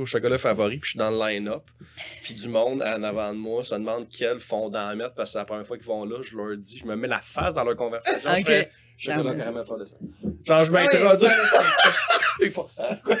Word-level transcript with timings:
je 0.00 0.02
au 0.02 0.18
chocolat 0.18 0.38
favori, 0.38 0.78
puis 0.78 0.86
je 0.86 0.90
suis 0.90 0.98
dans 0.98 1.10
le 1.10 1.18
line-up, 1.18 1.62
puis 2.22 2.34
du 2.34 2.48
monde 2.48 2.82
en 2.82 3.02
avant 3.02 3.32
de 3.32 3.38
moi 3.38 3.62
se 3.64 3.74
demande 3.74 4.06
quel 4.10 4.40
fondant 4.40 4.94
mettre 4.96 5.14
parce 5.14 5.30
que 5.30 5.32
c'est 5.32 5.38
la 5.38 5.44
première 5.44 5.66
fois 5.66 5.76
qu'ils 5.76 5.86
vont 5.86 6.04
là, 6.04 6.18
je 6.22 6.36
leur 6.36 6.56
dis, 6.56 6.78
je 6.78 6.86
me 6.86 6.96
mets 6.96 7.08
la 7.08 7.20
face 7.20 7.54
dans 7.54 7.64
leur 7.64 7.76
conversation. 7.76 8.30
Je 8.34 8.40
Ok. 8.40 8.46
fais 8.46 8.70
chocolat 8.98 9.34
caramel. 9.36 9.64
Genre, 10.44 10.64
je 10.64 10.72
Ah 10.72 10.74
ouais, 10.74 10.82
m'introduis. 10.84 11.28
Ils 12.42 12.50
font, 12.50 12.66
quoi? 13.04 13.16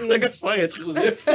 Le 0.00 0.16
gars 0.16 0.32
super 0.32 0.52
intrusif. 0.52 1.26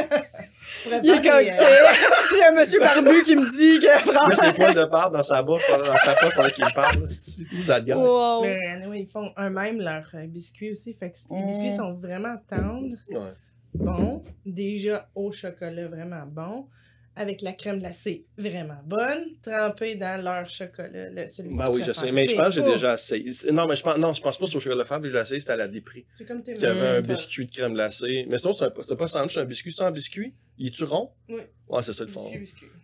Il 1.03 1.09
est 1.11 1.21
comme, 1.21 1.41
il 1.41 2.37
y 2.37 2.41
a 2.41 2.49
un 2.49 2.55
monsieur 2.55 2.79
barbu 2.79 3.21
qui 3.23 3.35
me 3.35 3.51
dit 3.51 3.85
que 3.85 3.91
franchement. 3.99 4.47
ses 4.47 4.53
poils 4.53 4.73
de 4.73 4.85
part 4.85 5.11
dans 5.11 5.21
sa 5.21 5.43
bouche, 5.43 5.61
dans 5.69 5.95
sa 5.95 6.15
poche 6.15 6.33
pendant 6.35 6.49
qu'il 6.49 6.65
me 6.65 6.73
parle. 6.73 7.07
C'est 7.07 7.65
that 7.67 7.81
guy? 7.81 7.93
Wow. 7.93 8.41
Mais 8.41 8.57
anyway, 8.67 9.01
ils 9.01 9.07
font 9.11 9.31
eux-mêmes 9.37 9.79
leurs 9.79 10.09
euh, 10.15 10.25
biscuits 10.25 10.71
aussi. 10.71 10.95
Fait 10.95 11.11
que 11.11 11.17
les 11.31 11.43
Mm. 11.43 11.47
biscuits 11.47 11.73
sont 11.73 11.93
vraiment 11.93 12.35
tendres, 12.49 12.97
Ouais. 13.11 13.33
Bons, 13.73 14.23
déjà 14.45 15.09
au 15.15 15.31
chocolat 15.31 15.87
vraiment 15.87 16.25
bon, 16.25 16.67
avec 17.15 17.41
la 17.41 17.51
crème 17.53 17.79
glacée 17.79 18.25
vraiment 18.37 18.79
bonne, 18.85 19.25
trempée 19.43 19.95
dans 19.95 20.23
leur 20.23 20.49
chocolat, 20.49 21.09
le, 21.09 21.27
celui 21.27 21.55
Ben 21.55 21.69
oui, 21.69 21.81
je 21.85 21.91
sais. 21.91 22.11
Mais 22.11 22.25
je 22.27 22.35
pense 22.35 22.55
que 22.55 22.61
j'ai 22.61 22.71
déjà 22.73 22.93
essayé. 22.93 23.33
Non, 23.51 23.67
mais 23.67 23.75
je 23.75 23.83
pense, 23.83 23.97
non, 23.97 24.13
je 24.13 24.21
pense 24.21 24.37
pas 24.37 24.45
sur 24.47 24.59
le 24.59 24.63
chocolat 24.63 24.85
fable, 24.85 25.05
j'ai 25.07 25.11
déjà 25.11 25.21
essayé, 25.23 25.39
c'était 25.41 25.51
à 25.53 25.57
la 25.57 25.67
dépré. 25.67 26.05
C'est 26.13 26.25
comme 26.25 26.41
tes 26.41 26.53
Il 26.53 26.61
y 26.61 26.65
avait 26.65 26.87
un 26.97 27.01
biscuit 27.01 27.45
de 27.47 27.51
crème 27.51 27.73
glacée. 27.73 28.25
Mais 28.29 28.37
sinon, 28.37 28.53
c'est 28.53 28.95
pas 28.95 29.07
sandwich, 29.07 29.33
c'est 29.33 29.39
un 29.41 29.45
biscuit 29.45 29.73
sans 29.73 29.91
biscuit. 29.91 30.33
Il 30.57 30.67
est-tu 30.67 30.83
rond? 30.83 31.11
Oui. 31.29 31.41
Ouais, 31.67 31.81
c'est 31.83 31.93
ça 31.93 32.03
le 32.03 32.09
fond. 32.09 32.29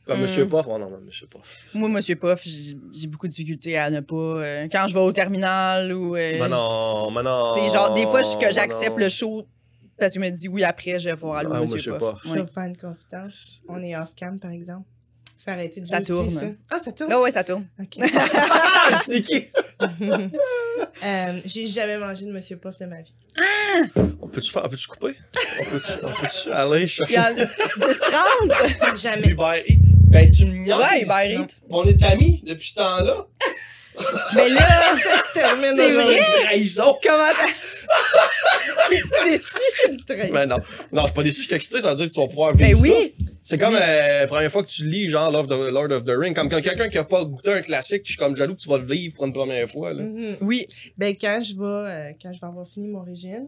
Comme. 0.05 0.21
Monsieur 0.21 0.47
Poff. 0.47 0.65
Oh 0.69 0.77
non, 0.77 0.89
non, 0.89 0.99
Monsieur 1.01 1.27
Poff. 1.27 1.47
Moi, 1.73 1.89
Monsieur 1.89 2.15
Puff, 2.15 2.43
j'ai 2.43 3.07
beaucoup 3.07 3.25
de 3.27 3.31
difficultés 3.31 3.77
à 3.77 3.89
ne 3.89 3.99
pas. 4.01 4.15
euh, 4.15 4.67
quand 4.71 4.87
je 4.87 4.93
vais 4.93 4.99
au 4.99 5.11
terminal 5.11 5.91
ou. 5.93 6.15
euh, 6.15 6.39
Ben 6.39 6.47
non, 6.47 7.11
ben 7.13 7.23
non, 7.23 7.53
C'est 7.55 7.73
genre, 7.73 7.93
des 7.93 8.03
fois, 8.05 8.21
je- 8.21 8.35
que 8.37 8.45
ben 8.45 8.51
j'accepte 8.51 8.97
le 8.97 9.09
show 9.09 9.47
parce 9.99 10.11
qu'il 10.11 10.21
me 10.21 10.29
dit 10.29 10.47
oui, 10.47 10.63
après, 10.63 10.99
je 10.99 11.09
vais 11.09 11.15
pouvoir 11.15 11.39
aller 11.39 11.49
au 11.49 11.53
Ah, 11.53 11.61
Monsieur, 11.61 11.75
Monsieur 11.77 11.97
Puff. 11.97 12.13
Puff. 12.13 12.21
Je 12.25 12.33
vais 12.35 12.41
vous 12.41 12.47
faire 12.47 12.63
une 12.63 12.77
confidence. 12.77 13.61
On 13.67 13.81
est 13.81 13.95
off-cam, 13.95 14.39
par 14.39 14.51
exemple. 14.51 14.87
Ça 15.37 15.51
a 15.51 15.53
arrêté 15.55 15.81
de 15.81 15.85
Ça 15.85 16.01
tourne. 16.01 16.31
ça. 16.39 16.45
Ah, 16.71 16.77
ça 16.83 16.91
tourne? 16.91 17.11
Ah 17.11 17.19
ouais, 17.21 17.29
ça 17.31 17.43
tourne. 17.43 17.67
OK. 17.79 17.97
Ah, 18.87 18.99
sneaky! 19.03 19.45
Euh, 21.03 21.39
J'ai 21.45 21.67
jamais 21.67 21.97
mangé 21.97 22.25
de 22.25 22.31
Monsieur 22.31 22.57
Puff 22.57 22.77
de 22.79 22.85
ma 22.85 23.01
vie. 23.01 23.13
On 24.21 24.27
peut-tu 24.27 24.51
faire, 24.51 24.63
on 24.65 24.69
peut-tu 24.69 24.87
couper? 24.87 25.15
On 25.59 25.63
peut-tu, 25.71 25.91
on 26.03 26.07
peut-tu 26.11 26.51
aller 26.51 26.79
Il 26.79 26.83
y 26.83 26.87
chercher 26.87 27.17
a 27.17 27.33
10-30. 27.33 29.01
Jamais. 29.01 29.27
Uber 29.29 29.63
Eats? 29.67 29.75
Ben, 30.07 30.31
tu 30.31 30.45
me. 30.45 30.73
Ouais, 30.73 31.01
Uber 31.03 31.41
Eats. 31.43 31.55
On 31.69 31.83
est 31.85 32.01
amis 32.03 32.41
depuis 32.45 32.69
ce 32.69 32.75
temps-là. 32.75 33.25
Mais 34.35 34.49
là, 34.49 34.95
Ça 35.03 35.23
se 35.27 35.33
termine 35.33 35.73
C'est 35.75 35.85
aujourd'hui. 35.95 36.15
vrai? 36.17 36.43
Trahison! 36.45 36.95
comment 37.03 37.31
t'as. 37.37 38.91
Es-tu 38.95 39.29
déçu? 39.29 40.03
Très- 40.07 40.31
Ben 40.31 40.45
non. 40.47 40.57
Non, 40.91 41.01
je 41.01 41.07
suis 41.07 41.13
pas 41.13 41.23
déçu, 41.23 41.41
je 41.41 41.47
suis 41.47 41.55
excité, 41.55 41.81
ça 41.81 41.89
veut 41.91 41.95
dire 41.95 42.07
que 42.07 42.13
tu 42.13 42.19
vas 42.19 42.27
pouvoir 42.27 42.53
vivre 42.55 42.69
Ben 42.69 42.75
ça. 42.75 42.81
oui. 42.81 43.15
C'est 43.41 43.57
comme 43.59 43.73
Oui. 43.75 43.79
euh, 43.81 44.19
la 44.21 44.27
première 44.27 44.51
fois 44.51 44.63
que 44.63 44.69
tu 44.69 44.89
lis 44.89 45.07
genre 45.09 45.29
Lord 45.31 45.51
of, 45.51 45.71
Lord 45.71 45.91
of 45.91 46.03
the 46.05 46.09
Ring, 46.17 46.35
comme 46.35 46.49
quand 46.49 46.61
quelqu'un 46.61 46.89
qui 46.89 46.97
a 46.97 47.03
pas 47.03 47.23
goûté 47.23 47.51
un 47.53 47.61
classique, 47.61 48.01
je 48.03 48.09
suis 48.11 48.17
comme 48.17 48.35
jaloux 48.35 48.55
que 48.55 48.61
tu 48.61 48.69
vas 48.69 48.77
le 48.79 48.85
vivre 48.85 49.13
pour 49.15 49.25
une 49.25 49.33
première 49.33 49.69
fois. 49.69 49.93
Là. 49.93 50.01
Mhm. 50.03 50.37
Oui. 50.41 50.65
Ben, 50.97 51.15
quand 51.19 51.41
je 51.43 51.53
vais, 51.53 51.89
euh, 51.89 52.11
quand 52.21 52.33
je 52.33 52.39
vais 52.39 52.47
avoir 52.47 52.67
fini 52.67 52.87
mon 52.87 53.01
régime, 53.03 53.47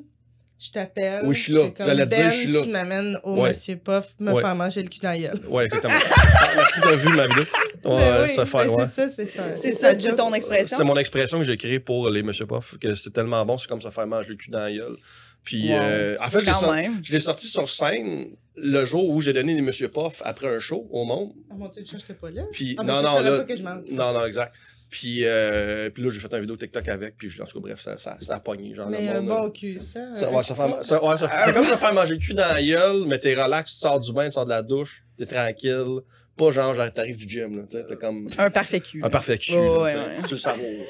je 0.60 0.72
t'appelle. 0.72 1.22
Oui, 1.26 1.36
je 1.36 1.42
suis 1.42 1.54
là. 1.54 1.70
J'allais 1.78 2.06
dire, 2.06 2.18
ben, 2.18 2.30
je 2.32 2.36
suis 2.36 2.52
là. 2.52 2.62
Tu 2.64 2.70
m'amènes 2.70 3.20
au 3.24 3.42
Ouais. 3.42 3.50
Monsieur 3.50 3.76
Puff 3.78 4.08
me 4.20 4.32
Ouais. 4.34 4.42
faire 4.42 4.56
manger 4.56 4.82
le 4.82 4.90
cul 4.90 5.00
dans 5.00 5.10
la 5.10 5.18
gueule. 5.20 5.40
Ouais, 5.48 5.66
exactement. 5.66 5.94
ah, 5.96 6.48
merci 6.56 6.80
d'avoir 6.82 6.98
vu 6.98 7.10
ma 7.16 7.28
vidéo. 7.28 7.44
Ouais, 7.86 7.96
Ben 8.00 8.24
oui, 8.24 8.30
ça 8.36 8.46
fait, 8.46 8.58
ben, 8.58 8.70
ouais. 8.70 8.86
C'est 8.94 9.08
ça, 9.08 9.10
c'est 9.16 9.26
ça. 9.28 9.56
C'est 9.56 9.72
ça, 9.72 9.92
c'est 9.98 10.16
ton 10.16 10.34
expression. 10.34 10.76
C'est 10.78 10.84
mon 10.84 10.98
expression 10.98 11.38
que 11.38 11.46
j'ai 11.46 11.56
créée 11.58 11.80
pour 11.80 12.10
les 12.10 12.22
Monsieur 12.24 12.46
Puff, 12.48 12.78
que 12.80 12.96
c'est 12.96 13.12
tellement 13.12 13.46
bon, 13.46 13.58
c'est 13.60 13.68
comme 13.70 13.82
ça 13.82 13.92
faire 13.92 14.08
manger 14.08 14.30
le 14.30 14.36
cul 14.36 14.50
dans 14.50 14.60
la 14.60 14.72
gueule. 14.74 14.98
Puis, 15.44 15.70
Wow. 15.70 15.76
euh, 15.80 16.18
en 16.20 16.30
fait, 16.30 16.42
je 16.42 16.46
l'ai 16.48 16.52
Quand 16.52 16.60
sorti- 16.60 16.76
même. 16.76 17.00
je 17.04 17.14
l'ai 17.14 17.20
sorti 17.22 17.48
sur 17.48 17.70
scène 17.70 18.30
le 18.58 18.84
jour 18.84 19.08
où 19.10 19.22
j'ai 19.22 19.32
donné 19.32 19.54
des 19.56 19.62
Monsieur 19.62 19.88
Puff 19.90 20.22
après 20.26 20.54
un 20.54 20.60
show 20.60 20.88
au 20.92 21.06
monde. 21.06 21.32
Ah 21.50 21.54
mon 21.56 21.68
dieu, 21.70 21.84
je 21.86 21.98
t'ai 22.06 22.14
pas 22.14 22.32
là. 22.32 22.42
Puis, 22.52 22.76
Ah, 22.80 22.84
non, 22.84 23.02
non, 23.04 23.12
ferais 23.18 23.30
là. 23.30 23.38
pas 23.38 23.44
que 23.46 23.56
je 23.56 23.64
manque. 23.64 23.84
Non, 23.90 24.12
non, 24.12 24.26
exact. 24.26 24.52
Puis, 24.90 25.20
euh, 25.26 25.90
puis 25.90 26.02
là, 26.04 26.10
j'ai 26.12 26.20
fait 26.20 26.32
une 26.34 26.40
vidéo 26.42 26.56
TikTok 26.56 26.88
avec, 26.88 27.18
puis 27.18 27.30
en 27.42 27.46
tout 27.46 27.60
cas, 27.60 27.68
bref, 27.68 27.82
ça, 27.82 27.98
ça, 27.98 28.18
ça 28.22 28.36
a 28.36 28.40
pogné. 28.40 28.74
Genre, 28.74 28.88
Mais 28.90 29.02
le 29.12 29.18
un 29.20 29.22
bon 29.22 29.50
cul, 29.52 29.82
ça. 29.82 30.14
Ça, 30.14 30.30
un 30.30 30.34
ouais, 30.34 30.42
ça 30.42 30.56
fait, 30.56 30.84
ça- 30.84 31.04
ouais, 31.04 31.18
ça 31.18 31.28
fait- 31.28 31.38
c'est 31.46 31.54
comme 31.54 31.66
se 31.66 31.76
faire 31.76 31.94
manger 31.94 32.14
le 32.14 32.20
cul 32.20 32.34
dans 32.34 32.48
la 32.54 32.64
gueule, 32.64 33.04
mais 33.06 33.20
t'es 33.20 33.36
relax, 33.36 33.74
tu 33.74 33.80
sors 33.80 34.00
du 34.00 34.14
bain, 34.14 34.26
tu 34.28 34.32
sors 34.32 34.46
de 34.46 34.50
la 34.52 34.62
douche, 34.64 35.04
t'es 35.18 35.26
tranquille. 35.26 36.00
Pas 36.38 36.52
genre, 36.52 36.74
genre 36.76 36.94
t'arrives 36.94 37.18
du 37.18 37.28
gym, 37.28 37.58
là, 37.58 37.64
tu 37.70 37.78
sais, 37.78 37.86
t'es 37.86 37.96
comme 37.96 38.28
Un 38.38 38.50
parfait 38.50 38.80
cul. 38.80 39.02
un 39.04 39.10
parfait 39.10 39.38
cul, 39.38 39.54
Oh, 39.56 39.84
là, 39.84 39.84
ouais, 39.84 39.96
ouais. 39.96 40.16
tu 40.26 40.32
le 40.36 40.38
savoures. 40.38 40.86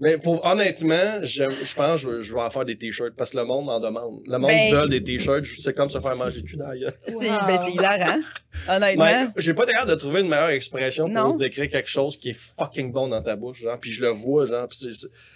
Mais 0.00 0.16
pour, 0.18 0.44
honnêtement, 0.44 1.22
je 1.22 1.44
pense 1.74 2.02
que 2.02 2.08
je, 2.08 2.08
vais- 2.16 2.22
je 2.22 2.34
vais 2.34 2.40
en 2.40 2.50
faire 2.50 2.64
des 2.64 2.76
t-shirts 2.78 3.14
parce 3.16 3.30
que 3.30 3.36
le 3.36 3.44
monde 3.44 3.68
en 3.68 3.78
demande. 3.80 4.20
Le 4.26 4.38
monde 4.38 4.50
Ben- 4.50 4.74
veut 4.74 4.88
des 4.88 5.02
t-shirts, 5.02 5.44
c'est 5.58 5.74
comme 5.74 5.88
se 5.88 6.00
faire 6.00 6.16
manger 6.16 6.40
le 6.40 6.46
cul 6.46 6.56
dans 6.56 6.68
la 6.68 6.76
gueule. 6.78 6.94
C'est 7.06 7.30
Wow. 7.30 7.36
ben, 7.46 7.58
c'est 7.64 7.72
hilarant. 7.72 8.20
Honnêtement. 8.68 9.04
Mais 9.04 9.26
j'ai 9.36 9.54
pas 9.54 9.64
l'air 9.66 9.86
de 9.86 9.94
trouver 9.94 10.20
une 10.22 10.28
meilleure 10.28 10.48
expression 10.50 11.08
Non. 11.08 11.24
pour 11.30 11.36
décrire 11.38 11.68
quelque 11.68 11.88
chose 11.88 12.16
qui 12.16 12.30
est 12.30 12.36
fucking 12.58 12.92
bon 12.92 13.08
dans 13.08 13.22
ta 13.22 13.36
bouche, 13.36 13.60
genre, 13.60 13.78
puis 13.78 13.92
je 13.92 14.00
le 14.02 14.08
vois, 14.10 14.46
genre, 14.46 14.66
puis 14.68 14.78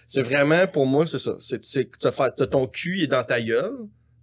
c'est- 0.08 0.22
vraiment, 0.22 0.66
pour 0.66 0.86
moi, 0.86 1.06
c'est 1.06 1.18
ça. 1.18 1.36
C'est, 1.40 1.60
que 1.60 2.44
ton 2.44 2.66
cul 2.66 2.98
il 2.98 3.04
est 3.04 3.06
dans 3.08 3.24
ta 3.24 3.40
gueule, 3.40 3.72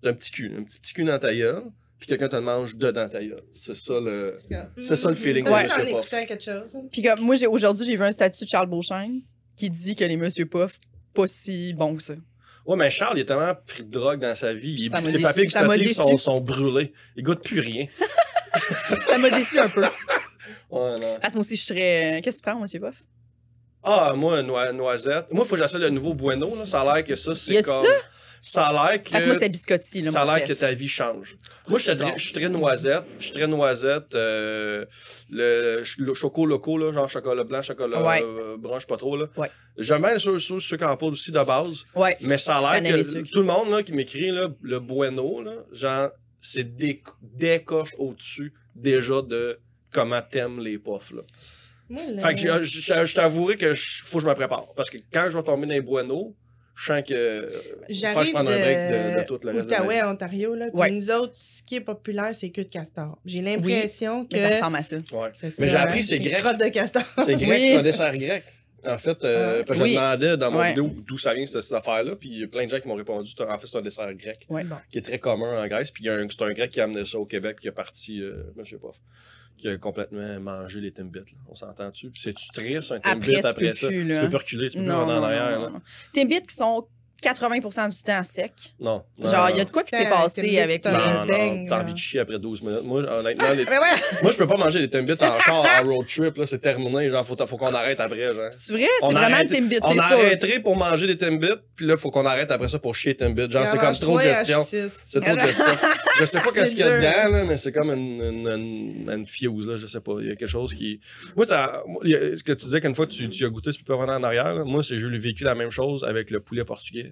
t'as 0.02 0.09
un 0.09 0.13
petit 0.13 0.31
cul, 0.31 0.52
un 0.58 0.63
petit, 0.63 0.79
petit 0.79 0.94
cul 0.94 1.03
dans 1.03 1.19
ta 1.19 1.34
gueule, 1.34 1.63
puis 2.00 2.08
quelqu'un 2.08 2.29
te 2.29 2.35
le 2.35 2.41
mange 2.41 2.75
dedans 2.78 3.08
ta 3.08 3.23
gueule. 3.23 3.44
C'est 3.52 3.75
ça 3.75 3.94
le... 4.00 4.35
C'est 4.84 4.96
ça 4.96 5.08
le 5.09 5.13
feeling 5.13 5.46
de 5.46 5.50
de 5.50 5.53
en 5.56 6.00
écoutant 6.00 6.25
quelque 6.25 6.44
chose. 6.44 6.75
hein. 6.75 6.81
Puis 6.91 7.03
comme 7.03 7.19
moi, 7.22 7.35
j'ai 7.35 7.46
aujourd'hui, 7.47 7.85
j'ai 7.85 7.96
vu 7.96 8.03
un 8.03 8.12
statut 8.12 8.44
de 8.44 8.50
Charles 8.50 8.68
Beauchesne 8.69 9.22
qui 9.61 9.69
dit 9.69 9.95
que 9.95 10.03
les 10.03 10.17
Monsieur 10.17 10.47
Puff, 10.47 10.79
pas 11.13 11.27
si 11.27 11.73
bons 11.73 11.95
que 11.95 12.01
ça. 12.01 12.13
Ouais, 12.66 12.75
mais 12.75 12.89
Charles, 12.89 13.19
il 13.19 13.22
a 13.22 13.25
tellement 13.25 13.53
pris 13.67 13.83
de 13.83 13.91
drogue 13.91 14.19
dans 14.19 14.33
sa 14.33 14.55
vie, 14.55 14.73
il, 14.73 14.89
Ça 14.89 15.01
ses 15.01 15.19
papiers 15.19 15.44
gustatifs 15.44 15.94
sont, 15.94 16.17
sont 16.17 16.41
brûlés. 16.41 16.94
Il 17.16 17.23
goûte 17.23 17.44
plus 17.44 17.59
rien. 17.59 17.85
Ça 19.07 19.17
m'a 19.19 19.29
déçu 19.29 19.59
un 19.59 19.69
peu. 19.69 19.83
Ouais, 19.83 20.99
non. 20.99 21.17
Parce 21.22 21.33
que 21.33 21.38
moi 21.38 21.41
aussi, 21.41 21.55
je 21.55 21.63
serais. 21.63 22.22
Qu'est-ce 22.23 22.38
que 22.38 22.44
tu 22.44 22.49
prends, 22.49 22.59
Monsieur 22.59 22.79
Puff? 22.79 23.03
Ah, 23.83 24.13
moi, 24.16 24.41
noi- 24.41 24.73
noisette. 24.73 25.31
Moi, 25.31 25.44
il 25.45 25.47
faut 25.47 25.55
que 25.55 25.61
j'essaie 25.61 25.78
le 25.79 25.89
nouveau 25.89 26.13
Bueno, 26.16 26.55
là. 26.55 26.66
Ça 26.66 26.81
a 26.81 26.95
l'air 26.95 27.03
que 27.03 27.16
ça, 27.16 27.35
c'est 27.35 27.61
comme... 27.63 27.85
Ça? 27.85 27.91
A 28.56 28.72
l'air 28.91 29.03
que... 29.03 29.12
Parce 29.12 29.24
que 29.24 29.28
moi, 29.28 29.34
c'était 29.35 29.50
biscotti. 29.50 30.02
Là, 30.02 30.12
ça 30.12 30.22
a 30.24 30.38
l'air 30.38 30.47
que 30.47 30.53
ta 30.53 30.74
vie 30.74 30.88
change. 30.88 31.38
Moi, 31.68 31.78
je 31.79 31.91
suis 32.18 32.34
très, 32.34 32.50
noisette. 32.50 33.03
Je 33.19 33.24
suis 33.25 33.34
très 33.34 33.47
noisette. 33.47 34.16
euh, 34.16 34.85
le, 35.29 35.84
le 35.97 36.13
choco 36.13 36.46
loco, 36.46 36.78
là, 36.78 36.91
genre 36.91 37.07
chocolat 37.09 37.44
blanc, 37.44 37.62
chocolat 37.62 38.03
Ouais. 38.03 38.22
euh, 38.24 38.57
brun, 38.57 38.78
je 38.78 38.81
sais 38.81 38.88
pas 38.88 38.97
trop. 38.97 39.16
Là. 39.16 39.28
Ouais. 39.38 39.50
J'aime 39.78 40.02
bien 40.02 40.18
ceux, 40.18 40.40
ceux, 40.40 40.59
ceux 40.59 40.78
qui 40.78 40.84
en 40.84 40.97
poudre 40.97 41.13
aussi 41.13 41.31
de 41.31 41.44
base. 41.44 41.84
Ouais. 41.96 42.18
Mais 42.22 42.38
ça 42.38 42.57
a 42.57 42.79
l'air 42.81 42.97
que 42.97 43.03
sucre. 43.03 43.29
tout 43.31 43.40
le 43.41 43.46
monde 43.46 43.69
là, 43.69 43.84
qui 43.84 43.94
m'écrit 43.94 44.31
là, 44.31 44.47
le 44.62 44.79
bueno, 44.79 45.41
là, 45.41 45.53
genre, 45.72 46.09
c'est 46.40 46.75
des, 46.75 47.03
des 47.22 47.62
coches 47.63 47.94
au-dessus 48.00 48.53
déjà 48.75 49.22
de 49.22 49.59
comment 49.94 50.22
t'aimes 50.22 50.59
les 50.59 50.78
puffs. 50.79 51.12
Là. 51.12 51.22
Moi, 51.90 52.02
le- 52.09 52.22
Fait 52.22 52.34
que 52.34 52.40
je, 52.40 52.66
je, 52.66 53.06
je 53.06 53.13
t'avouerai 53.16 53.58
que 53.58 53.75
je- 53.75 54.02
faut 54.03 54.18
que 54.18 54.23
je 54.23 54.29
me 54.29 54.34
prépare. 54.34 54.66
Parce 54.75 54.90
que 54.90 54.97
quand 55.13 55.28
je 55.29 55.38
vais 55.38 55.44
tomber 55.44 55.68
dans 55.68 55.73
les 55.73 55.81
bueno, 55.81 56.34
je 56.76 56.86
sens 56.86 57.04
que. 57.04 57.14
euh, 57.14 57.50
J'arrive 57.90 58.36
un 58.36 58.44
break 58.44 58.56
de, 58.58 59.20
de 59.20 59.26
tout 59.26 59.40
le 59.44 59.54
de 59.54 59.58
reste. 59.59 59.72
Outaouais, 59.72 60.04
Ontario, 60.04 60.56
là. 60.56 60.70
Puis 60.70 60.80
Ouais. 60.80 60.92
nous 60.92 61.12
autres, 61.12 61.36
ce 61.36 61.62
qui 61.64 61.76
est 61.76 61.82
populaire, 61.82 62.32
c'est 62.34 62.50
queue 62.50 62.64
de 62.64 62.70
castor. 62.70 63.18
J'ai 63.26 63.42
l'impression 63.42 64.26
que... 64.26 64.34
Mais 64.36 64.40
ça 64.40 64.50
ressemble 64.56 64.78
à 64.78 64.82
ça. 64.84 64.96
Ouais. 64.96 65.30
Mais 65.59 65.68
j'ai 65.68 65.76
appris 65.76 66.04
c'est 66.04 66.20
grec. 66.20 66.42
de 66.58 66.70
castor. 66.70 67.04
C'est 67.26 67.36
grec, 67.36 67.50
Oui. 67.50 67.58
c'est 67.59 67.76
un 67.76 67.82
dessert 67.84 68.18
grec. 68.18 68.44
En 68.84 68.98
fait, 68.98 69.24
euh, 69.24 69.62
Ah. 69.68 69.72
Oui. 69.74 69.78
je 69.78 69.84
demandais 69.96 70.38
dans 70.38 70.50
mon 70.52 70.58
Ouais. 70.59 70.70
vidéo 70.70 70.90
d'où 71.06 71.16
ça 71.20 71.36
vient 71.36 71.46
cette, 71.46 71.62
cette 71.62 71.78
affaire-là, 71.78 72.16
puis 72.16 72.30
il 72.30 72.40
y 72.40 72.44
a 72.44 72.48
plein 72.48 72.66
de 72.66 72.70
gens 72.72 72.80
qui 72.80 72.88
m'ont 72.88 72.96
répondu 72.96 73.30
c'est 73.30 73.44
un- 73.44 73.53
en 73.53 73.59
fait 73.59 73.68
c'est 73.68 73.78
un 73.78 73.82
dessert 73.84 74.12
grec 74.16 74.40
Ouais. 74.50 74.64
Bon. 74.64 74.78
qui 74.90 74.98
est 74.98 75.02
très 75.03 75.20
commun 75.20 75.64
en 75.64 75.68
Grèce, 75.68 75.92
puis 75.92 76.03
il 76.03 76.08
y 76.08 76.09
a 76.09 76.16
un- 76.16 76.28
c'est 76.28 76.42
un 76.42 76.52
grec 76.52 76.72
qui 76.72 76.82
a 76.82 76.86
amené 76.86 77.06
ça 77.06 77.20
au 77.20 77.26
Québec, 77.28 77.59
qui 77.62 77.68
est 77.68 77.72
parti, 77.72 78.24
euh, 78.24 78.41
je 78.64 78.72
sais 78.72 78.78
pas, 78.82 78.91
qui 79.61 79.69
a 79.69 79.78
complètement 79.78 80.40
mangé 80.40 80.81
les 80.81 80.91
Timbits. 80.91 81.35
On 81.47 81.55
s'entend-tu? 81.55 82.11
C'est-tu 82.16 82.49
triste 82.49 82.91
un 82.91 82.99
Timbit 82.99 83.35
Après, 83.37 83.49
après 83.49 83.73
ça? 83.73 83.87
plus, 83.87 84.08
Tu 84.08 84.19
peux 84.22 84.28
plus 84.28 84.35
reculer, 84.37 84.69
tu 84.69 84.78
peux 84.78 84.84
plus 84.84 84.90
Non, 84.90 84.99
revenir 85.05 85.16
en 85.17 85.23
arrière. 85.23 85.59
non, 85.59 85.66
là. 85.66 85.69
non. 85.72 85.81
Tes 86.13 86.25
bits 86.25 86.41
qui 86.47 86.55
sont 86.55 86.87
80% 87.22 87.90
du 87.96 88.02
temps 88.03 88.23
secs. 88.23 88.52
Non. 88.79 89.03
non, 89.18 89.29
Genre, 89.29 89.50
il 89.52 89.58
y 89.58 89.62
a 89.62 89.66
de 89.66 89.70
quoi 89.70 89.84
qui 89.84 89.96
s'est 89.96 90.09
passé 90.09 90.59
avec 90.59 90.84
le... 90.85 90.91
Non, 90.91 91.66
t'as 91.70 91.82
envie 91.82 91.94
de 91.94 91.97
chier 91.97 92.20
après 92.20 92.40
12 92.40 92.62
minutes. 92.64 92.84
Moi, 92.84 93.02
honnêtement, 93.03 93.50
les- 93.52 93.66
Mais 93.66 93.78
ouais, 93.78 94.02
moi 94.23 94.32
je 94.32 94.38
peux 94.38 94.47
pas 94.47 94.58
manger 94.58 94.79
des 94.79 94.90
Timbits 94.90 95.14
en 95.22 95.40
char 95.40 95.64
en 95.66 95.84
road 95.88 96.08
trip, 96.08 96.35
là, 96.38 96.46
c'est 96.46 96.59
terminé. 96.59 97.09
Genre, 97.12 97.26
faut, 97.26 97.35
faut 97.46 97.58
qu'on 97.58 97.73
arrête 97.73 98.00
après, 98.00 98.34
genre. 98.34 98.47
c'est 98.52 98.73
vrai, 98.73 98.88
c'est 99.00 99.06
On 99.06 99.12
vraiment 99.12 99.35
arrête- 99.35 99.50
le 99.50 99.56
Timbit, 99.56 99.78
On 99.84 99.91
sûr. 99.94 100.02
arrêterait 100.02 100.59
pour 100.62 100.76
manger 100.76 101.08
des 101.08 101.18
Timbits, 101.18 101.47
puis 101.76 101.85
là, 101.85 101.96
faut 101.97 102.09
qu'on 102.12 102.26
arrête 102.26 102.50
après 102.52 102.70
ça 102.70 102.79
pour 102.79 102.96
chier 102.96 103.16
Timbits. 103.16 103.52
Genre, 103.52 103.67
c'est 103.67 103.78
comme 103.78 103.94
trop 103.94 104.17
de 104.17 104.24
gestion. 104.24 104.62
H6. 104.64 104.90
C'est 105.08 105.22
trop 105.22 105.35
de 105.35 105.40
gestion. 105.40 105.66
Je 106.20 106.26
sais 106.26 106.40
pas 106.40 106.52
qu'est-ce 106.53 106.72
qu'il 106.72 106.79
y 106.79 106.84
a 106.84 106.97
dedans, 106.97 107.32
là, 107.38 107.44
mais 107.44 107.58
c'est 107.58 107.72
comme 107.72 107.91
une, 107.91 108.22
une, 108.24 108.47
une, 108.47 109.09
une 109.12 109.26
fuse, 109.28 109.67
là, 109.67 109.76
je 109.78 109.85
sais 109.85 110.00
pas. 110.02 110.14
Il 110.22 110.28
y 110.28 110.32
a 110.32 110.35
quelque 110.35 110.47
chose 110.50 110.74
qui. 110.74 111.00
Moi, 111.35 111.46
ça. 111.46 111.66
a- 111.66 111.84
ce 112.03 112.44
que 112.44 112.53
tu 112.53 112.66
disais 112.66 112.82
qu'une 112.82 112.96
fois 112.96 113.06
tu, 113.08 113.29
tu 113.29 113.46
as 113.46 113.50
goûté, 113.50 113.72
tu 113.72 113.84
peux 113.84 113.94
revenir 113.94 114.16
en 114.16 114.24
arrière. 114.24 114.53
là. 114.56 114.64
Moi, 114.64 114.82
c'est 114.84 114.97
j'ai 114.97 115.08
vécu 115.17 115.44
la 115.44 115.56
même 115.56 115.70
chose 115.72 116.03
avec 116.03 116.32
le 116.32 116.40
poulet 116.40 116.64
portugais. 116.64 117.10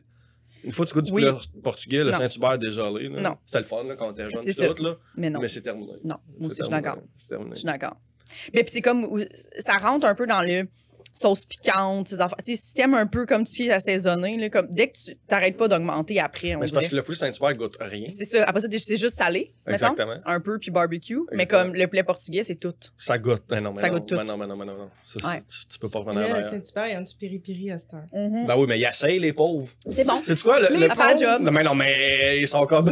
Une 0.63 0.71
fois 0.71 0.85
que 0.85 0.89
tu 0.89 0.95
goûtes 0.95 1.05
du 1.05 1.11
Oui. 1.13 1.25
portugais, 1.63 2.03
le. 2.03 2.11
Saint-Hubert 2.11 2.57
dégelé, 2.57 3.09
là, 3.09 3.21
Non. 3.21 3.37
C'était 3.45 3.59
le 3.59 3.65
fun 3.65 3.83
là, 3.85 3.95
quand 3.95 4.09
on 4.09 4.11
était 4.11 4.25
jeune, 4.29 4.41
C'est 4.43 4.51
ça. 4.53 4.73
tout, 4.73 4.83
là, 4.83 4.95
Mais 5.15 5.29
non, 5.29 5.39
mais 5.39 5.47
c'est 5.47 5.61
terminé. 5.61 5.93
non, 6.03 6.15
moi 6.37 6.47
aussi, 6.47 6.57
je 6.57 6.63
suis 6.63 6.71
d'accord. 6.71 6.97
Je 7.29 7.55
suis 7.55 7.65
d'accord. 7.65 7.95
Mais 8.53 8.63
puis 8.63 8.71
c'est 8.73 8.81
comme, 8.81 9.25
ça 9.59 9.73
rentre 9.77 10.05
un 10.05 10.15
peu 10.15 10.27
dans 10.27 10.41
le, 10.41 10.67
sauce 11.11 11.45
piquante, 11.45 12.07
ces 12.07 12.21
affaires. 12.21 12.37
Tu 12.45 12.55
sais, 12.55 12.61
si 12.61 12.73
t'aimes 12.73 12.93
un 12.93 13.05
peu 13.07 13.25
comme 13.25 13.45
tu 13.45 13.65
es 13.65 13.71
assaisonné, 13.71 14.37
là, 14.37 14.49
comme, 14.49 14.67
dès 14.69 14.89
que 14.89 14.97
tu 14.97 15.15
t'arrêtes 15.27 15.57
pas 15.57 15.67
d'augmenter 15.67 16.19
après, 16.19 16.55
on 16.55 16.59
Mais 16.59 16.67
c'est 16.67 16.73
parce 16.73 16.87
que 16.87 16.95
le 16.95 17.03
poulet 17.03 17.17
Saint-Hubert 17.17 17.53
goûte 17.53 17.77
rien. 17.79 18.05
C'est 18.07 18.25
ça. 18.25 18.43
Après 18.45 18.61
ça, 18.61 18.67
c'est 18.71 18.97
juste 18.97 19.17
salé, 19.17 19.53
mettons. 19.65 19.87
Exactement. 19.87 20.15
Un 20.25 20.39
peu, 20.39 20.59
puis 20.59 20.71
barbecue. 20.71 21.19
Mais 21.31 21.45
comme 21.45 21.73
le 21.73 21.87
poulet 21.87 22.03
portugais, 22.03 22.43
c'est 22.43 22.55
tout. 22.55 22.73
Ça 22.97 23.17
goûte. 23.17 23.43
Ben 23.49 23.61
non, 23.61 23.71
mais 23.73 23.81
Ça 23.81 23.89
non, 23.89 23.95
goûte 23.97 24.07
tout. 24.09 24.15
ben 24.15 24.23
non, 24.23 24.37
non, 24.37 24.55
non, 24.55 24.65
non. 24.65 24.89
Ça, 25.03 25.27
Ouais. 25.27 25.41
tu, 25.47 25.65
tu 25.67 25.79
peux 25.79 25.89
pas 25.89 25.99
revenir 25.99 26.21
Là. 26.21 26.43
Saint-Hubert, 26.43 26.87
ils 26.87 26.97
ont 26.97 27.01
du 27.01 27.15
piri-piri 27.15 27.71
à 27.71 27.77
cette 27.77 27.93
heure. 27.93 28.05
Ben 28.13 28.55
oui, 28.57 28.65
mais 28.67 28.79
ils 28.79 28.85
essayent, 28.85 29.19
les 29.19 29.33
pauvres. 29.33 29.67
C'est 29.89 30.03
bon. 30.05 30.19
C'est 30.23 30.39
quoi, 30.41 30.59
le, 30.59 30.67
Les 30.69 30.87
le 30.87 30.87
pauvres. 30.89 31.39
Non, 31.41 31.51
mais 31.51 31.63
non, 31.63 31.75
mais 31.75 32.39
ils 32.41 32.47
sont 32.47 32.65
comme. 32.65 32.91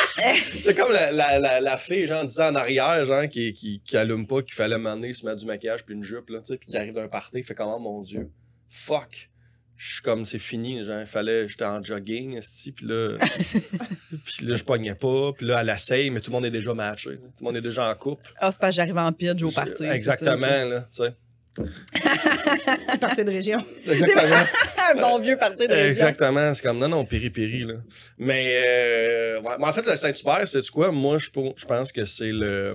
c'est 0.58 0.74
comme 0.74 0.92
la, 0.92 1.10
la, 1.12 1.38
la, 1.38 1.60
la 1.60 1.78
fille, 1.78 2.06
genre, 2.06 2.24
10 2.24 2.40
ans 2.40 2.48
en 2.48 2.54
arrière, 2.54 3.04
genre, 3.04 3.28
qui, 3.28 3.52
qui, 3.52 3.80
qui 3.84 3.96
allume 3.96 4.26
pas, 4.26 4.42
qu'il 4.42 4.54
fallait 4.54 4.78
m'amener, 4.78 5.12
se 5.12 5.24
mettre 5.24 5.38
du 5.38 5.46
maquillage 5.46 5.84
puis 5.84 5.94
une 5.94 6.02
jupe, 6.04 6.30
là, 6.30 6.40
tu 6.40 6.46
sais, 6.46 6.56
puis 6.56 6.68
qui 6.70 6.76
arrive 6.76 6.94
d'un 6.94 7.08
party, 7.08 7.42
fait 7.42 7.54
comment, 7.54 7.78
mon 7.78 8.02
Dieu, 8.02 8.30
fuck. 8.68 9.28
Je 9.76 9.94
suis 9.94 10.02
comme, 10.02 10.24
c'est 10.24 10.38
fini, 10.38 10.84
genre, 10.84 11.04
fallait, 11.06 11.48
j'étais 11.48 11.64
en 11.64 11.82
jogging, 11.82 12.36
esti, 12.36 12.70
puis 12.70 12.86
là, 12.86 13.16
puis 14.24 14.46
là, 14.46 14.56
je 14.56 14.62
pognais 14.62 14.94
pas, 14.94 15.32
puis 15.32 15.46
là, 15.46 15.60
elle 15.60 15.70
essaye, 15.70 16.10
mais 16.10 16.20
tout 16.20 16.30
le 16.30 16.36
monde 16.36 16.44
est 16.44 16.50
déjà 16.52 16.72
matché, 16.72 17.16
tout 17.16 17.22
le 17.40 17.44
monde 17.44 17.56
est 17.56 17.62
déjà 17.62 17.90
en 17.90 17.94
couple. 17.96 18.32
Ah, 18.38 18.52
c'est 18.52 18.60
que 18.60 18.70
j'arrive 18.70 18.98
en 18.98 19.12
pitch 19.12 19.42
au 19.42 19.50
ça, 19.50 19.64
Exactement, 19.92 20.36
ok. 20.36 20.70
là, 20.70 20.88
tu 20.92 21.02
sais. 21.02 21.14
Tu 21.54 22.98
partais 22.98 23.24
de 23.24 23.30
région. 23.30 23.58
Exactement. 23.86 24.44
Un 24.94 25.00
bon 25.00 25.18
vieux 25.20 25.36
party 25.36 25.66
de 25.66 25.72
région. 25.72 26.06
Exactement, 26.06 26.54
c'est 26.54 26.62
comme 26.62 26.78
non, 26.78 26.88
non, 26.88 27.04
péri-péri, 27.04 27.64
là. 27.64 27.74
Mais, 28.18 28.48
euh, 28.66 29.40
ouais. 29.40 29.56
Mais 29.58 29.66
en 29.66 29.72
fait, 29.72 29.86
le 29.86 29.96
Saint-Hubert, 29.96 30.46
c'est 30.48 30.68
quoi? 30.70 30.90
Moi, 30.90 31.18
je 31.18 31.64
pense 31.66 31.92
que 31.92 32.04
c'est 32.04 32.32
le. 32.32 32.74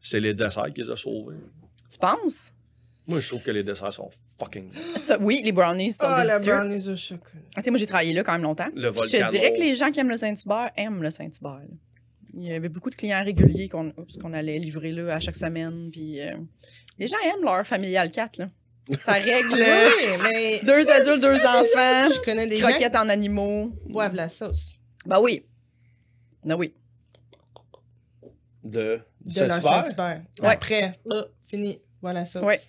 C'est 0.00 0.20
les 0.20 0.32
desserts 0.34 0.72
qui 0.74 0.82
les 0.82 0.90
a 0.90 0.96
sauvés. 0.96 1.36
Tu 1.90 1.98
penses? 1.98 2.52
Moi, 3.06 3.20
je 3.20 3.28
trouve 3.28 3.42
que 3.42 3.50
les 3.50 3.62
desserts 3.64 3.92
sont 3.92 4.10
fucking. 4.38 4.70
Ça, 4.96 5.18
oui, 5.18 5.40
les 5.42 5.52
brownies 5.52 5.90
sont 5.92 6.04
Oh, 6.06 6.10
la 6.18 6.38
délicieux. 6.38 6.52
brownies 6.54 6.88
au 6.90 6.96
chocolat. 6.96 7.42
Ah, 7.56 7.60
tu 7.60 7.62
sais, 7.64 7.70
moi, 7.70 7.78
j'ai 7.78 7.86
travaillé 7.86 8.12
là 8.12 8.22
quand 8.22 8.32
même 8.32 8.42
longtemps. 8.42 8.68
Le 8.74 8.92
Puis 8.92 9.00
Je 9.04 9.08
te 9.10 9.16
volcano. 9.16 9.30
dirais 9.32 9.52
que 9.54 9.60
les 9.60 9.74
gens 9.74 9.90
qui 9.90 10.00
aiment 10.00 10.10
le 10.10 10.16
Saint-Hubert 10.16 10.70
aiment 10.76 11.02
le 11.02 11.10
Saint-Hubert. 11.10 11.60
là. 11.60 11.76
Il 12.40 12.44
y 12.44 12.52
avait 12.52 12.68
beaucoup 12.68 12.90
de 12.90 12.94
clients 12.94 13.24
réguliers 13.24 13.68
qu'on 13.68 14.32
allait 14.32 14.58
livrer 14.58 14.92
là 14.92 15.16
à 15.16 15.20
chaque 15.20 15.34
semaine. 15.34 15.90
Puis 15.90 16.20
euh, 16.20 16.36
les 16.98 17.08
gens 17.08 17.16
aiment 17.24 17.44
leur 17.44 17.66
familial 17.66 18.10
4. 18.10 18.38
Là. 18.38 18.50
Ça 19.00 19.12
règle 19.14 19.54
Oui, 19.54 20.08
mais 20.22 20.60
deux 20.60 20.88
adultes, 20.88 21.20
deux 21.20 21.40
enfants, 21.40 22.08
je 22.08 22.24
connais 22.24 22.46
des 22.46 22.56
gens 22.56 22.68
croquettes 22.68 22.94
en 22.96 23.08
animaux. 23.08 23.72
boivent 23.86 24.14
la 24.14 24.28
sauce 24.28 24.74
Ben 25.04 25.20
oui. 25.20 25.44
Ben 26.44 26.54
oui. 26.54 26.74
De, 28.62 29.00
du 29.20 29.40
de 29.40 29.44
leur 29.44 29.62
Saint-Hubert. 29.62 30.22
Ouais. 30.40 30.48
Après, 30.48 30.92
oh, 31.06 31.22
fini, 31.48 31.80
voilà 32.00 32.20
la 32.20 32.26
sauce. 32.26 32.42
Ouais. 32.42 32.60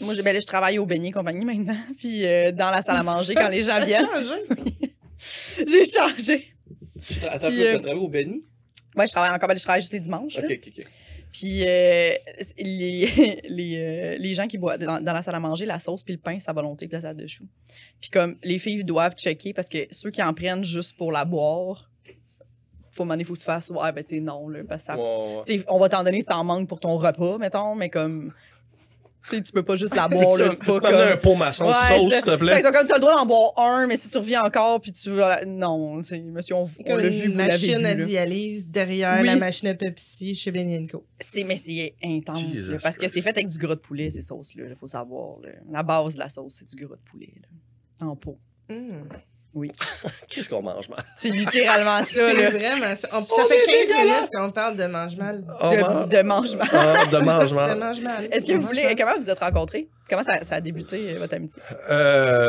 Moi, 0.00 0.14
je, 0.14 0.22
ben 0.22 0.32
là, 0.32 0.40
je 0.40 0.46
travaille 0.46 0.78
au 0.78 0.86
beignet 0.86 1.10
compagnie 1.10 1.44
maintenant. 1.44 1.76
Puis 1.98 2.24
euh, 2.24 2.52
dans 2.52 2.70
la 2.70 2.80
salle 2.80 2.96
à 2.96 3.02
manger, 3.02 3.34
quand 3.34 3.48
les 3.48 3.62
gens 3.62 3.78
Ça 3.78 3.84
viennent, 3.84 4.06
changé. 4.06 4.94
j'ai 5.66 5.84
changé. 5.84 6.54
Tu 7.06 7.20
peu, 7.20 7.26
euh, 7.26 7.78
travaillé 7.78 8.00
au 8.00 8.08
Benny? 8.08 8.44
Ouais, 8.96 9.06
je 9.06 9.12
travaille 9.12 9.30
encore, 9.30 9.48
ben, 9.48 9.56
je 9.56 9.62
travaille 9.62 9.80
juste 9.80 9.92
les 9.92 10.00
dimanches. 10.00 10.36
là. 10.36 10.44
Ok, 10.44 10.58
ok, 10.66 10.72
ok. 10.78 10.84
Puis 11.32 11.62
euh, 11.64 12.12
les, 12.58 13.40
les, 13.48 13.76
euh, 13.78 14.16
les 14.18 14.34
gens 14.34 14.48
qui 14.48 14.58
boivent 14.58 14.78
dans, 14.78 15.00
dans 15.00 15.12
la 15.12 15.22
salle 15.22 15.36
à 15.36 15.40
manger, 15.40 15.64
la 15.64 15.78
sauce 15.78 16.02
puis 16.02 16.14
le 16.14 16.20
pain, 16.20 16.36
à 16.44 16.52
volonté 16.52 16.86
puis 16.88 16.94
la 16.94 17.00
salade 17.02 17.18
de 17.18 17.26
choux. 17.26 17.46
Puis 18.00 18.10
comme 18.10 18.36
les 18.42 18.58
filles 18.58 18.84
doivent 18.84 19.14
checker 19.14 19.52
parce 19.52 19.68
que 19.68 19.86
ceux 19.90 20.10
qui 20.10 20.22
en 20.22 20.34
prennent 20.34 20.64
juste 20.64 20.96
pour 20.96 21.12
la 21.12 21.24
boire, 21.24 21.88
faut 22.90 23.04
demander, 23.04 23.22
faut 23.22 23.34
que 23.34 23.38
tu 23.38 23.44
fasses 23.44 23.70
ouais 23.70 23.92
ben 23.92 24.02
tu 24.02 24.16
sais 24.16 24.20
non 24.20 24.48
là 24.48 24.60
parce 24.68 24.86
que 24.86 24.92
ça, 24.92 25.64
on 25.68 25.78
va 25.78 25.88
t'en 25.88 26.02
donner 26.02 26.20
si 26.20 26.26
t'en 26.26 26.42
manques 26.42 26.68
pour 26.68 26.80
ton 26.80 26.96
repas 26.96 27.38
mettons, 27.38 27.76
mais 27.76 27.88
comme 27.90 28.32
tu 29.28 29.36
sais 29.36 29.42
tu 29.42 29.52
peux 29.52 29.62
pas 29.62 29.76
juste 29.76 29.94
la 29.94 30.08
boire 30.08 30.36
là, 30.38 30.48
Tu 30.48 30.56
c'est 30.56 30.64
peux 30.64 30.80
pas 30.80 30.90
m'amener 30.92 31.02
un 31.04 31.10
comme 31.12 31.20
pot 31.20 31.34
maçon 31.34 31.64
de 31.66 31.70
Ouais, 31.70 31.98
sauce, 31.98 32.12
s'il 32.14 32.22
te 32.22 32.30
Fait 32.30 32.38
plaît? 32.38 32.62
sont 32.62 32.72
comme 32.72 32.86
t'as 32.86 32.94
le 32.94 33.00
droit 33.00 33.14
d'en 33.16 33.26
boire 33.26 33.52
un, 33.58 33.86
mais 33.86 33.96
si 33.96 34.08
tu 34.10 34.16
reviens 34.18 34.42
encore 34.42 34.80
puis 34.80 34.92
tu 34.92 35.10
vas 35.10 35.44
non, 35.44 36.00
c'est 36.02 36.18
monsieur 36.20 36.54
on, 36.56 36.62
on 36.62 36.82
comme 36.84 36.98
l'a 36.98 37.08
vu, 37.08 37.26
une 37.26 37.32
vous 37.32 37.38
l'avez 37.38 37.56
vu. 37.56 37.68
machine 37.68 37.86
à 37.86 37.94
là. 37.94 38.04
dialyse 38.04 38.66
derrière 38.66 39.18
Oui. 39.20 39.26
la 39.26 39.36
machine 39.36 39.68
à 39.68 39.74
Pepsi 39.74 40.34
chez 40.34 40.50
Benny 40.50 40.86
Co. 40.86 41.04
C'est, 41.20 41.44
mais 41.44 41.56
c'est 41.56 41.94
intense, 42.02 42.38
Jesus 42.40 42.70
là, 42.72 42.78
parce 42.82 42.96
que 42.96 43.08
c'est 43.08 43.20
fait 43.22 43.30
avec 43.30 43.48
du 43.48 43.58
gras 43.58 43.74
de 43.74 43.80
poulet, 43.80 44.08
ces 44.10 44.22
sauces-là, 44.22 44.64
il 44.68 44.74
faut 44.74 44.86
savoir. 44.86 45.38
là. 45.42 45.50
La 45.70 45.82
base 45.82 46.14
de 46.14 46.20
la 46.20 46.28
sauce, 46.28 46.54
c'est 46.54 46.68
du 46.68 46.76
gras 46.84 46.96
de 46.96 47.10
poulet, 47.10 47.32
là, 48.00 48.06
en 48.06 48.16
pot. 48.16 48.38
Mm. 48.68 49.02
Qu'est-ce 50.28 50.48
qu'on 50.48 50.62
mange, 50.62 50.88
man? 50.88 51.00
C'est 51.16 51.28
littéralement 51.30 51.98
ça, 52.04 52.04
C'est 52.06 52.32
là, 52.34 52.50
vraiment 52.50 52.96
ça. 52.96 53.08
On- 53.12 53.18
On 53.18 53.22
ça 53.22 53.44
fait 53.48 53.58
est 53.58 53.86
15 53.88 54.04
minutes 54.04 54.28
qu'on 54.32 54.50
parle 54.52 54.76
de 54.76 54.86
mange-mal. 54.86 55.44
Oh, 55.60 55.64
man. 55.74 56.08
de, 56.08 56.16
de 56.16 56.22
mangement. 56.22 56.64
Ah, 56.72 57.04
de 57.06 57.16
De 57.18 57.24
mangement. 57.24 57.74
mange-mal. 57.76 58.28
Est-ce 58.30 58.46
que 58.46 58.52
De 58.52 58.58
vous 58.58 58.66
voulez, 58.66 58.94
comment 58.96 59.14
vous 59.16 59.22
vous 59.22 59.30
êtes 59.30 59.38
rencontrés? 59.40 59.88
Comment 60.10 60.22
ça, 60.24 60.42
ça 60.42 60.56
a 60.56 60.60
débuté, 60.60 61.14
euh, 61.14 61.18
votre 61.20 61.34
amitié? 61.34 61.62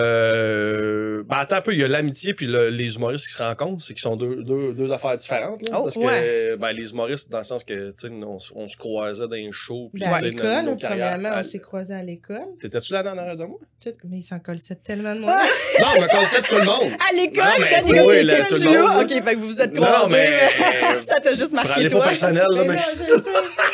Euh. 0.02 1.24
Ben, 1.28 1.38
attends 1.38 1.58
un 1.58 1.62
peu, 1.62 1.74
il 1.74 1.80
y 1.80 1.84
a 1.84 1.88
l'amitié 1.88 2.34
puis 2.34 2.48
le- 2.48 2.70
les 2.70 2.96
humoristes 2.96 3.28
qui 3.28 3.34
se 3.34 3.42
rencontrent, 3.42 3.84
c'est 3.84 3.94
qu'ils 3.94 4.02
sont 4.02 4.16
deux, 4.16 4.44
deux, 4.44 4.74
deux 4.74 4.92
affaires 4.92 5.16
différentes. 5.16 5.62
Là, 5.70 5.78
Oh, 5.80 5.84
parce 5.84 5.96
que, 5.96 6.56
ben, 6.56 6.72
les 6.72 6.90
humoristes, 6.92 7.30
dans 7.32 7.38
le 7.38 7.44
sens 7.44 7.64
que, 7.64 7.92
tu 7.92 8.08
sais, 8.08 8.14
on, 8.24 8.38
on 8.56 8.68
se 8.68 8.76
croisait 8.78 9.28
dans 9.28 9.36
les 9.36 9.50
shows. 9.52 9.90
Puis, 9.94 10.02
Ben, 10.04 10.12
à 10.14 10.22
l'école, 10.22 10.76
premièrement, 10.82 11.30
on 11.38 11.44
s'est 11.44 11.60
croisés 11.60 11.94
à 11.94 12.04
l'école. 12.04 12.48
T'étais-tu 12.60 12.92
là 12.94 13.04
dans 13.04 13.14
l'arrêt 13.14 13.36
de 13.38 13.44
moi? 13.46 13.60
Tout- 13.84 13.92
Mais 14.10 14.18
ils 14.18 14.24
s'en 14.24 14.40
collent 14.40 14.58
tellement 14.84 15.16
de 15.16 15.20
moi. 15.22 15.36
Non, 15.80 15.86
mais 15.96 16.04
on 16.04 16.08
connaissait 16.08 16.42
tout 16.42 16.56
le 16.56 16.66
monde. 16.66 16.92
À 17.10 17.14
l'école, 17.16 17.44
Non, 17.44 17.52
mais 17.60 17.72
Daniel, 17.72 18.06
oui, 18.08 18.24
là, 18.24 18.46
tout 18.46 18.56
le 18.56 18.60
là. 18.66 18.82
monde, 18.82 19.10
là. 19.12 19.18
OK, 19.18 19.24
fait 19.24 19.34
que 19.34 19.40
vous 19.40 19.48
vous 19.48 19.62
êtes 19.62 19.74
Non, 19.74 19.84
croisés. 19.84 20.12
mais- 20.16 21.02
ça 21.06 21.16
t'a 21.22 21.34
juste 21.36 21.54
marqué, 21.54 21.84
pas 21.84 21.90
toi. 21.90 22.08
personnel, 22.08 22.46
là, 22.52 22.64
Mais 22.68 22.76
non. 22.76 22.82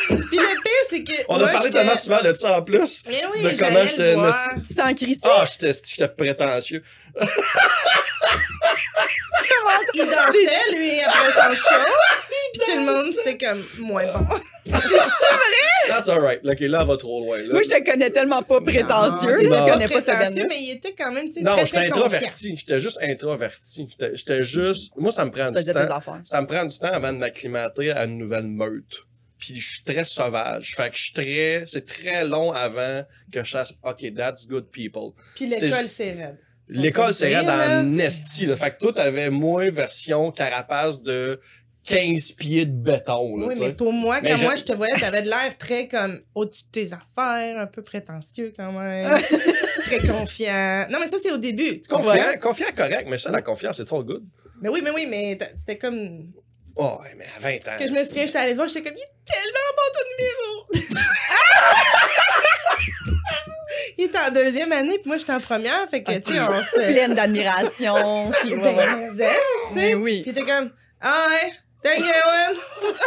Puis 0.08 0.38
le 0.38 0.62
pire, 0.62 0.77
c'est 0.88 1.02
que. 1.04 1.12
on 1.28 1.40
a 1.40 1.48
parlé 1.48 1.70
tellement 1.70 1.96
souvent 1.96 2.22
de 2.22 2.34
ça 2.34 2.58
en 2.58 2.62
plus. 2.62 3.02
Mais 3.06 3.22
oui, 3.32 3.42
de 3.42 3.48
comment 3.58 3.72
j'allais 3.72 3.88
j'étais 3.88 4.10
le 4.10 4.14
voir. 4.14 4.48
Tu 4.66 4.74
t'en 4.74 4.94
crissais? 4.94 5.20
Ah, 5.24 5.44
j'étais 5.46 6.08
prétentieux. 6.08 6.82
Il 9.94 10.04
dansait, 10.04 10.76
lui, 10.76 11.00
après 11.00 11.32
son 11.32 11.54
show. 11.54 11.84
Puis 12.52 12.60
tout 12.66 12.78
le 12.78 12.84
monde, 12.84 13.12
c'était 13.12 13.38
comme 13.38 13.62
moins 13.78 14.06
bon. 14.06 14.24
That's 15.88 16.08
alright. 16.08 16.40
OK, 16.44 16.60
là, 16.60 16.78
elle 16.82 16.86
va 16.88 16.96
trop 16.96 17.20
loin. 17.24 17.38
Là. 17.38 17.52
Moi, 17.52 17.62
je 17.62 17.70
te 17.70 17.90
connais 17.90 18.10
tellement 18.10 18.42
pas 18.42 18.60
prétentieux. 18.60 19.36
Non, 19.42 19.50
là, 19.50 19.56
je 19.66 19.72
connais 19.72 19.88
pas 19.88 20.00
prétentieux, 20.02 20.46
mais 20.48 20.56
il 20.60 20.72
était 20.76 20.92
quand 20.92 21.10
même, 21.12 21.26
tu 21.26 21.32
sais, 21.34 21.40
Non, 21.42 21.52
très, 21.52 21.66
j'étais 21.66 21.86
introverti. 21.86 22.56
J'étais 22.56 22.80
juste 22.80 22.98
introverti. 23.00 23.88
J'étais- 24.14 24.44
juste. 24.44 24.92
Moi, 24.96 25.12
ça 25.12 25.24
me 25.24 25.30
prend 25.30 25.52
Tu 25.52 25.62
du 25.64 25.72
temps. 25.72 25.78
affaires. 25.96 26.20
Ça 26.24 26.40
me 26.40 26.46
prend 26.46 26.64
du 26.64 26.78
temps 26.78 26.92
avant 26.92 27.12
de 27.12 27.18
m'acclimater 27.18 27.90
à 27.92 28.04
une 28.04 28.18
nouvelle 28.18 28.46
meute. 28.46 29.06
Puis 29.38 29.60
je 29.60 29.74
suis 29.74 29.84
très 29.84 30.04
sauvage. 30.04 30.74
Fait 30.76 30.90
que 30.90 30.96
je 30.96 31.02
suis 31.04 31.12
très. 31.12 31.64
C'est 31.66 31.84
très 31.86 32.24
long 32.24 32.50
avant 32.52 33.04
que 33.32 33.44
je 33.44 33.50
sache, 33.50 33.72
OK, 33.82 34.04
that's 34.16 34.46
good 34.46 34.70
people. 34.70 35.12
Puis 35.36 35.46
l'école, 35.46 35.86
c'est 35.86 36.12
raide. 36.12 36.38
L'école, 36.68 37.14
c'est 37.14 37.34
raide 37.34 37.48
en 37.48 37.92
esti. 37.98 38.46
Fait 38.56 38.72
que 38.72 38.78
tout 38.78 38.92
avait 38.98 39.30
moins 39.30 39.70
version 39.70 40.30
carapace 40.32 41.00
de 41.02 41.40
15 41.84 42.32
pieds 42.32 42.66
de 42.66 42.72
béton. 42.72 43.36
Là, 43.38 43.46
Oui, 43.46 43.54
mais 43.58 43.72
pour 43.72 43.92
moi, 43.94 44.20
quand 44.20 44.36
je- 44.36 44.42
moi 44.42 44.54
je 44.56 44.64
te 44.64 44.72
voyais, 44.74 44.98
t'avais 45.00 45.22
de 45.22 45.28
l'air 45.28 45.56
très 45.56 45.88
comme 45.88 46.20
au-dessus 46.34 46.64
de 46.64 46.70
tes 46.70 46.90
affaires, 46.92 47.56
un 47.58 47.66
peu 47.66 47.80
prétentieux 47.80 48.52
quand 48.54 48.72
même. 48.72 49.18
très 49.86 50.00
confiant. 50.06 50.86
Non, 50.90 50.98
mais 51.00 51.06
ça, 51.08 51.16
c'est 51.22 51.32
au 51.32 51.38
début. 51.38 51.80
Tu? 51.80 51.88
Confiant, 51.88 52.38
confiant, 52.42 52.66
correct, 52.76 53.06
mais 53.08 53.16
ça, 53.16 53.30
la 53.30 53.40
confiance, 53.40 53.76
c'est 53.78 53.90
all 53.90 54.02
good? 54.04 54.24
Mais 54.60 54.68
oui, 54.68 54.80
mais 54.84 54.90
oui, 54.90 55.06
mais 55.08 55.38
c'était 55.56 55.78
comme. 55.78 56.32
Oh, 56.80 56.96
ouais, 57.02 57.12
mais 57.16 57.24
à 57.36 57.40
20 57.40 57.56
ans. 57.68 57.76
Que 57.78 57.88
je 57.88 57.92
me 57.92 58.04
souviens, 58.04 58.26
j'étais 58.26 58.38
allée 58.38 58.52
te 58.52 58.56
voir, 58.56 58.68
j'étais 58.68 58.82
comme, 58.82 58.96
il 58.96 59.02
est 59.02 59.12
tellement 59.26 59.70
bon 59.76 59.88
ton 59.94 60.04
numéro! 60.14 60.48
il 63.98 64.04
était 64.04 64.18
en 64.18 64.30
deuxième 64.30 64.70
année, 64.72 64.98
puis 64.98 65.08
moi 65.08 65.18
j'étais 65.18 65.32
en 65.32 65.40
première, 65.40 65.88
fait 65.90 66.02
que, 66.04 66.12
tu 66.18 66.32
sais, 66.32 66.40
on 66.40 66.62
se. 66.62 66.76
Pleine 66.86 67.14
d'admiration. 67.14 68.30
puis 68.42 68.54
ouais, 68.54 68.62
Ben, 68.62 69.08
tu 69.10 69.16
sais. 69.16 69.36
Mais 69.74 69.94
oui. 69.94 70.22
Puis 70.22 70.32
t'es 70.32 70.42
comme, 70.42 70.70
ah 71.00 71.26
ouais, 71.30 71.52
thank 71.82 71.98
you, 71.98 72.04
Owen! 72.04 72.56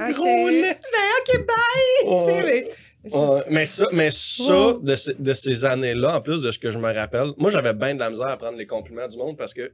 Ok. 0.00 0.14
Gros 0.14 0.48
lait. 0.48 0.78
Ben, 0.92 1.08
ok, 1.20 1.30
bye! 1.46 2.04
Tu 2.04 2.10
sais, 2.30 2.40
mais- 2.44 2.64
ça. 3.10 3.44
mais 3.50 3.64
ça, 3.64 3.86
mais 3.92 4.10
ça 4.10 4.44
Oh. 4.54 4.80
de, 4.82 4.96
ce- 4.96 5.10
de 5.12 5.32
ces 5.32 5.64
années-là, 5.64 6.16
en 6.16 6.20
plus 6.20 6.40
de 6.42 6.50
ce 6.50 6.58
que 6.58 6.70
je 6.70 6.78
me 6.78 6.92
rappelle, 6.92 7.32
moi 7.36 7.50
j'avais 7.50 7.74
bien 7.74 7.94
de 7.94 8.00
la 8.00 8.10
misère 8.10 8.28
à 8.28 8.36
prendre 8.36 8.58
les 8.58 8.66
compliments 8.66 9.08
du 9.08 9.16
monde 9.18 9.36
parce 9.36 9.54
que 9.54 9.72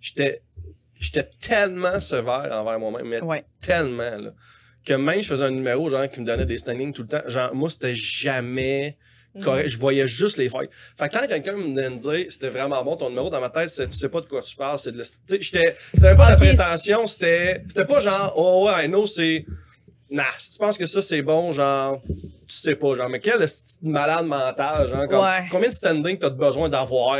j'étais 0.00 0.42
j'étais 0.98 1.28
tellement 1.40 2.00
sévère 2.00 2.48
envers 2.52 2.78
moi-même, 2.78 3.06
mais 3.08 3.20
Ouais. 3.22 3.44
tellement 3.60 4.16
là, 4.16 4.30
que 4.84 4.94
même 4.94 5.20
je 5.20 5.28
faisais 5.28 5.44
un 5.44 5.50
numéro 5.50 5.90
genre 5.90 6.08
qui 6.08 6.20
me 6.20 6.26
donnait 6.26 6.46
des 6.46 6.56
standings 6.58 6.92
tout 6.92 7.02
le 7.02 7.08
temps, 7.08 7.22
genre 7.28 7.54
moi 7.54 7.68
c'était 7.68 7.94
jamais 7.94 8.96
Mhm. 9.34 9.42
correct, 9.44 9.68
je 9.68 9.76
voyais 9.78 10.08
juste 10.08 10.38
les 10.38 10.48
failles. 10.48 10.70
Fait 10.98 11.10
que 11.10 11.18
quand 11.18 11.26
quelqu'un 11.26 11.56
me 11.56 11.98
dire 11.98 12.26
c'était 12.30 12.48
vraiment 12.48 12.82
bon 12.82 12.96
ton 12.96 13.10
numéro 13.10 13.28
dans 13.28 13.40
ma 13.42 13.50
tête, 13.50 13.68
c'est 13.68 13.88
tu 13.90 13.98
sais 13.98 14.08
pas 14.08 14.22
de 14.22 14.26
quoi 14.26 14.40
tu 14.40 14.56
parles, 14.56 14.78
c'est 14.78 14.92
de 14.92 14.98
la- 14.98 15.04
c'était 15.04 15.74
pas 16.16 16.30
la 16.30 16.36
prétention, 16.36 17.06
c'était 17.06 17.62
c'était 17.68 17.84
pas 17.84 18.00
genre 18.00 18.32
oh 18.36 18.66
ouais, 18.66 18.86
I 18.86 18.88
know 18.88 19.04
c'est 19.06 19.44
Nah, 20.08 20.24
si 20.38 20.52
tu 20.52 20.58
penses 20.58 20.78
que 20.78 20.86
ça 20.86 21.02
c'est 21.02 21.22
bon, 21.22 21.50
genre, 21.52 22.00
tu 22.46 22.54
sais 22.56 22.76
pas, 22.76 22.94
genre, 22.94 23.08
mais 23.08 23.18
quel 23.20 23.44
malade 23.82 24.26
mental, 24.26 24.88
genre, 24.88 25.08
comme- 25.08 25.24
Ouais. 25.24 25.48
combien 25.50 25.68
de 25.68 25.74
standing 25.74 26.16
t'as 26.18 26.30
besoin 26.30 26.68
d'avoir 26.68 27.18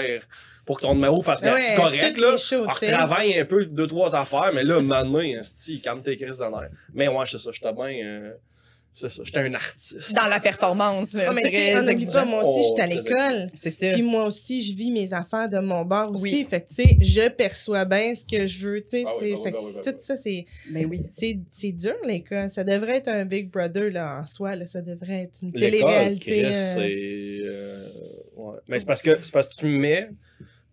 pour 0.64 0.76
que 0.78 0.82
ton 0.82 0.94
numéro 0.94 1.20
fasse 1.22 1.40
Ouais, 1.40 1.60
c'est 1.60 1.74
correct, 1.76 2.18
là? 2.18 2.36
shows, 2.36 2.66
travaille 2.92 3.38
un 3.38 3.44
peu, 3.44 3.64
deux, 3.66 3.86
trois 3.88 4.14
affaires, 4.14 4.50
mais 4.54 4.62
là, 4.62 4.80
maintenant, 4.80 5.22
calme 5.80 6.02
tes 6.02 6.16
crises 6.16 6.38
de 6.38 6.44
nerfs. 6.44 6.70
Mais 6.94 7.08
ouais, 7.08 7.24
c'est 7.28 7.38
ça, 7.38 7.50
j'étais 7.52 7.72
bien, 7.72 8.04
euh, 8.04 8.32
C'est 8.98 9.10
ça. 9.10 9.22
J'étais 9.24 9.40
un 9.40 9.52
artiste. 9.52 10.12
Dans 10.14 10.24
la 10.26 10.40
performance. 10.40 11.12
là, 11.12 11.26
Ah, 11.28 11.32
mais 11.34 11.42
tu 11.42 11.50
sais, 11.50 11.72
très 11.72 11.76
on 11.78 11.82
n'oublie 11.82 12.06
pas, 12.06 12.24
moi 12.24 12.42
aussi, 12.42 12.60
Oh, 12.62 12.66
j'étais 12.70 12.82
à 12.82 12.86
l'école. 12.86 13.46
C'est 13.54 13.70
ça. 13.78 13.92
Puis 13.92 14.02
moi 14.02 14.24
aussi, 14.24 14.62
je 14.62 14.74
vis 14.74 14.90
mes 14.90 15.12
affaires 15.12 15.50
de 15.50 15.58
mon 15.58 15.84
bord 15.84 16.12
aussi. 16.12 16.22
Oui. 16.22 16.46
Fait 16.48 16.62
que, 16.62 16.68
tu 16.68 16.74
sais, 16.76 16.96
je 17.00 17.28
perçois 17.28 17.84
bien 17.84 18.14
ce 18.14 18.24
que 18.24 18.46
je 18.46 18.66
veux, 18.66 18.80
tu 18.82 18.88
sais. 18.90 19.04
Ah 19.06 19.10
oui, 19.20 19.32
bah 19.34 19.38
bah 19.44 19.50
que 19.50 19.56
oui, 19.66 19.72
bah 19.74 19.80
tout 19.84 19.94
ça, 19.98 20.16
c'est, 20.16 20.44
Ben 20.70 20.86
oui. 20.86 21.02
c'est, 21.14 21.38
c'est 21.50 21.72
dur, 21.72 21.94
l'école. 22.06 22.48
Ça 22.48 22.64
devrait 22.64 22.96
être 22.96 23.08
un 23.08 23.26
Big 23.26 23.50
Brother, 23.50 23.90
là, 23.92 24.20
en 24.22 24.24
soi. 24.24 24.56
Là. 24.56 24.66
Ça 24.66 24.80
devrait 24.80 25.24
être 25.24 25.38
une 25.42 25.52
L'école, 25.52 25.70
télé-réalité. 25.70 26.44
Euh, 26.46 26.74
c'est. 26.74 27.46
euh, 27.46 27.88
ouais. 28.36 28.56
Mais 28.68 28.78
c'est 28.78 28.86
parce 28.86 29.02
que 29.02 29.18
c'est 29.20 29.30
parce 29.32 29.48
que 29.48 29.56
tu 29.56 29.66
mets. 29.66 30.08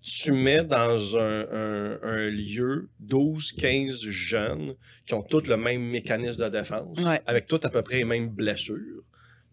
Tu 0.04 0.34
mets 0.34 0.64
dans 0.66 1.18
un, 1.18 1.46
un, 1.52 1.98
un 2.04 2.30
lieu 2.30 2.90
12, 3.00 3.54
15 3.54 4.02
jeunes 4.10 4.76
qui 5.06 5.14
ont 5.14 5.24
tous 5.24 5.48
le 5.48 5.56
même 5.56 5.82
mécanisme 5.82 6.44
de 6.44 6.50
défense, 6.50 7.00
Ouais. 7.00 7.22
avec 7.26 7.48
toutes 7.48 7.64
à 7.66 7.70
peu 7.70 7.82
près 7.84 7.98
les 8.00 8.04
mêmes 8.04 8.28
blessures. 8.28 9.02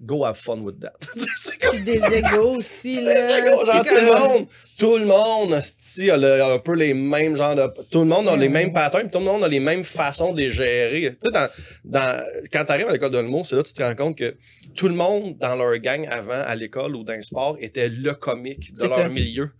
Go 0.03 0.25
have 0.25 0.37
fun 0.39 0.61
with 0.61 0.81
that. 0.81 0.95
c'est 1.43 1.59
comme 1.61 1.85
des 1.85 1.99
égos 2.17 2.57
aussi, 2.57 3.05
là. 3.05 3.45
Genre, 3.45 3.85
C'est 3.85 3.91
tout 3.91 3.95
le 4.07 4.11
comme- 4.11 4.29
monde, 4.29 4.47
tout 4.79 4.97
le 4.97 5.05
monde 5.05 5.53
a, 5.53 6.17
le- 6.17 6.43
a 6.43 6.53
un 6.55 6.59
peu 6.59 6.73
les 6.75 6.95
mêmes 6.95 7.37
genres 7.37 7.55
de. 7.55 7.69
Tout 7.91 8.01
le 8.01 8.07
monde 8.07 8.27
a 8.29 8.35
les 8.37 8.49
mêmes 8.49 8.73
patterns, 8.73 9.11
tout 9.11 9.19
le 9.19 9.27
monde 9.27 9.45
a 9.45 9.49
les 9.49 9.61
mêmes 9.61 9.85
façons 9.85 10.33
de 10.33 10.39
les 10.41 10.51
gérer. 10.51 11.13
Tu 11.21 11.27
sais, 11.27 11.31
dans, 11.33 11.49
dans, 11.85 12.25
quand 12.51 12.65
tu 12.65 12.73
arrives 12.73 12.89
à 12.89 12.93
l'école 12.93 13.11
de 13.11 13.19
l'humour, 13.19 13.45
c'est 13.47 13.57
là 13.57 13.63
que 13.63 13.69
tu 13.69 13.75
te 13.75 13.83
rends 13.83 13.95
compte 13.95 14.17
que 14.17 14.37
tout 14.75 14.89
le 14.89 14.95
monde 14.95 15.37
dans 15.39 15.55
leur 15.55 15.77
gang 15.79 16.07
avant, 16.11 16.33
à 16.47 16.55
l'école 16.57 16.97
ou 16.97 17.05
dans 17.05 17.15
le 17.15 17.21
sport, 17.23 17.59
était 17.61 17.91
le 17.91 18.15
comique 18.15 18.73
de 18.75 18.81
leur 18.81 18.91
ça. 18.97 19.09
milieu. 19.11 19.51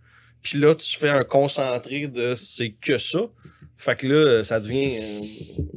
Puis 0.41 0.57
là, 0.59 0.73
tu 0.75 0.97
fais 0.97 1.09
un 1.09 1.23
concentré 1.23 2.07
de 2.07 2.35
c'est 2.35 2.71
que 2.71 2.97
ça. 2.97 3.21
Fait 3.77 3.95
que 3.95 4.07
là, 4.07 4.43
ça 4.43 4.59
devient. 4.59 4.97
euh, 5.01 5.19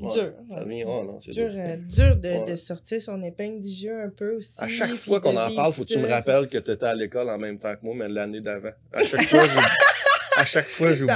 ouais, 0.06 0.12
Dur. 0.12 0.32
Ça 0.50 0.64
devient. 0.64 0.84
oh 0.86 1.04
non, 1.04 1.20
c'est 1.24 1.30
Dur, 1.32 1.50
dur. 1.50 1.60
euh, 1.60 1.76
dur 1.76 2.16
de, 2.16 2.28
Ouais. 2.28 2.44
de 2.50 2.56
sortir 2.56 3.00
son 3.00 3.22
épingle 3.22 3.60
du 3.60 3.70
jeu 3.70 3.98
un 4.02 4.10
peu 4.10 4.36
aussi. 4.36 4.56
À 4.62 4.68
chaque 4.68 4.94
fois 4.94 5.20
qu'on 5.20 5.36
en 5.36 5.54
parle, 5.54 5.72
faut 5.72 5.84
que 5.84 5.88
tu 5.88 5.98
me 5.98 6.08
rappelles 6.08 6.48
que 6.48 6.58
tu 6.58 6.70
étais 6.70 6.84
à 6.86 6.94
l'école 6.94 7.30
en 7.30 7.38
même 7.38 7.58
temps 7.58 7.74
que 7.74 7.80
moi, 7.84 7.94
mais 7.96 8.08
l'année 8.08 8.40
d'avant. 8.42 8.72
À 8.92 9.02
chaque 9.04 9.26
fois, 9.26 9.44
à 10.36 10.44
chaque 10.44 10.66
fois, 10.66 10.92
j'oublie. 10.92 11.14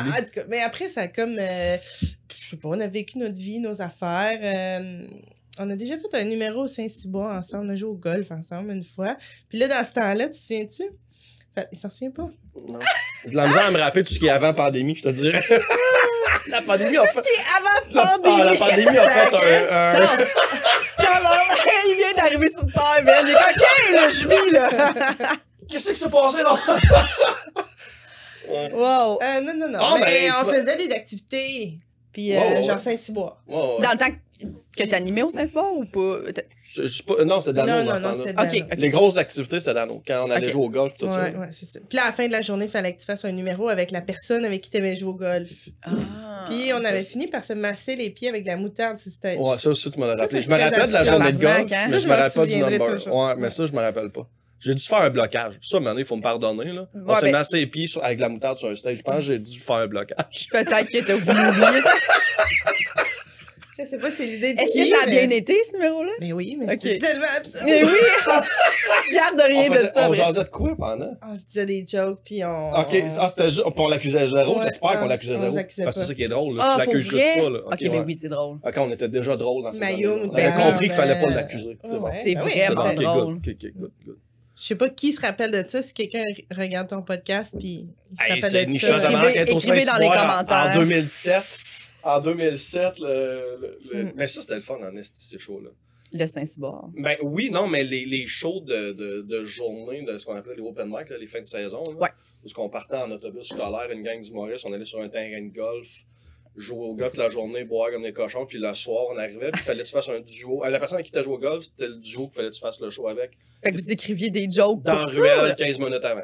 Mais 0.48 0.60
après, 0.60 0.88
ça 0.88 1.02
a 1.02 1.08
comme. 1.08 1.36
euh, 1.38 1.76
je 2.38 2.48
sais 2.50 2.56
pas, 2.56 2.68
on 2.68 2.80
a 2.80 2.86
vécu 2.86 3.18
notre 3.18 3.36
vie, 3.36 3.58
nos 3.58 3.82
affaires. 3.82 4.38
on 5.58 5.68
a 5.68 5.76
déjà 5.76 5.98
fait 5.98 6.14
un 6.14 6.24
numéro 6.24 6.62
au 6.62 6.68
Saint-Cybois 6.68 7.36
ensemble, 7.36 7.66
on 7.66 7.70
a 7.70 7.74
joué 7.74 7.90
au 7.90 7.94
golf 7.96 8.30
ensemble 8.30 8.72
une 8.72 8.84
fois. 8.84 9.16
Puis 9.50 9.58
là, 9.58 9.68
dans 9.68 9.84
ce 9.84 9.92
temps-là, 9.92 10.26
tu 10.28 10.32
te 10.32 10.36
souviens-tu? 10.38 10.84
Fait, 11.58 11.68
il 11.72 11.78
s'en 11.78 11.90
souvient 11.90 12.10
pas. 12.10 12.22
Non. 12.68 12.78
J'ai 13.24 13.30
de 13.30 13.36
la 13.36 13.46
misère 13.46 13.66
à 13.66 13.70
me 13.70 13.78
rappeler 13.78 14.04
tout 14.04 14.14
ce 14.14 14.18
qui 14.18 14.26
est 14.26 14.30
avant 14.30 14.54
pandémie, 14.54 14.94
je 14.94 15.02
te 15.02 15.08
dirais. 15.08 15.42
la 16.48 16.62
pandémie 16.62 16.96
a 16.98 17.00
Tout 17.02 17.06
ce 17.08 17.12
fait. 17.14 17.22
qui 17.22 17.28
est 17.28 17.44
avant 17.56 17.78
La, 17.90 18.18
pandémie. 18.18 18.40
ah, 18.40 18.44
la 18.44 18.56
pandémie 18.56 18.98
a 18.98 19.10
fait 19.10 19.34
un. 19.34 20.02
un- 20.20 20.26
il 21.88 21.96
vient 21.96 22.14
d'arriver 22.14 22.48
sur 22.50 22.66
Terre, 22.72 23.02
man. 23.04 23.24
Il 23.26 23.30
est 23.30 23.34
coquin, 23.34 23.92
là, 23.94 24.08
je 24.10 24.28
vis, 24.28 24.50
là. 24.52 25.36
Qu'est-ce 25.68 25.90
qui 25.90 25.96
s'est 25.96 26.08
passé 26.10 26.42
là? 26.42 26.54
ouais. 28.48 28.70
Wow. 28.72 29.18
Euh, 29.22 29.40
non, 29.40 29.54
non, 29.54 29.68
non. 29.68 29.78
Ah, 29.80 29.94
mais 29.98 30.04
ben, 30.04 30.32
on 30.36 30.38
tu 30.40 30.44
vois- 30.44 30.54
faisait 30.54 30.76
des 30.76 30.94
activités. 30.94 31.78
Puis, 32.12 32.34
euh, 32.34 32.40
Ouais, 32.40 32.48
ouais, 32.54 32.62
genre 32.62 32.76
ouais. 32.76 32.82
Saint-Cybois. 32.82 33.40
Ouais, 33.46 33.56
ouais. 33.56 33.82
Dans 33.82 33.92
le 33.92 33.98
temps 33.98 34.10
que 34.10 34.16
t'animais 34.88 35.22
au 35.22 35.30
Saint-Sport 35.30 35.76
ou 35.76 35.84
pas? 35.84 36.18
T'as- 36.32 36.42
Je- 36.74 36.82
je 36.82 36.88
sais 36.88 37.02
pas- 37.02 37.24
non, 37.24 37.40
c'était 37.40 37.54
Dano 37.54 37.98
non, 38.00 38.14
c'était. 38.48 38.64
Les 38.76 38.90
grosses 38.90 39.16
activités, 39.16 39.58
c'était 39.60 39.74
Dano. 39.74 40.02
Quand 40.06 40.24
on 40.26 40.30
allait 40.30 40.50
jouer 40.50 40.64
au 40.64 40.70
golf, 40.70 40.96
tout 40.96 41.06
Ouais, 41.06 41.12
ça. 41.12 41.38
ouais, 41.38 41.48
c'est 41.50 41.66
ça. 41.66 41.80
Puis 41.88 41.96
là, 41.96 42.02
à 42.04 42.06
la 42.06 42.12
fin 42.12 42.26
de 42.26 42.32
la 42.32 42.42
journée, 42.42 42.66
il 42.66 42.70
fallait 42.70 42.92
que 42.94 43.00
tu 43.00 43.06
fasses 43.06 43.24
un 43.24 43.32
numéro 43.32 43.68
avec 43.68 43.90
la 43.90 44.00
personne 44.00 44.44
avec 44.44 44.60
qui 44.60 44.70
tu 44.70 44.76
avais 44.76 44.94
joué 44.94 45.08
au 45.10 45.14
golf. 45.14 45.50
Ah. 45.82 46.44
Puis 46.48 46.70
on 46.72 46.84
avait 46.84 47.04
fini 47.04 47.26
par 47.26 47.42
se 47.44 47.52
masser 47.54 47.96
les 47.96 48.10
pieds 48.10 48.28
avec 48.28 48.42
de 48.44 48.48
la 48.48 48.56
moutarde 48.56 48.96
sur 48.98 49.10
stage. 49.10 49.36
Ouais, 49.38 49.58
ça 49.58 49.70
aussi, 49.70 49.90
tu 49.90 49.98
m'en 49.98 50.06
as 50.06 50.16
rappelé. 50.16 50.42
Je 50.42 50.48
me 50.48 50.56
rappelle 50.58 50.88
de 50.88 50.92
la 50.92 51.04
journée 51.04 51.32
de 51.32 51.38
golf, 51.38 51.72
hein? 51.72 51.86
mais 51.86 51.90
Ça, 51.90 51.98
je 51.98 52.06
me 52.06 52.12
rappelle 52.12 52.32
pas 52.32 52.46
du 52.46 52.56
number. 52.56 52.92
toujours. 52.94 53.16
Ouais, 53.16 53.34
mais 53.36 53.50
ça, 53.50 53.66
je 53.66 53.72
me 53.72 53.80
rappelle 53.80 54.10
pas. 54.10 54.28
J'ai 54.60 54.74
dû 54.74 54.82
faire 54.82 54.98
un 55.02 55.10
blocage. 55.10 55.54
Ça, 55.62 55.78
maintenant, 55.78 56.00
il 56.00 56.04
faut 56.04 56.16
me 56.16 56.22
pardonner. 56.22 56.72
Là. 56.72 56.88
On 57.06 57.14
s'est 57.14 57.22
ben- 57.26 57.30
massé 57.32 57.58
les 57.58 57.66
pieds 57.68 57.86
sur- 57.86 58.02
avec 58.04 58.16
de 58.18 58.22
la 58.22 58.28
moutarde 58.28 58.58
sur 58.58 58.66
un 58.68 58.74
stage. 58.74 58.96
Je 58.98 59.02
pense 59.02 59.14
que 59.18 59.20
j'ai 59.22 59.38
dû 59.38 59.58
faire 59.60 59.76
un 59.76 59.86
blocage. 59.86 60.48
Peut-être 60.50 60.90
que 60.90 61.06
t'as 61.06 61.14
voulu 61.14 61.48
oublier 61.48 61.80
ça. 61.80 61.92
Je 63.80 63.84
sais 63.84 63.98
pas, 63.98 64.10
c'est 64.10 64.26
l'idée 64.26 64.54
de 64.54 64.60
Est-ce 64.60 64.72
qui, 64.72 64.90
que 64.90 64.96
ça 64.96 65.02
a 65.04 65.06
bien 65.08 65.30
été, 65.30 65.54
ce 65.64 65.72
numéro-là? 65.74 66.10
Mais 66.20 66.32
oui, 66.32 66.56
mais 66.58 66.66
Ok. 66.74 66.80
c'était 66.82 66.98
tellement 66.98 67.26
absurde. 67.36 67.64
Mais 67.66 67.84
oui! 67.84 67.90
tu 69.08 69.14
gardes 69.14 69.40
rien 69.40 69.66
On, 69.66 69.68
de 69.70 69.74
faisait, 69.76 69.88
ça. 69.88 70.06
on 70.06 70.10
mais- 70.10 70.16
jasait 70.16 70.44
de 70.44 70.48
quoi 70.48 70.74
pendant? 70.76 71.16
On 71.28 71.34
se 71.36 71.44
disait 71.44 71.66
des 71.66 71.84
jokes, 71.86 72.18
puis 72.24 72.44
on... 72.44 72.72
Ok, 72.72 73.02
ah, 73.18 73.26
c'était 73.28 73.50
juste. 73.50 73.62
On 73.76 73.88
l'accusait 73.88 74.26
zéro. 74.26 74.58
Ouais, 74.58 74.64
J'espère 74.64 74.98
qu'on 74.98 75.04
on- 75.04 75.08
l'accusait 75.08 75.36
on 75.36 75.40
zéro. 75.40 75.54
l'accusait 75.54 75.84
Parce 75.84 75.94
que 75.96 76.00
pas. 76.00 76.04
c'est 76.06 76.10
ça 76.10 76.14
qui 76.16 76.22
est 76.24 76.28
drôle. 76.28 76.56
Là. 76.56 76.62
Ah, 76.64 76.68
tu 76.80 76.84
pour 76.84 76.94
l'accuses 76.94 77.12
vrai? 77.12 77.20
juste 77.22 77.44
pas. 77.44 77.50
Là. 77.50 77.58
Ok, 77.66 77.80
ouais. 77.80 77.88
mais 77.90 78.00
oui, 78.00 78.14
c'est 78.16 78.28
drôle. 78.28 78.56
Ok, 78.64 78.74
on 78.78 78.90
était 78.92 79.08
déjà 79.08 79.36
drôle 79.36 79.62
dans 79.62 79.72
ces 79.72 79.78
Maillot, 79.78 80.10
années-là. 80.10 80.22
On 80.24 80.26
moutarde, 80.26 80.40
avait 80.52 80.62
compris 80.70 80.86
qu'il 80.86 80.94
fallait 80.96 81.20
pas 81.20 81.30
euh, 81.30 81.34
l'accuser. 81.34 81.78
C'est 81.84 81.96
bon. 81.98 82.02
ouais. 82.04 82.20
C'est 82.24 82.34
Ben 82.34 82.42
oui, 82.44 82.52
C'est 82.54 82.66
vraiment 82.74 82.82
ok, 82.90 82.94
drôle. 82.96 83.34
good, 83.34 83.36
ok, 83.36 83.54
ok, 83.62 83.70
good, 83.76 83.90
good. 84.04 84.16
Je 84.60 84.64
sais 84.66 84.74
pas 84.74 84.88
qui 84.88 85.12
se 85.12 85.20
rappelle 85.20 85.52
de 85.52 85.64
ça. 85.68 85.82
Si 85.82 85.94
quelqu'un 85.94 86.24
regarde 86.50 86.88
ton 86.88 87.02
podcast, 87.02 87.54
puis 87.56 87.94
il 88.10 88.16
se 88.16 88.22
Hey, 88.24 88.32
rappelle 88.40 88.50
c'est 88.50 88.66
de 88.66 88.72
une 88.72 88.78
ça. 88.80 88.86
de 88.88 88.92
Écrivez- 88.96 89.52
au 89.52 89.54
dans 89.54 89.72
les 89.76 89.84
Saint-Cyboire 89.84 90.24
en- 90.24 90.44
commentaires. 90.44 90.72
En 90.74 90.78
2007. 90.80 91.42
En 92.02 92.20
2007, 92.20 92.98
le, 93.00 93.58
le- 93.60 93.78
le- 93.92 94.04
Mm. 94.04 94.12
mais 94.16 94.26
ça, 94.26 94.40
c'était 94.40 94.54
le 94.56 94.60
fun 94.62 94.76
en 94.82 94.96
esti, 94.96 95.26
ces 95.26 95.38
shows-là. 95.38 95.70
Le 96.12 96.24
Saint-Cyboire. 96.26 96.88
Ben 96.96 97.16
oui, 97.22 97.50
non, 97.50 97.66
mais 97.68 97.84
les, 97.84 98.06
les 98.06 98.26
shows 98.26 98.60
de, 98.60 98.92
de, 98.92 99.22
de 99.22 99.44
journée, 99.44 100.02
de 100.02 100.16
ce 100.16 100.24
qu'on 100.24 100.34
appelait 100.36 100.54
les 100.56 100.62
open 100.62 100.88
mic, 100.88 101.10
là, 101.10 101.18
les 101.18 101.26
fins 101.26 101.40
de 101.40 101.44
saison, 101.46 101.82
là, 101.92 101.96
Ouais. 102.00 102.08
où 102.44 102.48
qu'on 102.54 102.70
partait 102.70 102.96
en 102.96 103.10
autobus 103.10 103.44
scolaire, 103.48 103.88
une 103.92 104.02
gang 104.02 104.20
d'humoristes, 104.20 104.64
on 104.66 104.72
allait 104.72 104.86
sur 104.86 105.02
un 105.02 105.08
terrain 105.10 105.42
de 105.42 105.52
golf, 105.54 105.88
jouer 106.56 106.86
au 106.86 106.94
golf 106.94 107.14
la 107.16 107.28
journée, 107.28 107.64
boire 107.64 107.90
comme 107.90 108.04
des 108.04 108.12
cochons, 108.14 108.46
puis 108.46 108.58
le 108.58 108.72
soir, 108.74 109.04
on 109.12 109.18
arrivait, 109.18 109.50
puis 109.50 109.60
il 109.60 109.64
fallait 109.64 109.82
que 109.82 109.86
tu 109.86 109.92
fasses 109.92 110.08
un 110.08 110.20
duo. 110.20 110.64
Euh, 110.64 110.70
La 110.70 110.78
personne 110.78 111.02
qui 111.02 111.12
tu 111.12 111.22
joué 111.22 111.34
au 111.34 111.38
golf, 111.38 111.64
c'était 111.64 111.88
le 111.88 111.96
duo 111.96 112.26
qu'il 112.28 112.34
fallait 112.36 112.48
que 112.50 112.54
tu 112.54 112.60
fasses 112.60 112.80
le 112.80 112.88
show 112.90 113.06
avec. 113.08 113.32
Fait 113.62 113.70
que 113.70 113.76
vous 113.76 113.92
écriviez 113.92 114.30
des 114.30 114.48
jokes 114.48 114.82
Dans 114.82 115.00
pour 115.00 115.10
ça, 115.10 115.20
ruelle, 115.20 115.48
là. 115.48 115.54
15 115.54 115.78
minutes 115.78 116.04
avant. 116.04 116.22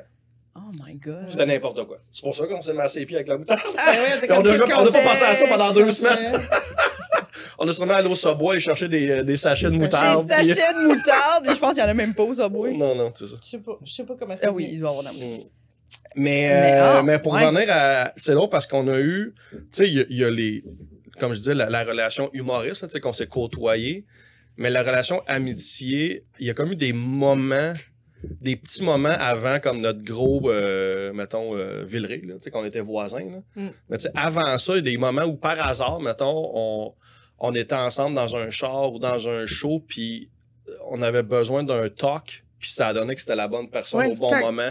Oh 0.56 0.70
my 0.86 0.94
god. 0.94 1.26
C'était 1.30 1.46
n'importe 1.46 1.84
quoi. 1.86 1.98
C'est 2.12 2.22
pour 2.22 2.34
ça 2.34 2.46
qu'on 2.46 2.62
s'est 2.62 2.72
massé 2.72 3.00
les 3.00 3.06
pieds 3.06 3.16
avec 3.16 3.28
la 3.28 3.36
moutarde. 3.38 3.60
Ah 3.76 3.90
ouais, 3.92 3.98
On 4.22 4.26
comme, 4.28 4.46
a- 4.46 4.50
qu'est-ce 4.50 4.62
on 4.62 4.66
qu'on 4.66 4.72
a 4.86 4.92
pas 4.92 4.98
fait? 4.98 5.04
pensé 5.08 5.24
à 5.24 5.34
ça 5.34 5.46
pendant 5.48 5.72
deux 5.72 5.90
semaines. 5.90 6.40
On 7.58 7.68
est 7.68 7.72
sûrement 7.72 7.94
allé 7.94 8.08
au 8.08 8.14
Subway 8.14 8.50
aller 8.50 8.60
chercher 8.60 8.88
des, 8.88 9.08
euh, 9.10 9.22
des 9.24 9.36
sachets 9.36 9.66
de 9.68 9.72
moutarde. 9.76 10.26
Des 10.28 10.34
puis- 10.34 10.46
sachets 10.48 10.72
de 10.74 10.86
moutarde, 10.86 11.44
mais 11.46 11.54
je 11.54 11.58
pense 11.58 11.74
qu'il 11.74 11.82
y 11.82 11.86
en 11.86 11.88
a 11.88 11.94
même 11.94 12.14
pas 12.14 12.22
au 12.22 12.32
Subway. 12.34 12.72
Non, 12.74 12.94
non, 12.94 13.12
c'est 13.16 13.26
ça. 13.26 13.36
Je 13.42 13.48
sais 13.48 13.58
pas, 13.58 13.72
je 13.84 13.92
sais 13.92 14.04
pas 14.04 14.14
comment 14.18 14.36
ça 14.36 14.46
Ah 14.48 14.52
oui, 14.52 14.68
il 14.72 14.80
doit 14.80 14.90
y 14.90 14.92
avoir 14.98 15.12
de 15.12 15.18
Mm. 15.18 15.20
moutarde. 15.20 15.50
Mais, 16.16 16.48
Mais, 16.48 16.72
euh, 16.74 16.98
ah, 16.98 17.02
mais 17.02 17.18
pour 17.18 17.32
ouais. 17.32 17.44
revenir 17.44 17.66
à. 17.70 18.12
C'est 18.16 18.34
drôle 18.34 18.48
parce 18.50 18.66
qu'on 18.68 18.86
a 18.88 18.98
eu. 19.00 19.34
Tu 19.50 19.58
sais, 19.70 19.88
il 19.88 19.94
y, 19.94 20.00
a- 20.00 20.04
il 20.08 20.16
y 20.18 20.24
a 20.24 20.30
les. 20.30 20.64
Comme 21.18 21.32
je 21.32 21.38
disais, 21.38 21.54
la, 21.54 21.68
la 21.70 21.84
relation 21.84 22.30
humoriste, 22.32 22.84
tu 22.84 22.90
sais, 22.90 23.00
qu'on 23.00 23.12
s'est 23.12 23.26
côtoyé. 23.26 24.04
Mais 24.56 24.70
la 24.70 24.82
relation 24.82 25.22
amitié, 25.26 26.24
il 26.38 26.46
y 26.46 26.50
a 26.50 26.54
comme 26.54 26.72
eu 26.72 26.76
des 26.76 26.92
moments, 26.92 27.72
des 28.40 28.56
petits 28.56 28.82
moments 28.82 29.08
avant, 29.18 29.60
comme 29.60 29.80
notre 29.80 30.02
gros, 30.02 30.50
euh, 30.50 31.12
mettons, 31.12 31.56
euh, 31.56 31.84
Villeray, 31.84 32.20
là, 32.24 32.34
tu 32.34 32.42
sais, 32.42 32.50
qu'on 32.50 32.64
était 32.64 32.80
voisins. 32.80 33.18
là. 33.30 33.38
Mm. 33.56 33.68
Mais 33.88 33.96
tu 33.96 34.02
sais, 34.04 34.10
avant 34.14 34.58
ça, 34.58 34.72
il 34.72 34.76
y 34.76 34.78
a 34.78 34.82
des 34.82 34.96
moments 34.98 35.24
où 35.24 35.36
par 35.36 35.60
hasard, 35.66 36.00
mettons, 36.00 36.50
on, 36.54 36.94
on 37.38 37.54
était 37.54 37.74
ensemble 37.74 38.14
dans 38.16 38.36
un 38.36 38.50
char 38.50 38.92
ou 38.92 38.98
dans 38.98 39.28
un 39.28 39.46
show, 39.46 39.84
puis 39.86 40.30
on 40.90 41.02
avait 41.02 41.22
besoin 41.22 41.62
d'un 41.62 41.88
talk, 41.88 42.44
puis 42.58 42.70
ça 42.70 42.88
a 42.88 42.94
donné 42.94 43.14
que 43.14 43.20
c'était 43.20 43.36
la 43.36 43.48
bonne 43.48 43.68
personne 43.70 44.00
Ouais, 44.00 44.12
au 44.12 44.16
bon 44.16 44.34
moment. 44.40 44.70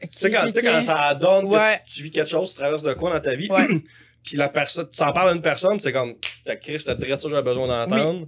Tu 0.00 0.08
sais, 0.12 0.30
quand, 0.30 0.46
quand 0.54 0.82
ça 0.82 1.14
donne 1.14 1.48
que 1.48 1.54
Ouais. 1.54 1.80
tu, 1.86 1.94
tu 1.96 2.02
vis 2.04 2.10
quelque 2.10 2.28
chose, 2.30 2.50
tu 2.50 2.56
traverses 2.60 2.82
de 2.82 2.92
quoi 2.94 3.12
dans 3.12 3.20
ta 3.20 3.34
vie, 3.34 3.48
puis 4.22 4.36
la 4.36 4.48
personne, 4.48 4.88
tu 4.92 5.02
en 5.02 5.12
parles 5.12 5.30
à 5.30 5.32
une 5.32 5.42
personne, 5.42 5.80
c'est 5.80 5.92
comme, 5.92 6.14
c'était 6.22 6.58
Chris, 6.58 6.78
c'était 6.80 6.94
direct 6.94 7.20
ça 7.20 7.28
j'avais 7.28 7.42
besoin 7.42 7.66
d'entendre. 7.66 8.26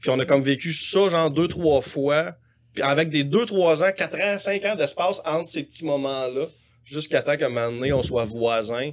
Puis 0.00 0.10
on 0.10 0.18
a 0.18 0.24
comme 0.24 0.42
vécu 0.42 0.72
ça, 0.72 1.08
genre, 1.08 1.30
deux, 1.30 1.48
trois 1.48 1.80
fois, 1.80 2.34
puis 2.72 2.82
avec 2.82 3.10
des 3.10 3.24
deux, 3.24 3.46
trois 3.46 3.82
ans, 3.82 3.90
quatre 3.96 4.18
ans, 4.20 4.38
cinq 4.38 4.64
ans 4.64 4.74
d'espace 4.74 5.20
entre 5.24 5.48
ces 5.48 5.62
petits 5.62 5.84
moments-là, 5.84 6.46
jusqu'à 6.84 7.22
temps 7.22 7.36
qu'à 7.36 7.46
un 7.46 7.50
moment 7.50 7.70
donné, 7.70 7.92
on 7.92 8.02
soit 8.02 8.24
voisins. 8.24 8.90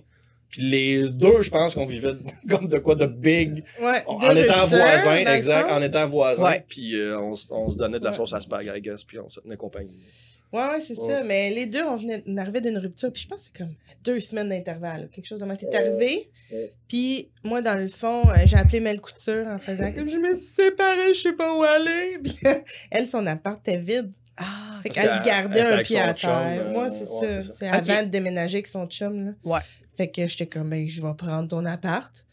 Puis 0.49 0.63
les 0.63 1.09
deux, 1.09 1.41
je 1.41 1.51
pense 1.51 1.75
qu'on 1.75 1.85
vivait 1.85 2.13
comme 2.49 2.67
de 2.67 2.79
quoi 2.79 2.95
de 2.95 3.05
big, 3.05 3.63
Ouais, 3.81 4.03
en 4.07 4.17
de 4.33 4.39
étant 4.39 4.65
voisins, 4.65 5.25
exact, 5.25 5.69
en 5.71 5.81
étant 5.81 6.07
voisins, 6.07 6.43
Ouais. 6.43 6.65
puis 6.67 6.95
euh, 6.95 7.19
on, 7.19 7.35
se 7.35 7.77
donnait 7.77 7.99
de 7.99 8.03
la 8.03 8.13
sauce 8.13 8.33
à 8.33 8.39
spag, 8.39 8.71
I 8.75 8.81
guess, 8.81 9.03
puis 9.03 9.19
on 9.19 9.29
se 9.29 9.39
tenait 9.41 9.57
compagnie. 9.57 9.95
Ouais, 10.51 10.67
ouais, 10.67 10.81
c'est 10.81 10.97
Ouais. 10.99 11.07
ça. 11.13 11.23
Mais 11.23 11.51
les 11.51 11.65
deux, 11.67 11.83
on, 11.83 11.95
venait, 11.95 12.23
on 12.25 12.37
arrivait 12.37 12.61
d'une 12.61 12.77
rupture. 12.77 13.11
Puis 13.13 13.23
je 13.23 13.27
pense 13.27 13.47
que 13.47 13.51
c'est 13.53 13.57
comme 13.65 13.75
deux 14.03 14.19
semaines 14.19 14.49
d'intervalle. 14.49 15.07
Quelque 15.09 15.25
chose 15.25 15.39
de 15.39 15.45
moi. 15.45 15.55
T'es 15.55 15.73
arrivé. 15.75 16.29
Ouais. 16.51 16.73
Puis 16.87 17.29
moi, 17.43 17.61
dans 17.61 17.75
le 17.75 17.87
fond, 17.87 18.27
euh, 18.29 18.33
j'ai 18.45 18.57
appelé 18.57 18.79
Mel 18.79 18.99
Couture 18.99 19.45
en 19.47 19.59
faisant 19.59 19.91
comme 19.93 20.09
je 20.09 20.17
me 20.17 20.33
suis 20.35 20.45
séparée, 20.55 21.13
je 21.13 21.19
sais 21.21 21.33
pas 21.33 21.55
où 21.55 21.61
aller. 21.63 22.17
Puis 22.23 22.35
elle, 22.89 23.05
son 23.07 23.25
appart 23.27 23.59
était 23.59 23.77
vide. 23.77 24.11
Ah, 24.37 24.79
Fait 24.81 24.89
qu'elle 24.89 25.21
gardait 25.23 25.61
un 25.61 25.81
pied 25.83 25.99
à 25.99 26.13
terre. 26.13 26.63
euh, 26.65 26.71
Moi, 26.71 26.89
c'est 26.91 26.99
ouais, 27.07 27.27
ça. 27.27 27.43
c'est 27.43 27.51
ça. 27.51 27.53
C'est 27.53 27.67
avant 27.91 28.03
de 28.03 28.09
déménager 28.09 28.57
avec 28.59 28.67
son 28.67 28.87
chum. 28.87 29.25
Là. 29.25 29.31
Ouais. 29.43 29.59
Fait 29.97 30.09
que 30.09 30.27
j'étais 30.27 30.47
comme, 30.47 30.69
ben, 30.69 30.87
je 30.87 31.01
vais 31.05 31.13
prendre 31.13 31.47
ton 31.49 31.65
appart. 31.65 32.25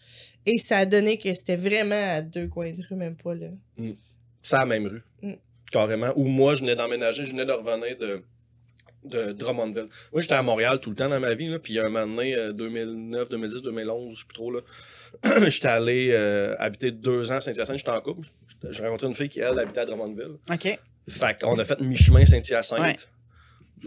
Et 0.47 0.59
ça 0.59 0.79
a 0.79 0.87
donné 0.87 1.19
que 1.19 1.35
c'était 1.35 1.57
vraiment 1.57 1.95
à 2.17 2.23
deux 2.23 2.47
coins 2.47 2.71
de 2.73 2.81
rue, 2.89 2.95
même 2.95 3.17
pas 3.17 3.35
là. 3.35 3.49
C'est 4.43 4.57
la 4.57 4.65
même 4.65 4.87
rue. 4.87 5.03
Mm. 5.21 5.33
Carrément. 5.73 6.13
Où 6.17 6.25
moi, 6.25 6.55
je 6.55 6.61
venais 6.61 6.77
d'emménager, 6.77 7.27
je 7.27 7.33
venais 7.33 7.45
de 7.45 7.53
revenir 7.53 7.97
de, 7.99 8.23
de 9.05 9.33
Drummondville. 9.33 9.89
Moi, 10.13 10.23
j'étais 10.23 10.35
à 10.35 10.43
Montréal 10.43 10.81
tout 10.81 10.91
le 10.91 10.97
temps 10.97 11.09
dans 11.09 11.21
ma 11.21 11.35
vie, 11.35 11.49
là, 11.49 11.59
puis 11.59 11.79
un 11.79 11.89
moment 11.89 12.07
donné, 12.07 12.35
euh, 12.35 12.53
2009, 12.53 13.29
2010, 13.29 13.63
2011, 13.63 14.15
je 14.15 14.21
sais 14.21 14.27
plus 14.27 14.35
trop, 14.35 14.51
là, 14.51 14.61
j'étais 15.49 15.69
allé 15.69 16.11
euh, 16.13 16.55
habiter 16.59 16.91
deux 16.91 17.31
ans 17.31 17.37
à 17.37 17.41
Saint-Hyacinthe, 17.41 17.79
j'étais 17.79 17.91
en 17.91 18.01
couple. 18.01 18.29
J'ai 18.71 18.83
rencontré 18.83 19.07
une 19.07 19.15
fille 19.15 19.29
qui, 19.29 19.41
elle, 19.41 19.59
habitait 19.59 19.81
à 19.81 19.87
Drummondville. 19.87 20.37
OK. 20.51 20.79
Fait 21.09 21.41
qu'on 21.41 21.59
a 21.59 21.65
fait 21.65 21.81
mi-chemin 21.81 22.25
Saint-Hyacinthe. 22.25 22.81
Ouais. 22.81 22.97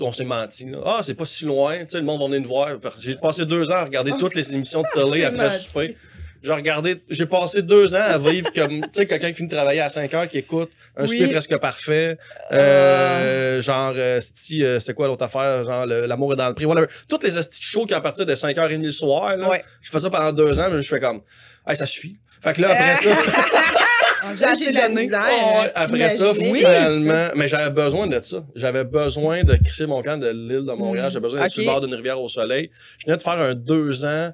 On 0.02 0.12
s'est 0.12 0.24
menti. 0.24 0.66
Là. 0.66 0.80
Ah, 0.86 1.02
c'est 1.04 1.16
pas 1.16 1.26
si 1.26 1.46
loin. 1.46 1.80
Tu 1.84 1.90
sais, 1.90 1.98
le 1.98 2.04
monde 2.04 2.20
va 2.20 2.28
venir 2.28 2.42
nous 2.42 2.48
voir. 2.48 2.78
J'ai 3.00 3.16
passé 3.16 3.46
deux 3.46 3.70
ans 3.72 3.76
à 3.76 3.84
regarder 3.86 4.12
toutes 4.18 4.36
les 4.36 4.54
émissions 4.54 4.82
de 4.82 4.88
télé 4.94 5.24
après 5.26 5.50
le 5.50 5.50
souper. 5.50 5.98
J'ai 6.42 6.54
regardé, 6.54 7.04
j'ai 7.10 7.26
passé 7.26 7.62
deux 7.62 7.94
ans 7.96 8.02
à 8.02 8.18
vivre 8.18 8.50
comme, 8.54 8.82
tu 8.82 8.88
sais, 8.94 9.06
quelqu'un 9.06 9.30
qui 9.30 9.36
finit 9.36 9.50
de 9.50 9.56
travailler 9.56 9.82
à 9.82 9.90
5 9.90 10.14
heures, 10.14 10.28
qui 10.28 10.38
écoute 10.38 10.70
un 10.96 11.04
Oui. 11.06 11.18
souper 11.20 11.32
presque 11.32 11.58
parfait. 11.58 12.18
Euh, 12.52 13.62
genre, 13.62 13.94
euh, 13.96 14.20
sti- 14.20 14.64
euh, 14.64 14.80
c'est 14.80 14.94
quoi 14.94 15.08
l'autre 15.08 15.24
affaire? 15.26 15.64
Genre, 15.64 15.86
le- 15.86 16.06
l'amour 16.06 16.34
est 16.34 16.36
dans 16.38 16.48
le 16.48 16.54
prix. 16.56 16.66
Whatever. 16.66 16.88
Toutes 17.08 17.24
les 17.24 17.36
astuces 17.38 17.62
shows 17.62 17.86
qui 17.86 17.94
à 17.94 18.02
partir 18.02 18.26
de 18.26 18.34
5h30 18.36 18.82
le 18.84 18.90
soir, 18.90 19.36
là. 19.36 19.50
Ouais. 19.50 19.64
Je 19.82 19.90
fais 19.92 20.00
ça 20.00 20.10
pendant 20.10 20.32
deux 20.32 20.60
ans, 20.60 20.70
mais 20.72 20.82
je 20.82 20.88
fais 20.88 21.00
comme, 21.00 21.22
hey, 21.68 21.76
ça 21.76 21.86
suffit. 21.86 22.16
Fait 22.42 22.54
que 22.54 22.62
là, 22.62 22.70
après 22.72 22.96
ça, 22.96 23.10
J'ai 24.38 24.46
assez 24.46 24.66
J'ai 24.66 24.72
de 24.72 24.76
la 24.76 24.90
misère. 24.90 25.22
Oh, 25.32 25.62
après 25.76 26.10
ça, 26.10 26.34
t'imaginer 26.34 26.58
finalement, 26.60 27.30
mais 27.36 27.48
j'avais 27.48 27.70
besoin 27.70 28.06
de 28.06 28.20
ça. 28.22 28.44
J'avais 28.54 28.84
besoin 28.84 29.44
de 29.44 29.56
crisser 29.56 29.86
mon 29.86 30.04
camp 30.04 30.18
de 30.20 30.28
l'île 30.28 30.66
de 30.66 30.74
Montréal. 30.74 31.08
Mm. 31.08 31.10
J'avais 31.12 31.24
besoin 31.24 31.42
d'être 31.42 31.52
sur 31.52 31.62
le 31.64 31.68
bord 31.68 31.80
d'une 31.82 31.96
rivière 31.96 32.20
au 32.22 32.28
soleil. 32.28 32.70
Je 32.98 33.06
venais 33.06 33.16
de 33.18 33.22
faire 33.22 33.34
un 33.40 33.54
deux 33.56 34.04
ans 34.04 34.32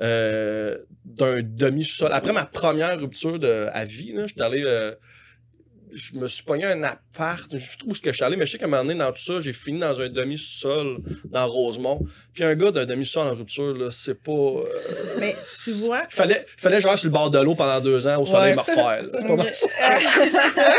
euh, 0.00 0.78
d'un 1.04 1.40
demi-sol. 1.42 2.10
Après 2.12 2.32
ma 2.32 2.46
première 2.46 2.98
rupture 3.00 3.38
de, 3.38 3.68
à 3.72 3.84
vie, 3.84 4.12
là, 4.12 4.26
j'étais 4.26 4.42
allé. 4.42 4.62
euh, 4.66 4.94
je 5.90 6.14
me 6.18 6.28
suis 6.28 6.42
pogné 6.44 6.66
un 6.66 6.82
appart. 6.82 7.48
Je 7.50 7.56
sais 7.56 7.70
plus 7.78 7.88
où 7.88 7.94
je 7.94 8.10
suis 8.12 8.22
allé, 8.22 8.36
mais 8.36 8.44
je 8.44 8.52
sais 8.52 8.58
qu'à 8.58 8.66
un 8.66 8.68
moment 8.68 8.84
donné, 8.84 8.98
dans 8.98 9.10
tout 9.10 9.22
ça, 9.22 9.40
j'ai 9.40 9.54
fini 9.54 9.78
dans 9.80 9.98
un 9.98 10.10
demi-sol 10.10 10.98
dans 11.24 11.48
Rosemont. 11.48 12.04
Puis 12.34 12.44
un 12.44 12.54
gars 12.54 12.70
d'un 12.70 12.84
demi-sol 12.84 13.26
en 13.26 13.34
rupture, 13.34 13.74
là, 13.74 13.90
c'est 13.90 14.14
pas. 14.22 14.30
euh, 14.32 14.64
Mais 15.18 15.34
tu 15.64 15.72
vois, 15.72 16.02
fallait, 16.10 16.44
fallait 16.58 16.80
genre 16.82 16.98
sur 16.98 17.06
le 17.08 17.12
bord 17.14 17.30
de 17.30 17.38
l'eau 17.38 17.54
pendant 17.54 17.80
deux 17.80 18.06
ans 18.06 18.20
au 18.20 18.26
soleil 18.26 18.50
Ouais. 18.50 18.56
me 18.56 18.60
refaire. 18.60 19.10
pas 19.26 19.36
mal. 19.36 19.54
ça, 19.54 20.74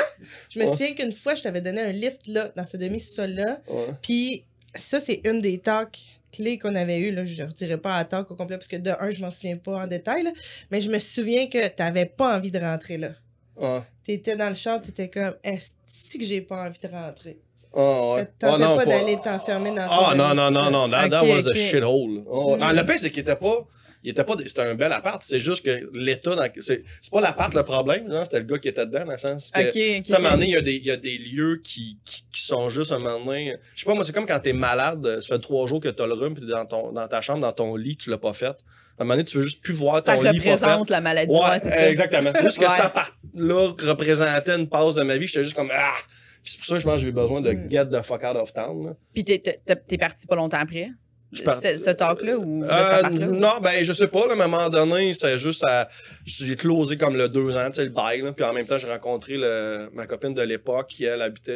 je 0.51 0.59
me 0.59 0.65
Ouais. 0.65 0.71
souviens 0.71 0.93
qu'une 0.93 1.11
fois, 1.11 1.33
je 1.33 1.41
t'avais 1.41 1.61
donné 1.61 1.81
un 1.81 1.91
lift 1.91 2.27
là, 2.27 2.51
dans 2.55 2.65
ce 2.67 2.77
demi-sol-là. 2.77 3.61
Puis 4.03 4.45
ça, 4.75 4.99
c'est 4.99 5.21
une 5.23 5.41
des 5.41 5.57
talks 5.57 6.18
clés 6.31 6.57
qu'on 6.57 6.75
avait 6.75 6.99
eues. 6.99 7.11
Là. 7.11 7.25
Je 7.25 7.41
ne 7.43 7.47
redirai 7.47 7.77
pas 7.77 7.95
à 7.95 8.05
talk 8.05 8.29
au 8.31 8.35
complet 8.35 8.57
parce 8.57 8.67
que 8.67 8.77
de 8.77 8.91
un, 8.99 9.09
je 9.09 9.21
m'en 9.21 9.31
souviens 9.31 9.57
pas 9.57 9.83
en 9.83 9.87
détail. 9.87 10.23
là. 10.23 10.31
Mais 10.71 10.81
je 10.81 10.89
me 10.89 10.99
souviens 10.99 11.47
que 11.47 11.67
tu 11.67 11.73
n'avais 11.79 12.05
pas 12.05 12.37
envie 12.37 12.51
de 12.51 12.59
rentrer 12.59 12.97
là. 12.97 13.09
Ouais. 13.57 13.81
Tu 14.05 14.13
étais 14.13 14.35
dans 14.35 14.49
le 14.49 14.55
char, 14.55 14.81
tu 14.81 14.89
étais 14.89 15.09
comme 15.09 15.33
Est-ce 15.43 16.17
que 16.17 16.23
j'ai 16.23 16.41
pas 16.41 16.67
envie 16.67 16.79
de 16.79 16.87
rentrer? 16.87 17.37
Ah, 17.75 18.07
ouais. 18.09 18.19
Ça 18.19 18.25
te 18.25 18.45
Ah, 18.47 18.57
non, 18.57 18.75
pas 18.77 18.85
d'aller 18.85 19.17
t'enfermer 19.17 19.69
dans 19.69 19.85
ton 19.87 19.91
Ah 19.91 20.15
non, 20.15 20.29
non, 20.29 20.35
non, 20.35 20.49
demi-sol. 20.51 20.71
non, 20.73 20.89
that, 20.89 21.09
that 21.09 21.21
Ok, 21.23 21.29
was 21.29 21.45
a 21.47 21.49
ok. 21.51 21.55
shithole. 21.55 22.23
Oh, 22.27 22.55
Mm. 22.57 22.63
ah, 22.63 22.73
le 22.73 22.85
pire, 22.85 22.95
c'est 22.99 23.11
qu'il 23.11 23.21
était 23.21 23.35
pas. 23.35 23.67
Il 24.03 24.11
était 24.11 24.23
pas. 24.23 24.35
C'était 24.45 24.61
un 24.61 24.75
bel 24.75 24.91
appart, 24.93 25.21
c'est 25.21 25.39
juste 25.41 25.65
que 25.65 25.89
l'état. 25.93 26.35
C'est 26.59 26.83
c'est 27.01 27.11
pas 27.11 27.19
l'appart 27.21 27.53
le 27.53 27.63
problème, 27.63 28.09
c'était 28.23 28.39
le 28.39 28.45
gars 28.45 28.57
qui 28.57 28.69
était 28.69 28.85
dedans, 28.85 29.05
dans 29.05 29.11
le 29.11 29.17
sens 29.17 29.51
que. 29.51 30.13
À 30.13 30.15
un 30.15 30.19
moment 30.19 30.31
donné, 30.31 30.45
il 30.47 30.51
y, 30.51 30.55
a 30.55 30.61
des, 30.61 30.75
il 30.75 30.85
y 30.85 30.91
a 30.91 30.97
des 30.97 31.17
lieux 31.17 31.59
qui, 31.63 31.97
qui, 32.05 32.23
qui 32.31 32.41
sont 32.41 32.69
juste 32.69 32.91
à 32.91 32.95
un 32.95 32.99
moment 32.99 33.25
donné. 33.25 33.57
Je 33.75 33.79
sais 33.81 33.85
pas, 33.85 33.93
moi, 33.95 34.05
c'est 34.05 34.13
comme 34.13 34.25
quand 34.25 34.39
t'es 34.39 34.53
malade, 34.53 35.19
ça 35.21 35.27
fait 35.35 35.39
trois 35.41 35.67
jours 35.67 35.81
que 35.81 35.89
t'as 35.89 36.07
le 36.07 36.13
rhume, 36.13 36.35
t'es 36.35 36.45
dans, 36.45 36.65
ton, 36.65 36.91
dans 36.93 37.07
ta 37.07 37.19
chambre, 37.21 37.41
dans 37.41 37.51
ton 37.51 37.75
lit, 37.75 37.97
tu 37.97 38.09
l'as 38.09 38.17
pas 38.17 38.33
fait. 38.33 38.45
À 38.47 39.03
un 39.03 39.05
moment 39.05 39.13
donné, 39.15 39.23
tu 39.25 39.37
veux 39.37 39.43
juste 39.43 39.61
plus 39.61 39.73
voir 39.73 39.99
Ça 40.01 40.15
ton 40.15 40.21
lit 40.31 40.39
fait. 40.39 40.53
représente 40.53 40.89
la 40.89 41.01
maladie. 41.01 41.31
Ouais, 41.33 41.39
Ouais, 41.41 41.59
c'est 41.59 41.69
ça. 41.69 41.89
exactement. 41.89 42.31
C'est 42.35 42.43
juste 42.45 42.57
que 42.57 42.63
Ouais. 42.65 42.69
cet 42.69 42.79
appart-là 42.81 43.73
représentait 43.87 44.55
une 44.55 44.69
passe 44.69 44.95
de 44.95 45.03
ma 45.03 45.17
vie, 45.17 45.27
j'étais 45.27 45.43
juste 45.43 45.55
comme 45.55 45.71
Ah! 45.73 45.93
Puis 46.41 46.53
c'est 46.53 46.57
pour 46.57 46.65
ça 46.67 46.73
que 46.75 46.79
je 46.79 46.85
pense 46.85 46.95
que 46.95 47.01
j'ai 47.01 47.07
eu 47.09 47.11
besoin 47.11 47.41
de 47.41 47.51
Mm. 47.51 47.69
get 47.69 47.85
the 47.87 48.01
fuck 48.01 48.23
out 48.23 48.37
of 48.37 48.53
town. 48.53 48.85
là. 48.85 48.93
Puis 49.13 49.23
t'es 49.25 49.39
t'es 49.39 49.97
parti 49.97 50.25
pas 50.25 50.35
longtemps 50.37 50.57
après? 50.59 50.89
Je 51.31 51.43
Ce, 51.43 51.77
ce 51.77 51.89
talk-là 51.91 52.37
ou 52.39 52.63
Euh, 52.63 53.09
non, 53.27 53.59
ben 53.61 53.83
je 53.83 53.93
sais 53.93 54.07
pas. 54.07 54.25
Là, 54.25 54.31
à 54.31 54.33
un 54.33 54.47
moment 54.47 54.69
donné, 54.69 55.13
c'est 55.13 55.37
juste 55.37 55.63
à. 55.63 55.87
J'ai 56.25 56.55
closé 56.55 56.97
comme 56.97 57.15
le 57.15 57.29
deux 57.29 57.55
ans, 57.55 57.67
tu 57.69 57.75
sais, 57.75 57.83
le 57.85 57.91
bail. 57.91 58.21
là, 58.21 58.31
puis 58.33 58.43
en 58.43 58.51
même 58.53 58.65
temps, 58.65 58.77
j'ai 58.79 58.87
rencontré 58.89 59.37
le- 59.37 59.89
ma 59.93 60.07
copine 60.07 60.33
de 60.33 60.41
l'époque 60.41 60.87
qui, 60.87 61.03
elle, 61.03 61.21
habitait 61.21 61.51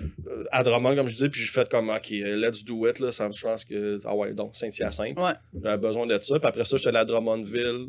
euh, 0.00 0.44
à 0.52 0.62
Drummond, 0.62 0.94
comme 0.94 1.08
je 1.08 1.14
disais. 1.14 1.28
Puis 1.28 1.40
j'ai 1.40 1.48
fait 1.50 1.68
comme, 1.68 1.90
OK, 1.90 2.10
let's 2.10 2.64
do 2.64 2.86
it. 2.88 3.00
Là, 3.00 3.10
ça, 3.10 3.28
je 3.34 3.42
pense 3.42 3.64
que. 3.64 3.98
Ah 4.04 4.14
ouais, 4.14 4.32
donc 4.34 4.54
Saint-Hyacinthe. 4.54 5.18
Ouais. 5.18 5.32
J'avais 5.64 5.78
besoin 5.78 6.06
de 6.06 6.18
ça. 6.20 6.38
Puis 6.38 6.48
après 6.48 6.64
ça, 6.64 6.76
j'étais 6.76 6.88
allé 6.90 6.98
à 6.98 7.04
Drummondville. 7.04 7.88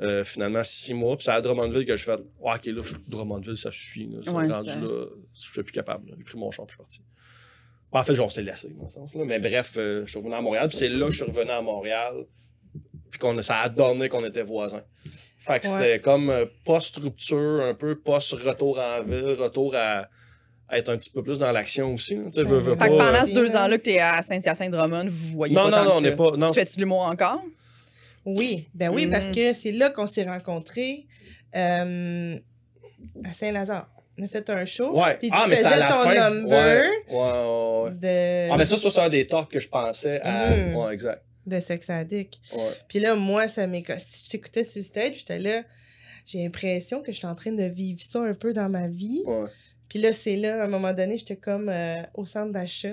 euh, 0.00 0.22
finalement, 0.22 0.62
six 0.62 0.94
mois. 0.94 1.16
Puis 1.16 1.24
c'est 1.24 1.32
à 1.32 1.40
Drummondville 1.40 1.84
que 1.84 1.96
je 1.96 2.04
fais. 2.04 2.12
Ouais, 2.38 2.52
OK, 2.54 2.66
là, 2.66 2.82
je- 2.84 2.94
Drummondville, 3.08 3.56
ça 3.56 3.72
suffit. 3.72 4.06
Là, 4.06 4.18
Ouais, 4.32 4.46
rendu 4.52 4.68
là, 4.80 5.06
je 5.34 5.40
suis 5.40 5.62
plus 5.62 5.72
capable. 5.72 6.14
J'ai 6.16 6.22
pris 6.22 6.38
mon 6.38 6.52
champ, 6.52 6.64
je 6.68 6.72
suis 6.72 6.78
parti. 6.78 7.00
En 7.90 8.02
fait, 8.02 8.18
on 8.20 8.28
s'est 8.28 8.42
laissé, 8.42 8.68
dans 8.78 8.88
ce 8.88 8.94
sens-là. 8.94 9.24
Mais 9.24 9.38
bref, 9.38 9.74
euh, 9.78 10.02
je 10.04 10.10
suis 10.10 10.18
revenu 10.18 10.34
à 10.34 10.40
Montréal. 10.42 10.68
Puis 10.68 10.76
c'est 10.76 10.88
là 10.88 11.06
que 11.06 11.12
je 11.12 11.22
suis 11.24 11.30
revenu 11.30 11.50
à 11.50 11.62
Montréal. 11.62 12.26
Puis 13.10 13.18
qu'on 13.18 13.36
a- 13.38 13.42
ça 13.42 13.60
a 13.60 13.68
donné 13.70 14.08
qu'on 14.10 14.24
était 14.24 14.42
voisins. 14.42 14.82
Fait 15.38 15.60
que 15.60 15.68
Ouais. 15.68 15.72
c'était 15.72 16.00
comme 16.00 16.28
euh, 16.28 16.44
post-rupture, 16.64 17.62
un 17.62 17.74
peu 17.74 17.96
post-retour 17.98 18.78
en 18.78 19.02
ville, 19.02 19.36
retour 19.40 19.74
à, 19.74 20.08
à 20.68 20.78
être 20.78 20.90
un 20.90 20.98
petit 20.98 21.08
peu 21.08 21.22
plus 21.22 21.38
dans 21.38 21.50
l'action 21.50 21.94
aussi. 21.94 22.16
là. 22.16 22.24
Tu 22.30 22.42
veux, 22.42 22.58
veux 22.58 22.74
Fait 22.76 22.84
Fait 22.84 22.90
que 22.90 22.96
pas, 22.98 23.06
pendant 23.06 23.22
euh, 23.22 23.24
ces 23.24 23.32
deux 23.32 23.56
ans-là 23.56 23.78
que 23.78 23.82
t'es 23.84 23.98
à 24.00 24.20
Saint-Hyacinthe-Drummond, 24.20 25.06
vous 25.08 25.28
voyez 25.36 25.54
Non, 25.54 25.70
pas 25.70 25.70
non, 25.70 25.76
tant 25.76 25.84
non, 25.84 25.90
que 25.92 25.96
on 25.96 26.00
ça. 26.00 26.10
n'est 26.10 26.16
pas. 26.16 26.36
Non, 26.36 26.48
Tu 26.48 26.54
fais-tu 26.54 26.74
de 26.76 26.80
l'humour 26.82 27.00
encore? 27.06 27.40
Oui, 28.26 28.68
ben 28.74 28.90
oui, 28.90 29.06
Mm. 29.06 29.10
parce 29.10 29.28
que 29.28 29.54
c'est 29.54 29.72
là 29.72 29.88
qu'on 29.88 30.06
s'est 30.06 30.24
rencontrés 30.28 31.06
euh, 31.56 32.36
à 33.24 33.32
Saint-Lazare. 33.32 33.88
On 34.18 34.24
a 34.24 34.28
fait 34.28 34.50
un 34.50 34.64
show. 34.64 34.98
Ouais. 34.98 35.16
Puis 35.18 35.30
tu 35.30 35.36
ah, 35.36 35.46
mais 35.48 35.64
à 35.64 35.68
faisais 35.70 35.80
la 35.80 35.88
ton 35.88 36.02
fin. 36.02 36.30
number 36.30 36.84
Ouais, 37.08 37.16
ouais, 37.16 37.90
de, 37.92 38.52
Ah, 38.52 38.56
mais 38.56 38.64
ça, 38.64 38.76
ça 38.76 38.90
c'est 38.90 39.00
un 39.00 39.08
des 39.08 39.26
talks 39.26 39.50
que 39.50 39.60
je 39.60 39.68
pensais 39.68 40.20
à. 40.22 40.50
Mhm. 40.50 40.76
Ouais, 40.76 40.94
exact. 40.94 41.22
de 41.46 41.60
Sex 41.60 41.88
Addict. 41.90 42.34
Ouais. 42.52 42.72
Puis 42.88 42.98
là, 42.98 43.14
moi, 43.14 43.48
ça 43.48 43.66
m'est... 43.66 43.84
Si 43.98 44.24
je 44.24 44.30
t'écoutais 44.30 44.64
sur 44.64 44.80
le 44.80 44.84
stage, 44.84 45.18
j'étais 45.18 45.38
là... 45.38 45.62
J'ai 46.26 46.42
l'impression 46.42 47.00
que 47.00 47.10
je 47.10 47.16
suis 47.16 47.26
en 47.26 47.34
train 47.34 47.52
de 47.52 47.62
vivre 47.62 48.02
ça 48.02 48.20
un 48.20 48.34
peu 48.34 48.52
dans 48.52 48.68
ma 48.68 48.86
vie. 48.86 49.22
ouais. 49.24 49.46
Puis 49.88 49.98
là, 50.00 50.12
c'est 50.12 50.36
là, 50.36 50.60
à 50.60 50.64
un 50.64 50.68
moment 50.68 50.92
donné, 50.92 51.16
j'étais 51.16 51.36
comme 51.36 51.70
euh, 51.70 52.02
au 52.14 52.26
centre 52.26 52.52
d'achat. 52.52 52.92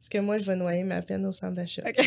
Parce 0.00 0.08
que 0.08 0.18
moi, 0.18 0.38
je 0.38 0.44
vais 0.44 0.56
noyer 0.56 0.82
ma 0.82 1.02
peine 1.02 1.26
au 1.26 1.32
centre 1.32 1.54
d'achat. 1.54 1.82
OK. 1.86 1.98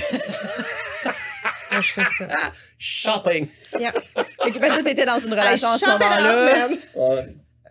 Moi, 1.71 1.82
je 1.82 1.91
fais 1.91 2.04
ça. 2.17 2.52
Shopping. 2.80 3.47
Fait 3.71 4.52
que 4.52 4.58
parce 4.58 4.80
que 4.80 4.84
t'étais 4.84 5.06
dans 5.06 5.19
une 5.19 5.32
relation 5.34 5.67
à 5.67 5.78
ce 5.78 5.86
moment-là. 5.86 6.67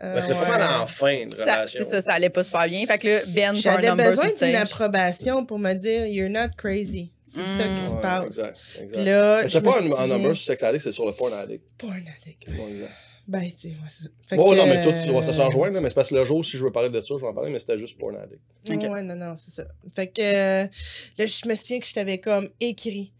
Euh, 0.02 0.28
pas 0.28 0.48
mal 0.58 0.80
en 0.82 0.86
fin 0.86 1.26
de 1.26 1.32
Ça, 1.32 1.42
relation. 1.42 1.80
c'est 1.82 1.90
ça, 1.90 2.00
ça 2.00 2.12
allait 2.12 2.30
pas 2.30 2.44
super 2.44 2.68
bien. 2.68 2.86
Fait 2.86 2.98
que 2.98 3.08
là, 3.08 3.20
Ben, 3.28 3.54
J'avais 3.54 3.90
besoin 3.94 4.26
d'une 4.40 4.54
approbation 4.56 5.44
pour 5.44 5.58
me 5.58 5.74
dire 5.74 6.06
You're 6.06 6.30
not 6.30 6.50
crazy. 6.56 7.10
C'est 7.26 7.40
ça 7.44 7.64
qui 7.64 7.82
Mm. 7.82 7.88
se 7.90 7.94
Ouais, 7.96 8.00
passe. 8.02 8.24
Exact, 8.80 8.96
là, 9.04 9.48
c'est 9.48 9.60
pas 9.60 9.78
un, 10.00 10.06
number 10.06 10.34
sur 10.36 10.46
Sex 10.46 10.62
Addict, 10.62 10.84
c'est 10.84 10.92
sur 10.92 11.04
le 11.04 11.12
Porn 11.12 11.32
Addict. 11.34 11.62
Porn 11.76 11.92
addict. 11.92 12.48
Ben, 13.26 13.42
tu 13.42 13.50
sais, 13.58 13.68
ouais, 13.68 13.74
c'est 13.88 14.04
ça. 14.04 14.08
Fait 14.26 14.36
Oh 14.38 14.50
que, 14.50 14.54
non, 14.54 14.66
mais 14.66 14.82
toi, 14.82 14.92
tu, 14.94 15.08
ça 15.22 15.30
euh, 15.30 15.32
s'en 15.34 15.46
rejoint, 15.48 15.70
là, 15.70 15.82
mais 15.82 15.90
c'est 15.90 15.94
parce 15.94 16.08
que 16.08 16.14
le 16.14 16.24
jour, 16.24 16.42
si 16.42 16.56
je 16.56 16.64
veux 16.64 16.72
parler 16.72 16.88
de 16.88 16.98
ça, 17.02 17.14
je 17.14 17.20
vais 17.20 17.26
en 17.26 17.34
parler, 17.34 17.50
mais 17.50 17.58
c'était 17.58 17.76
juste 17.76 17.98
Porn 17.98 18.16
Addict. 18.16 18.40
Ok. 18.70 18.90
Ouais, 18.90 19.02
non, 19.02 19.14
non, 19.16 19.34
c'est 19.36 19.50
ça. 19.50 19.64
Fait 19.94 20.06
que 20.06 20.22
euh, 20.22 20.66
là, 21.18 21.26
je 21.26 21.46
me 21.48 21.54
souviens 21.54 21.80
que 21.80 21.86
je 21.86 21.92
t'avais 21.92 22.16
comme 22.16 22.48
écrit. 22.60 23.12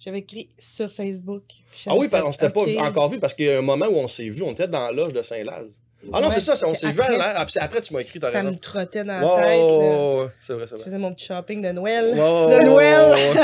J'avais 0.00 0.18
écrit 0.18 0.48
sur 0.58 0.90
Facebook. 0.90 1.44
Ah 1.86 1.94
oui, 1.96 2.08
parce 2.08 2.20
fait, 2.20 2.26
qu'on 2.52 2.64
s'était 2.64 2.76
pas 2.80 2.88
encore 2.88 3.08
vu, 3.08 3.20
parce 3.20 3.32
qu'il 3.34 3.44
y 3.46 3.50
a 3.50 3.58
un 3.58 3.62
moment 3.62 3.86
où 3.86 3.94
on 3.96 4.08
s'est 4.08 4.28
vu, 4.28 4.42
on 4.42 4.50
était 4.52 4.66
dans 4.66 4.90
l'âge 4.90 5.12
de 5.12 5.22
Saint-Laz. 5.22 5.78
Ah 6.12 6.20
non, 6.20 6.28
Ouais, 6.28 6.34
c'est 6.34 6.40
ça, 6.56 6.68
on 6.68 6.74
s'est 6.74 6.90
vu 6.92 7.00
à 7.00 7.04
après- 7.04 7.16
l'air. 7.18 7.40
Après, 7.40 7.60
après, 7.60 7.80
tu 7.80 7.92
m'as 7.94 8.00
écrit, 8.00 8.18
t'as 8.20 8.30
Ça 8.32 8.38
raison. 8.38 8.52
me 8.52 8.58
trottait 8.58 9.02
dans 9.04 9.20
Ouais, 9.20 9.40
la 9.40 9.46
tête. 9.46 9.62
ouais, 9.62 10.28
c'est 10.46 10.52
vrai, 10.52 10.64
c'est 10.66 10.70
Je 10.70 10.74
vrai. 10.76 10.84
faisais 10.84 10.98
mon 10.98 11.12
petit 11.14 11.26
shopping 11.26 11.62
de 11.62 11.70
Noël. 11.72 12.04
Ouais, 12.14 12.58
De 12.58 12.64
Noël. 12.64 13.36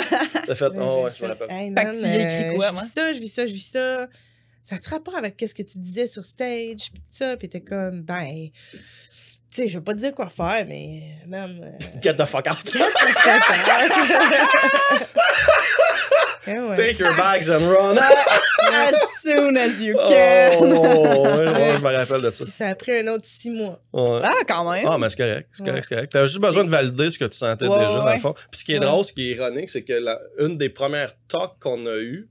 T'as 0.46 0.54
fait, 0.54 0.66
oh, 0.76 1.02
ouais, 1.04 1.10
je 1.16 1.22
me 1.24 1.28
rappelle. 1.28 1.50
Hey, 1.50 1.64
Fait 1.64 1.70
man, 1.70 1.86
que 1.90 2.00
tu 2.00 2.06
y 2.06 2.06
as 2.06 2.14
écrit 2.16 2.48
euh, 2.48 2.54
quoi, 2.56 2.66
Je 2.68 2.72
moi? 2.74 2.82
vis 2.82 2.90
ça, 2.92 3.12
je 3.12 3.18
vis 3.18 3.28
ça, 3.28 3.46
je 3.46 3.52
vis 3.52 3.66
ça. 3.70 4.06
Ça 4.62 4.76
a-tu 4.76 4.90
rapport 4.90 5.16
avec 5.16 5.36
qu'est-ce 5.36 5.54
que 5.54 5.62
tu 5.62 5.78
disais 5.78 6.06
sur 6.06 6.24
stage, 6.24 6.90
puis 6.92 7.00
tout 7.00 7.10
ça? 7.10 7.36
Puis 7.36 7.48
t'es 7.48 7.60
comme, 7.62 8.02
ben, 8.02 8.48
tu 8.72 8.78
sais, 9.50 9.68
je 9.68 9.78
veux 9.78 9.84
pas 9.84 9.94
te 9.94 9.98
dire 9.98 10.14
quoi 10.14 10.28
faire, 10.28 10.64
mais 10.68 11.02
même. 11.26 11.60
Euh, 11.62 11.70
Get 12.02 12.14
the 12.14 12.26
fuck 12.26 12.46
out. 12.46 12.62
Eh 16.46 16.52
ouais. 16.58 16.76
Take 16.76 16.98
your 17.02 17.14
bags 17.16 17.50
and 17.50 17.68
run. 17.70 17.96
As 18.72 18.94
soon 19.22 19.56
as 19.56 19.80
you 19.80 19.94
Oh, 19.98 20.08
can. 20.08 20.60
ouais, 20.62 21.48
ouais, 21.48 21.76
je 21.76 21.82
me 21.82 21.96
rappelle 21.96 22.22
de 22.22 22.30
ça. 22.30 22.44
Ça 22.46 22.68
a 22.68 22.74
pris 22.74 22.98
un 23.00 23.08
autre 23.08 23.24
six 23.26 23.50
mois. 23.50 23.80
Ouais. 23.92 24.20
Ah, 24.22 24.42
quand 24.46 24.70
même. 24.70 24.84
Ah, 24.86 24.96
mais 24.98 25.08
c'est 25.10 25.16
correct, 25.16 25.48
c'est 25.52 25.64
correct, 25.64 25.76
Ouais. 25.76 25.82
c'est 25.88 25.94
correct. 25.94 26.12
T'avais 26.12 26.28
juste 26.28 26.40
besoin 26.40 26.64
de 26.64 26.70
valider 26.70 27.10
ce 27.10 27.18
que 27.18 27.24
tu 27.26 27.36
sentais 27.36 27.66
Ouais, 27.66 27.78
déjà, 27.78 27.98
dans 27.98 28.12
le 28.12 28.18
fond. 28.18 28.32
Puis 28.50 28.60
ce 28.60 28.64
qui 28.64 28.72
est 28.74 28.78
Ouais. 28.78 28.86
drôle, 28.86 29.04
ce 29.04 29.12
qui 29.12 29.30
est 29.30 29.34
ironique, 29.36 29.68
c'est 29.70 29.82
que 29.82 29.92
la- 29.92 30.20
une 30.38 30.56
des 30.58 30.68
premières 30.70 31.14
talks 31.28 31.58
qu'on 31.60 31.86
a 31.86 31.96
eues, 31.98 32.28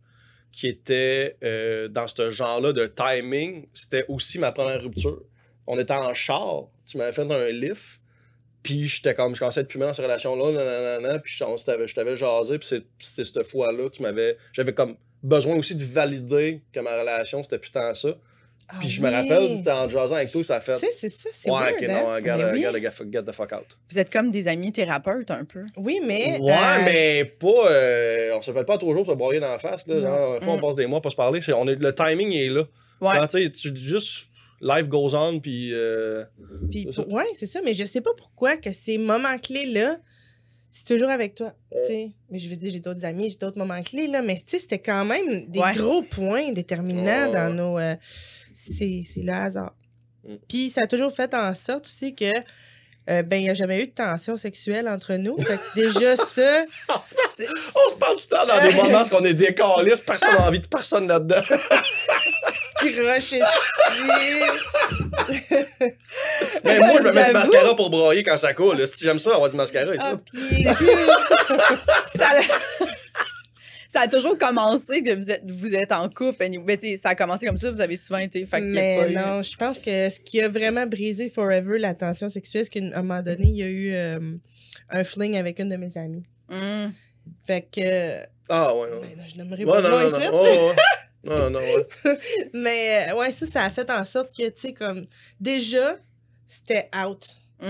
qui 0.51 0.67
était 0.67 1.37
euh, 1.43 1.87
dans 1.89 2.07
ce 2.07 2.31
genre-là 2.31 2.73
de 2.73 2.87
timing, 2.87 3.67
c'était 3.73 4.05
aussi 4.07 4.39
ma 4.39 4.51
première 4.51 4.81
rupture. 4.81 5.21
On 5.67 5.77
était 5.77 5.93
en 5.93 6.13
char, 6.15 6.63
tu 6.87 6.97
m'avais 6.97 7.11
fait 7.11 7.21
un 7.31 7.49
lift, 7.51 7.98
puis 8.63 8.87
j'étais 8.87 9.13
comme, 9.13 9.33
je 9.35 9.39
commençais 9.39 9.59
à 9.59 9.63
être 9.63 9.69
plus 9.69 9.79
dans 9.79 9.93
cette 9.93 10.05
relation-là, 10.05 10.51
nanana, 10.51 11.19
puis 11.19 11.33
je 11.33 11.93
t'avais 11.95 12.15
jasé, 12.15 12.57
puis 12.59 12.67
c'est- 12.67 12.83
c'est 12.99 13.23
cette 13.23 13.43
fois-là, 13.47 13.89
tu 13.89 14.01
m'avais, 14.01 14.37
j'avais 14.53 14.73
comme 14.73 14.95
besoin 15.23 15.55
aussi 15.55 15.75
de 15.75 15.83
valider 15.83 16.61
que 16.73 16.79
ma 16.79 16.97
relation, 16.99 17.43
c'était 17.43 17.57
plus 17.59 17.71
tant 17.71 17.93
ça. 17.95 18.09
Ah 18.71 18.75
Puis 18.79 18.89
je 18.89 19.01
me 19.01 19.07
oui. 19.09 19.15
rappelle, 19.15 19.57
c'était 19.57 19.71
en 19.71 19.89
jasant 19.89 20.13
avec 20.15 20.31
toi, 20.31 20.43
ça 20.43 20.57
a 20.57 20.61
fait. 20.61 20.75
Tu 20.75 20.85
sais, 20.85 20.91
c'est 20.95 21.09
ça, 21.09 21.29
c'est 21.33 21.49
Ouais, 21.49 21.57
weird, 21.59 21.73
ok, 21.77 21.83
hein? 21.89 22.01
non, 22.03 22.13
regarde, 22.13 22.41
oui. 22.53 22.67
regarde, 22.67 22.77
get, 22.99 23.11
get 23.11 23.23
the 23.23 23.31
fuck 23.31 23.51
out. 23.51 23.65
Vous 23.89 23.97
êtes 23.97 24.11
comme 24.11 24.29
des 24.29 24.47
amis 24.47 24.71
thérapeutes 24.71 25.31
un 25.31 25.43
peu. 25.43 25.65
Oui, 25.75 25.99
mais... 26.05 26.37
Ouais, 26.39 26.51
euh, 26.51 26.81
mais 26.85 27.25
pas. 27.25 27.71
euh, 27.71 28.35
on 28.37 28.43
s'appelle 28.43 28.65
pas 28.65 28.77
trop 28.77 28.93
jours 28.93 29.07
se 29.07 29.11
broyer 29.13 29.39
dans 29.39 29.49
la 29.49 29.57
face. 29.57 29.87
Là, 29.87 29.99
genre, 29.99 30.35
une 30.35 30.43
fois, 30.43 30.53
on 30.53 30.57
Mm. 30.57 30.61
passe 30.61 30.75
des 30.75 30.85
mois 30.85 31.01
pour 31.01 31.09
se 31.11 31.15
parler. 31.17 31.41
c'est- 31.41 31.51
On 31.53 31.67
est, 31.67 31.75
le 31.75 31.95
timing 31.95 32.31
est 32.31 32.47
là. 32.49 32.61
Ouais. 33.01 33.15
Quand, 33.17 33.25
tu 33.27 33.51
sais, 33.51 33.75
juste. 33.75 34.25
Life 34.61 34.87
goes 34.89 35.15
on, 35.15 35.39
puis. 35.39 35.73
euh, 35.73 36.23
Puis, 36.71 36.83
C'est 36.89 36.95
ça. 36.95 37.03
pour- 37.03 37.13
ouais, 37.13 37.25
c'est 37.33 37.47
ça, 37.47 37.61
mais 37.63 37.73
je 37.73 37.85
sais 37.85 38.01
pas 38.01 38.11
pourquoi 38.17 38.57
que 38.57 38.71
ces 38.71 38.97
moments 38.97 39.37
clés-là, 39.37 39.97
c'est 40.69 40.85
toujours 40.85 41.09
avec 41.09 41.33
toi. 41.35 41.53
tu 41.71 41.87
sais. 41.87 42.11
Mais 42.29 42.37
je 42.39 42.49
veux 42.49 42.55
dire, 42.55 42.71
j'ai 42.71 42.79
d'autres 42.79 43.05
amis, 43.05 43.29
j'ai 43.29 43.37
d'autres 43.37 43.57
moments 43.57 43.81
clés, 43.81 44.07
là, 44.07 44.21
mais 44.21 44.35
tu 44.35 44.43
sais, 44.47 44.59
c'était 44.59 44.79
quand 44.79 45.05
même 45.05 45.47
des 45.47 45.59
Ouais. 45.59 45.71
gros 45.71 46.03
points 46.03 46.51
déterminants 46.51 47.31
dans 47.31 47.53
nos. 47.53 47.79
euh, 47.79 47.95
c'est 48.53 49.01
c'est 49.05 49.21
le 49.23 49.31
hasard. 49.33 49.73
Mm. 50.27 50.35
Puis 50.49 50.69
ça 50.69 50.81
a 50.81 50.87
toujours 50.87 51.11
fait 51.13 51.33
en 51.33 51.53
sorte 51.55 51.87
aussi 51.87 52.13
que. 52.13 52.25
euh, 53.09 53.23
ben, 53.23 53.37
il 53.37 53.43
n'y 53.43 53.49
a 53.49 53.55
jamais 53.55 53.81
eu 53.81 53.87
de 53.87 53.91
tension 53.91 54.37
sexuelle 54.37 54.87
entre 54.87 55.15
nous. 55.15 55.35
Fait 55.41 55.55
que 55.57 55.75
déjà, 55.75 56.15
ça, 56.17 56.63
On 56.89 57.89
se 57.95 57.97
parle 57.99 58.15
tout 58.17 58.27
le 58.29 58.35
temps 58.35 58.45
dans 58.45 58.61
des 58.69 58.75
moments 58.75 59.01
où 59.01 59.15
on 59.15 59.23
est 59.25 59.33
décaliste, 59.33 60.05
personne 60.05 60.33
n'a 60.37 60.47
envie 60.47 60.59
de 60.59 60.67
personne 60.67 61.07
là-dedans. 61.07 61.41
croche 62.79 63.31
ici. 63.33 63.41
Mais 66.63 66.79
moi, 66.79 66.97
je 66.97 67.03
me 67.07 67.11
mets 67.13 67.25
du 67.25 67.31
mascara 67.33 67.75
pour 67.75 67.89
broyer 67.89 68.23
quand 68.23 68.37
ça 68.37 68.53
coule. 68.53 68.85
Si 68.87 69.03
j'aime 69.03 69.19
ça, 69.19 69.33
avoir 69.35 69.49
du 69.49 69.55
mascara 69.55 69.93
ici. 69.95 70.65
Ah, 70.67 70.73
ça, 72.15 72.29
a... 72.29 72.41
ça 73.89 74.01
a 74.01 74.07
toujours 74.07 74.37
commencé 74.37 75.01
que 75.03 75.13
vous 75.15 75.31
êtes, 75.31 75.43
vous 75.49 75.75
êtes 75.75 75.91
en 75.91 76.09
couple. 76.09 76.47
Mais 76.65 76.77
sais, 76.77 76.97
ça 76.97 77.09
a 77.09 77.15
commencé 77.15 77.45
comme 77.45 77.57
ça, 77.57 77.69
vous 77.71 77.81
avez 77.81 77.95
souvent 77.95 78.19
été. 78.19 78.45
Fait 78.45 78.61
Mais 78.61 78.97
pas 79.03 79.09
eu- 79.09 79.15
non, 79.15 79.41
je 79.41 79.55
pense 79.55 79.79
que 79.79 80.09
ce 80.09 80.19
qui 80.21 80.41
a 80.41 80.47
vraiment 80.49 80.85
brisé 80.85 81.29
forever 81.29 81.79
la 81.79 81.93
tension 81.93 82.29
sexuelle, 82.29 82.65
c'est 82.65 82.79
qu'à 82.79 82.97
un 82.97 83.01
moment 83.01 83.21
donné, 83.21 83.45
il 83.45 83.55
y 83.55 83.63
a 83.63 83.67
eu 83.67 83.93
euh, 83.93 84.19
un 84.89 85.03
fling 85.03 85.37
avec 85.37 85.59
une 85.59 85.69
de 85.69 85.75
mes 85.77 85.97
amies. 85.97 86.23
Hum. 86.51 86.93
Fait 87.45 87.61
que. 87.61 88.23
Ah, 88.49 88.73
ouais, 88.75 88.81
ouais. 88.81 88.99
Ben, 89.01 89.17
non, 89.17 89.23
je 89.27 89.37
n'aimerais 89.37 89.63
Ouais, 89.63 89.81
pas 89.81 89.89
non, 89.89 90.09
non, 90.09 90.31
non. 90.31 90.41
Ouais. 90.41 90.75
Non, 91.23 91.49
non, 91.49 91.59
ouais. 91.59 92.17
Mais 92.53 93.09
euh, 93.11 93.15
ouais, 93.17 93.31
ça, 93.31 93.45
ça 93.45 93.63
a 93.65 93.69
fait 93.69 93.89
en 93.91 94.03
sorte 94.05 94.35
que, 94.35 94.47
tu 94.49 94.61
sais, 94.61 94.73
comme. 94.73 95.05
Déjà, 95.39 95.97
c'était 96.47 96.89
out. 96.95 97.35
Tu 97.61 97.65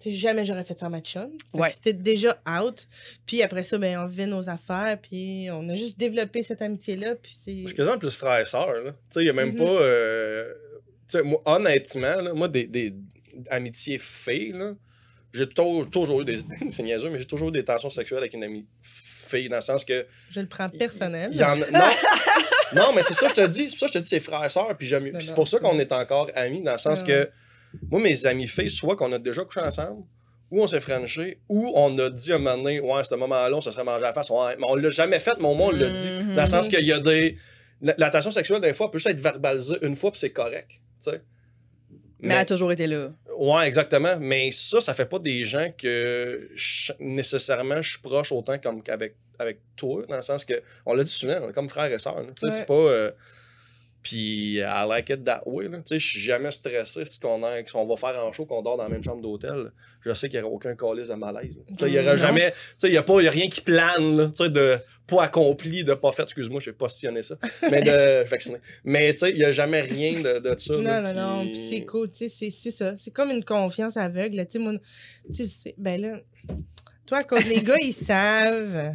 sais, 0.00 0.10
jamais 0.12 0.44
j'aurais 0.46 0.62
fait 0.62 0.78
ça 0.78 0.86
en 0.86 0.90
match 0.90 1.12
chum. 1.14 1.28
Fait 1.32 1.38
que 1.52 1.58
Ouais. 1.62 1.70
C'était 1.70 1.92
déjà 1.92 2.40
out. 2.48 2.86
Puis 3.26 3.42
après 3.42 3.64
ça, 3.64 3.78
ben, 3.78 3.98
on 3.98 4.06
vivait 4.06 4.26
nos 4.26 4.48
affaires. 4.48 4.96
Puis 5.02 5.48
on 5.50 5.68
a 5.70 5.74
juste 5.74 5.98
développé 5.98 6.42
cette 6.44 6.62
amitié-là. 6.62 7.16
Puis 7.16 7.34
c'est. 7.34 7.56
Je 7.62 7.66
suis 7.66 7.74
quasiment 7.76 7.98
plus 7.98 8.12
frère 8.12 8.38
et 8.40 8.46
sœur. 8.46 8.72
là. 8.72 8.92
Tu 8.92 8.96
sais, 9.10 9.20
il 9.22 9.24
n'y 9.24 9.30
a 9.30 9.32
même 9.32 9.52
Mhm. 9.54 9.58
pas. 9.58 9.64
euh, 9.82 10.52
Tu 11.08 11.18
sais, 11.18 11.22
moi, 11.22 11.42
honnêtement, 11.46 12.20
là, 12.22 12.32
moi, 12.32 12.46
des, 12.48 12.64
des 12.68 12.94
amitiés 13.50 13.98
filles, 13.98 14.52
là, 14.52 14.72
j'ai 15.32 15.48
tou- 15.48 15.84
toujours 15.86 16.22
eu 16.22 16.24
des. 16.24 16.38
C'est 16.70 16.84
niaiseux, 16.84 17.10
mais 17.10 17.18
j'ai 17.18 17.26
toujours 17.26 17.48
eu 17.48 17.52
des 17.52 17.64
tensions 17.64 17.90
sexuelles 17.90 18.20
avec 18.20 18.34
une 18.34 18.44
amie 18.44 18.66
fille, 18.80 19.48
dans 19.48 19.56
le 19.56 19.62
sens 19.62 19.84
que. 19.84 20.06
Je 20.30 20.40
le 20.40 20.46
prends 20.46 20.68
personnel. 20.68 21.34
Y 21.34 21.42
en 21.42 21.56
non, 21.56 21.64
non, 22.74 22.92
mais 22.94 23.02
c'est 23.02 23.14
ça, 23.14 23.26
que 23.28 23.34
je 23.36 23.42
te 23.42 23.46
dis. 23.46 23.70
C'est 23.70 23.76
pour 23.78 23.80
ça 23.80 23.86
que 23.86 23.92
je 23.94 23.98
te 23.98 24.02
dis, 24.02 24.08
c'est 24.08 24.20
frère 24.20 24.44
et 24.44 24.48
sœur. 24.48 24.74
Puis 24.76 24.86
j'aime- 24.86 25.10
puis 25.12 25.26
c'est 25.26 25.34
pour 25.34 25.48
ça 25.48 25.58
qu'on 25.58 25.78
est 25.78 25.92
encore 25.92 26.30
amis, 26.34 26.62
dans 26.62 26.72
le 26.72 26.78
sens 26.78 27.00
Ah 27.02 27.06
que. 27.06 27.30
Moi, 27.90 28.00
mes 28.00 28.24
amis 28.26 28.46
filles, 28.46 28.70
soit 28.70 28.94
qu'on 28.96 29.10
a 29.12 29.18
déjà 29.18 29.44
couché 29.44 29.60
ensemble, 29.60 30.02
ou 30.50 30.62
on 30.62 30.66
s'est 30.68 30.78
frenché, 30.80 31.40
ou 31.48 31.72
on 31.74 31.98
a 31.98 32.08
dit 32.10 32.32
à 32.32 32.36
un 32.36 32.38
moment 32.38 32.56
donné, 32.56 32.78
ouais, 32.80 33.00
à 33.00 33.04
ce 33.04 33.14
moment-là, 33.16 33.56
on 33.56 33.60
se 33.60 33.70
serait 33.72 33.82
mangé 33.82 34.04
à 34.04 34.08
la 34.08 34.12
face. 34.12 34.30
Ouais, 34.30 34.54
mais 34.58 34.64
on 34.68 34.76
l'a 34.76 34.90
jamais 34.90 35.18
fait, 35.18 35.36
mais 35.40 35.48
au 35.48 35.54
moins, 35.54 35.68
on 35.68 35.72
l'a 35.72 35.90
dit. 35.90 36.08
Mhm. 36.10 36.34
Dans 36.36 36.42
le 36.42 36.48
sens 36.48 36.68
qu'il 36.68 36.84
y 36.84 36.92
a 36.92 37.00
des. 37.00 37.36
La, 37.82 37.94
la 37.98 38.10
tension 38.10 38.30
sexuelle, 38.30 38.60
des 38.60 38.72
fois, 38.72 38.90
peut 38.90 38.98
juste 38.98 39.10
être 39.10 39.20
verbalisée 39.20 39.76
une 39.82 39.96
fois, 39.96 40.10
puis 40.12 40.20
c'est 40.20 40.30
correct. 40.32 40.70
tu 41.02 41.10
sais. 41.10 41.20
Mais 42.20 42.34
elle 42.34 42.40
a 42.40 42.44
toujours 42.46 42.72
été 42.72 42.86
là. 42.86 43.10
Ouais, 43.36 43.66
exactement. 43.66 44.16
Mais 44.18 44.50
ça, 44.52 44.80
ça 44.80 44.94
fait 44.94 45.04
pas 45.04 45.18
des 45.18 45.44
gens 45.44 45.70
que 45.76 46.48
je- 46.54 46.92
nécessairement 47.00 47.82
je 47.82 47.90
suis 47.90 48.00
proche 48.00 48.32
autant 48.32 48.56
comme 48.58 48.82
qu'avec 48.82 49.16
avec 49.38 49.58
toi, 49.76 50.04
dans 50.08 50.16
le 50.16 50.22
sens 50.22 50.44
que, 50.44 50.62
on 50.86 50.94
l'a 50.94 51.04
dit 51.04 51.10
souvent, 51.10 51.38
on 51.42 51.50
est 51.50 51.52
comme 51.52 51.68
frère 51.68 51.92
et 51.92 51.98
sœur. 51.98 52.16
Tu 52.26 52.32
sais, 52.36 52.46
Ouais. 52.46 52.52
c'est 52.60 52.66
pas. 52.66 52.74
euh, 52.74 53.10
Puis, 54.02 54.56
I 54.58 54.84
like 54.86 55.08
it 55.08 55.24
that 55.24 55.44
way. 55.46 55.66
là. 55.66 55.78
Tu 55.78 55.84
sais, 55.86 55.98
je 55.98 56.06
suis 56.06 56.20
jamais 56.20 56.50
stressé 56.50 57.06
si 57.06 57.18
qu'on 57.18 57.38
va 57.40 57.96
faire 57.96 58.22
en 58.22 58.32
show, 58.34 58.44
qu'on 58.44 58.60
dort 58.60 58.76
dans 58.76 58.82
la 58.82 58.90
même 58.90 59.02
chambre 59.02 59.22
d'hôtel. 59.22 59.72
Je 60.02 60.12
sais 60.12 60.28
qu'il 60.28 60.38
n'y 60.40 60.44
aura 60.44 60.54
aucun 60.56 60.76
calice 60.76 61.08
de 61.08 61.14
malaise. 61.14 61.58
Il 61.80 61.88
y 61.88 61.98
aura 61.98 62.14
jamais. 62.14 62.50
Tu 62.50 62.56
sais, 62.80 62.88
il 62.88 62.90
n'y 62.90 62.98
a, 62.98 63.02
pas- 63.02 63.22
y 63.22 63.28
a 63.28 63.30
rien 63.30 63.48
qui 63.48 63.62
plane, 63.62 64.14
là, 64.18 64.26
tu 64.28 64.44
sais, 64.44 64.50
de 64.50 64.76
pas 65.06 65.22
accompli, 65.22 65.84
de 65.84 65.94
pas 65.94 66.12
fait. 66.12 66.24
Excuse-moi, 66.24 66.60
je 66.60 66.68
vais 66.68 66.76
postillonner 66.76 67.22
ça. 67.22 67.36
Mais 67.70 67.80
de 67.80 68.24
vacciné. 68.28 68.58
Mais 68.84 69.14
tu 69.14 69.20
sais, 69.20 69.30
il 69.30 69.36
n'y 69.38 69.44
a 69.44 69.52
jamais 69.52 69.80
rien 69.80 70.20
de, 70.20 70.38
de 70.50 70.58
ça. 70.58 70.74
Non, 70.74 70.82
là, 70.82 71.14
non, 71.14 71.36
non. 71.38 71.42
puis- 71.44 71.52
Puis 71.52 71.68
c'est 71.70 71.84
cool. 71.86 72.10
Tu 72.10 72.28
sais, 72.28 72.50
c'est- 72.50 72.70
ça. 72.72 72.94
C'est 72.98 73.10
comme 73.10 73.30
une 73.30 73.42
confiance 73.44 73.96
aveugle. 73.96 74.36
Tu 74.44 74.50
sais, 74.50 74.58
moi, 74.58 74.74
tu 75.34 75.40
le 75.44 75.48
sais. 75.48 75.74
Ben 75.78 75.98
là, 75.98 76.18
toi, 77.06 77.22
quand 77.24 77.44
les 77.44 77.62
gars, 77.62 77.76
ils 77.80 77.92
savent. 77.92 78.94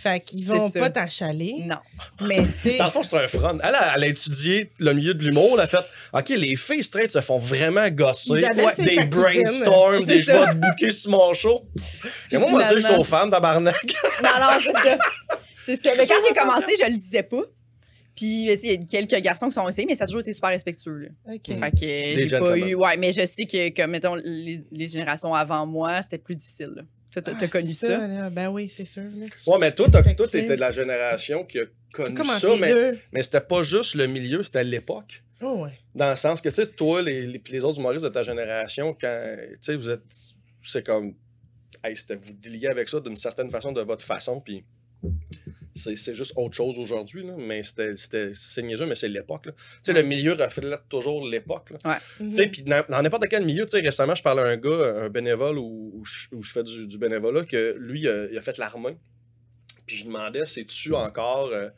Fait 0.00 0.20
qu'ils 0.20 0.44
vont 0.44 0.70
ça. 0.70 0.78
pas 0.78 0.90
t'achaler. 0.90 1.64
Non. 1.64 1.78
Mais 2.20 2.44
tu 2.44 2.52
sais. 2.52 2.78
Dans 2.78 2.84
le 2.84 2.90
fond, 2.90 3.02
c'est 3.02 3.16
un 3.16 3.26
front. 3.26 3.58
Elle 3.60 3.74
a, 3.74 3.96
elle 3.96 4.04
a 4.04 4.06
étudié 4.06 4.70
le 4.78 4.92
milieu 4.92 5.14
de 5.14 5.24
l'humour. 5.24 5.52
Elle 5.54 5.60
a 5.60 5.66
fait 5.66 5.78
OK, 6.12 6.28
les 6.28 6.54
filles 6.54 6.84
straight 6.84 7.10
se 7.10 7.20
font 7.20 7.38
vraiment 7.38 7.88
gosser. 7.88 8.30
C'est 8.76 8.84
des 8.84 9.06
brainstorms, 9.06 10.04
des 10.04 10.22
choix 10.22 10.52
de 10.54 10.60
bouquets 10.60 10.90
sur 10.90 11.10
mon 11.10 11.32
show. 11.32 11.66
Et 12.30 12.38
moi, 12.38 12.50
moi, 12.50 12.64
je 12.72 12.78
suis 12.78 12.94
au 12.94 13.04
fan 13.04 13.30
tabarnak. 13.30 13.74
Non, 14.22 14.30
non, 14.40 14.58
c'est 14.60 14.72
ça. 14.72 14.98
C'est 15.60 15.82
ça. 15.82 15.90
Mais 15.96 16.06
quand 16.06 16.14
j'ai 16.26 16.34
commencé, 16.34 16.74
je 16.80 16.88
le 16.88 16.96
disais 16.96 17.22
pas. 17.22 17.42
Puis, 18.14 18.46
tu 18.50 18.58
sais, 18.58 18.74
il 18.74 18.92
y 18.92 18.96
a 18.96 19.02
quelques 19.02 19.22
garçons 19.22 19.48
qui 19.48 19.54
sont 19.54 19.68
essayés, 19.68 19.86
mais 19.86 19.94
ça 19.94 20.04
a 20.04 20.06
toujours 20.06 20.20
été 20.20 20.32
super 20.32 20.50
respectueux. 20.50 21.08
Là. 21.26 21.34
OK. 21.34 21.46
Fait 21.46 21.70
que 21.70 22.28
j'ai 22.28 22.38
pas 22.38 22.56
eu. 22.56 22.74
Ouais, 22.74 22.96
mais 22.96 23.12
je 23.12 23.26
sais 23.26 23.44
que, 23.44 23.74
comme, 23.74 23.90
mettons, 23.90 24.14
les, 24.14 24.62
les 24.70 24.86
générations 24.86 25.34
avant 25.34 25.66
moi, 25.66 26.00
c'était 26.00 26.18
plus 26.18 26.36
difficile. 26.36 26.72
là. 26.76 26.82
T'as 27.22 27.32
t'as 27.34 27.38
Ah, 27.40 27.48
connu 27.48 27.72
c'est 27.74 27.86
ça? 27.86 28.06
là. 28.06 28.30
Ben 28.30 28.48
oui, 28.50 28.68
c'est 28.68 28.84
sûr. 28.84 29.02
là. 29.02 29.26
Ouais, 29.46 29.58
mais 29.58 29.72
toi, 29.72 29.86
tu 29.90 30.14
t'étais 30.30 30.54
de 30.56 30.60
la 30.60 30.70
génération 30.70 31.44
qui 31.44 31.58
a 31.60 31.64
connu 31.92 32.14
ça, 32.38 32.48
mais, 32.60 32.72
deux. 32.72 32.98
mais 33.12 33.22
c'était 33.22 33.40
pas 33.40 33.62
juste 33.62 33.94
le 33.94 34.06
milieu, 34.06 34.42
c'était 34.42 34.64
l'époque. 34.64 35.22
Oh, 35.42 35.62
ouais. 35.64 35.78
Dans 35.94 36.10
le 36.10 36.16
sens 36.16 36.40
que, 36.40 36.48
tu 36.50 36.54
sais, 36.56 36.66
toi, 36.66 37.00
les, 37.02 37.26
les, 37.26 37.42
les 37.50 37.64
autres 37.64 37.78
humoristes 37.78 38.04
de 38.04 38.10
ta 38.10 38.22
génération, 38.22 38.96
quand, 39.00 39.36
tu 39.52 39.56
sais, 39.62 39.76
vous 39.76 39.88
êtes, 39.90 40.02
c'est 40.64 40.84
comme, 40.84 41.14
hey, 41.84 41.96
c'était 41.96 42.16
vous 42.16 42.32
déliez 42.34 42.68
avec 42.68 42.88
ça 42.88 43.00
d'une 43.00 43.16
certaine 43.16 43.50
façon, 43.50 43.72
de 43.72 43.80
votre 43.82 44.04
façon, 44.04 44.40
puis 44.40 44.64
c'est 45.76 45.94
c'est 45.96 46.14
juste 46.14 46.32
autre 46.36 46.54
chose 46.54 46.78
aujourd'hui, 46.78 47.24
mais 47.38 47.62
c'était, 47.62 47.96
c'était, 47.96 48.32
c'est 48.34 48.62
niaiseux, 48.62 48.86
mais 48.86 48.94
c'est 48.94 49.08
l'époque. 49.08 49.44
Tu 49.44 49.50
sais, 49.82 49.92
le 49.92 50.02
milieu 50.02 50.32
reflète 50.32 50.88
toujours 50.88 51.26
l'époque. 51.26 51.72
Mhm. 52.20 52.30
Tu 52.30 52.32
sais, 52.36 52.46
puis 52.48 52.62
dans 52.62 52.84
dans 52.88 53.02
n'importe 53.02 53.26
quel 53.28 53.44
milieu, 53.44 53.64
tu 53.66 53.70
sais, 53.72 53.80
récemment, 53.80 54.14
je 54.14 54.22
parlais 54.22 54.42
à 54.42 54.46
un 54.46 54.56
gars, 54.56 54.96
un 55.04 55.08
bénévole 55.08 55.58
où, 55.58 56.02
où 56.32 56.42
je, 56.42 56.50
fais 56.52 56.64
du, 56.64 56.86
du 56.86 56.98
bénévolat, 56.98 57.44
que 57.44 57.76
lui, 57.78 58.00
il 58.00 58.08
a, 58.08 58.26
il 58.30 58.36
a 58.38 58.42
fait 58.42 58.58
l'armée. 58.58 58.96
Puis 59.86 59.96
je 59.98 60.04
demandais, 60.04 60.46
c'est-tu 60.46 60.94
encore. 60.94 61.48
euh, 61.48 61.68
tu 61.68 61.72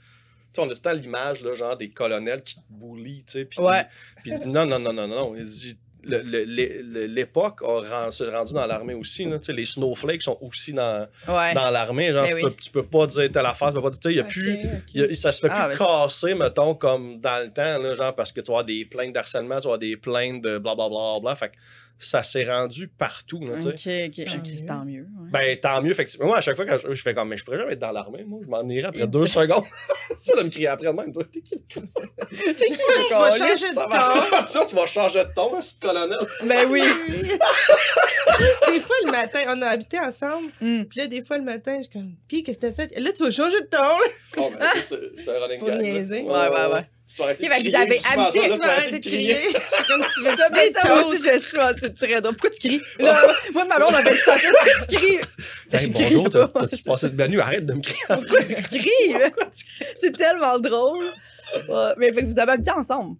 sais, 0.54 0.60
on 0.62 0.64
a 0.64 0.68
tout 0.68 0.74
le 0.76 0.80
temps 0.80 0.92
l'image, 0.92 1.42
genre 1.54 1.76
des 1.76 1.90
colonels 1.90 2.42
qui 2.42 2.54
te 2.54 2.60
boulient, 2.70 3.24
tu 3.26 3.32
sais. 3.32 3.44
Puis 3.44 3.60
Ouais. 3.60 3.84
il 4.24 4.34
dit 4.34 4.48
non, 4.48 4.64
non, 4.64 4.78
non, 4.78 4.92
non, 4.94 5.06
non, 5.06 5.30
non. 5.32 5.36
Il 5.36 5.44
dit. 5.44 5.78
L'époque 6.04 7.60
a 7.62 8.10
s'est 8.12 8.30
rendu 8.30 8.54
dans 8.54 8.66
l'armée 8.66 8.94
aussi. 8.94 9.24
Là. 9.24 9.38
Tu 9.38 9.46
sais, 9.46 9.52
Les 9.52 9.64
snowflakes 9.64 10.22
sont 10.22 10.38
aussi 10.40 10.72
dans, 10.72 11.06
Ouais. 11.28 11.54
dans 11.54 11.70
l'armée. 11.70 12.12
Genre, 12.12 12.22
Ben 12.24 12.28
tu, 12.30 12.34
oui. 12.36 12.42
peux, 12.42 12.54
tu 12.54 12.70
peux 12.70 12.82
pas 12.86 13.06
dire 13.06 13.30
telle 13.32 13.46
affaire, 13.46 13.68
tu 13.68 13.74
peux 13.74 13.82
pas 13.82 13.90
dire. 13.90 14.10
y 14.10 14.20
a 14.20 14.24
plus. 14.24 14.58
y 14.94 15.02
a- 15.02 15.14
ça 15.14 15.32
se 15.32 15.40
fait 15.40 15.48
Ah, 15.50 15.68
plus 15.68 15.78
ben- 15.78 15.84
casser, 15.86 16.34
mettons, 16.34 16.74
comme 16.74 17.20
dans 17.20 17.42
le 17.44 17.50
temps, 17.52 17.78
là, 17.78 17.94
genre, 17.94 18.14
parce 18.14 18.32
que 18.32 18.40
tu 18.40 18.50
avoir 18.50 18.64
des 18.64 18.84
plaintes 18.84 19.12
d'harcèlement, 19.12 19.60
tu 19.60 19.66
avoir 19.66 19.78
des 19.78 19.96
plaintes 19.96 20.42
de 20.42 20.58
blablabla. 20.58 21.20
Bla, 21.20 21.34
fait 21.34 21.48
que 21.50 21.54
ça 21.98 22.22
s'est 22.22 22.44
rendu 22.44 22.88
partout, 22.88 23.40
là, 23.44 23.56
tu 23.56 23.76
sais. 23.76 24.06
Ok, 24.06 24.18
ok. 24.18 24.24
Tant 24.26 24.40
Chris, 24.42 24.52
mieux. 24.52 24.66
tant 24.66 24.84
mieux. 24.84 25.00
ouais. 25.02 25.30
Ben, 25.32 25.56
tant 25.58 25.82
mieux, 25.82 25.90
effectivement. 25.90 26.26
Moi, 26.26 26.38
à 26.38 26.40
chaque 26.40 26.54
fois, 26.56 26.64
quand 26.64 26.76
je, 26.76 26.94
je 26.94 27.02
fais 27.02 27.12
comme, 27.12 27.28
mais 27.28 27.36
je 27.36 27.44
pourrais 27.44 27.58
jamais 27.58 27.72
être 27.72 27.80
dans 27.80 27.90
l'armée, 27.90 28.24
moi, 28.24 28.40
je 28.44 28.48
m'en 28.48 28.62
irais 28.68 28.88
après 28.88 29.06
deux 29.06 29.26
secondes. 29.26 29.64
ça, 30.16 30.36
de 30.36 30.42
me 30.44 30.48
crier 30.48 30.68
après 30.68 30.92
même, 30.92 31.12
toi, 31.12 31.24
t'es 31.24 31.40
qui? 31.40 31.56
T'es 31.58 31.80
qui, 31.80 31.80
vais 31.80 33.08
Colin? 33.08 33.30
changer 33.30 33.70
de 33.70 33.74
ton. 33.74 34.58
Là, 34.60 34.66
tu 34.66 34.74
vas 34.76 34.86
changer 34.86 35.24
de 35.24 35.30
ton, 35.34 35.54
là, 35.54 35.60
ce 35.60 35.74
colonel. 35.80 36.18
Ben 36.44 36.66
oui. 36.70 36.82
des 37.08 38.80
fois, 38.80 38.96
le 39.04 39.10
matin, 39.10 39.40
on 39.48 39.62
a 39.62 39.66
habité 39.66 39.98
ensemble. 39.98 40.48
Mm. 40.60 40.84
Puis 40.84 41.00
là, 41.00 41.06
des 41.08 41.22
fois, 41.22 41.38
le 41.38 41.44
matin, 41.44 41.76
je 41.78 41.82
suis 41.82 41.92
comme, 41.92 42.14
puis 42.28 42.42
qu'est-ce 42.42 42.58
que 42.58 42.66
t'as 42.66 42.72
fait? 42.72 42.98
Là, 42.98 43.10
tu 43.12 43.24
vas 43.24 43.30
changer 43.30 43.60
de 43.60 43.66
ton. 43.66 43.78
Oh, 44.36 44.50
ben, 44.58 44.66
ça, 44.88 44.96
c'est 45.16 45.36
un 45.36 45.40
running 45.40 45.60
gag. 45.60 45.68
là. 45.68 45.82
niaiser. 45.82 46.22
Ouais, 46.22 46.48
ouais, 46.48 46.72
ouais. 46.72 46.88
Tu 47.18 47.24
vas 47.24 47.28
arrêter 47.30 47.48
Ok, 47.48 47.62
de 47.62 47.68
crier, 47.68 47.76
avez 47.76 47.96
tu 47.96 48.02
fais 48.02 48.18
habité, 48.18 48.40
ça, 48.50 48.56
vas 48.56 48.72
arrêter 48.72 48.98
de 48.98 49.08
crier. 49.08 49.34
Je 49.34 49.48
suis 49.48 49.52
comme, 49.88 50.04
tu 50.14 50.22
veux 50.22 50.36
Ça, 50.36 50.48
mais 50.52 50.70
ça, 50.70 51.06
aussi, 51.06 51.16
je 51.16 51.38
suis 51.40 51.58
ah, 51.60 51.72
c'est 51.76 51.94
très 51.94 52.20
drôle. 52.20 52.36
Pourquoi 52.36 52.50
tu 52.50 52.68
cries? 52.68 52.82
Là, 52.98 53.22
moi, 53.52 53.64
ma 53.64 53.76
blonde, 53.76 53.94
on 53.94 54.10
une 54.10 54.18
station. 54.18 54.50
Pourquoi 54.50 54.86
tu 54.86 54.96
cries? 54.96 55.20
Hey, 55.72 55.90
bonjour, 55.90 56.30
t'as-tu 56.30 56.82
passé 56.84 57.08
de 57.08 57.16
bonne 57.16 57.30
nuit? 57.32 57.40
Arrête 57.40 57.66
de 57.66 57.72
me 57.74 57.82
crier. 57.82 58.00
Pourquoi 58.08 58.44
tu 58.44 58.54
cries? 58.62 59.14
C'est 59.96 60.16
tellement 60.16 60.58
drôle. 60.58 61.12
Ouais, 61.68 61.92
mais 61.96 62.12
fait 62.12 62.22
que 62.22 62.26
vous 62.26 62.38
avez 62.38 62.52
habité 62.52 62.70
ensemble. 62.70 63.16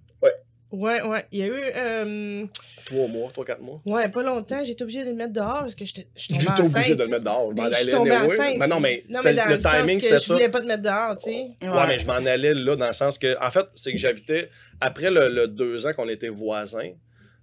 Ouais. 0.71 1.01
Ouais. 1.03 1.25
Il 1.33 1.39
y 1.39 1.43
a 1.43 1.47
eu. 1.47 1.51
euh, 1.77 2.47
Trois 2.85 3.09
mois, 3.09 3.31
trois, 3.33 3.45
quatre 3.45 3.61
mois. 3.63 3.81
Ouais, 3.87 4.09
pas 4.11 4.23
longtemps. 4.23 4.63
J'étais 4.65 4.83
obligée 4.83 5.05
de 5.05 5.11
le 5.11 5.17
mettre 5.17 5.33
dehors 5.33 5.61
parce 5.61 5.75
que 5.75 5.85
j'étais 5.85 6.07
je 6.17 6.27
J'étais 6.29 6.45
tombais 6.45 6.61
enceinte. 6.63 6.77
obligé 6.77 6.95
de 6.95 7.03
le 7.03 7.09
mettre 7.09 7.25
dehors. 7.25 7.51
Je 7.51 7.57
m'en 7.57 7.63
Ben, 7.65 7.69
je 7.71 7.75
suis 7.75 7.83
allais 7.85 7.93
tombée 7.93 8.11
anyway. 8.11 8.39
enceinte. 8.41 8.57
Mais 8.59 8.67
non, 8.67 8.81
mais, 8.81 9.05
Non, 9.09 9.19
c'était- 9.23 9.33
mais 9.35 9.59
dans 9.59 9.73
le 9.73 9.79
timing, 9.81 10.01
c'était 10.01 10.15
je 10.19 10.25
ça. 10.25 10.35
voulais 10.35 10.49
pas 10.49 10.61
te 10.61 10.67
mettre 10.67 10.83
dehors, 10.83 11.17
tu 11.19 11.31
sais. 11.33 11.49
Ouais, 11.63 11.87
mais 11.87 11.99
je 11.99 12.07
m'en 12.07 12.13
allais 12.15 12.55
là 12.55 12.77
dans 12.77 12.87
le 12.87 12.93
sens 12.93 13.19
que, 13.19 13.37
en 13.45 13.51
fait, 13.51 13.67
c'est 13.75 13.93
que 13.93 13.99
j'habitais, 13.99 14.51
après 14.81 15.11
le, 15.11 15.29
le 15.29 15.49
deux 15.49 15.87
ans 15.87 15.93
qu'on 15.93 16.09
était 16.09 16.29
voisins, 16.29 16.93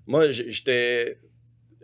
moi, 0.08 0.30
j'étais 0.32 1.18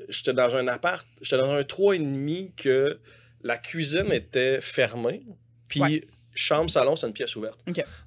j'étais 0.10 0.34
dans 0.34 0.56
un 0.56 0.67
appart, 0.67 1.06
j'étais 1.21 1.38
dans 1.41 1.51
un 1.51 1.62
3,5 1.63 2.51
que 2.58 2.99
la 3.43 3.58
cuisine 3.58 4.12
était 4.12 4.60
fermée, 4.62 5.21
puis 5.67 5.82
Ouais. 5.82 6.08
chambre, 6.34 6.69
salon, 6.69 6.95
c'est 6.95 7.08
une 7.08 7.13
pièce 7.13 7.36
ouverte. 7.36 7.60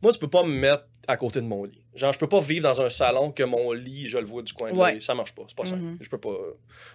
Moi, 0.03 0.13
tu 0.13 0.19
peux 0.19 0.29
pas 0.31 0.43
me 0.43 0.53
mettre 0.53 0.87
à 1.09 1.17
côté 1.17 1.41
de 1.41 1.47
mon 1.47 1.65
lit. 1.65 1.85
Genre, 1.95 2.13
je 2.13 2.19
peux 2.19 2.29
pas 2.29 2.41
vivre 2.41 2.63
dans 2.65 2.81
un 2.81 2.89
salon 2.89 3.31
que 3.31 3.43
mon 3.43 3.73
lit, 3.73 4.09
je 4.09 4.19
le 4.19 4.25
vois 4.25 4.43
du 4.43 4.53
coin 4.53 4.73
de 4.73 4.77
Ouais. 4.77 4.99
Ça 5.01 5.15
marche 5.15 5.35
pas, 5.35 5.43
c'est 5.49 5.57
pas 5.57 5.67
ça. 5.67 5.77
Mhm. 5.77 5.99
Je 6.01 6.09
peux 6.09 6.19
pas. 6.19 6.35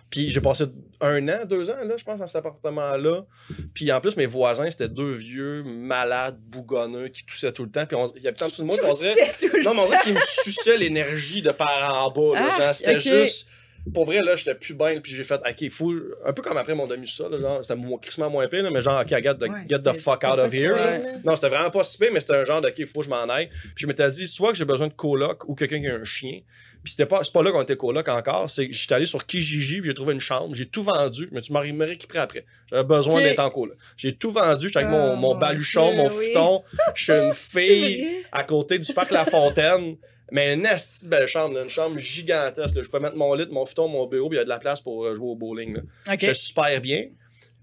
Puis 0.10 0.32
j'ai 0.32 0.41
passé 0.41 0.65
un 1.02 1.28
an, 1.30 1.45
deux 1.45 1.69
ans, 1.69 1.84
là, 1.86 1.95
je 1.98 2.04
pense, 2.04 2.19
dans 2.19 2.28
cet 2.28 2.38
appartement-là. 2.38 3.26
Puis 3.74 3.91
en 3.91 4.02
plus, 4.02 4.15
mes 4.17 4.26
voisins, 4.26 4.69
c'était 4.69 4.89
deux 4.89 5.13
vieux 5.13 5.63
malades, 5.63 6.38
bougonneux, 6.39 7.08
qui 7.10 7.26
toussaient 7.26 7.52
tout 7.54 7.63
le 7.63 7.72
temps. 7.72 7.86
Puis 7.86 7.95
on- 7.95 8.12
ils 8.15 8.28
habitaient 8.28 8.43
en 8.45 8.48
dessous 8.48 8.62
de 8.62 8.67
moi, 8.67 8.76
puis 8.78 8.86
on 8.89 8.93
dirait. 8.95 9.15
C'est 9.39 9.50
tout 9.50 9.56
le 9.58 9.63
Non, 9.63 9.74
mais 9.74 9.82
on 9.82 9.86
dirait 9.86 10.02
qu'ils 10.04 10.13
me 10.15 10.19
suçaient 10.43 10.78
l'énergie 10.78 11.41
de 11.41 11.52
par 11.52 12.04
en 12.06 12.12
bas. 12.12 12.39
là. 12.39 12.50
Ah, 12.60 12.74
c'était 12.74 13.00
juste. 13.00 13.48
Pour 13.93 14.06
vrai, 14.06 14.21
là, 14.21 14.36
j'étais 14.36 14.56
plus 14.56 14.73
bien, 14.73 14.99
puis 15.02 15.13
j'ai 15.13 15.23
fait, 15.23 15.36
OK, 15.36 15.69
faut. 15.71 15.93
Un 16.25 16.34
peu 16.34 16.41
comme 16.41 16.58
après 16.58 16.75
mon 16.75 16.88
demi-sol, 16.88 17.32
là, 17.32 17.38
genre, 17.39 17.60
c'était 17.62 17.75
mo- 17.75 17.97
crissement 17.97 18.30
moins 18.30 18.47
pire, 18.47 18.69
mais 18.71 18.82
genre, 18.82 19.02
OK, 19.02 19.12
I 19.12 19.21
got 19.21 19.36
the- 19.36 19.49
Ouais, 19.49 19.65
get 19.69 19.80
the 19.80 19.93
fuck 19.93 20.23
out 20.23 20.39
of 20.39 20.54
here. 20.54 20.75
là. 20.75 20.99
Non, 21.25 21.36
c'était 21.36 21.49
vraiment 21.49 21.69
pas 21.71 21.84
si 21.84 21.97
pire, 21.97 22.10
mais 22.13 22.19
c'était 22.19 22.36
un 22.36 22.45
genre 22.45 22.62
de, 22.62 22.67
OK, 22.69 22.86
faut 22.86 22.99
que 22.99 23.06
je 23.06 23.10
m'en 23.10 23.28
aille. 23.30 23.47
Puis 23.49 23.73
je 23.78 23.88
m'étais 23.88 24.10
dit, 24.12 24.28
soit 24.28 24.52
que 24.52 24.58
j'ai 24.58 24.65
besoin 24.65 24.88
de 24.88 24.93
coloc 24.93 25.47
ou 25.47 25.56
quelqu'un 25.56 25.80
qui 25.82 25.88
a 25.88 25.95
un 25.95 26.04
chien. 26.04 26.39
Puis 26.82 26.91
c'était 26.93 27.06
pas, 27.08 27.21
c'est 27.25 27.34
pas 27.34 27.43
là 27.43 27.52
qu'on 27.52 27.62
était 27.62 27.75
coloc 27.75 28.08
encore, 28.08 28.49
c'est 28.49 28.67
que 28.69 28.73
j'étais 28.73 28.93
allé 28.95 29.06
sur 29.06 29.25
Kijiji, 29.25 29.82
puis 29.82 29.89
j'ai 29.89 29.93
trouvé 29.93 30.13
une 30.13 30.21
chambre, 30.21 30.56
j'ai 30.56 30.65
tout 30.65 30.82
vendu, 30.82 31.28
mais 31.34 31.41
tu 31.41 31.52
m'as 31.52 31.60
récupéré 31.60 32.19
après. 32.19 32.45
J'avais 32.71 32.86
besoin 32.86 33.15
d'être 33.23 33.39
en 33.39 33.49
coloc. 33.49 33.75
J'ai 33.97 34.15
tout 34.15 34.32
vendu, 34.32 34.67
j'étais 34.69 34.80
avec 34.80 34.91
mon, 34.91 35.10
mon 35.17 35.34
mon 35.34 35.36
baluchon, 35.36 35.93
mon 35.97 36.10
futon. 36.10 36.63
Je 36.95 37.04
suis 37.04 37.12
une 37.21 37.34
fille 37.34 38.23
à 38.32 38.43
côté 38.45 38.80
du 38.80 38.93
parc 38.93 39.12
La 39.12 39.25
Fontaine. 39.25 39.97
Mais 40.32 40.54
une 40.54 40.63
de 40.63 41.08
belle 41.08 41.28
chambre, 41.28 41.56
là, 41.56 41.63
une 41.63 41.70
chambre 41.70 41.98
gigantesque. 42.00 42.76
là. 42.76 42.82
Je 42.84 42.88
pouvais 42.88 43.02
mettre 43.02 43.15
mon 43.15 43.34
lit, 43.34 43.48
mon 43.52 43.65
futon, 43.65 43.88
mon 43.88 44.06
bureau, 44.08 44.30
puis 44.30 44.38
il 44.38 44.39
y 44.39 44.42
a 44.42 44.46
de 44.46 44.50
la 44.50 44.60
place 44.60 44.82
pour 44.82 45.06
euh, 45.06 45.15
jouer 45.15 45.28
au 45.28 45.36
bowling. 45.36 45.76
là. 45.76 45.82
Ok. 46.13 46.20
J'étais 46.20 46.34
super 46.34 46.82
bien. 46.82 47.06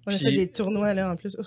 On 0.07 0.13
a 0.13 0.17
Puis- 0.17 0.25
fait 0.25 0.33
des 0.33 0.51
tournois, 0.51 0.95
là, 0.95 1.11
en 1.11 1.17
plus. 1.17 1.37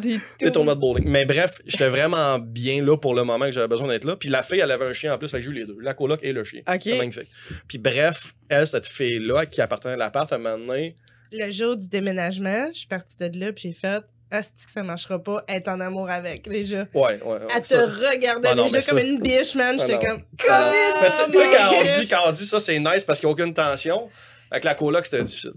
Des 0.00 0.18
Des 0.40 0.50
tournois 0.50 0.74
de 0.74 0.80
bowling. 0.80 1.08
Mais 1.08 1.24
bref, 1.24 1.60
j'étais 1.66 1.88
vraiment 1.88 2.38
bien 2.40 2.84
là 2.84 2.96
pour 2.96 3.14
le 3.14 3.22
moment 3.22 3.44
que 3.46 3.52
j'avais 3.52 3.68
besoin 3.68 3.86
d'être 3.88 4.04
là. 4.04 4.16
Puis 4.16 4.28
la 4.28 4.42
fille, 4.42 4.58
elle 4.58 4.70
avait 4.72 4.86
un 4.86 4.92
chien 4.92 5.14
en 5.14 5.18
plus, 5.18 5.28
fait 5.28 5.38
que 5.38 5.44
j'ai 5.44 5.50
eu 5.50 5.54
les 5.54 5.64
deux. 5.66 5.76
La 5.80 5.94
coloc 5.94 6.18
et 6.22 6.32
le 6.32 6.42
chien. 6.42 6.62
Ok. 6.68 6.80
C'est 6.82 6.98
magnifique. 6.98 7.28
Puis 7.68 7.78
bref, 7.78 8.34
elle, 8.48 8.66
cette 8.66 8.86
fille-là, 8.86 9.46
qui 9.46 9.60
appartenait 9.60 9.94
à 9.94 9.96
l'appart, 9.96 10.32
à 10.32 10.36
un 10.36 10.38
moment 10.38 10.58
donné, 10.66 10.96
Le 11.32 11.50
jour 11.50 11.76
du 11.76 11.86
déménagement, 11.88 12.68
je 12.72 12.78
suis 12.78 12.86
partie 12.88 13.16
de 13.16 13.38
là, 13.38 13.52
puis 13.52 13.62
j'ai 13.68 13.72
fait 13.72 14.02
Asti 14.34 14.64
que 14.66 14.70
ça 14.70 14.82
marchera 14.82 15.22
pas, 15.22 15.44
être 15.48 15.68
en 15.68 15.80
amour 15.80 16.10
avec, 16.10 16.48
déjà. 16.48 16.86
ouais, 16.94 17.02
ouais. 17.02 17.22
ouais, 17.22 17.38
Elle 17.54 17.62
te 17.62 17.66
ça- 17.68 17.86
regardait 17.86 18.48
Ah 18.50 18.54
non, 18.54 18.64
déjà 18.66 18.82
comme 18.82 18.98
ça- 18.98 19.04
une 19.06 19.20
biche, 19.20 19.54
man. 19.54 19.76
Ah 19.78 19.84
J'étais 19.86 20.06
non. 20.06 20.14
comme. 20.14 20.22
Mais 20.38 21.10
tu 21.10 21.16
sais- 21.16 21.30
tu 21.30 21.38
sais, 21.38 21.56
quand 21.56 21.70
on 21.74 22.00
dit, 22.00 22.08
quand 22.08 22.20
on 22.26 22.32
dit 22.32 22.46
ça, 22.46 22.60
c'est 22.60 22.78
nice 22.78 23.04
parce 23.04 23.20
qu'il 23.20 23.26
n'y 23.28 23.32
a 23.32 23.34
aucune 23.34 23.54
tension. 23.54 24.10
Avec 24.50 24.64
la 24.64 24.74
coloc, 24.74 25.04
c'était 25.06 25.22
difficile. 25.24 25.52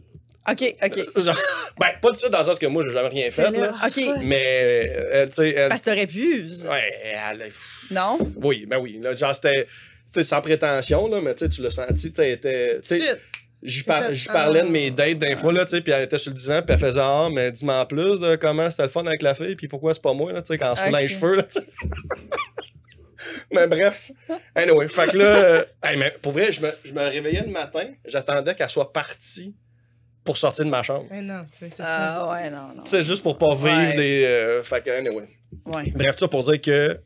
Ok, 0.49 0.75
ok. 0.81 1.21
Genre, 1.21 1.35
ben, 1.77 1.87
pas 2.01 2.09
difficile 2.09 2.29
dans 2.31 2.39
le 2.39 2.43
sens 2.45 2.57
que 2.57 2.65
moi, 2.67 2.81
j'ai 2.83 2.91
jamais 2.93 3.09
rien 3.09 3.29
fait, 3.31 3.51
là. 3.51 3.73
Ok. 3.85 4.01
Mais, 4.23 4.93
elle, 5.11 5.27
tu 5.29 5.35
sais, 5.35 5.49
elle. 5.49 5.69
Parce 5.69 5.81
que 5.81 5.89
t'aurais 5.89 6.07
pu. 6.07 6.49
Ouais, 6.69 6.93
elle. 7.03 7.39
pff, 7.39 7.69
Non? 7.91 8.17
Oui, 8.41 8.65
ben 8.65 8.77
oui. 8.79 8.97
Là, 9.01 9.13
genre, 9.13 9.35
c'était. 9.35 9.67
Tu 10.13 10.21
sais, 10.21 10.23
sans 10.23 10.41
prétention, 10.41 11.07
là, 11.09 11.19
mais 11.21 11.35
tu 11.35 11.39
sais, 11.45 11.49
tu 11.49 11.61
l'as 11.61 11.69
senti, 11.71 12.13
tu 12.13 12.21
sais, 12.21 12.39
elle 12.43 13.19
par- 13.85 14.13
j'y 14.13 14.27
parlais 14.27 14.61
de 14.63 14.67
mes 14.69 14.91
dates 14.91 15.19
d'un 15.19 15.35
fois, 15.35 15.51
là, 15.51 15.65
tu 15.65 15.71
sais, 15.71 15.81
puis 15.81 15.91
elle 15.91 16.03
était 16.03 16.17
sur 16.17 16.31
le 16.31 16.37
divan, 16.37 16.61
puis 16.61 16.73
elle 16.73 16.79
faisait 16.79 16.99
Ah, 17.01 17.27
mais 17.31 17.51
dis-moi 17.51 17.79
en 17.81 17.85
plus 17.85 18.19
de 18.19 18.35
comment 18.35 18.69
c'était 18.69 18.83
le 18.83 18.89
fun 18.89 19.05
avec 19.05 19.21
la 19.21 19.33
fille, 19.33 19.55
puis 19.55 19.67
pourquoi 19.67 19.93
c'est 19.93 20.01
pas 20.01 20.13
moi, 20.13 20.31
là, 20.31 20.41
tu 20.41 20.47
sais, 20.47 20.57
quand 20.57 20.71
on 20.71 20.75
se 20.75 20.89
dans 20.91 20.97
les 20.97 21.07
cheveux, 21.07 21.35
là, 21.35 21.43
tu 21.43 21.59
sais. 21.59 21.67
mais 23.51 23.67
bref. 23.67 24.11
Anyway, 24.55 24.87
fait 24.87 25.07
que 25.11 25.17
là, 25.17 25.25
euh, 25.25 25.63
hey, 25.83 25.97
mais 25.97 26.15
pour 26.21 26.31
vrai, 26.33 26.51
je 26.51 26.61
me, 26.61 26.71
je 26.83 26.93
me 26.93 27.01
réveillais 27.01 27.43
le 27.45 27.51
matin, 27.51 27.85
j'attendais 28.05 28.53
qu'elle 28.55 28.69
soit 28.69 28.93
partie 28.93 29.55
pour 30.23 30.37
sortir 30.37 30.65
de 30.65 30.69
ma 30.69 30.83
chambre. 30.83 31.05
Mais 31.09 31.21
non, 31.21 31.45
tu 31.51 31.57
sais, 31.57 31.69
c'est 31.69 31.77
ça. 31.83 31.85
Ah 31.87 32.31
ouais, 32.31 32.49
non, 32.49 32.73
non. 32.75 32.83
Tu 32.83 32.91
sais, 32.91 33.01
juste 33.01 33.23
pour 33.23 33.37
pas 33.37 33.55
vivre 33.55 33.65
Ouais. 33.67 33.95
des. 33.95 34.23
euh, 34.25 34.61
fait 34.63 34.83
que, 34.83 34.89
anyway. 34.91 35.27
Ouais. 35.65 35.91
Bref, 35.95 36.15
tout 36.15 36.25
ça 36.25 36.27
pour 36.27 36.43
dire 36.43 36.61
que 36.61 36.99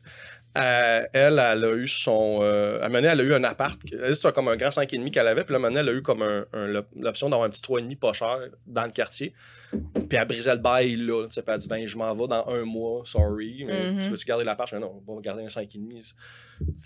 elle, 0.54 1.08
elle 1.12 1.64
a 1.64 1.72
eu 1.74 1.88
son. 1.88 2.40
Euh, 2.42 2.80
à 2.80 2.84
un 2.84 2.88
moment 2.88 2.98
donné, 3.00 3.08
elle 3.08 3.20
a 3.20 3.22
eu 3.24 3.34
un 3.34 3.44
appart. 3.44 3.80
Elle, 3.90 4.14
C'était 4.14 4.32
comme 4.32 4.48
un 4.48 4.56
grand 4.56 4.68
5,5 4.70 5.10
qu'elle 5.10 5.26
avait. 5.26 5.44
Puis 5.44 5.52
là, 5.52 5.56
à 5.56 5.58
un 5.58 5.62
moment 5.62 5.72
donné, 5.74 5.80
elle 5.88 5.94
a 5.94 5.98
eu 5.98 6.02
comme 6.02 6.22
un, 6.22 6.44
un- 6.52 6.66
l'op- 6.66 6.88
l'option 6.98 7.30
d'avoir 7.30 7.46
un 7.46 7.50
petit 7.50 7.62
3,5 7.62 7.96
pas 7.98 8.12
cher 8.12 8.38
dans 8.66 8.84
le 8.84 8.90
quartier. 8.90 9.32
Puis 9.70 10.18
elle 10.18 10.26
brisait 10.28 10.54
le 10.54 10.60
bail 10.60 10.96
là. 10.96 11.24
Tu 11.26 11.32
sais, 11.34 11.42
puis 11.42 11.48
elle 11.48 11.54
a 11.54 11.58
dit 11.58 11.68
Ben, 11.68 11.86
je 11.86 11.96
m'en 11.96 12.14
vais 12.14 12.26
dans 12.28 12.46
un 12.48 12.64
mois, 12.64 13.02
sorry. 13.04 13.64
Mais 13.66 13.92
Mhm. 13.92 14.02
tu 14.02 14.08
veux-tu 14.10 14.26
garder 14.26 14.44
l'appart? 14.44 14.68
Je 14.68 14.76
dis 14.76 14.82
Non, 14.82 15.02
on 15.06 15.14
va 15.14 15.20
garder 15.22 15.42
un 15.44 15.48
5,5. 15.48 16.12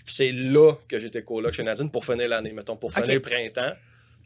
Puis 0.05 0.15
c'est 0.15 0.31
là 0.31 0.73
que 0.87 0.99
j'étais 0.99 1.23
coloc 1.23 1.51
chez 1.53 1.63
Nadine 1.63 1.91
pour 1.91 2.05
finir 2.05 2.29
l'année. 2.29 2.53
Mettons, 2.53 2.77
pour 2.77 2.93
finir 2.93 3.13
le 3.15 3.19
printemps. 3.21 3.73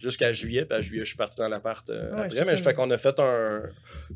Jusqu'à 0.02 0.34
juillet, 0.34 0.66
puis 0.66 0.78
à 0.78 0.82
juillet, 0.82 1.04
je 1.04 1.10
suis 1.10 1.18
parti 1.18 1.40
dans 1.40 1.48
l'appart 1.48 1.88
euh, 1.90 2.12
Ouais, 2.16 2.26
après. 2.26 2.44
Mais 2.46 2.58
je 2.58 2.64
fais 2.64 2.74
qu'on 2.74 2.90
a 2.90 2.98
fait 2.98 3.20
un. 3.20 3.62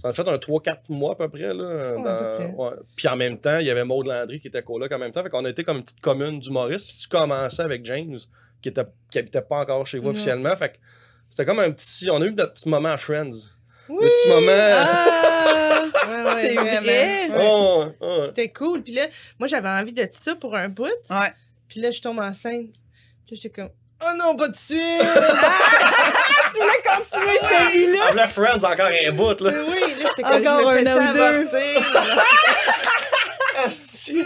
On 0.03 0.09
a 0.09 0.13
fait 0.13 0.27
un 0.27 0.35
3-4 0.35 0.77
mois 0.89 1.11
à 1.11 1.15
peu 1.15 1.29
près. 1.29 1.53
Là, 1.53 1.93
peu 1.95 2.55
près. 2.57 2.75
Puis 2.95 3.07
en 3.07 3.15
même 3.15 3.37
temps, 3.39 3.59
il 3.59 3.67
y 3.67 3.69
avait 3.69 3.83
Maud 3.83 4.07
Landry 4.07 4.39
qui 4.39 4.47
était 4.47 4.63
coloc 4.63 4.91
en 4.91 4.97
même 4.97 5.11
temps. 5.11 5.21
Fait 5.21 5.29
qu'on 5.29 5.45
a 5.45 5.49
été 5.49 5.63
comme 5.63 5.77
une 5.77 5.83
petite 5.83 6.01
commune 6.01 6.39
d'humoristes. 6.39 6.87
Puis 6.87 6.97
tu 7.01 7.07
commençais 7.07 7.61
avec 7.61 7.85
James, 7.85 8.17
qui, 8.61 8.69
était, 8.69 8.85
qui 9.11 9.19
habitait 9.19 9.41
pas 9.41 9.57
encore 9.57 9.85
chez 9.85 9.99
vous 9.99 10.09
officiellement. 10.09 10.55
Fait 10.57 10.69
que 10.69 10.77
c'était 11.29 11.45
comme 11.45 11.59
un 11.59 11.71
petit. 11.71 12.09
On 12.09 12.21
a 12.21 12.25
eu 12.25 12.33
notre 12.33 12.53
petit 12.53 12.67
moment 12.67 12.89
à 12.89 12.97
Friends. 12.97 13.31
Oui! 13.87 13.97
Le 14.01 14.07
petit 14.07 14.29
moment. 14.29 14.51
Ah! 14.51 15.11
Ouais, 16.05 16.23
ouais, 16.23 16.41
C'est 16.41 16.53
vraiment. 16.53 16.81
vrai? 16.81 17.29
Ouais. 17.29 17.37
Oh, 17.41 17.85
oh. 17.99 18.21
C'était 18.27 18.49
cool. 18.49 18.83
Puis 18.83 18.93
là, 18.93 19.07
moi, 19.39 19.47
j'avais 19.47 19.69
envie 19.69 19.93
de 19.93 20.05
ça 20.11 20.35
pour 20.35 20.55
un 20.55 20.69
bout. 20.69 20.85
Ouais. 21.09 21.31
Puis 21.67 21.79
là, 21.79 21.89
je 21.89 21.99
tombe 21.99 22.19
enceinte. 22.19 22.69
Puis 23.25 23.35
là, 23.35 23.39
j'étais 23.41 23.49
comme, 23.49 23.69
oh 24.03 24.13
non, 24.17 24.35
pas 24.35 24.47
de 24.49 24.55
suite! 24.55 24.79
tu 24.79 26.59
voulais 26.61 26.83
continuer 26.85 27.39
cette 27.39 27.71
vie-là? 27.73 27.99
Ah, 28.09 28.13
là, 28.13 28.27
Friends, 28.27 28.63
encore 28.63 28.89
un 29.07 29.11
bout, 29.11 29.39
là. 29.41 29.51
Mais 29.51 29.59
oui, 29.59 29.81
là, 30.01 30.09
j'étais 30.09 30.23
comme, 30.23 30.33
Encore 30.47 30.61
je 30.61 30.83
me 30.83 30.87
un 30.87 31.13
fais 31.13 31.21
an 31.21 31.41
ou 31.41 31.49
deux. 31.49 31.79
Hmm. 34.07 34.21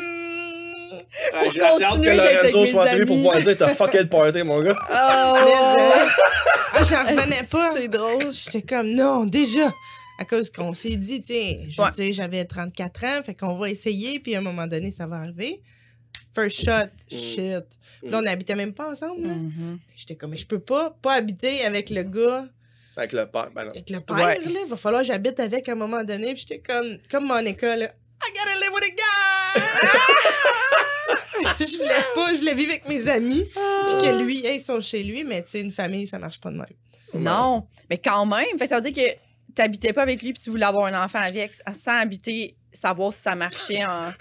Ah, 1.33 1.43
J'ai 1.53 1.61
assez 1.61 1.83
hâte 1.83 2.01
que 2.01 2.09
Lorenzo 2.09 2.57
avec 2.59 2.67
soit 2.71 2.87
suivi 2.87 3.05
pour 3.05 3.15
pouvoir 3.17 3.37
dire 3.37 3.55
t'as 3.57 3.67
fucké 3.75 3.99
le 3.99 4.09
party, 4.09 4.43
mon 4.43 4.61
gars. 4.61 4.75
Mais, 4.89 4.95
Oh! 4.95 5.35
euh, 5.37 6.07
ah, 6.73 6.83
j'en 6.83 7.03
revenais 7.05 7.43
pas. 7.49 7.71
C'est 7.75 7.87
drôle. 7.87 8.31
J'étais 8.31 8.61
comme, 8.63 8.89
non, 8.89 9.25
déjà. 9.25 9.71
À 10.19 10.25
cause 10.25 10.51
qu'on 10.51 10.73
s'est 10.73 10.97
dit, 10.97 11.21
tu 11.21 11.33
sais, 11.33 12.11
j'avais 12.11 12.43
34 12.43 13.03
ans, 13.05 13.21
fait 13.25 13.35
qu'on 13.35 13.55
va 13.55 13.69
essayer, 13.69 14.19
puis 14.19 14.35
à 14.35 14.39
un 14.39 14.41
moment 14.41 14.67
donné, 14.67 14.91
ça 14.91 15.05
va 15.07 15.17
arriver. 15.17 15.61
First 16.41 16.63
shot, 16.65 16.89
shit. 17.09 17.63
Puis 18.01 18.09
Là, 18.11 18.19
on 18.19 18.21
n'habitait 18.21 18.55
même 18.55 18.73
pas 18.73 18.89
ensemble. 18.91 19.27
là. 19.27 19.33
Mhm. 19.33 19.79
J'étais 19.95 20.15
comme, 20.15 20.31
mais 20.31 20.37
je 20.37 20.45
peux 20.45 20.59
pas, 20.59 20.95
pas 21.01 21.13
habiter 21.15 21.63
avec 21.65 21.89
le 21.89 22.03
gars, 22.03 22.45
Avec 22.95 23.11
le 23.13 23.25
père. 23.27 23.49
Ben 23.53 23.63
non. 23.65 23.69
avec 23.71 23.89
le 23.89 23.99
père, 23.99 24.15
Ouais. 24.15 24.39
là. 24.39 24.59
Il 24.63 24.69
va 24.69 24.77
falloir 24.77 25.01
que 25.01 25.07
j'habite 25.07 25.39
avec 25.39 25.67
à 25.69 25.73
un 25.73 25.75
moment 25.75 26.03
donné. 26.03 26.33
Puis 26.33 26.45
j'étais 26.47 26.59
comme, 26.59 26.97
comme 27.11 27.25
mon 27.27 27.39
école, 27.39 27.79
là. 27.79 27.91
I 28.21 28.31
gotta 28.33 28.55
live 28.59 28.73
with 28.73 28.83
a 28.83 28.89
guy! 28.89 29.61
je 31.59 31.77
voulais 31.77 32.05
pas, 32.15 32.33
je 32.33 32.39
voulais 32.39 32.53
vivre 32.53 32.71
avec 32.71 32.87
mes 32.87 33.07
amis. 33.09 33.45
Puis 33.45 33.97
que 34.07 34.21
lui, 34.23 34.45
hey, 34.45 34.57
ils 34.57 34.59
sont 34.63 34.79
chez 34.81 35.03
lui, 35.03 35.23
mais 35.23 35.41
tu 35.43 35.49
sais, 35.51 35.61
une 35.61 35.71
famille, 35.71 36.05
ça 36.07 36.19
marche 36.19 36.39
pas 36.39 36.51
de 36.51 36.57
même. 36.57 36.65
Non, 37.13 37.65
mais 37.89 37.97
quand 37.97 38.25
même. 38.25 38.45
Fait, 38.57 38.65
que 38.65 38.67
ça 38.67 38.75
veut 38.79 38.89
dire 38.91 38.93
que 38.93 39.53
t'habitais 39.55 39.93
pas 39.93 40.01
avec 40.03 40.21
lui 40.21 40.33
puis 40.33 40.41
tu 40.43 40.49
voulais 40.49 40.65
avoir 40.65 40.85
un 40.93 41.03
enfant 41.03 41.19
avec 41.19 41.53
sans 41.73 41.99
habiter, 41.99 42.55
savoir 42.71 43.11
si 43.13 43.21
ça 43.21 43.35
marchait 43.35 43.83
en... 43.85 44.11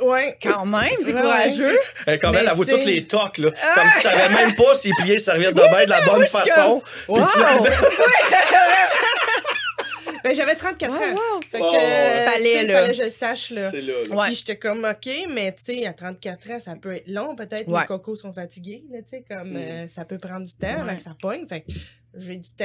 Ouais. 0.00 0.36
Quand 0.42 0.64
même, 0.66 0.90
c'est 1.02 1.12
Ouais, 1.12 1.20
courageux. 1.20 1.78
Elle, 2.06 2.18
comme 2.18 2.32
Mais 2.32 2.38
elle, 2.38 2.50
elle 2.52 2.64
sais- 2.64 2.70
toutes 2.72 2.84
les 2.84 3.06
tocs, 3.06 3.38
là. 3.38 3.50
Comme 3.74 3.88
tu 3.96 4.00
savais 4.02 4.34
même 4.34 4.54
pas 4.54 4.74
s'il 4.74 4.94
pliait 4.94 5.18
serviette 5.18 5.54
de 5.54 5.60
bain 5.62 5.84
de 5.84 5.90
la 5.90 6.00
bonne 6.02 6.26
façon. 6.26 6.82
Puis 7.06 7.14
tu 7.32 7.38
l'avais- 7.40 7.70
Ben, 10.24 10.34
j'avais 10.34 10.56
34 10.56 10.90
Wow, 10.90 10.96
ans. 10.96 11.00
wow. 11.14 11.40
Fait 11.48 11.58
que, 11.58 11.62
Wow. 11.62 11.74
euh, 11.74 12.30
Fallait, 12.30 12.62
là. 12.64 12.74
fallait 12.80 12.88
que 12.92 12.98
je 12.98 13.02
le 13.04 13.10
sache, 13.10 13.50
là. 13.50 13.70
Là, 13.70 13.80
là. 13.80 14.16
Ouais. 14.16 14.26
Puis 14.26 14.34
j'étais 14.36 14.56
comme, 14.56 14.84
OK, 14.84 15.08
mais 15.30 15.52
tu 15.52 15.64
sais, 15.64 15.86
à 15.86 15.92
34 15.92 16.50
ans, 16.50 16.60
ça 16.60 16.74
peut 16.74 16.94
être 16.96 17.08
long. 17.08 17.36
Peut-être 17.36 17.68
Ouais. 17.68 17.80
les 17.82 17.86
cocos 17.86 18.16
sont 18.16 18.32
fatigués, 18.32 18.82
là, 18.90 18.98
tu 19.02 19.10
sais, 19.10 19.24
comme 19.28 19.52
Mm. 19.52 19.56
euh, 19.56 19.86
ça 19.88 20.04
peut 20.04 20.18
prendre 20.18 20.44
du 20.44 20.52
temps 20.54 20.66
Ouais. 20.66 20.80
avant 20.80 20.96
que 20.96 21.02
ça 21.02 21.14
pogne. 21.20 21.46
Fait 21.46 21.60
que 21.60 21.66
j'ai 22.14 22.36
du 22.36 22.52
temps. 22.52 22.64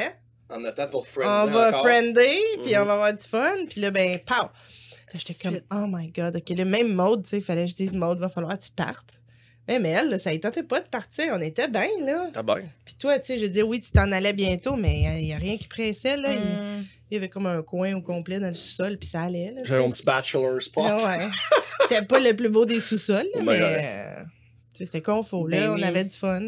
En 0.50 0.64
attendant 0.66 0.90
pour 0.92 1.08
Friends. 1.08 1.44
on 1.44 1.46
va 1.52 1.70
encore. 1.70 1.82
friender, 1.84 2.40
puis 2.64 2.74
Mhm. 2.76 2.82
on 2.82 2.86
va 2.86 2.94
avoir 2.94 3.14
du 3.14 3.24
fun. 3.24 3.54
Puis 3.70 3.82
là, 3.82 3.92
ben, 3.92 4.20
pow! 4.20 4.48
Là, 5.14 5.20
j'étais 5.20 5.36
comme, 5.36 5.60
oh 5.72 5.86
my 5.88 6.08
God, 6.10 6.36
OK, 6.38 6.50
le 6.58 6.66
même 6.66 6.94
mode, 6.94 7.24
tu 7.24 7.30
sais, 7.30 7.38
il 7.38 7.44
fallait 7.44 7.66
que 7.66 7.72
je 7.72 7.76
dise, 7.76 7.94
mode, 7.94 8.20
va 8.20 8.30
falloir 8.30 8.58
que 8.58 8.64
tu 8.64 8.72
partes. 8.72 9.20
Mais, 9.68 9.80
mais 9.80 9.90
elle, 9.92 10.10
là, 10.10 10.20
ça 10.20 10.32
ne 10.34 10.38
tentait 10.38 10.64
pas 10.64 10.82
de 10.82 10.88
partir. 10.90 11.26
On 11.32 11.40
était 11.40 11.70
bien, 11.70 11.88
là. 12.02 12.30
T'as 12.34 12.44
bien. 12.44 12.64
Puis 12.84 12.96
toi, 13.00 13.18
tu 13.20 13.28
sais, 13.28 13.38
je 13.38 13.46
dis, 13.46 13.62
oui, 13.62 13.80
tu 13.80 13.92
t'en 13.92 14.12
allais 14.12 14.34
bientôt, 14.34 14.76
mais 14.76 15.20
il 15.20 15.26
n'y 15.26 15.34
a 15.34 15.38
rien 15.38 15.56
qui 15.58 15.68
pressait, 15.70 16.18
là. 16.18 16.34
Il- 16.34 16.40
Mm. 16.40 16.86
Il 17.12 17.14
y 17.14 17.18
avait 17.18 17.30
comme 17.30 17.46
un 17.46 17.62
coin 17.62 17.94
au 17.94 18.02
complet 18.02 18.40
dans 18.40 18.48
le 18.48 18.56
sous-sol, 18.56 18.98
puis 18.98 19.08
ça 19.08 19.22
allait, 19.22 19.52
là. 19.52 19.62
J'avais 19.66 19.82
mon 19.82 19.92
petit 19.92 20.04
bachelor 20.04 20.60
spot. 20.64 20.84
Ah 20.88 20.98
ouais. 21.18 21.28
C'était 21.84 22.02
pas 22.06 22.20
le 22.20 22.34
plus 22.36 22.50
beau 22.50 22.66
des 22.66 22.80
sous-sols, 22.80 23.28
là, 23.36 23.42
mais 23.44 23.60
euh, 23.62 24.24
sais, 24.74 24.86
C'était 24.86 25.02
confort, 25.04 25.48
là. 25.48 25.58
Ben 25.60 25.70
on 25.70 25.76
oui. 25.76 25.84
avait 25.84 26.04
du 26.04 26.16
fun. 26.16 26.42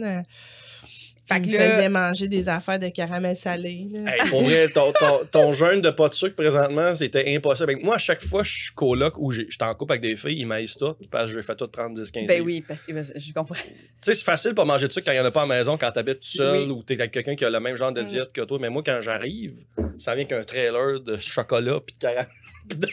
Fait 1.28 1.42
que 1.42 1.46
il 1.48 1.54
me 1.54 1.58
là- 1.58 1.72
faisait 1.72 1.90
manger 1.90 2.28
des 2.28 2.48
affaires 2.50 2.78
de 2.78 2.88
caramel 2.90 3.36
salé. 3.36 3.88
Hey, 4.06 4.30
pour 4.30 4.44
vrai, 4.44 4.68
ton, 4.70 4.92
ton, 4.94 5.26
ton 5.32 5.54
jeûne 5.54 5.82
de 5.82 5.90
pas 5.90 6.08
de 6.10 6.14
sucre 6.14 6.36
présentement, 6.36 6.94
c'était 6.94 7.34
impossible. 7.36 7.74
Ben, 7.76 7.84
Moi, 7.84 7.96
à 7.96 7.98
chaque 7.98 8.22
fois 8.24 8.44
que 8.44 8.48
je 8.48 8.64
suis 8.66 8.74
coloc 8.76 9.16
ou 9.18 9.32
j'ai- 9.32 9.48
j'étais 9.50 9.64
en 9.66 9.74
couple 9.74 9.94
avec 9.94 10.02
des 10.04 10.16
filles, 10.16 10.40
ils 10.42 10.46
maïsent 10.46 10.76
tout 10.76 10.96
parce 11.10 11.26
que 11.26 11.32
je 11.32 11.38
les 11.38 11.44
fais 11.44 11.56
tout 11.56 11.68
prendre 11.68 11.96
10-15 11.96 12.28
Ben 12.28 12.34
livres. 12.36 12.46
oui, 12.46 12.64
parce 12.68 12.84
que 12.84 12.92
ben, 12.94 13.04
je 13.04 13.34
comprends. 13.34 13.56
Tu 13.56 13.62
sais, 14.02 14.14
c'est 14.14 14.24
facile 14.24 14.54
pas 14.54 14.66
manger 14.66 14.88
de 14.88 14.94
sucre 14.94 15.06
quand 15.06 15.14
il 15.14 15.16
n'y 15.16 15.22
en 15.22 15.26
a 15.26 15.32
pas 15.32 15.42
à 15.44 15.48
la 15.48 15.56
maison, 15.58 15.78
quand 15.80 15.92
t'habites 15.92 16.20
tout 16.20 16.38
seul 16.38 16.68
Oui. 16.68 16.72
ou 16.72 16.84
t'es 16.84 16.94
avec 16.94 17.12
quelqu'un 17.12 17.36
qui 17.36 17.44
a 17.46 17.50
le 17.50 17.60
même 17.60 17.76
genre 17.76 17.92
de 17.92 18.02
Mm. 18.02 18.06
diète 18.06 18.32
que 18.32 18.42
toi. 18.42 18.58
Mais 18.62 18.70
moi, 18.70 18.84
quand 18.86 19.00
j'arrive, 19.02 19.56
ça 19.98 20.14
vient 20.14 20.26
qu'un 20.26 20.44
trailer 20.44 21.00
de 21.02 21.18
chocolat 21.18 21.80
puis 21.86 21.96
de 21.96 22.02
caramel. 22.02 22.28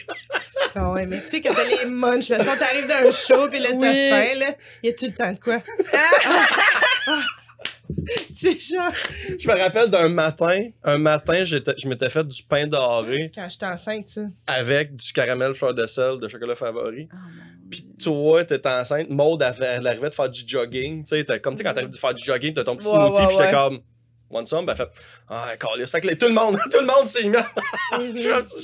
Ah 0.75 0.91
ouais, 0.91 1.05
mais 1.05 1.19
tu 1.21 1.27
sais, 1.29 1.41
quand 1.41 1.53
t'as 1.53 1.63
les 1.83 1.89
munchs, 1.89 2.29
là, 2.29 2.39
si 2.39 2.45
t'arrives 2.59 2.87
d'un 2.87 3.11
show, 3.11 3.47
puis 3.47 3.59
là, 3.59 3.69
t'as 3.79 3.91
Oui. 3.91 4.09
faim, 4.09 4.39
là, 4.39 4.55
il 4.81 4.89
y 4.89 4.89
a 4.89 4.93
tout 4.95 5.05
le 5.05 5.11
temps 5.11 5.31
de 5.31 5.37
quoi? 5.37 5.59
C'est 8.35 8.57
genre, 8.59 8.91
Je 9.39 9.47
me 9.47 9.57
rappelle 9.57 9.89
d'un 9.89 10.07
matin, 10.09 10.67
un 10.83 10.97
matin, 10.97 11.43
je 11.43 11.87
m'étais 11.87 12.09
fait 12.09 12.27
du 12.27 12.41
pain 12.43 12.65
doré 12.67 13.31
quand 13.33 13.47
j'étais 13.49 13.65
enceinte, 13.65 14.07
ça. 14.07 14.21
avec 14.47 14.95
du 14.95 15.11
caramel 15.13 15.53
fleur 15.53 15.73
de 15.73 15.85
sel 15.85 16.19
de 16.19 16.27
chocolat 16.27 16.55
favori. 16.55 17.07
Oh, 17.13 17.17
Puis 17.69 17.85
toi, 18.01 18.45
t'étais 18.45 18.69
enceinte, 18.69 19.09
Maud, 19.09 19.41
elle, 19.41 19.63
elle 19.63 19.87
arrivait 19.87 20.09
de 20.09 20.15
faire 20.15 20.29
du 20.29 20.41
jogging. 20.47 21.03
Tu 21.03 21.23
sais, 21.25 21.39
comme 21.39 21.55
tu 21.55 21.59
sais, 21.59 21.63
quand 21.63 21.73
t'arrives 21.73 21.89
de 21.91 21.97
faire 21.97 22.13
du 22.13 22.23
jogging, 22.23 22.53
t'as 22.53 22.63
ton 22.63 22.75
petit 22.75 22.87
Ouais, 22.87 22.93
smoothie, 22.93 23.21
ouais, 23.21 23.27
puis 23.27 23.35
j'étais 23.37 23.45
ouais. 23.45 23.51
comme, 23.51 23.79
want 24.33 24.45
some? 24.45 24.65
Ben, 24.65 24.75
fait, 24.75 24.89
ah, 25.29 25.51
câlisse. 25.59 25.91
Fait 25.91 26.01
que 26.01 26.13
tout 26.15 26.27
le 26.27 26.33
monde, 26.33 26.57
tout 26.71 26.79
le 26.79 26.85
monde 26.85 27.05
s'est 27.07 27.23
mis 27.23 27.37
Mhm. 27.37 27.41
je 28.17 28.21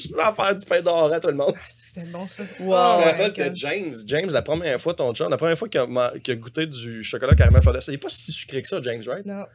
je 0.10 0.16
vais 0.16 0.24
en 0.24 0.34
faire 0.34 0.56
du 0.56 0.66
pain 0.66 0.82
doré 0.82 1.16
à 1.16 1.20
tout 1.20 1.28
le 1.30 1.34
monde. 1.36 1.54
Ah, 1.56 1.62
C'était 1.70 2.06
bon, 2.08 2.28
ça. 2.28 2.44
Wow. 2.44 2.48
je 2.60 2.64
me 2.64 2.70
ouais, 2.70 3.12
rappelle 3.12 3.34
que 3.34 3.42
quand- 3.44 3.56
James, 3.56 3.96
James, 4.06 4.30
la 4.32 4.42
première 4.42 4.80
fois, 4.82 4.94
ton 4.94 5.14
chum, 5.14 5.30
la 5.30 5.38
première 5.38 5.58
fois 5.58 5.70
qu'il 5.70 5.80
a, 5.80 6.36
goûté 6.36 6.66
du 6.66 7.04
chocolat 7.04 7.36
caramel 7.36 7.62
fleur 7.62 7.74
de 7.76 7.80
sel, 7.80 7.94
il 7.94 7.98
est 7.98 8.02
pas 8.02 8.10
si 8.10 8.32
sucré 8.32 8.62
que 8.62 8.68
ça, 8.68 8.82
James, 8.82 9.04
right? 9.08 9.26
Non. 9.26 9.46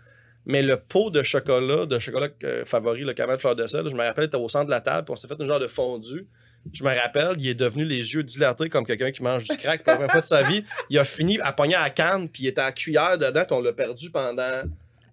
Mais 0.46 0.60
le 0.62 0.76
pot 0.76 1.10
de 1.10 1.22
chocolat, 1.22 1.86
de 1.86 1.98
chocolat 1.98 2.28
euh, 2.44 2.64
favori, 2.66 3.00
le 3.02 3.14
caramel 3.14 3.38
fleur 3.38 3.56
de 3.56 3.66
sel, 3.66 3.84
je 3.88 3.94
me 3.94 4.04
rappelle, 4.04 4.24
il 4.24 4.26
était 4.26 4.36
au 4.36 4.48
centre 4.48 4.66
de 4.66 4.70
la 4.70 4.80
table, 4.82 5.06
puis 5.06 5.12
on 5.12 5.16
s'est 5.16 5.26
fait 5.28 5.36
une 5.40 5.46
genre 5.48 5.60
de 5.60 5.68
fondue. 5.68 6.26
Je 6.72 6.82
me 6.82 6.94
rappelle, 6.98 7.34
il 7.38 7.48
est 7.48 7.54
devenu 7.54 7.84
les 7.84 7.96
yeux 8.14 8.22
dilatés 8.22 8.68
comme 8.70 8.86
quelqu'un 8.86 9.10
qui 9.12 9.22
mange 9.22 9.44
du 9.44 9.56
crack 9.56 9.82
pour 9.82 9.90
la 9.92 9.96
première 9.96 10.10
fois 10.12 10.20
de 10.22 10.26
sa 10.26 10.40
vie. 10.42 10.64
Il 10.90 10.98
a 10.98 11.04
fini 11.04 11.38
à 11.40 11.52
pogner 11.52 11.74
à 11.76 11.82
la 11.82 11.90
canne, 11.90 12.28
puis 12.28 12.44
il 12.44 12.46
était 12.48 12.60
à 12.62 12.64
la 12.64 12.72
cuillère 12.72 13.16
dedans, 13.18 13.44
puis 13.46 13.56
on 13.56 13.60
l'a 13.62 13.72
perdu 13.72 14.10
pendant 14.10 14.62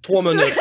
trois 0.02 0.22
minutes. 0.24 0.54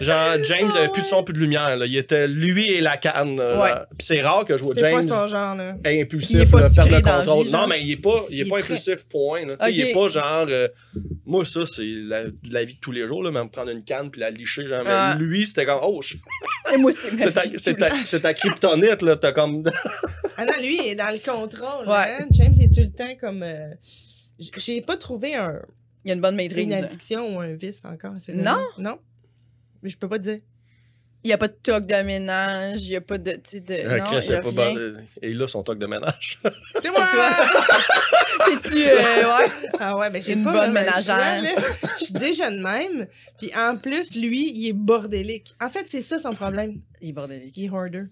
Genre, 0.00 0.36
James 0.44 0.70
avait 0.76 0.88
plus 0.88 1.02
de 1.02 1.06
son, 1.06 1.22
plus 1.22 1.32
de 1.34 1.38
lumière. 1.38 1.76
Là. 1.76 1.86
Il 1.86 1.96
était 1.96 2.26
lui 2.26 2.70
et 2.70 2.80
la 2.80 2.96
canne. 2.96 3.38
Ouais. 3.38 3.70
Puis 3.98 4.06
c'est 4.06 4.20
rare 4.20 4.44
que 4.44 4.56
je 4.56 4.62
vois 4.64 4.74
C'est 4.74 4.80
pas 4.80 4.90
James 4.90 5.02
son 5.08 5.28
genre, 5.28 5.54
là. 5.54 5.76
impulsif, 5.84 6.30
Il 6.36 6.40
est 6.40 6.50
pas 6.50 6.60
là, 6.60 6.68
perdre 6.74 6.90
le 6.96 7.02
contrôle. 7.02 7.46
vie, 7.46 7.52
non, 7.52 7.58
genre. 7.58 7.68
mais 7.68 7.82
il 7.82 7.90
est 7.92 7.96
pas, 7.96 8.24
il 8.30 8.40
est 8.40 8.42
Il 8.44 8.48
pas 8.48 8.58
est 8.58 8.62
très- 8.62 8.72
impulsif, 8.74 9.04
point. 9.08 9.44
là. 9.46 9.56
Tu 9.56 9.64
sais, 9.66 9.72
Il 9.72 9.80
est 9.80 9.94
Ok. 9.94 10.02
pas 10.02 10.08
genre. 10.08 10.46
euh, 10.48 10.68
moi, 11.26 11.44
ça, 11.44 11.60
c'est 11.66 11.84
la, 11.84 12.24
la 12.50 12.64
vie 12.64 12.74
de 12.74 12.80
tous 12.80 12.92
les 12.92 13.06
jours, 13.06 13.22
là, 13.22 13.30
même 13.30 13.50
prendre 13.50 13.70
une 13.70 13.84
canne 13.84 14.10
puis 14.10 14.20
la 14.20 14.30
licher. 14.30 14.66
Genre, 14.66 14.82
mais 14.84 14.90
Ah. 14.90 15.16
lui, 15.18 15.46
c'était 15.46 15.66
comme, 15.66 15.80
oh, 15.82 16.00
je- 16.02 16.16
Et 16.72 16.76
moi 16.78 16.90
aussi. 16.90 17.06
c'est 17.58 17.74
ta, 17.76 17.90
c'est 18.06 18.20
ta, 18.20 18.34
kryptonite, 18.34 19.02
là. 19.02 19.16
T'as 19.16 19.32
comme. 19.32 19.64
Ah 20.38 20.46
non, 20.46 20.52
lui, 20.62 20.78
il 20.82 20.88
est 20.88 20.94
dans 20.94 21.10
le 21.12 21.18
contrôle. 21.18 21.86
Ouais. 21.86 21.94
hein. 22.20 22.26
James 22.30 22.54
il 22.56 22.64
est 22.64 22.74
tout 22.74 22.80
le 22.80 22.90
temps 22.90 23.14
comme. 23.20 23.42
euh, 23.42 23.68
J'ai 24.56 24.80
pas 24.80 24.96
trouvé 24.96 25.34
un, 25.34 25.60
Il 26.04 26.08
y 26.08 26.10
a 26.12 26.14
une 26.14 26.20
bonne 26.22 26.34
maîtrise. 26.36 26.64
une 26.64 26.70
là. 26.70 26.78
addiction 26.78 27.36
ou 27.36 27.40
un 27.40 27.52
vice 27.54 27.82
encore. 27.84 28.14
Non? 28.34 28.58
Non. 28.78 28.98
Mais 29.82 29.88
je 29.88 29.98
peux 29.98 30.08
pas 30.08 30.18
te 30.18 30.24
dire. 30.24 30.38
Il 31.24 31.28
n'y 31.28 31.32
a 31.34 31.38
pas 31.38 31.46
de 31.46 31.52
toc 31.62 31.86
de 31.86 32.02
ménage, 32.02 32.84
il 32.86 32.90
n'y 32.90 32.96
a 32.96 33.00
pas 33.00 33.16
de. 33.16 33.30
tu 33.32 33.40
sais, 33.44 33.60
de 33.60 33.74
Euh, 33.74 33.98
non, 33.98 34.04
Chris, 34.04 34.14
il 34.14 34.16
a 34.16 34.22
c'est 34.22 34.40
pas 34.40 34.48
rien. 34.48 34.74
bon, 34.74 35.04
Et 35.22 35.32
là, 35.32 35.46
son 35.46 35.62
toc 35.62 35.78
de 35.78 35.86
ménage. 35.86 36.40
C'est 36.82 36.90
moi! 36.90 37.06
T'es-tu. 38.46 38.82
euh, 38.82 38.96
ouais? 39.38 39.50
Ah 39.78 39.96
ouais, 39.96 40.10
ben 40.10 40.20
j'ai 40.20 40.32
Une 40.32 40.42
pas 40.42 40.52
bonne 40.52 40.72
ménagère. 40.72 41.40
Je 42.00 42.04
suis 42.06 42.14
déjà 42.14 42.50
de 42.50 42.56
même. 42.60 43.06
Puis 43.38 43.52
en 43.56 43.76
plus, 43.76 44.16
lui, 44.16 44.50
il 44.52 44.68
est 44.68 44.72
bordélique. 44.72 45.54
En 45.62 45.68
fait, 45.68 45.84
c'est 45.86 46.02
ça 46.02 46.18
son 46.18 46.34
problème. 46.34 46.80
Il 47.00 47.10
est 47.10 47.12
bordélique. 47.12 47.54
Il 47.56 47.66
est 47.66 47.70
hoarder. 47.70 48.04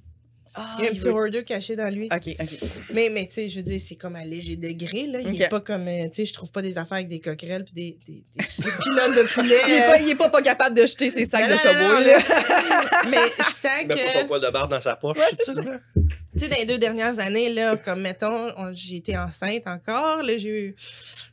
Ah, 0.54 0.76
Il 0.80 0.84
y 0.84 0.88
a 0.88 0.90
un 0.90 0.94
petit 0.94 1.00
veut- 1.04 1.12
hoarder 1.12 1.44
caché 1.44 1.76
dans 1.76 1.88
lui. 1.94 2.08
Ok, 2.12 2.34
ok. 2.40 2.68
Mais, 2.92 3.08
mais 3.08 3.26
tu 3.28 3.34
sais, 3.34 3.48
je 3.48 3.56
veux 3.58 3.62
dire, 3.62 3.80
c'est 3.80 3.94
comme 3.94 4.16
à 4.16 4.24
léger 4.24 4.56
degré, 4.56 5.06
là. 5.06 5.20
Il 5.20 5.28
Ok. 5.28 5.40
est 5.40 5.48
pas 5.48 5.60
comme, 5.60 5.86
euh, 5.86 6.08
tu 6.08 6.14
sais, 6.16 6.24
je 6.24 6.32
trouve 6.32 6.50
pas 6.50 6.60
des 6.60 6.76
affaires 6.76 6.96
avec 6.96 7.08
des 7.08 7.20
coquerelles 7.20 7.64
puis 7.64 7.72
des, 7.72 7.98
des, 8.04 8.24
des, 8.34 8.44
des 8.64 8.70
pylônes 8.82 9.14
de 9.14 9.22
poulet. 9.32 9.58
Il 9.68 9.74
est, 9.74 9.86
pas, 9.86 9.98
il 10.00 10.08
est 10.10 10.14
pas, 10.16 10.28
pas 10.28 10.42
capable 10.42 10.76
de 10.76 10.86
jeter 10.86 11.08
ses 11.10 11.24
sacs 11.24 11.42
Non, 11.42 11.54
de 11.54 12.06
là. 12.06 13.04
Mais 13.10 13.16
je 13.38 13.42
sens 13.44 13.70
Il 13.82 13.88
met 13.88 13.94
pas 13.94 14.12
son 14.12 14.22
que, 14.22 14.26
poil 14.26 14.40
de 14.40 14.50
barre 14.50 14.68
dans 14.68 14.80
sa 14.80 14.96
poche. 14.96 15.18
Ouais, 15.18 15.24
tu 15.38 16.40
sais, 16.40 16.48
dans 16.48 16.56
les 16.56 16.66
deux 16.66 16.78
dernières 16.78 17.18
années, 17.20 17.52
là, 17.54 17.76
comme 17.76 18.00
mettons, 18.02 18.48
on- 18.56 18.74
j'ai 18.74 18.96
été 18.96 19.16
enceinte 19.16 19.66
encore, 19.66 20.22
là, 20.24 20.36
j'ai 20.36 20.66
eu 20.66 20.76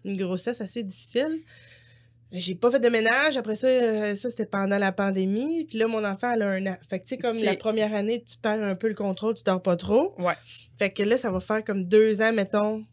une 0.05 0.17
grossesse 0.17 0.61
assez 0.61 0.83
difficile. 0.83 1.39
J'ai 2.31 2.55
pas 2.55 2.69
fait 2.71 2.79
de 2.79 2.89
ménage. 2.89 3.37
Après 3.37 3.55
ça, 3.55 3.67
euh, 3.67 4.15
ça 4.15 4.29
c'était 4.29 4.45
pendant 4.45 4.77
la 4.77 4.91
pandémie. 4.91 5.65
Puis 5.65 5.77
là, 5.77 5.87
mon 5.87 6.03
enfant, 6.03 6.33
elle 6.33 6.41
a 6.41 6.49
un 6.49 6.65
an. 6.67 6.77
Fait 6.89 6.99
que, 6.99 7.03
tu 7.03 7.09
sais, 7.09 7.17
comme 7.17 7.37
la 7.37 7.55
première 7.55 7.93
année, 7.93 8.21
tu 8.23 8.37
perds 8.37 8.63
un 8.63 8.75
peu 8.75 8.89
le 8.89 8.95
contrôle, 8.95 9.33
tu 9.33 9.43
dors 9.43 9.61
pas 9.61 9.77
trop. 9.77 10.13
Ouais. 10.19 10.33
Fait 10.77 10.89
que 10.89 11.03
là, 11.03 11.17
ça 11.17 11.31
va 11.31 11.39
faire 11.39 11.63
comme 11.63 11.85
deux 11.85 12.21
ans, 12.21 12.33
mettons, 12.33 12.83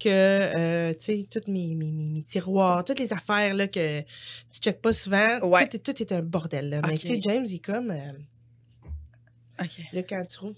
que, 0.00 0.08
euh, 0.08 0.92
tu 0.94 1.04
sais, 1.04 1.26
tous 1.30 1.48
mes, 1.50 1.74
mes, 1.76 1.92
mes, 1.92 2.08
mes 2.08 2.22
tiroirs, 2.24 2.82
toutes 2.84 2.98
les 2.98 3.12
affaires, 3.12 3.54
là, 3.54 3.68
que 3.68 4.00
tu 4.00 4.58
checkes 4.60 4.80
pas 4.82 4.92
souvent, 4.92 5.38
Ouais. 5.44 5.64
tout, 5.68 5.76
est, 5.76 5.78
tout 5.78 6.02
est 6.02 6.10
un 6.12 6.22
bordel, 6.22 6.70
là. 6.70 6.80
Mais 6.88 6.98
tu 6.98 7.06
sais, 7.06 7.18
James, 7.20 7.44
il 7.46 7.54
est 7.54 7.64
comme, 7.64 7.92
euh, 7.92 8.12
Ok. 9.62 9.84
là, 9.92 10.02
quand 10.02 10.22
tu 10.22 10.36
trouves, 10.36 10.54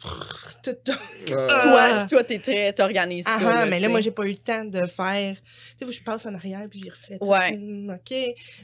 tout 0.62 0.73
tombe. 0.85 0.97
Ah. 1.37 1.59
Toi, 1.62 2.05
toi, 2.05 2.25
t'es 2.25 2.38
très. 2.38 2.73
T'organises 2.73 3.25
Ah, 3.29 3.38
ça. 3.38 3.49
ah, 3.51 3.55
là, 3.55 3.67
mais 3.67 3.81
là, 3.81 3.88
moi, 3.88 4.01
j'ai 4.01 4.11
pas 4.11 4.25
eu 4.27 4.31
le 4.33 4.38
temps 4.38 4.64
de 4.64 4.87
faire. 4.87 5.37
Tu 5.79 5.87
sais, 5.87 5.93
je 5.93 6.03
passe 6.03 6.27
en 6.27 6.35
arrière 6.35 6.67
puis 6.71 6.81
j'y 6.81 6.90
refais. 6.90 7.19
Ouais. 7.21 7.53
Hmm, 7.57 7.90
OK. 7.90 8.17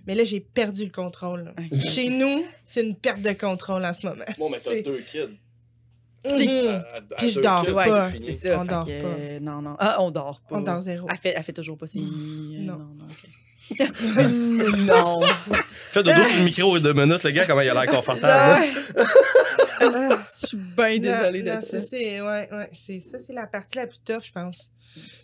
Mais 0.07 0.15
là, 0.15 0.25
j'ai 0.25 0.41
perdu 0.41 0.85
le 0.85 0.91
contrôle. 0.91 1.53
Chez 1.85 2.09
nous, 2.09 2.45
c'est 2.65 2.83
une 2.87 2.95
perte 2.97 3.23
de 3.23 3.33
contrôle 3.33 3.85
en 3.85 3.93
ce 3.93 4.07
moment. 4.07 4.25
Bon, 4.39 4.49
mais 4.51 4.59
t'as 4.61 4.81
deux 4.83 5.01
kids. 5.01 5.39
Mhm. 6.23 6.67
À- 6.69 6.73
à- 6.75 6.77
à 6.77 7.01
Puis 7.17 7.31
je 7.31 7.41
dors 7.41 7.65
kids, 7.65 7.73
Ouais, 7.73 7.87
pas. 7.89 8.13
c'est 8.13 8.33
ça. 8.33 8.61
On 8.61 8.65
dort 8.65 8.85
que, 8.87 9.01
pas. 9.01 9.07
euh, 9.09 9.41
Non, 9.41 9.63
non. 9.63 9.75
Ah, 9.79 9.97
on 10.03 10.11
dort 10.11 10.43
pas. 10.49 10.57
On 10.57 10.61
dort 10.61 10.83
zéro. 10.83 11.09
Elle 11.11 11.17
fait, 11.17 11.33
elle 11.35 11.43
fait 11.43 11.53
toujours 11.55 11.79
pas 11.79 11.87
ses. 11.87 12.01
Non. 12.01 12.77
non, 12.77 12.79
non, 12.99 13.07
ok. 13.11 13.31
non. 14.87 15.21
Fais 15.93 16.03
dodo 16.03 16.25
sur 16.25 16.39
le 16.39 16.45
micro 16.45 16.77
et 16.77 16.81
deux 16.81 16.93
minutes, 16.93 17.23
le 17.23 17.31
gars, 17.31 17.47
comment 17.47 17.61
il 17.61 17.69
a 17.71 17.75
l'air 17.75 17.87
confortable. 17.87 18.67
Ah, 19.95 20.19
Je 20.43 20.47
suis 20.49 20.57
bien 20.57 20.99
désolée 20.99 21.43
de 21.43 21.61
ça. 21.61 21.81
c'est 21.81 22.21
ouais, 22.21 22.49
ouais, 22.53 22.71
c'est 22.73 23.01
ça, 23.01 23.19
c'est 23.21 23.33
la 23.33 23.47
partie 23.47 23.79
la 23.79 23.87
plus 23.87 23.99
tough, 24.05 24.23
je 24.25 24.33
pense. 24.33 24.71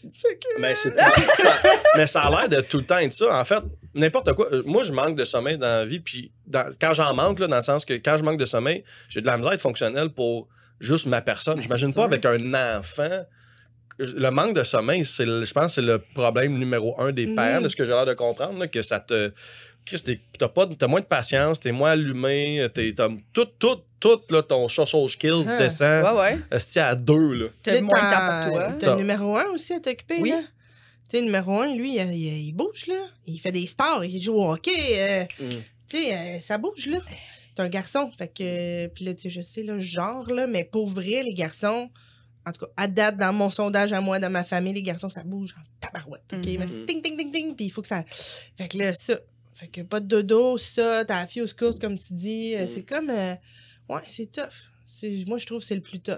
Que- 0.03 0.61
Mais, 0.61 0.75
c'est 0.77 0.95
ça- 0.95 1.11
mais 1.97 2.07
ça 2.07 2.23
a 2.23 2.31
l'air 2.31 2.49
de 2.49 2.61
tout 2.61 2.79
le 2.79 2.85
temps 2.87 2.99
être 2.99 3.13
ça. 3.13 3.39
En 3.41 3.45
fait, 3.45 3.63
n'importe 3.95 4.33
quoi. 4.35 4.47
Euh, 4.53 4.63
Moi, 4.65 4.85
je 4.85 4.93
manque 4.93 5.17
de 5.17 5.25
sommeil 5.25 5.59
dans 5.59 5.67
la 5.67 5.85
vie. 5.85 5.99
Puis 6.01 6.31
dans- 6.47 6.71
quand 6.81 6.95
j'en 6.95 7.13
manque, 7.15 7.41
là, 7.41 7.49
dans 7.49 7.57
le 7.57 7.63
sens 7.63 7.85
que 7.85 7.95
quand 7.95 8.17
je 8.17 8.23
manque 8.23 8.39
de 8.39 8.45
sommeil, 8.45 8.85
j'ai 9.09 9.21
de 9.21 9.27
la 9.27 9.37
misère 9.37 9.51
à 9.51 9.55
être 9.55 9.61
fonctionnel 9.61 10.11
pour 10.11 10.49
juste 10.81 11.07
ma 11.07 11.21
personne. 11.21 11.57
Ben, 11.57 11.63
J'imagine 11.63 11.89
pas 11.89 12.03
sûr. 12.03 12.05
avec 12.05 12.25
un 12.25 12.79
enfant. 12.79 13.25
Le 13.99 14.29
manque 14.31 14.55
de 14.55 14.63
sommeil, 14.63 15.05
c'est, 15.05 15.25
le- 15.27 15.45
je 15.45 15.53
pense, 15.53 15.67
que 15.75 15.81
c'est 15.81 15.87
le 15.87 15.99
problème 16.15 16.57
numéro 16.59 17.01
un 17.01 17.11
des 17.13 17.27
parents, 17.35 17.57
Mhm. 17.59 17.63
de 17.65 17.69
ce 17.69 17.77
que 17.77 17.85
j'ai 17.85 17.93
l'air 17.93 18.07
de 18.07 18.15
comprendre, 18.15 18.59
là, 18.61 18.69
que 18.69 18.83
ça 18.83 19.01
te. 19.01 19.33
Chris, 19.87 20.03
t'es- 20.05 20.21
t'as, 20.39 20.49
pas, 20.49 20.67
t'as 20.67 20.87
moins 20.89 21.01
de 21.01 21.07
patience, 21.07 21.61
t'es 21.61 21.73
moins 21.73 21.93
allumé, 21.93 22.67
t'es, 22.75 22.93
t'as 22.95 23.09
tout, 23.33 23.47
tout, 23.59 23.79
tout, 24.01 24.21
là, 24.31 24.43
ton 24.43 24.69
social 24.69 25.09
skills 25.09 25.45
Ah. 25.49 25.59
descend 25.59 26.05
Ouais, 26.05 26.21
ouais. 26.21 26.39
esti, 26.51 26.79
à 26.81 26.95
deux, 26.95 27.33
là. 27.33 27.47
T'as 27.63 27.81
moins 27.81 27.95
de 28.05 28.11
temps 28.11 28.43
pour 28.51 28.53
toi. 28.53 28.73
T'as 28.79 28.91
le 28.93 28.97
numéro 28.99 29.37
un 29.37 29.45
aussi 29.51 29.73
à 29.73 29.81
t'occuper, 29.81 30.19
Oui. 30.21 30.31
là. 30.31 30.41
Tu 31.09 31.11
sais, 31.13 31.21
le 31.21 31.27
numéro 31.27 31.61
un, 31.61 31.73
lui, 31.75 31.97
il, 31.97 32.13
il- 32.15 32.47
il 32.49 32.53
bouge, 32.53 32.87
là. 32.89 33.07
Il 33.27 33.39
fait 33.39 33.53
des 33.53 33.67
sports, 33.67 34.05
il 34.05 34.21
joue 34.21 34.35
au 34.35 34.51
hockey. 34.53 34.73
euh, 34.99 35.25
Mm. 35.41 35.49
Tu 35.89 35.99
sais, 35.99 36.15
euh, 36.17 36.41
ça 36.41 36.59
bouge, 36.59 36.87
là. 36.89 36.99
C'est 37.57 37.63
un 37.63 37.69
garçon. 37.69 38.11
Fait 38.19 38.27
que. 38.27 38.89
Puis 38.89 39.05
là, 39.05 39.15
tu 39.15 39.23
sais, 39.23 39.29
je 39.31 39.41
sais, 39.41 39.63
là, 39.63 39.79
genre, 39.79 40.29
là, 40.33 40.49
mais 40.49 40.65
pour 40.65 40.89
vrai, 40.89 41.23
les 41.25 41.33
garçons. 41.33 41.89
En 42.45 42.51
tout 42.53 42.67
cas, 42.67 42.73
à 42.77 42.87
date, 42.89 43.17
dans 43.17 43.33
mon 43.33 43.51
sondage 43.51 43.93
à 43.93 44.01
moi, 44.01 44.19
dans 44.19 44.31
ma 44.31 44.43
famille, 44.45 44.73
les 44.73 44.83
garçons, 44.83 45.09
ça 45.09 45.23
bouge 45.25 45.55
en 45.59 45.63
tabarouette. 45.81 46.23
OK? 46.33 46.45
Ils 46.45 46.59
mettent 46.59 46.87
ting, 46.87 47.01
ting, 47.01 47.17
ting, 47.17 47.31
ting, 47.33 47.55
puis 47.57 47.67
il 47.67 47.71
faut 47.71 47.83
que 47.83 47.89
ça. 47.89 48.05
Fait 48.59 48.69
que 48.69 48.77
là, 48.79 48.93
ça. 48.95 49.19
Fait 49.59 49.69
que 49.69 49.81
pas 49.81 50.01
de 50.01 50.07
dodo, 50.07 50.59
ça, 50.59 51.05
t'as 51.07 51.21
la 51.23 51.27
fille 51.27 51.43
au 51.43 51.47
scout, 51.47 51.81
comme 51.81 51.99
tu 51.99 52.13
dis. 52.13 52.55
euh, 52.57 52.63
Mhm. 52.63 52.69
C'est 52.69 52.83
comme. 52.83 53.11
euh, 53.11 53.35
Ouais, 53.89 54.03
c'est 54.07 54.31
tough. 54.31 54.45
C'est- 54.85 55.25
Moi, 55.29 55.39
je 55.39 55.47
trouve 55.47 55.61
que 55.61 55.65
c'est 55.65 55.75
le 55.77 55.81
plus 55.81 56.01
tough. 56.01 56.15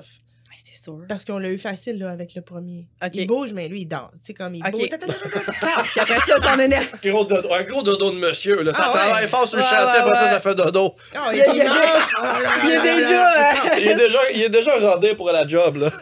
Ouais, 0.48 0.56
C'est 0.56 0.76
sûr. 0.82 1.00
Parce 1.08 1.24
qu'on 1.24 1.38
l'a 1.38 1.50
eu 1.50 1.58
facile, 1.58 1.98
là, 1.98 2.10
avec 2.10 2.34
le 2.34 2.40
premier. 2.42 2.88
Il 3.12 3.26
bouge, 3.26 3.52
mais 3.52 3.68
lui, 3.68 3.82
il 3.82 3.86
dort. 3.86 4.10
Tu 4.14 4.18
sais, 4.28 4.34
comme 4.34 4.54
il 4.56 4.62
Ok. 4.64 4.72
bouge. 4.72 4.88
Puis 4.88 6.00
après 6.00 6.18
ça, 6.26 6.38
t'en 6.40 6.58
énerve. 6.58 6.88
Gros 7.04 7.24
dodo- 7.26 7.52
un 7.52 7.62
gros 7.64 7.82
dodo 7.82 8.10
de 8.10 8.16
monsieur, 8.18 8.62
là. 8.62 8.72
Ça 8.72 8.84
Ah 8.86 8.92
ouais. 8.92 8.98
travaille 8.98 9.28
fort 9.28 9.46
sur 9.46 9.58
le 9.58 9.62
Ouais, 9.62 9.68
chantier, 9.68 9.86
ouais, 9.86 9.98
après 10.00 10.14
ça, 10.16 10.24
ouais. 10.24 10.30
ça 10.30 10.40
fait 10.40 10.54
dodo. 10.54 10.94
Ah, 11.14 11.30
Il 11.32 11.38
il. 11.38 11.44
Il 12.64 12.70
est 12.70 12.96
déjà. 12.96 13.78
Il 13.78 13.86
est 13.88 13.94
déjà, 13.94 14.30
il 14.32 14.42
est 14.42 14.48
déjà 14.50 14.78
rodé 14.94 15.14
pour 15.14 15.30
la 15.30 15.46
job, 15.46 15.76
là. 15.76 15.92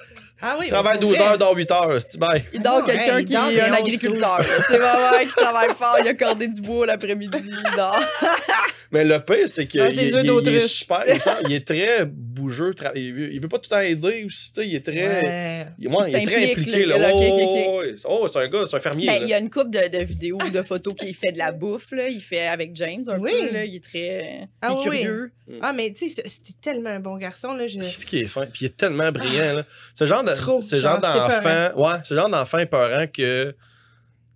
Ah 0.43 0.57
oui. 0.59 0.67
Il 0.67 0.71
travaille 0.71 0.99
pour 0.99 1.09
12 1.11 1.17
vrai. 1.19 1.27
heures, 1.27 1.39
dort 1.39 1.57
8 1.57 1.71
heures. 1.71 1.99
c'est 2.07 2.19
bye. 2.19 2.45
Il 2.53 2.61
dort 2.61 2.81
non, 2.81 2.87
quelqu'un 2.87 3.19
hey, 3.19 3.25
qui 3.25 3.33
dort 3.33 3.49
est 3.51 3.61
un 3.61 3.73
11, 3.73 3.79
agriculteur. 3.81 4.39
là. 4.39 5.11
Ouais, 5.13 5.19
ouais, 5.19 5.27
qui 5.27 5.33
travaille 5.35 5.71
fort, 5.79 5.97
il 6.01 6.09
a 6.09 6.15
cordé 6.15 6.49
du 6.49 6.61
bois 6.61 6.87
l'après-midi, 6.87 7.39
il 7.51 7.77
dort. 7.77 7.99
Mais 8.93 9.05
le 9.05 9.19
pire, 9.19 9.49
c'est 9.49 9.67
qu'il 9.67 9.81
il, 9.81 9.93
il- 10.01 10.15
est 10.57 10.69
super. 10.69 11.03
Il, 11.49 11.53
est 11.53 11.67
très 11.67 12.05
bougeux. 12.07 12.71
tra- 12.71 12.93
Il 12.95 13.13
veut, 13.13 13.33
il 13.33 13.41
veut 13.41 13.49
pas 13.49 13.59
tout 13.59 13.69
le 13.69 13.77
temps 13.77 13.81
aider 13.83 14.25
aussi. 14.25 14.53
tu 14.53 14.61
sais, 14.63 14.69
Il 14.69 14.77
est 14.77 14.81
très. 14.81 14.93
Ouais. 15.25 15.67
Il, 15.81 15.89
ouais, 15.89 15.95
Il 16.07 16.11
il 16.11 16.15
est 16.17 16.25
très 16.25 16.51
impliqué. 16.53 16.85
là, 16.85 16.97
Là. 16.99 17.09
là, 17.09 17.15
ok, 17.17 17.23
Oh. 17.27 17.83
Oh, 18.05 18.29
c'est 18.33 18.39
un 18.39 18.47
gars, 18.49 18.65
c'est 18.71 18.77
un 18.77 18.81
fermier. 18.81 19.07
Ben, 19.09 19.15
là. 19.15 19.19
il 19.23 19.29
y 19.29 19.35
a 19.35 19.39
une 19.39 19.51
couple 19.51 19.71
de, 19.71 19.89
de 19.89 20.05
vidéos 20.05 20.39
ou 20.47 20.51
de 20.51 20.63
photos 20.63 20.95
qu'il 20.95 21.15
fait 21.17 21.33
de 21.33 21.39
la 21.39 21.51
bouffe, 21.51 21.91
là. 21.91 22.09
Il 22.09 22.21
fait 22.21 22.47
avec 22.47 22.77
James 22.77 23.03
un 23.09 23.19
Oui. 23.19 23.33
peu, 23.49 23.55
là. 23.55 23.65
Il 23.65 23.75
est 23.75 23.85
très 23.85 24.49
Ah 24.63 24.69
il 24.71 24.73
est 24.73 24.77
oui. 24.77 24.83
curieux. 25.01 25.33
Ah, 25.63 25.73
mais 25.73 25.93
tu 25.93 26.09
sais, 26.09 26.23
c'était 26.29 26.53
tellement 26.61 26.91
un 26.91 27.01
bon 27.01 27.17
garçon, 27.17 27.55
là. 27.55 27.67
Je... 27.67 27.83
C'est 27.83 28.05
qui 28.07 28.21
est 28.21 28.27
fin. 28.29 28.47
Puis 28.47 28.61
il 28.63 28.67
est 28.67 28.77
tellement 28.77 29.11
brillant. 29.11 29.55
là. 29.57 29.65
C'est 29.95 30.05
le 30.05 30.09
genre 30.09 30.23
c'est 30.35 30.79
genre 30.79 30.99
d'enfant. 31.01 31.71
Ouais, 31.77 31.97
c'est 32.05 32.15
le 32.15 32.21
genre 32.21 32.31
d'enfant 32.31 32.59
épeurant 32.59 33.07
que. 33.07 33.55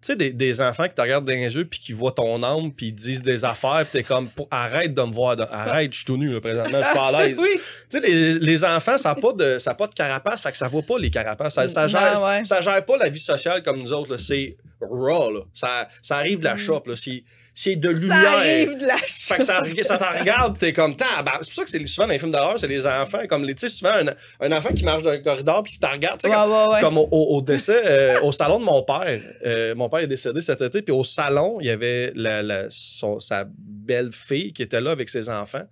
Tu 0.03 0.07
sais, 0.07 0.17
des, 0.17 0.33
des 0.33 0.63
enfants 0.63 0.85
qui 0.85 0.95
te 0.95 1.01
regardent 1.03 1.27
dans 1.27 1.33
les 1.35 1.55
yeux 1.55 1.67
puis 1.67 1.79
qui 1.79 1.93
voient 1.93 2.13
ton 2.13 2.43
âme 2.43 2.73
puis 2.73 2.87
ils 2.87 2.93
disent 2.95 3.23
des 3.23 3.45
affaires 3.45 3.81
puis 3.83 4.01
t'es 4.01 4.03
comme 4.03 4.31
arrête 4.51 4.95
de 4.95 5.03
me 5.03 5.13
voir 5.13 5.37
dans- 5.37 5.45
arrête 5.51 5.93
je 5.93 5.99
suis 5.99 6.07
tout 6.07 6.17
nu 6.17 6.33
là, 6.33 6.41
présentement 6.41 6.79
je 6.81 6.85
suis 6.87 6.95
pas 6.95 7.09
à 7.09 7.13
l'aise 7.29 7.37
oui. 7.43 7.51
tu 7.91 8.01
sais 8.01 8.01
les, 8.01 8.39
les 8.39 8.65
enfants 8.65 8.97
ça 8.97 9.11
n'a 9.11 9.15
pas 9.17 9.35
de 9.35 9.59
ça 9.59 9.73
a 9.73 9.75
pas 9.75 9.89
de 9.89 9.93
carapace 9.93 10.43
fait 10.43 10.53
que 10.53 10.57
ça 10.57 10.69
voit 10.69 10.81
pas 10.81 10.99
les 10.99 11.11
carapaces 11.11 11.53
ça, 11.53 11.69
ça 11.69 11.83
Non, 11.83 11.89
gère 11.89 12.25
ouais. 12.25 12.45
ça 12.47 12.63
gère 12.63 12.83
pas 12.83 12.97
la 12.97 13.11
vie 13.11 13.21
sociale 13.21 13.63
comme 13.63 13.79
nous 13.79 13.93
autres 13.93 14.13
là. 14.13 14.17
c'est 14.17 14.57
raw 14.81 15.31
là. 15.35 15.41
ça, 15.53 15.87
ça 16.01 16.17
arrive 16.17 16.39
de 16.39 16.45
la 16.45 16.55
Mm. 16.55 16.59
shop 16.59 16.83
là. 16.87 16.97
c'est 16.97 17.23
c'est 17.63 17.77
de 17.77 17.93
Ça 17.93 18.01
lumière 18.01 18.33
arrive 18.33 18.79
de 18.79 18.87
la 18.87 18.97
fait 19.07 19.37
que 19.39 19.45
ça, 19.45 19.63
ça 19.85 19.99
t'en 19.99 20.19
regarde, 20.19 20.59
t'es 20.59 20.73
comme, 20.73 20.95
ben, 20.97 21.33
c'est 21.41 21.47
pour 21.47 21.53
ça 21.55 21.65
que 21.65 21.71
c'est 21.71 21.87
souvent 21.87 22.07
dans 22.07 22.13
les 22.13 22.19
films 22.19 22.33
d'horreur, 22.33 22.59
c'est 22.59 22.67
les 22.67 22.87
enfants, 22.87 23.27
comme, 23.29 23.47
tu 23.47 23.55
sais, 23.59 23.69
souvent 23.69 23.93
un, 23.93 24.15
un 24.41 24.53
enfant 24.57 24.71
qui 24.73 24.85
marche 24.85 25.03
dans 25.03 25.11
un 25.11 25.19
corridor 25.19 25.63
pis 25.63 25.73
qui 25.73 25.79
t'en 25.81 25.91
regarde, 25.93 26.21
Ouais, 26.25 26.31
comme, 26.31 26.51
ouais, 26.51 26.67
ouais. 26.75 26.81
comme 26.81 26.99
au, 26.99 27.43
décès, 27.43 27.83
euh, 27.85 28.21
au 28.23 28.33
salon 28.33 28.59
de 28.61 28.65
mon 28.65 28.83
père. 28.83 29.21
euh, 29.45 29.75
mon 29.75 29.89
père 29.89 30.01
est 30.01 30.07
décédé 30.07 30.41
cet 30.41 30.61
été, 30.63 30.83
puis 30.83 30.93
au 30.93 31.05
salon, 31.05 31.59
il 31.61 31.67
y 31.67 31.71
avait 31.71 32.13
la, 32.15 32.43
la- 32.43 32.67
son- 32.71 33.21
sa 33.21 33.45
belle-fille 33.49 34.53
qui 34.53 34.63
était 34.63 34.81
là 34.81 34.93
avec 34.93 35.09
ses 35.09 35.29
enfants. 35.29 35.65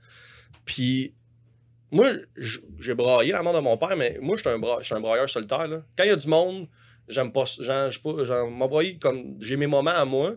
Puis 0.65 1.15
moi, 1.91 2.11
j'ai 2.79 2.95
braillé 2.95 3.33
la 3.33 3.43
mort 3.43 3.55
de 3.55 3.61
mon 3.61 3.77
père, 3.79 3.97
mais 3.97 4.19
moi, 4.21 4.37
je 4.37 4.43
suis 4.43 4.51
un, 4.51 4.59
bra- 4.59 4.81
un 4.91 5.01
brailleur 5.01 5.29
solitaire. 5.31 5.67
Là. 5.67 5.79
Quand 5.97 6.05
il 6.05 6.09
y 6.09 6.13
a 6.13 6.17
du 6.17 6.29
monde, 6.29 6.67
j'aime 7.09 7.33
pas. 7.33 7.45
Genre, 7.45 8.69
braillé 8.69 8.99
comme. 8.99 9.37
J'ai 9.41 9.57
mes 9.57 9.67
moments 9.67 9.91
à 9.91 10.05
moi, 10.05 10.35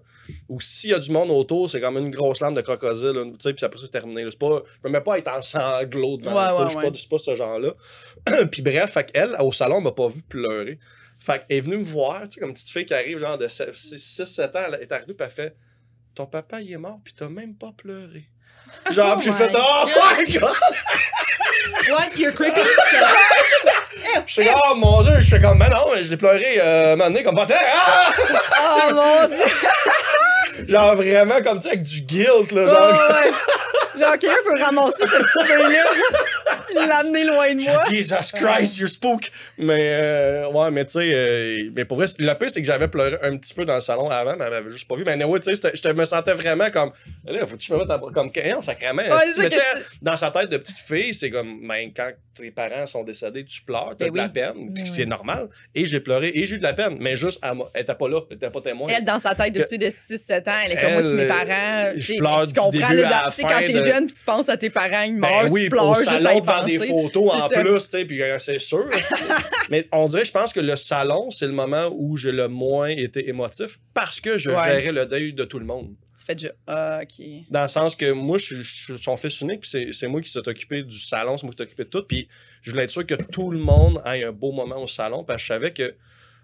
ou 0.50 0.60
s'il 0.60 0.92
y 0.92 0.94
a 0.94 1.00
du 1.00 1.12
monde 1.12 1.30
autour, 1.30 1.70
c'est 1.70 1.82
comme 1.82 1.98
une 1.98 2.12
grosse 2.12 2.40
lampe 2.42 2.56
de 2.56 2.62
crocodile, 2.62 3.34
tu 3.34 3.36
sais, 3.40 3.54
puis 3.54 3.66
après, 3.66 3.80
c'est 3.80 3.92
terminé. 3.92 4.26
C'est 4.30 4.40
pas, 4.40 4.64
je 4.82 4.88
me 4.88 4.94
mets 4.94 5.02
pas 5.02 5.18
être 5.18 5.28
en 5.28 5.42
sanglots 5.42 6.18
devant. 6.18 6.36
Ouais, 6.36 6.60
ouais, 6.60 6.64
je 6.66 6.70
suis 6.70 7.08
ouais. 7.08 7.10
pas, 7.10 7.18
ce 7.18 7.36
genre-là. 7.36 7.74
puis 8.52 8.62
bref, 8.62 8.92
fait 8.92 9.12
qu'elle, 9.12 9.36
au 9.40 9.52
salon, 9.52 9.78
elle 9.78 9.84
m'a 9.84 9.92
pas 9.92 10.08
vu 10.08 10.22
pleurer. 10.22 10.80
Fait 11.20 11.46
qu'elle 11.48 11.58
est 11.58 11.62
venue 11.62 11.78
me 11.78 11.84
voir, 11.84 12.24
tu 12.24 12.32
sais, 12.32 12.40
comme 12.40 12.50
une 12.50 12.56
petite 12.56 12.70
fille 12.70 12.86
qui 12.86 12.94
arrive, 12.94 13.20
genre 13.20 13.38
de 13.38 13.48
6-7 13.48 14.58
ans, 14.58 14.72
elle 14.74 14.82
est 14.82 14.92
arrivée, 14.92 15.14
puis 15.14 15.26
elle 15.26 15.32
fait 15.32 15.56
Ton 16.16 16.26
papa, 16.26 16.62
il 16.62 16.72
est 16.72 16.78
mort, 16.78 17.00
puis 17.04 17.14
t'as 17.14 17.30
même 17.30 17.56
pas 17.56 17.72
pleuré. 17.72 18.26
Genre, 18.92 19.16
Oh 19.18 19.22
j'ai 19.24 19.32
fait 19.32 19.52
Oh 19.56 19.86
my 19.88 20.26
god! 20.34 20.56
What? 21.90 22.18
You're 22.18 22.34
creepy? 22.34 22.62
Je 24.28 24.34
suis 24.34 24.46
comme, 24.46 24.60
oh 24.70 24.76
mon 24.76 25.04
dieu, 25.04 25.20
je 25.20 25.28
fais 25.28 25.42
comme, 25.42 25.60
ben 25.60 25.70
non, 25.70 25.86
je 26.00 26.10
l'ai 26.10 26.18
pleuré 26.18 26.60
euh, 26.60 26.94
un 26.94 26.96
moment 26.96 27.10
donné, 27.10 27.24
comme, 27.24 27.36
pas 27.36 27.48
ah! 27.54 28.14
Oh 28.60 28.94
mon 28.94 29.28
dieu! 29.28 29.46
Genre 30.68 30.96
vraiment 30.96 31.42
comme, 31.42 31.58
tu 31.58 31.64
sais, 31.64 31.70
avec 31.70 31.84
du 31.84 32.02
guilt, 32.02 32.52
là, 32.52 32.68
genre. 32.68 32.80
ouais. 32.80 33.32
Genre, 34.00 34.18
quelqu'un 34.20 34.36
peut 34.46 34.62
ramasser 34.62 35.06
cette 35.06 35.22
petite 35.24 35.48
fille-là, 35.48 36.86
l'amener 36.88 37.24
loin 37.26 37.54
de 37.54 37.62
moi. 37.62 37.84
Jesus 37.90 38.32
Christ, 38.34 38.78
you're 38.78 38.90
spook! 38.90 39.30
Mais, 39.58 39.92
euh, 40.02 40.50
ouais, 40.50 40.72
mais 40.72 40.86
tu 40.86 40.94
sais, 40.94 41.12
euh, 41.14 41.70
mais 41.76 41.86
pour 41.86 41.98
vrai, 41.98 42.08
le 42.18 42.34
pire, 42.36 42.50
c'est 42.50 42.62
que 42.62 42.68
j'avais 42.68 42.88
pleuré 42.88 43.18
un 43.22 43.38
petit 43.38 43.54
peu 43.54 43.66
dans 43.66 43.76
le 43.76 43.82
salon 43.82 44.10
avant, 44.10 44.36
mais 44.38 44.46
elle 44.46 44.52
m'avait 44.52 44.72
juste 44.72 44.88
pas 44.88 44.96
vu. 44.96 45.04
Mais 45.06 45.14
anyway, 45.14 45.40
tu 45.40 45.56
sais, 45.56 45.72
je 45.74 45.90
me 45.90 46.06
sentais 46.06 46.34
vraiment 46.34 46.70
comme, 46.70 46.92
là, 47.26 47.46
faut 47.46 47.58
que 47.58 47.64
je 47.64 47.74
me 47.74 47.80
mette 47.80 47.90
à- 47.90 48.00
comme, 48.14 48.32
non, 48.52 48.62
sacrément. 48.62 49.02
Ouais, 49.02 49.26
mais 49.38 49.50
tu 49.50 49.58
dans 50.02 50.16
sa 50.18 50.32
tête 50.32 50.50
de 50.50 50.58
petite 50.58 50.78
fille, 50.80 51.14
c'est 51.14 51.30
comme, 51.30 51.68
ben, 51.68 51.92
quand 51.96 52.12
tes 52.36 52.52
parents 52.52 52.88
sont 52.88 53.04
décédés, 53.04 53.44
tu 53.46 53.62
pleures, 53.62 53.94
t'as 53.98 54.06
Ben 54.06 54.12
de 54.14 54.18
la 54.18 54.30
peine, 54.30 54.70
Ben 54.74 54.86
c'est 54.86 55.06
normal. 55.06 55.50
Et 55.76 55.86
j'ai 55.86 56.00
pleuré, 56.00 56.32
et 56.34 56.46
j'ai 56.46 56.56
eu 56.56 56.60
de 56.60 56.64
la 56.64 56.74
peine, 56.74 56.98
mais 57.00 57.16
juste, 57.16 57.40
elle, 57.44 57.56
m'a- 57.58 57.66
elle 57.74 57.82
était 57.84 57.96
pas 57.96 58.08
là, 58.08 58.22
elle 58.30 58.38
était 58.38 58.50
pas 58.50 58.62
témoin. 58.62 58.90
Elle, 58.96 59.04
dans 59.06 59.20
sa 59.20 59.36
tête, 59.36 59.54
Que- 59.54 59.60
dessus 59.60 59.78
de 59.78 59.90
6-7 59.90 60.48
ans, 60.48 60.54
elle 60.66 60.72
est 60.72 60.82
comme 60.82 60.94
moi, 60.94 61.02
c'est 61.02 61.14
mes 61.14 61.28
parents. 61.28 61.92
je 61.98 62.14
tu 62.14 62.16
pleure 62.20 62.48
tu 62.48 62.54
du 62.54 62.78
début 62.80 63.02
là, 63.02 63.18
à 63.20 63.26
la 63.26 63.32
tu 63.32 63.42
quand 63.42 63.50
fin 63.50 63.60
t'es 63.66 63.74
de- 63.74 63.81
jeune, 63.86 64.08
puis 64.08 64.16
tu 64.16 64.24
penses 64.24 64.50
à 64.50 64.58
tes 64.58 64.70
parents, 64.70 65.02
ils 65.04 65.14
meurent, 65.16 65.44
Ben 65.46 65.52
oui, 65.52 65.64
tu 65.64 65.70
pleures 65.70 65.96
juste 65.96 66.08
à 66.10 66.18
salon 66.20 66.38
y 66.38 66.42
devant 66.42 66.64
des 66.64 66.78
penser. 66.78 66.88
photos 66.90 67.32
en 67.34 67.48
ça. 67.48 67.62
plus, 67.62 67.74
tu 67.84 67.90
sais, 67.90 68.06
puis 68.06 68.22
euh, 68.22 68.38
c'est 68.40 68.60
sûr. 68.60 68.90
mais 69.70 69.88
on 69.92 70.08
dirait, 70.08 70.26
je 70.26 70.32
pense 70.32 70.54
que 70.54 70.60
le 70.60 70.76
salon, 70.76 71.32
c'est 71.32 71.48
le 71.48 71.54
moment 71.54 71.90
où 71.94 72.18
j'ai 72.18 72.32
le 72.32 72.48
moins 72.48 72.88
été 72.90 73.28
émotif 73.30 73.80
parce 73.94 74.20
que 74.20 74.38
je 74.38 74.50
Ouais. 74.52 74.64
gérais 74.82 74.92
le 74.92 75.06
deuil 75.06 75.34
de 75.34 75.44
tout 75.46 75.60
le 75.60 75.66
monde. 75.66 75.94
Tu 76.18 76.26
fais 76.26 76.36
déjà, 76.36 76.52
ah, 76.68 77.00
ok. 77.02 77.26
Dans 77.50 77.62
le 77.64 77.68
sens 77.68 77.96
que 77.96 78.12
moi, 78.12 78.38
je 78.38 78.62
suis- 78.62 78.98
son 79.02 79.16
fils 79.18 79.42
unique, 79.42 79.62
puis 79.62 79.70
c'est- 79.70 79.92
c'est 79.94 80.08
moi 80.08 80.22
qui 80.22 80.30
s'est 80.30 80.46
occupé 80.48 80.84
du 80.84 80.98
salon, 81.00 81.38
c'est 81.38 81.44
moi 81.46 81.54
qui 81.54 81.58
s'est 81.58 81.64
occupé 81.64 81.84
de 81.86 81.90
tout, 81.90 82.04
puis 82.04 82.28
je 82.62 82.72
voulais 82.72 82.84
être 82.84 82.92
sûr 82.92 83.06
que 83.08 83.16
tout 83.16 83.50
le 83.50 83.58
monde 83.60 84.02
ait 84.06 84.24
un 84.24 84.32
beau 84.32 84.52
moment 84.52 84.82
au 84.84 84.88
salon, 84.88 85.24
parce 85.24 85.38
que 85.38 85.42
je 85.44 85.48
savais 85.48 85.72
que 85.74 85.96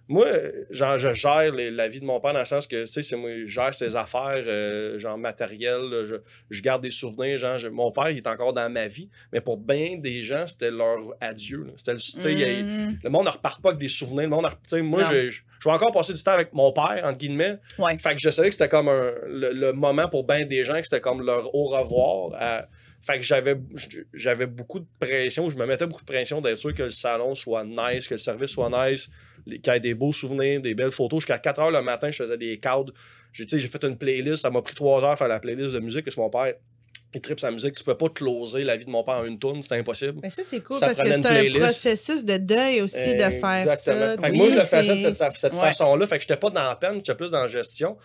moi, 0.08 0.26
genre, 0.70 0.98
je 1.00 1.14
gère 1.14 1.54
les- 1.54 1.70
la 1.72 1.88
vie 1.88 2.00
de 2.00 2.06
mon 2.06 2.20
père 2.20 2.34
dans 2.34 2.40
le 2.40 2.46
sens 2.46 2.66
que, 2.68 2.82
tu 2.82 2.88
sais, 2.88 3.04
c'est 3.04 3.16
moi, 3.16 3.30
je 3.42 3.46
gère 3.48 3.74
ses 3.74 3.96
affaires, 3.96 4.44
euh, 4.48 4.98
genre 5.00 5.18
matériel, 5.18 5.82
là, 5.90 6.06
je, 6.06 6.16
je 6.50 6.62
garde 6.62 6.82
des 6.82 6.92
souvenirs, 6.92 7.38
genre, 7.38 7.58
je- 7.58 7.68
mon 7.68 7.92
père, 7.92 8.10
il 8.10 8.18
est 8.18 8.28
encore 8.28 8.54
dans 8.54 8.70
ma 8.72 8.88
vie, 8.88 9.10
mais 9.34 9.42
pour 9.42 9.58
bien 9.58 9.98
des 9.98 10.22
gens, 10.22 10.46
c'était 10.48 10.72
leur 10.72 10.98
adieu, 11.20 11.64
là. 11.66 11.74
C'était, 11.78 11.94
le- 11.94 12.00
tu 12.00 12.12
sais, 12.12 12.32
il 12.34 12.40
y 12.40 12.44
a- 12.44 12.64
Mm. 12.64 13.00
le 13.04 13.10
monde 13.10 13.26
ne 13.26 13.32
repart 13.32 13.62
pas 13.62 13.70
avec 13.70 13.80
des 13.82 13.88
souvenirs, 13.90 14.24
le 14.24 14.30
monde, 14.30 14.46
ne- 14.46 14.50
tu 14.50 14.56
sais, 14.68 14.82
moi, 14.82 15.04
je, 15.12 15.30
je, 15.30 15.42
je 15.60 15.70
vais 15.70 15.76
encore 15.76 15.92
passer 15.92 16.14
du 16.14 16.24
temps 16.24 16.32
avec 16.32 16.54
mon 16.54 16.72
père, 16.72 17.02
entre 17.04 17.18
guillemets, 17.18 17.58
Ouais. 17.78 17.98
fait 17.98 18.14
que 18.14 18.20
je 18.22 18.30
savais 18.30 18.50
que 18.50 18.54
c'était 18.56 18.70
comme 18.70 18.90
un, 18.90 19.12
le, 19.28 19.52
le 19.54 19.74
moment 19.74 20.08
pour 20.08 20.24
bien 20.26 20.46
des 20.46 20.64
gens, 20.64 20.76
que 20.80 20.84
c'était 20.88 21.02
comme 21.02 21.26
leur 21.26 21.54
au 21.54 21.66
revoir. 21.68 22.32
à- 22.40 22.68
fait 23.04 23.18
que 23.18 23.22
j'avais, 23.24 23.56
j'avais 24.14 24.48
beaucoup 24.48 24.80
de 24.80 24.86
pression, 25.00 25.50
je 25.50 25.56
me 25.58 25.66
mettais 25.66 25.88
beaucoup 25.88 26.02
de 26.02 26.06
pression 26.12 26.42
d'être 26.42 26.58
sûr 26.60 26.74
que 26.74 26.84
le 26.84 26.90
salon 26.90 27.36
soit 27.36 27.64
nice, 27.64 28.06
que 28.08 28.16
le 28.16 28.18
service 28.18 28.50
soit 28.52 28.70
nice, 28.70 29.10
y 29.52 29.70
ait 29.70 29.80
des 29.80 29.94
beaux 29.94 30.14
souvenirs, 30.14 30.62
des 30.62 30.74
belles 30.74 30.92
photos. 30.92 31.20
Jusqu'à 31.20 31.40
4 31.40 31.60
heures 31.60 31.72
le 31.72 31.82
matin, 31.82 32.10
je 32.12 32.18
faisais 32.24 32.38
des 32.38 32.58
cadres. 32.60 32.94
J'ai, 33.34 33.46
fait 33.60 33.84
une 33.84 33.98
playlist, 33.98 34.38
ça 34.44 34.50
m'a 34.50 34.62
pris 34.62 34.76
3 34.76 35.04
heures 35.04 35.12
à 35.12 35.16
faire 35.18 35.28
la 35.28 35.40
playlist 35.40 35.74
de 35.74 35.80
musique, 35.80 36.04
parce 36.06 36.16
que 36.16 36.22
mon 36.22 36.30
père, 36.30 36.54
il 37.14 37.22
tripe 37.22 37.40
sa 37.40 37.52
musique. 37.52 37.74
Tu 37.76 37.84
peux 37.84 37.96
pas 37.98 38.10
closer 38.10 38.64
la 38.64 38.76
vie 38.78 38.86
de 38.86 38.90
mon 38.90 39.04
père 39.04 39.16
en 39.16 39.26
une 39.26 39.40
tourne, 39.40 39.62
c'était 39.64 39.76
impossible. 39.76 40.20
Mais 40.22 40.30
ça, 40.30 40.42
c'est 40.46 40.62
cool 40.62 40.78
Ça 40.78 40.88
parce 40.88 41.00
que 41.00 41.06
c'est 41.08 41.26
un 41.26 41.60
processus 41.60 42.26
de 42.26 42.38
deuil 42.38 42.82
aussi 42.82 43.14
de 43.14 43.20
faire 43.20 43.56
Exactement. 43.56 44.16
ça. 44.16 44.18
Fait 44.22 44.28
que 44.28 44.32
Oui, 44.32 44.38
moi, 44.38 44.50
je 44.50 44.56
le 44.56 44.62
faisais 44.62 44.96
de 44.96 45.00
cette, 45.02 45.16
cette- 45.16 45.38
cette 45.38 45.54
Ouais. 45.54 45.60
façon-là. 45.60 46.06
Fait 46.08 46.16
que 46.18 46.22
j'étais 46.22 46.38
pas 46.38 46.50
dans 46.50 46.68
la 46.68 46.76
peine, 46.76 46.96
j'étais 46.98 47.16
plus 47.16 47.32
dans 47.32 47.42
la 47.42 47.48
gestion. 47.48 47.96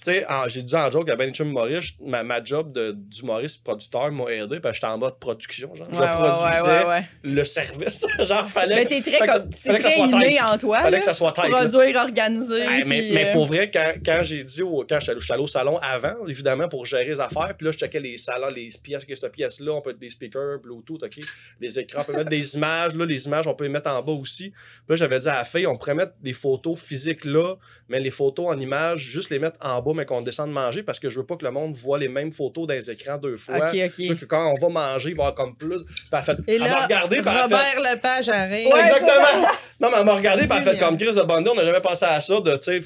Puis, 0.00 0.12
tu 0.14 0.20
sais, 0.20 0.26
en- 0.30 0.46
j'ai 0.48 0.62
dit 0.62 0.74
en 0.76 0.90
joke 0.90 1.08
à 1.10 1.16
Ben 1.16 1.32
Chum 1.34 1.48
Maurice, 1.50 1.90
ma, 2.00 2.22
ma 2.22 2.42
job 2.44 2.72
de- 2.72 2.92
d'humoriste 2.92 3.64
producteur 3.64 4.12
m'a 4.12 4.26
aidé 4.30 4.60
parce 4.60 4.72
que 4.72 4.74
j'étais 4.76 4.86
en 4.92 4.98
mode 4.98 5.18
production. 5.18 5.74
Genre. 5.74 5.88
je 5.92 5.98
Ouais, 5.98 6.08
produisais 6.08 6.86
ouais, 6.86 7.02
le 7.24 7.44
service. 7.44 8.06
genre, 8.20 8.48
fallait, 8.48 8.76
Mais 8.76 8.86
t'es 8.86 9.00
très, 9.00 9.18
fallait 9.18 9.32
que 9.32 9.38
comme, 9.38 9.52
ça- 9.52 9.58
c'est 9.58 9.66
fallait 9.70 9.78
que 9.78 9.82
ça 9.84 9.90
très 9.90 10.08
soit 10.08 10.20
inné 10.20 10.40
en 10.40 10.58
toi. 10.58 10.76
fallait 10.80 10.90
là. 10.92 10.98
que 11.00 11.04
ça 11.04 11.14
soit 11.14 11.34
là. 11.36 11.48
Produire, 11.48 11.96
organiser. 11.96 12.60
Hey, 12.60 12.84
mais, 12.86 12.98
puis, 13.00 13.12
mais 13.12 13.26
euh, 13.28 13.32
pour 13.32 13.46
vrai, 13.46 13.70
quand, 13.70 13.92
quand 14.04 14.20
j'ai 14.22 14.44
dit, 14.44 14.62
au, 14.62 14.84
quand 14.88 15.00
j'étais 15.00 15.12
allé- 15.12 15.20
j'étais 15.20 15.32
allé 15.34 15.42
au 15.42 15.46
salon 15.46 15.78
avant, 15.78 16.14
évidemment, 16.28 16.68
pour 16.68 16.86
gérer 16.86 17.06
les 17.06 17.20
affaires, 17.20 17.54
puis 17.56 17.66
là, 17.66 17.72
je 17.72 17.78
checkais 17.78 18.00
les 18.00 18.18
salons, 18.18 18.48
les 18.48 18.68
pièces, 18.82 19.04
que 19.04 19.14
cette 19.14 19.32
pièce-là, 19.32 19.72
on 19.72 19.80
peut 19.80 19.90
mettre 19.90 20.00
des 20.00 20.10
speakers, 20.10 20.58
Bluetooth, 20.62 21.02
OK, 21.02 21.18
les 21.60 21.78
écrans, 21.78 22.02
on 22.02 22.04
peut 22.04 22.12
mettre 22.16 22.30
des 22.30 22.54
images, 22.56 22.94
là, 22.94 23.04
les 23.04 23.26
images, 23.26 23.46
on 23.46 23.54
peut 23.54 23.64
les 23.64 23.70
mettre 23.70 23.90
en 23.90 24.02
bas 24.02 24.12
aussi. 24.12 24.50
Puis 24.50 24.60
là, 24.90 24.94
j'avais 24.96 25.18
dit 25.18 25.28
à 25.28 25.34
la 25.38 25.44
fille, 25.44 25.66
on 25.66 25.76
pourrait 25.76 25.94
mettre 25.94 26.12
des 26.20 26.32
photos 26.32 26.78
physiques 26.80 27.24
là, 27.24 27.54
mais 27.88 28.00
les 28.00 28.10
photos 28.10 28.46
en 28.48 28.58
images, 28.58 29.00
juste 29.00 29.30
les 29.30 29.38
mettre 29.38 29.56
en 29.60 29.80
bas, 29.82 29.87
mais 29.94 30.06
qu'on 30.06 30.22
descende 30.22 30.50
manger, 30.50 30.82
parce 30.82 30.98
que 30.98 31.08
je 31.10 31.20
veux 31.20 31.26
pas 31.26 31.36
que 31.36 31.44
le 31.44 31.50
monde 31.50 31.74
voit 31.74 31.98
les 31.98 32.08
mêmes 32.08 32.32
photos 32.32 32.66
dans 32.66 32.74
les 32.74 32.90
écrans 32.90 33.18
deux 33.18 33.36
fois. 33.36 33.56
Ok, 33.56 33.74
Je 33.74 34.08
veux 34.08 34.14
ok. 34.14 34.20
que 34.20 34.24
quand 34.24 34.52
on 34.52 34.54
va 34.54 34.68
manger, 34.68 35.10
il 35.10 35.16
va 35.16 35.24
y 35.24 35.26
avoir 35.26 35.34
comme 35.34 35.56
plus. 35.56 35.84
Puis 35.84 36.22
fait, 36.22 36.36
Et 36.46 36.58
là, 36.58 36.84
regardé, 36.84 37.18
a 37.18 37.22
fait, 37.22 37.42
Robert 37.42 37.80
Lepage 37.92 38.28
arrive. 38.28 38.72
Ouais, 38.72 38.80
exactement. 38.80 39.48
Non, 39.80 39.90
mais 39.90 39.96
elle 39.98 40.04
m'a 40.04 40.14
regardé, 40.14 40.46
puis 40.46 40.58
elle 40.60 40.68
a 40.68 40.72
fait 40.72 40.78
comme 40.78 40.96
Chris 40.96 41.14
de 41.14 41.22
Bundy, 41.22 41.48
on 41.48 41.54
n'a 41.54 41.64
jamais 41.64 41.80
pensé 41.80 42.04
à 42.04 42.20
ça, 42.20 42.40
de, 42.40 42.56
tu 42.56 42.84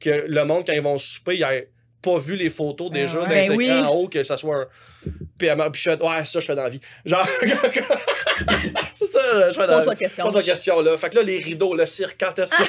que 0.00 0.24
le 0.28 0.44
monde, 0.44 0.64
quand 0.66 0.72
ils 0.72 0.82
vont 0.82 0.98
souper, 0.98 1.36
ils 1.36 1.40
n'aient 1.40 1.68
pas 2.02 2.18
vu 2.18 2.36
les 2.36 2.50
photos 2.50 2.90
déjà 2.90 3.20
ouais. 3.20 3.24
dans 3.24 3.30
les 3.30 3.48
Ben 3.48 3.60
écrans 3.60 3.80
oui. 3.80 3.86
en 3.86 3.94
haut, 3.94 4.08
que 4.08 4.22
ça 4.22 4.36
soit 4.36 4.56
un. 4.56 4.66
Puis, 5.38 5.48
puis 5.72 5.82
je 5.82 5.90
fais, 5.90 6.02
ouais, 6.02 6.24
ça, 6.24 6.40
je 6.40 6.46
fais 6.46 6.54
dans 6.54 6.62
la 6.62 6.68
vie. 6.68 6.80
Genre, 7.04 7.26
c'est 8.94 9.05
ça, 9.20 9.52
je 9.52 9.58
dans 9.58 9.66
Pose-moi 9.66 9.94
de 9.94 9.98
question. 9.98 10.24
Pose-moi 10.24 10.42
question, 10.42 10.80
là. 10.80 10.96
Fait 10.96 11.10
que 11.10 11.16
là, 11.16 11.22
les 11.22 11.38
rideaux, 11.38 11.74
le 11.74 11.86
cirque, 11.86 12.16
quand 12.18 12.38
est-ce 12.38 12.54
que. 12.54 12.62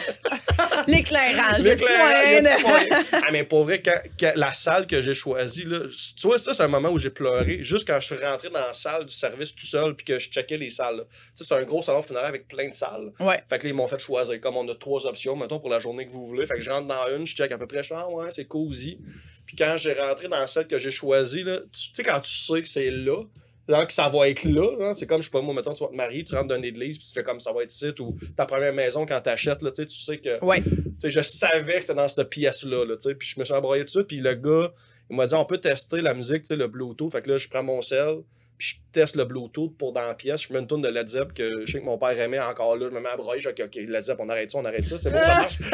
L'éclairage, 0.91 1.63
le 1.63 1.71
L'éclairage, 1.71 2.61
moyen? 2.61 3.03
ah, 3.11 3.31
mais 3.31 3.43
pour 3.43 3.63
vrai, 3.63 3.81
quand, 3.81 3.99
quand 4.19 4.31
la 4.35 4.53
salle 4.53 4.87
que 4.87 5.01
j'ai 5.01 5.13
choisie, 5.13 5.65
là, 5.65 5.79
tu 6.19 6.27
vois, 6.27 6.39
ça, 6.39 6.53
c'est 6.53 6.63
un 6.63 6.67
moment 6.67 6.89
où 6.89 6.97
j'ai 6.97 7.09
pleuré. 7.09 7.59
Juste 7.61 7.87
quand 7.87 7.99
je 7.99 8.13
suis 8.13 8.23
rentré 8.25 8.49
dans 8.49 8.65
la 8.65 8.73
salle 8.73 9.05
du 9.05 9.13
service 9.13 9.53
tout 9.55 9.65
seul, 9.65 9.95
puis 9.95 10.05
que 10.05 10.19
je 10.19 10.29
checkais 10.29 10.57
les 10.57 10.69
salles. 10.69 10.97
là. 10.97 11.03
Tu 11.03 11.17
sais, 11.33 11.43
c'est 11.43 11.55
un 11.55 11.63
gros 11.63 11.81
salon 11.81 12.01
funéraire 12.01 12.29
avec 12.29 12.47
plein 12.47 12.69
de 12.69 12.73
salles. 12.73 13.11
Ouais. 13.19 13.43
Fait 13.49 13.59
que 13.59 13.63
là, 13.63 13.69
ils 13.69 13.75
m'ont 13.75 13.87
fait 13.87 13.99
choisir. 13.99 14.39
Comme 14.41 14.57
on 14.57 14.67
a 14.69 14.75
trois 14.75 15.05
options, 15.05 15.35
mettons, 15.35 15.59
pour 15.59 15.69
la 15.69 15.79
journée 15.79 16.05
que 16.07 16.11
vous 16.11 16.25
voulez. 16.27 16.45
Fait 16.45 16.55
que 16.55 16.61
je 16.61 16.69
rentre 16.69 16.87
dans 16.87 17.07
une, 17.15 17.25
je 17.27 17.35
check 17.35 17.51
à 17.51 17.57
peu 17.57 17.67
près, 17.67 17.83
je 17.83 17.93
ah 17.93 18.07
ouais, 18.09 18.31
c'est 18.31 18.45
cosy. 18.45 18.99
Puis 19.45 19.55
quand 19.55 19.75
j'ai 19.77 19.93
rentré 19.93 20.27
dans 20.27 20.45
celle 20.45 20.67
que 20.67 20.77
j'ai 20.77 20.91
choisie, 20.91 21.43
là, 21.43 21.59
tu 21.59 21.89
sais, 21.93 22.03
quand 22.03 22.19
tu 22.19 22.31
sais 22.31 22.61
que 22.61 22.67
c'est 22.67 22.91
là, 22.91 23.23
genre 23.68 23.86
que 23.88 23.93
ça 23.93 24.07
va 24.07 24.30
être 24.30 24.43
là, 24.43 24.93
c'est 24.95 25.05
comme, 25.05 25.22
je 25.22 25.26
sais 25.26 25.32
pas, 25.32 25.41
moi, 25.41 25.53
mettons, 25.53 25.74
tu 25.74 25.84
vas 25.84 25.89
te 25.89 25.95
marier, 25.95 26.24
tu 26.24 26.34
rentres 26.36 26.47
dans 26.47 26.55
une 26.55 26.65
église, 26.65 26.97
puis 26.97 27.07
tu 27.07 27.13
fais 27.13 27.24
comme 27.24 27.39
ça 27.39 27.51
va 27.51 27.63
être 27.63 27.74
ici, 27.74 27.88
ou 27.99 28.15
ta 28.36 28.45
première 28.45 28.74
maison 28.74 29.05
quand 29.05 29.20
t'achètes, 29.22 29.61
là, 29.61 29.72
tu 29.72 29.88
sais, 29.89 30.18
que, 30.18 30.43
Ouais. 30.45 30.61
tu 30.61 30.72
sais, 30.99 31.09
je 31.09 31.22
savais 31.22 31.76
que 31.76 31.82
c'était 31.82 31.93
dans 31.95 32.07
cette 32.07 32.30
pièce-là, 32.30 32.86
là, 32.86 32.95
tu 32.95 33.09
sais, 33.09 33.15
puis 33.15 33.28
je 33.28 33.39
me 33.39 33.45
suis 33.45 33.53
embrouillé 33.53 33.84
dessus, 33.84 34.03
puis 34.05 34.18
le 34.18 34.34
gars, 34.36 34.72
il 35.09 35.15
m'a 35.15 35.26
dit, 35.28 35.34
on 35.34 35.45
peut 35.45 35.57
tester 35.59 36.01
la 36.01 36.13
musique, 36.13 36.43
tu 36.43 36.47
sais, 36.47 36.55
le 36.55 36.68
Bluetooth, 36.68 37.11
fait 37.11 37.22
que 37.22 37.30
là, 37.32 37.38
je 37.38 37.47
prends 37.49 37.63
mon 37.63 37.82
sel, 37.82 38.18
puis 38.57 38.70
je 38.70 38.76
teste 38.91 39.15
le 39.15 39.26
Bluetooth 39.26 39.78
pour 39.78 39.93
dans 39.93 40.07
la 40.07 40.15
pièce, 40.15 40.41
je 40.47 40.51
mets 40.53 40.59
une 40.59 40.65
tourne 40.68 40.82
de 40.82 40.88
Led 40.88 41.07
Zepp 41.09 41.34
que 41.34 41.63
je 41.65 41.72
sais 41.74 41.80
que 41.80 41.86
mon 41.86 41.97
père 41.99 42.20
aimait 42.20 42.39
encore 42.39 42.76
là, 42.76 42.88
je 42.89 42.95
me 42.95 42.99
mets 42.99 43.09
à 43.09 43.15
broyer, 43.15 43.39
je 43.41 43.49
dis, 43.51 43.61
ok, 43.61 43.76
Led 43.76 44.01
Zepp, 44.01 44.18
on 44.20 44.30
arrête 44.30 44.49
ça, 44.49 44.57
on 44.57 44.65
arrête 44.65 44.88
ça, 44.88 44.97
c'est 44.97 45.11
bon, 45.11 45.18
ça 45.18 45.28
marche. 45.28 45.57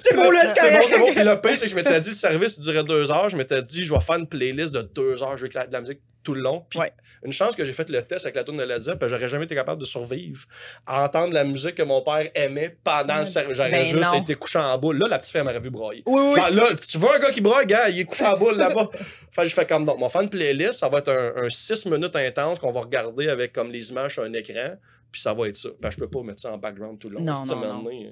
C'est 0.00 0.14
beau, 0.14 0.30
là, 0.30 0.54
C'est 0.54 0.78
bon, 0.78 0.86
c'est 0.86 0.98
bon. 0.98 1.12
Puis 1.12 1.22
le 1.24 1.40
pire, 1.40 1.50
c'est 1.56 1.64
que 1.66 1.70
je 1.70 1.74
m'étais 1.74 2.00
dit, 2.00 2.08
le 2.08 2.14
service 2.14 2.58
durait 2.58 2.84
deux 2.84 3.10
heures. 3.10 3.28
Je 3.28 3.36
m'étais 3.36 3.62
dit, 3.62 3.82
je 3.82 3.92
vais 3.92 4.00
faire 4.00 4.16
une 4.16 4.26
playlist 4.26 4.72
de 4.72 4.80
deux 4.82 5.22
heures. 5.22 5.36
Je 5.36 5.42
vais 5.42 5.48
écouter 5.48 5.66
de 5.66 5.72
la 5.72 5.80
musique 5.80 6.00
tout 6.28 6.34
le 6.34 6.42
long. 6.42 6.66
Puis 6.68 6.78
Ouais. 6.78 6.92
une 7.24 7.32
chance 7.32 7.56
que 7.56 7.64
j'ai 7.64 7.72
fait 7.72 7.88
le 7.88 8.02
test 8.02 8.26
avec 8.26 8.36
la 8.36 8.44
tune 8.44 8.58
de 8.58 8.62
Led 8.62 8.82
Zepp, 8.82 9.02
j'aurais 9.06 9.30
jamais 9.30 9.46
été 9.46 9.54
capable 9.54 9.80
de 9.80 9.86
survivre 9.86 10.44
à 10.86 11.04
entendre 11.04 11.32
la 11.32 11.42
musique 11.42 11.74
que 11.76 11.82
mon 11.82 12.02
père 12.02 12.30
aimait 12.34 12.76
pendant 12.84 13.20
le 13.20 13.24
service. 13.24 13.56
J'aurais 13.56 13.70
Ben 13.70 13.84
juste 13.84 14.04
non. 14.12 14.20
été 14.20 14.34
couché 14.34 14.58
en 14.58 14.76
boule. 14.76 14.98
Là, 14.98 15.08
la 15.08 15.18
petite 15.18 15.32
fille 15.32 15.40
elle 15.40 15.46
m'aurait 15.46 15.58
vu 15.60 15.70
broyer. 15.70 16.02
Oui, 16.04 16.20
oui. 16.20 16.34
Genre, 16.36 16.50
là, 16.50 16.68
tu 16.76 16.98
vois 16.98 17.16
un 17.16 17.18
gars 17.18 17.30
qui 17.30 17.40
broye, 17.40 17.64
gars, 17.64 17.88
il 17.88 18.00
est 18.00 18.04
couché 18.04 18.26
en 18.26 18.36
boule 18.36 18.56
là-bas. 18.58 18.90
que 19.36 19.44
je 19.44 19.54
fais 19.54 19.66
comme 19.66 19.86
donc, 19.86 19.96
on 19.96 20.02
va 20.02 20.08
faire 20.10 20.20
une 20.20 20.28
playlist, 20.30 20.74
ça 20.80 20.88
va 20.90 20.98
être 20.98 21.08
un 21.10 21.48
6 21.48 21.86
minutes 21.86 22.14
intense 22.14 22.58
qu'on 22.58 22.72
va 22.72 22.80
regarder 22.82 23.28
avec 23.30 23.54
comme 23.54 23.70
les 23.72 23.90
images 23.90 24.12
sur 24.14 24.24
un 24.24 24.32
écran, 24.34 24.74
puis 25.10 25.20
ça 25.20 25.32
va 25.32 25.48
être 25.48 25.56
ça. 25.56 25.70
Ben, 25.80 25.90
je 25.90 25.96
peux 25.96 26.08
pas 26.10 26.20
mettre 26.22 26.40
ça 26.42 26.52
en 26.52 26.58
background 26.58 26.98
tout 26.98 27.08
le 27.08 27.16
long. 27.16 27.22
Non, 27.22 27.42
non, 27.46 27.56
non. 27.56 27.86
euh, 27.88 28.10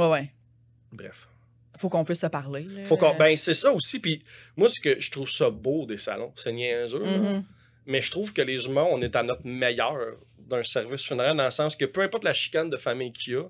Ouais, 0.00 0.08
ouais. 0.10 0.32
Bref. 0.92 1.28
Faut 1.78 1.88
qu'on 1.88 2.04
puisse 2.04 2.20
se 2.20 2.26
parler. 2.26 2.64
là. 2.64 2.84
Faut 2.84 2.96
qu'on- 2.96 3.16
ben, 3.16 3.36
c'est 3.36 3.54
ça 3.54 3.72
aussi. 3.72 3.98
Puis 3.98 4.22
moi, 4.56 4.68
ce 4.68 4.80
que 4.80 5.00
je 5.00 5.10
trouve 5.10 5.28
ça 5.30 5.50
beau 5.50 5.86
des 5.86 5.98
salons, 5.98 6.32
c'est 6.36 6.52
niaiseux. 6.52 7.00
Mhm. 7.04 7.44
Mais 7.86 8.00
je 8.00 8.10
trouve 8.10 8.32
que 8.32 8.42
les 8.42 8.64
humains, 8.66 8.86
on 8.90 9.02
est 9.02 9.14
à 9.16 9.22
notre 9.22 9.44
meilleur 9.46 9.96
d'un 10.38 10.62
service 10.62 11.04
funéraire 11.04 11.34
dans 11.34 11.44
le 11.44 11.50
sens 11.50 11.74
que 11.76 11.84
peu 11.84 12.02
importe 12.02 12.24
la 12.24 12.32
chicane 12.34 12.70
de 12.70 12.76
famille 12.76 13.12
qu'il 13.12 13.32
y 13.34 13.36
a, 13.36 13.44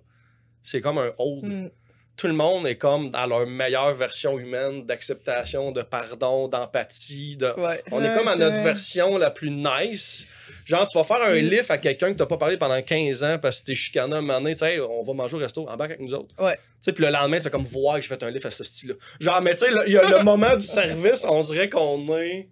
c'est 0.62 0.80
comme 0.80 0.98
un 0.98 1.12
hold. 1.18 1.44
Mm. 1.44 1.70
Tout 2.16 2.28
le 2.28 2.32
monde 2.32 2.64
est 2.68 2.76
comme 2.76 3.08
dans 3.10 3.26
leur 3.26 3.44
meilleure 3.44 3.92
version 3.94 4.38
humaine 4.38 4.86
d'acceptation, 4.86 5.72
de 5.72 5.82
pardon, 5.82 6.46
d'empathie. 6.46 7.36
De... 7.36 7.46
Ouais. 7.58 7.82
On 7.90 7.98
Ouais, 8.00 8.06
est 8.06 8.16
comme 8.16 8.28
à 8.28 8.36
notre 8.36 8.54
vrai. 8.54 8.62
version 8.64 9.18
la 9.18 9.32
plus 9.32 9.50
nice. 9.50 10.24
Genre, 10.64 10.86
tu 10.88 10.96
vas 10.96 11.02
faire 11.02 11.22
un 11.22 11.34
Mm. 11.34 11.48
lift 11.48 11.70
à 11.72 11.78
quelqu'un 11.78 12.12
que 12.12 12.18
t'as 12.18 12.26
pas 12.26 12.36
parlé 12.36 12.56
pendant 12.56 12.80
15 12.80 13.24
ans 13.24 13.38
parce 13.42 13.60
que 13.60 13.66
t'es 13.66 13.74
chicané 13.74 14.14
un 14.14 14.20
moment 14.20 14.38
donné, 14.38 14.52
tu 14.54 14.60
sais, 14.60 14.78
on 14.80 15.02
va 15.02 15.12
manger 15.12 15.36
au 15.36 15.40
resto, 15.40 15.62
embarque 15.68 15.90
avec 15.90 16.00
nous 16.00 16.14
autres. 16.14 16.32
Ouais. 16.38 16.54
Tu 16.56 16.60
sais, 16.82 16.92
puis 16.92 17.04
le 17.04 17.10
lendemain, 17.10 17.40
c'est 17.40 17.50
comme 17.50 17.64
voir 17.64 17.96
que 17.96 18.02
j'ai 18.02 18.08
fait 18.08 18.22
un 18.22 18.30
lift 18.30 18.46
à 18.46 18.50
ce 18.52 18.62
style-là. 18.62 18.94
Genre, 19.18 19.42
mais 19.42 19.56
tu 19.56 19.64
sais, 19.64 19.72
il 19.86 19.92
y 19.92 19.98
a 19.98 20.08
le 20.08 20.22
moment 20.24 20.54
du 20.56 20.64
service, 20.64 21.24
on 21.28 21.42
dirait 21.42 21.68
qu'on 21.68 22.16
est 22.18 22.48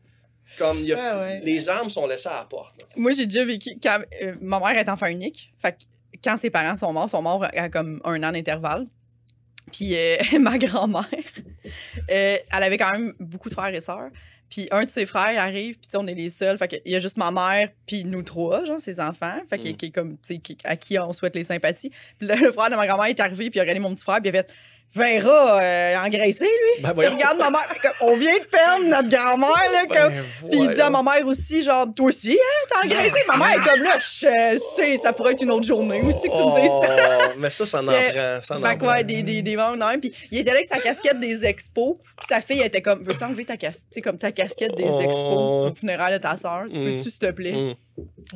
comme. 0.59 0.79
il 0.79 0.87
y 0.87 0.93
a- 0.93 0.99
Ah 1.01 1.21
ouais. 1.21 1.41
Les 1.45 1.69
armes 1.69 1.89
sont 1.89 2.07
laissées 2.09 2.29
à 2.29 2.35
la 2.41 2.45
porte. 2.47 2.81
là. 2.83 2.89
Moi, 2.97 3.13
j'ai 3.13 3.27
déjà 3.27 3.45
vécu. 3.45 3.79
Quand, 3.81 4.01
euh, 4.23 4.35
ma 4.41 4.59
mère 4.59 4.77
est 4.77 4.89
enfant 4.89 5.07
unique. 5.07 5.53
Fait 5.63 5.73
que 5.73 5.79
quand 6.23 6.37
ses 6.37 6.51
parents 6.51 6.75
sont 6.77 6.93
morts, 6.93 7.07
ils 7.07 7.11
sont 7.11 7.23
morts 7.23 7.45
à 7.45 7.69
comme 7.69 8.01
un 8.05 8.21
an 8.25 8.33
d'intervalle. 8.33 8.87
Puis 9.73 9.97
euh, 9.97 10.17
ma 10.41 10.59
grand-mère, 10.59 11.07
euh, 12.11 12.37
elle 12.51 12.63
avait 12.63 12.79
quand 12.79 12.93
même 12.93 13.15
beaucoup 13.19 13.49
de 13.49 13.55
frères 13.55 13.75
et 13.75 13.81
sœurs. 13.81 14.11
Puis 14.51 14.69
un 14.71 14.85
de 14.85 14.91
ses 14.91 15.07
frères 15.07 15.41
arrive, 15.43 15.77
puis 15.79 15.89
on 15.97 16.07
est 16.07 16.15
les 16.15 16.29
seuls. 16.29 16.59
Fait 16.59 16.69
qu'il 16.69 16.83
y 16.85 16.95
a 16.95 16.99
juste 16.99 17.17
ma 17.17 17.31
mère, 17.31 17.71
puis 17.87 18.05
nous 18.05 18.23
trois, 18.23 18.65
genre, 18.67 18.79
ses 18.79 19.01
enfants. 19.01 19.39
Fait 19.49 19.57
Mm. 19.59 19.67
est 19.83 19.91
comme, 19.95 20.13
tu 20.19 20.35
sais, 20.35 20.39
qui- 20.39 20.59
à 20.65 20.77
qui 20.77 20.99
on 20.99 21.13
souhaite 21.15 21.35
les 21.35 21.45
sympathies. 21.45 21.91
Puis 22.19 22.27
là, 22.29 22.37
le 22.37 22.53
frère 22.53 22.69
de 22.69 22.77
ma 22.77 22.87
grand-mère 22.87 23.07
est 23.07 23.19
arrivé, 23.21 23.49
puis 23.49 23.57
il 23.57 23.61
a 23.61 23.63
regardé 23.63 23.81
mon 23.81 23.95
petit 23.95 24.05
frère, 24.05 24.21
puis 24.21 24.29
il 24.31 24.37
a 24.37 24.43
fait 24.43 24.51
Vera, 24.95 25.63
euh, 25.63 25.97
engraissé, 26.05 26.45
lui. 26.45 26.83
Ben 26.83 26.91
regarde 26.91 27.39
ma 27.39 27.51
mère. 27.51 27.67
on 28.03 28.15
vient 28.17 28.39
de 28.39 28.45
perdre 28.45 28.85
notre 28.85 29.09
grand-mère, 29.09 29.73
là. 29.73 29.87
Comme, 29.87 30.13
Ben, 30.13 30.25
puis 30.51 30.59
il 30.61 30.71
dit 30.71 30.81
à 30.81 30.91
ma 30.91 31.03
mère 31.03 31.27
aussi, 31.27 31.63
genre, 31.63 31.87
toi 31.95 32.07
aussi, 32.09 32.33
hein, 32.39 32.67
t'as 32.69 32.87
engraissé. 32.87 33.17
Ma 33.27 33.37
mère 33.39 33.53
est 33.53 33.69
comme 33.69 33.83
là, 33.83 33.97
je 33.99 34.59
sais, 34.77 34.99
ça 34.99 35.13
pourrait 35.15 35.33
être 35.33 35.43
une 35.43 35.51
autre 35.51 35.67
journée 35.67 36.03
aussi 36.03 36.29
que 36.29 36.37
tu 36.37 36.43
me 36.43 36.61
dises 36.61 36.71
ça. 36.89 37.19
Oh, 37.31 37.39
mais 37.39 37.51
ça, 37.51 37.65
ça 37.65 37.81
en 37.81 37.85
prend. 37.87 38.41
Ça 38.43 38.57
en 38.57 38.61
Fait 38.61 38.85
ouais, 38.87 39.05
des, 39.05 39.23
des, 39.23 39.41
des 39.41 39.57
membres 39.57 39.79
de 39.79 39.85
même. 39.91 40.01
Puis 40.01 40.13
il 40.31 40.39
était 40.39 40.51
là 40.51 40.57
avec 40.57 40.69
sa 40.69 40.79
casquette 40.79 41.19
des 41.19 41.45
expos. 41.47 41.97
Puis 42.19 42.27
sa 42.29 42.41
fille 42.43 42.61
était 42.63 42.83
comme, 42.83 43.03
veux-tu 43.03 43.25
enlever 43.25 43.47
ta 43.47 43.55
sais, 43.71 44.01
comme 44.03 44.19
ta 44.19 44.31
casquette 44.31 44.75
des 44.77 44.85
Oh. 44.87 45.01
expos 45.01 45.71
au 45.71 45.75
funérail 45.75 46.13
de 46.15 46.19
ta 46.19 46.37
sœur? 46.37 46.65
Tu 46.73 46.79
peux-tu, 46.79 47.09
s'il 47.11 47.19
te 47.19 47.31
plaît? 47.31 47.53
Mm. 47.53 47.75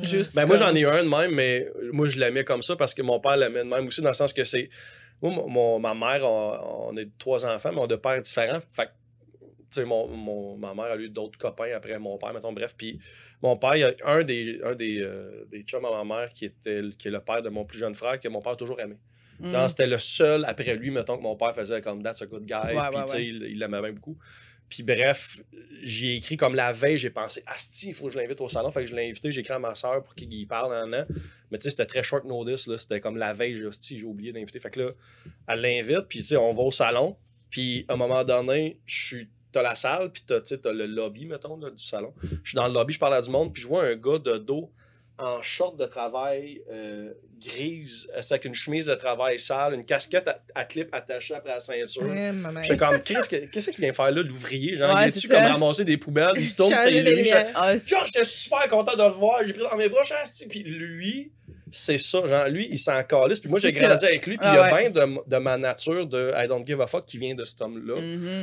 Juste. 0.01 0.35
Ben, 0.35 0.45
moi, 0.45 0.55
j'en 0.57 0.73
ai 0.73 0.85
un 0.85 1.03
de 1.03 1.09
même, 1.09 1.31
mais 1.31 1.67
moi, 1.91 2.07
je 2.07 2.17
l'aimais 2.17 2.43
comme 2.43 2.61
ça 2.63 2.75
parce 2.75 2.93
que 2.93 3.01
mon 3.03 3.19
père 3.19 3.37
l'aimait 3.37 3.59
de 3.63 3.69
même 3.69 3.87
aussi, 3.87 4.01
dans 4.01 4.09
le 4.09 4.15
sens 4.15 4.33
que 4.33 4.43
c'est. 4.43 4.69
Moi, 5.21 5.45
mon- 5.47 5.79
ma 5.79 5.93
mère, 5.93 6.29
on, 6.29 6.89
on 6.89 6.97
est 6.97 7.09
trois 7.17 7.45
enfants, 7.45 7.71
mais 7.71 7.79
on 7.79 7.85
a 7.85 7.87
deux 7.87 7.97
pères 7.97 8.21
différents. 8.21 8.59
Fait 8.73 8.85
que, 8.85 8.91
tu 9.39 9.47
sais, 9.71 9.85
mon, 9.85 10.07
mon- 10.07 10.57
ma 10.57 10.73
mère 10.73 10.85
a 10.85 10.97
eu 10.97 11.09
d'autres 11.09 11.37
copains 11.37 11.71
après 11.75 11.97
mon 11.99 12.17
père, 12.17 12.33
mettons, 12.33 12.53
bref. 12.53 12.75
Puis 12.77 12.99
mon 13.41 13.57
père, 13.57 13.75
il 13.75 13.79
y 13.79 13.83
a 13.83 13.93
un 14.05 14.23
des, 14.23 14.59
un 14.63 14.75
des, 14.75 15.01
euh, 15.01 15.45
des 15.51 15.63
chums 15.63 15.85
à 15.85 15.91
ma 15.91 16.03
mère 16.03 16.33
qui, 16.33 16.45
était, 16.45 16.81
qui 16.97 17.07
est 17.07 17.11
le 17.11 17.19
père 17.19 17.41
de 17.41 17.49
mon 17.49 17.65
plus 17.65 17.79
jeune 17.79 17.95
frère, 17.95 18.19
que 18.19 18.27
mon 18.27 18.41
père 18.41 18.53
a 18.53 18.55
toujours 18.55 18.79
aimé. 18.79 18.97
Mm. 19.39 19.51
Genre, 19.51 19.69
c'était 19.69 19.87
le 19.87 19.99
seul 19.99 20.45
après 20.45 20.75
lui, 20.75 20.89
mettons, 20.89 21.17
que 21.17 21.23
mon 21.23 21.35
père 21.35 21.53
faisait 21.53 21.81
comme 21.81 22.01
That's 22.01 22.21
a 22.21 22.25
good 22.25 22.45
guy. 22.45 22.75
Ouais, 22.75 22.89
puis, 22.89 22.97
ouais, 22.97 23.05
tu 23.05 23.11
sais, 23.11 23.17
ouais. 23.17 23.25
il 23.25 23.43
il 23.43 23.59
l'aimait 23.59 23.81
bien 23.81 23.91
beaucoup. 23.91 24.17
Puis, 24.69 24.83
bref, 24.83 25.39
j'ai 25.83 26.15
écrit 26.15 26.37
comme 26.37 26.55
la 26.55 26.73
veille, 26.73 26.97
j'ai 26.97 27.09
pensé, 27.09 27.43
Asti, 27.45 27.89
il 27.89 27.93
faut 27.93 28.07
que 28.07 28.13
je 28.13 28.17
l'invite 28.17 28.41
au 28.41 28.49
salon. 28.49 28.71
Fait 28.71 28.81
que 28.81 28.87
je 28.87 28.95
l'ai 28.95 29.09
invité, 29.09 29.31
j'ai 29.31 29.49
à 29.49 29.59
ma 29.59 29.75
soeur 29.75 30.03
pour 30.03 30.13
qu'il 30.15 30.31
y 30.33 30.45
parle 30.45 30.73
en 30.73 30.91
an. 30.93 31.05
Mais 31.51 31.57
tu 31.57 31.63
sais, 31.63 31.69
c'était 31.69 31.85
très 31.85 32.03
short 32.03 32.25
notice, 32.25 32.67
là. 32.67 32.77
C'était 32.77 32.99
comme 32.99 33.17
la 33.17 33.33
veille, 33.33 33.61
j'ai 33.81 34.03
oublié 34.03 34.33
d'inviter. 34.33 34.59
Fait 34.59 34.69
que 34.69 34.81
là, 34.81 34.91
elle 35.47 35.61
l'invite, 35.61 36.07
puis 36.09 36.19
tu 36.19 36.25
sais, 36.25 36.37
on 36.37 36.53
va 36.53 36.63
au 36.63 36.71
salon. 36.71 37.17
Puis, 37.49 37.85
à 37.87 37.93
un 37.93 37.97
moment 37.97 38.23
donné, 38.23 38.79
je 38.85 39.05
suis. 39.05 39.29
T'as 39.53 39.61
la 39.61 39.75
salle, 39.75 40.11
puis 40.11 40.23
t'as, 40.27 40.41
t'as 40.41 40.73
le 40.73 40.85
lobby, 40.85 41.25
mettons, 41.25 41.57
là, 41.57 41.71
du 41.71 41.81
salon. 41.81 42.13
Je 42.21 42.49
suis 42.49 42.55
dans 42.55 42.67
le 42.67 42.73
lobby, 42.73 42.93
je 42.93 42.99
parle 42.99 43.13
à 43.13 43.21
du 43.21 43.29
monde, 43.29 43.53
puis 43.53 43.63
je 43.63 43.67
vois 43.67 43.85
un 43.85 43.95
gars 43.95 44.19
de 44.19 44.37
dos 44.37 44.71
en 45.19 45.41
short 45.41 45.77
de 45.77 45.85
travail 45.85 46.61
euh, 46.71 47.13
grise, 47.41 48.07
euh, 48.15 48.21
avec 48.29 48.45
une 48.45 48.53
chemise 48.53 48.85
de 48.87 48.95
travail 48.95 49.39
sale, 49.39 49.73
une 49.73 49.85
casquette 49.85 50.27
à, 50.27 50.39
à 50.55 50.63
clip 50.65 50.89
attachée 50.93 51.33
après 51.35 51.49
la 51.51 51.59
ceinture. 51.59 52.03
Mère. 52.03 52.33
J'étais 52.63 52.77
comme, 52.77 53.01
qu'est-ce 53.01 53.27
que- 53.29 53.45
qu'est-ce 53.45 53.71
qu'il 53.71 53.83
vient 53.83 53.93
faire 53.93 54.11
là, 54.11 54.21
l'ouvrier? 54.21 54.75
Genre, 54.75 54.93
Ouais, 54.95 55.09
il 55.09 55.17
est-tu 55.17 55.27
comme 55.27 55.43
ramasser 55.43 55.85
des 55.85 55.97
poubelles, 55.97 56.31
il 56.37 56.45
se 56.47 56.55
tourne, 56.55 56.73
c'est 56.83 56.91
lui. 56.91 57.25
Genre, 57.25 57.43
Ah, 57.55 57.75
j'étais 57.75 58.23
super 58.23 58.67
content 58.69 58.95
de 58.95 59.03
le 59.03 59.09
voir, 59.13 59.41
j'ai 59.45 59.53
pris 59.53 59.63
dans 59.63 59.75
mes 59.75 59.89
bras. 59.89 60.03
Puis 60.49 60.63
lui, 60.63 61.31
c'est 61.71 61.97
ça, 61.97 62.25
genre, 62.27 62.47
lui, 62.47 62.67
il 62.71 62.77
s'en 62.79 63.01
calisse. 63.03 63.39
Puis 63.39 63.49
moi, 63.49 63.59
j'ai 63.59 63.71
ça. 63.71 63.85
grandi 63.87 64.05
avec 64.05 64.25
lui, 64.27 64.37
puis 64.37 64.47
Ah 64.49 64.53
il 64.53 64.55
y 64.55 64.59
a 64.59 64.73
ouais. 64.73 64.89
bien 64.89 65.05
de, 65.05 65.17
de 65.27 65.37
ma 65.37 65.57
nature 65.57 66.05
de 66.07 66.31
I 66.35 66.47
don't 66.47 66.65
give 66.65 66.81
a 66.81 66.87
fuck 66.87 67.05
qui 67.05 67.17
vient 67.17 67.35
de 67.35 67.43
cet 67.45 67.61
homme-là. 67.61 67.95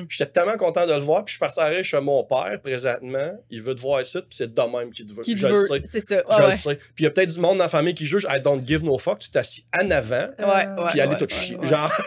Puis 0.09 0.17
J'étais 0.19 0.31
tellement 0.33 0.57
content 0.57 0.87
de 0.87 0.93
le 0.93 1.01
voir, 1.01 1.25
puis 1.25 1.33
je 1.33 1.37
suis 1.37 1.41
parti 1.41 1.61
arrêter 1.61 1.83
chez 1.85 2.01
mon 2.01 2.25
père 2.25 2.59
présentement. 2.63 3.33
Il 3.51 3.63
veut 3.63 3.75
te 3.75 3.81
voir 3.81 4.01
ici, 4.03 4.19
puis 4.19 4.29
c'est 4.37 4.53
de 4.53 4.61
même 4.63 4.91
qu'il 4.93 5.07
te 5.07 5.13
veut. 5.15 5.23
Qui 5.23 5.35
te 5.35 5.41
je 5.41 5.47
le 5.47 5.55
veut. 5.55 5.67
sais. 5.67 5.81
C'est 5.85 6.01
ça. 6.01 6.23
Je 6.31 6.37
Ouais, 6.43 6.51
le 6.51 6.57
sais. 6.57 6.77
Puis 6.77 6.89
il 7.01 7.05
y 7.05 7.07
a 7.07 7.11
peut-être 7.11 7.31
du 7.35 7.41
monde 7.41 7.59
dans 7.59 7.65
la 7.65 7.69
famille 7.69 7.95
qui 7.95 8.07
juge 8.07 8.27
I 8.31 8.41
don't 8.41 8.61
give 8.67 8.85
no 8.85 8.99
fuck. 8.99 9.19
Tu 9.21 9.31
t'assis 9.31 9.67
en 9.79 9.91
avant, 9.91 10.27
Ouais, 10.39 10.45
ouais, 10.47 10.67
puis 10.91 11.01
allez 11.01 11.13
ouais, 11.13 11.19
tout 11.19 11.29
chier. 11.29 11.57
Genre. 11.63 11.91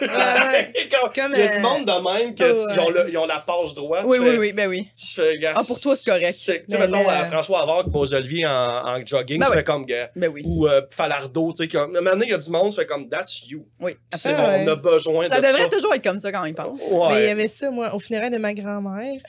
Comme- 1.14 1.32
il 1.34 1.40
y 1.40 1.42
a 1.42 1.48
du 1.52 1.58
euh, 1.58 1.60
monde 1.60 1.86
de 1.86 1.92
même 2.18 2.34
que 2.34 2.44
oh, 2.44 2.80
ont 2.86 2.90
le- 2.90 3.26
la 3.28 3.38
passe 3.40 3.74
droite. 3.74 4.04
Oui, 4.06 4.18
oui, 4.20 4.36
oui, 4.38 4.52
ben 4.52 4.68
oui. 4.68 4.88
Ah, 5.54 5.62
pour 5.66 5.80
toi, 5.80 5.96
c'est 5.96 6.10
correct. 6.10 6.32
Tu 6.34 6.44
sais, 6.44 6.64
mettons, 6.70 7.08
euh, 7.08 7.24
François 7.30 7.62
Havard 7.62 7.84
qui 7.84 7.90
pose 7.90 8.12
Olivier 8.14 8.46
en, 8.46 9.00
jogging, 9.04 9.40
Ben 9.40 9.46
tu 9.46 9.52
fais 9.52 9.64
comme, 9.64 9.84
gars. 9.86 10.10
Ben 10.16 10.28
oui. 10.28 10.42
Ou 10.44 10.66
euh, 10.66 10.82
Falardeau, 11.08 11.52
tu 11.52 11.64
sais. 11.64 11.68
comme- 11.68 11.94
À 11.96 11.98
un 11.98 12.02
moment 12.02 12.10
donné, 12.12 12.26
il 12.26 12.30
y 12.30 12.34
a 12.34 12.38
du 12.38 12.50
monde, 12.50 12.70
tu 12.70 12.76
fais 12.76 12.86
comme, 12.86 13.08
that's 13.08 13.48
you. 13.48 13.66
Oui. 13.80 13.96
C'est 14.14 14.34
bon, 14.36 14.42
ouais. 14.42 14.64
on 14.66 14.68
a 14.72 14.76
besoin 14.76 15.26
Ça 15.26 15.40
de 15.40 15.46
ça. 15.46 15.52
devrait 15.52 15.68
toujours 15.70 15.94
être 15.94 16.02
comme 16.04 16.18
ça 16.18 16.30
quand 16.32 16.42
on 16.42 16.46
y 16.46 16.52
pense. 16.52 16.82
Ouais. 16.90 17.08
Mais 17.10 17.22
il 17.22 17.26
y 17.26 17.30
avait 17.30 17.48
ça, 17.48 17.70
moi, 17.70 17.94
au 17.94 17.98
funérail 17.98 18.30
de 18.30 18.38
ma 18.38 18.54
grand-mère. 18.54 19.20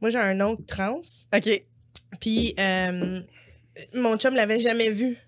Moi, 0.00 0.10
j'ai 0.10 0.18
un 0.18 0.40
oncle 0.40 0.62
trans. 0.66 1.00
OK. 1.34 1.62
Puis, 2.20 2.54
euh, 2.60 3.20
mon 3.94 4.16
chum 4.18 4.34
l'avait 4.34 4.60
jamais 4.60 4.90
vu 4.90 5.18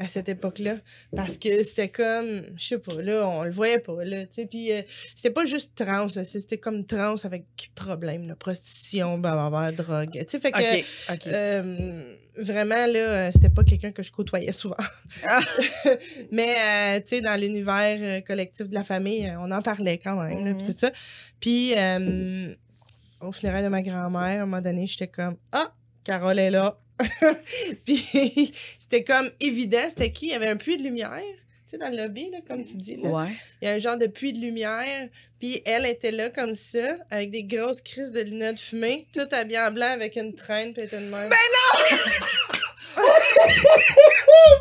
à 0.00 0.06
cette 0.06 0.30
époque-là. 0.30 0.76
Parce 1.14 1.36
que 1.36 1.62
c'était 1.62 1.90
comme, 1.90 2.42
je 2.56 2.64
sais 2.64 2.78
pas, 2.78 3.00
là, 3.02 3.28
on 3.28 3.44
le 3.44 3.50
voyait 3.50 3.78
pas, 3.78 4.02
là, 4.02 4.24
tu 4.24 4.34
sais. 4.34 4.46
Puis, 4.46 4.72
euh, 4.72 4.80
c'était 5.14 5.30
pas 5.30 5.44
juste 5.44 5.72
trans, 5.76 6.08
c'était 6.08 6.56
comme 6.56 6.86
trans 6.86 7.16
avec 7.22 7.44
problème, 7.74 8.26
là, 8.26 8.34
prostitution, 8.34 9.18
blablabla, 9.18 9.72
drogue. 9.72 10.12
Tu 10.12 10.24
sais, 10.26 10.40
fait 10.40 10.52
que. 10.52 11.28
Euh, 11.28 12.16
vraiment, 12.38 12.86
là, 12.86 12.98
euh, 12.98 13.30
c'était 13.30 13.50
pas 13.50 13.62
quelqu'un 13.62 13.90
que 13.90 14.02
je 14.02 14.10
côtoyais 14.10 14.52
souvent. 14.52 14.76
Ah. 15.26 15.40
Mais, 16.32 16.54
euh, 16.56 17.00
tu 17.00 17.16
sais, 17.16 17.20
dans 17.20 17.38
l'univers 17.38 18.24
collectif 18.24 18.70
de 18.70 18.74
la 18.74 18.84
famille, 18.84 19.30
on 19.38 19.50
en 19.50 19.60
parlait 19.60 19.98
quand 19.98 20.16
même, 20.22 20.46
là, 20.46 20.54
puis 20.54 20.66
tout 20.66 20.78
ça. 20.78 20.90
Puis, 21.40 21.74
au 23.20 23.32
funérail 23.32 23.62
de 23.62 23.68
ma 23.68 23.82
grand-mère, 23.82 24.22
à 24.40 24.42
un 24.42 24.46
moment 24.46 24.62
donné, 24.62 24.86
j'étais 24.86 25.08
comme 25.08 25.36
«Ah, 25.52 25.74
Carole 26.04 26.38
est 26.38 26.50
là!» 26.50 26.78
Puis, 27.84 28.52
c'était 28.78 29.04
comme 29.04 29.30
évident, 29.40 29.84
c'était 29.88 30.12
qui? 30.12 30.26
Il 30.26 30.32
y 30.32 30.34
avait 30.34 30.48
un 30.48 30.56
puits 30.56 30.76
de 30.76 30.82
lumière, 30.82 31.20
tu 31.20 31.70
sais, 31.72 31.78
dans 31.78 31.88
le 31.90 31.96
lobby, 31.96 32.30
là, 32.30 32.38
comme 32.46 32.64
tu 32.64 32.76
dis, 32.76 32.96
là. 32.96 33.08
Ouais. 33.08 33.28
Il 33.62 33.68
y 33.68 33.70
a 33.70 33.74
un 33.74 33.78
genre 33.78 33.96
de 33.96 34.06
puits 34.06 34.32
de 34.32 34.40
lumière. 34.40 35.08
Puis 35.38 35.62
elle 35.64 35.86
était 35.86 36.10
là 36.10 36.28
comme 36.28 36.54
ça, 36.54 36.96
avec 37.10 37.30
des 37.30 37.44
grosses 37.44 37.80
crises 37.80 38.12
de 38.12 38.20
lunettes 38.20 38.60
fumées, 38.60 39.06
tout 39.14 39.26
habillée 39.32 39.58
en 39.60 39.70
blanc 39.70 39.90
avec 39.90 40.16
une 40.16 40.34
traîne, 40.34 40.74
puis 40.74 40.82
elle 40.82 40.88
était 40.88 40.98
de 41.00 41.06
même. 41.08 41.30
Oh 42.98 43.00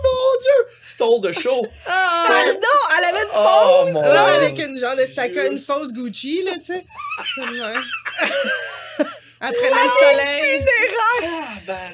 mon 0.04 0.40
dieu! 0.40 0.76
Stole 0.86 1.22
the 1.22 1.32
show! 1.38 1.66
Ah! 1.86 2.26
Pardon, 2.30 2.80
elle 2.98 3.04
avait 3.04 3.24
une 3.24 3.30
Oh 3.36 3.86
mon 3.92 4.02
Ça, 4.02 4.10
Dieu. 4.10 4.20
avec 4.46 4.58
une 4.60 4.80
genre 4.80 4.96
de 4.96 5.06
sacoche, 5.06 5.52
une 5.52 5.60
fausse 5.60 5.92
Gucci, 5.92 6.44
là, 6.44 6.54
tu 6.64 6.74
sais. 6.74 6.86
Prenait 9.40 9.70
le 9.70 9.90
soleil. 10.00 10.66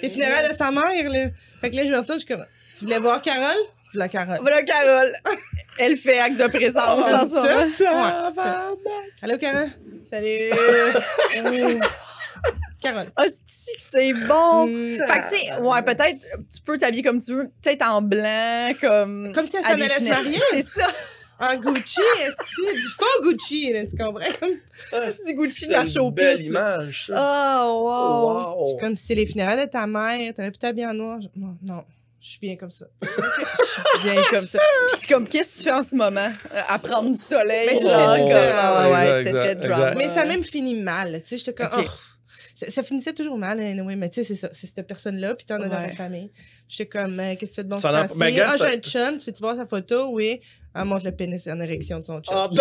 Les 0.01 0.09
funérailles 0.09 0.49
de 0.49 0.55
sa 0.55 0.71
mère, 0.71 0.83
là. 1.09 1.29
Fait 1.61 1.69
que 1.69 1.75
là, 1.75 1.85
je 1.85 1.91
me 1.91 1.97
retourne, 1.97 2.19
je 2.19 2.25
suis 2.25 2.35
comme, 2.35 2.45
tu 2.77 2.85
voulais 2.85 2.99
voir 2.99 3.21
Carole? 3.21 3.55
Voilà 3.93 4.09
Carole. 4.09 4.39
Voilà, 4.41 4.63
Carole. 4.63 5.15
Elle 5.77 5.95
fait 5.97 6.19
acte 6.19 6.37
de 6.37 6.47
présence 6.47 6.83
Oh, 6.97 7.15
en 7.15 7.27
ce 7.27 7.35
moment. 7.83 8.25
Ouais, 8.25 8.31
ça. 8.31 8.71
Allô, 9.21 9.37
Carole? 9.37 9.69
Salut! 10.03 10.27
Oh. 12.47 12.47
Carole. 12.81 13.07
Que 13.17 13.23
c'est 13.77 14.13
bon. 14.13 14.67
Mm. 14.67 14.97
Fait 14.97 15.07
que, 15.07 15.29
tu 15.29 15.35
sais, 15.37 15.53
ouais, 15.59 15.81
peut-être, 15.81 16.19
tu 16.53 16.61
peux 16.63 16.77
t'habiller 16.77 17.01
comme 17.01 17.19
tu 17.19 17.33
veux, 17.33 17.49
peut-être 17.63 17.81
en 17.83 18.01
blanc, 18.01 18.69
comme. 18.79 19.31
Comme 19.33 19.45
si 19.45 19.57
elle 19.57 19.63
s'en 19.63 19.71
allait 19.71 19.89
se 19.89 20.09
marier. 20.09 20.39
C'est 20.51 20.61
ça. 20.61 20.87
En 21.39 21.55
Gucci, 21.57 21.99
est-ce 22.23 22.73
du 22.75 22.81
faux 22.81 23.21
Gucci, 23.23 23.73
là, 23.73 23.85
tu 23.85 23.95
comprends? 23.97 24.21
C'est 25.11 25.33
Gucci 25.33 25.53
C'est 25.61 25.67
de 25.67 25.71
marche 25.73 25.95
une 25.95 26.11
belle 26.11 26.37
puces. 26.37 26.47
image, 26.47 27.05
ça. 27.07 27.65
Oh, 27.67 27.83
wow. 27.83 28.61
Wow. 28.71 28.77
Comme 28.77 28.95
si 28.95 29.07
c'est 29.07 29.15
les 29.15 29.25
funérailles 29.25 29.65
de 29.65 29.69
ta 29.69 29.85
mère, 29.85 30.33
t'aurais 30.33 30.51
pu 30.51 30.57
t'habiller 30.57 30.87
en 30.87 30.93
noir. 30.93 31.19
Je- 31.21 31.27
Non, 31.35 31.57
non, 31.61 31.83
je 32.21 32.29
suis 32.29 32.39
bien 32.39 32.55
comme 32.55 32.71
ça. 32.71 32.85
Bien 34.03 34.21
comme 34.29 34.45
ça. 34.45 34.59
Puis, 34.99 35.07
comme, 35.09 35.27
qu'est-ce 35.27 35.53
que 35.53 35.57
tu 35.57 35.63
fais 35.63 35.71
en 35.71 35.83
ce 35.83 35.95
moment? 35.95 36.31
Euh, 36.53 36.61
À 36.69 36.79
prendre 36.79 37.09
du 37.11 37.19
soleil? 37.19 37.67
Mais 37.67 37.79
tu 37.79 37.85
sais, 37.85 37.91
genre, 37.91 38.15
c'était 38.15 38.51
Ah, 38.53 38.87
ouais, 38.87 38.93
ouais, 38.93 39.01
exact, 39.01 39.17
c'était 39.17 39.31
très 39.31 39.51
exact, 39.51 39.67
drama. 39.67 39.91
exact. 39.91 39.97
Mais 39.97 40.13
ça 40.13 40.21
a 40.21 40.25
même 40.25 40.43
fini 40.43 40.81
mal, 40.81 41.21
tu 41.21 41.27
sais, 41.29 41.37
j'étais 41.37 41.53
comme, 41.53 41.69
oh. 41.85 41.89
ça, 42.55 42.71
ça 42.71 42.83
finissait 42.83 43.13
toujours 43.13 43.37
mal, 43.37 43.59
anyway, 43.59 43.95
mais 43.95 44.09
tu 44.09 44.15
sais, 44.15 44.23
c'est 44.23 44.35
ça, 44.35 44.49
c'est 44.53 44.67
cette 44.67 44.87
personne-là, 44.87 45.35
puis 45.35 45.45
t'en 45.45 45.55
as 45.61 45.67
dans 45.67 45.77
ta 45.77 45.89
famille. 45.89 46.31
J'étais 46.67 46.85
comme, 46.87 47.19
euh, 47.19 47.35
qu'est-ce 47.35 47.51
que 47.51 47.55
tu 47.55 47.55
fais 47.55 47.63
de 47.63 47.69
bon 47.69 47.75
n'en- 47.75 47.81
temps-ci? 47.81 48.17
ben, 48.17 48.39
Ah, 48.45 48.55
j'ai 48.57 48.65
un 48.65 48.77
chum, 48.79 49.17
tu 49.17 49.25
fais-tu 49.25 49.41
voir 49.41 49.55
sa 49.57 49.65
photo? 49.65 50.07
Oui. 50.11 50.39
Elle 50.75 50.83
montre 50.85 51.05
le 51.05 51.11
pénis 51.11 51.47
en 51.47 51.59
érection 51.59 51.99
de 51.99 52.03
son 52.03 52.19
chum. 52.21 52.35
Ah, 52.35 52.49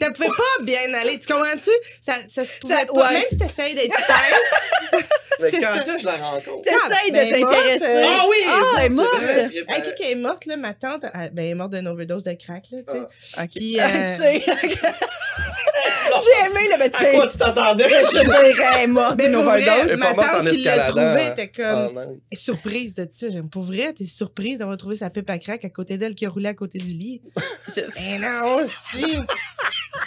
Ça 0.00 0.10
pouvait 0.12 0.28
pas 0.28 0.62
bien 0.64 0.94
aller, 0.94 1.18
tu 1.18 1.26
comprends-tu? 1.26 1.70
Ça, 2.00 2.14
ça 2.30 2.44
se 2.44 2.50
pouvait 2.60 2.76
Ça- 2.76 2.86
pas, 2.86 2.92
ouais. 3.08 3.12
même 3.14 3.24
si 3.28 3.36
t'essayes 3.36 3.74
d'être 3.74 3.96
fin. 3.96 4.14
mais 5.40 5.50
quand 5.50 5.60
ça. 5.60 5.74
est-ce 5.76 5.84
que 5.94 5.98
je 6.00 6.04
la 6.06 6.12
rencontre? 6.16 6.62
T'essayes 6.62 7.10
de 7.10 7.16
elle 7.16 7.34
est 7.34 7.38
morte, 7.40 7.52
t'intéresser. 7.52 7.84
euh, 7.84 8.04
Ah 8.06 8.26
oui! 8.28 8.36
Ah, 8.46 8.60
elle 8.78 8.84
est 8.84 8.88
morte. 8.94 9.14
Hey, 9.68 9.82
qui 9.82 9.94
qui 9.94 10.12
est 10.12 10.14
morte, 10.14 10.46
là, 10.46 10.56
ma 10.56 10.72
tante, 10.74 11.02
elle, 11.02 11.30
ben, 11.32 11.42
elle 11.44 11.50
est 11.50 11.54
morte 11.54 11.72
d'une 11.72 11.88
overdose 11.88 12.22
de 12.22 12.32
crack, 12.34 12.64
là, 12.70 12.78
tu 12.86 12.92
sais. 12.92 13.00
Ah. 13.38 13.42
Ok. 13.42 13.50
Puis, 13.56 13.80
Ah, 13.80 13.86
euh, 13.88 14.12
tu 14.14 14.22
sais. 14.22 14.44
J'ai 16.24 16.46
aimé 16.50 16.68
le 16.68 16.74
À 16.74 16.78
médecin. 16.78 17.10
quoi 17.12 17.26
tu 17.28 17.38
t'attendais? 17.38 17.88
Je 17.88 18.20
dirais 18.20 18.86
morte 18.86 19.14
Mais 19.18 19.28
vrai, 19.28 19.62
est 19.62 19.96
ma 19.96 20.14
tante 20.14 20.50
qui 20.50 20.62
l'a 20.64 20.78
trouvé 20.80 21.26
était 21.28 21.50
Ah, 21.64 21.86
comme 21.86 21.94
non. 21.94 22.20
surprise 22.32 22.94
de 22.94 23.06
ça. 23.10 23.28
J'aime 23.30 23.48
pour 23.50 23.62
vrai, 23.62 23.92
t'es 23.92 24.04
surprise 24.04 24.58
d'avoir 24.58 24.76
trouvé 24.76 24.96
sa 24.96 25.10
pipe 25.10 25.28
à 25.30 25.38
crack 25.38 25.64
à 25.64 25.70
côté 25.70 25.98
d'elle 25.98 26.14
qui 26.14 26.26
a 26.26 26.28
roulé 26.30 26.48
à 26.48 26.54
côté 26.54 26.78
du 26.78 26.86
lit. 26.92 27.22
Je- 27.74 27.80
Eh 28.00 28.18
non, 28.18 28.58
si! 28.66 29.16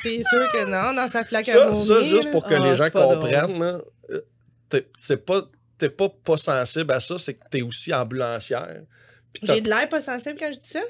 C'est 0.01 0.17
sûr 0.23 0.51
que 0.51 0.65
non, 0.65 0.93
dans 0.93 1.09
sa 1.09 1.23
flaque 1.23 1.49
à 1.49 1.67
vomir. 1.67 1.85
ça, 1.85 2.01
juste 2.07 2.31
pour 2.31 2.43
que 2.45 2.53
Ah, 2.53 2.59
les 2.59 2.75
gens 2.75 2.89
comprennent, 2.89 3.81
euh, 4.09 4.21
t'es- 4.69 4.87
c'est 4.97 5.17
pas, 5.25 5.41
t'es 5.77 5.89
pas 5.89 6.09
pas 6.09 6.37
sensible 6.37 6.91
à 6.91 6.99
ça, 6.99 7.15
c'est 7.17 7.33
que 7.35 7.43
t'es 7.49 7.61
aussi 7.61 7.93
ambulancière. 7.93 8.81
J'ai 9.43 9.61
de 9.61 9.69
l'air 9.69 9.87
pas 9.89 10.01
sensible 10.01 10.35
quand 10.39 10.51
je 10.51 10.59
dis 10.59 10.67
ça? 10.67 10.81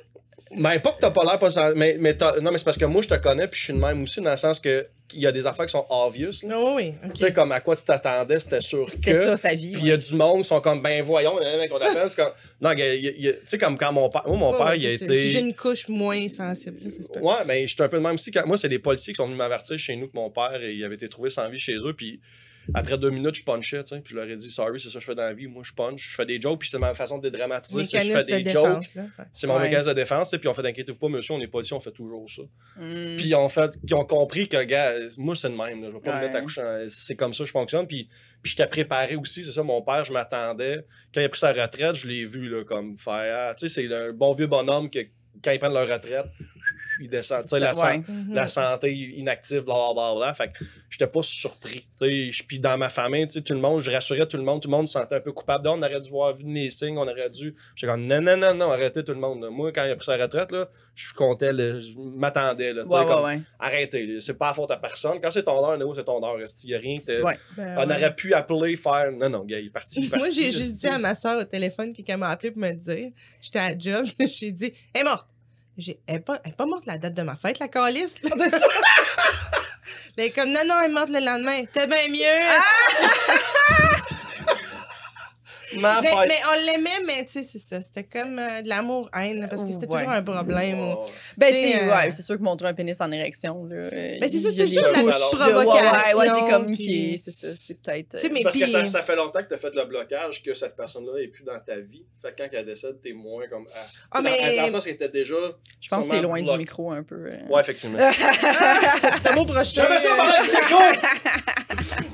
Mais 0.54 0.80
pas 0.80 0.91
que 0.91 0.99
t'as 0.99 1.12
pas 1.12 1.24
l'air 1.24 1.39
pas 1.39 1.74
mais, 1.74 1.97
mais 1.99 2.16
non, 2.41 2.52
mais 2.52 2.58
c'est 2.58 2.66
parce 2.66 2.78
que 2.78 2.86
moi, 2.86 3.02
je 3.02 3.08
te 3.08 3.16
connais, 3.16 3.47
puis 3.47 3.60
je 3.60 3.66
suis 3.66 3.74
de 3.74 3.80
même 3.80 4.04
aussi, 4.04 4.22
dans 4.22 4.32
le 4.32 4.38
sens 4.38 4.60
que 4.60 4.88
il 5.14 5.22
y 5.22 5.28
a 5.28 5.32
des 5.32 5.45
affaires 5.45 5.66
qui 5.66 5.72
sont 5.72 5.86
obvious. 5.89 6.32
Non, 6.43 6.76
oui. 6.76 6.93
Tu 7.14 7.20
sais, 7.20 7.34
comme 7.34 7.52
à 7.52 7.60
quoi 7.60 7.76
tu 7.76 7.84
t'attendais, 7.84 8.39
c'était 8.39 8.62
sûr 8.62 8.89
C'était 8.89 9.12
que. 9.12 9.24
ça, 9.24 9.38
sa 9.38 9.54
vie. 9.54 9.74
Puis 9.74 9.82
il 9.82 9.88
y 9.88 9.91
a 9.91 9.97
du 9.97 10.16
monde 10.16 10.41
qui 10.43 10.47
sont 10.47 10.62
comme, 10.62 10.82
ben 10.82 11.04
voyons, 11.04 11.36
qu'on 11.36 11.76
appelle, 11.76 12.10
c'est 12.10 12.16
comme. 12.16 12.32
Non, 12.62 12.74
tu 12.74 13.36
sais, 13.45 13.58
comme 13.58 13.78
quand 13.78 13.91
mon 13.91 14.10
père. 14.10 14.24
Moi, 14.26 14.38
mon 14.38 14.54
père, 14.54 14.76
il 14.76 14.86
a 14.88 14.97
sûr. 14.97 15.06
été. 15.06 15.16
Si 15.16 15.32
j'ai 15.32 15.39
une 15.39 15.54
couche 15.54 15.88
moins 15.89 16.28
sensible, 16.28 16.80
ça 16.91 17.04
se 17.04 17.10
peut. 17.10 17.20
Ouais, 17.20 17.43
mais 17.45 17.68
je 17.68 17.74
suis 17.74 17.84
un 17.84 17.89
peu 17.89 17.97
le 17.97 18.04
même 18.04 18.16
aussi. 18.16 18.32
Quand... 18.32 18.45
Moi, 18.45 18.58
c'est 18.58 18.70
des 18.70 18.80
policiers 18.80 19.14
qui 19.14 19.18
sont 19.18 19.26
venus 19.26 19.38
m'avertir 19.38 19.78
chez 19.78 19.95
nous 19.95 20.08
que 20.08 20.16
mon 20.16 20.30
père, 20.30 20.62
il 20.64 20.84
avait 20.84 20.95
été 20.95 21.10
trouvé 21.10 21.30
sans 21.30 21.49
vie 21.49 21.60
chez 21.60 21.76
eux. 21.76 21.93
Puis 21.93 22.20
après 22.74 22.97
deux 22.97 23.09
minutes, 23.09 23.36
je 23.36 23.43
punchais, 23.43 23.84
tu 23.84 23.95
sais. 23.95 24.01
Puis 24.01 24.12
je 24.12 24.16
leur 24.20 24.30
ai 24.30 24.36
dit, 24.38 24.49
sorry, 24.51 24.80
c'est 24.80 24.89
ça 24.89 24.95
que 24.95 24.99
je 25.01 25.05
fais 25.05 25.16
dans 25.16 25.24
la 25.24 25.34
vie. 25.34 25.47
Moi, 25.47 25.64
je 25.66 25.74
punch, 25.74 26.09
je 26.12 26.16
fais 26.16 26.26
des 26.26 26.39
jokes. 26.39 26.59
Puis 26.59 26.70
c'est 26.70 26.78
ma 26.80 26.93
façon 26.93 27.18
de 27.18 27.30
dédramatiser. 27.30 27.84
Je 27.84 27.89
fais 28.12 28.24
de 28.24 28.43
des 28.43 28.49
jokes. 28.51 28.66
défense, 28.80 28.95
là. 28.95 29.01
Ouais. 29.20 29.26
C'est 29.34 29.47
mon 29.47 29.55
Ouais. 29.57 29.64
mécanisme 29.64 29.89
de 29.89 29.93
défense. 29.95 30.30
tu 30.30 30.36
sais, 30.36 30.39
Puis 30.39 30.47
on 30.47 30.53
fait, 30.53 30.66
inquiétez-vous 30.66 30.97
pas, 30.99 31.07
monsieur, 31.09 31.34
on 31.34 31.41
est 31.41 31.47
policiers, 31.47 31.76
on 31.76 31.80
fait 31.80 31.91
toujours 31.91 32.30
ça. 32.30 32.41
Mm. 32.78 33.18
Puis 33.18 33.34
en 33.36 33.49
fait, 33.49 33.72
ils 33.88 33.93
ont 33.95 34.05
compris 34.05 34.47
que, 34.47 34.62
gars, 34.64 34.93
moi, 35.18 35.36
c'est 35.36 35.49
le 35.49 35.55
même. 35.55 35.82
Là. 35.82 35.88
Je 35.89 35.93
vais 35.93 35.99
pas 36.01 36.16
me 36.18 36.22
mettre 36.22 36.36
à 36.38 36.41
coucher. 36.41 36.62
en- 36.62 36.86
C'est 36.89 37.16
comme 37.16 37.34
ça 37.34 37.43
que 37.43 37.47
je 37.47 37.51
fonctionne. 37.51 37.88
Puis, 37.88 38.07
puis 38.41 38.51
j'étais 38.51 38.68
préparé 38.68 39.16
aussi. 39.16 39.43
C'est 39.43 39.51
ça, 39.51 39.64
mon 39.64 39.82
père, 39.82 40.03
je 40.03 40.14
m'attendais. 40.14 40.86
Quand 41.14 41.22
il 41.22 41.26
a 41.26 41.30
pris 41.30 41.39
sa 41.39 41.53
retraite, 41.53 41.95
je 41.95 42.07
l'ai 42.07 42.26
vu, 42.26 42.47
là, 42.49 42.64
comme 42.64 42.97
faire. 42.97 43.49
ah, 43.49 43.53
Tu 43.55 43.68
sais, 43.68 43.88
c'est 43.88 43.93
un 43.93 44.12
bon 44.14 44.34
vieux 44.34 44.47
bonhomme 44.47 44.89
que, 44.89 44.99
quand 45.43 45.51
ils 45.51 45.59
prennent 45.59 45.74
leur 45.74 45.88
retraite, 45.88 46.26
descendent. 47.10 47.43
Tu 47.43 47.49
sais, 47.49 47.60
la, 47.60 47.76
ouais. 47.76 48.02
la 48.30 48.47
santé 48.47 48.93
inactive, 48.93 49.64
blablabla. 49.64 50.34
Fait 50.34 50.52
que 50.52 50.64
j'étais 50.89 51.08
pas 51.08 51.24
surpris. 51.24 51.86
Puis 51.99 52.60
dans 52.60 52.78
ma 52.78 52.89
famille, 52.89 53.26
tu 53.28 53.34
sais, 53.34 53.41
tout 53.41 53.54
le 53.54 53.60
monde, 53.60 53.82
je 53.82 53.91
rassurais 53.91 54.26
tout 54.28 54.38
le 54.38 54.43
monde. 54.43 54.62
Tout 54.62 54.70
le 54.70 54.76
monde 54.76 54.88
se 54.88 54.93
sentait 54.93 55.16
un 55.16 55.20
peu 55.22 55.32
coupable. 55.32 55.68
on 55.68 55.82
aurait 55.82 55.99
dû 56.02 56.10
voir 56.10 56.36
vu 56.36 56.43
les 56.45 56.70
signes, 56.70 56.97
on 56.97 57.08
aurait 57.08 57.30
dû. 57.30 57.56
J'étais 57.76 57.91
comme, 57.91 58.06
non, 58.06 58.22
non, 58.22 58.38
non, 58.38 58.54
non, 58.54 58.72
arrêtez 58.72 59.04
tout 59.04 59.14
le 59.14 59.20
monde. 59.20 59.43
là. 59.43 59.49
Moi, 59.49 59.72
quand 59.72 59.84
il 59.86 59.91
a 59.91 59.95
pris 59.95 60.06
sa 60.06 60.18
retraite, 60.18 60.52
là, 60.52 60.70
je 60.95 61.14
comptais, 61.14 61.52
je 61.52 61.97
m'attendais. 61.97 62.74
là, 62.74 62.84
tu 62.84 62.89
sais, 62.89 62.93
Ouais, 62.95 63.02
ouais, 63.02 63.08
comme, 63.08 63.26
ouais. 63.26 63.39
arrêtez, 63.60 64.20
c'est 64.20 64.34
pas 64.38 64.47
la 64.47 64.54
faute 64.54 64.72
à 64.72 64.78
personne. 64.78 65.20
Quand 65.22 65.32
c'est 65.32 65.43
ton 65.43 65.64
heure, 65.66 65.78
c'est 65.95 66.04
ton 66.04 66.24
heure. 66.24 66.38
Il 66.64 66.70
y 66.70 66.76
a 66.76 66.80
rien. 66.80 66.95
Ben, 67.58 67.76
On 67.80 67.89
aurait 67.89 68.16
pu 68.16 68.34
appeler, 68.34 68.76
faire. 68.78 69.12
Non, 69.12 69.30
non, 69.30 69.43
gars, 69.45 69.60
il 69.60 69.68
est 69.68 69.70
parti. 69.70 70.10
Moi, 70.16 70.30
j'ai 70.30 70.52
juste 70.52 70.74
dit 70.76 70.88
à 70.88 70.97
ma 70.97 71.16
soeur 71.16 71.39
au 71.39 71.45
téléphone 71.45 71.93
qui 71.93 72.04
m'a 72.16 72.30
appelé 72.30 72.52
pour 72.52 72.62
me 72.62 72.70
le 72.70 72.76
dire. 72.76 73.12
J'étais 73.41 73.60
à 73.60 73.70
la 73.72 73.78
job, 73.78 74.06
j'ai 74.20 74.52
dit 74.52 74.74
Elle 74.93 75.02
est 75.02 75.04
morte. 75.04 75.28
J'ai 75.82 76.00
Elle 76.06 76.18
est 76.18 76.20
pas, 76.20 76.40
elle 76.44 76.52
est 76.52 76.56
pas 76.56 76.68
morte 76.68 76.86
la 76.86 77.00
date 77.00 77.16
de 77.16 77.24
ma 77.24 77.36
fête, 77.36 77.58
la 77.58 77.68
calice. 77.68 78.14
Elle 80.16 80.26
est 80.26 80.30
comme 80.30 80.50
Non, 80.50 80.62
non, 80.68 80.76
elle 80.80 80.92
est 80.92 80.94
morte 80.94 81.10
le 81.10 81.20
lendemain. 81.20 81.64
T'es 81.74 81.88
bien 81.88 82.08
mieux. 82.10 82.18
Ma 85.80 86.01
mais, 86.01 86.09
on 86.11 86.65
l'aimait, 86.65 86.99
mais 87.05 87.26
tu 87.26 87.32
sais, 87.34 87.43
c'est 87.43 87.59
ça. 87.59 87.82
C'était 87.82 88.03
comme 88.03 88.38
euh, 88.39 88.61
de 88.61 88.67
l'amour-haine, 88.69 89.47
parce 89.49 89.63
que 89.63 89.72
c'était 89.72 89.88
Ouais. 89.88 89.99
toujours 89.99 90.11
un 90.13 90.24
problème. 90.24 90.78
Oh. 90.82 91.05
Ben, 91.38 91.53
tu 91.53 91.59
sais, 91.59 91.84
euh, 91.84 91.95
ouais, 91.95 92.11
c'est 92.11 92.22
sûr 92.22 92.38
que 92.38 92.41
montrer 92.43 92.67
un 92.69 92.74
pénis 92.74 92.99
en 92.99 93.11
érection, 93.11 93.65
là. 93.65 93.88
Mais 93.91 94.19
c'est 94.30 94.39
ça, 94.39 94.49
il 94.49 94.55
y 94.57 94.61
a 94.61 94.67
c'est 94.67 94.74
toujours 94.76 94.89
de 94.89 95.07
la 95.07 95.15
provocation. 95.19 95.39
Ouais, 95.39 96.13
ouais, 96.15 96.26
t'es 96.34 96.49
comme, 96.51 96.65
puis- 96.76 97.11
ok, 97.13 97.19
c'est 97.24 97.32
ça, 97.32 97.47
c'est 97.55 97.82
peut-être. 97.82 98.09
Tu 98.09 98.17
sais, 98.17 98.28
euh, 98.28 98.30
mais 98.34 98.43
Parce 98.43 98.55
que 98.55 98.63
puis- 98.63 98.72
ça, 98.72 98.88
ça 98.88 99.01
fait 99.01 99.15
longtemps 99.15 99.41
que 99.43 99.47
tu 99.47 99.53
as 99.53 99.57
fait 99.57 99.74
le 99.74 99.86
blocage 99.86 100.43
que 100.43 100.53
cette 100.53 100.76
personne-là 100.76 101.19
n'est 101.19 101.28
plus 101.28 101.43
dans 101.43 101.59
ta 101.59 101.78
vie. 101.80 102.03
Fait 102.22 102.32
que 102.34 102.38
quand 102.43 102.49
elle 102.51 102.65
décède, 102.65 102.97
t'es 103.03 103.13
moins 103.13 103.47
comme. 103.47 103.65
Ah, 103.74 103.80
Ah, 104.11 104.17
dans, 104.17 104.24
mais- 104.24 104.57
dans 104.57 104.65
le 104.65 104.72
sens 104.72 104.84
que 104.86 104.89
t'étais 104.89 105.09
déjà. 105.09 105.36
Je 105.80 105.89
pense 105.89 106.05
que 106.05 106.11
t'es 106.11 106.22
loin 106.22 106.41
du 106.41 106.57
micro 106.57 106.91
un 106.91 107.03
peu. 107.03 107.15
euh. 107.28 107.38
Ouais, 107.49 107.61
effectivement. 107.61 107.97
T'as 109.24 109.34
beau 109.34 109.45
projeter. 109.45 109.82
J'aimais 109.82 109.97
ça 109.97 110.13
euh, 110.13 110.17
parler 110.17 110.47
de 110.47 110.53
micro! 110.53 110.82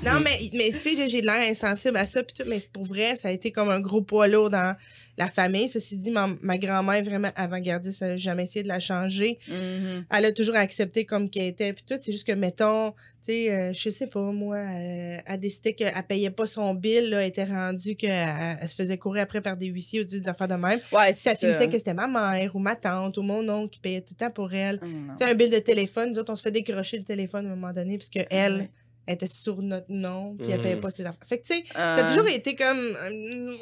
Non, 0.04 0.20
mais, 0.22 0.38
mais 0.54 0.70
tu 0.72 0.96
sais, 0.96 1.10
j'ai 1.10 1.22
de 1.22 1.26
l'air 1.26 1.42
insensible 1.42 1.98
à 1.98 2.06
ça, 2.06 2.24
pis 2.24 2.34
tout, 2.34 2.44
mais 2.48 2.60
c'est 2.60 2.72
pour 2.72 2.84
vrai, 2.86 3.16
ça 3.16 3.28
a 3.28 3.32
été 3.32 3.47
comme 3.52 3.70
un 3.70 3.80
gros 3.80 4.02
poids 4.02 4.28
lourd 4.28 4.50
dans 4.50 4.76
la 5.18 5.30
famille. 5.30 5.68
Ceci 5.68 5.98
dit, 5.98 6.12
ma, 6.12 6.30
ma 6.42 6.58
grand-mère, 6.58 7.04
vraiment 7.04 7.32
avant-gardiste, 7.36 8.02
elle 8.02 8.10
n'a 8.10 8.16
jamais 8.18 8.44
essayé 8.44 8.64
de 8.64 8.68
la 8.68 8.80
changer. 8.80 9.40
Mhm. 9.48 10.06
Elle 10.16 10.26
a 10.26 10.32
toujours 10.32 10.56
accepté 10.56 11.06
comme 11.06 11.30
qu'elle 11.30 11.48
était, 11.48 11.74
puis 11.74 11.84
tout. 11.88 11.96
C'est 12.00 12.12
juste 12.12 12.28
que, 12.28 12.34
mettons, 12.34 12.92
tu 12.92 13.34
sais, 13.34 13.52
euh, 13.52 13.74
je 13.74 13.90
sais 13.90 14.08
pas, 14.08 14.32
moi, 14.32 14.58
euh, 14.58 15.18
elle 15.26 15.40
décidait 15.40 15.74
qu'elle 15.74 15.94
payait 16.08 16.30
pas 16.30 16.46
son 16.46 16.74
bill, 16.76 17.10
là, 17.10 17.22
elle 17.22 17.30
était 17.30 17.46
rendue 17.46 17.96
qu'elle 17.96 18.58
elle 18.62 18.70
se 18.70 18.76
faisait 18.76 18.98
courir 18.98 19.24
après 19.24 19.42
par 19.42 19.58
des 19.58 19.68
huissiers 19.68 20.02
ou 20.02 20.04
des 20.04 20.28
affaires 20.28 20.48
de 20.48 20.54
même. 20.54 20.80
Ouais, 20.92 21.14
Ça 21.14 21.34
c'est 21.34 21.48
finissait 21.48 21.68
que 21.68 21.78
c'était 21.78 21.96
ma 21.96 22.08
mère 22.08 22.56
ou 22.56 22.60
ma 22.60 22.76
tante 22.76 23.18
ou 23.18 23.24
mon 23.24 23.48
oncle 23.50 23.72
qui 23.72 23.80
payait 23.80 24.02
tout 24.02 24.14
le 24.14 24.26
temps 24.26 24.32
pour 24.32 24.54
elle. 24.54 24.80
Non. 24.84 25.14
Tu 25.18 25.26
sais, 25.26 25.32
un 25.32 25.36
bill 25.36 25.50
de 25.50 25.60
téléphone, 25.60 26.12
nous 26.12 26.20
autres, 26.20 26.32
on 26.32 26.36
se 26.36 26.44
fait 26.44 26.52
décrocher 26.52 26.98
le 26.98 27.04
téléphone 27.04 27.48
à 27.48 27.52
un 27.52 27.56
moment 27.56 27.74
donné, 27.74 27.98
parce 27.98 28.10
que 28.10 28.20
elle 28.30 28.70
Ouais. 29.08 29.14
était 29.14 29.28
sur 29.28 29.62
notre 29.62 29.88
nom, 29.92 30.36
puis 30.38 30.52
elle 30.52 30.62
payait 30.62 30.76
pas 30.78 30.90
ses 30.90 31.06
affaires. 31.06 31.26
Fait 31.28 31.40
que, 31.40 31.48
tu 31.48 31.54
sais, 31.56 31.64
ça 31.74 31.96
Ah. 31.96 31.96
a 31.96 32.04
toujours 32.08 32.28
été 32.28 32.56
comme. 32.56 32.78
euh, 32.78 33.56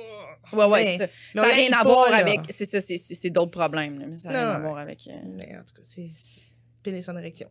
Ouais, 0.53 0.65
ouais, 0.65 0.83
Mais- 0.83 0.91
c'est 0.91 0.97
ça. 1.05 1.07
mais 1.35 1.41
Ça 1.41 1.47
n'a 1.47 1.53
rien 1.53 1.71
à 1.73 1.83
voir 1.83 2.09
là. 2.11 2.17
avec. 2.17 2.39
C'est 2.49 2.65
ça, 2.65 2.79
c'est- 2.81 2.97
c'est 2.97 3.15
c'est 3.15 3.29
d'autres 3.29 3.51
problèmes, 3.51 3.99
là, 3.99 4.05
mais 4.07 4.17
ça 4.17 4.29
n'a 4.29 4.39
rien 4.39 4.49
à 4.55 4.59
voir 4.59 4.77
avec. 4.77 5.07
euh, 5.07 5.11
Mais 5.37 5.55
en 5.55 5.63
tout 5.63 5.73
cas, 5.75 5.81
c'est. 5.83 6.09
c'est 6.17 6.41
Pénis 6.83 7.07
en 7.09 7.17
érection. 7.17 7.49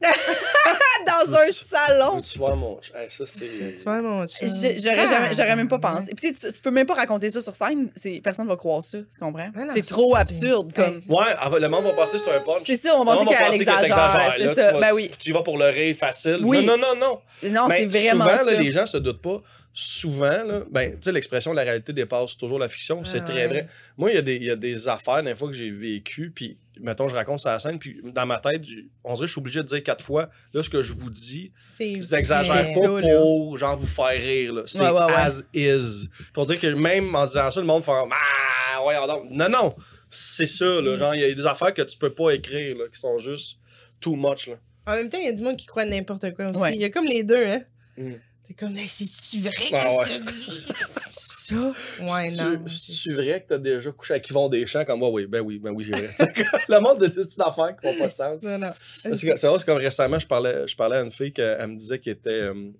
Dans 1.06 1.34
un 1.34 1.44
salon! 1.50 2.16
Veux-tu 2.16 2.38
voir 2.38 2.56
mon. 2.56 2.78
Hey, 2.94 3.08
ça, 3.08 3.24
c'est. 3.26 3.74
Tu 3.76 3.82
vois, 3.84 4.00
mon? 4.02 4.26
J'ai- 4.26 4.78
J'aurais 4.78 5.06
jamais, 5.06 5.34
j'aurais 5.34 5.56
même 5.56 5.68
pas 5.68 5.78
Ah. 5.82 5.94
pensé. 5.94 6.14
Puis 6.14 6.32
tu, 6.32 6.40
tu, 6.46 6.52
tu 6.52 6.60
peux 6.62 6.70
même 6.70 6.86
pas 6.86 6.94
raconter 6.94 7.30
ça 7.30 7.40
sur 7.40 7.54
scène, 7.54 7.90
c'est- 7.94 8.20
personne 8.22 8.46
va 8.46 8.56
croire 8.56 8.82
ça, 8.84 8.98
tu 8.98 9.18
comprends? 9.18 9.50
C'est 9.72 9.86
trop 9.86 10.14
absurde 10.16 10.72
comme. 10.74 11.00
Ouais, 11.08 11.34
va- 11.50 11.58
le 11.58 11.68
monde 11.68 11.84
va 11.84 11.92
passer 11.92 12.18
sur 12.18 12.32
un 12.32 12.40
punch. 12.40 12.60
C'est 12.64 12.76
ça, 12.76 12.94
on 12.96 13.04
va 13.04 13.14
penser 13.14 13.24
va 13.24 13.30
qu'elle 13.50 13.54
exagère. 13.60 14.34
C'est 14.36 14.54
ça, 14.54 14.72
tu 14.74 14.80
ben 14.80 14.90
oui. 14.94 15.10
Tu 15.18 15.32
vas 15.32 15.42
pour 15.42 15.58
le 15.58 15.66
rire 15.66 15.96
facile. 15.96 16.38
Non, 16.40 16.62
non, 16.62 16.76
non, 16.78 16.94
non. 16.96 17.18
Non, 17.44 17.68
c'est 17.70 17.86
vraiment 17.86 18.24
souvent, 18.24 18.36
ça. 18.36 18.44
là, 18.44 18.52
les 18.58 18.72
gens 18.72 18.86
se 18.86 18.96
doutent 18.98 19.22
pas. 19.22 19.40
Souvent, 19.72 20.42
là, 20.44 20.62
ben, 20.68 20.92
tu 20.92 20.98
sais, 21.02 21.12
l'expression 21.12 21.52
la 21.52 21.62
réalité 21.62 21.92
dépasse 21.92 22.36
toujours 22.36 22.58
la 22.58 22.68
fiction, 22.68 23.04
c'est 23.04 23.18
Ah 23.18 23.24
très 23.24 23.34
ouais. 23.42 23.46
vrai. 23.46 23.66
Moi, 23.96 24.10
il 24.10 24.16
y, 24.16 24.18
a 24.18 24.22
des- 24.22 24.34
il 24.36 24.42
y 24.42 24.50
a 24.50 24.56
des 24.56 24.88
affaires, 24.88 25.22
des 25.22 25.36
fois, 25.36 25.46
que 25.48 25.54
j'ai 25.54 25.70
vécues, 25.70 26.32
puis, 26.34 26.58
mettons, 26.80 27.06
je 27.06 27.14
raconte 27.14 27.38
ça 27.38 27.50
à 27.50 27.52
la 27.52 27.58
scène, 27.60 27.78
puis 27.78 28.00
dans 28.02 28.26
ma 28.26 28.38
tête, 28.40 28.62
on 29.04 29.14
dirait 29.14 29.24
que 29.24 29.26
je 29.28 29.32
suis 29.32 29.38
obligé 29.40 29.60
de 29.60 29.66
dire 29.68 29.82
quatre 29.84 30.04
fois, 30.04 30.28
là, 30.52 30.62
ce 30.64 30.68
que 30.68 30.82
je 30.82 30.92
vous 30.92 31.08
dis, 31.10 31.52
C'est. 31.56 32.00
n'exagère 32.10 32.64
C'est 32.64 32.80
pas 32.80 32.88
pour, 33.00 33.56
genre, 33.56 33.76
vous 33.76 33.86
faire 33.86 34.20
rire. 34.20 34.62
C'est 34.66 34.80
Ouais, 34.80 34.90
ouais, 34.90 35.12
as 35.14 35.40
is. 35.54 36.08
Pour 36.34 36.46
dire 36.46 36.58
que 36.58 36.66
même 36.66 37.14
en 37.14 37.24
disant 37.26 37.48
ça, 37.52 37.60
le 37.60 37.66
monde 37.66 37.84
fait 37.84 37.92
Ah, 37.92 38.84
ouais. 38.84 38.96
Non, 39.30 39.48
non, 39.48 39.76
c'est 40.08 40.46
ça, 40.46 40.64
Mm. 40.80 40.84
là. 40.84 40.96
Genre, 40.96 41.14
il 41.14 41.20
y 41.20 41.24
a 41.24 41.32
des 41.32 41.46
affaires 41.46 41.72
que 41.72 41.82
tu 41.82 41.96
peux 41.96 42.12
pas 42.12 42.32
écrire, 42.32 42.76
là, 42.76 42.84
qui 42.92 42.98
sont 42.98 43.18
juste 43.18 43.58
too 44.00 44.16
much, 44.16 44.48
là. 44.48 44.54
En 44.88 44.96
même 44.96 45.08
temps, 45.08 45.18
il 45.18 45.26
y 45.26 45.28
a 45.28 45.32
du 45.32 45.42
monde 45.44 45.56
qui 45.56 45.66
croit 45.66 45.84
n'importe 45.84 46.34
quoi 46.34 46.46
aussi. 46.50 46.74
Il 46.74 46.80
y 46.80 46.84
a 46.84 46.90
comme 46.90 47.04
les 47.06 47.22
deux, 47.22 47.46
hein. 47.46 47.60
Mm. 47.96 48.14
T'es 48.50 48.54
comme, 48.54 48.76
hey, 48.76 48.88
c'est-tu 48.88 49.42
vrai 49.42 49.52
Ah 49.72 49.94
ouais. 49.94 50.04
que 50.06 50.24
tu 50.24 50.50
dis? 50.50 50.66
C'est 51.12 51.54
ça? 51.54 51.72
Ouais, 52.00 52.32
non. 52.32 52.64
C'est 52.66 53.12
vrai 53.12 53.40
que 53.42 53.46
t'as 53.50 53.58
déjà 53.58 53.92
couché 53.92 54.14
avec 54.14 54.28
Yvon 54.28 54.48
Deschamps? 54.48 54.84
Comme 54.84 54.98
moi? 54.98 55.10
Oui, 55.10 55.26
ben 55.26 55.38
oui, 55.40 55.60
ben 55.60 55.70
oui, 55.70 55.84
j'ai 55.84 55.92
vrai. 55.92 56.10
le 56.68 56.80
monde 56.80 56.98
de 57.00 57.06
petites 57.06 57.40
affaires 57.40 57.76
qui 57.80 57.86
font 57.86 57.96
pas 57.96 58.06
de 58.08 58.12
sens. 58.12 58.42
Non, 58.42 58.58
non. 58.58 58.70
C'est 58.72 59.08
vrai, 59.08 59.36
c'est 59.36 59.64
comme 59.64 59.78
récemment, 59.78 60.18
je 60.18 60.26
parlais, 60.26 60.66
je 60.66 60.74
parlais 60.74 60.96
à 60.96 61.02
une 61.02 61.12
fille 61.12 61.32
qu'elle 61.32 61.64
me 61.68 61.76
disait 61.76 62.00
qu'elle 62.00 62.14
était. 62.14 62.30
euh, 62.30 62.72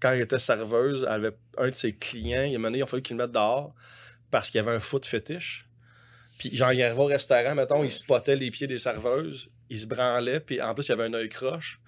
quand 0.00 0.12
elle 0.12 0.20
était 0.20 0.38
serveuse, 0.38 1.02
elle 1.08 1.14
avait 1.14 1.36
un 1.56 1.70
de 1.70 1.74
ses 1.74 1.94
clients, 1.94 2.42
il 2.42 2.54
a 2.56 2.58
donné, 2.58 2.76
il 2.78 2.82
a 2.82 2.86
fallu 2.86 3.00
qu'il 3.02 3.16
le 3.16 3.22
mette 3.22 3.32
dehors 3.32 3.74
parce 4.30 4.50
qu'il 4.50 4.58
y 4.58 4.60
avait 4.60 4.76
un 4.76 4.80
foot 4.80 5.06
fétiche. 5.06 5.66
Puis, 6.38 6.54
genre, 6.54 6.74
il 6.74 6.82
arrivait 6.82 7.00
au 7.00 7.06
restaurant, 7.06 7.54
mettons, 7.54 7.82
il 7.84 7.90
spottait 7.92 8.36
les 8.36 8.50
pieds 8.50 8.66
des 8.66 8.76
serveuses, 8.76 9.48
il 9.70 9.78
se 9.80 9.86
branlait, 9.86 10.40
puis 10.40 10.60
en 10.62 10.74
plus, 10.74 10.86
il 10.86 10.90
y 10.90 10.92
avait 10.92 11.04
un 11.04 11.14
œil 11.14 11.28
croche. 11.28 11.78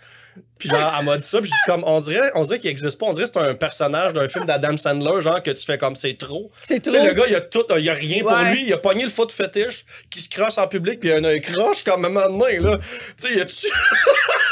Puis, 0.59 0.69
genre, 0.69 0.95
elle 0.99 1.05
m'a 1.05 1.17
dit 1.17 1.25
ça, 1.25 1.41
puis 1.41 1.51
dit 1.51 1.57
comme, 1.67 1.83
on 1.85 1.99
dirait, 1.99 2.31
on 2.37 2.43
dirait 2.43 2.61
qu'il 2.61 2.71
existe 2.71 2.97
pas, 2.99 3.07
on 3.07 3.13
dirait 3.13 3.27
que 3.27 3.33
c'est 3.33 3.41
un 3.41 3.55
personnage 3.57 4.13
d'un 4.13 4.29
film 4.29 4.45
d'Adam 4.45 4.77
Sandler, 4.77 5.21
genre, 5.21 5.43
que 5.43 5.51
tu 5.51 5.65
fais 5.65 5.79
comme 5.79 5.97
c'est 5.97 6.17
trop. 6.17 6.53
C'est 6.63 6.81
Tu 6.81 6.91
trop. 6.91 6.93
sais, 7.01 7.07
le 7.09 7.13
gars, 7.15 7.25
il 7.29 7.35
a 7.35 7.41
tout, 7.41 7.65
il 7.77 7.89
a 7.89 7.93
rien 7.93 8.23
pour 8.23 8.37
lui. 8.37 8.65
Il 8.67 8.73
a 8.73 8.79
pogné 8.79 9.03
le 9.03 9.11
foot 9.11 9.33
fétiche 9.33 9.85
qui 10.11 10.21
se 10.21 10.29
crosse 10.29 10.59
en 10.59 10.69
public, 10.69 11.01
puis 11.01 11.09
il 11.09 11.13
a 11.13 11.17
un 11.17 11.25
œil 11.25 11.41
croche 11.43 11.83
comme 11.83 12.05
un 12.05 12.09
moment 12.09 12.29
donné, 12.39 12.59
là. 12.61 12.79
Tu 13.21 13.27
sais, 13.29 13.35
il 13.35 13.41
a-tu. 13.41 13.55
C'est 13.57 13.69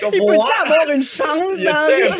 comme, 0.00 0.14
Il 0.14 0.18
peut 0.20 0.24
ouais. 0.26 0.38
avoir 0.64 0.90
une 0.90 1.02
chance 1.02 1.54
Il 1.56 1.66
tu 1.66 1.70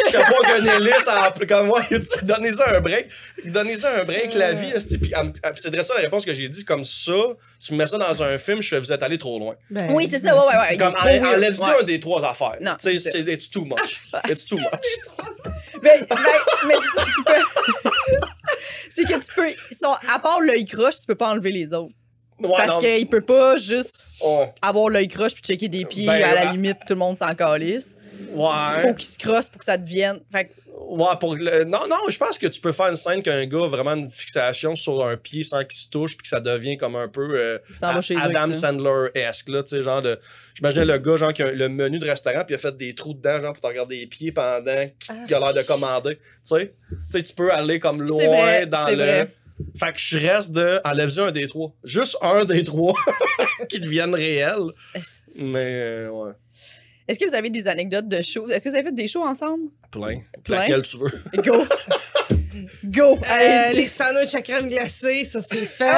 sais, 0.04 0.10
chapeau 0.10 0.36
Gonnelis 0.46 1.08
en 1.08 1.32
plus 1.32 1.46
comme 1.46 1.66
moi. 1.66 1.82
Tu 1.88 2.00
donnez-en 2.24 2.74
un 2.76 2.80
break. 2.80 3.08
Donnez-en 3.44 3.88
un 4.00 4.04
break, 4.04 4.34
la 4.34 4.52
vie. 4.52 4.72
Puis, 5.00 5.10
me- 5.10 5.32
elle- 5.42 5.52
c'est 5.56 5.70
de 5.70 5.82
ça 5.82 5.94
la 5.94 6.00
réponse 6.00 6.24
que 6.24 6.34
j'ai 6.34 6.48
dit. 6.48 6.64
Comme 6.64 6.84
ça, 6.84 7.12
tu 7.60 7.72
me 7.72 7.78
mets 7.78 7.86
ça 7.86 7.98
dans 7.98 8.22
un 8.22 8.38
film, 8.38 8.62
je 8.62 8.68
fais, 8.68 8.78
vous 8.80 8.92
êtes 8.92 9.02
allé 9.02 9.18
trop 9.18 9.38
loin. 9.38 9.54
Ben, 9.70 9.92
Oui, 9.92 10.06
c'est 10.10 10.18
ça, 10.18 10.34
ouais, 10.36 10.40
ouais, 10.46 10.56
ouais. 10.60 10.74
Est 10.74 10.78
Comme, 10.78 10.94
trop 10.94 11.06
enlève- 11.08 11.60
Ouais. 11.60 11.80
un 11.80 11.82
des 11.82 11.98
trois 12.00 12.24
affaires. 12.24 12.56
Non, 12.60 12.72
Tu 12.80 12.90
c'est 12.92 12.98
ça. 13.00 13.10
c'est 13.12 13.20
it's 13.32 13.50
too 13.50 13.64
much. 13.64 14.00
It's 14.28 14.46
too 14.46 14.56
much. 14.56 14.66
Mais, 15.82 16.00
ben, 16.10 16.16
mais 16.68 16.74
c'est 16.74 16.98
ça 17.00 17.04
qui 17.06 17.22
peut. 17.24 18.20
c'est 18.90 19.04
que 19.04 19.14
tu 19.14 19.34
peux. 19.34 19.50
sont- 19.74 19.96
à 20.12 20.18
part 20.18 20.40
l'œil 20.40 20.64
croche, 20.66 21.00
tu 21.00 21.06
peux 21.06 21.14
pas 21.14 21.30
enlever 21.30 21.52
les 21.52 21.72
autres. 21.72 21.94
Ouais, 22.42 22.50
parce 22.56 22.78
qu'il 22.78 23.06
peut 23.08 23.20
pas 23.20 23.56
juste 23.56 24.08
Ouais. 24.22 24.52
avoir 24.62 24.88
l'œil 24.88 25.08
croche 25.08 25.32
puis 25.34 25.42
checker 25.42 25.68
des 25.68 25.84
pieds. 25.84 26.06
Ben, 26.06 26.22
à 26.22 26.34
la 26.44 26.52
limite, 26.52 26.78
tout 26.86 26.94
le 26.94 26.98
monde 26.98 27.16
s'en 27.18 27.34
calisse. 27.34 27.96
Ouais. 28.34 28.82
Faut 28.82 28.94
qu'il 28.94 29.08
se 29.08 29.18
crosse 29.18 29.48
pour 29.48 29.58
que 29.58 29.64
ça 29.64 29.76
devienne. 29.76 30.20
Fait 30.30 30.46
que, 30.46 30.52
Ouais, 30.90 31.06
pour 31.20 31.36
le- 31.36 31.64
Non, 31.64 31.86
non, 31.88 31.98
je 32.08 32.18
pense 32.18 32.36
que 32.38 32.46
tu 32.46 32.60
peux 32.60 32.72
faire 32.72 32.88
une 32.88 32.96
scène 32.96 33.22
qu'un 33.22 33.44
gars 33.46 33.64
a 33.64 33.68
vraiment 33.68 33.94
une 33.94 34.10
fixation 34.10 34.74
sur 34.74 35.04
un 35.06 35.16
pied 35.16 35.42
sans 35.44 35.62
qu'il 35.64 35.78
se 35.78 35.88
touche, 35.88 36.16
puis 36.16 36.22
que 36.24 36.28
ça 36.28 36.40
devient 36.40 36.76
comme 36.78 36.96
un 36.96 37.06
peu 37.06 37.28
euh. 37.38 37.58
Adam. 37.82 38.52
Sandler-esque, 38.52 39.48
là, 39.50 39.62
tu 39.62 39.68
sais, 39.68 39.82
genre 39.82 40.02
de... 40.02 40.18
J'imaginais 40.54 40.86
le 40.86 40.98
gars, 40.98 41.16
genre, 41.16 41.32
qui 41.32 41.42
a 41.42 41.52
le 41.52 41.68
menu 41.68 41.98
de 41.98 42.06
restaurant, 42.08 42.44
puis 42.44 42.54
il 42.54 42.54
a 42.54 42.58
fait 42.58 42.76
des 42.76 42.94
trous 42.94 43.14
dedans, 43.14 43.40
genre, 43.40 43.52
pour 43.52 43.62
te 43.62 43.66
regarder 43.68 43.98
les 43.98 44.06
pieds 44.06 44.32
pendant 44.32 44.88
qu'il 44.98 45.34
a 45.34 45.38
l'air 45.38 45.54
de 45.54 45.62
commander, 45.62 46.16
tu 46.16 46.20
sais. 46.42 46.72
Tu 47.22 47.34
peux 47.34 47.52
aller 47.52 47.78
comme 47.78 48.02
loin 48.02 48.26
vrai, 48.26 48.66
dans 48.66 48.88
le... 48.88 48.94
vrai. 48.96 49.34
Fait 49.78 49.92
que 49.92 49.98
je 49.98 50.18
reste 50.18 50.52
de... 50.52 50.80
Enlève-y 50.84 51.20
un 51.20 51.30
des 51.30 51.46
trois. 51.48 51.72
Juste 51.84 52.16
un 52.22 52.44
des 52.44 52.64
trois 52.64 52.94
qui 53.68 53.80
deviennent 53.80 54.14
réels. 54.14 54.70
Mais, 55.36 55.70
euh, 55.72 56.10
ouais, 56.10 56.32
Est-ce 57.08 57.18
que 57.18 57.28
vous 57.28 57.34
avez 57.34 57.50
des 57.50 57.66
anecdotes 57.68 58.08
de 58.08 58.22
shows? 58.22 58.48
Est-ce 58.48 58.64
que 58.64 58.70
vous 58.70 58.74
avez 58.76 58.84
fait 58.84 58.94
des 58.94 59.08
shows 59.08 59.24
ensemble? 59.24 59.70
plein. 59.90 60.20
Plein? 60.44 60.58
Laquelle 60.60 60.82
tu 60.82 60.96
veux? 60.98 61.12
Go! 61.42 61.64
Go! 62.84 63.18
Euh, 63.30 63.72
les 63.72 63.86
sandwichs 63.88 64.34
à 64.34 64.42
crème 64.42 64.68
glacée, 64.68 65.24
ça 65.24 65.40
c'est 65.42 65.56
fait. 65.66 65.90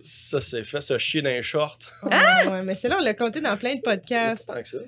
Ça, 0.00 0.40
c'est 0.40 0.64
fait, 0.64 0.80
se 0.80 0.98
chier 0.98 1.22
dans 1.22 1.30
les 1.30 1.42
shorts. 1.42 1.78
Ah, 2.10 2.44
ouais, 2.50 2.62
mais 2.62 2.74
c'est 2.74 2.88
là, 2.88 2.96
on 3.00 3.04
l'a 3.04 3.14
compté 3.14 3.40
dans 3.40 3.56
plein 3.56 3.74
de 3.76 3.80
podcasts. 3.80 4.46
Tant 4.46 4.62
que 4.62 4.68
ça. 4.68 4.78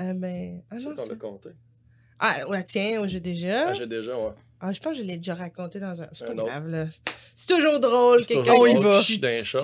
Euh, 0.00 0.12
ben, 0.14 0.62
ah 0.70 0.76
non, 0.76 0.94
qu'on 0.94 1.04
ça- 1.04 1.08
l'a 1.10 1.16
compté. 1.16 1.48
Ah, 2.18 2.48
ouais, 2.48 2.64
tiens, 2.64 3.06
j'ai 3.06 3.20
déjà. 3.20 3.68
Ah, 3.68 3.72
j'ai 3.74 3.86
déjà, 3.86 4.16
ouais. 4.16 4.32
Ah, 4.60 4.72
je 4.72 4.80
pense 4.80 4.96
que 4.96 5.02
je 5.02 5.06
l'ai 5.06 5.18
déjà 5.18 5.34
raconté 5.34 5.78
dans 5.78 6.00
un. 6.00 6.08
C'est 6.12 6.24
pas 6.26 6.32
Un 6.32 6.38
autre. 6.38 6.46
grave, 6.46 6.68
là. 6.68 6.86
C'est 7.34 7.46
toujours 7.54 7.78
drôle, 7.78 8.22
C'est 8.22 8.34
quelqu'un 8.34 8.54
qui 9.02 9.44
chats. 9.44 9.58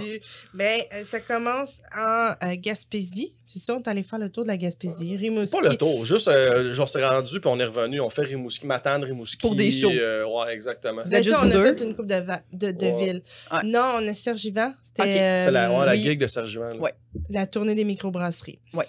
Ben, 0.52 0.82
euh, 0.92 1.02
ça 1.04 1.20
commence 1.20 1.80
en 1.96 2.32
euh, 2.44 2.54
Gaspésie. 2.58 3.32
C'est 3.46 3.58
ça, 3.58 3.74
on 3.74 3.80
est 3.82 3.88
allé 3.88 4.02
faire 4.02 4.18
le 4.18 4.28
tour 4.30 4.44
de 4.44 4.48
la 4.48 4.56
Gaspésie. 4.58 5.16
Rimouski. 5.16 5.56
Pas 5.60 5.68
le 5.68 5.76
tour, 5.76 6.04
juste, 6.04 6.28
euh, 6.28 6.72
genre, 6.72 6.88
s'est 6.88 7.06
rendu, 7.06 7.40
puis 7.40 7.50
on 7.50 7.58
est 7.60 7.64
revenu, 7.64 8.00
on 8.00 8.10
fait 8.10 8.22
Rimouski, 8.22 8.66
Matane, 8.66 9.04
Rimouski. 9.04 9.38
Pour 9.38 9.54
des 9.54 9.70
shows. 9.70 9.90
euh, 9.90 10.24
ouais, 10.26 10.52
exactement. 10.54 11.02
Vous 11.02 11.10
Ben, 11.10 11.16
êtes 11.18 11.24
ça, 11.24 11.30
juste 11.30 11.38
on 11.42 11.50
a 11.50 11.62
fait 11.62 11.80
une 11.84 11.94
coupe 11.94 12.06
de, 12.06 12.14
va- 12.16 12.42
de, 12.52 12.70
de 12.70 12.86
Ouais. 12.86 12.98
villes. 13.04 13.22
Ouais. 13.50 13.60
Non, 13.64 13.96
on 13.98 14.08
a 14.08 14.14
Sergivant. 14.14 14.72
C'était 14.82 15.02
euh, 15.02 15.44
C'est 15.46 15.50
la, 15.50 15.70
ouais, 15.70 15.86
la 15.86 15.92
oui. 15.92 16.02
gig 16.02 16.18
de 16.20 16.26
Sergivant. 16.26 16.74
Ouais. 16.78 16.92
la 17.30 17.46
tournée 17.46 17.74
des 17.74 17.84
microbrasseries. 17.84 18.58
Ouais. 18.74 18.86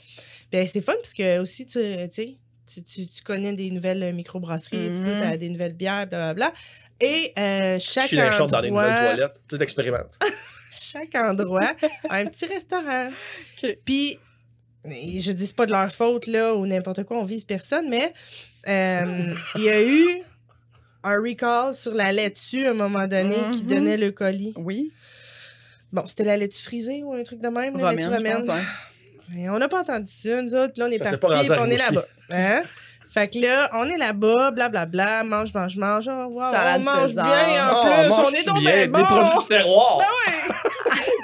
Ben, 0.51 0.67
c'est 0.67 0.81
fun 0.81 0.93
parce 0.95 1.13
que 1.13 1.39
aussi, 1.39 1.65
tu 1.65 1.79
sais, 1.79 2.37
tu, 2.65 2.83
tu, 2.83 3.07
tu 3.07 3.21
connais 3.23 3.53
des 3.53 3.69
nouvelles 3.71 4.03
euh, 4.03 4.11
microbrasseries, 4.11 4.91
tu 4.91 5.01
Mhm. 5.09 5.21
as 5.21 5.37
des 5.37 5.49
nouvelles 5.49 5.73
bières, 5.73 6.07
blablabla. 6.07 6.53
Et 6.99 7.33
euh, 7.37 7.77
chaque 7.79 8.13
dans 8.13 8.23
les 8.23 8.31
shorts 8.31 8.47
dans 8.47 8.61
les 8.61 8.69
nouvelles 8.71 8.91
endroit, 8.93 9.09
toilettes. 9.15 9.41
Tu 9.49 9.57
t'expérimentes. 9.57 10.17
chaque 10.71 11.15
endroit 11.15 11.71
a 12.09 12.15
un 12.17 12.25
petit 12.27 12.45
restaurant. 12.45 13.09
Puis, 13.85 14.19
je 14.85 15.31
dis 15.31 15.47
c'est 15.47 15.55
pas 15.55 15.65
de 15.65 15.71
leur 15.71 15.91
faute, 15.91 16.27
là, 16.27 16.55
ou 16.55 16.65
n'importe 16.65 17.03
quoi, 17.03 17.17
on 17.17 17.25
vise 17.25 17.43
personne, 17.43 17.89
mais 17.89 18.13
euh, 18.67 19.33
il 19.55 19.63
y 19.63 19.69
a 19.69 19.81
eu 19.81 20.07
un 21.03 21.17
recall 21.21 21.75
sur 21.75 21.93
la 21.93 22.11
laitue 22.13 22.65
à 22.65 22.71
un 22.71 22.73
moment 22.73 23.07
donné 23.07 23.49
qui 23.51 23.63
Mhm. 23.63 23.69
donnait 23.69 23.97
le 23.97 24.11
colis. 24.11 24.53
Oui. 24.55 24.91
Bon, 25.91 26.07
c'était 26.07 26.23
la 26.23 26.37
laitue 26.37 26.61
frisée 26.63 27.03
ou 27.03 27.13
un 27.13 27.23
truc 27.23 27.39
de 27.39 27.49
même, 27.49 27.77
la 27.77 27.91
laitue 27.91 28.07
Romaine, 28.07 28.49
on 29.49 29.57
n'a 29.59 29.67
pas 29.67 29.81
entendu 29.81 30.11
ça, 30.11 30.41
nous 30.41 30.53
autres. 30.55 30.73
Puis 30.73 30.81
là, 30.81 30.87
on 30.87 30.91
est 30.91 30.99
parti, 30.99 31.17
puis 31.49 31.59
on 31.59 31.65
est 31.65 31.77
là-bas. 31.77 32.05
Hein? 32.29 32.63
Fait 33.13 33.27
que 33.27 33.37
là, 33.39 33.69
on 33.73 33.87
est 33.87 33.97
là-bas, 33.97 34.49
blablabla, 34.51 35.23
mange, 35.23 35.53
mange, 35.53 35.77
mange. 35.77 36.09
Oh, 36.11 36.29
wow, 36.31 36.51
Salade 36.51 36.81
on 36.81 36.83
mange 36.83 37.13
bien 37.13 37.69
en 37.69 37.75
Oh, 37.75 37.83
plus, 37.83 37.91
on 37.93 38.09
mange-tu 38.09 38.35
est 38.37 38.43
donc 38.43 38.59
bien, 38.59 38.71
bien 38.71 38.81
Des 38.81 38.87
bon. 38.87 39.03
produits 39.03 39.39
du 39.39 39.45
terroir. 39.45 39.97
Tu 39.99 40.69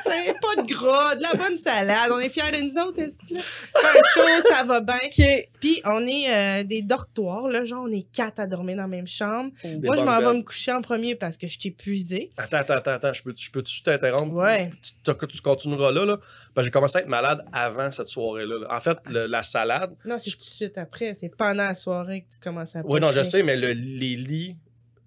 sais, 0.09 0.33
pas 0.41 0.61
de 0.61 0.67
gras, 0.67 1.15
de 1.15 1.21
la 1.21 1.33
bonne 1.33 1.57
salade. 1.57 2.11
On 2.13 2.19
est 2.19 2.29
fiers 2.29 2.51
de 2.51 2.61
nous 2.63 2.77
autres, 2.81 2.99
est-ce 3.01 3.17
que 3.33 3.39
Faire 3.39 4.03
chaud, 4.13 4.47
ça 4.49 4.63
va 4.63 4.81
bien. 4.81 4.95
OK. 5.05 5.49
Puis 5.59 5.81
on 5.85 6.05
est 6.07 6.29
euh, 6.29 6.63
des 6.63 6.81
dortoirs, 6.81 7.47
là, 7.47 7.65
genre 7.65 7.83
on 7.87 7.91
est 7.91 8.09
quatre 8.11 8.39
à 8.39 8.47
dormir 8.47 8.75
dans 8.77 8.83
la 8.83 8.87
même 8.87 9.07
chambre. 9.07 9.51
Des 9.63 9.75
Moi, 9.77 9.97
je 9.97 10.03
m'en 10.03 10.19
vais 10.19 10.33
me 10.33 10.41
coucher 10.41 10.71
en 10.71 10.81
premier 10.81 11.15
parce 11.15 11.37
que 11.37 11.47
je 11.47 11.57
suis 11.59 11.69
épuisée. 11.69 12.29
Attends, 12.37 12.57
attends, 12.57 12.73
attends, 12.75 12.91
attends. 12.91 13.13
Je 13.13 13.23
peux- 13.23 13.33
je 13.37 13.51
peux-tu 13.51 13.81
t'interrompre? 13.81 14.33
Ouais. 14.33 14.71
Tu, 14.81 14.91
tu- 15.03 15.27
tu 15.27 15.41
continueras 15.41 15.91
là, 15.91 16.05
là. 16.05 16.17
Que 16.55 16.61
j'ai 16.63 16.71
commencé 16.71 16.97
à 16.97 17.01
être 17.01 17.07
malade 17.07 17.43
avant 17.53 17.89
cette 17.91 18.09
soirée-là. 18.09 18.59
là. 18.59 18.67
En 18.75 18.79
fait, 18.79 18.97
le- 19.05 19.27
la 19.27 19.43
salade. 19.43 19.95
Non, 20.05 20.17
c'est 20.17 20.31
tout 20.31 20.37
de 20.37 20.43
suite 20.43 20.77
après. 20.77 21.13
C'est 21.13 21.29
pendant 21.29 21.63
la 21.67 21.75
soirée 21.75 22.21
que 22.21 22.33
tu 22.35 22.39
commences 22.41 22.75
à 22.75 22.81
Oui, 22.83 22.99
non, 22.99 23.11
je 23.11 23.23
sais, 23.23 23.43
mais 23.43 23.55
le- 23.55 23.71
les 23.73 24.15
lits. 24.15 24.55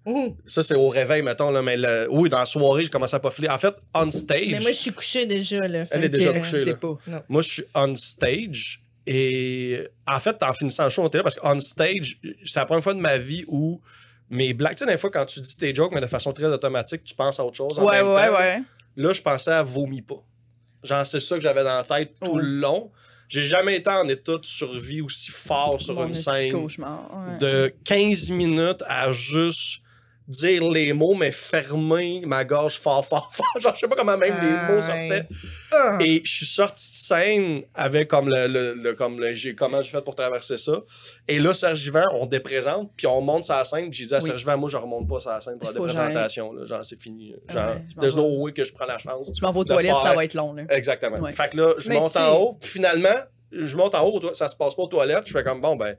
Ouh. 0.05 0.35
Ça, 0.45 0.63
c'est 0.63 0.75
au 0.75 0.89
réveil, 0.89 1.21
mettons, 1.21 1.49
là. 1.51 1.61
Mais 1.61 1.77
le- 1.77 2.07
oui, 2.11 2.29
dans 2.29 2.39
la 2.39 2.45
soirée, 2.45 2.83
j'ai 2.83 2.89
commencé 2.89 3.15
à 3.15 3.19
pas 3.19 3.31
filer. 3.31 3.47
En 3.49 3.57
fait, 3.57 3.73
on 3.93 4.09
stage. 4.11 4.47
Mais 4.51 4.59
moi, 4.59 4.71
je 4.71 4.77
suis 4.77 4.91
couchée 4.91 5.25
déjà, 5.25 5.67
là. 5.67 5.79
Elle 5.91 5.99
Fait 6.01 6.05
est 6.05 6.09
déjà 6.09 6.33
que, 6.33 6.39
couchée, 6.39 6.51
Je 6.59 6.63
sais 6.63 6.69
là. 6.71 6.75
pas. 6.75 6.97
Moi, 7.29 7.41
je 7.41 7.49
suis 7.49 7.63
on 7.73 7.95
stage. 7.95 8.81
Et 9.07 9.81
en 10.07 10.19
fait, 10.19 10.41
en 10.43 10.53
finissant 10.53 10.85
le 10.85 10.89
show, 10.89 11.01
on 11.03 11.07
était 11.07 11.17
là 11.17 11.23
parce 11.23 11.35
qu'on 11.35 11.59
stage, 11.59 12.19
c'est 12.45 12.59
la 12.59 12.65
première 12.65 12.83
fois 12.83 12.93
de 12.93 12.99
ma 12.99 13.17
vie 13.17 13.43
où 13.47 13.81
mes 14.29 14.53
blagues, 14.53 14.75
tu 14.77 14.85
sais, 14.85 14.89
des 14.91 14.97
fois, 14.97 15.11
quand 15.11 15.25
tu 15.25 15.41
dis 15.41 15.57
tes 15.57 15.75
jokes, 15.75 15.91
mais 15.93 16.01
de 16.01 16.07
façon 16.07 16.31
très 16.33 16.45
automatique, 16.45 17.03
tu 17.03 17.13
penses 17.13 17.39
à 17.39 17.45
autre 17.45 17.57
chose. 17.57 17.77
En 17.77 17.83
Ouais, 17.85 18.01
même 18.01 18.07
ouais, 18.13 18.27
temps. 18.27 18.33
ouais. 18.37 18.59
Là, 18.95 19.13
je 19.13 19.21
pensais 19.21 19.51
à 19.51 19.63
vomi 19.63 20.01
pas. 20.01 20.23
Genre, 20.83 21.05
c'est 21.05 21.19
ça 21.19 21.35
que 21.35 21.41
j'avais 21.41 21.63
dans 21.63 21.75
la 21.77 21.83
tête 21.83 22.13
tout 22.23 22.37
le 22.37 22.45
long. 22.59 22.91
J'ai 23.29 23.43
jamais 23.43 23.77
été 23.77 23.89
en 23.89 24.07
état 24.09 24.37
de 24.37 24.45
survie 24.45 25.01
aussi 25.01 25.31
fort 25.31 25.81
sur 25.81 25.95
Mon 25.95 26.07
une 26.07 26.13
scène 26.13 26.51
cauchemar. 26.51 27.09
ouais. 27.13 27.37
de 27.39 27.73
15 27.85 28.29
minutes 28.31 28.83
à 28.87 29.11
juste 29.11 29.79
dire 30.27 30.63
les 30.69 30.93
mots, 30.93 31.13
mais 31.15 31.31
fermer 31.31 32.21
ma 32.25 32.45
gorge 32.45 32.79
fort, 32.79 33.05
fort, 33.05 33.31
fort. 33.35 33.45
Genre, 33.61 33.73
je 33.75 33.81
sais 33.81 33.87
pas 33.87 33.95
comment 33.95 34.17
même 34.17 34.35
les 34.41 34.73
mots 34.73 34.81
sortaient. 34.81 35.27
Ah. 35.71 35.97
Et 35.99 36.21
je 36.23 36.31
suis 36.31 36.45
sorti 36.45 36.91
de 36.91 36.95
scène 36.95 37.61
avec 37.73 38.07
comme 38.07 38.29
le, 38.29 38.47
le, 38.47 38.73
le- 38.75 38.93
comme 38.93 39.19
le- 39.19 39.33
j'ai 39.33 39.53
comment 39.55 39.81
j'ai 39.81 39.89
fait 39.91 40.01
pour 40.03 40.15
traverser 40.15 40.57
ça. 40.57 40.81
Et 41.27 41.39
là, 41.39 41.53
Serge 41.53 41.85
Yvan, 41.87 42.05
on 42.13 42.25
déprésente, 42.25 42.91
puis 42.95 43.07
on 43.07 43.21
monte 43.21 43.43
sur 43.45 43.55
la 43.55 43.65
scène, 43.65 43.89
puis 43.89 43.99
j'ai 43.99 44.05
dit 44.05 44.13
à 44.15 44.19
Oui. 44.19 44.27
Serge 44.29 44.41
Yvan, 44.43 44.57
moi 44.57 44.69
je 44.69 44.77
remonte 44.77 45.07
pas 45.09 45.19
sur 45.19 45.31
la 45.31 45.41
scène 45.41 45.57
pour 45.59 45.67
la 45.71 45.73
déprésentation. 45.73 46.53
Là. 46.53 46.65
Genre, 46.65 46.85
c'est 46.85 46.99
fini. 46.99 47.35
Genre, 47.49 47.69
Ouais, 47.75 47.81
there's 47.99 48.15
no 48.15 48.39
way 48.41 48.53
que 48.53 48.63
je 48.63 48.73
prends 48.73 48.85
la 48.85 48.97
chance. 48.97 49.31
Je 49.37 49.41
m'en 49.45 49.51
vais 49.51 49.59
aux 49.59 49.63
toilettes, 49.65 49.91
faire- 49.91 49.99
ça 50.01 50.13
va 50.13 50.23
être 50.25 50.33
long, 50.35 50.53
là. 50.53 50.63
Exactement. 50.69 51.17
Ouais. 51.19 51.33
Fait 51.33 51.49
que 51.49 51.57
là, 51.57 51.73
je 51.77 51.89
Mais 51.89 51.99
monte 51.99 52.15
en 52.17 52.35
haut, 52.37 52.57
puis 52.61 52.69
finalement, 52.69 53.15
je 53.51 53.75
monte 53.77 53.93
en 53.95 54.05
haut, 54.07 54.33
ça 54.33 54.47
se 54.49 54.55
passe 54.55 54.73
pas 54.75 54.83
aux 54.83 54.87
toilettes, 54.87 55.23
je 55.27 55.31
fais 55.31 55.43
comme 55.43 55.61
bon, 55.61 55.75
ben. 55.75 55.95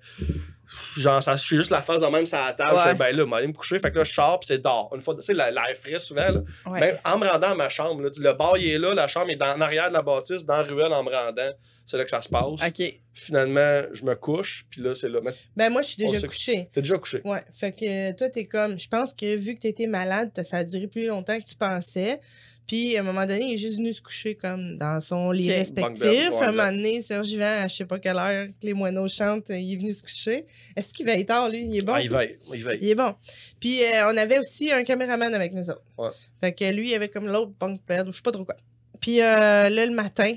Genre, 0.97 1.23
ça, 1.23 1.37
je 1.37 1.43
suis 1.45 1.57
juste 1.57 1.71
la 1.71 1.83
face 1.83 2.03
de 2.03 2.07
même 2.07 2.27
sur 2.27 2.39
la 2.39 2.53
table. 2.53 2.71
Je 2.73 2.77
Ouais. 2.77 2.83
fais, 2.91 2.95
ben 2.95 3.17
là, 3.17 3.27
me 3.47 3.53
coucher. 3.53 3.79
Fait 3.79 3.91
que 3.91 3.99
là, 3.99 4.05
je 4.05 4.13
sors, 4.13 4.41
c'est 4.43 4.59
dehors. 4.63 4.91
Une 4.95 5.01
fois, 5.03 5.15
tu 5.15 5.23
sais, 5.23 5.33
la- 5.35 5.51
l'air 5.51 5.77
frais 5.77 5.99
souvent, 5.99 6.29
là. 6.31 6.41
Ouais. 6.67 6.81
Même 6.81 6.99
en 7.05 7.19
me 7.19 7.27
rendant 7.27 7.51
à 7.51 7.55
ma 7.55 7.69
chambre, 7.69 8.03
là, 8.03 8.11
le 8.17 8.33
bar 8.33 8.57
il 8.59 8.69
est 8.71 8.79
là, 8.79 8.95
la 8.95 9.09
chambre 9.09 9.31
est 9.31 9.37
dans, 9.37 9.55
en 9.57 9.61
arrière 9.61 9.89
de 9.89 9.95
la 9.95 10.03
bâtisse, 10.03 10.45
dans 10.45 10.57
la 10.57 10.63
ruelle 10.63 10.93
en 10.93 11.03
me 11.05 11.11
rendant. 11.11 11.51
C'est 11.87 11.99
là 11.99 12.05
que 12.05 12.11
ça 12.11 12.23
se 12.23 12.29
passe. 12.31 12.45
OK. 12.67 12.83
Finalement, 13.13 13.83
je 13.93 14.05
me 14.05 14.15
couche, 14.15 14.65
puis 14.71 14.81
là, 14.81 14.95
c'est 14.95 15.09
là. 15.09 15.21
Mais 15.23 15.33
Ben, 15.57 15.71
moi, 15.71 15.83
je 15.83 15.89
suis 15.89 15.97
déjà 15.99 16.21
couchée. 16.27 16.69
T'es 16.73 16.81
déjà 16.83 16.99
couché. 16.99 17.21
Ouais, 17.25 17.45
fait 17.53 17.73
que 17.73 18.13
toi, 18.17 18.29
t'es 18.29 18.47
comme. 18.47 18.79
Je 18.79 18.89
pense 18.89 19.13
que 19.13 19.37
vu 19.37 19.55
que 19.55 19.61
t'étais 19.61 19.87
malade, 19.87 20.31
ça 20.45 20.59
a 20.59 20.65
duré 20.65 20.87
plus 20.89 21.07
longtemps 21.07 21.39
que 21.39 21.45
tu 21.45 21.55
pensais. 21.55 22.21
Puis 22.67 22.97
à 22.97 23.01
un 23.01 23.03
moment 23.03 23.27
donné, 23.27 23.45
il 23.45 23.55
est 23.55 23.59
juste 23.59 23.77
venu 23.77 23.93
se 23.93 24.01
coucher 24.01 24.35
comme 24.35 24.77
dans 24.79 25.01
son 25.01 25.31
lit 25.31 25.53
respectif. 25.53 26.33
À 26.41 26.49
un 26.49 26.51
moment 26.53 26.73
donné, 26.73 27.01
Serge 27.01 27.29
Yvan, 27.29 27.63
à 27.65 27.69
je 27.69 27.77
sais 27.77 27.85
pas 27.85 27.99
quelle 27.99 28.17
heure 28.17 28.47
que 28.47 28.67
les 28.67 28.73
moineaux 28.73 29.09
chantent, 29.09 29.51
il 29.51 29.73
est 29.73 29.77
venu 29.77 29.93
se 29.93 30.03
coucher. 30.03 30.47
Est-ce 30.75 30.95
qu'il 30.95 31.05
veille 31.05 31.27
tard, 31.27 31.49
lui? 31.51 31.67
Il 31.67 31.77
est 31.77 31.83
bon? 31.83 31.93
Ah, 31.95 32.03
il 32.03 32.11
veille. 32.11 32.39
Il 32.53 32.65
veille. 32.65 32.79
Il 32.81 32.89
est 32.89 32.95
bon. 32.95 33.15
Puis 33.61 33.83
euh, 33.83 34.11
on 34.11 34.17
avait 34.17 34.39
aussi 34.39 34.73
un 34.73 34.83
caméraman 34.83 35.35
avec 35.35 35.53
nous 35.53 35.69
autres. 35.69 35.85
Ouais. 35.99 36.09
Fait 36.41 36.53
que 36.53 36.73
lui, 36.73 36.91
il 36.91 36.95
avait 36.95 37.09
comme 37.09 37.27
l'autre 37.27 37.53
bunk 37.61 37.81
bed, 37.87 38.09
ou 38.09 38.13
je 38.13 38.17
sais 38.17 38.23
pas 38.23 38.33
trop 38.33 38.45
quoi. 38.45 38.57
Puis 39.01 39.21
euh, 39.21 39.69
là, 39.69 39.87
le 39.87 39.95
matin, 39.95 40.35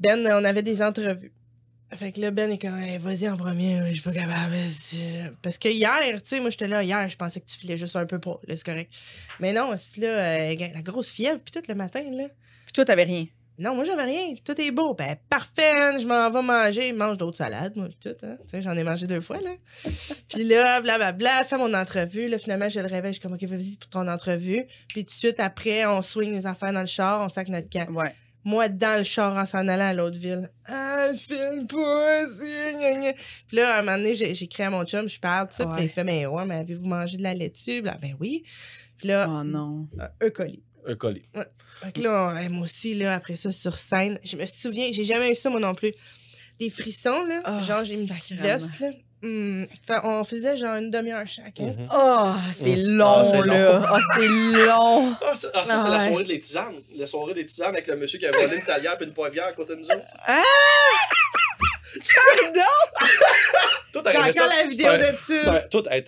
Ben, 0.00 0.26
on 0.32 0.44
avait 0.44 0.62
des 0.62 0.82
entrevues. 0.82 1.32
Fait 1.92 2.10
que 2.10 2.20
là, 2.20 2.30
Ben 2.30 2.50
est 2.50 2.58
comme, 2.58 2.76
Hey, 2.76 2.98
vas-y 2.98 3.28
en 3.28 3.36
premier, 3.36 3.80
je 3.88 3.92
suis 3.94 4.02
pas 4.02 4.12
capable. 4.12 4.52
vas-y. 4.52 5.30
Parce 5.42 5.58
que 5.58 5.68
hier, 5.68 6.00
tu 6.14 6.20
sais, 6.24 6.40
moi, 6.40 6.50
j'étais 6.50 6.66
là, 6.66 6.82
hier, 6.82 7.08
je 7.08 7.16
pensais 7.16 7.40
que 7.40 7.46
tu 7.46 7.56
filais 7.56 7.76
juste 7.76 7.94
un 7.94 8.06
peu 8.06 8.18
pas, 8.18 8.40
là, 8.48 8.56
c'est 8.56 8.64
correct. 8.64 8.92
Mais 9.38 9.52
non, 9.52 9.74
c'est 9.76 10.00
là, 10.00 10.08
euh, 10.08 10.54
la 10.74 10.82
grosse 10.82 11.10
fièvre, 11.10 11.40
puis 11.44 11.52
tout 11.52 11.66
le 11.68 11.74
matin, 11.74 12.02
là. 12.12 12.24
Puis 12.64 12.72
toi, 12.72 12.84
t'avais 12.84 13.04
rien? 13.04 13.26
Non, 13.56 13.76
moi, 13.76 13.84
j'avais 13.84 14.02
rien. 14.02 14.34
Tout 14.44 14.60
est 14.60 14.72
beau. 14.72 14.94
Ben, 14.94 15.14
parfait, 15.28 15.72
hein, 15.76 15.96
je 15.98 16.06
m'en 16.06 16.28
vais 16.28 16.42
manger. 16.42 16.92
Mange 16.92 17.18
d'autres 17.18 17.36
salades, 17.36 17.76
moi, 17.76 17.86
pis 17.86 17.96
tout. 18.00 18.26
Hein. 18.26 18.36
Tu 18.40 18.50
sais, 18.50 18.62
j'en 18.62 18.76
ai 18.76 18.82
mangé 18.82 19.06
deux 19.06 19.20
fois, 19.20 19.38
là. 19.40 19.52
puis 20.28 20.42
là, 20.42 20.80
blablabla, 20.80 21.44
fais 21.44 21.56
mon 21.56 21.72
entrevue. 21.72 22.28
Là, 22.28 22.38
finalement, 22.38 22.68
je 22.68 22.80
le 22.80 22.86
réveille. 22.86 23.12
Je 23.12 23.20
suis 23.20 23.22
comme, 23.22 23.34
OK, 23.34 23.44
vas-y 23.44 23.76
pour 23.76 23.90
ton 23.90 24.08
entrevue. 24.08 24.64
Puis 24.88 25.04
tout 25.04 25.12
de 25.12 25.16
suite, 25.16 25.38
après, 25.38 25.86
on 25.86 26.02
swing 26.02 26.32
les 26.32 26.48
affaires 26.48 26.72
dans 26.72 26.80
le 26.80 26.86
char, 26.86 27.22
on 27.22 27.28
sac 27.28 27.48
notre 27.48 27.68
camp. 27.70 27.88
Ouais. 27.92 28.12
Moi, 28.44 28.68
dans 28.68 28.98
le 28.98 29.04
char, 29.04 29.36
en 29.36 29.46
s'en 29.46 29.66
allant 29.68 29.86
à 29.88 29.94
l'autre 29.94 30.18
ville. 30.18 30.50
Ah, 30.66 31.08
filme 31.16 31.66
pas, 31.66 32.24
c'est 32.38 32.74
gna, 32.74 32.92
gna. 33.00 33.12
Puis 33.48 33.56
là, 33.56 33.76
à 33.76 33.78
un 33.78 33.82
moment 33.82 33.96
donné, 33.96 34.12
crié 34.14 34.66
à 34.66 34.70
mon 34.70 34.84
chum, 34.84 35.08
je 35.08 35.18
parle, 35.18 35.48
tout 35.48 35.54
ça. 35.56 35.66
Puis 35.66 35.84
il 35.84 35.88
fait, 35.88 36.04
mais 36.04 36.26
ouais, 36.26 36.44
mais 36.44 36.56
avez-vous 36.56 36.86
mangé 36.86 37.16
de 37.16 37.22
la 37.22 37.32
laitue? 37.34 37.80
Là, 37.82 37.96
ben 38.00 38.14
oui. 38.20 38.44
Puis 38.98 39.08
là, 39.08 39.26
Oh 39.30 39.42
non. 39.42 39.88
un 40.20 40.30
colis. 40.30 40.62
Un 40.86 40.94
colis. 40.96 41.24
Fait 41.80 41.92
que 41.92 42.00
là, 42.02 42.34
on- 42.46 42.50
moi 42.50 42.64
aussi, 42.64 42.94
là, 42.94 43.14
après 43.14 43.36
ça, 43.36 43.50
sur 43.50 43.76
scène, 43.78 44.18
je 44.22 44.36
me 44.36 44.44
souviens, 44.44 44.88
j'ai 44.92 45.04
jamais 45.04 45.32
eu 45.32 45.34
ça, 45.34 45.48
moi 45.48 45.60
non 45.60 45.74
plus. 45.74 45.92
Des 46.58 46.70
frissons, 46.70 47.24
là. 47.24 47.42
Oh, 47.46 47.64
genre, 47.64 47.82
j'ai 47.82 47.94
une 48.00 48.06
petite 48.06 48.38
veste, 48.40 48.78
là. 48.80 48.90
Fait, 49.86 49.98
on 50.04 50.22
faisait 50.24 50.56
genre 50.56 50.76
une 50.76 50.90
demi-heure 50.90 51.26
chacun. 51.26 51.72
Oh, 51.94 52.26
c'est 52.52 52.76
long, 52.76 53.16
Ah, 53.18 53.24
c'est 53.30 53.46
là. 53.46 53.92
Oh, 53.92 53.98
c'est 54.14 54.28
long. 54.28 55.14
Ah, 55.26 55.34
ça, 55.34 55.48
ah, 55.54 55.62
ça, 55.62 55.68
c'est 55.76 55.82
Ah 55.86 55.88
la 55.90 55.98
ouais. 55.98 56.08
soirée 56.08 56.24
des 56.24 56.40
tisanes. 56.40 56.74
La 56.96 57.06
soirée 57.06 57.34
des 57.34 57.46
tisanes 57.46 57.68
avec 57.70 57.86
le 57.86 57.96
monsieur 57.96 58.18
qui 58.18 58.26
a 58.26 58.30
volé 58.30 58.56
une 58.56 58.60
salière 58.62 58.96
et 59.00 59.04
une 59.04 59.12
poivrière 59.14 59.46
à 59.46 59.52
côté 59.52 59.74
de 59.74 59.80
nous 59.80 59.86
autres. 59.86 59.96
Toi, 60.26 60.36
t'as 64.02 64.10
J'ai 64.10 64.18
encore 64.40 64.48
la 64.48 64.66
vidéo 64.68 64.92
de 64.96 65.02
ça. 65.02 65.52
Hey, 65.90 66.02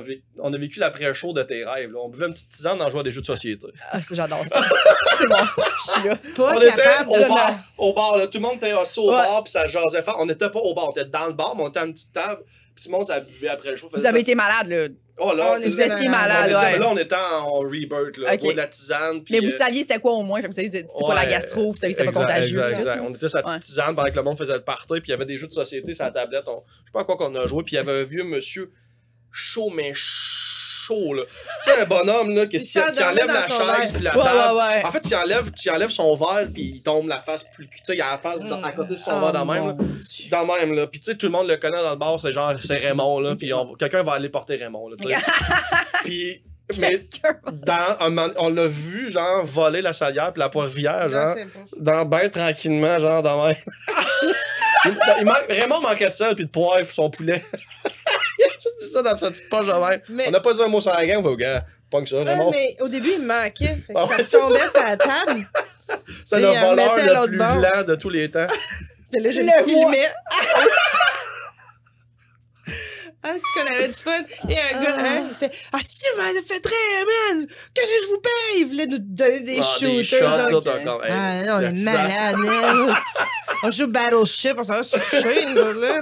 vé- 0.00 0.22
on 0.38 0.52
a 0.52 0.58
vécu 0.58 0.78
l'après-show 0.80 1.32
de 1.32 1.42
tes 1.42 1.64
rêves. 1.64 1.92
là. 1.92 1.98
On 2.02 2.08
buvait 2.08 2.26
une 2.26 2.32
petite 2.32 2.50
tisane 2.50 2.80
en 2.82 2.90
jouant 2.90 3.00
à 3.00 3.04
des 3.04 3.10
jeux 3.10 3.20
de 3.20 3.26
société. 3.26 3.66
Ah, 3.90 4.00
ça, 4.00 4.14
j'adore 4.14 4.44
ça. 4.46 4.62
c'est 5.18 5.26
bon. 5.26 5.36
Je 5.36 5.90
suis 5.92 6.08
là. 6.08 6.16
Pas 6.36 6.56
on 6.56 6.60
était 6.60 7.04
au 7.06 7.28
bar, 7.34 7.58
au 7.78 7.92
bar 7.92 8.18
là. 8.18 8.26
tout 8.26 8.38
le 8.38 8.42
monde 8.42 8.56
était 8.56 8.72
assis 8.72 9.00
au 9.00 9.08
Ouais. 9.10 9.16
bar, 9.16 9.42
puis 9.44 9.52
ça 9.52 9.66
jasait 9.66 10.02
fort. 10.02 10.16
On 10.18 10.26
n'était 10.26 10.50
pas 10.50 10.58
au 10.60 10.74
bar, 10.74 10.88
on 10.88 10.90
était 10.92 11.04
dans 11.06 11.26
le 11.26 11.32
bar, 11.32 11.54
mais 11.56 11.62
on 11.64 11.68
était 11.68 11.80
à 11.80 11.84
une 11.84 11.92
petite 11.94 12.12
table, 12.12 12.42
tout 12.82 12.88
le 12.88 12.96
monde 12.96 13.06
ça 13.06 13.20
buvait 13.20 13.48
après 13.48 13.70
le 13.70 13.76
show. 13.76 13.88
Vous 13.92 14.06
avez 14.06 14.20
été 14.20 14.34
malade, 14.34 14.68
là. 14.68 14.88
Oh, 15.22 15.34
là, 15.34 15.48
On 15.52 15.60
Vous 15.60 15.80
étiez 15.80 16.08
malade, 16.08 16.50
ouais. 16.50 16.78
Là, 16.78 16.88
on 16.90 16.96
était 16.96 17.14
en 17.14 17.58
rebirth, 17.60 18.16
là, 18.16 18.32
Ok. 18.34 18.40
boire 18.40 18.52
de 18.54 18.56
la 18.56 18.66
tisane. 18.68 19.22
puis, 19.22 19.34
Mais 19.34 19.40
vous 19.46 19.52
euh, 19.54 19.58
saviez 19.58 19.82
c'était 19.82 19.98
quoi 19.98 20.12
au 20.12 20.22
moins? 20.22 20.38
Fait 20.40 20.44
que 20.44 20.52
vous 20.52 20.54
saviez 20.54 20.70
c'était 20.70 20.86
pas 20.98 21.14
la 21.14 21.24
Ouais, 21.24 21.30
gastro, 21.30 21.72
vous 21.72 21.76
saviez 21.76 21.92
c'était 21.92 22.06
pas 22.10 22.12
contagieux. 22.20 22.56
exact, 22.58 22.72
tout. 22.74 22.80
exact. 22.80 23.02
On 23.06 23.10
était 23.14 23.28
sur 23.28 23.36
la 23.36 23.42
petite 23.42 23.54
Ouais. 23.56 23.60
tisane 23.60 23.94
pendant 23.94 24.10
que 24.10 24.16
le 24.16 24.22
monde 24.22 24.38
faisait 24.38 24.54
le 24.54 24.62
party, 24.64 24.94
puis 24.94 25.02
il 25.08 25.10
y 25.10 25.12
avait 25.12 25.26
des 25.26 25.36
jeux 25.36 25.46
de 25.48 25.52
société 25.52 25.92
sur 25.92 26.04
la 26.06 26.10
tablette. 26.10 26.44
On... 26.48 26.62
Je 26.66 26.72
sais 26.86 26.92
pas 26.92 27.00
à 27.00 27.04
quoi 27.04 27.16
qu'on 27.18 27.34
a 27.34 27.46
joué, 27.46 27.62
puis 27.64 27.74
il 27.74 27.76
y 27.76 27.80
avait 27.80 28.00
un 28.00 28.04
vieux 28.04 28.24
monsieur 28.24 28.70
chaud, 29.30 29.68
mais 29.70 29.92
chaud, 29.94 30.59
là. 30.94 31.22
Tu 31.64 31.70
sais, 31.70 31.80
un 31.82 31.84
bonhomme, 31.86 32.34
là, 32.34 32.46
qui, 32.46 32.56
Il 32.56 32.62
qui 32.62 32.78
enlève 33.02 33.26
la 33.26 33.46
chaise, 33.48 33.92
puis 33.92 34.02
la 34.02 34.16
Ouais, 34.16 34.24
table. 34.24 34.56
ouais, 34.58 34.62
ouais. 34.62 34.84
En 34.84 34.90
fait, 34.92 35.02
il 35.04 35.14
enlève, 35.16 35.50
tu 35.52 35.70
enlèves 35.70 35.90
son 35.90 36.14
verre, 36.16 36.48
puis 36.52 36.62
il 36.76 36.82
tombe 36.82 37.08
la 37.08 37.20
face 37.20 37.44
plus. 37.44 37.68
Tu 37.68 37.78
sais, 37.84 37.96
il 37.96 38.00
a 38.02 38.12
la 38.12 38.18
face 38.18 38.40
dans- 38.40 38.62
à 38.62 38.72
côté 38.72 38.90
de 38.90 38.96
son 38.96 39.12
Oh, 39.16 39.20
verre 39.20 39.32
dans 39.32 39.44
même. 39.46 39.66
là. 39.68 39.74
Dans 40.30 40.40
le 40.42 40.60
même, 40.60 40.74
là. 40.74 40.86
Puis, 40.86 41.00
tu 41.00 41.06
sais, 41.10 41.16
tout 41.16 41.26
le 41.26 41.32
monde 41.32 41.48
le 41.48 41.56
connaît 41.56 41.82
dans 41.82 41.90
le 41.90 41.96
bar, 41.96 42.18
c'est 42.20 42.32
genre, 42.32 42.52
c'est 42.62 42.76
Raymond, 42.76 43.20
là. 43.20 43.34
Puis, 43.36 43.52
on- 43.54 43.74
quelqu'un 43.74 44.02
va 44.02 44.12
aller 44.12 44.28
porter 44.28 44.56
Raymond, 44.56 44.88
là, 44.88 44.96
tu 45.00 45.08
sais. 45.08 45.16
Puis, 46.04 46.42
mais 46.78 47.04
dans 47.66 48.32
on 48.38 48.48
l'a 48.48 48.66
vu, 48.68 49.10
genre, 49.10 49.44
voler 49.44 49.82
la 49.82 49.92
salière, 49.92 50.32
puis 50.32 50.38
la 50.40 50.48
poivrière, 50.48 51.06
Non, 51.08 51.12
genre, 51.12 51.34
pas. 51.34 51.60
dans 51.78 52.04
ben 52.04 52.30
tranquillement, 52.30 52.98
genre, 52.98 53.22
dans 53.22 53.44
même. 53.46 53.56
il, 54.86 54.98
il 55.20 55.24
manque, 55.24 55.44
Raymond 55.48 55.80
manquait 55.80 56.08
de 56.08 56.14
sel, 56.14 56.34
puis 56.34 56.44
de 56.46 56.50
poivre, 56.50 56.90
son 56.90 57.10
poulet. 57.10 57.42
il 58.38 58.44
a 58.44 58.48
juste 58.54 58.70
mis 58.80 58.88
ça 58.90 59.02
dans 59.02 59.16
sa 59.18 59.30
petite 59.30 59.48
poche 59.48 59.66
de 59.66 59.72
même. 59.72 60.00
Mais- 60.08 60.28
On 60.28 60.30
n'a 60.30 60.40
pas 60.40 60.54
dit 60.54 60.62
un 60.62 60.68
mot 60.68 60.80
sur 60.80 60.92
la 60.92 61.04
gang, 61.06 61.18
on 61.18 61.22
va 61.22 61.30
au 61.30 61.36
gars. 61.36 61.60
Pas 61.90 62.02
que 62.02 62.08
ça, 62.08 62.16
Ouais, 62.18 62.24
Raymond. 62.24 62.50
mais 62.52 62.76
au 62.80 62.88
début, 62.88 63.10
il 63.14 63.22
me 63.22 63.26
manquait. 63.26 63.78
Fait 63.86 63.92
que 63.92 63.98
Ah 63.98 64.02
ça 64.04 64.16
ouais, 64.16 64.24
c'est 64.24 64.38
tombait 64.38 64.68
sur 64.68 64.80
la 64.82 64.96
table. 64.96 65.46
C'est 66.24 66.36
le 66.36 66.42
il 66.42 66.58
en 66.58 66.68
voleur 66.70 66.94
le 66.96 67.26
plus 67.28 67.36
bord. 67.38 67.56
blanc 67.56 67.84
de 67.84 67.94
tous 67.96 68.10
les 68.10 68.30
temps. 68.30 68.46
Puis 69.12 69.20
là, 69.20 69.30
je 69.32 69.40
le 69.40 69.46
le 69.46 69.64
filmais. 69.64 70.08
Ah, 73.22 73.32
c'est 73.34 73.60
qu'on 73.60 73.66
avait 73.74 73.88
du 73.88 73.94
fun. 73.94 74.12
Et 74.48 74.54
un 74.74 74.80
gars, 74.80 74.96
Ah. 74.98 75.04
hein, 75.06 75.28
il 75.30 75.36
fait 75.36 75.52
Ah, 75.72 75.78
si 75.82 75.98
tu 75.98 76.06
m'as 76.16 76.32
fait 76.46 76.60
très, 76.60 77.34
man! 77.34 77.46
Qu'est-ce 77.74 77.86
que 77.86 78.02
je 78.02 78.08
vous 78.08 78.20
paye? 78.20 78.60
Il 78.60 78.66
voulait 78.66 78.86
nous 78.86 78.98
donner 78.98 79.40
des 79.40 79.58
Ah, 79.60 79.62
shooters. 79.62 79.96
des 79.96 80.04
shots, 80.04 80.18
genre. 80.18 80.48
tout 80.48 80.68
encore. 80.68 81.04
Hey, 81.04 81.12
Ah, 81.12 81.42
non, 81.46 81.54
on 81.56 81.60
est 81.60 81.82
malade, 81.82 82.36
man. 82.38 82.94
On 83.62 83.70
joue 83.70 83.88
Battleship, 83.88 84.54
on 84.56 84.64
s'en 84.64 84.80
va 84.80 84.82
nous 84.82 85.58
autres, 85.58 85.80
là. 85.80 86.00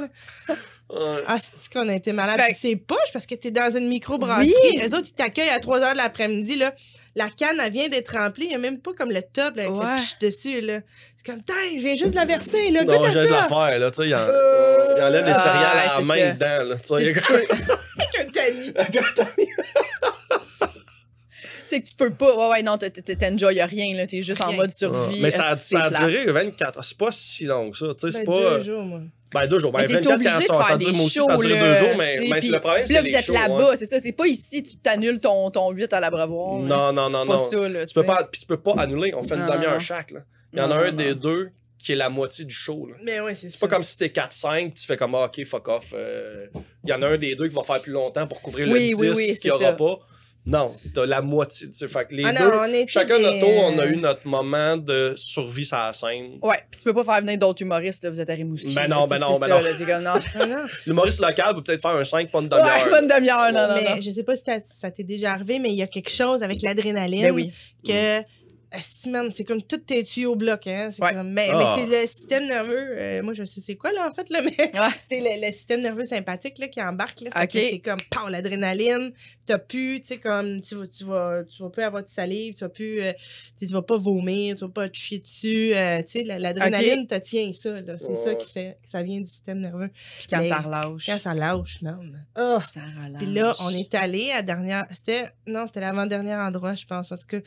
Ouais. 0.91 1.23
Ah, 1.27 1.39
c'est 1.41 1.73
qu'on 1.73 1.89
a 1.89 1.95
été 1.95 2.13
malade. 2.13 2.37
Fait- 2.41 2.47
Puis 2.53 2.57
c'est 2.61 2.77
poche 2.77 3.13
parce 3.13 3.27
que 3.27 3.35
t'es 3.35 3.51
dans 3.51 3.77
une 3.77 3.89
microbrasserie. 3.89 4.55
Oui. 4.63 4.77
Les 4.81 4.95
autres, 4.95 5.09
ils 5.09 5.13
t'accueillent 5.13 5.49
à 5.51 5.59
3 5.59 5.81
h 5.81 5.93
de 5.93 5.97
l'après-midi, 5.97 6.55
là. 6.57 6.73
La 7.19 7.29
canne, 7.31 7.59
elle 7.61 7.73
vient 7.73 7.89
d'être 7.89 8.17
remplie. 8.17 8.45
Il 8.45 8.49
n'y 8.51 8.55
a 8.55 8.59
même 8.59 8.79
pas 8.79 8.93
comme 8.97 9.11
le 9.11 9.23
top, 9.23 9.57
là, 9.57 9.65
avec 9.65 9.75
Ouais. 9.77 9.85
le 9.91 9.97
pich 9.97 10.19
dessus, 10.21 10.61
là. 10.61 10.79
C'est 11.17 11.27
comme, 11.27 11.43
Tain, 11.43 11.55
je 11.75 11.81
viens 11.83 11.97
juste 11.97 12.13
de 12.13 12.17
la 12.17 12.25
verser, 12.25 12.71
là. 12.71 12.85
Non, 12.85 12.97
Goûte 12.97 13.11
j'ai 13.13 13.19
à 13.19 13.23
de 13.23 13.27
ça. 13.29 13.37
l'affaire, 13.49 13.79
là, 13.81 13.91
tu 13.91 14.03
sais, 14.03 14.09
il, 14.09 14.15
en- 14.15 14.19
Euh, 14.21 14.95
il 14.97 15.03
enlève 15.03 15.27
les 15.27 15.33
Ah, 15.35 15.41
céréales 15.43 15.87
la 15.89 15.97
c'est 15.99 16.05
main 16.05 16.17
ça. 16.17 16.31
dedans, 16.33 16.69
là, 16.71 16.77
tu 16.77 16.87
sais. 16.87 16.95
C'est 16.95 17.03
il 17.03 17.07
y 17.09 17.19
a- 17.19 17.79
Avec 18.81 18.97
un 18.97 19.13
tamis. 19.15 19.49
C'est 21.69 21.81
que 21.83 21.89
tu 21.89 21.95
peux 21.95 22.11
pas. 22.11 22.35
Ouais, 22.37 22.49
ouais, 22.51 22.63
non, 22.63 22.79
t'enjoyes 22.79 23.65
rien, 23.67 23.95
là. 23.97 24.07
T'es 24.07 24.23
juste 24.23 24.43
en 24.43 24.53
mode 24.53 24.73
survie. 24.73 25.21
Mais 25.21 25.31
ça, 25.31 25.49
a- 25.51 25.57
c'est 25.57 25.77
ça 25.77 25.91
duré 25.91 26.25
24 26.33 26.83
C'est 26.85 26.97
pas 26.97 27.11
si 27.13 27.45
long 27.45 27.71
que 27.71 27.79
ça, 27.79 27.87
tu 27.99 28.11
sais. 28.11 28.19
C'est 28.21 28.27
Ben, 28.27 28.33
pas. 28.35 28.55
deux 28.59 28.61
jours, 28.65 28.83
moi. 28.83 29.01
Ben, 29.35 29.47
deux 29.47 29.59
jours. 29.59 29.73
Ben, 29.73 29.81
Mais 29.81 29.87
t'es 29.89 29.95
24 29.95 30.15
obligé 30.15 30.31
de 30.31 30.47
quand 30.47 30.59
ça 30.59 30.65
faire 30.65 30.79
dure, 30.79 30.91
des 30.91 30.97
moi 30.97 31.07
aussi, 31.07 31.19
ça 31.19 31.25
a 31.25 31.35
shows, 31.37 31.43
duré 31.43 31.55
là, 31.61 31.63
deux 31.81 31.87
jours, 31.87 31.97
mais, 31.99 32.19
mais 32.31 32.39
puis- 32.41 32.49
le 32.49 32.61
problème, 32.61 32.85
Puis 32.87 32.95
là, 32.95 33.03
c'est 33.05 33.11
vous 33.11 33.17
êtes 33.17 33.29
là-bas, 33.29 33.71
ouais. 33.71 33.77
c'est 33.77 33.85
ça. 33.87 34.01
C'est 34.01 34.13
pas 34.13 34.27
ici, 34.27 34.63
tu 34.63 34.77
t'annules 34.79 35.21
ton, 35.21 35.51
ton 35.51 35.71
8 35.71 35.93
à 35.93 36.01
l'abreuvoir. 36.01 36.61
là. 36.63 36.67
Non, 36.67 36.93
non, 36.95 37.11
non, 37.11 37.19
C'est 37.21 37.27
non. 37.27 37.39
pas 37.39 37.45
ça, 37.45 37.69
là. 37.69 37.87
Tu 37.87 37.95
peux 37.95 38.03
pas, 38.05 38.25
puis 38.25 38.41
tu 38.41 38.47
peux 38.47 38.57
pas 38.61 38.73
annuler. 38.79 39.13
On 39.15 39.23
fait 39.23 39.35
une 39.35 39.47
demi-heure 39.47 39.81
chaque, 39.81 40.13
là. 40.13 40.21
Il 40.55 40.59
y 40.59 40.63
en 40.63 40.71
a 40.71 40.77
un 40.77 40.93
des 40.93 41.15
deux 41.15 41.51
qui 41.79 41.93
est 41.93 41.97
la 41.97 42.09
moitié 42.09 42.45
du 42.47 42.55
show, 42.55 42.87
là. 42.87 42.97
Mais 43.05 43.21
ouais, 43.21 43.35
c'est 43.35 43.51
C'est 43.51 43.61
pas 43.61 43.69
comme 43.69 43.83
si 43.83 43.99
t'es 43.99 44.09
4-5, 44.09 44.73
tu 44.75 44.87
fais 44.87 44.97
comme, 44.97 45.15
ah, 45.15 45.27
ok, 45.27 45.45
fuck 45.45 45.69
off. 45.69 45.93
euh, 45.95 46.47
Il 46.85 46.91
y 46.91 46.93
en 46.95 47.03
a 47.03 47.07
un 47.09 47.19
des 47.19 47.35
deux 47.37 47.49
qui 47.49 47.55
va 47.55 47.63
faire 47.65 47.81
plus 47.83 47.93
longtemps 47.93 48.27
pour 48.27 48.41
couvrir 48.41 48.67
Oui, 48.69 48.81
le 48.81 48.87
10 48.87 48.95
oui, 48.95 49.09
oui, 49.15 49.27
qu'il 49.27 49.37
c'est 49.37 49.49
y 49.49 49.51
aura 49.51 49.63
ça. 49.63 49.73
pas. 49.75 49.99
Non, 50.49 50.75
t'as 50.95 51.05
la 51.05 51.21
moitié. 51.21 51.69
tu 51.69 51.75
sais, 51.75 51.89
Fait 51.89 52.07
que 52.09 52.15
les 52.15 52.25
Ah 52.25 52.33
deux, 52.33 52.51
non, 52.51 52.61
on 52.63 52.65
était 52.73 52.89
chacun 52.89 53.19
des, 53.19 53.23
notre 53.23 53.41
tour, 53.41 53.51
on 53.65 53.79
a 53.79 53.83
euh, 53.83 53.91
eu 53.91 53.97
notre 53.97 54.27
moment 54.27 54.77
de 54.79 55.13
survie 55.17 55.65
sur 55.67 55.77
la 55.77 55.93
scène. 55.93 56.39
Ouais, 56.43 56.63
puis 56.71 56.79
tu 56.81 56.85
peux 56.85 56.95
pas 56.95 57.05
faire 57.05 57.21
venir 57.21 57.39
d'autres 57.39 57.61
humoristes, 57.63 58.03
là, 58.05 58.11
vous 58.11 58.21
êtes 58.21 58.31
à 58.31 58.33
Rimouski. 58.33 58.75
Ben 58.75 58.89
non, 58.89 59.07
ben 59.07 59.19
non, 59.19 59.35
c'est 59.35 59.49
ben 59.49 59.63
ça, 59.63 60.01
non. 60.01 60.15
L'humoriste 60.87 61.21
local 61.21 61.55
peut 61.55 61.63
peut-être 61.63 61.83
faire 61.83 61.91
un 61.91 62.05
5, 62.05 62.31
pas 62.31 62.39
une 62.41 62.49
demi-heure. 62.49 62.85
Ouais, 62.85 62.91
pas 62.91 63.03
une 63.03 63.09
demi-heure, 63.09 63.53
non, 63.53 63.69
non, 63.69 63.75
mais 63.75 63.97
non. 63.97 64.01
je 64.01 64.11
sais 64.11 64.23
pas 64.23 64.37
si 64.37 64.43
ça 64.65 64.91
t'est 64.91 65.03
déjà 65.05 65.33
arrivé, 65.33 65.59
mais 65.59 65.69
il 65.71 65.77
y 65.77 65.83
a 65.83 65.87
quelque 65.87 66.11
chose 66.11 66.43
avec 66.43 66.63
l'adrénaline 66.63 67.27
Ben 67.27 67.33
oui. 67.33 67.53
que. 67.87 68.19
man, 68.19 68.25
C'est 69.33 69.45
comme 69.45 69.63
tous 69.63 69.79
tes 69.79 70.05
tuyaux 70.05 70.33
au 70.33 70.37
bloc, 70.37 70.67
hein. 70.67 70.91
C'est 70.91 71.03
Ouais. 71.03 71.15
comme- 71.15 71.33
mais, 71.33 71.49
Ah. 71.53 71.59
mais 71.77 71.83
c'est 71.87 72.03
le 72.03 72.07
système 72.07 72.47
nerveux. 72.47 72.77
euh, 72.99 73.23
moi, 73.23 73.33
je 73.33 73.45
sais 73.45 73.61
c'est 73.61 73.77
quoi, 73.77 73.93
là, 73.93 74.07
en 74.07 74.13
fait, 74.13 74.29
là, 74.31 74.41
mais 74.43 74.51
Ouais. 74.59 74.71
c'est 75.09 75.21
le, 75.21 75.47
le 75.47 75.53
système 75.53 75.81
nerveux 75.81 76.05
sympathique 76.05 76.59
là, 76.59 76.69
qui 76.69 76.81
embarque. 76.83 77.21
Là, 77.23 77.31
c'est 77.51 77.79
comme, 77.79 77.99
pow, 78.11 78.29
l'adrénaline. 78.29 79.13
T'as 79.47 79.59
plus, 79.59 80.01
tu 80.01 80.09
sais, 80.09 80.19
comme, 80.19 80.61
tu 80.61 80.75
vas, 80.75 80.87
tu, 80.87 81.05
vas, 81.05 81.43
tu 81.45 81.63
vas 81.63 81.71
plus 81.71 81.83
avoir 81.83 82.03
de 82.03 82.09
salive, 82.09 82.55
tu 82.55 82.61
vas 82.65 82.69
plus, 82.69 83.01
euh, 83.03 83.13
tu 83.59 83.67
vas 83.67 83.83
pas 83.83 83.97
vomir, 83.97 84.55
tu 84.55 84.65
vas 84.65 84.71
pas 84.71 84.89
te 84.89 84.97
chier 84.97 85.19
dessus. 85.19 85.73
euh, 85.75 86.03
tu 86.03 86.11
sais, 86.19 86.25
la- 86.25 86.39
l'adrénaline 86.39 87.07
te 87.07 87.15
tient 87.17 87.51
ça, 87.59 87.81
là. 87.81 87.97
C'est 87.99 88.17
ça 88.17 88.35
qui 88.35 88.53
fait 88.53 88.79
que 88.83 88.89
ça 88.91 89.03
vient 89.03 89.21
du 89.21 89.27
système 89.27 89.59
nerveux. 89.61 89.89
Puis 90.19 90.27
quand 90.31 90.39
Mais 90.39 90.49
ça 90.51 90.59
relâche. 90.59 91.07
Quand 91.07 91.19
ça 91.19 91.33
lâche, 91.35 91.81
man. 91.83 92.27
Ah! 92.35 92.59
Ça 92.73 92.81
relâche. 92.81 93.19
Puis 93.23 93.33
là, 93.33 93.55
on 93.61 93.71
est 93.71 93.95
allé 93.95 94.31
à 94.33 94.43
dernière. 94.43 94.87
C'était. 94.93 95.31
Non, 95.47 95.67
c'était 95.67 95.81
l'avant-dernier 95.81 96.35
endroit, 96.35 96.75
je 96.75 96.85
pense. 96.85 97.11
En 97.13 97.17
tout 97.17 97.27
cas, 97.27 97.39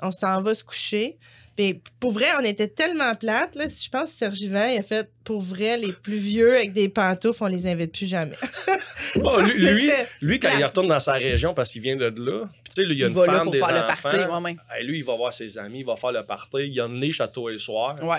on 0.00 0.12
s'en 0.12 0.40
va 0.42 0.54
se 0.54 0.62
coucher. 0.68 1.16
Puis 1.56 1.80
pour 1.98 2.12
vrai, 2.12 2.26
on 2.40 2.44
était 2.44 2.68
tellement 2.68 3.14
plates. 3.16 3.56
Là, 3.56 3.64
je 3.66 3.88
pense 3.88 4.12
que 4.12 4.16
Serge 4.16 4.40
Yvan, 4.42 4.68
il 4.68 4.78
a 4.78 4.82
fait 4.84 5.10
pour 5.24 5.40
vrai, 5.40 5.76
les 5.76 5.92
plus 5.92 6.16
vieux 6.16 6.54
avec 6.54 6.72
des 6.72 6.88
pantoufles, 6.88 7.42
on 7.42 7.46
les 7.46 7.66
invite 7.66 7.92
plus 7.92 8.06
jamais. 8.06 8.36
Oh, 9.24 9.40
lui, 9.40 9.90
lui, 10.20 10.38
quand 10.38 10.50
il 10.56 10.62
retourne 10.62 10.86
dans 10.86 11.00
sa 11.00 11.14
région 11.14 11.54
parce 11.54 11.72
qu'il 11.72 11.80
vient 11.80 11.96
de 11.96 12.04
là, 12.04 12.42
tu 12.68 12.70
sais, 12.70 12.82
il 12.82 12.92
y 12.98 13.02
a 13.02 13.08
Il 13.08 13.12
une 13.16 13.24
femme, 13.24 13.44
pour 13.44 13.52
des 13.52 13.58
faire 13.58 13.72
le 13.72 13.90
enfants. 13.90 14.10
party, 14.10 14.26
moi-même. 14.28 14.58
Hey, 14.70 14.84
lui, 14.86 14.98
il 14.98 15.04
va 15.04 15.16
voir 15.16 15.32
ses 15.32 15.56
amis, 15.56 15.80
il 15.80 15.86
va 15.86 15.96
faire 15.96 16.12
le 16.12 16.22
party. 16.24 16.58
Il 16.66 16.74
y 16.74 16.80
a 16.80 16.84
une 16.84 17.00
niche 17.00 17.20
à 17.22 17.26
tous 17.26 17.48
les 17.48 17.58
soirs. 17.58 17.96
Ouais. 18.04 18.18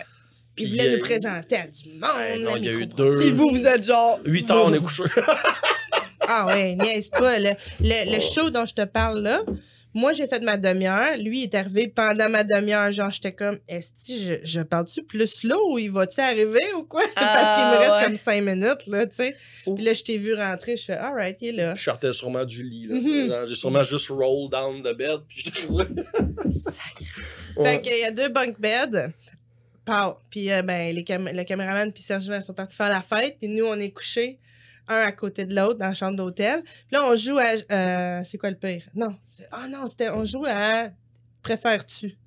Puis 0.55 0.65
il 0.65 0.71
voulait 0.71 0.91
nous 0.93 0.99
présenter 0.99 1.57
à 1.57 1.67
du 1.67 1.89
monde. 1.91 2.01
Ouais, 2.17 2.39
non, 2.39 2.55
il 2.57 2.65
y 2.65 2.69
a 2.69 2.71
eu 2.71 2.77
microbrasserie. 2.87 3.23
Si 3.23 3.29
vous, 3.31 3.49
vous 3.51 3.67
êtes 3.67 3.85
genre. 3.85 4.19
8 4.25 4.51
heures, 4.51 4.65
on 4.65 4.73
est 4.73 4.79
couché. 4.79 5.03
Ah 6.27 6.47
ouais, 6.47 6.75
niaise 6.75 7.09
pas. 7.09 7.37
Le, 7.39 7.51
le, 7.81 8.11
le 8.11 8.17
Oh. 8.17 8.33
show 8.33 8.49
dont 8.49 8.65
je 8.65 8.73
te 8.73 8.85
parle 8.85 9.21
là, 9.21 9.41
moi 9.93 10.13
j'ai 10.13 10.27
fait 10.27 10.41
ma 10.41 10.57
demi-heure. 10.57 11.17
Lui 11.17 11.39
il 11.41 11.43
est 11.45 11.55
arrivé 11.55 11.87
pendant 11.87 12.29
ma 12.29 12.43
demi-heure. 12.43 12.91
Genre, 12.91 13.09
j'étais 13.09 13.31
comme, 13.31 13.57
est-ce 13.67 13.89
que 13.89 14.19
je, 14.19 14.33
je 14.43 14.61
parle-tu 14.61 15.03
plus 15.03 15.27
slow 15.27 15.73
ou 15.73 15.79
il 15.79 15.91
va-tu 15.91 16.19
arriver 16.19 16.73
ou 16.77 16.83
quoi? 16.83 17.01
Parce 17.15 17.59
qu'il 17.59 17.65
me 17.67 17.75
Ah, 17.75 17.79
reste 17.79 17.91
ouais. 17.93 18.03
comme 18.05 18.15
cinq 18.15 18.41
minutes, 18.43 18.85
là, 18.87 19.07
tu 19.07 19.15
sais. 19.15 19.35
Oh. 19.65 19.75
Puis 19.75 19.83
là, 19.83 19.93
je 19.93 20.03
t'ai 20.03 20.17
vu 20.17 20.33
rentrer. 20.35 20.75
Je 20.75 20.85
fais, 20.85 20.93
alright, 20.93 21.37
il 21.41 21.49
est 21.49 21.63
là. 21.63 21.75
Je 21.75 21.83
sortais 21.83 22.13
sûrement 22.13 22.45
du 22.45 22.63
lit. 22.63 22.87
là. 22.87 22.95
Mhm. 23.41 23.47
J'ai 23.47 23.55
sûrement 23.55 23.83
juste 23.83 24.09
roll 24.09 24.49
down 24.49 24.81
the 24.83 24.95
bed. 24.95 25.21
Puis 25.27 25.43
je 25.45 25.67
Sacré. 26.51 27.05
Fait 27.63 27.81
qu'il 27.81 27.97
y 27.99 28.03
a 28.03 28.11
deux 28.11 28.29
bunk 28.29 28.59
beds. 28.59 29.09
Pow. 29.85 30.17
Puis 30.29 30.51
euh, 30.51 30.61
ben, 30.61 30.93
les 30.95 31.03
cam- 31.03 31.29
le 31.33 31.43
caméraman 31.43 31.91
puis 31.91 32.03
Serge 32.03 32.29
sont 32.41 32.53
partis 32.53 32.75
faire 32.75 32.89
la 32.89 33.01
fête. 33.01 33.37
Puis 33.39 33.49
nous, 33.49 33.65
on 33.65 33.75
est 33.79 33.89
couchés 33.91 34.39
un 34.87 35.01
à 35.01 35.11
côté 35.11 35.45
de 35.45 35.55
l'autre 35.55 35.77
dans 35.79 35.87
la 35.87 35.93
chambre 35.93 36.15
d'hôtel. 36.17 36.61
Puis 36.63 36.73
là, 36.91 37.01
on 37.11 37.15
joue 37.15 37.37
à... 37.37 37.53
euh, 37.71 38.21
c'est 38.23 38.37
quoi 38.37 38.49
le 38.49 38.55
pire? 38.55 38.83
Non. 38.95 39.15
Ah 39.51 39.67
non, 39.67 39.87
c'était... 39.87 40.09
On 40.09 40.25
joue 40.25 40.45
à... 40.47 40.89
Préfères-tu? 41.41 42.17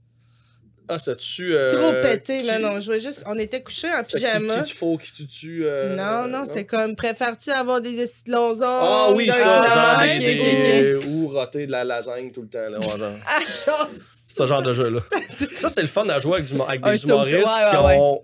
Ah, 0.89 0.99
c'était-tu. 0.99 1.55
euh, 1.55 1.71
Trop 1.71 1.93
pété, 2.03 2.41
qui- 2.41 2.47
mais 2.47 2.59
non. 2.59 2.71
On 2.73 2.81
jouait 2.81 3.01
juste... 3.01 3.23
On 3.27 3.39
était 3.39 3.63
couchés 3.63 3.89
en 3.93 3.99
Fait 3.99 4.05
qui- 4.07 4.17
pyjama. 4.17 4.61
Qui 4.63 4.71
tu 4.73 4.77
faux, 4.77 4.99
qui 4.99 5.13
tu 5.13 5.27
tues. 5.27 5.63
euh, 5.67 5.95
Non, 5.97 6.29
non, 6.29 6.45
c'était 6.45 6.65
comme... 6.67 6.97
Préfères-tu 6.97 7.51
avoir 7.51 7.81
des 7.81 8.05
longs 8.27 8.59
Ah 8.63 9.09
oui, 9.15 9.29
ça, 9.29 9.39
genre 9.39 10.01
des, 10.03 10.17
ok, 10.17 10.21
des- 10.23 11.07
ou 11.07 11.29
roter 11.29 11.67
de 11.67 11.73
la 11.73 11.85
lasagne 11.85 12.31
tout 12.33 12.43
le 12.43 12.49
temps. 12.49 12.69
Là, 12.69 12.79
ouais. 12.79 13.17
Ah, 13.27 13.39
chance! 13.45 13.89
ce 14.35 14.47
genre 14.47 14.63
de 14.63 14.73
jeu-là. 14.73 15.01
ça, 15.53 15.69
c'est 15.69 15.83
le 15.83 15.87
fun 15.89 16.09
à 16.09 16.19
jouer 16.19 16.37
avec, 16.39 16.47
du, 16.47 16.59
avec 16.61 16.83
des 16.83 16.97
ça 16.99 17.07
humoristes 17.07 17.37
ouais, 17.37 17.71
qui, 17.71 17.77
ouais, 17.77 17.97
ont, 17.99 18.23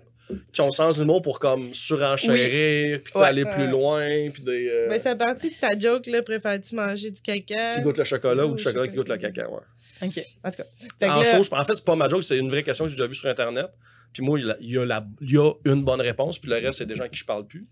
qui 0.53 0.61
ont 0.61 0.67
le 0.67 0.73
sens 0.73 0.95
de 0.95 1.01
l'humour 1.01 1.21
pour 1.21 1.39
comme 1.39 1.73
surenchérir, 1.73 2.99
puis 3.03 3.13
Ouais. 3.15 3.23
aller 3.25 3.45
plus 3.45 3.67
loin, 3.67 4.29
puis 4.33 4.43
des. 4.43 4.67
euh, 4.69 4.87
Mais 4.89 4.99
c'est 4.99 5.17
parti 5.17 5.49
de 5.49 5.55
ta 5.59 5.77
joke, 5.79 6.05
là. 6.07 6.21
Préfères-tu 6.21 6.75
manger 6.75 7.11
du 7.11 7.21
caca? 7.21 7.75
qui 7.75 7.81
goûte 7.81 7.97
le 7.97 8.03
chocolat 8.03 8.45
ou 8.45 8.51
Ou 8.51 8.55
du 8.55 8.63
chocolat 8.63 8.87
qui 8.87 8.95
goûte 8.95 9.09
le 9.09 9.17
caca, 9.17 9.49
ouais. 9.49 9.57
OK. 10.03 10.19
En 10.43 10.51
tout 10.51 10.57
cas. 10.57 10.63
Fait 10.99 11.05
en 11.09 11.21
là- 11.21 11.39
en 11.51 11.63
fait, 11.65 11.73
c'est 11.75 11.83
pas 11.85 11.95
ma 11.95 12.07
joke, 12.09 12.23
c'est 12.23 12.37
une 12.37 12.49
vraie 12.49 12.63
question 12.63 12.85
que 12.85 12.91
j'ai 12.91 12.95
déjà 12.97 13.07
vue 13.07 13.15
sur 13.15 13.29
Internet. 13.29 13.67
Puis 14.13 14.23
moi, 14.23 14.39
il 14.39 14.45
y 14.45 14.49
a, 14.51 14.57
y 14.59 14.77
a 14.77 14.85
la- 14.85 15.05
il 15.21 15.31
y 15.31 15.37
a 15.37 15.51
une 15.65 15.83
bonne 15.83 16.01
réponse, 16.01 16.39
puis 16.39 16.49
le 16.49 16.55
reste, 16.57 16.79
c'est 16.79 16.85
des 16.85 16.95
gens 16.95 17.03
à 17.03 17.09
qui 17.09 17.19
je 17.19 17.25
parle 17.25 17.45
plus. 17.45 17.67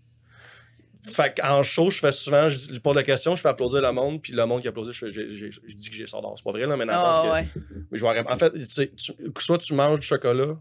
Fait 1.06 1.34
qu'en 1.40 1.62
show, 1.62 1.90
je 1.90 1.98
fais 2.00 2.12
souvent, 2.12 2.48
je, 2.48 2.58
je 2.74 2.80
pose 2.80 2.94
la 2.94 3.02
question, 3.02 3.34
je 3.34 3.40
fais 3.40 3.48
applaudir 3.48 3.80
le 3.80 3.92
monde, 3.92 4.20
puis 4.20 4.32
le 4.32 4.44
monde 4.44 4.60
qui 4.60 4.68
applaudit, 4.68 4.92
je, 4.92 4.98
fais- 5.06 5.12
je 5.12 5.74
dis 5.74 5.88
que 5.88 5.96
j'ai 5.96 6.06
ça 6.06 6.20
d'or. 6.20 6.34
C'est 6.36 6.44
pas 6.44 6.50
vrai, 6.50 6.66
là, 6.66 6.76
mais 6.76 6.84
dans 6.84 6.92
le 6.92 6.98
sens 6.98 7.16
Ah, 7.20 7.22
que. 7.24 7.32
ouais. 7.32 7.62
Mais 7.90 7.98
je. 7.98 8.04
En 8.04 8.36
fait, 8.36 8.50
tu 8.52 8.66
sais, 8.68 8.88
tu- 8.94 9.12
soit 9.38 9.58
tu 9.58 9.72
manges 9.74 10.00
du 10.00 10.06
chocolat, 10.06 10.56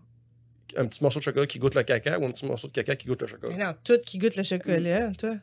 un 0.75 0.85
petit 0.85 1.03
morceau 1.03 1.19
de 1.19 1.23
chocolat 1.23 1.47
qui 1.47 1.59
goûte 1.59 1.75
le 1.75 1.83
caca, 1.83 2.19
ou 2.19 2.25
un 2.25 2.31
petit 2.31 2.45
morceau 2.45 2.67
de 2.67 2.73
caca 2.73 2.95
qui 2.95 3.07
goûte 3.07 3.21
le 3.21 3.27
chocolat? 3.27 3.55
Mais 3.57 3.63
non, 3.63 3.73
tout 3.83 3.99
qui 4.05 4.17
goûte 4.17 4.35
le 4.35 4.43
chocolat, 4.43 5.11
toi. 5.17 5.35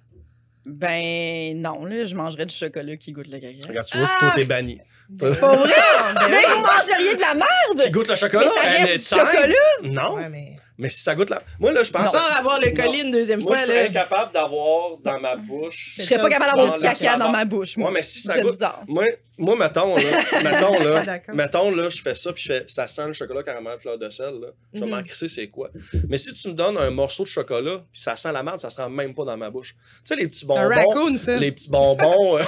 Ben, 0.67 1.61
non, 1.61 1.85
là, 1.85 2.05
je 2.05 2.15
mangerais 2.15 2.47
du 2.47 2.55
chocolat 2.55 2.97
qui 2.97 3.13
goûte 3.13 3.29
le 3.29 3.39
caca. 3.39 3.69
Regarde, 3.69 3.87
tu 3.87 3.99
vois, 3.99 4.09
Ah! 4.11 4.17
toi, 4.21 4.33
t'es 4.35 4.45
banni. 4.47 4.79
Ben, 5.11 5.35
Pas 5.37 5.57
vrai? 5.57 5.69
ben 6.15 6.29
Mais 6.31 6.43
vous 6.49 6.63
mangeriez 6.63 7.15
de 7.17 7.21
la 7.21 7.35
merde! 7.35 7.83
Qui 7.85 7.91
goûte 7.91 8.09
le 8.09 8.17
chocolat? 8.17 8.51
Mais 8.63 8.63
ça 8.63 8.85
reste 8.87 9.13
du 9.15 9.21
chocolat! 9.21 9.55
Non, 9.83 10.15
Ouais, 10.17 10.29
mais. 10.31 10.57
Mais 10.79 10.89
si 10.89 11.01
ça 11.03 11.15
goûte 11.15 11.31
la. 11.31 11.43
Moi, 11.61 11.73
là, 11.73 11.83
je 11.83 11.91
pense. 11.91 12.11
Sans 12.11 12.37
avoir 12.39 12.59
le 12.61 12.71
colis 12.71 13.01
une 13.03 13.13
deuxième 13.13 13.41
Moi, 13.41 13.55
fois, 13.57 13.63
je 13.65 13.71
serais 13.71 13.85
là. 13.85 13.91
incapable 14.03 14.33
d'avoir 14.33 14.97
dans 15.05 15.21
ma 15.21 15.37
bouche. 15.37 15.95
Je 15.99 16.03
serais 16.03 16.17
pas 16.19 16.29
capable 16.31 16.57
d'avoir 16.57 16.79
du 16.79 16.83
la 16.85 16.95
caca 16.95 17.17
dans 17.17 17.31
ma 17.31 17.45
bouche, 17.45 17.77
moi. 17.77 17.89
Ouais, 17.89 17.95
mais 17.95 18.03
si 18.03 18.21
ça 18.21 18.35
C'est 18.35 18.43
goûte. 18.43 18.53
bizarre. 18.53 18.83
Moi, 18.89 19.05
moi 19.39 19.57
mettons, 19.57 19.97
là, 19.97 20.03
mettons, 20.43 20.77
Ah, 20.81 20.85
là, 21.05 21.21
mettons, 21.33 21.71
là, 21.71 21.89
je 21.89 22.01
fais 22.03 22.15
ça, 22.15 22.33
puis 22.33 22.43
je 22.43 22.49
fais, 22.53 22.65
ça 22.69 22.87
sent 22.87 23.07
le 23.07 23.13
chocolat 23.13 23.43
caramel 23.43 23.79
fleur 23.81 23.99
de 23.99 24.09
sel, 24.11 24.35
là. 24.41 24.49
Je 24.73 24.81
vais 24.81 24.87
Mhm. 24.87 24.93
m'en 24.93 25.03
crisser, 25.03 25.29
c'est 25.29 25.47
quoi. 25.49 25.71
Mais 26.09 26.19
si 26.19 26.33
tu 26.35 26.49
me 26.49 26.55
donnes 26.55 26.77
un 26.79 26.91
morceau 26.91 27.23
de 27.25 27.29
chocolat, 27.29 27.83
puis 27.93 28.01
ça 28.01 28.17
sent 28.17 28.33
la 28.33 28.43
merde, 28.43 28.61
ça 28.61 28.71
se 28.71 28.81
rend 28.81 28.91
même 28.91 29.15
pas 29.15 29.25
dans 29.25 29.37
ma 29.37 29.51
bouche. 29.51 29.75
Tu 29.75 30.01
sais, 30.05 30.17
les 30.17 30.27
petits 30.29 30.45
Un 30.45 30.49
bonbons. 30.49 30.69
raccoon, 30.69 31.17
ça. 31.19 31.37
Les 31.37 31.53
petits 31.53 31.71
bonbons, 31.71 32.39
euh, 32.39 32.43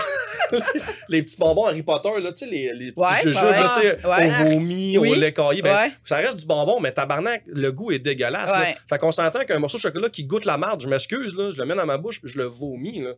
les 1.09 1.23
petits 1.23 1.37
bonbons 1.39 1.67
Harry 1.67 1.83
Potter, 1.83 2.11
là, 2.21 2.33
tu 2.33 2.39
sais, 2.39 2.47
les, 2.51 2.73
les 2.75 2.93
petits 2.93 3.01
Ouais, 3.01 3.23
jujubes, 3.23 3.43
ouais, 3.43 3.51
là, 3.53 3.73
tu 3.77 3.81
sais, 3.83 4.07
ouais. 4.07 4.27
au 4.27 4.45
vomi, 4.51 4.99
Oui. 4.99 5.11
au 5.11 5.15
lait 5.15 5.33
caillé, 5.33 5.63
ben, 5.63 5.77
Ouais. 5.77 5.91
ça 6.05 6.17
reste 6.17 6.37
du 6.37 6.47
bonbon, 6.47 6.81
mais 6.81 6.93
tabarnak, 6.93 7.43
le 7.47 7.71
goût 7.73 7.91
est 7.93 7.99
dégueulasse. 7.99 8.16
Là. 8.25 8.61
Ouais. 8.61 8.77
Fait 8.89 8.99
qu'on 8.99 9.13
s'entend 9.13 9.45
qu'un 9.45 9.59
morceau 9.59 9.79
de 9.79 9.83
chocolat 9.83 10.09
qui 10.11 10.25
goûte 10.25 10.45
la 10.45 10.59
marde, 10.59 10.81
je 10.83 10.89
m'excuse, 10.89 11.33
je 11.35 11.59
le 11.61 11.65
mets 11.67 11.75
dans 11.75 11.87
ma 11.87 11.99
bouche, 11.99 12.21
je 12.25 12.39
le 12.39 12.45
vomis, 12.45 13.03
là. 13.03 13.13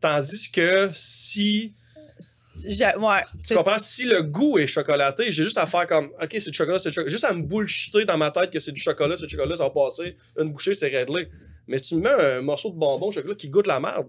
Tandis 0.00 0.50
que 0.50 0.90
si, 0.94 1.74
Ouais. 2.66 3.22
tu 3.46 3.54
comprends, 3.54 3.78
si 3.78 4.04
le 4.04 4.22
goût 4.22 4.58
est 4.58 4.66
chocolaté, 4.66 5.30
j'ai 5.30 5.44
juste 5.44 5.58
à 5.58 5.66
faire 5.66 5.86
comme, 5.86 6.06
ok, 6.22 6.36
c'est 6.38 6.50
du 6.50 6.56
chocolat, 6.56 6.78
c'est 6.78 6.88
du 6.88 6.94
chocolat. 6.94 7.10
Juste 7.10 7.24
à 7.24 7.32
me 7.32 7.42
bullshiter 7.42 8.04
dans 8.04 8.16
ma 8.16 8.30
tête 8.30 8.50
que 8.50 8.60
c'est 8.60 8.72
du 8.72 8.80
chocolat, 8.80 9.16
c'est 9.18 9.26
du 9.26 9.36
chocolat, 9.36 9.56
ça 9.56 9.64
va 9.64 9.70
passer, 9.70 10.16
une 10.38 10.50
bouchée, 10.52 10.74
c'est 10.74 10.88
réglé. 10.88 11.28
Mais 11.66 11.80
tu 11.80 11.96
me 11.96 12.00
mets 12.02 12.10
un 12.10 12.40
morceau 12.42 12.70
de 12.70 12.76
bonbon 12.76 13.08
de 13.10 13.14
chocolat 13.14 13.34
qui 13.34 13.48
goûte 13.48 13.66
la 13.66 13.80
merde, 13.80 14.06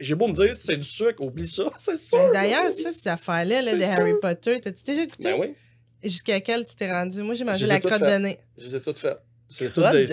j'ai 0.00 0.14
beau 0.14 0.28
me 0.28 0.32
dire, 0.32 0.56
c'est 0.56 0.76
du 0.76 0.84
sucre, 0.84 1.20
oublie 1.22 1.46
ça, 1.48 1.64
c'est 1.78 1.98
sûr. 2.00 2.30
D'ailleurs, 2.32 2.70
ça, 2.70 2.92
cette 2.92 3.06
affaire-là 3.06 3.60
là, 3.62 3.74
de 3.74 3.80
sûr. 3.80 3.88
Harry 3.90 4.12
Potter, 4.20 4.60
t'as-tu 4.60 4.82
déjà 4.84 5.02
écouté? 5.02 5.24
Ben 5.24 5.36
oui, 5.40 5.54
Jusqu'à 6.04 6.40
quel 6.40 6.64
tu 6.64 6.74
t'es 6.74 6.90
rendu? 6.90 7.22
Moi, 7.22 7.34
j'ai 7.34 7.44
mangé 7.44 7.64
la 7.66 7.78
crotte 7.78 8.00
de 8.00 8.16
nez. 8.18 8.38
je 8.58 8.66
les 8.66 8.76
ai 8.76 8.80
toutes 8.80 8.98
faites. 8.98 9.20
C'est 9.52 9.72
tout 9.72 9.82
des. 9.92 10.06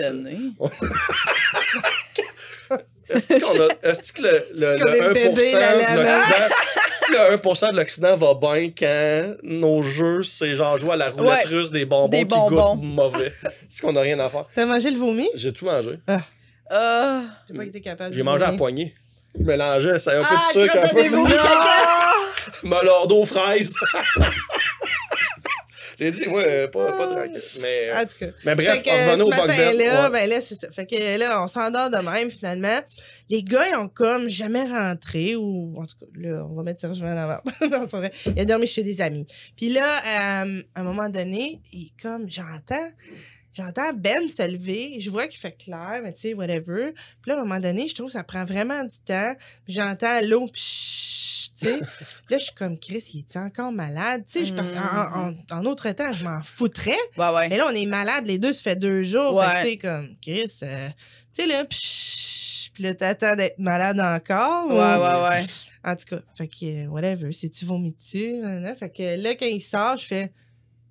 Est-ce 3.08 3.40
qu'on 3.40 3.60
a. 3.60 3.68
Est-ce 3.90 4.12
que 4.12 4.22
le, 4.22 4.28
le, 4.56 4.66
Est-ce 4.68 4.82
qu'on 4.84 4.90
le 4.90 4.96
est 4.96 5.00
1% 5.00 5.12
bébé, 5.34 5.52
la 5.52 5.72
de 5.72 5.78
l'Occident. 6.00 6.54
Si 7.04 7.12
le 7.12 7.18
1% 7.36 7.72
de 7.72 7.76
l'Occident 7.76 8.16
va 8.16 8.34
bien 8.34 8.70
quand 8.70 9.34
nos 9.42 9.82
jeux, 9.82 10.22
c'est 10.22 10.54
genre 10.54 10.78
jouer 10.78 10.92
à 10.92 10.96
la 10.96 11.10
roulette 11.10 11.44
Ouais. 11.50 11.56
russe 11.56 11.70
des 11.72 11.84
bonbons 11.86 12.08
Des 12.08 12.18
qui 12.18 12.24
bonbons. 12.26 12.76
goûtent 12.76 12.84
mauvais? 12.84 13.26
Est-ce 13.42 13.82
qu'on 13.82 13.96
a 13.96 14.00
rien 14.00 14.18
à 14.20 14.28
faire? 14.28 14.44
T'as 14.54 14.64
mangé 14.64 14.90
le 14.92 14.96
vomi? 14.98 15.28
J'ai 15.34 15.52
tout 15.52 15.64
mangé. 15.64 15.98
Ah. 16.70 17.22
J'ai 17.48 17.54
pas 17.56 17.64
été 17.64 17.80
capable. 17.80 18.14
J'ai 18.14 18.22
mangé 18.22 18.44
à 18.44 18.52
poignée. 18.52 18.94
Je 19.36 19.44
mélangeais, 19.44 19.98
ça 19.98 20.12
a 20.12 20.16
un 20.18 20.20
peu 20.20 20.26
Ah, 20.30 20.52
de 20.54 20.60
sucre, 20.60 20.78
un 20.78 20.88
peu 20.88 21.02
de 21.02 22.66
Malordo 22.68 23.16
aux 23.22 23.26
fraises. 23.26 23.74
J'ai 26.00 26.12
dit, 26.12 26.28
ouais, 26.28 26.44
euh, 26.48 26.68
pas, 26.68 26.92
pas 26.96 27.06
tranquille. 27.08 27.42
Mais, 27.60 27.92
En 27.92 28.06
tout 28.06 28.18
cas. 28.18 28.26
mais 28.46 28.54
bref, 28.54 28.82
revenons 28.86 29.26
au 29.26 29.28
matin-là, 29.28 30.04
ouais. 30.04 30.10
ben 30.10 30.30
là, 30.30 30.40
c'est 30.40 30.54
ça. 30.54 30.70
Fait 30.72 30.86
que 30.86 31.18
là, 31.18 31.44
on 31.44 31.46
s'endort 31.46 31.90
de 31.90 31.98
même, 31.98 32.30
finalement. 32.30 32.80
Les 33.28 33.42
gars, 33.42 33.68
ils 33.68 33.76
ont 33.76 33.88
comme 33.88 34.30
jamais 34.30 34.64
rentré, 34.64 35.36
ou 35.36 35.74
en 35.76 35.84
tout 35.84 35.98
cas, 36.00 36.06
là, 36.14 36.46
on 36.50 36.54
va 36.54 36.62
mettre 36.62 36.80
Serge 36.80 37.00
Van 37.00 37.14
avant. 37.14 37.40
non, 37.70 37.86
c'est 37.86 37.96
vrai. 37.98 38.12
Il 38.26 38.40
a 38.40 38.44
dormi 38.46 38.66
chez 38.66 38.82
des 38.82 39.02
amis. 39.02 39.26
Puis 39.56 39.68
là, 39.68 39.98
euh, 40.44 40.62
à 40.74 40.80
un 40.80 40.82
moment 40.82 41.10
donné, 41.10 41.60
il 41.70 41.90
comme, 42.00 42.30
j'entends, 42.30 42.90
j'entends 43.52 43.92
Ben 43.92 44.26
se 44.26 44.50
lever. 44.50 45.00
Je 45.00 45.10
vois 45.10 45.26
qu'il 45.26 45.38
fait 45.38 45.56
clair, 45.56 46.00
mais 46.02 46.14
tu 46.14 46.20
sais, 46.20 46.34
whatever. 46.34 46.92
Puis 47.20 47.28
là, 47.30 47.34
à 47.34 47.40
un 47.40 47.44
moment 47.44 47.60
donné, 47.60 47.88
je 47.88 47.94
trouve 47.94 48.06
que 48.06 48.14
ça 48.14 48.24
prend 48.24 48.46
vraiment 48.46 48.84
du 48.84 48.96
temps. 49.04 49.34
Puis 49.66 49.74
j'entends 49.74 50.20
l'eau, 50.22 50.46
pshhh, 50.46 51.29
sais. 51.66 51.80
là, 52.28 52.38
je 52.38 52.44
suis 52.44 52.54
comme, 52.54 52.78
Chris, 52.78 53.04
il 53.14 53.20
est 53.20 53.36
encore 53.36 53.72
malade? 53.72 54.24
Tu 54.26 54.40
sais, 54.40 54.44
je 54.44 54.54
pense- 54.54 54.70
en, 54.72 55.28
en, 55.30 55.34
en 55.60 55.64
autre 55.66 55.90
temps, 55.92 56.12
je 56.12 56.24
m'en 56.24 56.42
foutrais. 56.42 56.98
Ouais, 57.16 57.30
ouais. 57.34 57.48
Mais 57.48 57.56
là, 57.56 57.66
on 57.70 57.74
est 57.74 57.86
malade, 57.86 58.26
les 58.26 58.38
deux, 58.38 58.52
ça 58.52 58.62
fait 58.62 58.76
deux 58.76 59.02
jours. 59.02 59.34
Ouais. 59.36 59.46
Fait 59.46 59.52
que, 59.52 59.62
tu 59.62 59.70
sais, 59.70 59.76
comme, 59.78 60.16
Chris, 60.20 60.58
euh, 60.62 60.88
tu 61.34 61.42
sais, 61.42 61.46
là, 61.46 61.64
puis 62.74 62.82
là, 62.84 62.94
t'attends 62.94 63.36
d'être 63.36 63.58
malade 63.58 64.00
encore. 64.00 64.66
Ouais, 64.68 64.74
ou- 64.74 64.78
ouais, 64.78 65.28
ouais. 65.40 65.44
En 65.84 65.96
tout 65.96 66.04
cas, 66.16 66.20
fait 66.36 66.48
que, 66.48 66.84
euh, 66.84 66.86
whatever, 66.88 67.32
si 67.32 67.48
tu 67.50 67.64
vomis 67.64 67.92
dessus, 67.92 68.42
fait 68.78 68.90
que 68.90 69.22
là, 69.22 69.34
quand 69.34 69.46
il 69.46 69.60
sort, 69.62 69.96
je 69.96 70.06
fais, 70.06 70.32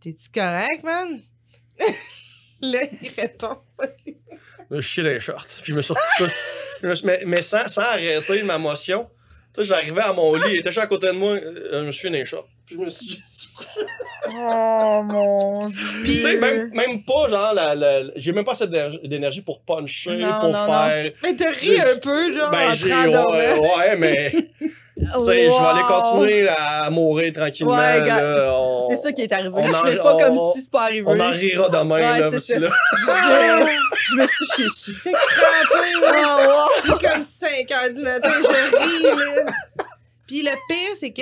t'es-tu 0.02 0.30
correct, 0.34 0.84
man? 0.84 1.22
là, 2.62 2.80
il 3.02 3.10
répond, 3.18 3.58
vas-y. 3.78 4.18
Je 4.70 4.76
me 4.76 4.82
suis 4.82 5.02
les 5.02 5.20
shorts. 5.20 5.46
Puis 5.64 5.72
je 5.72 5.78
me 5.78 5.82
suis 5.82 5.94
recouché. 5.94 6.36
Je 6.82 6.88
me 6.88 6.96
suis- 6.96 7.06
mais 7.06 7.24
mais 7.26 7.42
sans, 7.42 7.68
sans 7.68 7.82
arrêter 7.82 8.44
ma 8.44 8.58
motion. 8.58 9.10
Tu 9.54 9.62
sais, 9.62 9.64
j'arrivais 9.64 10.02
à 10.02 10.14
mon 10.14 10.32
lit, 10.34 10.42
il 10.52 10.60
était 10.60 10.78
à 10.78 10.88
côté 10.88 11.08
de 11.08 11.12
moi. 11.14 11.32
euh, 11.32 11.82
Je 11.82 11.88
me 11.88 11.92
suis 11.92 12.10
les 12.10 12.24
shorts. 12.26 12.48
Puis 12.66 12.76
je 12.76 12.82
me 12.82 12.90
suis 12.90 13.08
juste 13.08 13.50
Oh 14.28 15.02
mon 15.04 15.68
dieu. 15.68 15.78
Puis, 16.04 16.14
tu 16.18 16.22
sais, 16.22 16.36
même, 16.38 16.70
même 16.72 17.04
pas, 17.04 17.28
genre, 17.30 17.54
la, 17.54 17.74
la- 17.74 18.04
j'ai 18.16 18.32
même 18.32 18.46
pas 18.46 18.52
assez 18.52 18.68
d'énergie- 18.68 19.42
pour 19.42 19.62
puncher, 19.62 20.18
Non, 20.18 20.40
pour 20.40 20.50
non, 20.50 20.66
faire. 20.66 21.12
Mais 21.24 21.36
t'as 21.36 21.52
ri 21.52 21.80
un 21.82 21.98
peu, 21.98 22.32
genre, 22.38 22.52
Ben, 22.52 22.72
en 22.72 22.76
train 22.76 23.32
Ouais, 23.32 23.60
ouais, 23.60 23.96
mais. 23.98 24.34
Je 25.00 25.26
vais 25.26 25.48
aller 25.48 25.82
continuer 25.88 26.50
à 26.50 26.90
mourir 26.90 27.32
tranquillement. 27.34 27.78
Ouais, 27.78 28.02
on- 28.52 28.88
c'est 28.90 28.96
ça 28.98 29.12
qui 29.12 29.22
est 29.22 29.32
arrivé. 29.32 29.50
je 29.64 29.70
fais 29.90 29.98
pas 29.98 30.16
on- 30.16 30.20
comme 30.20 30.38
si 30.54 30.62
c'est 30.64 30.72
pas 30.72 30.84
arrivé. 30.84 31.04
On 31.08 31.20
en 31.20 31.30
rira 31.32 31.70
demain, 31.70 31.96
Ouais, 31.96 32.20
là. 32.20 32.40
ça. 32.40 32.60
là- 32.60 32.70
je, 32.98 34.12
je 34.12 34.16
me 34.16 34.28
suis 34.28 34.46
chié 34.56 34.66
chié. 34.76 34.94
Tu 34.96 35.00
sais, 35.02 35.12
crampé, 35.12 36.02
là. 36.02 36.38
Ah. 36.50 36.68
Il 36.86 36.92
est 36.92 37.08
comme 37.10 37.24
5 37.24 37.72
heures 37.72 37.94
du 37.94 38.02
matin, 38.04 38.30
je 38.30 38.78
ris, 38.78 39.04
là. 39.04 39.52
Puis 40.28 40.42
le 40.44 40.52
pire, 40.68 40.96
c'est 40.96 41.12
que 41.12 41.22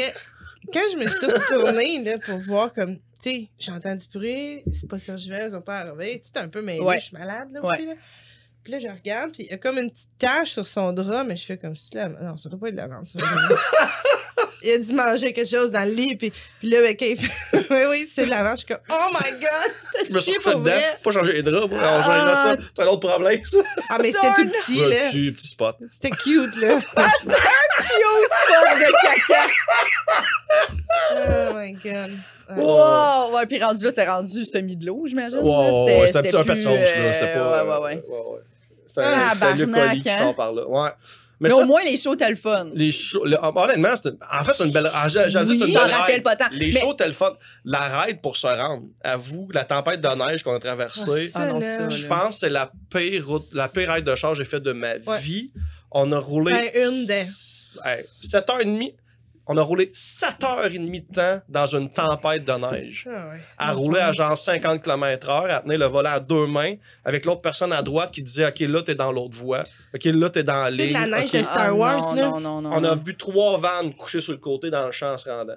quand 0.73 0.81
je 0.91 0.97
me 0.97 1.07
suis 1.07 1.25
retournée, 1.27 2.03
là, 2.03 2.17
pour 2.25 2.39
voir 2.39 2.73
comme, 2.73 2.95
tu 2.95 3.01
sais, 3.19 3.47
j'entends 3.59 3.95
du 3.95 4.05
bruit, 4.13 4.63
c'est 4.73 4.89
pas 4.89 4.97
Serge 4.97 5.27
Vance, 5.29 5.49
ils 5.51 5.55
ont 5.55 5.61
pas 5.61 5.79
arrivé. 5.79 6.19
Tu 6.19 6.25
sais, 6.27 6.31
t'es 6.33 6.39
un 6.39 6.49
peu 6.49 6.61
mêlée, 6.61 6.79
Ouais. 6.81 6.99
je 6.99 7.05
suis 7.05 7.17
malade, 7.17 7.49
là, 7.53 7.61
Ouais. 7.61 7.71
aussi, 7.73 7.85
là. 7.85 7.93
Puis 8.67 8.73
là, 8.73 8.79
je 8.79 8.89
regarde, 8.89 9.31
puis 9.31 9.43
il 9.43 9.49
y 9.49 9.53
a 9.53 9.57
comme 9.57 9.77
une 9.77 9.89
petite 9.89 10.09
tache 10.19 10.51
sur 10.51 10.67
son 10.67 10.91
drap, 10.91 11.23
mais 11.23 11.37
je 11.37 11.45
fais 11.45 11.55
comme 11.57 11.73
si, 11.73 11.95
là, 11.95 12.09
non, 12.09 12.35
ça 12.35 12.49
doit 12.49 12.59
pas 12.59 12.67
être 12.67 12.73
de 12.75 12.81
la 12.81 12.87
vente, 12.87 13.05
ça. 13.05 13.17
il 14.61 14.71
a 14.71 14.77
dû 14.77 14.91
manger 14.93 15.31
quelque 15.31 15.47
chose 15.49 15.71
dans 15.71 15.85
le 15.85 15.91
lit, 15.93 16.17
puis, 16.17 16.33
puis 16.59 16.69
là, 16.69 16.81
ben, 16.81 16.93
quand 16.99 17.05
il 17.05 17.15
fait, 17.17 17.57
oui, 17.71 17.77
oui, 17.89 18.05
c'est 18.13 18.25
de 18.25 18.29
la 18.29 18.43
viande, 18.43 18.57
je 18.57 18.65
suis 18.65 18.67
comme, 18.67 18.83
oh 18.91 19.07
my 19.13 19.31
god, 19.39 20.05
Je 20.09 20.13
me 20.13 20.19
suis 20.19 20.33
pour 20.39 20.51
dedans. 20.51 20.63
vrai. 20.63 20.83
Pas 21.01 21.11
changer 21.11 21.31
les 21.31 21.43
draps, 21.43 21.69
moi. 21.69 21.79
Là, 21.79 22.35
ça. 22.35 22.55
C'est 22.75 22.83
un 22.83 22.87
autre 22.87 23.07
problème, 23.07 23.39
ça. 23.45 23.57
Ah, 23.89 23.99
mais 24.01 24.11
c'était 24.11 24.33
tout 24.35 24.49
petit, 24.49 24.81
Ouais, 24.81 24.89
là. 24.89 25.09
petit, 25.11 25.31
petit 25.31 25.47
spot. 25.47 25.77
C'était 25.87 26.09
cute, 26.09 26.57
là. 26.57 26.81
Cute 26.91 27.31
spot 27.31 28.79
de 28.79 28.91
caca. 29.01 29.47
Oh 31.13 31.53
my 31.55 31.71
god. 31.73 32.11
Ouais. 32.49 32.63
Wow! 32.63 33.35
Ouais, 33.35 33.45
puis 33.45 33.61
rendu 33.61 33.83
là, 33.83 33.91
c'est 33.93 34.07
rendu 34.07 34.45
semi 34.45 34.75
de 34.77 34.85
l'eau, 34.85 35.03
j'imagine. 35.05 35.39
Wow, 35.39 35.85
ouais, 35.85 36.07
c'était 36.07 36.19
un 36.19 36.21
petit- 36.21 36.35
un 36.35 36.43
peu 36.43 36.53
plus, 36.53 36.63
là. 36.63 36.85
C'était 36.85 37.25
euh, 37.25 37.33
pas. 37.35 37.63
Ouais, 37.63 37.69
ouais, 37.69 37.77
ouais. 37.77 37.95
ouais. 38.03 38.39
C'était 39.03 39.15
un 39.15 39.29
Ah, 39.31 39.35
barnac, 39.35 39.71
colis 39.89 40.01
qui 40.01 40.09
hein? 40.09 40.17
sort 40.19 40.35
par 40.35 40.53
là. 40.53 40.67
Ouais. 40.67 40.89
Mais, 41.39 41.49
Mais, 41.49 41.55
ça, 41.55 41.61
au 41.61 41.65
moins, 41.67 41.83
les 41.83 41.97
shows, 41.97 42.15
t'as 42.15 42.29
le 42.31 42.35
fun. 42.35 42.67
les 42.73 42.91
shows. 42.91 43.23
le- 43.23 43.37
honnêtement, 43.39 43.95
c'est 43.95 44.09
une- 44.09 44.17
en 44.31 44.43
fait, 44.43 44.53
c'est 44.57 44.65
une 44.65 44.71
belle. 44.71 44.89
ah, 44.91 45.07
J'allais 45.07 45.29
dire, 45.29 45.41
c'est 45.45 45.51
Oui, 45.51 45.67
une 45.67 45.73
belle 45.73 45.91
rappelles 45.91 46.15
ride. 46.15 46.23
pas 46.23 46.35
tant. 46.35 46.45
Les 46.51 46.71
Mais- 46.71 46.79
shows, 46.79 46.93
t'as 46.95 47.05
le 47.05 47.11
fun. 47.13 47.33
La 47.63 48.01
ride 48.01 48.21
pour 48.21 48.37
se 48.37 48.47
rendre, 48.47 48.85
avoue, 49.03 49.47
la 49.53 49.63
tempête 49.63 50.01
de 50.01 50.07
neige 50.07 50.41
qu'on 50.41 50.55
a 50.55 50.59
traversée. 50.59 51.29
Ah, 51.35 51.41
Ah 51.43 51.45
non, 51.47 51.59
là. 51.59 51.77
ça, 51.77 51.89
Je 51.89 52.07
pense 52.07 52.29
que 52.29 52.39
c'est 52.39 52.49
la 52.49 52.71
pire 52.91 53.27
route, 53.27 53.45
la 53.53 53.69
pire 53.69 53.91
ride 53.91 54.03
de 54.05 54.15
char 54.15 54.31
que 54.31 54.37
j'ai 54.37 54.45
faite 54.45 54.63
de 54.63 54.71
ma 54.71 54.93
Ouais. 54.95 55.19
vie. 55.19 55.51
On 55.91 56.11
a 56.11 56.17
roulé. 56.17 56.53
Ben, 56.53 56.69
une 56.73 57.05
des. 57.05 57.23
7h30. 58.21 58.95
On 59.47 59.55
a 59.57 59.61
roulé 59.61 59.91
7h30 59.93 61.07
de 61.07 61.13
temps 61.13 61.41
dans 61.47 61.65
une 61.67 61.89
tempête 61.89 62.43
de 62.43 62.51
neige. 62.51 63.07
Ah, 63.09 63.29
ouais. 63.29 63.39
À 63.57 63.71
rouler 63.71 64.01
à 64.01 64.11
genre 64.11 64.37
50 64.37 64.81
km/h, 64.83 65.49
à 65.49 65.59
tenir 65.61 65.79
le 65.79 65.85
volant 65.85 66.11
à 66.11 66.19
deux 66.19 66.47
mains, 66.47 66.75
avec 67.05 67.25
l'autre 67.25 67.41
personne 67.41 67.71
à 67.71 67.81
droite 67.81 68.11
qui 68.11 68.21
disait 68.23 68.45
Ok, 68.47 68.59
là, 68.59 68.81
t'es 68.83 68.95
dans 68.95 69.11
l'autre 69.11 69.37
voie. 69.37 69.63
Ok, 69.93 70.03
là, 70.05 70.29
t'es 70.29 70.43
dans 70.43 70.69
Tu 70.71 70.77
sais, 70.77 70.87
de 70.87 70.93
la 70.93 71.07
neige 71.07 71.31
de 71.31 71.41
Star 71.43 71.57
Ah, 71.67 71.73
Wars, 71.73 72.15
non, 72.15 72.21
là. 72.21 72.29
Non, 72.29 72.39
non, 72.39 72.61
non. 72.61 72.71
On 72.73 72.83
a 72.83 72.95
vu 72.95 73.15
trois 73.15 73.57
vannes 73.57 73.93
couchées 73.95 74.21
sur 74.21 74.33
le 74.33 74.39
côté 74.39 74.69
dans 74.69 74.85
le 74.85 74.91
champ 74.91 75.13
en 75.13 75.17
se 75.17 75.29
rendant. 75.29 75.55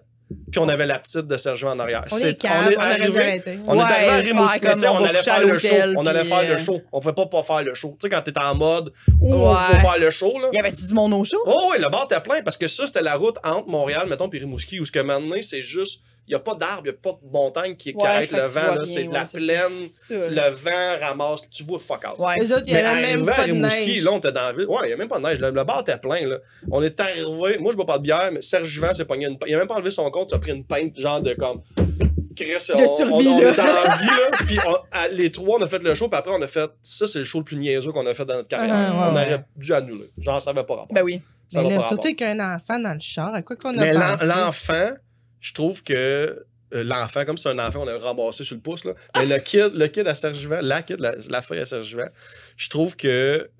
Puis 0.51 0.59
on 0.61 0.69
avait 0.69 0.87
la 0.87 0.99
petite 0.99 1.27
de 1.27 1.37
Sergio 1.37 1.69
en 1.69 1.79
arrière. 1.79 2.05
On 2.11 2.17
C'est- 2.17 2.31
est 2.31 2.35
calme, 2.41 2.67
on, 2.67 2.69
dû 2.71 2.77
arrivé- 2.77 3.43
on 3.67 3.77
est 3.77 3.81
arrivé 3.81 3.93
à 3.93 4.23
faire 4.23 4.25
Rimouski, 4.25 4.61
comme 4.61 4.75
tu 4.75 4.81
sais, 4.81 4.89
on 4.89 4.97
on 4.97 5.01
va 5.01 5.09
allait 5.09 5.23
faire 5.23 5.47
le 5.47 5.59
show. 5.59 5.69
On 5.97 6.07
allait 6.07 6.25
faire 6.25 6.43
le 6.43 6.49
euh, 6.55 6.59
show. 6.59 6.81
On 6.93 7.01
pouvait 7.01 7.13
pas 7.15 7.27
pas 7.27 7.43
faire 7.43 7.63
le 7.63 7.75
show. 7.75 7.97
Tu 8.01 8.07
sais, 8.07 8.09
quand 8.09 8.23
t'es 8.23 8.39
en 8.39 8.55
mode 8.55 8.93
où 9.21 9.35
Ouais. 9.35 9.55
faut 9.73 9.81
faire 9.89 9.99
le 9.99 10.11
show, 10.11 10.39
là. 10.41 10.49
Y 10.53 10.59
avait-tu 10.59 10.85
du 10.85 10.95
monde 10.95 11.13
au 11.15 11.25
show? 11.25 11.39
Oh 11.47 11.69
oui, 11.73 11.79
le 11.81 11.89
bar 11.89 12.05
était 12.11 12.21
plein 12.21 12.43
parce 12.43 12.57
que 12.57 12.69
ça, 12.69 12.87
c'était 12.87 13.03
la 13.03 13.17
route 13.17 13.37
entre 13.45 13.69
Montréal, 13.69 14.07
mettons, 14.09 14.29
puis 14.29 14.39
Rimouski, 14.39 14.81
où 14.81 14.85
ce 14.85 14.93
que 14.93 15.01
maintenant, 15.01 15.37
c'est 15.43 15.63
juste, 15.63 16.01
n'y 16.31 16.37
a 16.37 16.41
pas 16.41 16.55
d'arbre, 16.55 16.83
il 16.85 16.91
n'y 16.91 16.97
a 16.97 16.99
pas 17.01 17.19
de 17.23 17.31
montagne 17.31 17.77
qui, 17.77 17.93
Ouais, 17.95 18.07
arrête 18.07 18.33
le 18.33 18.41
vent, 18.47 18.85
c'est 18.85 19.05
de 19.05 19.13
la 19.13 19.25
plaine, 19.25 19.83
le 20.11 20.51
vent 20.51 21.07
ramasse, 21.07 21.49
tu 21.51 21.63
vois 21.65 21.79
fuck 21.79 22.01
out. 22.11 22.19
Ouais. 22.19 22.37
Les 22.39 22.53
autres, 22.53 22.65
il 22.67 22.71
y 22.71 22.75
Mais 22.75 22.83
avait 22.83 23.17
même 23.17 23.27
pas 23.27 23.37
de 23.47 23.53
Rimouski, 23.53 23.87
neige. 23.87 24.05
là, 24.05 24.11
on 24.13 24.19
était 24.19 24.33
dans 24.33 24.43
la 24.43 24.53
ville. 24.53 24.67
Ouais, 24.67 24.79
il 24.85 24.87
n'y 24.89 24.93
a 24.93 24.97
même 24.97 25.09
pas 25.09 25.19
de 25.19 25.25
neige. 25.25 25.41
Le, 25.41 25.51
le 25.51 25.65
bar 25.65 25.81
était 25.81 25.97
plein, 25.99 26.27
là. 26.27 26.39
On 26.71 26.83
est 26.83 26.99
arrivé. 27.01 27.59
Moi, 27.59 27.73
je 27.73 27.77
bois 27.77 27.87
pas 27.87 27.99
de 27.99 28.03
bière, 28.03 28.31
mais 28.33 28.43
Serge 28.43 28.69
Juvent 28.69 28.93
s'est 28.93 29.05
pogné 29.05 29.27
une. 29.27 29.37
Il 29.47 29.55
a 29.55 29.59
même 29.59 29.69
pas 29.69 29.75
enlevé 29.75 29.91
son 29.91 30.11
compte, 30.11 30.31
il 30.33 30.35
a 30.35 30.39
pris 30.39 30.53
une 30.53 30.65
pinte, 30.65 30.99
genre 30.99 31.21
de 31.21 31.35
comme. 31.35 31.63
Chris, 32.37 32.53
on, 32.75 32.87
survie, 32.97 33.29
on, 33.29 33.33
on 33.37 33.41
là. 33.41 33.51
était 33.51 33.61
en 33.61 33.97
vie, 33.99 34.07
là. 34.07 34.31
Puis 34.47 34.59
on- 34.67 34.77
à- 34.93 35.09
les 35.09 35.31
trois, 35.31 35.59
on 35.59 35.63
a 35.63 35.67
fait 35.67 35.81
le 35.83 35.95
show, 35.95 36.09
puis 36.09 36.19
après, 36.19 36.33
on 36.33 36.41
a 36.41 36.47
fait. 36.47 36.71
Ça, 36.83 37.07
c'est 37.07 37.19
le 37.19 37.25
show 37.25 37.39
le 37.39 37.45
plus 37.45 37.57
niaiseux 37.57 37.93
qu'on 37.93 38.07
a 38.07 38.15
fait 38.15 38.25
dans 38.25 38.35
notre 38.37 38.49
carrière. 38.49 38.75
Ah, 38.75 38.91
ouais, 38.91 38.97
on 39.11 39.15
ouais. 39.17 39.25
aurait 39.27 39.45
dû 39.57 39.75
annuler. 39.75 40.11
Genre, 40.17 40.41
ça 40.41 40.53
n'avait 40.53 40.65
pas 40.67 40.75
rapport. 40.77 40.95
Ben 40.95 41.03
oui. 41.03 41.21
Ça 41.53 41.61
Mais 41.63 41.69
n'a 41.69 41.75
là, 41.77 41.81
pas 41.83 41.89
surtout 41.89 42.15
qu'un 42.15 42.55
enfant 42.55 42.79
dans 42.79 42.95
le 42.95 43.01
char, 43.01 43.35
à 43.35 43.43
quoi 43.43 43.57
qu'on 43.57 43.77
a 43.77 43.81
Mais 43.81 43.93
l'enfant, 43.93 44.91
je 45.41 45.53
trouve 45.53 45.83
que 45.83 45.93
euh, 46.73 46.85
l'enfant, 46.85 47.25
comme 47.25 47.37
c'est 47.39 47.49
un 47.49 47.59
enfant, 47.59 47.81
on 47.83 47.89
a 47.89 47.99
ramassé 47.99 48.45
sur 48.45 48.55
le 48.55 48.61
pouce, 48.61 48.85
là. 48.85 48.93
Mais 49.19 49.27
le 49.27 49.39
kid, 49.39 49.73
le 49.75 49.89
kid 49.89 50.07
à 50.07 50.15
Sergivant, 50.15 50.61
la 50.63 50.83
kid, 50.83 51.01
la, 51.01 51.15
la 51.29 51.43
fille 51.43 51.59
à 51.59 51.67
Sergivant, 51.67 52.09
je 52.57 52.69
trouve 52.69 52.97
que 52.97 53.51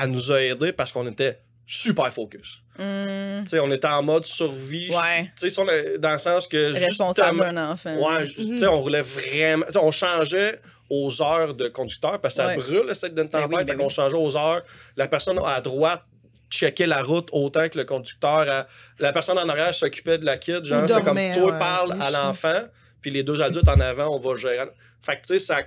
elle 0.00 0.10
nous 0.10 0.30
a 0.30 0.40
aidés 0.42 0.72
parce 0.72 0.92
qu'on 0.92 1.06
était 1.08 1.40
super 1.66 2.12
focus. 2.12 2.60
Sais, 2.78 3.58
on 3.58 3.70
était 3.72 3.88
en 3.88 4.02
mode 4.02 4.24
survie. 4.24 4.88
ouais. 4.90 5.30
On 5.58 5.66
dans 5.98 6.12
le 6.12 6.18
sens 6.18 6.46
que. 6.46 6.72
Responsable 6.72 7.38
d'un 7.40 7.70
enfant. 7.72 7.94
Ouais, 7.96 8.24
on 8.66 8.80
roulait 8.80 9.02
vraiment. 9.02 9.66
on 9.76 9.90
changeait 9.90 10.60
aux 10.88 11.20
heures 11.22 11.54
de 11.54 11.68
conducteur 11.68 12.20
parce 12.20 12.34
que 12.36 12.42
ça 12.42 12.54
brûle, 12.56 12.94
cette 12.94 13.14
d'une 13.14 13.28
Ben 13.28 13.42
tempête. 13.42 13.58
oui, 13.58 13.64
ben 13.76 13.84
oui. 13.84 13.90
changeait 13.90 14.16
aux 14.16 14.36
heures. 14.36 14.62
La 14.96 15.08
personne 15.08 15.38
à 15.44 15.60
droite 15.60 16.02
checkait 16.50 16.86
la 16.86 17.02
route 17.02 17.28
autant 17.32 17.68
que 17.68 17.78
le 17.78 17.84
conducteur. 17.84 18.40
à- 18.50 18.66
La 18.98 19.12
personne 19.12 19.38
en 19.38 19.48
arrière 19.48 19.72
s'occupait 19.74 20.18
de 20.18 20.24
la 20.24 20.36
kid. 20.36 20.64
Genre, 20.64 20.82
c'est 20.88 21.02
comme 21.04 21.16
toi 21.16 21.52
ouais, 21.52 21.58
parle 21.58 21.92
à 22.00 22.10
l'enfant, 22.10 22.62
puis 23.00 23.10
les 23.10 23.22
deux 23.22 23.40
adultes 23.40 23.68
en 23.68 23.80
avant, 23.80 24.14
on 24.14 24.18
va 24.18 24.36
gérer. 24.36 24.58
Fait 25.02 25.16
que 25.16 25.20
tu 25.22 25.26
sais, 25.34 25.38
ça. 25.38 25.60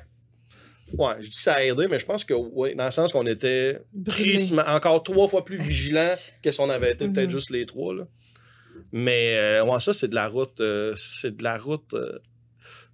Ouais, 0.97 1.15
je 1.21 1.29
dis 1.29 1.37
ça 1.37 1.53
a 1.55 1.63
aidé, 1.63 1.87
mais 1.87 1.97
je 1.97 2.05
pense 2.05 2.23
que 2.23 2.33
oui, 2.35 2.75
dans 2.75 2.85
le 2.85 2.91
sens 2.91 3.11
qu'on 3.13 3.25
était 3.25 3.79
encore 4.67 5.01
trois 5.01 5.27
fois 5.27 5.43
plus 5.43 5.57
vigilants 5.57 6.13
que 6.43 6.51
si 6.51 6.59
on 6.59 6.69
avait 6.69 6.91
été 6.91 7.07
peut-être 7.07 7.25
Mhm. 7.29 7.31
juste 7.31 7.49
les 7.49 7.65
trois. 7.65 7.95
Là. 7.95 8.03
Mais 8.91 9.35
euh, 9.37 9.63
ouais, 9.63 9.79
ça, 9.79 9.93
c'est 9.93 10.07
de 10.07 10.13
la 10.15 10.27
route. 10.27 10.59
euh, 10.61 10.93
c'est 10.97 11.35
de 11.35 11.43
la 11.43 11.57
route. 11.57 11.93
euh, 11.95 12.19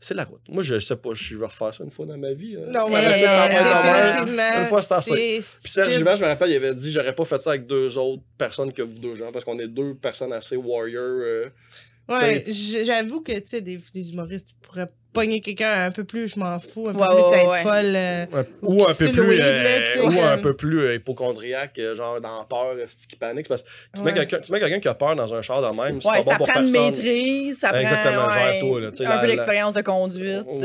c'est 0.01 0.13
la 0.13 0.23
route. 0.23 0.41
Moi, 0.47 0.63
je 0.63 0.79
sais 0.79 0.95
pas, 0.95 1.09
je 1.13 1.35
vais 1.37 1.45
refaire 1.45 1.73
ça 1.73 1.83
une 1.83 1.91
fois 1.91 2.05
dans 2.05 2.17
ma 2.17 2.31
vie. 2.33 2.55
euh. 2.55 2.65
Non, 2.71 2.89
mais. 2.89 4.61
Une 4.61 4.65
fois, 4.67 4.81
c'est 4.81 4.93
assez. 4.93 5.39
Puis 5.61 5.71
Serge. 5.71 5.93
Givant, 5.93 6.15
je 6.15 6.23
me 6.23 6.27
rappelle, 6.27 6.49
il 6.51 6.55
avait 6.55 6.75
dit 6.75 6.91
j'aurais 6.91 7.13
pas 7.15 7.25
fait 7.25 7.41
ça 7.41 7.51
avec 7.51 7.65
deux 7.67 7.97
autres 7.97 8.23
personnes 8.37 8.71
que 8.73 8.81
vous 8.81 8.97
deux 8.99 9.15
gens, 9.15 9.31
parce 9.31 9.43
qu'on 9.45 9.59
est 9.59 9.67
deux 9.67 9.95
personnes 9.95 10.33
assez 10.33 10.55
warrior. 10.55 11.03
euh, 11.03 11.49
Ouais, 12.10 12.43
j'avoue 12.86 13.22
que, 13.22 13.38
tu 13.39 13.47
sais, 13.49 13.62
des, 13.62 13.78
des 13.93 14.12
humoristes 14.14 14.47
qui 14.49 14.55
pourraient 14.62 14.88
pogner 15.12 15.41
quelqu'un 15.41 15.86
un 15.86 15.91
peu 15.91 16.03
plus, 16.03 16.28
je 16.28 16.39
m'en 16.39 16.60
fous, 16.60 16.88
un 16.88 16.93
peu 16.93 16.99
Ouais, 16.99 17.07
plus 17.07 17.16
ouais, 17.24 17.32
d'être 17.32 17.49
ouais. 17.49 17.64
folle. 17.64 17.95
euh, 17.95 18.26
Ou 18.62 18.74
ou 18.76 18.84
un 18.84 18.88
peu 18.88 18.93
sur 18.93 19.05
le 19.07 19.12
plus 19.12 19.41
euh, 19.41 19.64
là, 19.64 20.03
ou 20.05 20.22
un 20.22 20.38
peu 20.39 20.55
plus 20.55 20.82
euh, 20.82 20.95
hypochondriaque 20.95 21.80
euh, 21.80 21.95
genre 21.95 22.22
dans 22.22 22.43
peur 22.45 22.74
euh, 22.76 22.86
qui 23.10 23.16
panique 23.16 23.47
parce 23.47 23.64
que 23.64 23.68
tu 23.95 24.03
mets 24.03 24.12
Ouais. 24.12 24.18
quelqu'un 24.20 24.39
tu 24.39 24.51
mets 24.51 24.60
quelqu'un 24.60 24.80
qui 24.80 24.88
a 24.88 24.93
peur 24.93 25.16
dans 25.16 25.34
un 25.34 25.41
char 25.41 25.62
de 25.64 25.76
même 25.76 25.99
c'est 25.99 26.07
Ouais, 26.10 26.18
pas 26.20 26.24
bon 26.24 26.30
ça 26.32 26.38
pour 26.38 26.47
prend 26.47 26.62
une 26.62 26.72
personne 26.72 26.86
maîtrise, 26.91 27.57
ça 27.60 27.70
prend 27.70 27.80
Exactement, 27.80 28.28
ouais, 28.28 28.34
gère-toi, 28.34 28.82
là, 28.82 28.91
tu 28.91 28.97
sais, 28.97 29.05
un 29.05 29.10
la- 29.10 29.18
peu 29.18 29.26
la- 29.26 29.32
d'expérience 29.34 29.74
de 29.74 29.82
conduite, 29.82 30.22
ouais 30.22 30.32
euh, 30.32 30.43
tout 30.51 30.60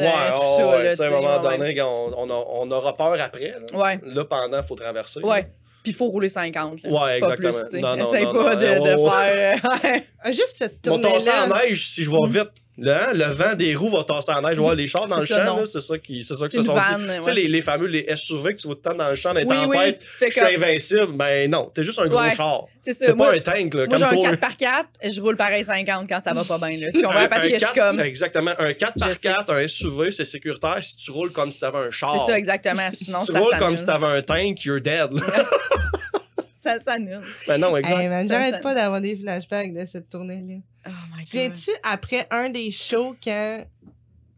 ça. 0.59 0.69
ouais, 0.69 0.85
là, 0.85 0.91
tu 0.91 0.97
sais, 0.97 1.05
à 1.05 1.07
un 1.07 1.11
moment 1.11 1.39
donné 1.43 1.83
on, 1.83 2.15
on, 2.19 2.31
a- 2.31 2.47
on 2.51 2.71
aura 2.71 2.97
peur 2.97 3.17
après 3.19 3.55
là, 3.73 3.79
Ouais. 3.79 3.99
là 4.05 4.25
pendant 4.27 4.63
faut 4.63 4.75
traverser 4.75 5.21
Ouais. 5.21 5.47
Puis 5.85 5.93
il 5.93 5.95
faut 5.95 6.07
rouler 6.09 6.30
50. 6.30 6.82
là. 6.82 6.91
Ouais, 6.91 7.20
pas 7.20 7.35
exactement. 7.37 7.68
Plus. 7.70 7.80
Non, 7.80 7.97
non, 7.97 8.05
Essaye 8.11 8.24
non, 8.24 8.32
pas 8.32 8.55
non, 8.57 8.61
de, 8.61 9.05
de 9.05 9.09
faire. 9.11 10.03
Ah, 10.24 10.32
Juste 10.32 10.55
cette 10.57 10.80
tasser 10.82 10.97
en 10.97 11.01
tournée-là. 11.03 11.62
neige 11.66 11.89
si 11.91 12.03
je 12.05 12.11
vais 12.11 12.16
vite. 12.26 12.51
Le, 12.77 12.91
hein, 12.91 13.12
le 13.12 13.27
vent 13.27 13.55
des 13.55 13.75
roues 13.77 13.89
va 13.91 14.03
tasser 14.03 14.33
en 14.33 14.43
neige. 14.43 14.59
Ouais, 14.59 14.75
les 14.75 14.89
chars 14.89 15.07
dans 15.07 15.20
le 15.20 15.27
ça, 15.27 15.45
champ, 15.47 15.64
c'est 15.64 15.81
ça 15.81 15.97
qui 15.99 16.25
c'est 16.25 16.35
ça 16.35 16.47
que 16.47 16.53
se 16.53 16.62
sont 16.62 16.75
vanne, 16.75 17.03
dit. 17.03 17.07
ouais, 17.09 17.18
tu 17.18 17.22
sais, 17.25 17.33
les, 17.33 17.47
les 17.47 17.62
fameux 17.62 17.87
les 17.87 18.05
SUV 18.16 18.55
que 18.55 18.61
tu 18.61 18.66
vas 18.66 18.75
tout 18.75 18.81
le 18.85 18.91
temps 18.91 18.95
dans 18.97 19.09
le 19.11 19.14
champ, 19.14 19.33
les 19.33 19.45
Oui, 19.45 19.55
oui. 19.68 19.77
tempêtes, 19.77 19.99
Tu 20.01 20.07
fais 20.09 20.31
je 20.31 20.45
suis 20.45 20.55
invincible. 20.57 21.12
Ben 21.12 21.49
non, 21.49 21.70
t'es 21.72 21.85
juste 21.85 22.01
un 22.01 22.09
gros 22.09 22.18
Ouais. 22.20 22.35
char. 22.35 22.64
C'est 22.81 22.93
ça. 22.95 23.07
T'es 23.07 23.14
pas 23.14 23.33
un 23.33 23.39
tank, 23.39 23.75
là, 23.75 23.87
moi 23.87 23.99
j'ai 23.99 24.05
un 24.05 24.09
toi. 24.09 24.31
4x4, 24.33 24.85
je 25.12 25.20
roule 25.20 25.37
pareil 25.37 25.62
50 25.62 26.09
quand 26.09 26.18
ça 26.20 26.33
va 26.33 26.43
pas 26.43 26.59
bien. 26.59 26.79
Là. 26.81 26.91
Tu 26.91 26.99
Un- 26.99 27.03
comprends? 27.03 27.29
Parce 27.29 27.43
un 27.45 27.49
que 27.49 27.53
je 27.55 27.59
suis 27.59 27.61
4 27.61 27.75
comme. 27.75 28.01
Exactement. 28.01 28.51
Un 28.59 28.70
4x4, 28.72 29.45
Je 29.47 29.53
un 29.53 29.68
SUV, 29.68 30.11
c'est 30.11 30.25
sécuritaire 30.25 30.79
si 30.83 30.97
tu 30.97 31.11
roules 31.12 31.31
comme 31.33 31.53
si 31.53 31.61
t'avais 31.61 31.79
un 31.79 31.91
char. 31.93 32.18
C'est 32.27 32.33
ça, 32.33 32.37
exactement. 32.39 32.89
Sinon, 32.93 33.20
si 33.20 33.27
tu 33.29 33.33
ça 33.35 33.39
roules 33.39 33.57
comme 33.59 33.77
si 33.77 33.87
t'avais 33.87 34.07
un 34.07 34.22
tank, 34.22 34.64
you're 34.64 34.81
dead. 34.81 35.11
Ça 36.65 36.81
s'annule. 36.81 37.23
ben 37.47 37.59
non, 37.59 37.77
exact. 37.77 37.99
Hey, 37.99 38.09
man, 38.09 38.27
j'arrête 38.29 38.61
pas 38.62 38.75
d'avoir 38.75 39.01
des 39.01 39.15
flashbacks 39.17 39.73
de 39.75 39.85
cette 39.87 40.09
tournée-là. 40.09 40.55
Oh 40.87 40.91
my 41.17 41.25
Tu 41.25 41.37
viens-tu 41.37 41.71
après 41.83 42.27
un 42.31 42.49
des 42.51 42.71
shows 42.71 43.15
quand 43.23 43.65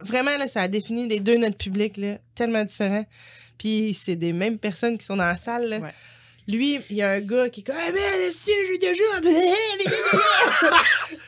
vraiment 0.01 0.37
là, 0.37 0.47
ça 0.49 0.63
a 0.63 0.69
défini 0.69 1.09
les 1.09 1.21
deux 1.21 1.39
notre 1.39 1.57
public 1.57 1.97
là, 1.97 2.19
tellement 2.35 2.65
différents. 2.65 3.07
Puis 3.59 3.97
c'est 4.01 4.17
des 4.17 4.33
mêmes 4.33 4.59
personnes 4.59 4.99
qui 4.99 5.05
sont 5.07 5.17
dans 5.17 5.25
la 5.27 5.37
salle. 5.37 5.69
là. 5.69 5.79
Ouais. 5.79 5.91
Lui, 6.49 6.79
il 6.91 6.97
y 6.97 7.03
a 7.03 7.11
un 7.11 7.21
gars 7.21 7.49
qui 7.49 7.61
est 7.61 7.65
comme 7.65 7.75
Ah, 7.77 7.91
man, 7.91 8.31
si 8.31 8.51
j'ai 8.69 8.79
déjà. 8.79 9.03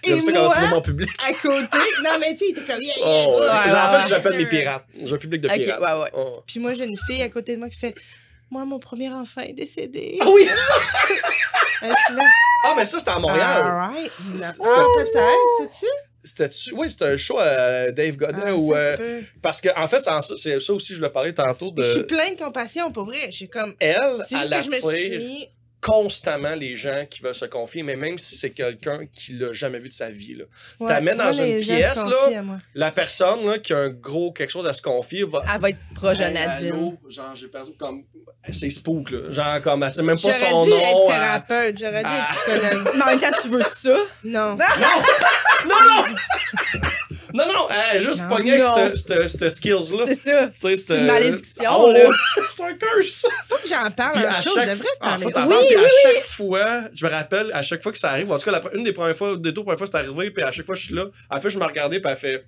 Et 0.04 0.20
ça 0.20 0.32
quand 0.32 0.42
moi, 0.44 0.54
tu 0.54 0.60
vois 0.60 0.68
mon 0.70 0.80
public. 0.80 1.08
à 1.28 1.32
côté. 1.32 1.78
Non, 2.04 2.10
mais 2.20 2.32
tu 2.34 2.38
sais, 2.38 2.44
il 2.50 2.58
était 2.58 2.72
comme 2.72 2.80
yeah, 2.82 2.94
yeah, 2.98 3.04
Oh, 3.28 3.40
ouais, 3.40 3.46
ouais. 3.46 3.48
en 3.50 3.92
ouais. 3.92 4.00
fait, 4.02 4.08
j'appelle 4.08 4.36
mes 4.38 4.46
pirates. 4.46 4.84
J'ai 5.02 5.12
un 5.12 5.16
public 5.18 5.40
de 5.42 5.48
pirates. 5.48 5.80
ouais, 5.80 6.02
ouais. 6.02 6.10
Oh. 6.14 6.42
Puis 6.46 6.60
moi, 6.60 6.74
j'ai 6.74 6.84
une 6.84 6.96
fille 7.08 7.22
à 7.22 7.28
côté 7.28 7.54
de 7.54 7.58
moi 7.58 7.68
qui 7.68 7.78
fait 7.78 7.94
Moi, 8.50 8.64
mon 8.64 8.78
premier 8.78 9.10
enfant 9.10 9.42
est 9.42 9.52
décédé. 9.52 10.18
Ah 10.20 10.26
oui! 10.30 10.48
Euh, 11.80 11.92
Ah, 12.64 12.74
mais 12.76 12.84
ça, 12.84 12.98
c'était 12.98 13.12
à 13.12 13.20
Montréal. 13.20 13.62
C'était- 14.34 14.46
Ah, 14.64 14.84
ça, 15.06 15.20
c'était-tu? 15.58 15.86
C'était-tu? 16.24 16.74
Oui, 16.74 16.90
c'était 16.90 17.04
un 17.04 17.16
show 17.16 17.38
à 17.38 17.92
Dave 17.92 18.16
Godin 18.16 18.42
Ah, 18.48 18.54
où. 18.56 18.74
euh, 18.74 19.20
parce 19.40 19.60
que, 19.60 19.68
en 19.78 19.86
fait, 19.86 20.00
ça- 20.00 20.20
ça 20.20 20.72
aussi, 20.72 20.92
je 20.92 20.96
voulais 20.96 21.10
parler 21.10 21.32
tantôt 21.32 21.70
de. 21.70 21.80
Je 21.82 21.92
suis 21.92 22.02
plein 22.02 22.32
de 22.32 22.36
compassion, 22.36 22.90
pour 22.90 23.04
vrai. 23.04 23.28
J'ai 23.30 23.46
comme. 23.46 23.74
Elle, 23.78 24.22
C'est 24.28 24.36
juste 24.38 24.82
elle 24.82 25.20
constamment 25.80 26.54
les 26.54 26.74
gens 26.76 27.04
qui 27.08 27.22
veulent 27.22 27.34
se 27.34 27.44
confier, 27.44 27.82
mais 27.82 27.94
même 27.96 28.18
si 28.18 28.36
c'est 28.36 28.50
quelqu'un 28.50 29.06
qui 29.12 29.32
l'a 29.34 29.52
jamais 29.52 29.78
vu 29.78 29.88
de 29.88 29.94
sa 29.94 30.10
vie. 30.10 30.34
Là. 30.34 30.44
Ouais, 30.80 30.88
T'amènes 30.88 31.18
dans 31.18 31.32
une 31.32 31.60
pièce, 31.60 31.96
là. 31.96 32.40
à. 32.40 32.58
La 32.74 32.90
personne 32.90 33.46
là, 33.46 33.58
qui 33.58 33.72
a 33.72 33.78
un 33.78 33.88
gros 33.88 34.32
quelque 34.32 34.50
chose 34.50 34.66
à 34.66 34.74
se 34.74 34.82
confier 34.82 35.24
va. 35.24 35.42
Elle 35.54 35.60
va 35.60 35.68
être 35.70 35.78
proche 35.94 36.18
de 36.18 36.24
Hey, 36.24 36.34
Nadine. 36.34 36.96
Genre, 37.08 37.34
j'ai 37.36 37.48
perdu 37.48 37.72
comme. 37.78 38.02
C'est 38.50 38.70
spook, 38.70 39.10
là. 39.10 39.30
Genre, 39.30 39.62
comme, 39.62 39.82
elle 39.82 39.90
sait 39.90 40.02
même 40.02 40.16
pas 40.18 40.32
J'aurais 40.32 40.50
son 40.50 40.64
dû 40.64 40.70
nom. 40.70 40.76
être 40.78 41.06
thérapeute, 41.06 41.78
j'aurais 41.78 42.02
dû 42.02 42.08
Ah. 42.10 42.28
être 42.30 42.38
psychologue. 42.40 42.92
Mais 42.96 43.02
en 43.02 43.06
même 43.06 43.20
temps, 43.20 43.38
tu 43.40 43.48
veux 43.48 43.62
ça? 43.68 43.96
Non. 44.24 44.56
Non, 44.56 44.56
non! 44.56 45.68
Non, 45.68 46.14
non, 47.46 47.68
elle 47.92 48.00
juste 48.00 48.22
Non. 48.22 48.36
pogné 48.36 48.58
Non. 48.58 48.72
avec 48.74 48.96
cette- 48.96 49.48
skills-là. 49.50 50.04
C'est 50.06 50.14
ça. 50.14 50.50
C'est 50.60 50.90
une 50.96 51.06
malédiction, 51.06 51.64
Ah 51.70 51.84
ouais, 51.84 52.02
là. 52.04 52.10
c'est 52.56 52.62
un 52.62 52.74
curse. 52.74 53.26
Faut 53.46 53.56
que 53.56 53.68
j'en 53.68 53.90
parle 53.90 54.14
Puis 54.14 54.24
un 54.24 54.28
à 54.28 54.32
show, 54.32 54.50
chaque- 54.54 54.64
je 54.68 54.70
devrais 54.74 54.88
Ah, 55.00 55.08
parler. 55.10 55.24
t'entendre, 55.32 55.60
ça. 55.60 55.66
puis 55.66 55.76
à 55.76 55.88
chaque 56.12 56.22
fois, 56.24 56.80
je 56.94 57.06
me 57.06 57.10
rappelle, 57.10 57.50
à 57.52 57.62
chaque 57.62 57.82
fois 57.82 57.92
que 57.92 57.98
ça 57.98 58.10
arrive, 58.10 58.30
en 58.32 58.38
tout 58.38 58.44
cas, 58.44 58.50
la, 58.52 58.62
une 58.74 58.84
des 58.84 58.92
premières 58.92 59.16
fois, 59.16 59.36
des 59.36 59.52
deux 59.52 59.62
premières 59.62 59.78
fois, 59.78 59.86
c'est 59.86 59.96
arrivé, 59.96 60.30
puis 60.30 60.42
à 60.42 60.52
chaque 60.52 60.66
fois, 60.66 60.74
je 60.74 60.84
suis 60.84 60.94
là, 60.94 61.04
à 61.30 61.36
la 61.36 61.40
fin, 61.40 61.48
je 61.48 61.58
me 61.58 61.64
regardais, 61.64 62.00
puis 62.00 62.10
elle 62.10 62.16
fait. 62.16 62.44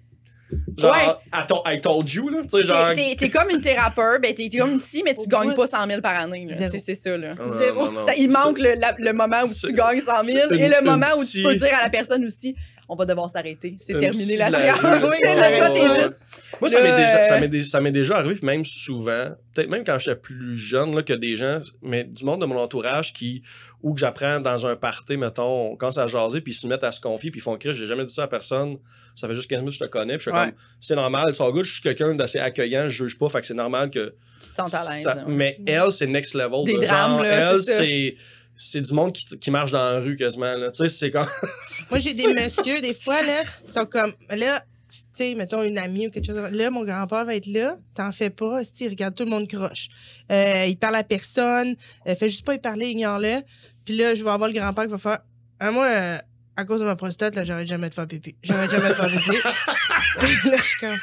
Genre, 0.76 0.90
Ouais. 0.90 1.14
I, 1.32 1.46
told, 1.46 1.62
I 1.66 1.80
told 1.80 2.12
you, 2.12 2.28
là. 2.28 2.38
Tu 2.42 2.48
sais, 2.48 2.64
genre. 2.64 2.88
T'es- 2.88 2.94
T'es 3.10 3.16
t'es 3.16 3.30
comme 3.30 3.50
une 3.50 3.60
thérapeute, 3.60 4.20
ben 4.20 4.34
t'es 4.34 4.48
t'es 4.50 4.58
comme 4.58 4.78
psy, 4.78 5.02
mais 5.04 5.14
tu 5.14 5.28
gagnes 5.28 5.54
pas 5.54 5.66
100 5.68 5.86
000 5.86 6.00
par 6.00 6.18
année. 6.18 6.44
là. 6.50 6.56
C'est 6.76 6.94
ça, 6.96 7.16
là. 7.16 7.34
Ah, 7.38 7.42
non, 7.46 7.52
Zéro. 7.52 7.84
non, 7.86 7.92
non. 7.92 8.00
Ça, 8.06 8.14
il 8.16 8.28
manque 8.30 8.58
le, 8.58 8.74
la- 8.74 8.96
le 8.98 9.12
moment 9.12 9.42
où 9.44 9.46
c'est- 9.46 9.68
tu 9.68 9.72
gagnes 9.74 10.00
100 10.00 10.24
000 10.24 10.38
c'est 10.50 10.56
et 10.56 10.64
une- 10.66 10.72
le 10.72 10.82
moment 10.84 11.06
où 11.16 11.24
tu 11.24 11.44
peux 11.44 11.54
dire 11.54 11.72
à 11.78 11.84
la 11.84 11.88
personne 11.90 12.24
aussi 12.24 12.56
on 12.90 12.96
va 12.96 13.06
devoir 13.06 13.30
s'arrêter. 13.30 13.76
C'est 13.78 13.96
terminé 13.96 14.36
la 14.36 14.50
séance. 14.50 14.78
Oui, 14.82 15.16
ça. 15.22 15.34
là, 15.36 15.56
toi, 15.56 15.70
t'es 15.70 16.02
juste. 16.02 16.22
Moi, 16.60 16.68
ça 16.68 16.82
m'est 16.82 16.90
déjà, 16.96 17.24
ça 17.24 17.36
euh, 17.36 17.64
ça 18.04 18.16
arrivé, 18.16 18.38
même 18.42 18.64
souvent, 18.64 19.28
peut-être 19.54 19.70
même 19.70 19.84
quand 19.84 19.98
j'étais 19.98 20.16
plus 20.20 20.56
jeune, 20.56 20.94
là, 20.94 21.02
que 21.02 21.12
des 21.12 21.36
gens, 21.36 21.60
mais 21.82 22.04
du 22.04 22.24
monde 22.24 22.40
de 22.40 22.46
mon 22.46 22.58
entourage 22.58 23.12
qui, 23.12 23.42
ou 23.82 23.94
que 23.94 24.00
j'apprends 24.00 24.40
dans 24.40 24.66
un 24.66 24.74
party, 24.76 25.16
mettons, 25.16 25.72
on 25.72 25.76
commence 25.76 25.98
à 25.98 26.06
jaser, 26.08 26.40
puis 26.40 26.52
ils 26.52 26.56
se 26.56 26.66
mettent 26.66 26.84
à 26.84 26.92
se 26.92 27.00
confier, 27.00 27.30
puis 27.30 27.38
ils 27.40 27.42
font 27.42 27.56
crier, 27.56 27.74
j'ai 27.74 27.86
jamais 27.86 28.04
dit 28.04 28.12
ça 28.12 28.24
à 28.24 28.28
personne, 28.28 28.76
ça 29.14 29.28
fait 29.28 29.34
juste 29.34 29.48
15 29.48 29.60
minutes 29.60 29.78
que 29.78 29.84
je 29.84 29.88
te 29.88 29.90
connais, 29.90 30.18
puis 30.18 30.24
je 30.26 30.30
suis 30.30 30.38
Ouais. 30.38 30.46
comme, 30.46 30.54
c'est 30.80 30.96
normal, 30.96 31.34
son 31.34 31.50
good, 31.50 31.64
je 31.64 31.72
suis 31.74 31.82
quelqu'un 31.82 32.14
d'assez 32.14 32.38
accueillant, 32.38 32.88
je 32.88 33.04
juge 33.04 33.18
pas, 33.18 33.30
fait 33.30 33.40
que 33.40 33.46
c'est 33.46 33.54
normal 33.54 33.90
que. 33.90 34.14
Tu 34.42 34.48
te 34.48 34.54
sens 34.54 34.74
à 34.74 34.90
l'aise. 34.92 35.02
ça- 35.04 35.18
hein. 35.20 35.24
Mais 35.28 35.58
elle, 35.66 35.92
c'est 35.92 36.06
next 36.08 36.34
level. 36.34 36.64
Des 36.64 36.86
drames, 36.86 37.12
Genre, 37.12 37.22
là, 37.22 37.52
elle, 37.52 37.62
c'est 37.62 37.72
ça. 37.72 38.22
C'est. 38.60 38.80
Du 38.80 38.92
monde 38.94 39.12
qui, 39.12 39.26
qui 39.38 39.50
marche 39.50 39.70
dans 39.70 39.92
la 39.92 40.00
rue 40.00 40.16
quasiment. 40.16 40.54
Là. 40.54 40.70
C'est 40.88 41.10
comme. 41.10 41.26
Moi, 41.90 42.00
j'ai 42.00 42.14
des 42.14 42.32
messieurs, 42.32 42.80
des 42.80 42.94
fois, 42.94 43.22
là, 43.22 43.42
sont 43.68 43.86
comme, 43.86 44.12
là, 44.30 44.64
tu 44.90 44.98
sais, 45.12 45.34
mettons 45.34 45.62
une 45.62 45.78
amie 45.78 46.06
ou 46.06 46.10
quelque 46.10 46.26
chose. 46.26 46.36
Là, 46.36 46.70
mon 46.70 46.84
grand-père 46.84 47.24
va 47.24 47.34
être 47.34 47.46
là, 47.46 47.76
t'en 47.94 48.12
fais 48.12 48.30
pas, 48.30 48.62
il 48.80 48.88
regarde 48.88 49.14
tout 49.14 49.24
le 49.24 49.30
monde 49.30 49.48
croche. 49.48 49.88
Euh, 50.30 50.66
il 50.68 50.76
parle 50.76 50.96
à 50.96 51.04
personne, 51.04 51.74
euh, 52.06 52.14
fais 52.14 52.28
juste 52.28 52.44
pas 52.44 52.54
y 52.54 52.58
parler, 52.58 52.90
ignore-le. 52.90 53.42
Puis 53.84 53.96
là, 53.96 54.14
je 54.14 54.22
vais 54.22 54.30
avoir 54.30 54.48
le 54.48 54.54
grand-père 54.54 54.84
qui 54.84 54.90
va 54.90 54.98
faire, 54.98 55.18
ah, 55.58 55.70
moi, 55.72 55.86
euh, 55.86 56.18
à 56.56 56.64
cause 56.64 56.80
de 56.80 56.86
ma 56.86 56.96
prostate, 56.96 57.34
là, 57.34 57.44
j'arrête 57.44 57.66
jamais 57.66 57.88
de 57.88 57.94
faire 57.94 58.06
pipi. 58.06 58.36
J'arrête 58.42 58.70
jamais 58.70 58.90
de 58.90 58.94
faire 58.94 59.06
pipi. 59.06 59.36
là, 60.48 60.56
je 60.56 60.62
suis 60.62 60.78
comme, 60.80 60.98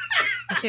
OK. 0.52 0.68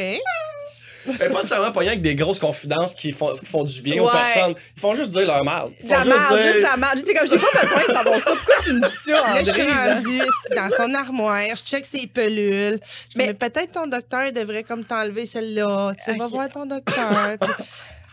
Mais 1.05 1.17
pas 1.17 1.27
nécessairement 1.29 1.71
pognant 1.71 1.89
avec 1.89 2.01
des 2.01 2.15
grosses 2.15 2.39
confidences 2.39 2.93
qui 2.93 3.11
font, 3.11 3.35
qui 3.37 3.45
font 3.45 3.63
du 3.63 3.81
bien 3.81 4.01
aux 4.03 4.09
personnes. 4.09 4.55
Ils 4.75 4.79
font 4.81 4.95
juste 4.95 5.11
dire 5.11 5.25
leur 5.27 5.43
mal. 5.43 5.69
Ils 5.81 5.87
font 5.87 5.93
la 5.93 6.03
juste 6.03 6.15
merde, 6.17 6.41
dire- 6.41 6.53
juste 6.53 6.61
la 6.71 6.77
merde. 6.77 6.93
J'étais 6.97 7.13
comme, 7.13 7.27
j'ai 7.29 7.37
pas 7.37 7.61
besoin 7.61 7.79
de 7.87 7.93
savoir 7.93 8.19
ça. 8.19 8.31
Pourquoi 8.35 8.55
tu 8.63 8.73
me 8.73 8.87
dis 8.87 8.95
ça, 8.95 9.11
Là, 9.11 9.43
je 9.43 9.51
suis 9.51 9.61
rendue 9.63 10.21
dans 10.55 10.69
son 10.75 10.93
armoire, 10.93 11.41
je 11.51 11.63
check 11.63 11.85
ses 11.85 12.07
pelules. 12.07 12.79
Je 13.13 13.17
Mais- 13.17 13.27
mais 13.27 13.33
peut-être 13.33 13.71
ton 13.71 13.87
docteur 13.87 14.31
devrait 14.31 14.63
comme 14.63 14.83
t'enlever 14.83 15.25
celle-là. 15.25 15.93
Tu 15.97 16.11
sais, 16.11 16.17
va 16.17 16.25
Ok. 16.25 16.31
voir 16.31 16.49
ton 16.49 16.65
docteur. 16.65 17.09
Puis, 17.41 17.49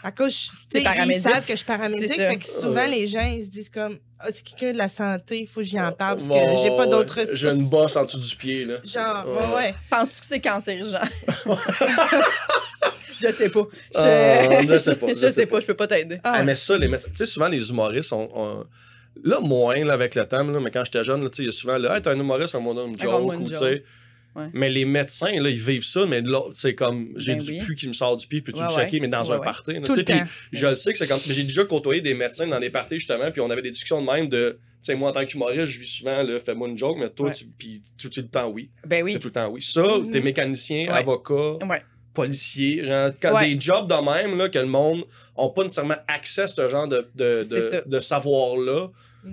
à 0.07 0.13
cause, 0.13 0.51
je- 0.73 0.79
ils 0.79 0.85
paramédic. 0.85 1.23
savent 1.23 1.45
que 1.45 1.53
je 1.53 1.57
suis 1.57 1.65
paramédic. 1.67 2.13
Fait 2.15 2.37
que 2.37 2.45
souvent, 2.47 2.75
Ouais. 2.75 2.89
les 2.89 3.09
gens, 3.09 3.21
ils 3.29 3.45
se 3.45 3.51
disent 3.51 3.69
comme, 3.71 3.99
Ah, 4.19 4.29
c'est 4.33 4.43
quelqu'un 4.43 4.73
de 4.73 4.79
la 4.79 4.89
santé, 4.89 5.41
il 5.41 5.47
faut 5.47 5.61
que 5.61 5.67
j'y 5.67 5.79
en 5.79 5.93
parle 5.93 6.17
parce 6.17 6.27
Bon, 6.29 6.41
que 6.57 6.63
j'ai 6.63 6.71
pas 6.75 6.87
d'autres 6.87 7.19
ouais. 7.21 7.27
J'ai 7.35 7.49
une 7.51 7.69
bosse 7.69 7.97
en 7.97 8.05
dessous 8.07 8.19
du 8.19 8.35
pied, 8.37 8.65
là. 8.65 8.77
Genre, 8.83 9.27
Ouais. 9.29 9.55
ouais. 9.57 9.75
Penses-tu 9.91 10.21
que 10.21 10.27
c'est 10.27 10.41
cancérigen? 10.41 10.99
je 13.19 13.31
sais 13.31 13.49
pas. 13.51 13.67
Je, 13.95 13.99
Ah, 14.01 14.63
je 14.67 14.77
sais 14.79 14.97
pas, 15.01 15.07
je 15.09 15.13
je 15.15 15.19
sais 15.19 15.33
sais 15.33 15.47
pas, 15.47 15.61
je 15.61 15.67
peux 15.67 15.75
pas 15.75 15.87
t'aider. 15.87 16.19
Ah, 16.25 16.37
Ah, 16.37 16.43
mais 16.45 16.55
ça, 16.55 16.77
les 16.79 16.89
médecins, 16.89 17.11
tu 17.11 17.17
sais, 17.19 17.27
souvent 17.27 17.49
les 17.49 17.69
humoristes 17.69 18.13
ont. 18.13 18.29
ont- 18.35 18.65
Là, 19.25 19.41
moins 19.41 19.83
là, 19.83 19.95
avec 19.95 20.15
le 20.15 20.27
temps, 20.27 20.45
là, 20.45 20.61
mais 20.61 20.71
quand 20.71 20.85
j'étais 20.85 21.03
jeune, 21.03 21.23
là, 21.25 21.31
tu 21.31 21.37
sais, 21.39 21.43
il 21.45 21.47
y 21.47 21.49
a 21.49 21.53
souvent 21.53 21.79
là, 21.79 21.97
hey, 21.97 22.03
t'es 22.03 22.11
un 22.11 22.19
humoriste, 22.19 22.55
un 22.55 22.61
mon 22.61 22.87
une 22.87 22.99
joke, 23.01 23.23
ou 23.41 23.45
tu 23.49 23.55
sais. 23.55 23.83
Ouais. 24.37 24.49
Mais 24.53 24.69
les 24.69 24.85
médecins, 24.85 25.33
là, 25.41 25.49
ils 25.49 25.59
vivent 25.59 25.85
ça, 25.85 26.05
mais 26.07 26.21
là, 26.21 26.43
c'est 26.53 26.75
comme, 26.75 27.09
j'ai 27.17 27.35
Ben 27.35 27.43
du 27.43 27.51
oui. 27.53 27.59
pu 27.59 27.75
qui 27.75 27.89
me 27.89 27.93
sort 27.95 28.17
du 28.17 28.27
pied, 28.27 28.43
puis 28.43 28.53
tu 28.53 28.61
Ouais, 28.61 28.67
le 28.69 28.73
checker, 28.75 28.97
ouais. 28.97 29.01
mais 29.01 29.09
dans 29.09 29.25
Ouais, 29.25 29.31
un 29.35 29.39
ouais. 29.39 29.45
party. 29.45 29.73
là, 29.73 29.81
Tout 29.81 29.95
le 29.95 30.05
temps. 30.05 30.25
Je 30.53 30.67
le 30.67 30.75
sais 30.75 30.93
que 30.93 30.99
c'est 30.99 31.07
quand. 31.07 31.19
J'ai 31.27 31.43
déjà 31.45 31.65
côtoyé 31.65 32.01
des 32.03 32.15
médecins 32.15 32.47
dans 32.47 32.61
des 32.61 32.71
parties, 32.71 32.99
justement, 32.99 33.31
puis 33.31 33.41
on 33.41 33.49
avait 33.51 33.63
des 33.63 33.71
discussions 33.71 34.01
de 34.03 34.07
même 34.07 34.29
de. 34.29 34.59
Tu 34.83 34.93
sais, 34.93 34.95
moi, 34.95 35.09
en 35.11 35.13
tant 35.13 35.25
qu'humoriste, 35.25 35.65
je 35.65 35.81
vis 35.81 35.89
souvent, 35.89 36.25
fais-moi 36.45 36.69
une 36.69 36.77
joke, 36.79 36.99
mais 37.01 37.09
toi, 37.11 37.29
Ouais. 37.29 37.33
tu. 37.33 37.47
Puis 37.59 37.83
tout 37.99 38.09
tout 38.11 38.21
le 38.21 38.29
temps, 38.29 38.49
oui. 38.49 38.69
Ben 38.87 39.03
oui. 39.03 39.15
C'est 39.15 39.19
tout 39.21 39.29
le 39.29 39.33
temps, 39.33 39.49
oui. 39.49 39.63
Ça, 39.63 39.83
t'es 40.13 40.21
mécanicien, 40.21 40.85
Ouais. 40.93 40.99
avocat, 40.99 41.65
Ouais. 41.67 41.83
policier, 42.15 42.85
genre, 42.85 43.11
quand 43.21 43.35
Ouais. 43.35 43.55
des 43.55 43.61
jobs 43.61 43.89
de 43.89 43.95
même, 43.95 44.37
là, 44.39 44.49
que 44.49 44.59
le 44.59 44.67
monde 44.67 45.05
n'a 45.37 45.49
pas 45.49 45.63
nécessairement 45.63 45.97
accès 46.09 46.43
à 46.43 46.49
ce 46.49 46.69
genre 46.69 46.89
de, 46.89 47.09
de, 47.15 47.43
de, 47.43 47.89
de 47.89 47.99
savoir-là. 47.99 48.89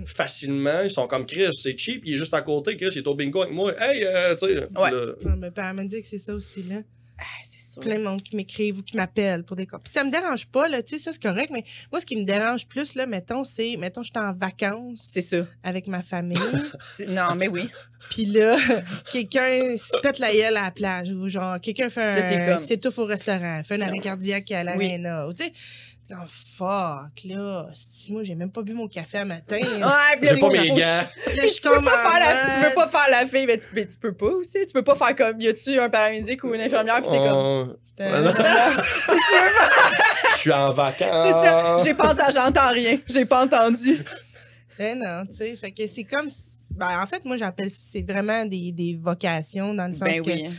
Facilement. 0.06 0.82
Ils 0.82 0.90
sont 0.90 1.06
comme 1.06 1.26
Chris, 1.26 1.48
c'est 1.52 1.76
cheap, 1.78 2.02
il 2.04 2.14
est 2.14 2.16
juste 2.16 2.34
à 2.34 2.42
côté, 2.42 2.76
Chris, 2.76 2.88
il 2.92 2.98
est 2.98 3.06
au 3.06 3.14
bingo 3.14 3.42
avec 3.42 3.54
moi. 3.54 3.72
Hey, 3.80 4.04
euh, 4.04 4.34
tu 4.34 4.46
sais. 4.46 4.54
Ouais. 4.76 4.90
là, 4.90 5.12
Non, 5.24 5.36
mais 5.36 5.50
paramédic, 5.50 6.04
c'est 6.04 6.18
ça 6.18 6.34
aussi, 6.34 6.62
là. 6.62 6.76
Ah, 7.16 7.22
c'est 7.44 7.60
sûr. 7.60 7.80
Plein 7.80 7.98
de 8.00 8.02
monde 8.04 8.22
qui 8.24 8.34
m'écrivent 8.34 8.80
ou 8.80 8.82
qui 8.82 8.96
m'appellent 8.96 9.44
pour 9.44 9.54
des 9.56 9.66
cas. 9.66 9.78
Puis 9.78 9.92
ça 9.92 10.02
me 10.02 10.10
dérange 10.10 10.46
pas, 10.46 10.68
là, 10.68 10.82
tu 10.82 10.98
sais, 10.98 11.04
ça, 11.04 11.12
c'est 11.12 11.22
correct, 11.22 11.50
mais 11.52 11.62
moi, 11.92 12.00
ce 12.00 12.06
qui 12.06 12.16
me 12.16 12.24
dérange 12.24 12.66
plus, 12.66 12.96
là, 12.96 13.06
mettons, 13.06 13.44
c'est, 13.44 13.76
mettons, 13.76 14.02
je 14.02 14.10
suis 14.12 14.18
en 14.18 14.32
vacances 14.34 15.10
C'est 15.12 15.22
ça. 15.22 15.46
avec 15.62 15.86
ma 15.86 16.02
famille. 16.02 16.36
Non, 17.08 17.36
mais 17.36 17.46
oui. 17.46 17.68
Puis 18.10 18.24
là, 18.24 18.56
quelqu'un 19.12 19.76
se 19.76 19.96
pète 20.00 20.18
la 20.18 20.32
gueule 20.32 20.56
à 20.56 20.62
la 20.64 20.70
plage 20.72 21.10
ou 21.10 21.28
genre 21.28 21.60
quelqu'un 21.60 21.88
fait 21.88 22.02
un 22.02 22.46
comme- 22.56 22.58
s'étouffe 22.58 22.98
au 22.98 23.04
restaurant, 23.06 23.62
fait 23.64 23.76
un 23.76 23.82
arrêt 23.82 23.98
cardiaque 24.00 24.50
à 24.50 24.58
Oui. 24.60 24.64
l'aréna. 24.64 25.28
ou 25.28 25.32
Tu 25.32 25.44
sais, 25.44 25.52
oh, 26.12 26.26
fuck, 26.28 27.24
là, 27.24 27.66
si 27.72 28.12
moi 28.12 28.22
j'ai 28.22 28.34
même 28.34 28.50
pas 28.50 28.62
bu 28.62 28.74
mon 28.74 28.88
café 28.88 29.18
à 29.18 29.24
matin. 29.24 29.56
Ouais, 29.58 30.16
puis 30.20 30.40
pas 30.40 30.48
mes 30.50 30.68
je 30.68 30.74
Tu 31.56 31.62
peux, 31.62 31.84
pas 31.84 32.10
faire 32.10 32.20
la, 32.20 32.34
tu 32.34 32.60
mode- 32.60 32.68
peux 32.68 32.74
pas 32.74 32.88
faire 32.88 33.10
la 33.10 33.26
fille, 33.26 33.46
mais 33.46 33.58
tu, 33.58 33.66
mais 33.72 33.86
tu 33.86 33.96
peux 33.96 34.12
pas 34.12 34.26
aussi. 34.26 34.58
Tu 34.66 34.72
peux 34.72 34.84
pas 34.84 34.94
faire 34.94 35.16
comme, 35.16 35.40
y 35.40 35.48
a-tu 35.48 35.78
un 35.78 35.88
paramédic 35.88 36.44
ou 36.44 36.54
une 36.54 36.60
infirmière, 36.60 36.96
pis 37.02 37.08
t'es 37.08 37.16
comme, 37.16 37.36
Oh, 37.36 37.66
Euh, 38.00 38.32
je 40.34 40.38
suis 40.38 40.52
en 40.52 40.72
vacances. 40.72 40.98
c'est 40.98 41.32
ça, 41.32 41.76
j'ai 41.84 41.94
pas 41.94 42.12
entendu, 42.12 42.32
j'entends 42.34 42.70
rien, 42.70 42.98
j'ai 43.08 43.24
pas 43.24 43.44
entendu. 43.44 44.02
eh 44.78 44.94
non, 44.94 45.24
tu 45.26 45.34
sais, 45.36 45.56
fait 45.56 45.72
que 45.72 45.86
c'est 45.86 46.04
comme 46.04 46.28
si- 46.28 46.52
ben, 46.76 47.00
en 47.00 47.06
fait, 47.06 47.24
moi, 47.24 47.36
j'appelle 47.36 47.70
c'est 47.70 48.02
vraiment 48.02 48.44
des, 48.46 48.72
des 48.72 48.98
vocations 49.00 49.74
dans 49.74 49.86
le 49.86 49.92
sens 49.92 50.00
Ben 50.02 50.22
que 50.22 50.30
oui. 50.30 50.50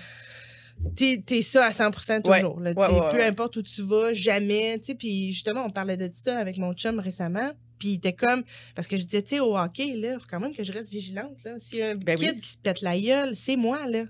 T'es 0.95 1.23
es 1.31 1.41
ça 1.41 1.65
à 1.67 1.71
100 1.71 1.85
Ouais. 2.27 2.41
toujours. 2.41 2.59
là, 2.59 2.73
tu 2.73 2.79
Ouais, 2.79 2.87
sais, 2.87 2.93
ouais, 2.93 3.09
peu 3.11 3.23
importe 3.23 3.55
où 3.57 3.61
tu 3.63 3.81
vas, 3.83 4.13
jamais. 4.13 4.77
Puis 4.97 5.31
justement, 5.31 5.65
on 5.65 5.69
parlait 5.69 5.97
de 5.97 6.09
ça 6.13 6.37
avec 6.37 6.57
mon 6.57 6.73
chum 6.73 6.99
récemment. 6.99 7.51
Puis 7.77 7.89
il 7.89 7.93
était 7.95 8.13
comme. 8.13 8.43
Parce 8.73 8.87
que 8.87 8.95
je 8.95 9.03
disais, 9.03 9.21
tu 9.21 9.29
sais, 9.35 9.39
au 9.41 9.57
hockey, 9.57 9.95
là, 9.97 10.17
faut 10.17 10.25
quand 10.29 10.39
même 10.39 10.55
que 10.55 10.63
je 10.63 10.71
reste 10.71 10.89
vigilante. 10.89 11.35
là. 11.43 11.55
S'il 11.59 11.79
y 11.79 11.81
a 11.81 11.89
un 11.89 11.95
Ben 11.95 12.15
kid 12.17 12.31
oui. 12.35 12.41
qui 12.41 12.49
se 12.49 12.57
pète 12.57 12.81
la 12.81 12.97
gueule, 12.97 13.35
c'est 13.35 13.57
moi, 13.57 13.85
là. 13.87 14.03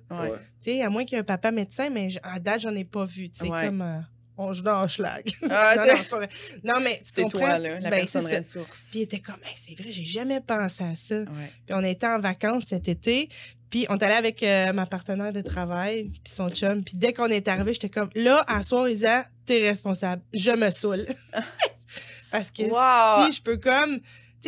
Tu 0.62 0.72
sais, 0.72 0.82
à 0.84 0.90
moins 0.92 1.04
qu'il 1.04 1.16
y 1.16 1.18
ait 1.18 1.22
un 1.22 1.24
papa 1.24 1.50
médecin, 1.52 1.90
mais 1.90 2.10
à 2.22 2.40
date, 2.40 2.62
j'en 2.62 2.76
ai 2.76 2.84
pas 2.86 3.06
vu. 3.06 3.30
Tu 3.30 3.40
sais, 3.40 3.48
comme. 3.50 3.82
euh, 3.82 4.00
on 4.38 4.54
joue 4.54 4.64
dans 4.64 4.78
un 4.84 4.88
schlag. 4.88 5.24
Ah, 5.50 5.74
non, 5.78 5.84
c'est- 5.84 5.94
non, 5.94 6.00
c'est 6.04 6.10
pas 6.10 6.18
vrai. 6.18 6.30
Non, 6.64 6.74
mais. 6.82 6.98
tu 6.98 7.12
C'est 7.14 7.22
comprends? 7.24 7.40
toi, 7.40 7.60
là, 7.60 7.80
la 7.80 7.90
Ben, 7.90 7.98
personne 8.00 8.26
ressource. 8.26 8.90
Puis 8.92 9.00
il 9.00 9.02
était 9.04 9.20
comme, 9.20 9.38
Hey, 9.46 9.56
c'est 9.56 9.76
vrai, 9.82 9.92
j'ai 9.92 10.04
jamais 10.04 10.42
pensé 10.42 10.84
à 10.84 10.96
ça. 10.96 11.16
Ouais. 11.20 11.52
Puis 11.66 11.74
on 11.76 11.84
était 11.84 12.08
en 12.08 12.20
vacances 12.20 12.64
cet 12.68 12.88
été. 12.88 13.30
Puis 13.70 13.86
on 13.90 13.98
est 13.98 14.04
allé 14.04 14.14
avec 14.14 14.42
euh, 14.44 14.72
ma 14.74 14.86
partenaire 14.86 15.34
de 15.34 15.42
travail, 15.42 16.10
puis 16.24 16.34
son 16.34 16.50
chum. 16.50 16.84
Puis 16.84 16.96
dès 16.98 17.12
qu'on 17.14 17.26
est 17.28 17.48
arrivé, 17.48 17.74
j'étais 17.74 17.90
comme, 17.90 18.10
là, 18.16 18.44
à 18.48 18.64
soir, 18.64 18.88
Isa, 18.88 19.26
t'es 19.46 19.68
responsable. 19.68 20.22
Je 20.34 20.52
me 20.52 20.72
saoule. 20.72 21.06
Parce 22.32 22.52
que 22.52 22.64
Wow. 22.64 23.26
si 23.32 23.38
je 23.38 23.42
peux 23.42 23.58
comme, 23.58 24.00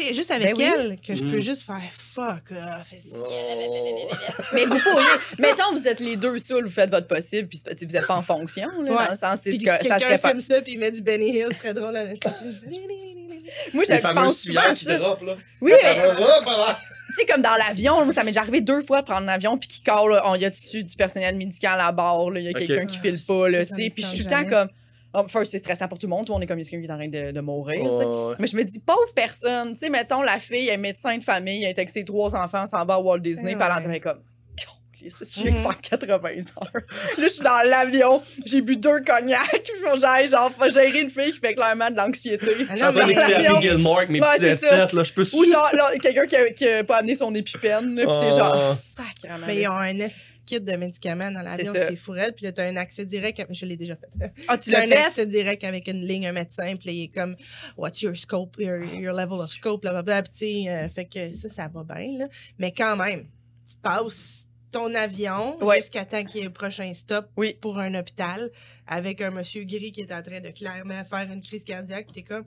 sais, 0.01 0.13
juste 0.13 0.31
avec 0.31 0.55
Ben 0.55 0.57
oui. 0.57 0.73
elle, 0.75 0.97
que 0.99 1.15
je 1.15 1.23
peux 1.23 1.37
Mm. 1.37 1.41
juste 1.41 1.63
faire 1.63 1.81
fuck 1.91 2.51
off. 2.51 2.93
Oh. 3.13 3.27
Mais 4.53 4.65
vous 4.65 4.79
pourriez. 4.79 5.05
Mettons, 5.39 5.71
vous 5.73 5.87
êtes 5.87 5.99
les 5.99 6.15
deux 6.15 6.39
seuls, 6.39 6.65
vous 6.65 6.71
faites 6.71 6.89
votre 6.89 7.07
possible, 7.07 7.47
puis 7.47 7.59
vous 7.65 7.85
n'êtes 7.93 8.07
pas 8.07 8.15
en 8.15 8.21
fonction, 8.21 8.67
là, 8.81 8.91
Ouais. 8.91 9.05
dans 9.05 9.09
le 9.11 9.15
sens, 9.15 9.39
c'est 9.43 9.51
si 9.51 9.59
que 9.59 9.65
ça 9.65 9.77
quelqu'un 9.79 9.99
serait 9.99 10.17
pas. 10.17 10.29
filme 10.29 10.41
ça, 10.41 10.61
puis 10.61 10.73
il 10.73 10.79
met 10.79 10.91
du 10.91 11.01
Benny 11.01 11.29
Hill, 11.37 11.47
ce 11.51 11.57
serait 11.57 11.73
drôle. 11.73 11.93
là. 11.93 12.05
Moi, 13.73 13.83
je, 13.87 13.93
pense 14.01 14.13
souvent 14.13 14.21
à 14.23 14.33
civières 14.33 14.73
qui 14.73 14.85
ça. 14.85 14.97
dérapent, 14.97 15.21
là. 15.23 15.35
Oui, 15.61 15.71
tu 17.09 17.15
sais, 17.15 17.25
comme 17.25 17.41
dans 17.41 17.55
l'avion, 17.55 18.03
moi, 18.03 18.13
ça 18.13 18.21
m'est 18.23 18.31
déjà 18.31 18.41
arrivé 18.41 18.61
deux 18.61 18.81
fois 18.83 19.01
de 19.01 19.05
prendre 19.07 19.25
l'avion, 19.25 19.57
puis 19.57 19.67
qui 19.67 19.81
colle, 19.81 20.11
là, 20.13 20.21
on 20.25 20.35
y 20.35 20.45
a 20.45 20.49
dessus 20.49 20.83
du 20.83 20.95
personnel 20.95 21.35
médical 21.35 21.79
à 21.79 21.91
bord, 21.91 22.31
il 22.35 22.43
y 22.43 22.47
a 22.49 22.53
quelqu'un 22.53 22.85
qui 22.85 22.97
Ah, 22.99 23.01
file 23.01 23.19
pas, 23.25 23.49
tu 23.49 23.75
sais, 23.75 23.89
puis 23.89 24.03
je 24.03 24.07
suis 24.07 24.17
tout 24.19 24.23
le 24.25 24.29
temps 24.29 24.45
comme. 24.49 24.69
Oh, 25.13 25.23
first, 25.27 25.51
c'est 25.51 25.57
stressant 25.57 25.87
pour 25.87 25.97
tout 25.97 26.07
le 26.07 26.11
monde, 26.11 26.25
tout 26.25 26.31
le 26.31 26.35
monde 26.35 26.43
est 26.43 26.47
comme 26.47 26.59
il 26.59 26.65
y 26.65 26.67
a 26.67 26.69
quelqu'un 26.69 26.85
qui 26.85 26.91
est 26.91 26.93
en 26.93 26.97
train 26.97 27.27
de, 27.27 27.31
de 27.31 27.39
mourir. 27.39 27.83
Ouais. 27.83 28.35
Mais 28.39 28.47
je 28.47 28.55
me 28.55 28.63
dis, 28.63 28.79
pauvre 28.79 29.13
personne, 29.15 29.69
tu 29.71 29.77
sais, 29.77 29.89
mettons, 29.89 30.21
la 30.21 30.39
fille, 30.39 30.67
elle 30.67 30.75
est 30.75 30.77
médecin 30.77 31.17
de 31.17 31.23
famille, 31.23 31.63
elle 31.63 31.69
est 31.69 31.79
avec 31.79 31.89
ses 31.89 32.03
trois 32.03 32.35
enfants, 32.35 32.65
s'en 32.65 32.85
va 32.85 32.95
à 32.95 32.99
Walt 32.99 33.19
Disney, 33.19 33.55
puis 33.55 33.65
elle 33.65 34.01
comme. 34.01 34.21
Calisse, 35.09 35.33
Je 35.35 35.41
faire 35.41 35.81
80 35.81 36.29
heures. 36.29 36.71
Là, 36.73 36.81
je 37.17 37.27
suis 37.27 37.43
dans 37.43 37.67
l'avion, 37.67 38.21
j'ai 38.45 38.61
bu 38.61 38.75
deux 38.77 39.01
cognacs, 39.01 39.49
puis 39.63 39.73
j'ai 40.21 40.27
genre 40.27 40.51
gérer 40.71 41.01
une 41.01 41.09
fille 41.09 41.31
qui 41.31 41.39
fait 41.39 41.55
clairement 41.55 41.89
de 41.91 41.95
l'anxiété. 41.97 42.51
Ah 42.69 42.71
Je 42.71 42.75
suis 42.75 42.83
en 42.83 42.91
non, 42.91 42.99
train 42.99 43.07
mais- 43.07 43.13
d'écouter 43.15 43.61
Gilmore 43.61 43.97
avec 43.99 44.09
mes 44.09 44.21
Ouais, 44.21 44.27
petits 44.35 44.45
headsets, 44.45 44.95
là. 44.95 45.03
Je 45.03 45.13
peux 45.13 45.25
Ou 45.33 45.45
genre, 45.45 45.71
quelqu'un 46.01 46.25
qui, 46.25 46.35
a- 46.35 46.51
qui 46.51 46.67
a 46.67 46.83
pas 46.83 46.97
amené 46.97 47.15
son 47.15 47.33
épipène, 47.33 47.95
là, 47.95 48.03
pis 48.05 48.11
t'es 48.11 48.39
Ah. 48.41 48.65
genre, 48.65 48.75
sacrément. 48.75 49.45
Mais 49.47 49.61
ils 49.61 49.67
ont 49.67 49.71
un 49.77 49.93
kit 50.45 50.61
de 50.61 50.71
médicaments 50.77 51.29
dans 51.29 51.41
l'avion, 51.41 51.73
C'est 51.75 51.95
fourrel. 51.97 52.31
Puis 52.33 52.45
là, 52.45 52.53
t'as 52.53 52.65
un 52.67 52.77
accès 52.77 53.03
direct. 53.03 53.45
Je 53.49 53.65
l'ai 53.65 53.75
déjà 53.75 53.95
fait. 53.97 54.31
Ah, 54.47 54.57
tu 54.57 54.69
Tu 54.69 54.75
as 54.75 54.85
l'as 54.85 54.85
un 54.85 54.87
fait? 54.87 55.05
accès 55.05 55.25
direct 55.25 55.63
avec 55.65 55.87
une 55.89 56.07
ligne, 56.07 56.25
un 56.27 56.31
médecin, 56.31 56.73
puis 56.77 56.89
il 56.91 57.03
est 57.03 57.07
comme 57.09 57.35
What's 57.75 58.01
your 58.01 58.15
scope, 58.15 58.55
your, 58.57 58.81
your 58.83 59.13
level 59.13 59.39
of 59.39 59.51
scope, 59.51 59.81
blablabla. 59.81 60.23
Puis 60.23 60.31
tu 60.31 60.63
sais, 60.63 60.69
euh, 60.69 60.87
fait 60.89 61.03
que 61.05 61.33
ça, 61.35 61.49
ça 61.49 61.67
va 61.73 61.83
bien, 61.83 62.17
là. 62.19 62.27
Mais 62.59 62.71
quand 62.71 62.95
même, 62.95 63.25
tu 63.69 63.75
passes 63.83 64.46
ton 64.77 64.93
avion 64.95 65.57
Ouais. 65.63 65.77
jusqu'à 65.81 66.05
temps 66.05 66.23
qu'il 66.23 66.39
y 66.41 66.43
ait 66.43 66.47
le 66.47 66.53
prochain 66.53 66.91
stop 66.93 67.27
Oui. 67.35 67.55
pour 67.59 67.79
un 67.79 67.93
hôpital 67.95 68.51
avec 68.85 69.21
un 69.21 69.31
monsieur 69.31 69.63
gris 69.63 69.91
qui 69.91 70.01
est 70.01 70.13
en 70.13 70.21
train 70.21 70.39
de 70.39 70.49
clairement 70.49 71.03
faire 71.03 71.31
une 71.31 71.41
crise 71.41 71.63
cardiaque. 71.63 72.07
Comme, 72.27 72.45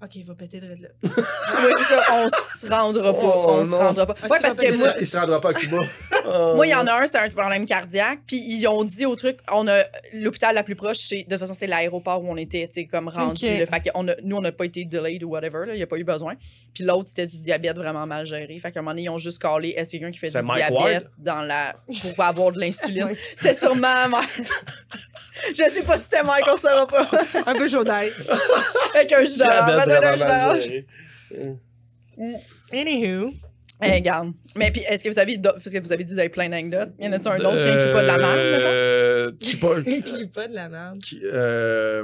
OK, 0.00 0.14
il 0.14 0.24
va 0.24 0.34
péter 0.34 0.60
de 0.60 0.68
là. 0.68 0.88
Oui, 1.02 1.72
c'est 1.78 1.94
ça, 1.94 2.02
on 2.12 2.28
se 2.28 2.68
rendra 2.68 3.12
pas. 3.12 3.18
Oh, 3.20 3.44
on 3.58 3.64
se 3.64 3.70
rendra 3.74 4.06
pas. 4.06 4.14
Ah, 4.22 4.28
Ouais, 4.30 4.38
parce 4.40 4.56
que 4.56 4.78
moi, 4.78 4.94
Il 5.00 5.06
se 5.06 5.16
rendra 5.16 5.40
pas 5.40 5.50
à 5.50 5.54
Cuba. 5.54 5.78
Moi, 6.54 6.66
il 6.66 6.70
y 6.70 6.74
en 6.74 6.86
a 6.86 6.92
un, 6.92 7.06
c'était 7.06 7.18
un 7.18 7.30
problème 7.30 7.64
cardiaque. 7.64 8.18
Puis 8.26 8.36
ils 8.36 8.66
ont 8.66 8.84
dit 8.84 9.06
au 9.06 9.16
truc, 9.16 9.38
on 9.50 9.66
a 9.66 9.84
l'hôpital 10.12 10.54
la 10.54 10.62
plus 10.62 10.76
proche, 10.76 10.98
c'est 10.98 11.22
de 11.24 11.30
toute 11.30 11.38
façon, 11.38 11.54
c'est 11.54 11.66
l'aéroport 11.66 12.22
où 12.22 12.30
on 12.30 12.36
était, 12.36 12.66
tu 12.68 12.74
sais, 12.74 12.84
comme 12.84 13.08
rendu. 13.08 13.46
Là. 13.46 13.64
fait 13.66 13.80
que 13.80 13.88
on 13.94 14.06
a, 14.08 14.12
nous, 14.22 14.36
on 14.36 14.40
n'a 14.42 14.52
pas 14.52 14.66
été 14.66 14.84
delayed 14.84 15.24
ou 15.24 15.30
whatever, 15.30 15.64
il 15.68 15.76
n'y 15.76 15.82
a 15.82 15.86
pas 15.86 15.96
eu 15.96 16.04
besoin. 16.04 16.34
Puis 16.74 16.84
l'autre, 16.84 17.08
c'était 17.08 17.26
du 17.26 17.38
diabète 17.38 17.76
vraiment 17.76 18.06
mal 18.06 18.26
géré. 18.26 18.58
Fait 18.58 18.70
qu'à 18.70 18.80
un 18.80 18.82
moment 18.82 18.92
donné, 18.92 19.04
ils 19.04 19.08
ont 19.08 19.18
juste 19.18 19.40
callé, 19.40 19.70
est-ce 19.70 19.92
quelqu'un 19.92 20.10
qui 20.10 20.18
fait 20.18 20.28
du 20.28 20.42
Mike 20.42 20.56
diabète 20.58 20.78
Ward? 20.78 21.10
dans 21.18 21.42
la... 21.42 21.74
pour 22.14 22.24
avoir 22.24 22.52
de 22.52 22.60
l'insuline? 22.60 23.16
C'était 23.36 23.54
sûrement 23.54 24.08
Mike. 24.10 24.46
Je 25.50 25.54
sais 25.70 25.82
pas 25.82 25.96
si 25.96 26.04
c'était 26.04 26.22
Mike, 26.22 26.44
on 26.52 26.56
saura 26.56 26.86
pas. 26.86 27.08
un 27.46 27.54
peu 27.54 27.68
chaud 27.68 27.84
d'ail. 27.84 28.12
Avec 28.94 29.12
un 29.12 29.24
jus 29.24 29.38
géré. 30.60 30.86
Anywho. 32.72 33.32
Eh, 33.80 33.92
regarde. 33.92 34.32
Mais 34.56 34.72
puis, 34.72 34.80
est-ce 34.88 35.04
que 35.04 35.08
vous 35.08 35.20
avez, 35.20 35.36
d'autres- 35.38 35.60
parce 35.62 35.72
que 35.72 35.78
vous 35.78 35.92
avez 35.92 36.02
dit 36.02 36.10
que 36.10 36.14
vous 36.14 36.18
avez 36.18 36.28
plein 36.30 36.48
d'anecdotes, 36.48 36.90
y 36.98 37.06
en 37.06 37.12
a-tu 37.12 37.28
un 37.28 37.36
autre 37.36 37.62
qui 37.62 37.68
inclut 37.68 37.92
pas 37.92 38.02
de 38.02 38.06
la 38.08 38.16
merde? 38.18 38.38
Euh, 38.38 39.32
qui 39.38 39.54
pas- 39.56 39.68
pas 40.34 40.48
de 40.48 40.54
la 40.54 40.68
merde. 40.68 40.98
qui- 40.98 41.20
euh, 41.22 42.02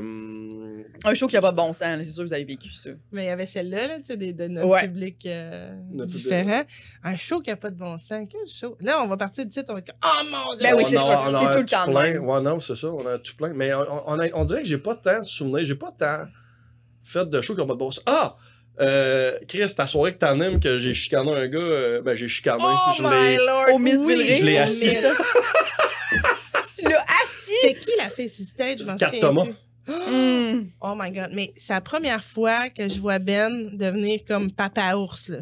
Un 1.05 1.15
show 1.15 1.27
qui 1.27 1.37
a 1.37 1.41
pas 1.41 1.51
de 1.51 1.57
bon 1.57 1.73
sens, 1.73 1.83
là, 1.83 1.99
c'est 2.05 2.13
sûr 2.13 2.23
que 2.23 2.29
vous 2.29 2.33
avez 2.35 2.45
vécu 2.45 2.71
ça. 2.71 2.91
Mais 3.11 3.25
il 3.25 3.27
y 3.27 3.31
avait 3.31 3.47
celle-là, 3.47 3.89
là, 3.89 3.97
tu 3.99 4.05
sais, 4.05 4.17
des- 4.17 4.33
de 4.33 4.47
notre 4.47 4.69
Ouais. 4.69 4.83
public 4.83 5.27
euh, 5.27 5.75
Notre 5.93 6.13
différent. 6.13 6.63
Un 7.03 7.17
show 7.17 7.41
qui 7.41 7.51
a 7.51 7.57
pas 7.57 7.71
de 7.71 7.77
bon 7.77 7.99
sens. 7.99 8.29
Quel 8.31 8.47
show? 8.49 8.77
Là, 8.81 9.03
on 9.03 9.09
va 9.09 9.17
partir 9.17 9.45
du 9.45 9.51
titre, 9.51 9.67
on 9.71 9.73
va 9.73 9.81
être 9.81 9.87
comme, 9.87 9.99
oh 10.05 10.25
mon 10.31 10.55
dieu! 10.57 10.63
Ben 10.63 10.77
oui, 10.77 10.85
on 10.87 10.89
c'est 10.91 10.97
sûr. 10.97 11.51
tout 11.53 11.59
le 11.59 11.67
temps 11.67 11.91
plein. 11.91 12.19
Ouais, 12.21 12.41
non, 12.41 12.61
c'est 12.61 12.77
ça, 12.77 12.87
on 12.89 13.05
a 13.05 13.19
tout 13.19 13.35
plein. 13.37 13.53
Mais 13.53 13.75
on, 13.75 14.09
on 14.09 14.21
a- 14.21 14.31
on 14.33 14.45
dirait 14.45 14.63
que 14.63 14.69
j'ai 14.69 14.79
pas 14.79 14.95
tant 14.95 15.23
de 15.23 15.27
souvenirs, 15.27 15.65
j'ai 15.65 15.75
pas 15.75 15.93
tant 15.99 16.27
fait 17.05 17.29
de 17.29 17.41
shows 17.41 17.55
qui 17.55 17.61
ont 17.61 17.67
pas 17.67 17.75
de 17.75 17.79
bon 17.79 17.91
sens. 17.91 18.03
Ah! 18.07 18.37
Euh, 18.81 19.39
Chris, 19.47 19.73
ta 19.77 19.87
soirée 19.87 20.15
que 20.15 20.19
t'animes, 20.19 20.59
que 20.59 20.79
j'ai 20.79 20.95
chicané 20.95 21.33
un 21.33 21.47
gars, 21.47 21.59
euh, 21.59 22.03
ben 22.03 22.17
j'ai 22.17 22.27
chicané. 22.29 22.65
Oh 22.65 22.91
je 22.97 23.03
my 23.03 23.09
l'ai. 23.11 23.37
lord! 23.37 23.67
Au 23.73 23.79
Miss 23.79 23.99
oui? 24.05 24.35
Je 24.39 24.45
l'ai 24.45 24.59
assis. 24.59 24.97
Tu 26.77 26.83
l'as 26.89 27.05
assis! 27.23 27.53
C'était 27.63 27.79
qui 27.79 27.91
la 27.99 28.11
fille 28.11 28.29
sur 28.29 28.45
stage? 28.47 28.79
Je 28.81 28.85
m'en 28.85 28.97
Kat 28.97 29.07
souviens 29.11 29.21
Thomas. 29.21 29.47
Oh 30.81 30.95
my 30.97 31.11
god, 31.13 31.29
mais 31.33 31.53
c'est 31.57 31.73
la 31.75 31.81
première 31.83 32.25
fois 32.25 32.71
que 32.71 32.89
je 32.89 32.99
vois 32.99 33.19
Ben 33.19 33.71
devenir 33.77 34.21
comme 34.27 34.51
papa 34.51 34.95
ours. 34.97 35.29
là. 35.29 35.39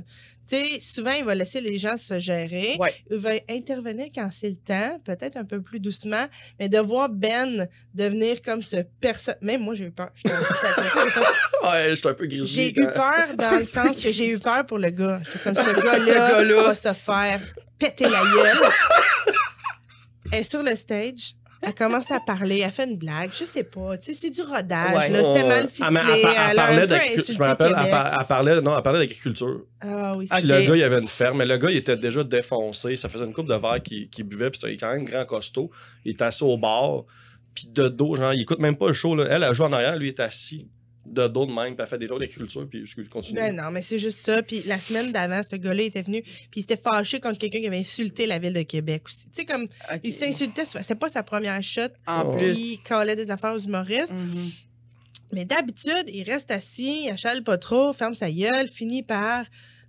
Tu 0.48 0.56
sais, 0.56 0.80
souvent, 0.80 1.12
il 1.12 1.24
va 1.24 1.34
laisser 1.34 1.60
les 1.60 1.78
gens 1.78 1.96
se 1.96 2.18
gérer. 2.18 2.76
Ouais. 2.78 2.94
Il 3.10 3.18
va 3.18 3.30
intervenir 3.48 4.06
quand 4.14 4.28
c'est 4.30 4.50
le 4.50 4.56
temps, 4.56 5.00
peut-être 5.04 5.36
un 5.36 5.44
peu 5.44 5.62
plus 5.62 5.78
doucement, 5.80 6.26
mais 6.58 6.68
de 6.68 6.78
voir 6.78 7.08
Ben 7.08 7.68
devenir 7.94 8.42
comme 8.42 8.60
ce 8.60 8.76
personne. 9.00 9.36
Même 9.40 9.62
moi, 9.62 9.74
j'ai 9.74 9.84
eu 9.86 9.90
peur. 9.90 10.10
Ouais, 10.24 11.94
j'étais 11.94 12.08
un 12.08 12.14
peu. 12.14 12.28
J'ai 12.44 12.70
eu 12.70 12.86
peur 12.92 13.36
dans 13.36 13.58
le 13.58 13.64
sens 13.64 14.00
que 14.02 14.10
j'ai 14.12 14.30
eu 14.30 14.38
peur 14.40 14.66
pour 14.66 14.78
le 14.78 14.90
gars. 14.90 15.20
Comme 15.44 15.54
ce 15.54 15.80
gars-là. 15.80 16.62
va 16.64 16.74
se 16.74 16.92
faire 16.92 17.40
péter 17.78 18.04
la 18.04 18.20
gueule. 18.20 18.70
Elle 20.32 20.40
est 20.40 20.42
sur 20.42 20.62
le 20.62 20.74
stage. 20.74 21.34
Elle 21.64 21.74
commence 21.74 22.10
à 22.10 22.18
parler, 22.18 22.58
elle 22.58 22.72
fait 22.72 22.84
une 22.84 22.96
blague, 22.96 23.30
je 23.30 23.44
sais 23.44 23.62
pas, 23.62 23.96
tu 23.96 24.06
sais, 24.06 24.14
c'est 24.14 24.30
du 24.30 24.42
rodage, 24.42 24.96
Ouais. 24.96 25.08
là, 25.10 25.22
c'était 25.24 25.46
mal 25.46 25.64
Ah, 25.64 25.68
ficelé, 25.68 25.86
elle, 26.16 26.22
par- 26.22 26.32
elle 26.32 26.50
elle 26.50 26.58
a 26.58 26.62
parlait 26.62 26.76
un 26.76 26.80
peu 26.80 26.86
d'agriculture. 26.88 27.20
insulté 27.20 27.32
Je 27.32 27.38
me 27.38 27.44
rappelle, 27.46 27.66
elle, 27.68 27.74
Québec. 27.76 27.90
par- 27.92 28.20
elle 28.20 28.26
parlait, 28.26 28.60
non, 28.60 28.76
elle 28.76 28.82
parlait 28.82 28.98
d'agriculture. 28.98 29.60
Ah 29.80 30.16
oui, 30.16 30.28
Ok. 30.30 30.38
Puis 30.38 30.48
le 30.48 30.62
gars, 30.66 30.76
il 30.76 30.82
avait 30.82 31.00
une 31.00 31.06
ferme, 31.08 31.38
mais 31.38 31.46
le 31.46 31.56
gars, 31.58 31.70
il 31.70 31.76
était 31.76 31.96
déjà 31.96 32.24
défoncé. 32.24 32.96
Ça 32.96 33.08
faisait 33.08 33.24
une 33.24 33.32
coupe 33.32 33.46
de 33.48 33.54
verre 33.54 33.80
qu'il 33.82 34.24
buvait, 34.24 34.50
puis 34.50 34.58
c'était 34.60 34.76
quand 34.76 34.92
même 34.92 35.04
grand 35.04 35.24
costaud. 35.24 35.70
Il 36.04 36.12
était 36.12 36.24
assis 36.24 36.42
au 36.42 36.58
bar, 36.58 37.04
puis 37.54 37.68
de 37.68 37.86
dos, 37.88 38.16
genre, 38.16 38.32
il 38.32 38.40
écoute 38.42 38.58
même 38.58 38.76
pas 38.76 38.88
le 38.88 38.94
show. 38.94 39.14
Là. 39.14 39.26
Elle, 39.30 39.44
elle 39.44 39.54
joue 39.54 39.62
en 39.64 39.72
arrière, 39.72 39.94
lui, 39.96 40.08
il 40.08 40.10
est 40.10 40.20
assis 40.20 40.68
de 41.04 41.26
dos 41.26 41.46
de 41.46 41.52
même, 41.52 41.74
puis 41.74 41.82
elle 41.82 41.86
fait 41.88 41.98
des 41.98 42.06
jours 42.06 42.18
d'agriculture, 42.20 42.66
puis 42.70 42.86
je 42.86 43.00
continue. 43.02 43.34
Ben 43.38 43.54
non, 43.56 43.70
mais 43.70 43.82
c'est 43.82 43.98
juste 43.98 44.18
ça. 44.20 44.42
Puis 44.42 44.62
la 44.66 44.78
semaine 44.78 45.10
d'avant, 45.12 45.40
ce 45.42 45.56
gars-là 45.56 45.82
était 45.82 46.02
venu, 46.02 46.22
puis 46.22 46.48
il 46.56 46.60
s'était 46.62 46.76
fâché 46.76 47.18
contre 47.20 47.38
quelqu'un 47.38 47.60
qui 47.60 47.66
avait 47.66 47.78
insulté 47.80 48.26
la 48.26 48.38
ville 48.38 48.54
de 48.54 48.62
Québec 48.62 49.02
aussi. 49.06 49.24
Tu 49.26 49.30
sais, 49.32 49.44
comme, 49.44 49.66
il 50.04 50.12
s'insultait, 50.12 50.64
c'était 50.64 50.94
pas 50.94 51.08
sa 51.08 51.22
première 51.22 51.60
shot, 51.62 51.88
En 52.06 52.24
Oh. 52.26 52.36
plus. 52.36 52.56
il 52.58 52.78
collait 52.86 53.16
des 53.16 53.30
affaires 53.30 53.52
aux 53.54 53.58
humoristes. 53.58 54.12
Mhm. 54.12 54.50
Mais 55.32 55.44
d'habitude, 55.44 56.04
il 56.08 56.22
reste 56.24 56.50
assis, 56.50 57.04
il 57.06 57.10
achale 57.10 57.42
pas 57.42 57.58
trop, 57.58 57.92
ferme 57.92 58.14
sa 58.14 58.30
gueule, 58.30 58.68
finit 58.68 59.02
par 59.02 59.46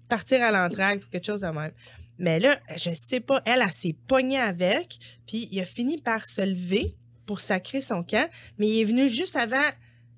partir 0.09 0.41
à 0.41 0.51
l'entraque 0.51 1.03
ou 1.05 1.09
quelque 1.11 1.25
chose 1.25 1.41
de 1.41 1.47
même. 1.47 1.71
Mais 2.17 2.39
là, 2.39 2.57
je 2.75 2.91
sais 2.93 3.19
pas, 3.19 3.41
elle, 3.45 3.61
elle 3.63 3.71
s'est 3.71 3.95
pognée 4.07 4.39
avec, 4.39 4.97
puis 5.27 5.47
il 5.51 5.59
a 5.59 5.65
fini 5.65 5.99
par 6.01 6.25
se 6.25 6.41
lever 6.41 6.95
pour 7.25 7.39
sacrer 7.39 7.81
son 7.81 8.03
camp, 8.03 8.29
mais 8.57 8.67
il 8.67 8.81
est 8.81 8.85
venu 8.85 9.09
juste 9.09 9.35
avant 9.35 9.57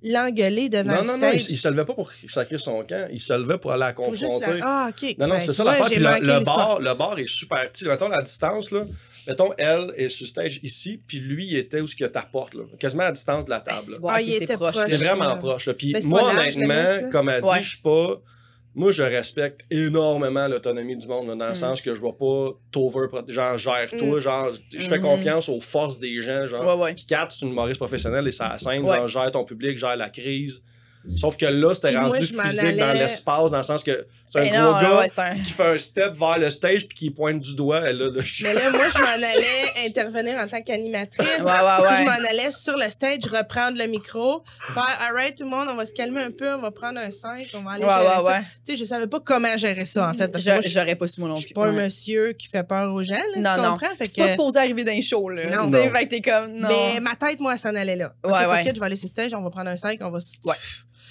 l'engueuler 0.04 0.70
devant 0.70 0.94
Non, 0.96 1.04
non, 1.04 1.18
non, 1.18 1.32
il, 1.34 1.46
il 1.50 1.58
se 1.58 1.68
levait 1.68 1.86
pas 1.86 1.94
pour 1.94 2.12
sacrer 2.28 2.58
son 2.58 2.84
camp, 2.84 3.08
il 3.12 3.20
se 3.20 3.34
levait 3.34 3.58
pour 3.58 3.72
aller 3.72 3.80
la 3.82 3.94
confronter. 3.94 4.58
la- 4.58 4.64
Ah, 4.64 4.90
OK. 4.90 5.16
Non, 5.18 5.28
non, 5.28 5.36
Ben, 5.36 5.42
c'est 5.42 5.54
ça 5.54 5.64
l'affaire. 5.64 5.88
le, 6.20 6.26
le 6.40 6.44
bar, 6.44 6.80
le 6.80 6.94
bar 6.94 7.18
est 7.20 7.28
super. 7.28 7.68
Sais, 7.74 7.86
mettons 7.88 8.10
la 8.10 8.22
distance, 8.22 8.72
là. 8.72 8.86
Mettons, 9.28 9.54
elle 9.58 9.92
est 9.98 10.10
sur 10.10 10.28
stage 10.28 10.60
ici, 10.62 11.00
puis 11.08 11.20
lui, 11.20 11.48
il 11.48 11.58
était 11.58 11.82
où 11.82 11.88
ce 11.88 11.96
qu'il 11.96 12.04
y 12.04 12.08
a 12.08 12.10
ta 12.10 12.22
porte, 12.22 12.54
là. 12.54 12.64
Quasiment 12.78 13.04
à 13.04 13.12
distance 13.12 13.46
de 13.46 13.50
la 13.50 13.60
table. 13.60 13.80
là. 13.92 13.98
Ouais, 14.00 14.12
Ah, 14.14 14.22
il 14.22 14.30
c'est 14.34 14.44
était 14.44 14.56
proche. 14.56 14.76
C'est 14.88 14.98
vraiment 14.98 15.36
proche. 15.38 15.72
Puis 15.72 15.94
Ben, 15.94 16.06
moi, 16.06 16.30
honnêtement, 16.32 17.10
comme 17.12 17.30
elle 17.30 17.42
dit, 17.42 17.48
Ouais. 17.50 17.64
je 17.64 17.70
suis 17.70 17.82
pas. 17.82 18.20
Moi, 18.78 18.92
je 18.92 19.04
respecte 19.04 19.62
énormément 19.72 20.48
l'autonomie 20.50 20.98
du 20.98 21.08
monde, 21.08 21.28
là, 21.30 21.36
dans 21.36 21.46
le 21.46 21.52
Mm. 21.52 21.56
sens 21.56 21.82
que 21.82 21.96
je 21.96 22.02
vais 22.02 22.12
pas 22.12 22.50
t'over, 22.72 23.08
genre, 23.30 23.58
gère-toi, 23.58 24.18
Mm. 24.18 24.20
genre, 24.20 24.50
je 24.78 24.88
fais 24.88 24.98
Mhm. 24.98 25.04
confiance 25.06 25.48
aux 25.50 25.62
forces 25.62 25.98
des 26.00 26.22
gens, 26.22 26.46
genre. 26.46 26.78
Ouais, 26.78 26.84
ouais. 26.84 26.94
Puis 26.94 27.06
Kat, 27.06 27.28
c'est 27.30 27.46
une 27.46 27.52
humoriste 27.52 27.78
professionnelle 27.80 28.28
et 28.28 28.32
ça 28.32 28.58
scène, 28.58 28.84
Ouais. 28.84 28.98
genre, 28.98 29.08
gère 29.08 29.32
ton 29.32 29.46
public, 29.46 29.78
gère 29.78 29.96
la 29.96 30.10
crise. 30.10 30.62
Sauf 31.18 31.38
que 31.38 31.46
là, 31.46 31.74
c'était 31.76 31.92
moi, 31.94 32.10
rendu 32.10 32.22
physique 32.22 32.78
dans 32.78 32.94
l'espace, 32.98 33.52
dans 33.52 33.58
le 33.58 33.64
sens 33.64 33.84
que 33.84 34.06
c'est 34.32 34.40
un 34.40 34.44
Ben 34.44 34.52
gros 34.52 34.82
gars 34.82 35.00
ouais, 35.02 35.08
un- 35.18 35.42
qui 35.44 35.52
fait 35.52 35.66
un 35.66 35.78
step 35.78 36.14
vers 36.14 36.38
le 36.40 36.50
stage 36.50 36.88
puis 36.88 36.98
qui 36.98 37.10
pointe 37.12 37.40
du 37.40 37.56
doigt. 37.56 37.82
Elle, 37.86 37.98
là, 37.98 38.10
Mais 38.42 38.54
là, 38.54 38.72
moi, 38.72 38.90
je 38.90 39.00
m'en 39.00 39.06
allais 39.06 39.88
intervenir 39.88 40.38
en 40.40 40.48
tant 40.48 40.62
qu'animatrice. 40.62 41.28
Ouais. 41.28 41.36
Je 41.40 42.04
m'en 42.04 42.30
allais 42.30 42.52
sur 42.52 42.76
le 42.78 42.90
stage, 42.90 43.20
reprendre 43.32 43.78
le 43.78 43.86
micro, 43.88 44.44
faire 44.74 44.98
All 45.08 45.14
right, 45.16 45.38
tout 45.38 45.44
le 45.44 45.50
monde, 45.50 45.68
on 45.70 45.76
va 45.76 45.86
se 45.86 45.94
calmer 45.94 46.22
un 46.24 46.32
peu, 46.32 46.54
on 46.54 46.60
va 46.62 46.72
prendre 46.72 47.00
un 47.00 47.12
5, 47.12 47.48
on 47.54 47.62
va 47.62 47.72
aller 47.72 47.84
Ouais, 47.86 47.90
gérer 47.94 48.06
ouais, 48.08 48.16
ça. 48.16 48.24
ouais. 48.24 48.40
Tu 48.66 48.72
sais, 48.74 48.78
je 48.78 48.86
savais 48.86 49.08
pas 49.08 49.20
comment 49.20 49.56
gérer 49.58 49.86
ça, 49.86 50.10
en 50.10 50.14
fait. 50.14 50.28
Parce 50.30 50.44
que 50.44 50.70
J'aurais 50.70 50.96
pas 50.96 51.08
su 51.08 51.20
moi 51.20 51.30
non 51.30 51.36
je 51.36 51.42
suis 51.46 51.54
pas 51.54 51.68
un 51.68 51.72
monsieur 51.72 52.34
qui 52.34 52.48
fait 52.48 52.64
peur 52.64 52.94
aux 52.94 53.04
gens, 53.04 53.14
là, 53.14 53.38
Non, 53.38 53.56
tu 53.56 53.62
non. 53.62 53.72
comprends? 53.74 53.88
C'est 53.98 54.16
pas 54.16 54.24
que- 54.26 54.32
supposé 54.32 54.60
arriver 54.60 54.84
d'un 54.84 55.02
show, 55.02 55.30
là. 55.30 55.46
Non. 55.50 55.70
Fait 55.72 56.06
que 56.06 56.10
t'es 56.10 56.22
comme, 56.22 56.54
non. 56.58 56.68
Mais 56.68 57.00
ma 57.00 57.16
tête, 57.16 57.40
moi, 57.40 57.54
elle 57.54 57.60
s'en 57.60 57.76
allait 57.76 57.96
là. 57.96 58.14
OK, 58.24 58.32
Ouais, 58.32 58.46
ouais. 58.48 58.64
je 58.74 58.80
vais 58.80 58.86
aller 58.86 58.96
sur 58.96 59.06
le 59.06 59.10
stage, 59.10 59.34
on 59.34 59.42
va 59.42 59.50
prendre 59.50 59.70
un 59.70 59.78
5, 59.78 60.00
on 60.02 60.10
va, 60.10 60.20
Ouais. 60.46 60.56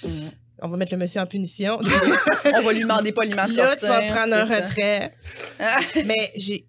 Mhm. 0.04 0.30
on 0.62 0.68
va 0.68 0.76
mettre 0.76 0.92
le 0.92 0.98
monsieur 0.98 1.20
en 1.20 1.26
punition. 1.26 1.78
On 2.56 2.60
va 2.62 2.72
lui 2.72 2.80
demander 2.80 3.12
poliment 3.12 3.46
de 3.48 3.56
là, 3.56 3.74
tu 3.76 3.86
vas 3.86 4.02
prendre 4.02 4.34
un 4.34 4.46
c'est 4.46 4.54
ça. 4.58 4.66
retrait. 4.66 5.14
Mais 6.06 6.30
j'ai. 6.36 6.66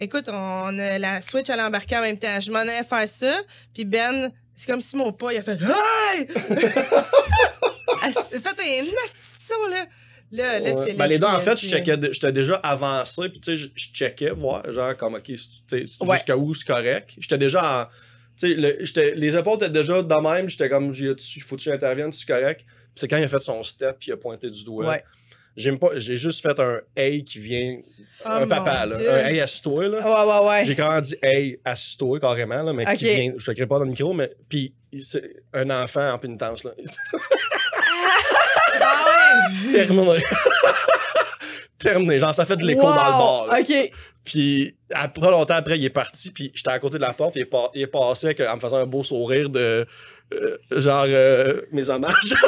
Écoute, 0.00 0.26
on 0.28 0.78
a 0.78 0.98
la 0.98 1.20
Switch 1.22 1.50
allait 1.50 1.62
embarquer 1.62 1.96
en 1.96 2.02
même 2.02 2.18
temps. 2.18 2.40
Je 2.40 2.50
m'en 2.52 2.60
allais 2.60 2.84
faire 2.84 3.08
ça, 3.08 3.40
puis 3.74 3.84
Ben, 3.84 4.30
c'est 4.54 4.66
comme 4.70 4.80
si 4.80 4.94
mon 4.96 5.12
pas, 5.12 5.32
il 5.32 5.38
a 5.38 5.42
fait 5.42 5.58
Hey! 5.60 6.28
Il 8.00 8.08
a 8.08 8.12
fait 8.12 8.48
un 8.48 8.84
nasty 8.84 9.18
son, 9.40 9.66
là. 9.70 9.86
Là, 10.30 10.58
là, 10.60 10.74
Ouais. 10.74 10.84
c'est 10.88 10.92
Ben, 10.94 11.06
les 11.06 11.18
deux, 11.18 11.26
en 11.26 11.40
fait, 11.40 11.56
j'étais 11.56 12.32
déjà 12.32 12.56
avancé, 12.56 13.28
puis 13.30 13.40
tu 13.40 13.56
sais, 13.56 13.56
je, 13.56 13.68
checkais, 13.92 14.30
voir, 14.30 14.70
genre, 14.70 14.94
comme, 14.96 15.14
ok, 15.14 15.24
c'est- 15.26 15.34
tu 15.36 15.86
sais, 15.88 16.04
Ouais. 16.04 16.16
jusqu'à 16.16 16.36
où 16.36 16.52
c'est 16.54 16.66
correct. 16.66 17.14
J'étais 17.18 17.38
déjà 17.38 17.82
en. 17.82 17.86
Tu 18.40 18.48
sais, 18.48 18.54
le- 18.54 19.14
les 19.14 19.36
épaules 19.36 19.56
étaient 19.56 19.68
déjà 19.70 20.02
de 20.02 20.14
même, 20.14 20.48
j'étais 20.48 20.68
comme, 20.68 20.92
il 20.94 21.16
faut 21.42 21.56
que 21.56 21.60
tu 21.60 21.72
interviennes, 21.72 22.12
c'est 22.12 22.26
correct. 22.26 22.60
Puis 22.66 22.92
c'est 22.94 23.08
quand 23.08 23.16
il 23.16 23.24
a 23.24 23.28
fait 23.28 23.40
son 23.40 23.62
step, 23.62 23.96
puis 23.98 24.10
il 24.10 24.12
a 24.12 24.16
pointé 24.16 24.48
du 24.50 24.64
doigt. 24.64 24.86
Ouais. 24.86 25.02
J'ai 25.56 25.70
même 25.72 25.80
pas- 25.80 25.98
j'ai 25.98 26.16
juste 26.16 26.40
fait 26.40 26.58
un 26.60 26.78
hey 26.94 27.24
qui 27.24 27.40
vient. 27.40 27.78
Oh, 28.24 28.28
un 28.28 28.46
papa, 28.48 28.86
là. 28.86 28.96
Un 28.96 29.26
hey, 29.26 29.40
assis-toi, 29.40 29.88
là. 29.88 29.98
Ouais, 29.98 30.32
ouais, 30.32 30.48
ouais. 30.48 30.64
J'ai 30.64 30.76
quand 30.76 30.88
même 30.92 31.00
dit 31.00 31.16
hey, 31.20 31.58
assis-toi 31.64 32.20
carrément, 32.20 32.62
là, 32.62 32.72
mais 32.72 32.84
qui 32.94 33.06
vient. 33.06 33.32
Je 33.36 33.44
te 33.50 33.56
crée 33.56 33.66
pas 33.66 33.78
dans 33.78 33.84
le 33.84 33.90
micro, 33.90 34.12
mais. 34.12 34.30
Puis, 34.48 34.72
c'est 35.02 35.42
un 35.52 35.68
enfant 35.70 36.12
en 36.12 36.18
pénitence, 36.18 36.62
là. 36.62 36.70
Ah! 38.80 39.48
Terminé. 39.72 40.18
Terminé. 41.78 42.18
Genre, 42.18 42.34
ça 42.34 42.44
fait 42.44 42.56
de 42.56 42.64
l'écho 42.66 42.82
dans 42.82 42.94
le 42.94 43.50
là. 43.52 43.60
OK. 43.60 43.92
Puis, 44.24 44.76
après, 44.94 45.30
longtemps 45.30 45.54
après, 45.54 45.78
il 45.78 45.84
est 45.84 45.90
parti, 45.90 46.30
puis 46.30 46.50
j'étais 46.54 46.70
à 46.70 46.78
côté 46.78 46.96
de 46.96 47.02
la 47.02 47.12
porte, 47.12 47.36
il 47.36 47.42
est, 47.42 47.86
passé 47.86 48.34
en 48.48 48.56
me 48.56 48.60
faisant 48.60 48.78
un 48.78 48.86
beau 48.86 49.04
sourire 49.04 49.50
de. 49.50 49.86
euh, 50.32 50.56
genre, 50.70 51.06
euh, 51.08 51.62
mes 51.72 51.88
hommages. 51.90 52.34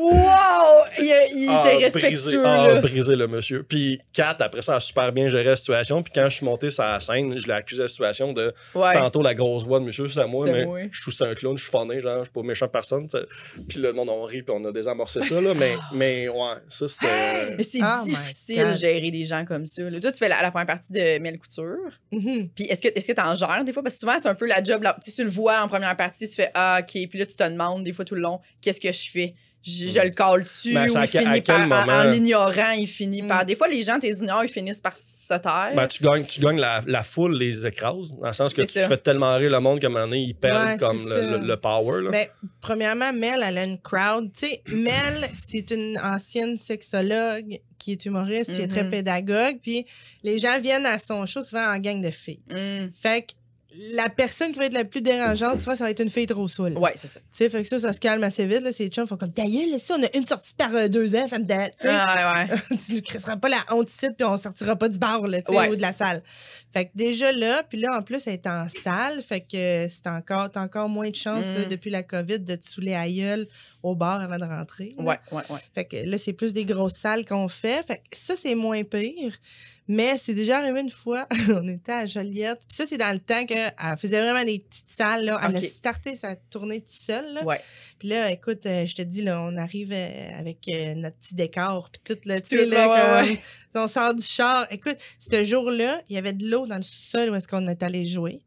Wow! 0.00 0.84
Il, 0.98 1.04
il 1.34 1.48
Ah, 1.50 1.62
était 1.74 1.88
brisé, 1.90 2.00
respectueux, 2.00 2.42
ah, 2.46 2.68
là. 2.68 2.80
brisé 2.80 3.16
le 3.16 3.26
monsieur. 3.26 3.62
Puis 3.62 4.00
Kat, 4.12 4.36
après 4.40 4.62
ça, 4.62 4.76
a 4.76 4.80
super 4.80 5.12
bien 5.12 5.28
géré 5.28 5.44
la 5.44 5.56
situation. 5.56 6.02
Puis 6.02 6.12
quand 6.14 6.28
je 6.28 6.36
suis 6.36 6.44
monté 6.46 6.70
sur 6.70 6.82
la 6.84 7.00
scène, 7.00 7.38
je 7.38 7.46
l'ai 7.46 7.52
accusé 7.52 7.78
de 7.78 7.84
la 7.84 7.88
situation 7.88 8.32
de 8.32 8.54
Ouais. 8.74 8.94
tantôt 8.94 9.22
la 9.22 9.34
grosse 9.34 9.64
voix 9.64 9.78
de 9.80 9.84
monsieur, 9.84 10.08
c'est 10.08 10.20
à 10.20 10.24
moi, 10.26 10.46
mais 10.46 10.64
moi. 10.64 10.78
je 10.90 11.00
trouve 11.02 11.12
que 11.12 11.18
c'est 11.18 11.26
un 11.30 11.34
clown, 11.34 11.56
je 11.56 11.62
suis 11.62 11.70
funné, 11.70 12.00
genre, 12.00 12.18
je 12.20 12.24
suis 12.24 12.32
pas 12.32 12.42
méchant 12.42 12.68
personne. 12.68 13.08
t'sais. 13.08 13.24
Puis 13.68 13.78
le 13.78 13.92
monde, 13.92 14.08
on 14.08 14.22
rit, 14.22 14.42
puis 14.42 14.54
on 14.56 14.64
a 14.64 14.72
désamorcé 14.72 15.22
ça, 15.22 15.40
là. 15.40 15.52
Mais, 15.54 15.74
mais 15.92 16.28
ouais, 16.28 16.54
ça 16.68 16.88
c'était. 16.88 17.54
Mais 17.56 17.62
c'est 17.62 17.80
Oh 17.82 18.04
difficile 18.04 18.70
de 18.72 18.76
gérer 18.76 19.10
des 19.10 19.24
gens 19.24 19.44
comme 19.44 19.66
ça. 19.66 19.82
là. 19.82 20.00
Toi, 20.00 20.12
tu 20.12 20.18
fais 20.18 20.28
la, 20.28 20.42
la 20.42 20.50
première 20.50 20.66
partie 20.66 20.92
de 20.92 21.18
Mel 21.18 21.38
Couture. 21.38 21.76
Mhm. 22.12 22.48
Puis 22.54 22.64
est-ce 22.64 22.82
que 22.82 22.88
est-ce 22.94 23.06
que 23.06 23.12
t'en 23.12 23.34
gères 23.34 23.64
des 23.64 23.72
fois? 23.72 23.82
Parce 23.82 23.94
que 23.96 24.00
souvent, 24.00 24.18
c'est 24.18 24.28
un 24.28 24.34
peu 24.34 24.46
la 24.46 24.62
job. 24.62 24.82
Là, 24.82 24.96
tu 25.02 25.10
tu 25.10 25.24
le 25.24 25.30
vois 25.30 25.60
en 25.60 25.68
première 25.68 25.96
partie, 25.96 26.28
tu 26.28 26.34
fais 26.34 26.50
Ah, 26.54 26.78
OK. 26.80 26.92
Puis 27.08 27.18
là, 27.18 27.26
tu 27.26 27.34
te 27.36 27.42
demandes 27.42 27.84
des 27.84 27.92
fois 27.92 28.04
tout 28.04 28.14
le 28.14 28.20
long, 28.20 28.40
qu'est-ce 28.60 28.80
que 28.80 28.92
je 28.92 29.10
fais? 29.10 29.34
Je, 29.62 29.88
je 29.88 30.00
le 30.00 30.08
cale 30.10 30.44
dessus 30.44 30.72
Ben, 30.72 30.88
ou 30.90 30.96
à 30.96 31.04
il 31.04 31.42
par, 31.42 31.60
en- 31.60 31.64
en, 31.64 31.66
moment- 31.68 32.02
l'ignorant, 32.10 32.70
il 32.70 32.86
finit 32.86 33.20
Mm. 33.22 33.28
par. 33.28 33.44
Des 33.44 33.54
fois, 33.54 33.68
les 33.68 33.82
gens, 33.82 33.98
tes 33.98 34.08
ignores, 34.10 34.44
ils 34.44 34.48
finissent 34.50 34.80
par 34.80 34.96
se 34.96 35.34
taire. 35.34 35.72
Ben, 35.76 35.86
tu 35.86 36.02
gagnes, 36.02 36.24
tu 36.24 36.40
gagnes 36.40 36.58
la, 36.58 36.82
la 36.86 37.02
foule, 37.02 37.36
les 37.36 37.66
écrase, 37.66 38.14
dans 38.18 38.26
le 38.26 38.32
sens 38.32 38.54
que 38.54 38.64
C'est 38.64 38.72
tu 38.72 38.78
ça. 38.80 38.88
fais 38.88 38.96
tellement 38.96 39.36
rire 39.36 39.50
le 39.50 39.60
monde 39.60 39.78
qu'à 39.78 39.88
un 39.88 39.90
moment 39.90 40.04
donné, 40.06 40.20
ils 40.22 40.34
perdent 40.34 40.64
Ouais, 40.66 40.76
comme 40.78 41.04
le, 41.06 41.38
le- 41.38 41.46
le 41.46 41.56
power. 41.58 42.02
Là. 42.04 42.10
Ben, 42.10 42.26
premièrement, 42.62 43.12
Mel, 43.12 43.42
elle 43.46 43.58
a 43.58 43.64
une 43.64 43.78
crowd. 43.78 44.32
Tu 44.32 44.46
sais, 44.46 44.62
Mel, 44.68 45.28
c'est 45.32 45.70
une 45.72 45.98
ancienne 46.02 46.56
sexologue 46.56 47.58
qui 47.78 47.92
est 47.92 48.04
humoriste, 48.06 48.54
qui 48.54 48.62
est 48.62 48.66
très 48.68 48.84
Mhm. 48.84 48.90
pédagogue. 48.90 49.58
Puis 49.62 49.86
les 50.22 50.38
gens 50.38 50.58
viennent 50.60 50.86
à 50.86 50.98
son 50.98 51.24
show 51.26 51.42
souvent 51.42 51.66
en 51.66 51.78
gang 51.78 52.00
de 52.02 52.10
filles. 52.10 52.40
Mm. 52.50 52.88
Fait 52.94 53.22
que 53.22 53.32
la 53.94 54.08
personne 54.08 54.50
qui 54.52 54.58
va 54.58 54.66
être 54.66 54.72
la 54.74 54.84
plus 54.84 55.00
dérangeante, 55.00 55.58
souvent, 55.58 55.76
ça 55.76 55.84
va 55.84 55.90
être 55.90 56.00
une 56.00 56.10
fille 56.10 56.26
trop 56.26 56.48
saoule. 56.48 56.76
Ouais, 56.76 56.92
c'est 56.96 57.06
ça. 57.06 57.20
Tu 57.20 57.26
sais, 57.30 57.48
fait 57.48 57.62
que 57.62 57.68
ça, 57.68 57.78
ça 57.78 57.92
se 57.92 58.00
calme 58.00 58.22
assez 58.24 58.44
vite. 58.44 58.62
Là. 58.62 58.72
Ces 58.72 58.88
chums 58.88 59.06
font 59.06 59.16
comme, 59.16 59.32
ta 59.32 59.44
gueule, 59.44 59.78
si 59.78 59.92
on 59.92 60.02
a 60.02 60.08
une 60.16 60.26
sortie 60.26 60.54
par 60.54 60.74
euh, 60.74 60.88
deux 60.88 61.14
ans, 61.14 61.28
femme 61.28 61.44
de. 61.44 61.54
Tu 61.54 61.70
sais, 61.78 61.88
Ah, 61.88 62.44
ouais, 62.48 62.52
ouais. 62.52 62.76
tu 62.86 62.94
nous 62.94 63.02
crisseras 63.02 63.36
pas 63.36 63.48
la 63.48 63.64
honte 63.70 63.90
ici, 63.90 64.06
puis 64.16 64.26
on 64.26 64.36
sortira 64.36 64.74
pas 64.76 64.88
du 64.88 64.98
bar, 64.98 65.26
là, 65.28 65.40
tu 65.40 65.52
sais, 65.52 65.58
Ouais. 65.58 65.68
ou 65.68 65.76
de 65.76 65.82
la 65.82 65.92
salle. 65.92 66.22
Fait 66.72 66.86
que 66.86 66.90
déjà 66.94 67.32
là, 67.32 67.62
puis 67.62 67.80
là, 67.80 67.88
en 67.98 68.02
plus, 68.02 68.26
elle 68.26 68.34
est 68.34 68.46
en 68.46 68.66
salle, 68.68 69.22
fait 69.22 69.40
que 69.40 69.86
c'est 69.88 70.06
encore, 70.08 70.50
t'as 70.50 70.62
encore 70.62 70.88
moins 70.88 71.10
de 71.10 71.16
chance, 71.16 71.44
là, 71.46 71.64
Mm. 71.66 71.68
depuis 71.68 71.90
la 71.90 72.02
COVID, 72.02 72.40
de 72.40 72.54
te 72.56 72.64
saouler 72.64 72.94
à 72.94 73.08
gueule 73.08 73.46
au 73.82 73.94
bar 73.94 74.20
avant 74.20 74.38
de 74.38 74.44
rentrer. 74.44 74.94
là. 74.98 75.04
Ouais, 75.04 75.18
ouais, 75.32 75.42
ouais. 75.50 75.60
Fait 75.74 75.84
que 75.84 75.96
là, 75.96 76.18
c'est 76.18 76.32
plus 76.32 76.52
des 76.52 76.64
grosses 76.64 76.96
salles 76.96 77.24
qu'on 77.24 77.48
fait. 77.48 77.84
Fait 77.86 77.98
que 77.98 78.16
ça, 78.16 78.34
c'est 78.36 78.54
moins 78.54 78.82
pire. 78.84 79.34
Mais 79.92 80.16
c'est 80.18 80.34
déjà 80.34 80.58
arrivé 80.58 80.80
une 80.82 80.90
fois, 80.90 81.26
on 81.48 81.66
était 81.66 81.90
à 81.90 82.06
Joliette. 82.06 82.60
Puis 82.68 82.76
ça, 82.76 82.86
c'est 82.86 82.96
dans 82.96 83.12
le 83.12 83.18
temps 83.18 83.44
qu'elle 83.44 83.72
faisait 83.98 84.20
vraiment 84.22 84.44
des 84.44 84.60
petites 84.60 84.88
salles. 84.88 85.24
Là. 85.24 85.40
Elle 85.48 85.56
a 85.56 85.62
starté 85.62 86.14
sa 86.14 86.36
tournée 86.36 86.80
toute 86.80 86.90
seule. 86.90 87.34
Là. 87.34 87.44
Ouais. 87.44 87.60
Puis 87.98 88.06
là, 88.06 88.30
écoute, 88.30 88.64
euh, 88.66 88.86
je 88.86 88.94
te 88.94 89.02
dis, 89.02 89.22
là, 89.22 89.42
on 89.42 89.56
arrive 89.56 89.92
euh, 89.92 90.38
avec 90.38 90.58
euh, 90.68 90.94
notre 90.94 91.16
petit 91.16 91.34
décor. 91.34 91.90
Puis 91.90 92.02
tout, 92.14 92.28
là, 92.28 92.40
tu 92.40 92.56
sais, 92.56 92.66
là, 92.66 92.88
ouais, 92.88 93.00
comme- 93.26 93.30
ouais. 93.34 93.40
on 93.84 93.88
sort 93.88 94.14
du 94.14 94.22
char. 94.22 94.68
Écoute, 94.70 94.96
ce 95.18 95.42
jour-là, 95.44 96.02
il 96.08 96.14
y 96.14 96.18
avait 96.18 96.34
de 96.34 96.48
l'eau 96.48 96.68
dans 96.68 96.76
le 96.76 96.84
sous-sol 96.84 97.30
où 97.30 97.34
est-ce 97.34 97.48
qu'on 97.48 97.66
est 97.66 97.82
allé 97.82 98.06
jouer. 98.06 98.42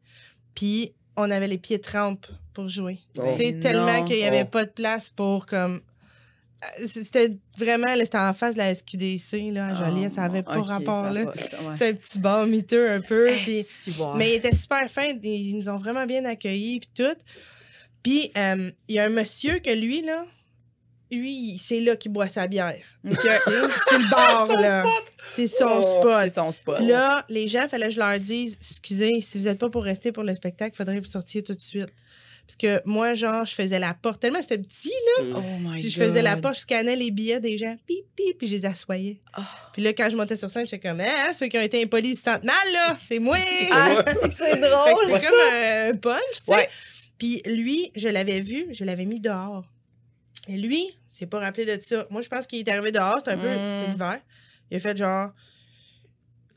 Puis 0.56 0.94
on 1.18 1.30
avait 1.30 1.48
les 1.48 1.58
pieds 1.58 1.82
trempes 1.82 2.26
pour 2.54 2.70
jouer. 2.70 3.00
Oh. 3.18 3.24
Tu 3.32 3.36
sais, 3.36 3.52
Non. 3.52 3.60
tellement 3.60 4.04
qu'il 4.06 4.16
n'y 4.16 4.24
avait 4.24 4.44
Oh. 4.46 4.50
pas 4.50 4.64
de 4.64 4.70
place 4.72 5.10
pour 5.10 5.46
comme. 5.46 5.82
Euh, 6.82 6.88
C'était 6.88 7.32
vraiment, 7.58 7.88
c'était 8.00 8.18
en 8.18 8.34
face 8.34 8.54
de 8.56 8.60
la 8.60 8.74
SQDC, 8.74 9.52
là, 9.52 9.68
à 9.68 9.76
Joliette, 9.76 10.14
ça 10.14 10.24
avait 10.24 10.44
pas 10.44 10.62
rapport, 10.62 11.10
là. 11.10 11.24
ouais. 11.24 11.32
C'était 11.74 11.88
un 11.90 11.94
petit 11.94 12.20
bar 12.20 12.46
miteux 12.46 12.92
un 12.92 13.02
peu. 13.02 13.30
Eh, 13.30 13.64
mais 14.16 14.32
ils 14.32 14.36
étaient 14.36 14.54
super 14.56 14.90
fins, 14.90 15.14
ils 15.24 15.56
nous 15.58 15.70
ont 15.70 15.78
vraiment 15.78 16.06
bien 16.06 16.24
accueillis, 16.26 16.80
puis 16.82 16.90
tout. 16.96 17.18
Puis 18.02 18.32
euh, 18.38 18.72
il 18.88 18.96
y 18.96 19.00
a 19.00 19.06
un 19.06 19.10
monsieur 19.10 19.60
que 19.60 19.72
lui, 19.72 20.02
là, 20.02 20.26
lui, 21.12 21.58
c'est 21.64 21.80
là 21.80 21.96
qu'il 21.96 22.12
boit 22.12 22.28
sa 22.28 22.48
bière. 22.48 22.84
OK? 23.08 23.20
Sur 23.22 24.00
le 24.00 24.10
bar, 24.12 24.48
là. 24.60 24.84
C'est 25.32 25.48
son 25.48 25.66
Oh, 25.70 26.00
spot. 26.02 26.22
C'est 26.24 26.30
son 26.34 26.52
spot. 26.52 26.80
Là, 26.82 27.24
les 27.30 27.48
gens, 27.48 27.68
fallait 27.68 27.88
que 27.88 27.94
je 27.94 28.00
leur 28.00 28.20
dise 28.20 28.58
excusez, 28.60 29.22
si 29.22 29.38
vous 29.38 29.46
n'êtes 29.46 29.60
pas 29.60 29.70
pour 29.70 29.84
rester 29.84 30.12
pour 30.12 30.24
le 30.24 30.34
spectacle, 30.36 30.74
il 30.74 30.78
faudrait 30.78 31.00
que 31.00 31.06
vous 31.06 31.12
sortiez 31.12 31.44
tout 31.44 31.54
de 31.54 31.62
suite. 31.62 31.90
Parce 32.46 32.58
que 32.58 32.82
moi, 32.86 33.14
genre, 33.14 33.46
je 33.46 33.54
faisais 33.56 33.80
la 33.80 33.94
porte. 33.94 34.22
Tellement 34.22 34.42
c'était 34.42 34.58
petit, 34.58 34.92
là. 35.18 35.24
Oh 35.38 35.42
my 35.62 35.80
Puis 35.80 35.90
je 35.90 35.98
God. 36.00 36.10
faisais 36.10 36.22
la 36.22 36.36
porte, 36.38 36.56
je 36.56 36.60
scannais 36.62 36.96
les 36.96 37.10
billets 37.10 37.40
des 37.40 37.58
gens, 37.58 37.76
pip, 37.88 38.06
pip, 38.16 38.38
puis 38.38 38.48
je 38.48 38.56
les 38.56 38.66
assoyais. 38.66 39.22
Oh. 39.38 39.42
Puis 39.72 39.82
là, 39.82 39.94
quand 39.94 40.10
je 40.10 40.18
montais 40.18 40.36
sur 40.36 40.50
scène, 40.50 40.66
j'étais 40.68 40.88
comme, 40.88 41.00
hein, 41.00 41.34
ceux 41.34 41.48
qui 41.48 41.58
ont 41.58 41.62
été 41.62 41.82
impolis, 41.82 42.10
ils 42.12 42.16
se 42.18 42.24
sentent 42.24 42.44
mal, 42.44 42.56
là. 42.74 42.98
C'est 43.00 43.20
moi. 43.20 43.38
Ah, 43.72 43.90
c'est 44.22 44.28
que 44.28 44.34
c'est 44.36 44.52
Fait 44.56 44.60
que 44.60 44.70
drôle. 44.70 45.08
c'était 45.14 45.28
comme 45.28 45.40
un 45.40 45.96
punch, 45.98 46.20
tu 46.34 46.42
sais. 46.46 46.52
Ouais. 46.52 46.70
Puis 47.18 47.42
lui, 47.46 47.92
je 47.96 48.10
l'avais 48.10 48.42
vu, 48.42 48.68
je 48.72 48.84
l'avais 48.84 49.06
mis 49.06 49.22
dehors. 49.22 49.64
Et 50.50 50.58
lui, 50.58 50.90
c'est 51.08 51.26
pas 51.28 51.40
rappelé 51.40 51.66
de 51.66 51.82
ça. 51.82 52.06
Moi, 52.10 52.22
je 52.22 52.28
pense 52.28 52.46
qu'il 52.46 52.60
est 52.60 52.68
arrivé 52.70 52.92
dehors, 52.92 53.16
c'était 53.20 53.32
un 53.32 53.38
peu, 53.38 53.48
Mm. 53.48 53.68
c'était 53.68 53.92
l'hiver. 53.92 54.20
Il 54.70 54.78
a 54.78 54.80
fait 54.82 54.98
genre, 54.98 55.30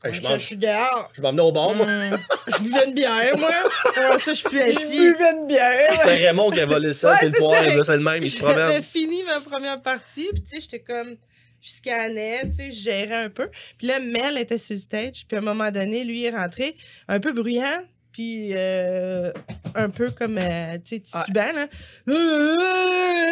Hey, 0.03 0.13
je 0.13 0.21
mange- 0.21 0.39
je 0.39 0.45
suis 0.45 0.57
dehors. 0.57 1.11
je 1.15 1.21
m'emmenais 1.21 1.41
au 1.41 1.51
bar, 1.51 1.73
moi. 1.73 1.85
Mm. 1.85 2.19
Je 2.47 2.63
buvais 2.63 2.85
une 2.87 2.93
bière, 2.93 3.37
moi. 3.37 3.49
Comment 3.95 4.19
ça, 4.19 4.31
je 4.31 4.37
suis 4.37 4.49
plus 4.49 4.61
assis. 4.61 4.95
Il 4.95 5.13
buvait 5.13 5.31
une 5.31 5.47
bière. 5.47 5.87
C'était 5.91 6.27
Raymond 6.27 6.49
qui 6.51 6.59
a 6.61 6.65
volé 6.65 6.93
ça, 6.93 7.11
Ouais, 7.13 7.17
puis 7.17 7.27
le 7.29 7.33
poire, 7.33 7.63
c'est 7.85 7.97
le 7.97 8.03
même, 8.03 8.19
il 8.21 8.29
se 8.29 8.37
J'avais 8.39 8.53
promène. 8.53 8.83
fini 8.83 9.23
ma 9.23 9.39
première 9.41 9.81
partie, 9.81 10.29
puis 10.31 10.41
tu 10.43 10.49
sais, 10.49 10.59
j'étais 10.61 10.79
comme, 10.79 11.15
je 11.61 11.69
scannais, 11.71 12.41
tu 12.51 12.55
sais, 12.55 12.71
je 12.71 12.79
gérais 12.79 13.23
un 13.25 13.29
peu. 13.29 13.49
Puis 13.79 13.87
là, 13.87 13.99
Mel 13.99 14.37
était 14.37 14.57
sur 14.59 14.75
le 14.75 14.81
stage, 14.81 15.25
puis 15.27 15.35
à 15.35 15.39
un 15.39 15.43
moment 15.43 15.71
donné, 15.71 16.03
lui 16.03 16.23
est 16.25 16.29
rentré, 16.29 16.75
un 17.07 17.19
peu 17.19 17.33
bruyant, 17.33 17.81
puis 18.11 18.51
euh, 18.53 19.31
un 19.75 19.89
peu 19.89 20.11
comme, 20.11 20.37
euh, 20.37 20.77
tu 20.85 20.97
sais, 20.97 21.01
Ouais. 21.17 21.21
titubant, 21.23 21.51
là. 21.53 21.67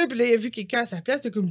Puis 0.09 0.17
là, 0.17 0.25
il 0.25 0.33
a 0.33 0.37
vu 0.37 0.49
quelqu'un 0.51 0.81
à 0.81 0.85
sa 0.87 0.97
place, 1.01 1.21
t'es 1.21 1.29
comme... 1.31 1.47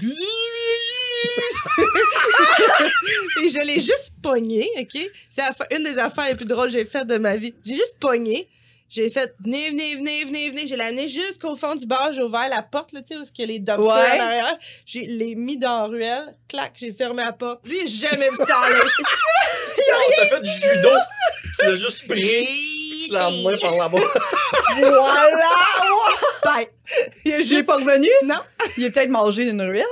Et 3.45 3.51
je 3.51 3.59
l'ai 3.65 3.81
juste 3.81 4.13
pogné, 4.23 4.69
OK? 4.79 4.99
C'est 5.31 5.43
une 5.77 5.85
des 5.85 5.99
affaires 5.99 6.27
les 6.29 6.35
plus 6.35 6.47
drôles 6.47 6.67
que 6.67 6.73
j'ai 6.73 6.85
faites 6.85 7.07
de 7.07 7.19
ma 7.19 7.37
vie. 7.37 7.55
J'ai 7.65 7.75
juste 7.75 7.97
pogné. 8.01 8.49
J'ai 8.91 9.11
fait 9.11 9.35
venez, 9.43 9.71
venez, 9.71 9.95
venez, 9.97 10.25
venez, 10.25 10.51
venez. 10.51 10.67
J'ai 10.69 10.77
l'amené 10.77 11.09
jusqu'au 11.09 11.57
fond 11.57 11.75
du 11.75 11.87
bar. 11.87 12.13
J'ai 12.13 12.23
ouvert 12.23 12.49
la 12.49 12.63
porte, 12.63 12.93
là, 12.93 13.01
tu 13.03 13.15
sais, 13.15 13.19
où 13.19 13.25
il 13.25 13.41
y 13.41 13.43
a 13.43 13.47
les 13.47 13.59
dumpsters 13.59 13.93
Ouais. 13.93 14.21
en 14.21 14.25
arrière. 14.25 14.57
J'ai 14.87 15.07
les 15.07 15.35
mis 15.35 15.57
dans 15.57 15.83
la 15.83 15.87
ruelle. 15.87 16.37
Clac, 16.49 16.73
j'ai 16.77 16.93
fermé 16.93 17.23
la 17.25 17.33
porte. 17.33 17.67
Lui, 17.67 17.81
j'ai 17.87 18.09
jamais 18.09 18.29
vu 18.31 18.37
ça 18.37 18.57
aller. 18.57 18.77
On 19.89 20.17
t'a 20.17 20.27
fait 20.27 20.43
du 20.43 20.51
judo. 20.51 20.91
Tu 21.59 21.67
l'as 21.67 21.75
juste 21.75 22.07
pris, 22.07 22.47
tu 23.07 23.13
l'as 23.13 23.29
emmené 23.29 23.59
par 23.61 23.77
là-bas. 23.77 23.99
voilà! 24.77 25.29
Juste... 27.25 27.67
pas 27.67 27.77
revenu? 27.77 28.09
Non. 28.25 28.37
Il 28.77 28.87
a 28.87 28.91
peut-être 28.91 29.11
mangé 29.11 29.45
d'une 29.45 29.63
ruelle. 29.63 29.85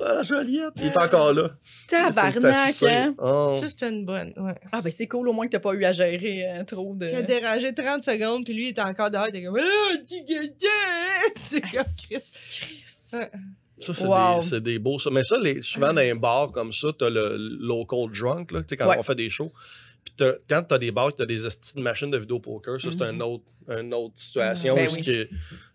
Ah, 0.00 0.22
Joliette. 0.22 0.74
Il 0.76 0.86
est 0.86 0.96
encore 0.96 1.32
là. 1.32 1.50
Tabarnak, 1.88 2.72
C'est 2.72 2.88
hein? 2.88 3.14
Oh. 3.18 3.56
Ça, 3.58 3.68
c'était 3.68 3.88
une 3.88 4.04
bonne, 4.06 4.32
ouais. 4.36 4.54
Ah, 4.70 4.80
ben 4.80 4.92
c'est 4.92 5.08
cool 5.08 5.28
au 5.28 5.32
moins 5.32 5.46
que 5.46 5.52
t'as 5.52 5.58
pas 5.58 5.72
eu 5.74 5.84
à 5.84 5.90
gérer 5.90 6.44
euh, 6.48 6.62
trop 6.64 6.94
de. 6.94 7.06
Il 7.08 7.16
a 7.16 7.22
dérangé 7.22 7.74
30 7.74 8.04
secondes, 8.04 8.44
puis 8.44 8.54
lui, 8.54 8.66
il 8.66 8.68
était 8.68 8.80
encore 8.82 9.10
dehors. 9.10 9.26
Il 9.26 9.36
était 9.36 9.44
comme... 9.44 9.58
Ah, 9.58 9.96
tu 10.06 10.22
gagnes! 10.24 10.50
C'est 11.48 11.60
comme 11.60 11.70
Chris. 11.70 12.32
Chris. 12.60 12.82
Ça, 13.80 13.94
c'est 13.94 14.04
Wow. 14.04 14.40
des, 14.40 14.40
c'est 14.46 14.60
des 14.60 14.78
beaux. 14.78 14.98
Ça. 14.98 15.10
Mais 15.10 15.22
ça, 15.24 15.36
les, 15.38 15.62
souvent 15.62 15.92
dans 15.92 16.00
un 16.00 16.14
bar 16.16 16.52
comme 16.52 16.72
ça, 16.72 16.88
t'as 16.98 17.08
le 17.10 17.36
local 17.60 18.06
drunk, 18.12 18.52
là, 18.52 18.60
tu 18.60 18.66
sais, 18.70 18.76
quand 18.76 18.88
Ouais. 18.88 18.96
on 18.98 19.02
fait 19.02 19.14
des 19.14 19.30
shows. 19.30 19.50
Puis 20.16 20.26
quand 20.48 20.62
t'as 20.68 20.78
des 20.78 20.90
bars, 20.90 21.12
t'as 21.14 21.26
des 21.26 21.46
estis 21.46 21.74
de 21.76 21.80
machines 21.80 22.10
de 22.10 22.18
vidéo 22.18 22.38
poker, 22.38 22.80
ça, 22.80 22.88
c'est 22.90 22.96
Mhm. 23.00 23.02
un 23.02 23.20
autre, 23.24 23.44
une 23.68 23.92
autre 23.94 24.14
situation. 24.16 24.74
Ben 24.74 24.88
où 24.88 24.92
oui. 24.94 25.04
ce 25.04 25.10
que, 25.10 25.28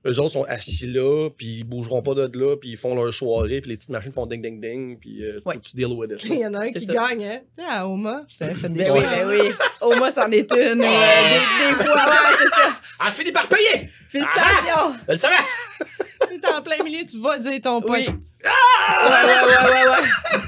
eux 0.09 0.19
autres 0.19 0.31
sont 0.33 0.43
assis 0.45 0.87
là, 0.87 1.29
puis 1.37 1.59
ils 1.59 1.63
bougeront 1.63 2.01
pas 2.01 2.15
de 2.15 2.29
là, 2.37 2.55
puis 2.57 2.71
ils 2.71 2.77
font 2.77 2.95
leur 2.95 3.13
soirée, 3.13 3.61
puis 3.61 3.69
les 3.71 3.77
petites 3.77 3.89
machines 3.91 4.11
font 4.11 4.25
ding 4.25 4.41
ding 4.41 4.59
ding, 4.59 4.97
puis 4.99 5.23
euh, 5.23 5.39
Ouais. 5.45 5.59
tu 5.59 5.75
deal 5.75 5.87
with 5.93 6.11
it. 6.11 6.23
Il 6.25 6.39
y 6.39 6.45
en 6.47 6.53
a 6.55 6.61
un 6.61 6.67
qui 6.71 6.81
ça. 6.81 6.93
gagne, 6.93 7.23
hein? 7.23 7.39
Tu 7.57 7.63
sais, 7.63 7.69
à 7.69 7.87
Oma, 7.87 8.25
ça 8.29 8.45
avait 8.45 8.55
fait 8.55 8.69
des 8.69 8.83
Ben 8.83 8.93
oui, 8.93 8.99
ben 9.01 9.27
oui. 9.29 9.95
Moins, 9.97 10.11
c'en 10.11 10.31
est 10.31 10.51
une. 10.51 10.57
euh, 10.57 10.75
des, 10.75 10.81
des 10.81 11.83
fois, 11.83 11.93
ouais, 11.95 12.37
c'est 12.39 12.49
ça. 12.49 12.79
Ah, 12.99 13.11
fini 13.11 13.31
par 13.31 13.47
payer! 13.47 13.89
Félicitations! 14.09 14.95
Elle 15.07 15.13
le 15.13 15.15
savait! 15.17 15.35
T'es 16.41 16.47
en 16.47 16.61
plein 16.61 16.83
milieu, 16.83 17.05
tu 17.09 17.19
vas 17.19 17.37
dire 17.37 17.61
ton 17.61 17.81
Oui. 17.87 18.05
Pote. 18.43 19.09
Ouais, 19.09 19.25
ouais, 19.25 19.47
ouais, 19.47 19.71
ouais, 19.71 19.89
ouais. 19.89 20.39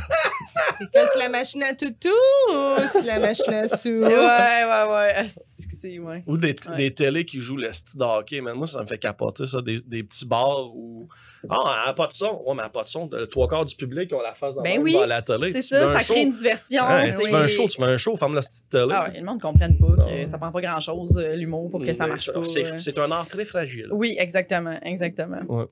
C'est 0.79 0.91
comme 0.93 1.07
c'est 1.13 1.19
la 1.19 1.29
machine 1.29 1.63
à 1.63 1.73
toutou 1.73 2.09
ou 2.53 2.75
c'est 2.91 3.01
la 3.03 3.19
machine 3.19 3.53
à 3.53 3.67
sous? 3.77 3.89
Ouais, 3.89 4.07
ouais, 4.09 4.91
ouais. 4.91 5.13
Asti 5.15 5.67
que 5.67 5.73
c'est, 5.73 5.99
ouais. 5.99 6.23
Ou 6.27 6.37
des, 6.37 6.55
Ouais. 6.69 6.77
des 6.77 6.93
télés 6.93 7.25
qui 7.25 7.39
jouent 7.39 7.57
le 7.57 7.71
style 7.71 7.99
de 7.99 8.03
hockey, 8.05 8.41
mais 8.41 8.53
moi, 8.53 8.67
ça 8.67 8.81
me 8.81 8.87
fait 8.87 8.97
capoter, 8.97 9.45
ça, 9.45 9.61
des, 9.61 9.81
des 9.81 10.03
petits 10.03 10.25
bars 10.25 10.67
où. 10.75 11.07
Ah, 11.47 11.81
elle 11.83 11.89
a 11.91 11.93
pas 11.93 12.07
de 12.07 12.11
son. 12.11 12.41
Ouais, 12.45 12.55
mais 12.55 12.61
elle 12.61 12.65
a 12.65 12.69
pas 12.69 12.83
de 12.83 12.87
son. 12.87 13.07
Le 13.11 13.27
trois 13.27 13.47
quarts 13.47 13.65
du 13.65 13.75
public 13.75 14.11
ont 14.13 14.21
la 14.21 14.33
face 14.33 14.55
dans, 14.55 14.63
Ben 14.63 14.81
oui, 14.81 14.93
dans 14.93 15.05
la 15.05 15.21
télé. 15.21 15.51
C'est 15.51 15.61
ça, 15.61 15.87
ça 15.87 15.93
crée 16.03 16.03
show. 16.15 16.15
une 16.15 16.31
diversion. 16.31 16.87
Ouais, 16.87 17.07
c'est- 17.07 17.23
tu 17.23 17.29
veux 17.29 17.35
un 17.37 17.47
show, 17.47 17.67
tu 17.67 17.81
veux 17.81 17.87
un 17.87 17.97
show, 17.97 18.15
ferme 18.15 18.33
la 18.33 18.41
petite 18.41 18.67
télé. 18.69 18.87
Ah 18.91 19.03
ouais, 19.09 19.19
le 19.19 19.25
monde 19.25 19.37
ne 19.37 19.41
comprenne 19.41 19.77
pas 19.77 19.85
que 20.05 20.21
Non. 20.21 20.25
ça 20.25 20.37
prend 20.39 20.51
pas 20.51 20.61
grand-chose, 20.61 21.17
euh, 21.17 21.35
l'humour, 21.35 21.69
pour 21.69 21.81
que 21.83 21.93
ça 21.93 22.05
Mais 22.05 22.09
marche 22.11 22.25
ça- 22.25 22.33
pas. 22.33 22.43
c'est- 22.45 22.65
euh. 22.73 22.77
C'est 22.77 22.97
un 22.97 23.11
art 23.11 23.27
très 23.27 23.45
fragile. 23.45 23.87
Oui, 23.91 24.15
exactement, 24.17 24.73
exactement. 24.81 25.41
Ouais. 25.47 25.65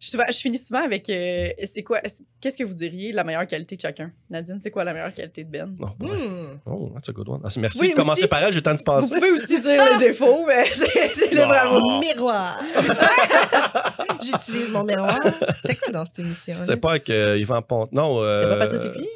Je, 0.00 0.10
souvent- 0.10 0.24
je 0.28 0.36
finis 0.36 0.58
souvent 0.58 0.84
avec 0.84 1.10
euh, 1.10 1.48
c'est 1.64 1.82
quoi 1.82 2.00
est-ce- 2.04 2.22
qu'est-ce 2.40 2.56
que 2.56 2.62
vous 2.62 2.74
diriez 2.74 3.10
la 3.10 3.24
meilleure 3.24 3.46
qualité 3.48 3.74
de 3.74 3.80
chacun? 3.80 4.12
Nadine 4.30 4.60
c'est 4.62 4.70
quoi 4.70 4.84
la 4.84 4.92
meilleure 4.92 5.12
qualité 5.12 5.42
de 5.42 5.50
Ben? 5.50 5.76
Oh. 5.80 5.86
Hmm. 6.04 6.58
Oh, 6.66 6.90
that's 6.94 7.08
a 7.08 7.12
good 7.12 7.28
one. 7.28 7.40
Ah, 7.44 7.48
merci 7.58 7.78
Oui, 7.80 7.90
de 7.90 7.94
commencer 7.96 8.20
aussi. 8.20 8.28
par 8.28 8.42
elle, 8.44 8.52
j'ai 8.52 8.58
le 8.58 8.62
temps 8.62 8.74
de 8.74 8.78
se 8.78 8.84
Vous 9.06 9.08
pouvez 9.14 9.30
aussi 9.32 9.60
dire 9.60 9.82
le 9.92 9.98
défaut 9.98 10.44
mais 10.46 10.64
c'est 11.14 11.34
le 11.34 11.44
bravo. 11.46 11.80
Miroir. 12.00 12.60
J'utilise 14.22 14.70
mon 14.70 14.84
miroir. 14.84 15.18
C'était 15.60 15.76
quoi 15.76 15.92
dans 15.92 16.04
cette 16.04 16.18
émission? 16.20 16.54
C'était 16.54 16.76
pas 16.76 16.90
avec 16.90 17.10
euh, 17.10 17.38
Yvan 17.38 17.62
Ponton. 17.62 17.88
Non, 17.92 18.22
euh, 18.22 18.34
C'était 18.34 18.48
pas 18.48 18.56
Patrice 18.58 18.84
Écuyer 18.84 19.08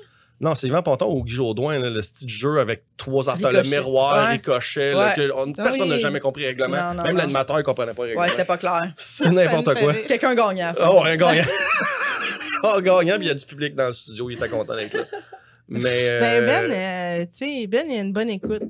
Non, 0.43 0.55
c'est 0.57 0.67
Yvan 0.67 0.83
Ponton 0.83 1.07
ou 1.09 1.23
Guy 1.25 1.35
Jodoin, 1.35 1.79
là, 1.79 1.89
le 1.89 2.01
petit 2.01 2.29
jeu 2.29 2.59
avec 2.59 2.83
trois 2.97 3.31
affaires, 3.31 3.53
le 3.53 3.59
Ricochet. 3.61 3.77
miroir, 3.79 4.25
Ouais. 4.27 4.33
ricochet. 4.33 4.93
là, 4.93 5.09
Ouais. 5.09 5.15
que 5.15 5.33
on- 5.33 5.53
Ah 5.57 5.63
personne 5.63 5.89
n'a 5.89 5.97
jamais 5.99 6.19
compris 6.21 6.43
le 6.43 6.49
règlement. 6.49 6.77
Non, 6.89 6.95
non, 6.95 7.03
Même 7.05 7.17
l'animateur 7.17 7.57
ne 7.57 7.63
comprenait 7.63 7.95
pas 7.95 8.03
le 8.03 8.09
règlement. 8.09 8.23
Ouais 8.25 8.29
c'était 8.29 8.45
pas 8.45 8.59
clair. 8.59 8.81
c'est 8.97 9.31
n'importe 9.31 9.79
quoi. 9.79 9.95
Quelqu'un 9.95 10.35
gagnant. 10.35 10.73
Oh, 10.81 11.03
un 11.05 11.17
gagnant. 11.17 11.45
oh, 12.65 12.81
gagnant, 12.83 13.15
puis 13.17 13.27
il 13.27 13.29
y 13.29 13.31
a 13.31 13.35
du 13.35 13.47
public 13.47 13.75
dans 13.77 13.87
le 13.87 13.93
studio, 13.93 14.29
il 14.31 14.35
était 14.35 14.49
content 14.49 14.75
d'être 14.75 14.95
là. 14.95 15.05
Mais. 15.69 15.91
euh, 16.09 16.21
Ben, 16.21 16.45
Ben, 16.45 16.73
euh, 16.73 17.25
tu 17.27 17.47
sais, 17.61 17.67
Ben, 17.69 17.87
il 17.89 17.99
a 17.99 18.01
une 18.03 18.13
bonne 18.13 18.31
écoute. 18.31 18.63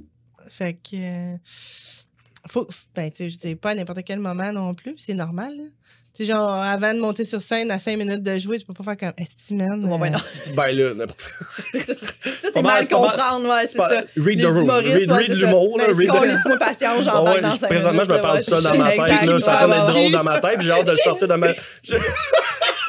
Fait 0.50 0.74
que. 0.74 0.96
euh, 0.96 1.36
faut, 2.48 2.68
ben, 2.94 3.10
tu 3.10 3.16
sais, 3.16 3.30
je 3.30 3.38
dis 3.38 3.54
pas 3.56 3.70
à 3.70 3.74
n'importe 3.74 4.02
quel 4.04 4.18
moment 4.18 4.52
non 4.52 4.74
plus, 4.74 4.94
c'est 4.98 5.14
normal, 5.14 5.56
là. 5.56 5.64
Tu 6.14 6.26
sais, 6.26 6.32
genre, 6.32 6.50
avant 6.50 6.92
de 6.92 6.98
monter 7.00 7.24
sur 7.24 7.40
scène, 7.40 7.70
à 7.70 7.78
5 7.78 7.96
minutes 7.96 8.22
de 8.22 8.36
jouer, 8.38 8.58
tu 8.58 8.66
peux 8.66 8.74
pas 8.74 8.84
faire 8.84 8.98
comme 8.98 9.12
Estiman. 9.24 9.80
Bon, 9.80 9.98
ben 9.98 10.10
non. 10.10 10.18
Ben 10.54 10.66
là, 10.72 10.92
n'importe 10.92 11.22
ça, 11.72 11.80
c'est- 11.80 11.94
ça, 11.94 12.04
c'est 12.42 12.52
Pas 12.52 12.60
mal, 12.60 12.86
comprendre, 12.86 13.48
ouais, 13.48 13.66
c'est 13.66 13.78
ça. 13.78 14.02
Read 14.18 14.40
the 14.42 14.44
room. 14.46 14.68
Read, 14.68 15.10
ouais, 15.10 15.16
read 15.16 15.26
c'est 15.28 15.34
l'humour, 15.36 15.78
là. 15.78 15.86
ça. 15.86 15.92
Read 15.94 16.10
Ben, 16.10 16.20
the- 16.20 16.24
laisse-moi 16.26 16.56
patience, 16.58 17.04
j'embarque 17.04 17.36
ouais, 17.36 17.40
dans 17.40 17.56
présentement, 17.66 18.04
je 18.04 18.10
me 18.12 18.20
parle 18.20 18.44
tout 18.44 18.50
ça 18.50 18.60
dans 18.60 18.76
ma 18.78 18.90
tête. 18.90 19.26
Là, 19.26 19.40
ça 19.40 19.66
va 19.66 19.76
être 19.76 19.86
drôle 19.86 20.12
dans 20.12 20.24
ma 20.24 20.40
tête. 20.40 20.58
puis 20.58 20.66
J'ai 20.66 20.72
hâte 20.72 20.86
de 20.86 20.90
le 20.92 20.96
sortir 20.98 21.28
de 21.28 21.34
ma. 21.34 21.46
Je- 21.82 21.94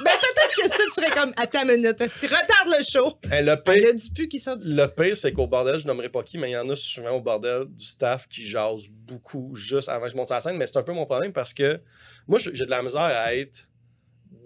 Ben, 0.03 0.11
peut-être 0.19 0.55
que 0.55 0.67
ça, 0.69 0.75
tu 0.93 1.01
serais 1.01 1.11
comme, 1.11 1.33
attends 1.37 1.63
une 1.63 1.75
minute, 1.81 2.01
si 2.09 2.25
retarde 2.27 2.69
le 2.77 2.83
show. 2.83 3.17
Hey, 3.31 3.43
le 3.43 3.53
Il 3.67 3.71
y 3.73 3.81
pire, 3.81 3.89
a 3.89 3.93
du 3.93 4.09
pu 4.11 4.27
qui 4.27 4.39
sort 4.39 4.57
du. 4.57 4.67
le 4.73 4.87
pire, 4.87 5.15
c'est 5.17 5.31
qu'au 5.33 5.47
bordel, 5.47 5.79
je 5.79 5.87
nommerai 5.87 6.09
pas 6.09 6.23
qui, 6.23 6.37
mais 6.37 6.49
il 6.49 6.53
y 6.53 6.57
en 6.57 6.69
a 6.69 6.75
souvent 6.75 7.11
au 7.11 7.21
bordel 7.21 7.65
du 7.67 7.85
staff 7.85 8.27
qui 8.27 8.43
jase 8.47 8.87
beaucoup 8.89 9.55
juste 9.55 9.89
avant 9.89 10.05
que 10.05 10.11
je 10.11 10.17
monte 10.17 10.27
sur 10.27 10.35
la 10.35 10.41
scène. 10.41 10.57
Mais 10.57 10.67
c'est 10.67 10.77
un 10.77 10.83
peu 10.83 10.93
mon 10.93 11.05
problème 11.05 11.33
parce 11.33 11.53
que 11.53 11.79
moi, 12.27 12.39
j'ai 12.39 12.51
de 12.51 12.69
la 12.69 12.81
misère 12.83 13.01
à 13.01 13.33
être 13.35 13.67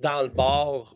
dans 0.01 0.21
le 0.23 0.29
bar 0.29 0.95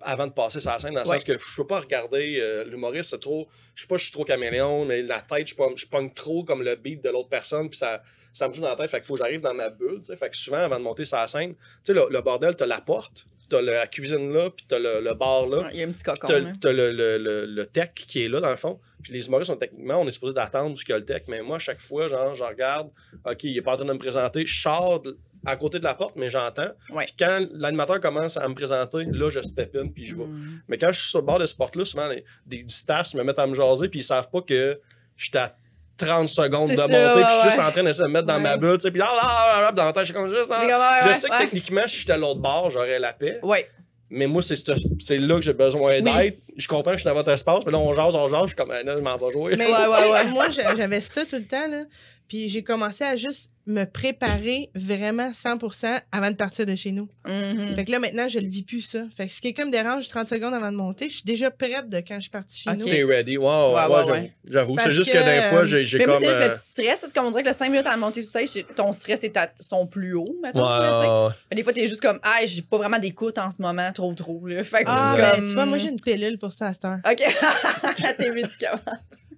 avant 0.00 0.28
de 0.28 0.32
passer 0.32 0.60
sur 0.60 0.70
la 0.70 0.78
scène, 0.78 0.94
dans 0.94 1.02
le 1.02 1.08
Ouais. 1.08 1.16
sens 1.16 1.24
que 1.24 1.32
je 1.36 1.56
peux 1.56 1.66
pas 1.66 1.80
regarder 1.80 2.38
euh, 2.40 2.64
l'humoriste, 2.64 3.10
c'est 3.10 3.18
trop. 3.20 3.48
Je 3.74 3.82
sais 3.82 3.88
pas, 3.88 3.96
je 3.96 4.04
suis 4.04 4.12
trop 4.12 4.24
caméléon, 4.24 4.84
mais 4.84 5.02
la 5.02 5.20
tête, 5.22 5.48
je 5.48 5.56
pogne, 5.56 5.76
je 5.76 5.86
pogne 5.86 6.12
trop 6.14 6.44
comme 6.44 6.62
le 6.62 6.76
beat 6.76 7.02
de 7.02 7.08
l'autre 7.10 7.28
personne, 7.28 7.68
puis 7.68 7.76
ça, 7.78 8.00
ça 8.32 8.46
me 8.46 8.52
joue 8.54 8.60
dans 8.60 8.68
la 8.68 8.76
tête. 8.76 8.90
Fait 8.90 8.98
qu'il 8.98 9.06
faut 9.06 9.14
que 9.14 9.18
j'arrive 9.18 9.40
dans 9.40 9.52
ma 9.54 9.70
bulle, 9.70 9.98
tu 9.98 10.04
sais. 10.04 10.16
Fait 10.16 10.30
que 10.30 10.36
souvent, 10.36 10.58
avant 10.58 10.78
de 10.78 10.84
monter 10.84 11.04
sur 11.04 11.16
la 11.16 11.26
scène, 11.26 11.54
tu 11.54 11.60
sais, 11.82 11.94
le, 11.94 12.06
le 12.10 12.20
bordel, 12.20 12.54
t'as 12.54 12.66
la 12.66 12.80
porte, 12.80 13.26
t'as 13.48 13.62
la 13.62 13.86
cuisine 13.86 14.32
là, 14.32 14.50
puis 14.50 14.66
t'as 14.68 14.78
le, 14.78 15.00
le 15.00 15.14
bar 15.14 15.46
là. 15.48 15.68
Il 15.72 15.80
y 15.80 15.82
a 15.82 15.86
un 15.86 15.92
petit 15.92 16.04
cocon. 16.04 16.26
T'as 16.26 16.40
t'as 16.60 16.72
le, 16.72 16.92
le, 16.92 17.18
le, 17.18 17.46
le 17.46 17.66
tech 17.66 17.90
qui 17.94 18.24
est 18.24 18.28
là, 18.28 18.40
dans 18.40 18.50
le 18.50 18.56
fond. 18.56 18.80
Puis 19.02 19.12
les 19.12 19.26
humoristes 19.26 19.50
sont 19.50 19.58
techniquement, 19.58 20.00
on 20.00 20.06
est 20.06 20.12
supposé 20.12 20.32
d'attendre 20.34 20.74
jusqu'à 20.76 20.96
le 20.98 21.04
tech. 21.04 21.22
Mais 21.28 21.42
moi, 21.42 21.56
à 21.56 21.58
chaque 21.58 21.80
fois, 21.80 22.08
genre, 22.08 22.34
je 22.34 22.42
regarde, 22.42 22.90
OK, 23.26 23.44
il 23.44 23.56
est 23.56 23.62
pas 23.62 23.72
en 23.72 23.76
train 23.76 23.84
de 23.84 23.92
me 23.92 23.98
présenter. 23.98 24.46
Je 24.46 24.60
sors 24.62 25.02
à 25.46 25.56
côté 25.56 25.78
de 25.78 25.84
la 25.84 25.94
porte, 25.94 26.16
mais 26.16 26.30
j'entends. 26.30 26.70
Ouais. 26.90 27.04
Puis 27.04 27.14
quand 27.18 27.46
l'animateur 27.52 28.00
commence 28.00 28.36
à 28.38 28.48
me 28.48 28.54
présenter, 28.54 29.04
là, 29.04 29.28
je 29.28 29.40
step 29.42 29.76
in, 29.76 29.88
puis 29.88 30.06
je 30.06 30.16
vais. 30.16 30.24
Mm. 30.24 30.62
Mais 30.68 30.78
quand 30.78 30.90
je 30.90 31.00
suis 31.00 31.10
sur 31.10 31.18
le 31.18 31.26
bord 31.26 31.38
de 31.38 31.46
ce 31.46 31.54
porte-là, 31.54 31.84
souvent, 31.84 32.08
les, 32.08 32.24
des, 32.46 32.62
du 32.62 32.74
staff 32.74 33.08
se 33.08 33.16
me 33.16 33.24
mettent 33.24 33.38
à 33.38 33.46
me 33.46 33.54
jaser, 33.54 33.88
puis 33.88 34.00
ils 34.00 34.04
savent 34.04 34.30
pas 34.30 34.40
que 34.40 34.80
j'étais 35.16 35.38
à 35.38 35.54
30 35.96 36.28
secondes 36.28 36.70
de 36.70 36.76
ça, 36.76 36.86
puis 36.86 37.22
je 37.22 37.40
suis 37.40 37.48
juste 37.50 37.60
en 37.60 37.70
train 37.70 37.82
de 37.84 37.92
se 37.92 38.02
mettre 38.08 38.26
dans 38.26 38.40
ma 38.40 38.56
bulle, 38.56 38.74
tu 38.78 38.80
sais, 38.80 38.90
puis 38.90 38.98
là, 38.98 39.06
là, 39.14 39.54
là, 39.56 39.62
là, 39.62 39.72
dans 39.72 39.84
la 39.84 39.92
tête, 39.92 40.02
je 40.02 40.12
suis 40.12 40.14
comme 40.14 40.28
juste. 40.28 40.50
hein. 40.50 40.66
Ouais, 40.66 41.08
je 41.12 41.18
sais 41.18 41.28
que 41.28 41.38
techniquement, 41.38 41.82
si 41.86 41.98
j'étais 41.98 42.12
à 42.12 42.16
l'autre 42.16 42.40
bord, 42.40 42.70
j'aurais 42.70 42.98
la 42.98 43.12
paix. 43.12 43.38
Ouais. 43.42 43.68
Mais 44.10 44.26
moi, 44.26 44.42
c'est 44.42 44.54
ce- 44.56 44.72
c'est 45.00 45.18
là 45.18 45.36
que 45.36 45.42
j'ai 45.42 45.54
besoin 45.54 45.94
Oui. 45.96 46.02
d'être. 46.02 46.38
Je 46.56 46.68
comprends 46.68 46.90
que 46.92 46.98
je 46.98 47.02
suis 47.02 47.08
dans 47.08 47.14
votre 47.14 47.30
espace, 47.30 47.64
mais 47.66 47.72
là, 47.72 47.78
on 47.78 47.94
jase, 47.94 48.14
on 48.14 48.28
jase, 48.28 48.42
je 48.42 48.46
suis 48.48 48.56
comme, 48.56 48.70
Ah, 48.70 48.82
là, 48.82 48.96
je 48.96 49.02
m'en 49.02 49.16
vais 49.16 49.32
jouer. 49.32 49.56
Mais 49.56 49.66
Ouais, 49.72 49.86
ouais, 49.86 50.12
ouais. 50.12 50.24
moi, 50.26 50.48
j'a- 50.50 50.74
j'avais 50.76 51.00
ça 51.00 51.24
tout 51.24 51.36
le 51.36 51.44
temps, 51.44 51.66
là. 51.68 51.84
Puis 52.28 52.48
j'ai 52.48 52.62
commencé 52.62 53.04
à 53.04 53.16
juste 53.16 53.50
me 53.66 53.84
préparer 53.84 54.68
vraiment 54.74 55.30
100% 55.32 56.00
avant 56.12 56.30
de 56.30 56.36
partir 56.36 56.66
de 56.66 56.74
chez 56.74 56.92
nous. 56.92 57.08
Mhm. 57.26 57.74
Fait 57.76 57.84
que 57.86 57.90
là, 57.92 57.98
maintenant, 57.98 58.28
je 58.28 58.38
le 58.38 58.46
vis 58.48 58.62
plus, 58.62 58.82
ça. 58.82 59.04
Fait 59.16 59.26
que 59.26 59.32
si 59.32 59.40
quelqu'un 59.40 59.64
me 59.66 59.70
dérange 59.70 60.06
30 60.08 60.28
secondes 60.28 60.52
avant 60.52 60.70
de 60.70 60.76
monter, 60.76 61.08
je 61.08 61.14
suis 61.16 61.24
déjà 61.24 61.50
prête 61.50 61.88
de 61.88 61.98
quand 61.98 62.16
je 62.16 62.20
suis 62.20 62.30
partie 62.30 62.60
chez 62.60 62.70
nous. 62.76 62.84
T'es 62.84 63.02
ready. 63.04 63.38
Wow, 63.38 63.46
Ouais, 63.46 63.74
ouais, 63.74 63.88
ouais, 63.88 63.88
j'avoue. 63.96 64.10
ouais. 64.12 64.32
J'avoue. 64.50 64.74
Parce 64.74 64.88
C'est 64.88 64.94
juste 64.94 65.12
que, 65.12 65.16
que, 65.18 65.24
des 65.24 65.42
fois, 65.48 65.64
j'ai 65.64 65.98
Mais 65.98 66.04
comme. 66.04 66.14
c'est 66.16 66.24
juste 66.26 66.36
euh, 66.40 66.48
le 66.48 66.54
petit 66.54 66.62
stress. 66.66 67.00
C'est 67.06 67.14
comme 67.14 67.26
on 67.26 67.30
dirait 67.30 67.42
que 67.42 67.48
le 67.48 67.54
5 67.54 67.70
minutes 67.70 67.86
à 67.86 67.96
monter 67.96 68.22
stage, 68.22 68.48
c'est- 68.48 68.74
ton 68.74 68.92
stress 68.92 69.24
est 69.24 69.36
à 69.36 69.50
son 69.60 69.86
plus 69.86 70.14
haut, 70.14 70.24
Ouais, 70.42 70.50
maintenant. 70.54 71.30
Mais 71.50 71.56
Des 71.56 71.62
fois, 71.62 71.72
t'es 71.72 71.86
juste 71.88 72.02
comme, 72.02 72.18
ah, 72.22 72.40
j'ai 72.44 72.62
pas 72.62 72.76
vraiment 72.78 72.98
d'écoute 72.98 73.38
en 73.38 73.50
ce 73.50 73.62
moment, 73.62 73.90
trop, 73.92 74.12
trop. 74.14 74.46
Là. 74.46 74.62
Fait 74.64 74.78
que 74.84 74.88
Ah, 74.88 75.16
comme- 75.16 75.40
ben, 75.40 75.48
tu 75.48 75.54
vois, 75.54 75.66
moi, 75.66 75.78
j'ai 75.78 75.88
une 75.88 76.00
pilule 76.00 76.38
pour 76.38 76.52
ça 76.52 76.68
à 76.68 76.72
cette 76.74 76.84
heure. 76.84 76.98
Ok. 77.10 77.22
Tes 78.18 78.30
médicaments. 78.30 78.78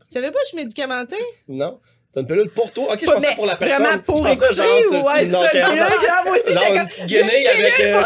Tu 0.09 0.13
savais 0.13 0.29
pas 0.31 0.39
que 0.39 0.45
je 0.45 0.49
suis 0.49 0.57
médicamenté? 0.57 1.17
Non? 1.49 1.79
T'as 2.17 2.23
une 2.23 2.29
pilule 2.29 2.49
pour 2.49 2.73
toi? 2.73 2.95
Ok, 2.95 3.01
je 3.03 3.11
pensais 3.11 3.29
mais 3.29 3.35
pour 3.35 3.45
la 3.45 3.57
personne. 3.57 3.83
Vraiment 3.83 3.99
pour 4.03 4.27
je 4.27 4.33
pensais, 4.39 4.55
genre, 4.55 4.67
tu- 4.89 4.95
ouais, 4.97 5.25
tu 5.27 5.31
ça, 5.33 6.23
moi 6.25 6.37
aussi, 6.39 6.55
Genre 6.55 6.75
une 6.75 6.87
petite 6.87 7.07
guenille 7.07 7.47
avec. 7.47 7.81
euh, 7.81 8.03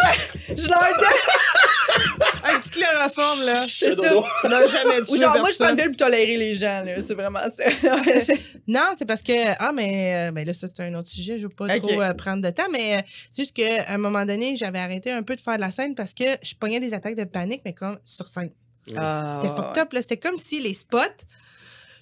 je 0.57 0.67
leur 0.67 0.83
Un 2.43 2.59
petit 2.59 2.71
chloroforme, 2.71 3.43
là. 3.45 3.65
C'est 3.69 3.95
ça. 3.95 4.49
n'a 4.49 4.67
jamais 4.67 5.03
tué 5.03 5.13
Ou 5.13 5.17
genre, 5.17 5.39
moi, 5.39 5.51
je 5.53 5.57
prends 5.59 5.69
une 5.71 5.77
pilule 5.77 5.91
pour 5.97 6.07
tolérer 6.09 6.37
les 6.37 6.55
gens, 6.57 6.83
là. 6.85 7.01
C'est 7.01 7.15
vraiment 7.15 7.49
ça. 7.49 7.65
Non, 8.67 8.81
c'est 8.99 9.05
parce 9.05 9.23
que. 9.23 9.33
Ah, 9.61 9.71
mais 9.73 10.29
euh, 10.29 10.33
ben 10.33 10.45
là, 10.45 10.55
ça, 10.55 10.67
c'est 10.67 10.83
un 10.83 10.95
autre 10.95 11.09
sujet. 11.09 11.39
Je 11.39 11.45
veux 11.45 11.49
pas 11.49 11.79
trop 11.79 12.03
euh, 12.03 12.13
prendre 12.15 12.43
de 12.43 12.51
temps. 12.51 12.69
Mais 12.73 12.97
euh, 12.97 13.01
c'est 13.33 13.43
juste 13.43 13.55
qu'à 13.55 13.85
un 13.93 13.99
moment 13.99 14.25
donné, 14.27 14.57
j'avais 14.57 14.81
arrêté 14.81 15.13
un 15.13 15.23
peu 15.23 15.37
de 15.37 15.41
faire 15.41 15.55
de 15.55 15.61
la 15.61 15.71
scène 15.71 15.95
parce 15.95 16.15
que 16.15 16.25
je 16.43 16.55
pognais 16.57 16.81
des 16.81 16.95
attaques 16.95 17.15
de 17.17 17.25
panique, 17.25 17.63
mais 17.65 17.75
comme 17.75 17.97
sur 18.05 18.27
scène. 18.27 18.51
Ah, 18.97 19.31
C'était 19.35 19.55
fucked 19.55 19.79
up, 19.79 19.93
là. 19.93 20.03
C'était 20.03 20.17
comme 20.17 20.37
si 20.37 20.61
les 20.61 20.75
spots. 20.75 20.99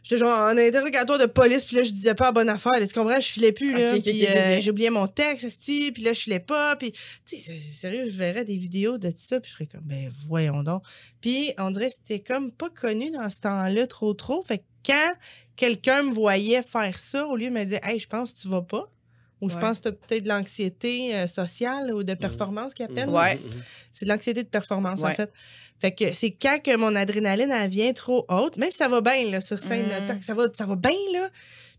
J'étais 0.03 0.19
genre 0.19 0.39
en 0.39 0.57
interrogatoire 0.57 1.19
de 1.19 1.27
police, 1.27 1.65
puis 1.65 1.77
là, 1.77 1.83
je 1.83 1.91
disais 1.91 2.15
pas 2.15 2.33
bonne 2.33 2.49
affaire. 2.49 2.73
là, 2.79 2.87
tu 2.87 2.95
comprends? 2.95 3.20
Je 3.20 3.29
filais 3.29 3.53
plus, 3.53 3.73
là. 3.77 3.93
Ok, 3.93 3.99
ok, 3.99 4.03
puis 4.05 4.23
ok, 4.23 4.29
ok. 4.31 4.37
euh, 4.37 4.61
j'oubliais 4.61 4.91
mon 4.91 5.07
texte, 5.07 5.59
puis 5.65 5.93
là, 6.03 6.12
je 6.12 6.20
filais 6.20 6.41
pas. 6.41 6.77
Puis, 6.77 6.93
tu 7.27 7.37
sais, 7.37 7.59
sérieux, 7.73 8.09
je 8.09 8.16
verrais 8.19 8.45
des 8.45 8.57
vidéos 8.57 8.99
de 8.99 9.11
tout 9.11 9.16
ça, 9.19 9.41
puis 9.41 9.51
je 9.51 9.55
serais 9.57 9.66
comme, 9.66 9.83
ben, 9.85 10.11
voyons 10.27 10.62
donc. 10.62 10.83
Puis, 11.20 11.53
on 11.59 11.70
dirait 11.70 11.89
que 11.89 11.97
c'était 12.03 12.20
comme 12.23 12.51
pas 12.53 12.70
connu 12.70 13.11
dans 13.11 13.29
ce 13.29 13.41
temps-là, 13.41 13.87
trop, 13.87 14.15
trop. 14.15 14.43
Fait 14.43 14.59
que 14.59 14.65
quand 14.87 15.12
quelqu'un 15.57 16.05
me 16.05 16.12
voyait 16.12 16.62
faire 16.62 16.99
ça, 16.99 17.27
au 17.27 17.37
lieu 17.37 17.47
de 17.49 17.55
me 17.55 17.65
dire, 17.65 17.81
hey, 17.83 17.99
je 17.99 18.07
pense 18.07 18.33
que 18.33 18.39
tu 18.39 18.49
vas 18.49 18.62
pas, 18.62 18.91
ou 19.40 19.48
je 19.48 19.55
Ouais. 19.55 19.60
pense 19.60 19.78
que 19.78 19.82
tu 19.82 19.89
as 19.89 19.93
peut-être 19.93 20.24
de 20.24 20.28
l'anxiété 20.28 21.15
euh, 21.15 21.27
sociale 21.27 21.93
ou 21.94 22.02
de 22.02 22.15
performance 22.15 22.74
qu'ils 22.74 22.86
appellent. 22.86 23.09
Ouais. 23.10 23.36
Mhm, 23.36 23.44
mhm. 23.47 23.62
C'est 23.93 24.05
de 24.05 24.10
l'anxiété 24.10 24.43
de 24.43 24.48
performance, 24.48 25.01
en 25.02 25.06
Ouais. 25.06 25.15
fait. 25.15 25.32
Fait 25.81 25.93
que 25.93 26.12
c'est 26.12 26.32
quand 26.32 26.59
que 26.62 26.77
mon 26.77 26.97
adrénaline, 26.97 27.52
elle 27.52 27.70
vient 27.70 27.93
trop 27.93 28.24
haute, 28.28 28.56
même 28.56 28.70
si 28.73 28.78
ça 28.78 28.89
va 28.89 29.01
bien, 29.01 29.31
là, 29.31 29.40
sur 29.40 29.60
scène, 29.60 29.89
là, 29.89 30.01
Mm. 30.01 30.06
tac, 30.06 30.23
ça 30.24 30.35
va, 30.35 30.47
ça 30.52 30.66
va 30.66 30.74
bien, 30.74 30.90
là. 31.12 31.28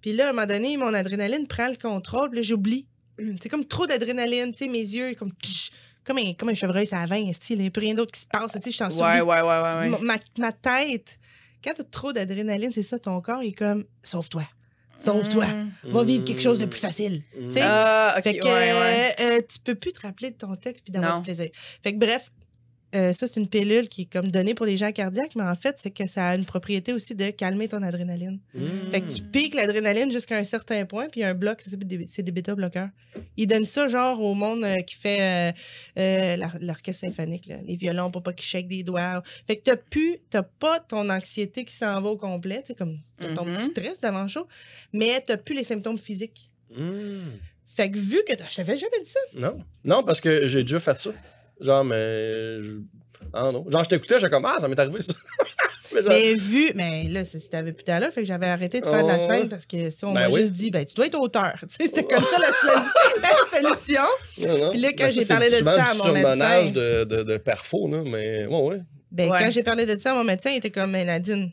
Puis 0.02 0.14
là, 0.14 0.28
à 0.28 0.30
un 0.30 0.34
moment 0.34 0.48
donné, 0.48 0.78
mon 0.78 0.94
adrénaline 0.94 1.48
prend 1.48 1.68
le 1.68 1.76
contrôle, 1.76 2.30
puis 2.30 2.38
là, 2.38 2.42
j'oublie. 2.44 2.88
C'est 3.42 3.50
comme 3.50 3.66
trop 3.66 3.86
d'adrénaline, 3.88 4.52
tu 4.54 4.60
sais, 4.60 4.68
mes 4.70 4.80
yeux, 4.80 5.16
comme, 5.16 5.32
tch, 5.44 5.72
comme, 6.06 6.18
un, 6.18 6.32
comme 6.34 6.48
un 6.48 6.54
chevreuil, 6.54 6.86
ça 6.86 7.06
va, 7.06 7.18
il 7.20 7.26
n'y 7.58 7.68
a 7.68 7.70
plus 7.70 7.82
rien 7.82 7.94
d'autre 7.94 8.14
qui 8.14 8.22
se 8.22 8.28
passe, 8.28 8.54
tu 8.54 8.60
sais, 8.62 8.72
je 8.72 8.76
suis 8.76 8.84
en 8.86 8.88
Ouais, 8.90 8.96
survie. 8.96 9.20
ouais, 9.22 9.42
ouais, 9.42 9.42
ouais. 9.42 9.90
ouais. 9.92 10.00
Ma, 10.02 10.16
ma- 10.38 10.52
tête, 10.54 11.20
quand 11.62 11.74
t'as 11.76 11.84
trop 11.84 12.14
d'adrénaline, 12.14 12.72
c'est 12.72 12.84
ça, 12.84 12.98
ton 13.00 13.20
corps, 13.20 13.44
il 13.44 13.50
est 13.50 13.52
comme, 13.52 13.84
sauve-toi, 14.02 14.48
sauve-toi, 15.00 15.46
Mm. 15.48 15.72
va 15.92 16.04
vivre 16.04 16.24
quelque 16.26 16.42
chose 16.42 16.60
de 16.60 16.66
plus 16.66 16.80
facile. 16.80 17.22
Mhm. 17.40 17.48
Tu 17.48 17.54
sais, 17.54 17.64
ok, 17.64 18.24
fait 18.24 18.38
que 18.40 18.46
ouais, 18.46 18.74
ouais. 18.74 19.16
euh, 19.22 19.42
tu 19.52 19.60
peux 19.60 19.76
plus 19.76 19.94
te 19.94 20.02
rappeler 20.02 20.32
de 20.32 20.36
ton 20.36 20.56
texte 20.56 20.84
puis 20.84 20.92
d'avoir 20.92 21.16
du 21.20 21.24
plaisir. 21.24 21.50
Fait 21.84 21.94
que 21.94 21.98
bref, 21.98 22.32
euh, 22.96 23.14
ça, 23.14 23.28
c'est 23.28 23.40
une 23.40 23.48
pilule 23.48 23.88
qui 23.90 24.02
est 24.04 24.06
comme 24.12 24.30
donnée 24.30 24.54
pour 24.54 24.66
les 24.66 24.78
gens 24.78 24.92
cardiaques, 24.92 25.36
mais 25.36 25.44
en 25.44 25.56
fait, 25.56 25.78
c'est 25.78 25.92
que 25.92 26.06
ça 26.08 26.30
a 26.30 26.36
une 26.36 26.46
propriété 26.46 26.92
aussi 26.94 27.14
de 27.16 27.30
calmer 27.30 27.68
ton 27.68 27.84
adrénaline. 27.84 28.40
Mhm. 28.54 28.92
Fait 28.92 29.02
que 29.02 29.12
tu 29.12 29.22
piques 29.22 29.54
l'adrénaline 29.54 30.12
jusqu'à 30.12 30.38
un 30.38 30.44
certain 30.44 30.86
point, 30.86 31.08
puis 31.10 31.22
il 31.22 31.24
y 31.24 31.26
a 31.26 31.30
un 31.30 31.34
bloc, 31.36 31.62
ça 31.62 31.70
s'appelle 31.70 31.88
des- 31.88 32.08
c'est 32.10 32.24
des 32.24 32.32
bêta-bloqueurs. 32.32 32.90
Ils 33.38 33.48
donnent 33.48 33.66
ça, 33.66 33.88
genre, 33.88 34.22
au 34.22 34.34
monde 34.34 34.64
euh, 34.64 34.82
qui 34.82 34.96
fait 34.96 35.54
euh, 35.98 36.36
l'or- 36.38 36.58
l'orchestre 36.62 37.02
symphonique, 37.02 37.48
là, 37.48 37.58
les 37.66 37.76
violons 37.76 38.10
pour 38.12 38.24
pas 38.24 38.34
qu'ils 38.34 38.46
shake 38.48 38.68
des 38.68 38.84
doigts. 38.84 39.22
Fait 39.48 39.58
que 39.58 39.64
t'as 39.64 39.76
plus, 39.78 40.18
t'as 40.30 40.44
pas 40.44 40.80
ton 40.80 41.10
anxiété 41.10 41.66
qui 41.66 41.74
s'en 41.76 42.02
va 42.02 42.10
au 42.10 42.18
complet, 42.18 42.64
sais, 42.66 42.76
comme 42.76 42.98
t'as 43.20 43.34
ton 43.34 43.46
petit 43.46 43.66
stress 43.72 44.00
d'avant 44.02 44.28
chaud, 44.28 44.48
mais 44.94 45.22
t'as 45.26 45.38
plus 45.38 45.56
les 45.56 45.64
symptômes 45.64 45.98
physiques. 46.00 46.50
Mhm. 46.76 47.34
Fait 47.68 47.90
que 47.92 47.98
vu 47.98 48.18
que 48.28 48.34
t'as- 48.36 48.48
je 48.48 48.56
t'avais 48.56 48.76
jamais 48.78 49.00
dit 49.04 49.10
ça, 49.10 49.20
Non. 49.36 49.58
Non, 49.86 50.04
parce 50.04 50.20
que 50.20 50.48
j'ai 50.48 50.64
déjà 50.64 50.80
fait 50.80 51.00
ça. 51.00 51.12
Genre, 51.60 51.84
mais. 51.84 52.64
je- 52.64 52.80
Ah 53.34 53.52
non. 53.52 53.66
Genre, 53.70 53.84
je 53.84 53.90
t'écoutais, 53.90 54.16
j'étais 54.20 54.30
comme, 54.30 54.46
ah, 54.46 54.58
ça 54.60 54.68
m'est 54.68 54.80
arrivé 54.80 55.02
ça. 55.04 55.14
Mais 55.94 56.02
genre- 56.04 56.10
Mais 56.12 56.36
vu, 56.36 56.72
mais 56.76 57.04
là, 57.06 57.26
c'est- 57.26 57.40
si 57.40 57.50
t'avais 57.50 57.74
plus 57.74 57.84
là, 57.88 58.12
fait 58.12 58.22
que 58.22 58.28
j'avais 58.28 58.46
arrêté 58.46 58.80
de 58.80 58.86
faire 58.86 59.02
de 59.04 59.08
la 59.08 59.18
Oh. 59.20 59.28
scène 59.28 59.50
parce 59.50 59.66
que 59.66 59.90
si 59.90 60.06
on 60.06 60.14
Ben 60.14 60.22
m'a 60.22 60.28
oui. 60.28 60.42
juste 60.42 60.54
dit, 60.54 60.70
ben 60.70 60.86
tu 60.86 60.94
dois 60.94 61.08
être 61.08 61.20
auteur. 61.20 61.54
Tu 61.68 61.76
sais, 61.78 61.84
c'était 61.86 62.04
comme 62.04 62.24
ça 62.24 62.38
la, 62.40 62.52
solu- 62.52 62.90
la 63.24 63.60
solution. 63.60 64.02
Non, 64.40 64.66
non. 64.66 64.70
Puis 64.70 64.80
là, 64.82 64.90
quand 64.96 65.06
Ben, 65.06 65.12
j'ai 65.12 65.26
parlé 65.26 65.50
de 65.50 65.64
ça 65.66 65.86
à 65.86 65.94
mon 65.96 66.14
médecin. 66.14 66.70
de, 66.72 67.04
de, 67.06 67.24
de 67.24 67.38
perfo, 67.38 67.88
là, 67.90 68.04
mais 68.06 68.46
ouais, 68.46 68.62
ouais. 68.62 68.82
Ben 69.12 69.32
Ouais. 69.32 69.40
quand 69.40 69.50
j'ai 69.50 69.64
parlé 69.64 69.88
de 69.88 69.98
ça 69.98 70.12
à 70.12 70.14
mon 70.14 70.24
médecin, 70.24 70.52
il 70.52 70.58
était 70.58 70.70
comme, 70.70 70.92
mais 70.92 71.06
Nadine, 71.06 71.50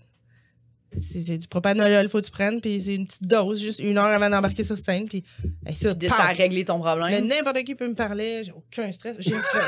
c'est 0.99 1.39
du 1.39 1.49
propanolol, 1.49 2.09
faut 2.09 2.21
que 2.21 2.25
tu 2.27 2.31
prennes, 2.31 2.61
puis 2.61 2.81
c'est 2.81 2.95
une 2.95 3.07
petite 3.07 3.25
dose, 3.27 3.61
juste 3.61 3.79
une 3.81 3.99
heure 3.99 4.05
avant 4.07 4.31
d'embarquer 4.31 4.65
sur 4.65 4.79
scène, 4.79 5.07
puis 5.09 5.25
hey, 5.67 5.75
ça, 5.75 5.95
Puis 5.95 6.09
ça 6.09 6.17
a 6.23 6.33
réglé 6.33 6.65
ton 6.65 6.79
problème. 6.81 7.27
n'importe 7.27 7.65
qui 7.65 7.75
peut 7.75 7.89
me 7.89 7.95
parler, 7.95 8.43
j'ai 8.45 8.53
aucun 8.53 8.91
stress. 8.93 9.17
J'ai 9.19 9.33
une 9.33 9.43
stress. 9.43 9.65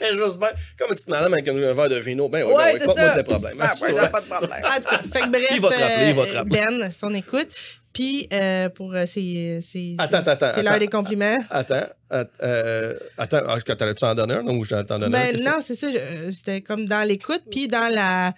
Bien, 0.00 0.48
comme 0.78 0.88
une 0.88 0.94
petite 0.96 1.08
madame 1.08 1.32
avec 1.32 1.46
un, 1.46 1.56
un 1.56 1.74
verre 1.74 1.88
de 1.88 1.96
vino, 1.96 2.28
ben 2.28 2.44
ouais, 2.44 2.52
Ouais, 2.52 2.56
ben 2.56 2.72
ouais, 2.72 2.78
c'est 2.78 2.86
pas, 2.86 3.16
de 3.16 3.22
problème. 3.22 3.56
Ah, 3.60 3.72
ouais, 3.80 3.92
pas 4.10 4.20
de 4.20 4.26
problème. 4.26 4.62
En 4.64 4.76
tout 4.80 4.88
cas, 4.88 4.98
fait 5.12 5.20
que 5.20 5.28
bref, 5.30 5.46
Il 5.52 5.60
va 5.60 5.68
te 5.68 5.74
rappeler, 5.80 6.08
il 6.08 6.14
va 6.14 6.24
te 6.24 6.30
euh, 6.30 6.38
rappeler. 6.38 6.60
Ben, 6.80 6.90
son 6.90 7.14
écoute. 7.14 7.48
Puis, 7.92 8.26
euh, 8.32 8.68
pour 8.70 8.94
euh, 8.94 9.04
c'est 9.06 9.60
c'est- 9.62 9.94
Attends, 9.98 10.18
attends, 10.18 10.30
attends. 10.32 10.50
c'est 10.54 10.62
l'heure 10.62 10.72
attends. 10.72 10.80
des 10.80 10.88
compliments. 10.88 11.38
Attends, 11.50 11.86
att- 12.10 12.30
euh, 12.42 12.94
attends, 13.18 13.42
ah, 13.46 13.60
t'allais-tu 13.60 14.04
en 14.04 14.14
donner 14.14 14.34
un, 14.34 14.42
non, 14.42 14.54
ou 14.56 14.64
je 14.64 14.74
t'en 14.76 14.98
donner 14.98 15.04
un? 15.06 15.10
Ben 15.10 15.32
qu'est-ce 15.36 15.44
non, 15.44 15.56
c'est 15.60 15.76
ça. 15.76 15.86
euh, 15.88 16.30
C'était 16.32 16.62
comme 16.62 16.86
dans 16.86 17.06
l'écoute, 17.06 17.42
puis 17.50 17.68
dans 17.68 17.92
la. 17.94 18.34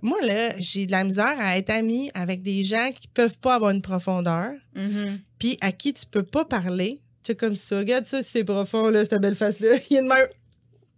Moi, 0.00 0.18
là, 0.22 0.54
j'ai 0.58 0.86
de 0.86 0.92
la 0.92 1.04
misère 1.04 1.34
à 1.38 1.58
être 1.58 1.70
amie 1.70 2.10
avec 2.14 2.42
des 2.42 2.64
gens 2.64 2.90
qui 2.98 3.06
peuvent 3.08 3.38
pas 3.38 3.54
avoir 3.56 3.70
une 3.70 3.82
profondeur, 3.82 4.52
Mhm. 4.74 5.20
puis 5.38 5.58
à 5.60 5.72
qui 5.72 5.92
tu 5.92 6.06
peux 6.06 6.22
pas 6.22 6.44
parler. 6.44 7.00
Tu 7.22 7.28
sais, 7.32 7.34
comme 7.36 7.54
ça. 7.56 7.78
Regarde 7.78 8.04
ça, 8.04 8.22
c'est 8.22 8.42
profond, 8.44 8.88
là, 8.88 9.04
cette 9.04 9.20
belle 9.20 9.36
face-là. 9.36 9.76
Il 9.90 9.94
y 9.94 9.96
a 9.98 10.00
une 10.00 10.08
main. 10.08 10.16
que- 10.16 10.32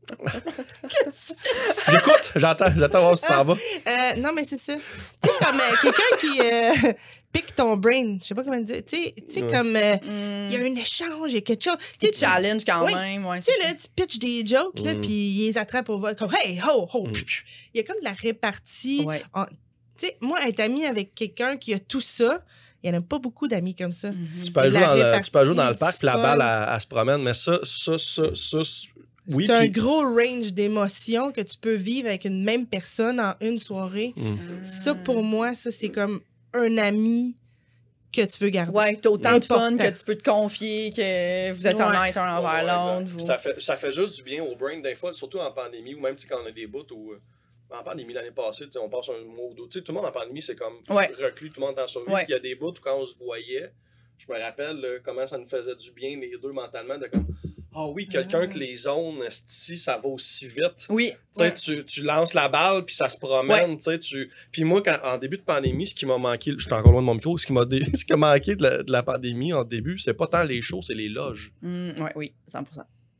J'écoute, 1.90 2.32
j'entends, 2.36 2.66
j'entends 2.76 3.00
voir 3.00 3.18
si 3.18 3.26
ça 3.26 3.42
va. 3.42 3.52
Euh, 3.54 4.16
non, 4.18 4.32
mais 4.34 4.44
c'est 4.44 4.58
ça. 4.58 4.74
Tu 4.74 4.80
sais, 5.28 5.44
comme 5.44 5.56
euh, 5.56 5.76
quelqu'un 5.82 6.16
qui 6.20 6.40
euh, 6.40 6.92
pique 7.34 7.54
ton 7.54 7.76
brain. 7.76 8.16
Je 8.22 8.28
sais 8.28 8.34
pas 8.34 8.44
comment 8.44 8.58
dire. 8.60 8.82
Tu 8.86 8.96
sais, 8.96 9.14
tu 9.28 9.34
sais, 9.34 9.42
Ouais. 9.42 9.52
comme. 9.52 9.76
euh, 9.76 9.94
Mm. 9.96 10.48
il 10.48 10.52
y 10.52 10.56
a 10.56 10.60
un 10.60 10.74
échange, 10.76 11.30
il 11.30 11.34
y 11.34 11.38
a 11.38 11.40
quelque 11.42 11.64
chose. 11.64 11.76
Tu 12.00 12.08
challenge 12.14 12.64
quand 12.64 12.86
Oui. 12.86 12.94
même. 12.94 13.26
Ouais, 13.26 13.40
Tu 13.40 13.46
sais, 13.52 13.58
là, 13.62 13.74
tu 13.74 13.86
pitches 13.94 14.18
des 14.18 14.46
jokes, 14.46 14.78
là, 14.80 14.94
Mm. 14.94 15.00
puis 15.02 15.10
ils 15.12 15.46
les 15.48 15.58
attrapent 15.58 15.90
au 15.90 15.98
vol, 15.98 16.14
comme 16.16 16.30
Hey, 16.42 16.58
ho, 16.66 16.88
ho. 16.94 17.06
Mm. 17.08 17.12
Il 17.74 17.78
y 17.78 17.80
a 17.80 17.82
comme 17.82 17.98
de 18.00 18.04
la 18.04 18.12
répartie. 18.12 19.06
Tu 19.98 20.06
sais, 20.06 20.16
moi, 20.20 20.38
être 20.48 20.60
amie 20.60 20.86
avec 20.86 21.14
quelqu'un 21.14 21.56
qui 21.56 21.74
a 21.74 21.78
tout 21.78 22.00
ça, 22.00 22.44
il 22.82 22.90
n'y 22.90 22.96
en 22.96 23.00
a 23.00 23.02
pas 23.02 23.18
beaucoup 23.18 23.48
d'amis 23.48 23.74
comme 23.74 23.92
ça. 23.92 24.10
Mhm. 24.10 24.26
Tu 24.44 24.52
peux, 24.52 24.68
jouer 24.68 24.80
dans 24.80 24.94
le, 24.94 25.20
tu 25.24 25.30
peux 25.30 25.44
jouer 25.46 25.54
dans 25.54 25.68
le 25.70 25.76
parc, 25.76 25.98
puis 25.98 26.06
la 26.06 26.16
balle, 26.16 26.40
elle, 26.42 26.74
elle 26.74 26.80
se 26.80 26.86
promène, 26.86 27.22
mais 27.22 27.32
ça, 27.34 27.60
ça, 27.62 27.96
ça, 27.98 28.24
ça, 28.34 28.58
c'est- 28.64 28.88
oui. 29.34 29.46
c'est 29.46 29.52
un 29.54 29.60
puis- 29.60 29.70
gros 29.70 30.02
range 30.02 30.52
d'émotions 30.52 31.30
que 31.32 31.40
tu 31.40 31.56
peux 31.58 31.72
vivre 31.74 32.08
avec 32.08 32.24
une 32.26 32.42
même 32.44 32.66
personne 32.66 33.20
en 33.20 33.34
une 33.40 33.58
soirée. 33.58 34.12
Mm. 34.16 34.36
Ça, 34.64 34.94
pour 34.94 35.22
moi, 35.22 35.54
ça, 35.54 35.70
c'est 35.70 35.88
comme 35.90 36.20
un 36.54 36.78
ami 36.78 37.36
que 38.12 38.24
tu 38.24 38.44
veux 38.44 38.50
garder. 38.50 38.72
Ouais, 38.72 38.96
t'as 38.96 39.10
autant 39.10 39.38
de 39.38 39.44
fun 39.44 39.76
que 39.76 39.90
tu 39.98 40.04
peux 40.04 40.14
te 40.16 40.22
confier, 40.28 40.90
que 40.90 41.52
vous 41.52 41.66
êtes 41.66 41.78
Ouais. 41.78 41.84
honnête 41.84 42.16
un 42.16 42.38
envers 42.38 42.52
ouais, 42.52 42.62
l'autre. 43.00 43.10
vous- 43.10 43.18
Ça 43.18 43.38
fait, 43.38 43.60
ça 43.60 43.76
fait 43.76 43.90
juste 43.90 44.16
du 44.16 44.22
bien 44.22 44.42
au 44.42 44.54
brain 44.54 44.78
des 44.80 44.94
fois, 44.94 45.12
surtout 45.12 45.38
en 45.38 45.50
pandémie, 45.52 45.94
ou 45.94 46.00
même 46.00 46.14
quand 46.28 46.38
on 46.42 46.46
a 46.46 46.52
des 46.52 46.66
bouts 46.66 46.86
où. 46.92 47.12
euh, 47.12 47.20
En 47.70 47.82
pandémie 47.82 48.12
l'année 48.12 48.30
passée, 48.30 48.66
on 48.80 48.88
passe 48.88 49.08
un 49.08 49.24
mois 49.24 49.46
ou 49.50 49.54
deux. 49.54 49.64
Tu 49.68 49.78
sais, 49.78 49.84
tout 49.84 49.90
le 49.90 49.96
monde 49.96 50.06
en 50.06 50.12
pandémie, 50.12 50.40
c'est 50.42 50.54
comme 50.54 50.74
Ouais. 50.90 51.10
reclus, 51.20 51.50
tout 51.50 51.60
le 51.60 51.66
monde 51.66 51.76
est 51.76 51.82
en 51.82 51.86
survie. 51.88 52.12
Ouais. 52.12 52.22
Puis 52.24 52.32
il 52.32 52.34
y 52.34 52.36
a 52.36 52.40
des 52.40 52.54
bouts 52.54 52.68
où 52.68 52.80
quand 52.80 52.96
on 52.98 53.06
se 53.06 53.16
voyait, 53.16 53.72
je 54.18 54.32
me 54.32 54.38
rappelle 54.38 54.76
là, 54.80 54.98
comment 55.02 55.26
ça 55.26 55.38
nous 55.38 55.46
faisait 55.46 55.74
du 55.74 55.90
bien, 55.90 56.16
les 56.20 56.36
deux 56.40 56.52
mentalement, 56.52 56.98
de 56.98 57.06
comme. 57.08 57.26
Ah 57.76 57.88
oui, 57.88 58.06
quelqu'un 58.06 58.42
Ah. 58.42 58.46
que 58.46 58.56
les 58.58 58.74
zones, 58.76 59.18
si 59.48 59.78
ça 59.78 59.98
va 59.98 60.08
aussi 60.08 60.46
vite. 60.46 60.86
Oui. 60.88 61.12
Tu 61.34 61.40
Ouais. 61.40 61.54
tu, 61.54 61.84
tu 61.84 62.02
lances 62.02 62.32
la 62.32 62.48
balle, 62.48 62.84
puis 62.84 62.94
ça 62.94 63.08
se 63.08 63.18
promène, 63.18 63.76
tu 63.76 63.82
sais, 63.84 63.98
tu... 63.98 64.30
Puis 64.52 64.62
moi, 64.62 64.80
quand, 64.82 64.96
en 65.02 65.18
début 65.18 65.38
de 65.38 65.42
pandémie, 65.42 65.86
ce 65.86 65.94
qui 65.94 66.06
m'a 66.06 66.16
manqué, 66.18 66.52
je 66.56 66.62
suis 66.64 66.72
encore 66.72 66.92
loin 66.92 67.00
de 67.02 67.06
mon 67.06 67.14
micro, 67.14 67.36
ce 67.36 67.46
qui 67.46 67.52
m'a 67.52 67.64
dé- 67.64 67.82
ce 67.94 68.04
qui 68.04 68.12
a 68.12 68.16
manqué 68.16 68.54
de 68.54 68.62
la, 68.62 68.82
de 68.84 68.92
la 68.92 69.02
pandémie 69.02 69.52
en 69.52 69.64
début, 69.64 69.98
c'est 69.98 70.14
pas 70.14 70.28
tant 70.28 70.44
les 70.44 70.62
shows, 70.62 70.82
c'est 70.82 70.94
les 70.94 71.08
loges. 71.08 71.52
Mm, 71.62 72.00
ouais, 72.02 72.12
oui, 72.14 72.32
100%. 72.46 72.62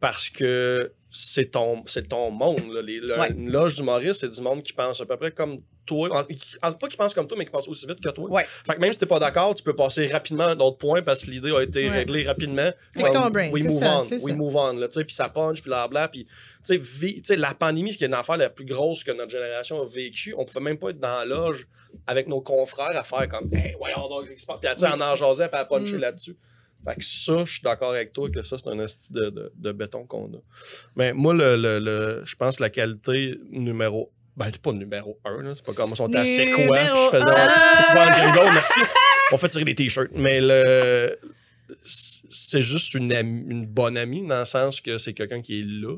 Parce 0.05 0.29
que 0.29 0.93
c'est 1.11 1.53
ton, 1.53 1.83
c'est 1.87 2.07
ton 2.11 2.31
monde, 2.31 2.71
là. 2.71 2.83
Les- 2.83 3.01
le- 3.01 3.19
Ouais. 3.19 3.31
Une 3.31 3.51
loge 3.51 3.75
d'humoriste, 3.77 4.21
c'est 4.21 4.29
du 4.29 4.43
monde 4.43 4.63
qui 4.63 4.75
pense 4.75 5.01
à 5.01 5.07
peu 5.07 5.17
près 5.17 5.31
comme 5.31 5.63
toi. 5.87 6.11
En- 6.21 6.25
qui- 6.25 6.57
en- 6.63 6.73
pas 6.75 6.89
qui 6.89 6.97
pense 6.99 7.15
comme 7.15 7.27
toi, 7.27 7.39
mais 7.39 7.47
qui 7.47 7.51
pense 7.51 7.67
aussi 7.69 7.87
vite 7.87 8.01
que 8.03 8.11
toi. 8.11 8.29
Ouais. 8.29 8.45
Fait 8.67 8.75
que 8.75 8.81
même 8.81 8.93
si 8.93 8.99
t'es 8.99 9.07
pas 9.07 9.19
d'accord, 9.19 9.55
tu 9.55 9.63
peux 9.63 9.75
passer 9.75 10.07
rapidement 10.09 10.45
à 10.49 10.55
d'autres 10.55 10.77
points 10.77 11.01
parce 11.01 11.25
que 11.25 11.31
l'idée 11.31 11.53
a 11.53 11.63
été 11.63 11.85
Ouais. 11.89 11.91
réglée 12.01 12.23
rapidement. 12.25 12.71
Comme, 13.01 13.13
ton 13.13 13.31
brain, 13.31 13.51
We 13.51 13.65
move 13.65 13.81
ça, 13.81 13.99
on, 13.99 14.01
we 14.03 14.21
ça. 14.21 14.35
move 14.35 14.57
on, 14.57 14.89
puis 14.89 15.15
ça 15.15 15.29
punch, 15.31 15.63
puis 15.63 15.71
blabla, 15.71 16.09
puis, 16.09 16.27
la 17.37 17.55
pandémie, 17.55 17.93
ce 17.95 17.97
qui 17.99 18.05
est 18.05 18.09
une 18.09 18.13
affaire 18.15 18.37
la 18.37 18.51
plus 18.51 18.67
grosse 18.67 19.03
que 19.05 19.13
notre 19.13 19.31
génération 19.31 19.81
a 19.81 19.87
vécue, 19.87 20.35
on 20.37 20.45
pouvait 20.45 20.61
même 20.61 20.79
pas 20.79 20.91
être 20.91 21.01
dans 21.01 21.19
la 21.21 21.25
loge 21.25 21.67
avec 22.07 22.29
nos 22.29 22.43
confrères 22.43 22.95
à 22.95 23.05
faire 23.05 23.27
comme, 23.31 23.49
hey, 23.55 23.75
voyons 23.79 24.07
donc? 24.09 24.27
Puis, 24.27 24.39
sais, 24.39 24.87
en 24.87 25.01
en 25.01 25.17
jasant, 25.17 25.49
puis 25.49 25.59
à 25.61 25.65
puncher 25.65 25.97
Mm. 25.97 26.01
là-dessus. 26.01 26.37
Fait 26.87 26.97
que 26.97 27.05
ça, 27.05 27.45
je 27.47 27.53
suis 27.53 27.63
d'accord 27.63 27.91
avec 27.93 28.13
toi 28.13 28.29
que 28.31 28.43
ça, 28.43 28.57
c'est 28.59 28.69
un 28.69 28.79
esti 28.81 29.13
de, 29.13 29.31
de, 29.31 29.53
de 29.57 29.73
béton 29.73 30.05
qu'on 30.07 30.27
a. 30.27 30.39
Mais 30.97 31.13
moi, 31.13 31.33
le, 31.35 31.57
le, 31.57 31.79
le- 31.79 32.23
je 32.27 32.37
pense 32.37 32.57
que 32.59 32.63
la 32.63 32.71
qualité 32.71 33.39
numéro. 33.51 34.13
Ben, 34.37 34.47
c'est 34.53 34.61
pas 34.61 34.73
numéro 34.73 35.19
un. 35.25 35.55
C'est 35.55 35.65
pas 35.65 35.73
comme 35.73 35.95
on 35.99 36.09
était 36.09 36.25
C'est 36.25 36.51
quoi? 36.67 36.77
Je 36.79 37.11
faisais. 37.17 37.31
un. 37.31 38.53
Merci. 38.53 38.81
On 39.33 39.37
fait 39.37 39.49
tirer 39.49 39.65
des 39.65 39.75
t-shirts. 39.75 40.11
Mais 40.15 40.41
le. 40.43 41.17
C'est 41.87 42.61
juste 42.63 42.95
une, 42.95 43.13
amie- 43.13 43.45
une 43.49 43.65
bonne 43.67 43.97
amie, 43.97 44.27
dans 44.27 44.41
le 44.41 44.45
sens 44.45 44.81
que 44.81 44.99
c'est 44.99 45.15
quelqu'un 45.15 45.41
qui 45.41 45.61
est 45.61 45.65
là. 45.65 45.97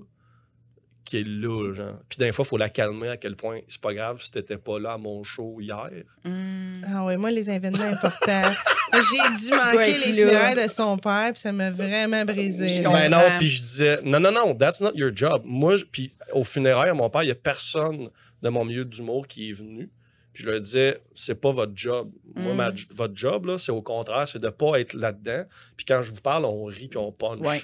Qui 1.06 1.18
est 1.18 1.24
là, 1.26 1.72
genre. 1.72 1.94
Puis 2.08 2.18
des 2.18 2.32
fois, 2.32 2.44
il 2.44 2.48
faut 2.48 2.56
la 2.58 2.68
calmer 2.68 3.08
à 3.10 3.16
quel 3.16 3.36
point 3.36 3.60
c'est 3.68 3.80
pas 3.80 3.94
grave 3.94 4.20
si 4.20 4.30
t'étais 4.32 4.58
pas 4.58 4.78
là 4.80 4.94
à 4.94 4.98
mon 4.98 5.22
show 5.22 5.56
hier. 5.60 5.88
Mm. 6.24 6.82
Ah 6.92 7.04
ouais, 7.04 7.16
moi, 7.16 7.30
les 7.30 7.48
événements 7.48 7.84
importants. 7.84 8.52
J'ai 8.92 9.46
dû 9.46 9.50
manquer 9.54 9.98
les 9.98 10.12
funérailles 10.14 10.64
de 10.64 10.68
son 10.68 10.98
père, 10.98 11.30
puis 11.32 11.40
ça 11.40 11.52
m'a 11.52 11.70
vraiment 11.70 12.24
brisé. 12.24 12.82
Ben 12.82 13.08
non, 13.10 13.22
puis 13.38 13.48
je 13.48 13.62
disais, 13.62 14.00
non, 14.04 14.18
non, 14.20 14.32
non, 14.32 14.54
that's 14.54 14.80
not 14.80 14.92
your 14.94 15.12
job. 15.14 15.42
Moi, 15.44 15.76
puis 15.92 16.12
au 16.32 16.42
funéraire, 16.44 16.92
mon 16.94 17.08
père, 17.08 17.22
il 17.22 17.26
n'y 17.26 17.32
a 17.32 17.36
personne 17.36 18.08
de 18.42 18.48
mon 18.48 18.64
milieu 18.64 18.84
d'humour 18.84 19.26
qui 19.28 19.50
est 19.50 19.54
venu. 19.54 19.88
Puis 20.32 20.42
je 20.44 20.50
leur 20.50 20.60
disais, 20.60 21.00
c'est 21.14 21.40
pas 21.40 21.52
votre 21.52 21.72
job. 21.76 22.10
Moi, 22.34 22.52
ma- 22.54 22.72
votre 22.90 23.16
job, 23.16 23.46
là, 23.46 23.58
c'est 23.58 23.72
au 23.72 23.80
contraire, 23.80 24.28
c'est 24.28 24.38
de 24.40 24.48
pas 24.50 24.78
être 24.80 24.92
là-dedans. 24.94 25.44
Puis 25.76 25.86
quand 25.86 26.02
je 26.02 26.10
vous 26.10 26.20
parle, 26.20 26.44
on 26.44 26.64
rit 26.64 26.88
puis 26.88 26.98
on 26.98 27.10
punch. 27.12 27.38
Ouais. 27.40 27.62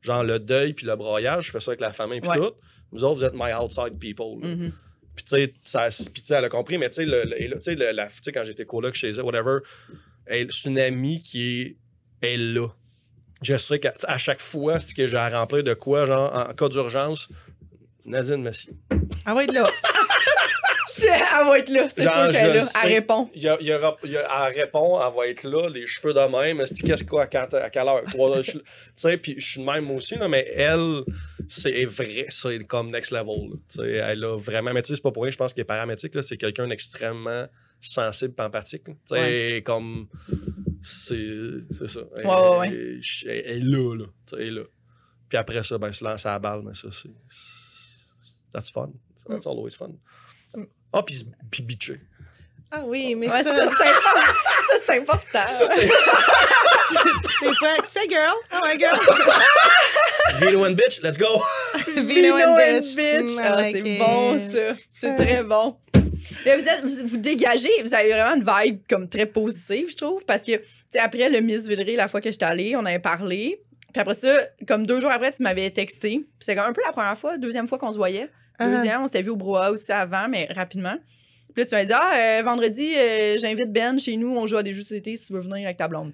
Genre 0.00 0.24
le 0.24 0.38
deuil 0.38 0.72
puis 0.74 0.86
le 0.86 0.96
broyage, 0.96 1.46
je 1.46 1.50
fais 1.50 1.60
ça 1.60 1.70
avec 1.72 1.80
la 1.80 1.92
famille 1.92 2.20
puis 2.20 2.30
Ouais. 2.30 2.36
tout. 2.38 2.52
Vous 2.92 3.04
autres, 3.04 3.20
vous 3.20 3.24
êtes 3.24 3.34
my 3.34 3.52
outside 3.52 3.98
people. 3.98 4.40
là. 4.42 4.48
Puis 5.14 5.24
tu 5.24 5.30
sais, 5.36 5.54
ça- 5.64 5.88
puis, 6.12 6.22
tu 6.22 6.26
sais, 6.28 6.34
elle 6.34 6.44
a 6.44 6.48
compris, 6.48 6.78
mais 6.78 6.88
tu 6.90 6.96
sais, 6.96 7.04
la- 7.04 8.06
tu 8.08 8.12
sais, 8.22 8.32
quand 8.32 8.44
j'étais 8.44 8.64
coloc 8.64 8.94
chez 8.94 9.10
elle, 9.10 9.22
whatever, 9.22 9.58
elle- 10.26 10.52
c'est 10.52 10.68
une 10.68 10.78
amie 10.78 11.18
qui 11.20 11.60
est, 12.22 12.26
est 12.26 12.36
là. 12.36 12.68
Je 13.42 13.56
sais 13.56 13.78
qu'à 13.80 13.94
à 14.04 14.16
chaque 14.18 14.40
fois, 14.40 14.78
c'est 14.80 14.94
que 14.94 15.06
j'ai 15.06 15.16
à 15.16 15.28
remplir 15.40 15.62
de 15.64 15.74
quoi, 15.74 16.06
genre, 16.06 16.32
en 16.34 16.52
cas 16.54 16.68
d'urgence, 16.68 17.28
Nadine, 18.04 18.42
merci. 18.42 18.70
Ah 19.26 19.34
ouais, 19.34 19.46
là. 19.46 19.68
Elle 21.40 21.46
va 21.46 21.58
être 21.58 21.68
là, 21.70 21.88
c'est 21.88 22.02
sûr 22.02 22.28
qu'elle 22.30 22.50
est 22.50 22.54
là. 22.54 22.62
sais. 22.62 22.78
Elle 22.84 22.92
répond. 22.94 23.30
Y 23.34 23.48
a, 23.48 23.56
il 23.60 23.66
y 23.66 23.72
aura- 23.74 23.96
il 24.04 24.10
y 24.10 24.16
a- 24.16 24.46
elle 24.48 24.60
répond, 24.60 24.98
elle 25.00 25.14
va 25.16 25.26
être 25.28 25.44
là, 25.44 25.68
les 25.70 25.86
cheveux 25.86 26.14
de 26.14 26.20
même. 26.20 26.64
C'est 26.66 26.86
qu'est-ce 26.86 27.04
quoi, 27.04 27.26
quand, 27.26 27.52
à 27.54 27.70
quelle 27.70 27.88
heure? 27.88 28.02
Tu 28.04 28.60
sais, 28.96 29.16
puis 29.18 29.34
je 29.38 29.46
suis 29.46 29.60
de 29.60 29.66
même 29.66 29.90
aussi, 29.90 30.16
là, 30.16 30.28
mais 30.28 30.50
elle, 30.54 31.02
c'est 31.48 31.84
vrai, 31.84 32.26
c'est 32.28 32.64
comme 32.64 32.90
next 32.90 33.10
level. 33.12 33.50
Tu 33.68 33.78
sais, 33.80 33.90
elle 33.92 34.24
a 34.24 34.36
vraiment, 34.38 34.72
mais 34.72 34.82
tu 34.82 34.88
sais, 34.88 34.94
c'est 34.96 35.02
pas 35.02 35.10
pour 35.12 35.22
rien, 35.22 35.30
je 35.30 35.36
pense 35.36 35.52
qu'elle 35.54 35.62
est 35.62 35.64
paramétrique, 35.64 36.14
là, 36.14 36.22
c'est 36.22 36.36
quelqu'un 36.36 36.66
d'extrêmement 36.68 37.46
sensible 37.80 38.34
et 38.38 38.42
empathique. 38.42 38.84
Tu 38.84 38.92
sais, 39.06 39.62
comme. 39.64 40.08
C'est 40.82 41.16
c'est 41.76 41.88
ça. 41.88 42.00
Elle, 42.16 42.26
Ouais, 42.26 42.58
ouais, 42.58 42.68
elle- 42.68 43.00
elle 43.46 43.56
est 43.56 43.60
là, 43.60 43.94
là. 43.96 44.04
Elle 44.34 44.40
est 44.40 44.50
là. 44.50 44.62
Puis 45.28 45.36
après 45.38 45.62
ça, 45.62 45.76
ben, 45.78 45.92
se 45.92 46.04
lancer 46.04 46.28
à 46.28 46.32
la 46.32 46.38
balle, 46.38 46.62
mais 46.64 46.74
ça, 46.74 46.88
c'est. 46.92 47.08
c'est- 47.30 48.52
That's 48.52 48.70
fun. 48.70 48.90
That's 49.28 49.46
always 49.46 49.72
fun. 49.72 49.90
Mm. 50.92 50.96
Ah, 50.98 51.02
puis 51.02 51.26
puis 51.50 51.62
bitcher. 51.62 52.00
Ah 52.70 52.82
oui, 52.84 53.14
mais 53.14 53.30
Ouais, 53.30 53.42
ça, 53.42 53.54
ça, 53.56 53.66
c'est 53.66 53.88
important. 53.88 54.20
Ça, 54.68 54.74
c'est 54.86 54.98
important. 54.98 55.22
Ça, 55.32 55.66
c'est. 55.74 55.86
des 57.48 57.54
fois, 57.54 57.68
c'est 57.88 58.10
girl. 58.10 58.34
Oh 58.52 58.58
my 58.66 58.78
girl. 58.78 58.98
Vino 60.40 60.64
and 60.66 60.74
bitch, 60.76 61.00
let's 61.02 61.16
go! 61.16 61.42
Vino 61.96 62.34
and 62.36 62.56
bitch. 62.58 62.94
Mm, 62.96 63.28
I 63.28 63.38
Ah, 63.42 63.56
like 63.56 63.72
c'est 63.82 63.88
it. 63.88 63.98
bon, 63.98 64.38
ça. 64.38 64.72
C'est 64.90 65.16
très 65.16 65.42
bon. 65.42 65.76
Là, 66.44 66.56
vous, 66.58 66.68
êtes, 66.68 66.82
vous, 66.84 67.08
vous 67.08 67.16
dégagez, 67.16 67.70
vous 67.82 67.94
avez 67.94 68.10
vraiment 68.12 68.34
une 68.36 68.44
vibe 68.44 68.80
comme 68.88 69.08
très 69.08 69.24
positive, 69.24 69.90
je 69.90 69.96
trouve, 69.96 70.24
parce 70.26 70.42
que, 70.42 70.56
tu 70.56 70.64
sais, 70.90 70.98
après 70.98 71.30
le 71.30 71.40
Miss 71.40 71.66
Villeray, 71.66 71.96
la 71.96 72.08
fois 72.08 72.20
que 72.20 72.30
j'étais 72.30 72.44
allée, 72.44 72.76
on 72.76 72.84
avait 72.84 72.98
parlé. 72.98 73.62
Puis 73.92 74.00
après 74.02 74.14
ça, 74.14 74.36
comme 74.66 74.84
deux 74.86 75.00
jours 75.00 75.10
après, 75.10 75.30
tu 75.32 75.42
m'avais 75.42 75.70
texté. 75.70 76.10
Puis 76.18 76.26
c'est 76.40 76.54
comme 76.54 76.66
un 76.66 76.72
peu 76.74 76.82
la 76.84 76.92
première 76.92 77.16
fois, 77.16 77.38
deuxième 77.38 77.66
fois 77.66 77.78
qu'on 77.78 77.90
se 77.92 77.96
voyait. 77.96 78.28
Ah. 78.58 78.68
Deuxième, 78.68 79.02
on 79.02 79.06
s'était 79.06 79.22
vu 79.22 79.30
au 79.30 79.36
brouhaha 79.36 79.70
aussi 79.70 79.92
avant, 79.92 80.28
mais 80.28 80.48
rapidement. 80.50 80.96
Puis 81.54 81.62
là, 81.62 81.66
tu 81.66 81.74
m'as 81.74 81.84
dit, 81.84 81.92
ah, 81.94 82.38
euh, 82.38 82.42
vendredi, 82.42 82.94
euh, 82.96 83.36
j'invite 83.38 83.72
Ben 83.72 83.98
chez 83.98 84.16
nous, 84.16 84.36
on 84.36 84.46
joue 84.46 84.56
à 84.56 84.62
des 84.62 84.72
jeux 84.72 84.80
de 84.80 84.84
société 84.84 85.16
si 85.16 85.26
tu 85.26 85.32
veux 85.32 85.40
venir 85.40 85.64
avec 85.64 85.76
ta 85.76 85.88
blonde. 85.88 86.12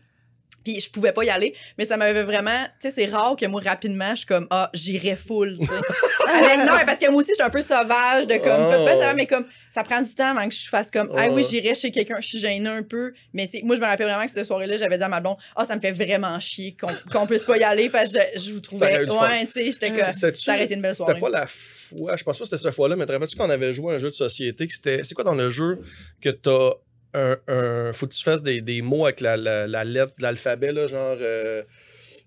Puis 0.64 0.80
je 0.80 0.90
pouvais 0.90 1.12
pas 1.12 1.24
y 1.24 1.30
aller, 1.30 1.54
mais 1.78 1.84
ça 1.84 1.96
m'avait 1.96 2.22
vraiment. 2.22 2.64
Tu 2.80 2.88
sais, 2.88 2.94
c'est 2.94 3.04
rare 3.06 3.36
que 3.36 3.44
moi, 3.46 3.60
rapidement, 3.62 4.10
je 4.12 4.18
suis 4.20 4.26
comme, 4.26 4.46
ah, 4.50 4.70
j'irais 4.74 5.16
full, 5.16 5.58
tu 5.58 5.66
sais. 5.66 5.72
Avec- 6.26 6.58
non, 6.66 6.78
parce 6.86 6.98
que 6.98 7.10
moi 7.10 7.20
aussi, 7.20 7.30
je 7.30 7.34
suis 7.34 7.42
un 7.42 7.50
peu 7.50 7.62
sauvage, 7.62 8.26
de 8.26 8.36
comme, 8.38 8.52
Oh. 8.64 8.84
pas 8.84 8.96
ça 8.96 9.06
va, 9.06 9.14
mais 9.14 9.26
comme, 9.26 9.44
ça 9.70 9.82
prend 9.84 10.00
du 10.00 10.14
temps 10.14 10.30
avant 10.36 10.48
que 10.48 10.54
je 10.54 10.68
fasse 10.68 10.90
comme, 10.90 11.10
ah 11.16 11.26
Oh. 11.28 11.34
oui, 11.34 11.44
j'irais 11.48 11.74
chez 11.74 11.90
quelqu'un, 11.90 12.16
je 12.20 12.28
suis 12.28 12.38
gênée 12.38 12.68
un 12.68 12.82
peu. 12.82 13.12
Mais 13.32 13.46
tu 13.46 13.58
sais, 13.58 13.64
moi, 13.64 13.76
je 13.76 13.80
me 13.80 13.86
rappelle 13.86 14.06
vraiment 14.06 14.24
que 14.24 14.32
cette 14.32 14.46
soirée-là, 14.46 14.76
j'avais 14.76 14.96
dit 14.98 15.04
à 15.04 15.08
ma 15.08 15.20
blonde, 15.20 15.36
ah, 15.56 15.64
ça 15.64 15.76
me 15.76 15.80
fait 15.80 15.92
vraiment 15.92 16.38
chier 16.40 16.76
qu'on 16.80 16.86
qu'on 17.12 17.26
puisse 17.26 17.44
pas 17.44 17.56
y 17.58 17.62
aller 17.64 17.88
parce 17.90 18.12
que 18.12 18.18
je, 18.34 18.40
je 18.40 18.52
vous 18.52 18.60
trouvais. 18.60 19.06
Ouais, 19.06 19.46
tu 19.46 19.52
sais, 19.52 19.64
j'étais 19.72 19.90
comme, 19.90 20.12
ça 20.12 20.54
aurait 20.54 20.64
été 20.64 20.74
une 20.74 20.82
belle 20.82 20.94
soirée. 20.94 21.12
C'était 21.14 21.20
pas 21.20 21.28
la 21.40 21.46
fois, 21.46 22.16
je 22.16 22.24
pense 22.24 22.38
pas 22.38 22.44
que 22.44 22.48
c'était 22.50 22.62
cette 22.62 22.74
fois-là, 22.74 22.96
mais 22.96 23.06
te 23.06 23.12
rappelles-tu 23.12 23.36
qu'on 23.36 23.50
avait 23.50 23.74
joué 23.74 23.92
à 23.92 23.96
un 23.96 23.98
jeu 23.98 24.08
de 24.08 24.14
société 24.14 24.66
c'était. 24.70 25.00
C'est 25.02 25.14
quoi 25.14 25.24
dans 25.24 25.34
le 25.34 25.50
jeu 25.50 25.80
que 26.20 26.30
t'as 26.30 26.70
un, 27.14 27.36
un. 27.48 27.92
Faut 27.92 28.06
que 28.06 28.14
tu 28.14 28.22
fasses 28.22 28.42
des, 28.42 28.60
des 28.60 28.82
mots 28.82 29.04
avec 29.04 29.20
la, 29.20 29.36
la, 29.36 29.66
la 29.66 29.84
lettre 29.84 30.14
de 30.18 30.22
l'alphabet, 30.22 30.72
là, 30.72 30.86
genre. 30.86 31.16
Euh, 31.20 31.62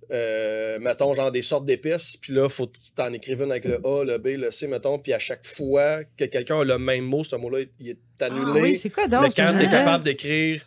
euh, 0.09 0.80
mettons, 0.80 1.14
genre 1.14 1.34
des 1.34 1.41
sortes 1.41 1.65
d'épices, 1.65 2.15
puis 2.15 2.31
là, 2.34 2.47
faut 2.47 2.68
que 2.68 2.77
tu 2.77 2.91
t'en 2.95 3.11
écrives 3.11 3.41
une 3.41 3.51
avec 3.51 3.65
le 3.65 3.85
A, 3.85 4.05
le 4.05 4.18
B, 4.18 4.27
le 4.38 4.51
C, 4.51 4.65
mettons, 4.68 4.99
puis 4.99 5.11
à 5.11 5.19
chaque 5.19 5.45
fois 5.45 6.05
que 6.18 6.23
quelqu'un 6.23 6.61
a 6.61 6.64
le 6.64 6.77
même 6.77 7.03
mot, 7.03 7.26
ce 7.26 7.35
mot-là, 7.35 7.65
il 7.81 7.89
est 7.89 7.97
Ah 8.22 8.26
annulé. 8.27 8.61
oui, 8.61 8.76
c'est 8.77 8.89
quoi 8.89 9.07
donc? 9.09 9.23
mais 9.23 9.30
quand 9.35 9.53
t'es 9.57 9.65
capable 9.69 10.05
d'écrire. 10.05 10.64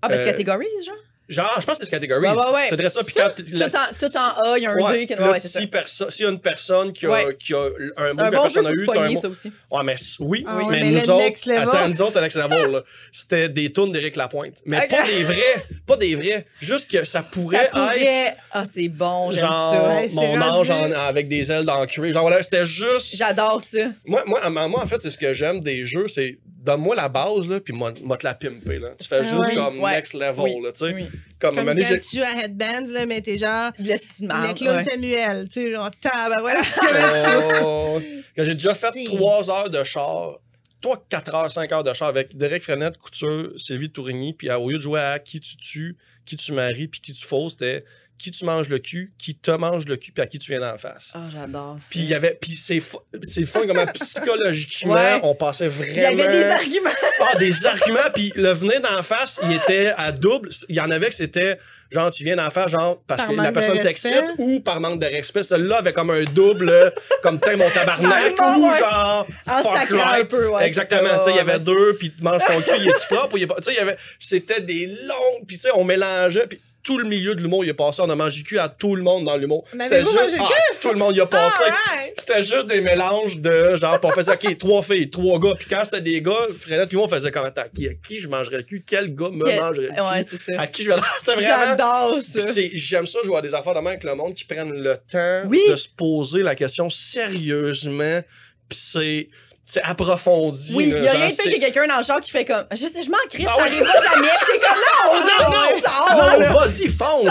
Ah, 0.00 0.08
parce 0.08 0.22
euh, 0.22 0.24
catégories, 0.24 0.66
genre? 0.86 0.94
Genre, 1.28 1.50
je 1.60 1.64
pense 1.66 1.78
que 1.78 1.84
c'est 1.84 1.86
ce 1.86 1.90
catégorie. 1.90 2.20
Ouais, 2.20 2.34
ouais, 2.36 2.52
ouais. 2.52 2.66
C'est 2.68 2.90
ça, 2.92 3.04
puis 3.04 3.14
quand 3.14 3.28
Tout, 3.34 3.42
la- 3.52 3.66
en, 3.66 3.70
tout 3.98 4.16
en 4.16 4.52
A, 4.52 4.58
il 4.58 4.62
y 4.64 4.66
a 4.66 4.72
un 4.72 4.76
Ouais, 4.76 4.92
D. 4.92 5.06
qui- 5.06 5.14
puis 5.14 5.22
là, 5.24 5.30
ouais, 5.30 5.40
c'est 5.40 5.48
ça. 5.48 5.60
si 5.60 6.10
s'il 6.16 6.24
y 6.24 6.28
a 6.28 6.30
une 6.30 6.40
personne 6.40 6.92
qui 6.92 7.06
a, 7.06 7.10
Ouais. 7.10 7.36
qui 7.38 7.54
a 7.54 7.68
un 7.96 8.12
mot 8.12 8.20
Un 8.22 8.30
que 8.30 8.36
bon 8.36 8.48
jeu 8.48 8.62
personne 8.62 8.84
pour 8.84 8.94
eu, 8.94 8.98
un 8.98 9.10
mot. 9.10 9.20
ça 9.20 9.28
aussi. 9.28 9.52
Ouais, 9.70 9.82
mais 9.84 9.96
oui, 10.20 10.44
Ah 10.46 10.56
oui, 10.58 10.64
mais, 10.68 10.80
mais 10.80 10.90
nous 10.90 10.98
autres, 11.10 11.16
next 11.18 11.46
level. 11.46 11.62
attends, 11.62 11.88
nous 11.88 12.02
autres, 12.02 12.12
c'est 12.14 12.20
next 12.20 12.36
level, 12.36 12.72
là. 12.72 12.82
C'était 13.12 13.48
des 13.48 13.72
tunes 13.72 13.92
d'Éric 13.92 14.16
Lapointe. 14.16 14.54
Mais 14.66 14.78
Ok. 14.84 14.88
pas 14.90 15.06
des 15.06 15.22
vrais, 15.22 15.64
pas 15.86 15.96
des 15.96 16.14
vrais. 16.16 16.46
Juste 16.60 16.90
que 16.90 17.04
ça 17.04 17.22
pourrait, 17.22 17.70
Ça 17.72 17.80
pourrait... 17.80 18.02
être 18.26 18.36
Ah, 18.50 18.64
c'est 18.64 18.88
bon, 18.88 19.30
j'aime 19.30 19.42
ça. 19.50 20.08
Mon 20.12 20.22
rendu- 20.32 20.42
ange 20.42 20.70
en- 20.70 20.92
avec 21.00 21.28
des 21.28 21.50
ailes 21.50 21.66
cuir. 21.88 22.12
Genre 22.12 22.22
voilà, 22.22 22.42
c'était 22.42 22.66
juste. 22.66 23.16
J'adore 23.16 23.60
ça. 23.62 23.78
Moi, 24.04 24.22
moi, 24.26 24.50
moi, 24.50 24.68
moi, 24.68 24.82
en 24.82 24.86
fait, 24.86 24.98
c'est 25.00 25.10
ce 25.10 25.18
que 25.18 25.32
j'aime 25.32 25.60
des 25.60 25.86
jeux, 25.86 26.08
c'est 26.08 26.38
donne-moi 26.62 26.94
la 26.94 27.08
base, 27.08 27.46
là, 27.48 27.60
puis 27.60 27.72
moi, 27.72 27.92
moi 28.02 28.16
te 28.16 28.24
la 28.24 28.34
pimper, 28.34 28.78
là. 28.78 28.90
Tu 28.98 29.08
fais 29.08 29.24
juste 29.24 29.54
comme 29.54 29.80
Ouais. 29.80 29.92
next 29.96 30.14
level, 30.14 30.40
Oui. 30.40 30.54
là, 30.62 30.72
tu 30.72 30.78
sais. 30.86 30.94
Oui. 30.94 31.04
Comme, 31.38 31.56
quand 31.56 31.74
tu 31.74 32.16
joues 32.16 32.22
à 32.22 32.44
Headband, 32.44 32.86
là, 32.88 33.04
mais 33.06 33.20
t'es 33.20 33.36
genre 33.36 33.72
le 33.78 34.54
Claude 34.54 34.76
ouais. 34.76 34.84
Samuel, 34.84 35.48
tu 35.48 35.60
sais, 35.64 35.72
genre, 35.72 35.90
tabarouette. 36.00 36.56
Oh, 37.64 38.00
quand 38.36 38.44
j'ai 38.44 38.54
déjà 38.54 38.74
fait. 38.74 39.04
3 39.04 39.50
heures 39.50 39.70
de 39.70 39.82
char, 39.84 40.38
toi 40.80 41.04
4 41.08 41.34
heures, 41.34 41.52
5 41.52 41.72
heures 41.72 41.84
de 41.84 41.92
char 41.92 42.08
avec 42.08 42.36
Derek 42.36 42.62
Frenette, 42.62 42.96
Couture, 42.98 43.50
Sylvie 43.56 43.90
Tourigny, 43.90 44.32
puis 44.32 44.50
au 44.50 44.70
lieu 44.70 44.76
de 44.76 44.82
jouer 44.82 45.00
à 45.00 45.18
qui 45.18 45.40
tu 45.40 45.56
tues, 45.56 45.96
qui 46.24 46.36
tu 46.36 46.52
maries, 46.52 46.88
puis 46.88 47.00
qui 47.00 47.12
tu 47.12 47.26
fausses, 47.26 47.52
c'était 47.54 47.84
qui 48.22 48.30
tu 48.30 48.44
manges 48.44 48.68
le 48.68 48.78
cul, 48.78 49.12
qui 49.18 49.34
te 49.34 49.50
mange 49.50 49.84
le 49.86 49.96
cul, 49.96 50.12
puis 50.12 50.22
à 50.22 50.26
qui 50.28 50.38
tu 50.38 50.52
viens 50.52 50.60
d'en 50.60 50.78
face. 50.78 51.10
Ah, 51.14 51.22
j'adore 51.32 51.76
ça. 51.80 51.88
Puis 51.90 52.00
il 52.00 52.06
y 52.08 52.14
avait, 52.14 52.38
puis 52.40 52.52
c'est 52.52 52.80
c'est 53.22 53.44
fun 53.44 53.62
comment 53.66 53.84
psychologiquement 53.94 54.92
Ouais. 54.94 55.20
on 55.24 55.34
passait 55.34 55.66
vraiment. 55.68 55.92
Il 55.94 56.00
y 56.00 56.04
avait 56.04 56.28
des 56.28 56.44
arguments. 56.44 56.90
Ah, 57.20 57.36
des 57.38 57.66
arguments, 57.66 58.10
puis 58.14 58.32
le 58.36 58.52
venir 58.52 58.80
d'en 58.80 59.02
face, 59.02 59.40
il 59.42 59.56
était 59.56 59.92
à 59.96 60.12
double. 60.12 60.50
Il 60.68 60.76
y 60.76 60.80
en 60.80 60.90
avait 60.90 61.08
que 61.08 61.14
c'était 61.14 61.58
genre, 61.90 62.10
tu 62.10 62.22
viens 62.24 62.36
d'en 62.36 62.50
face, 62.50 62.70
genre, 62.70 63.02
parce 63.06 63.22
Par 63.22 63.30
que 63.30 63.36
la 63.36 63.52
personne 63.52 63.78
t'excite 63.78 64.22
ou 64.38 64.60
par 64.60 64.80
manque 64.80 65.00
de 65.00 65.06
respect. 65.06 65.42
Celui-là 65.42 65.78
avait 65.78 65.92
comme 65.92 66.10
un 66.10 66.22
double, 66.24 66.92
comme 67.22 67.40
t'es 67.40 67.56
mon 67.56 67.68
tabarnak, 67.70 68.34
ou 68.40 68.68
ouais. 68.70 68.78
genre, 68.78 69.26
En 69.48 69.62
fuck 69.62 69.90
un 70.00 70.24
peu, 70.24 70.48
ouais. 70.48 70.66
Exactement, 70.66 71.18
tu 71.18 71.24
sais, 71.24 71.30
il 71.30 71.36
y 71.36 71.40
avait 71.40 71.58
deux, 71.58 71.96
puis 71.98 72.12
tu 72.16 72.22
manges 72.22 72.42
ton 72.46 72.60
cul, 72.60 72.80
il 72.80 72.88
est 72.88 73.06
propre 73.08 73.34
ou 73.34 73.36
il 73.38 73.42
est 73.42 73.46
pas? 73.46 73.56
Tu 73.56 73.64
sais, 73.64 73.72
il 73.72 73.76
y 73.76 73.80
avait. 73.80 73.96
C'était 74.20 74.60
des 74.60 74.86
longues, 74.86 75.46
puis 75.46 75.56
tu 75.56 75.62
sais, 75.62 75.70
on 75.74 75.84
mélangeait, 75.84 76.46
puis 76.46 76.60
tout 76.82 76.98
le 76.98 77.04
milieu 77.08 77.34
de 77.34 77.40
l'humour, 77.42 77.64
il 77.64 77.68
est 77.70 77.74
passé. 77.74 78.02
On 78.04 78.10
a 78.10 78.14
mangé 78.16 78.40
le 78.40 78.44
cul 78.44 78.58
à 78.58 78.68
tout 78.68 78.94
le 78.96 79.02
monde 79.02 79.24
dans 79.24 79.36
l'humour. 79.36 79.64
Mais 79.74 79.84
C'était 79.84 80.00
juste. 80.02 80.36
ah, 80.40 80.48
tout 80.80 80.88
le 80.90 80.98
monde 80.98 81.16
y 81.16 81.20
a 81.20 81.26
passé. 81.26 81.62
Alright! 81.64 82.14
C'était 82.18 82.42
juste 82.42 82.66
des 82.66 82.80
mélanges 82.80 83.38
de 83.38 83.76
genre, 83.76 83.98
on 84.02 84.10
faisait, 84.10 84.32
OK, 84.32 84.58
trois 84.58 84.82
filles, 84.82 85.10
trois 85.10 85.38
gars. 85.38 85.54
Puis 85.58 85.66
quand 85.70 85.82
c'était 85.84 86.00
des 86.00 86.20
gars, 86.22 86.46
Frédéric 86.58 86.88
puis 86.88 86.96
moi, 86.96 87.06
on 87.06 87.08
faisait 87.08 87.30
comme, 87.30 87.44
attends, 87.44 87.64
qui, 87.74 87.88
à 87.88 87.92
qui 87.94 88.20
je 88.20 88.28
mangerais 88.28 88.58
le 88.58 88.62
cul? 88.64 88.84
Quel 88.86 89.14
gars 89.14 89.30
me 89.30 89.44
mangerait 89.44 89.88
le 89.88 89.94
cul? 89.94 90.00
Ouais, 90.00 90.22
c'est 90.22 90.40
ça. 90.40 90.60
À 90.60 90.66
qui 90.66 90.82
je 90.84 90.90
vais 90.90 90.96
C'était 91.20 91.34
vraiment. 91.34 91.76
J'adore 91.76 92.20
ça. 92.20 92.40
J'aime 92.74 93.06
ça 93.06 93.18
jouer 93.24 93.36
à 93.36 93.42
des 93.42 93.54
affaires 93.54 93.74
de 93.74 93.78
même 93.78 93.86
avec 93.88 94.04
le 94.04 94.14
monde 94.14 94.34
qui 94.34 94.44
prennent 94.44 94.72
le 94.82 94.96
temps 95.10 95.42
Oui. 95.48 95.60
de 95.68 95.76
se 95.76 95.88
poser 95.88 96.42
la 96.42 96.54
question 96.54 96.90
sérieusement. 96.90 98.20
Puis 98.68 98.78
c'est. 98.80 99.28
C'est 99.72 99.80
approfondi. 99.82 100.74
Oui, 100.74 100.92
il 100.94 101.02
y 101.02 101.08
a 101.08 101.12
rien 101.12 101.28
de 101.28 101.32
pire 101.34 101.44
c'est- 101.44 101.50
que 101.50 101.58
quelqu'un 101.58 101.86
dans 101.86 101.96
le 101.96 102.02
genre 102.02 102.20
qui 102.20 102.30
fait 102.30 102.44
comme 102.44 102.66
Je 102.72 102.86
sais, 102.86 103.00
je 103.02 103.08
m'en 103.10 103.16
crisse, 103.30 103.46
Ah 103.48 103.54
ça 103.56 103.62
oui. 103.62 103.68
arrivera 103.70 103.92
jamais. 104.02 104.28
T'es 104.46 104.58
comme 104.58 104.76
Non, 104.76 105.14
non, 105.40 105.50
non. 105.50 106.40
Non, 106.40 106.58
vas-y, 106.58 106.88
fonce! 106.88 107.26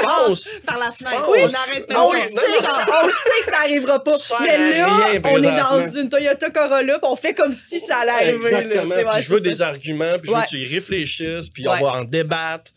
Fonce! 0.00 0.48
Par 0.64 0.78
la 0.78 0.90
fenêtre. 0.90 1.28
Oui. 1.30 1.40
on 1.42 1.54
arrête 1.54 1.86
pas. 1.86 1.94
sait, 1.94 1.98
on 2.00 3.06
que 3.08 3.50
ça 3.50 3.58
arrivera 3.62 4.02
pas. 4.02 4.16
Mais 4.40 4.78
là, 4.78 4.86
on 5.24 5.42
est 5.42 5.56
dans 5.58 5.86
une 6.00 6.08
Toyota 6.08 6.48
Corolla, 6.48 6.98
puis 6.98 7.08
on 7.10 7.16
fait 7.16 7.34
comme 7.34 7.52
si 7.52 7.78
ça 7.80 7.98
allait 7.98 8.10
arriver. 8.12 8.54
Exactement. 8.54 9.20
Je 9.20 9.28
veux 9.28 9.40
des 9.40 9.60
arguments, 9.60 10.12
puis 10.18 10.28
je 10.28 10.30
veux 10.30 10.38
Ouais. 10.38 10.44
que 10.44 10.48
tu 10.48 10.56
y 10.60 10.74
réfléchisses, 10.74 11.50
puis 11.50 11.68
on 11.68 11.72
va 11.78 11.92
en 11.92 12.04
débattre. 12.04 12.72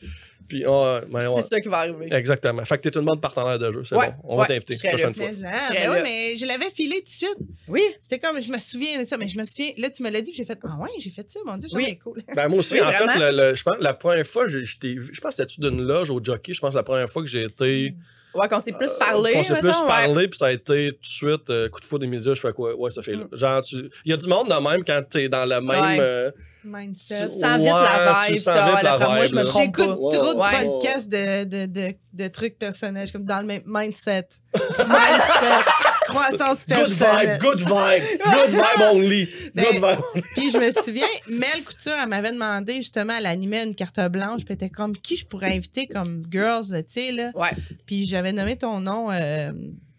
Puis, 0.48 0.64
ah, 0.68 1.02
ben, 1.10 1.28
ouais. 1.30 1.42
C'est 1.42 1.48
ça 1.50 1.62
qui 1.62 1.68
va 1.70 1.78
arriver. 1.80 2.08
Exactement. 2.12 2.64
Fait 2.66 2.78
que 2.78 2.84
t'es 2.84 2.92
tout 2.92 3.00
le 3.00 3.06
monde 3.06 3.20
partenaire 3.22 3.58
de 3.58 3.72
jeu. 3.72 3.84
C'est 3.84 3.96
Ouais, 3.96 4.10
bon. 4.10 4.14
On 4.24 4.38
va 4.38 4.46
t'inviter 4.46 4.74
je 4.76 4.80
serais 4.80 4.90
prochaine 4.90 5.14
fois. 5.16 5.26
Mais, 5.40 5.48
hein, 5.48 5.52
Je 5.70 5.74
ben 5.76 6.04
mais 6.04 6.38
je 6.38 6.46
l'avais 6.46 6.70
filé 6.70 6.98
tout 7.00 7.06
de 7.06 7.10
suite. 7.10 7.38
Oui. 7.68 7.82
C'était 8.02 8.20
comme, 8.20 8.40
je 8.42 8.52
me 8.52 8.60
souviens 8.60 9.00
de 9.02 9.06
ça, 9.08 9.18
mais 9.18 9.28
je 9.28 9.38
me 9.38 9.44
souviens, 9.44 9.72
là, 9.78 9.90
tu 9.90 10.04
me 10.04 10.10
l'as 10.10 10.22
dit, 10.22 10.32
puis 10.32 10.38
j'ai 10.38 10.46
fait, 10.46 10.60
ah 10.64 10.78
ouais, 10.82 10.90
j'ai 11.00 11.10
fait 11.10 11.30
ça, 11.30 11.40
mon 11.46 11.58
Dieu, 11.58 11.70
Oui. 11.74 11.86
c'est 11.90 11.96
cool. 11.98 12.22
Ben, 12.36 12.48
moi 12.48 12.60
aussi, 12.60 12.74
Oui, 12.76 12.82
en 12.82 12.92
fait, 12.92 13.06
vraiment. 13.06 13.26
le- 13.32 13.50
le- 13.50 13.56
je 13.56 13.64
pense 13.64 13.78
la 13.80 13.94
première 13.94 14.28
fois, 14.28 14.48
j'ai- 14.48 14.64
je 14.66 14.78
t'ai 14.80 14.94
vu- 14.96 15.10
je 15.12 15.20
pense 15.22 15.36
que 15.36 15.44
c'était 15.48 15.62
d'une 15.70 15.82
loge 15.82 16.10
au 16.10 16.24
jockey? 16.24 16.54
Je 16.54 16.60
pense 16.62 16.72
que 16.72 16.78
la 16.78 16.84
première 16.84 17.10
fois 17.10 17.22
que 17.24 17.28
j'ai 17.30 17.44
été. 17.46 17.96
Ouais, 18.36 18.48
qu'on 18.50 18.60
s'est 18.60 18.74
plus 18.74 18.90
euh, 18.92 18.98
parlé. 19.00 19.34
qu'on 19.34 19.44
s'est 19.44 19.60
plus 19.60 19.70
ouais. 19.70 19.88
parlé, 19.88 20.28
puis 20.28 20.38
ça 20.38 20.48
a 20.48 20.52
été 20.52 20.92
tout 20.94 21.02
de 21.02 21.08
suite 21.08 21.50
euh, 21.50 21.70
coup 21.70 21.80
de 21.80 21.86
foudre 21.86 22.02
des 22.02 22.08
médias. 22.08 22.34
Je 22.34 22.42
fais 22.42 22.54
quoi? 22.54 22.76
Ouais, 22.76 22.90
ça 22.92 23.02
fait 23.02 23.14
là. 23.14 23.26
Genre, 23.32 23.62
tu. 23.62 23.90
Il 24.04 24.12
y 24.12 24.14
a 24.14 24.18
du 24.18 24.28
monde 24.28 24.50
de 24.50 24.54
même 24.54 24.84
quand 24.84 25.02
t'es 25.10 25.30
dans 25.30 25.46
le 25.46 25.62
même. 25.62 25.70
Ouais. 25.70 25.98
euh, 26.00 26.32
Mindset. 26.66 27.26
Tu 27.26 27.28
sens 27.28 27.58
vite 27.60 27.68
la 27.68 28.28
vibe. 28.28 29.08
moi, 29.08 29.20
vibe, 29.20 29.30
je 29.30 29.36
me 29.36 29.42
là. 29.42 29.46
trompe 29.46 29.64
J'écoute 29.66 30.12
trop 30.12 30.34
de 30.34 30.64
podcasts 30.64 31.10
de, 31.10 31.44
de, 31.44 31.66
de, 31.68 31.94
de 32.14 32.28
trucs 32.28 32.58
personnels. 32.58 33.04
Je 33.04 33.08
suis 33.10 33.14
comme 33.14 33.26
dans 33.26 33.40
le 33.40 33.46
même 33.46 33.62
mindset. 33.66 34.28
mindset. 34.54 35.72
Croissance 36.08 36.66
Good 36.68 36.90
vibe, 36.90 36.98
personnelle. 36.98 37.40
good 37.40 37.60
vibe, 37.60 38.04
good 38.24 38.50
vibe 38.52 38.82
only. 38.94 39.30
Ben, 39.54 39.66
Good 39.66 39.76
vibe. 39.84 40.24
Puis 40.36 40.52
je 40.52 40.58
me 40.58 40.72
souviens, 40.84 41.08
Mel 41.28 41.64
Couture, 41.66 41.94
elle 42.02 42.08
m'avait 42.10 42.32
demandé 42.32 42.76
justement, 42.76 43.14
elle 43.18 43.26
animait 43.26 43.64
une 43.64 43.76
carte 43.76 44.00
blanche, 44.10 44.46
puis 44.46 44.48
elle 44.50 44.56
était 44.56 44.70
comme 44.70 44.96
qui 44.98 45.16
je 45.18 45.26
pourrais 45.26 45.54
inviter 45.56 45.88
comme 45.88 46.26
girls, 46.32 46.66
là, 46.70 46.84
tu 46.84 46.94
sais, 46.94 47.12
là? 47.12 47.32
Ouais. 47.36 47.52
Puis 47.86 48.06
j'avais 48.08 48.32
nommé 48.32 48.58
ton 48.58 48.80
nom. 48.80 49.12
euh, 49.12 49.52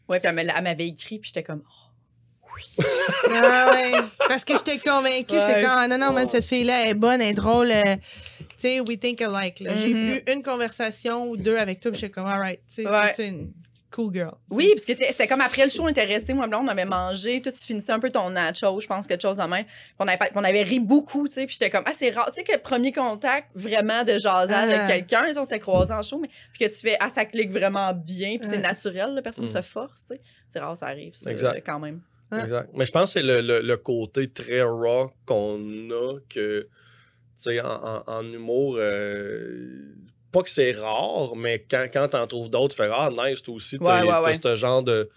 Ouais, 0.09 0.21
puis 0.21 0.29
elle 0.29 0.63
m'avait 0.63 0.87
écrit, 0.89 1.19
puis 1.19 1.29
j'étais 1.35 1.43
comme. 1.43 1.63
oh, 1.67 2.83
Ah 3.35 3.71
ouais. 3.73 3.93
Parce 4.29 4.45
que 4.45 4.55
j'étais 4.55 4.79
convaincue. 4.79 5.35
J'étais 5.35 5.61
comme, 5.61 5.71
ah, 5.77 5.89
non, 5.89 5.99
non, 5.99 6.13
man, 6.13 6.29
cette 6.29 6.45
fille-là 6.45 6.87
est 6.89 6.95
bonne, 6.95 7.21
elle 7.21 7.31
est 7.31 7.35
drôle. 7.35 7.71
euh, 7.71 7.97
tu 8.39 8.47
sais, 8.59 8.81
we 8.81 8.99
think 8.99 9.21
alike. 9.21 9.63
J'ai 9.77 9.91
eu 9.91 10.23
une 10.33 10.43
conversation 10.43 11.29
ou 11.29 11.37
deux 11.37 11.57
avec 11.57 11.81
toi, 11.81 11.91
puis 11.91 12.01
j'étais 12.01 12.13
comme, 12.13 12.27
alright, 12.27 12.61
tu 12.69 12.83
sais, 12.83 12.89
Ouais. 12.89 13.13
c'est 13.15 13.29
une 13.29 13.53
cool 13.97 14.13
girl. 14.13 14.35
Oui, 14.51 14.69
parce 14.75 14.85
que 14.85 14.95
c'était 14.95 15.27
comme 15.27 15.41
après 15.41 15.65
le 15.65 15.71
show, 15.71 15.83
on 15.85 15.89
était 15.89 16.05
restés, 16.05 16.35
moi, 16.35 16.47
blonde, 16.47 16.67
on 16.67 16.69
avait 16.69 16.85
mangé, 16.85 17.41
toi, 17.41 17.51
tu 17.51 17.59
finissais 17.59 17.93
un 17.93 17.99
peu 17.99 18.11
ton 18.11 18.29
nacho, 18.31 18.79
je 18.81 18.87
pense, 18.87 19.07
quelque 19.07 19.23
chose 19.23 19.37
de 19.39 19.43
même. 19.45 19.65
On 19.99 20.07
avait, 20.07 20.31
on 20.35 20.45
avait 20.45 20.63
ri 20.63 20.79
beaucoup, 20.81 21.27
tu 21.27 21.35
sais, 21.35 21.47
puis 21.47 21.55
j'étais 21.59 21.71
comme, 21.71 21.85
ah, 21.87 21.93
c'est 21.95 22.11
rare, 22.11 22.27
tu 22.31 22.35
sais, 22.35 22.45
que 22.45 22.53
le 22.53 22.59
premier 22.59 22.93
contact, 22.93 23.49
vraiment 23.55 24.05
de 24.05 24.19
jaser 24.19 24.55
Ah. 24.55 24.61
avec 24.61 24.87
quelqu'un, 24.87 25.27
on 25.37 25.43
s'était 25.45 25.59
croisés 25.59 25.95
en 25.95 26.03
show, 26.03 26.19
mais 26.19 26.29
puis 26.53 26.67
que 26.69 26.73
tu 26.75 26.81
fais, 26.81 26.97
ah, 27.01 27.09
ça 27.09 27.25
clique 27.25 27.51
vraiment 27.51 27.93
bien, 27.95 28.37
puis 28.39 28.49
c'est 28.51 28.59
naturel, 28.61 29.15
la 29.15 29.23
personne 29.23 29.47
Mm. 29.47 29.51
se 29.51 29.63
force, 29.63 30.03
tu 30.07 30.15
sais. 30.15 30.21
C'est 30.49 30.61
rare, 30.61 30.77
ça 30.77 30.87
arrive, 30.89 31.15
ça, 31.15 31.33
Exact. 31.33 31.63
quand 31.65 31.81
même. 31.81 32.01
Exact. 32.33 32.69
Mais 32.75 32.85
je 32.85 32.93
pense 32.93 33.15
que 33.15 33.21
c'est 33.21 33.27
le, 33.27 33.41
le- 33.41 33.61
le 33.63 33.77
côté 33.77 34.29
très 34.29 34.63
raw 34.63 35.11
qu'on 35.27 35.59
a 35.91 36.19
que, 36.29 36.63
tu 36.63 36.69
sais, 37.37 37.61
en, 37.61 37.67
en- 37.69 38.03
en 38.07 38.23
humour, 38.33 38.77
euh, 38.79 39.95
pas 40.33 40.43
que 40.43 40.51
c'est 40.51 40.73
rare, 40.73 41.35
mais 41.37 41.65
quand, 41.71 41.87
quand 41.93 42.09
t'en 42.09 42.27
trouves 42.27 42.51
d'autres, 42.51 42.75
tu 42.77 42.83
fais 42.83 42.91
Ah, 42.93 43.11
nice, 43.11 43.43
toi 43.43 43.55
aussi, 43.55 43.79
t'as 43.79 43.85
Ouais, 44.03 44.07
ouais, 44.07 44.13
t'as 44.13 44.23
ouais. 44.23 44.39
ce 44.43 44.57
genre 44.57 44.83
de, 44.83 45.09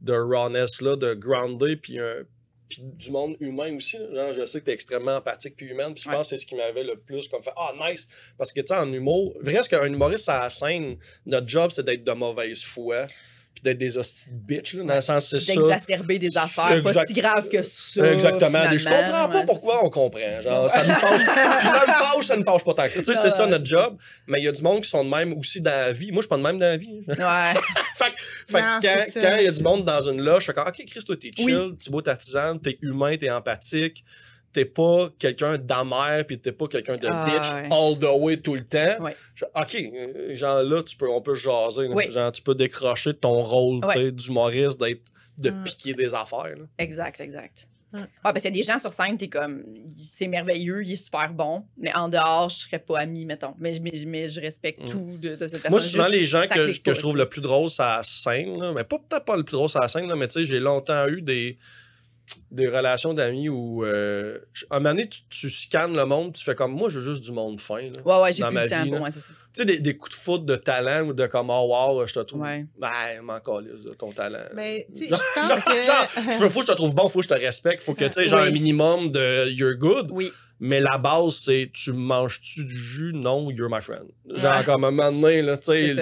de 0.00 0.12
rawness-là, 0.12 0.96
de 0.96 1.14
groundé, 1.14 1.76
puis 1.76 1.98
un- 1.98 2.22
puis 2.68 2.82
du 2.82 3.10
monde 3.10 3.36
humain 3.40 3.74
aussi. 3.76 3.96
Genre, 4.14 4.32
je 4.32 4.44
sais 4.44 4.60
que 4.60 4.66
t'es 4.66 4.72
extrêmement 4.72 5.16
empathique 5.16 5.56
puis 5.56 5.66
humaine, 5.66 5.92
puis 5.92 6.04
je 6.04 6.08
pense 6.08 6.30
que 6.30 6.36
c'est 6.36 6.42
ce 6.42 6.46
qui 6.46 6.54
m'avait 6.54 6.84
le 6.84 6.94
plus 6.96 7.26
comme 7.28 7.42
fait 7.42 7.50
Ah, 7.56 7.72
nice! 7.90 8.06
Parce 8.38 8.52
que, 8.52 8.60
tu 8.60 8.68
sais, 8.68 8.76
en 8.76 8.92
humour, 8.92 9.34
vrai, 9.40 9.60
ce 9.64 9.68
qu'un 9.68 9.84
humoriste 9.86 10.28
à 10.28 10.38
la 10.40 10.50
scène, 10.50 10.96
notre 11.26 11.48
job, 11.48 11.70
c'est 11.72 11.84
d'être 11.84 12.04
de 12.04 12.12
mauvaise 12.12 12.62
foi, 12.62 13.08
puis 13.54 13.62
d'être 13.64 13.78
des 13.78 13.98
hosties 13.98 14.30
de 14.30 14.36
bitch, 14.36 14.74
là, 14.74 14.84
dans 14.84 14.94
le 14.94 15.00
sens, 15.00 15.28
c'est 15.28 15.40
ça. 15.40 15.52
D'exacerber 15.54 16.18
des 16.18 16.36
affaires, 16.38 16.82
pas 16.82 17.04
si 17.04 17.12
grave 17.12 17.48
que 17.48 17.62
ça. 17.62 18.12
Exactement. 18.12 18.62
Je 18.72 18.84
comprends 18.84 19.28
pas 19.28 19.38
Ouais, 19.40 19.44
pourquoi 19.44 19.84
on 19.84 19.90
comprend. 19.90 20.42
Genre, 20.42 20.70
ça 20.70 20.84
nous 20.86 20.94
fâche. 20.94 21.20
Puis 21.58 21.68
ça 21.68 21.80
me 21.86 21.92
fâche, 21.92 22.26
ça 22.26 22.36
me 22.36 22.44
fâche 22.44 22.64
pas 22.64 22.74
tant 22.74 22.86
que 22.86 22.92
ça. 22.94 23.00
Tu 23.00 23.04
sais, 23.06 23.14
c'est 23.20 23.30
ça 23.30 23.44
ouais, 23.44 23.50
notre 23.50 23.66
job. 23.66 23.96
Mais 24.28 24.40
il 24.40 24.44
y 24.44 24.48
a 24.48 24.52
du 24.52 24.62
monde 24.62 24.82
qui 24.82 24.88
sont 24.88 25.04
de 25.04 25.10
même 25.10 25.32
aussi 25.36 25.60
dans 25.60 25.70
la 25.70 25.92
vie. 25.92 26.12
Moi, 26.12 26.18
je 26.18 26.22
suis 26.22 26.28
pas 26.28 26.36
de 26.38 26.42
même 26.42 26.58
dans 26.58 26.66
la 26.66 26.76
vie. 26.76 27.02
fait 27.06 27.12
Ouais. 27.12 27.54
fait 27.96 28.12
que 28.50 28.52
Non, 28.52 28.78
quand 28.82 29.36
il 29.38 29.44
y 29.44 29.48
a 29.48 29.50
du 29.52 29.62
monde 29.62 29.84
dans 29.84 30.02
une 30.02 30.20
loge, 30.22 30.42
je 30.42 30.46
fais 30.46 30.52
comme, 30.54 30.68
OK, 30.68 30.84
Chris, 30.86 31.04
toi, 31.04 31.16
t'es 31.16 31.30
chill, 31.36 31.44
Oui. 31.56 31.76
tu 31.82 31.90
bois 31.90 32.02
ta 32.02 32.16
tisane, 32.16 32.60
t'es 32.60 32.78
humain, 32.82 33.16
t'es 33.18 33.30
empathique. 33.30 34.04
T'es 34.52 34.64
pas 34.64 35.08
quelqu'un 35.18 35.58
d'amer 35.58 36.24
puis 36.26 36.38
t'es 36.38 36.52
pas 36.52 36.66
quelqu'un 36.66 36.96
de 36.96 37.06
Ah, 37.10 37.24
bitch 37.24 37.52
ouais. 37.52 37.68
all 37.70 37.98
the 37.98 38.20
way 38.20 38.36
tout 38.36 38.54
le 38.54 38.64
temps. 38.64 39.02
Ouais. 39.04 39.14
Je- 39.34 39.44
ok, 39.44 39.74
euh, 39.94 40.34
genre 40.34 40.62
là, 40.62 40.82
tu 40.82 40.96
peux, 40.96 41.08
on 41.08 41.20
peut 41.20 41.34
jaser. 41.36 41.88
là. 41.88 42.10
Genre, 42.10 42.32
tu 42.32 42.42
peux 42.42 42.54
décrocher 42.54 43.14
ton 43.14 43.40
rôle 43.40 43.84
Ouais. 43.84 43.94
tu 43.94 44.00
sais, 44.00 44.12
d'humoriste, 44.12 44.80
d'être 44.80 45.02
de 45.38 45.50
Mm. 45.50 45.64
piquer 45.64 45.94
des 45.94 46.14
affaires. 46.14 46.44
là. 46.56 46.64
Exact, 46.78 47.20
exact. 47.20 47.68
Ouais. 47.92 48.00
Ouais, 48.02 48.06
parce 48.22 48.42
qu'il 48.42 48.44
y 48.44 48.48
a 48.48 48.56
des 48.56 48.62
gens 48.62 48.78
sur 48.78 48.92
scène, 48.92 49.18
t'es 49.18 49.26
comme, 49.28 49.64
c'est 49.96 50.28
merveilleux, 50.28 50.84
il 50.84 50.92
est 50.92 50.96
super 50.96 51.32
bon, 51.32 51.64
mais 51.76 51.92
en 51.92 52.08
dehors, 52.08 52.48
je 52.48 52.56
serais 52.58 52.78
pas 52.78 53.00
amie, 53.00 53.26
mettons. 53.26 53.54
Mais, 53.58 53.80
mais, 53.80 53.90
mais 54.06 54.28
je 54.28 54.40
respecte 54.40 54.82
Mm. 54.82 54.86
tout 54.90 55.18
de, 55.20 55.34
de 55.34 55.46
cette 55.48 55.62
personne. 55.62 55.70
Moi, 55.72 55.80
souvent, 55.80 56.06
les 56.06 56.24
gens 56.24 56.42
que, 56.42 56.78
que 56.78 56.94
je 56.94 56.98
trouve 57.00 57.16
le 57.16 57.26
plus 57.28 57.40
drôle, 57.40 57.68
c'est 57.68 57.82
la 57.82 58.00
scène. 58.04 58.60
Là. 58.60 58.72
Mais 58.72 58.84
pas 58.84 58.98
peut-être 58.98 59.24
pas 59.24 59.36
le 59.36 59.42
plus 59.42 59.54
drôle, 59.56 59.68
c'est 59.68 59.80
la 59.80 59.88
scène, 59.88 60.06
là, 60.08 60.14
mais 60.14 60.28
tu 60.28 60.34
sais, 60.40 60.44
j'ai 60.44 60.60
longtemps 60.60 61.08
eu 61.08 61.20
des, 61.20 61.58
des 62.50 62.68
relations 62.68 63.14
d'amis 63.14 63.48
où, 63.48 63.84
euh, 63.84 64.38
à 64.70 64.76
un 64.76 64.80
moment 64.80 64.90
donné, 64.94 65.08
tu, 65.08 65.20
tu 65.28 65.50
scannes 65.50 65.94
le 65.96 66.04
monde, 66.04 66.32
tu 66.34 66.44
fais 66.44 66.54
comme 66.54 66.72
moi, 66.72 66.88
je 66.88 66.98
veux 67.00 67.14
juste 67.14 67.24
du 67.24 67.32
monde 67.32 67.60
fin. 67.60 67.80
là. 67.82 67.90
Ouais, 68.04 68.22
ouais, 68.22 68.32
j'ai 68.32 68.42
dans 68.42 68.50
plus 68.50 68.66
temps 68.66 68.82
vie, 68.84 68.90
pour 68.90 68.98
moi, 69.00 69.10
c'est 69.10 69.20
ça. 69.20 69.32
Tu 69.52 69.60
sais, 69.60 69.64
des, 69.64 69.78
des 69.78 69.96
coups 69.96 70.10
de 70.16 70.20
foot 70.20 70.44
de 70.44 70.56
talent 70.56 71.08
ou 71.08 71.12
de 71.12 71.26
comme, 71.26 71.50
oh 71.50 71.66
wow, 71.68 72.06
je 72.06 72.14
te 72.14 72.20
trouve. 72.20 72.40
Ouais. 72.42 72.66
Ben, 72.78 73.20
m'en 73.22 73.40
calisse 73.40 73.84
de 73.84 73.94
ton 73.94 74.12
talent. 74.12 74.38
Mais, 74.54 74.86
tu 74.94 75.04
sais, 75.04 75.08
Genre, 75.08 75.20
je 75.36 75.40
pense 75.40 75.64
que. 75.64 76.32
je 76.32 76.38
veux, 76.38 76.48
faut 76.48 76.60
que 76.60 76.66
je 76.66 76.72
te 76.72 76.76
trouve 76.76 76.94
bon, 76.94 77.08
faut 77.08 77.20
que 77.20 77.24
je 77.24 77.28
te 77.28 77.34
respecte, 77.34 77.82
faut 77.82 77.92
que 77.94 78.04
tu 78.12 78.26
genre 78.28 78.40
Oui. 78.42 78.48
un 78.48 78.50
minimum 78.50 79.10
de 79.10 79.48
you're 79.50 79.74
good, 79.74 80.10
Oui, 80.12 80.32
mais 80.60 80.78
la 80.80 80.98
base, 80.98 81.36
c'est 81.36 81.70
tu 81.72 81.92
manges-tu 81.92 82.64
du 82.64 82.76
jus? 82.76 83.12
Non, 83.14 83.50
you're 83.50 83.70
my 83.70 83.80
friend. 83.80 84.04
Genre, 84.34 84.58
Ouais. 84.58 84.64
comme 84.64 84.84
un 84.84 84.90
moment 84.90 85.10
donné, 85.10 85.42
là, 85.42 85.56
tu 85.56 85.72
sais, 85.72 85.94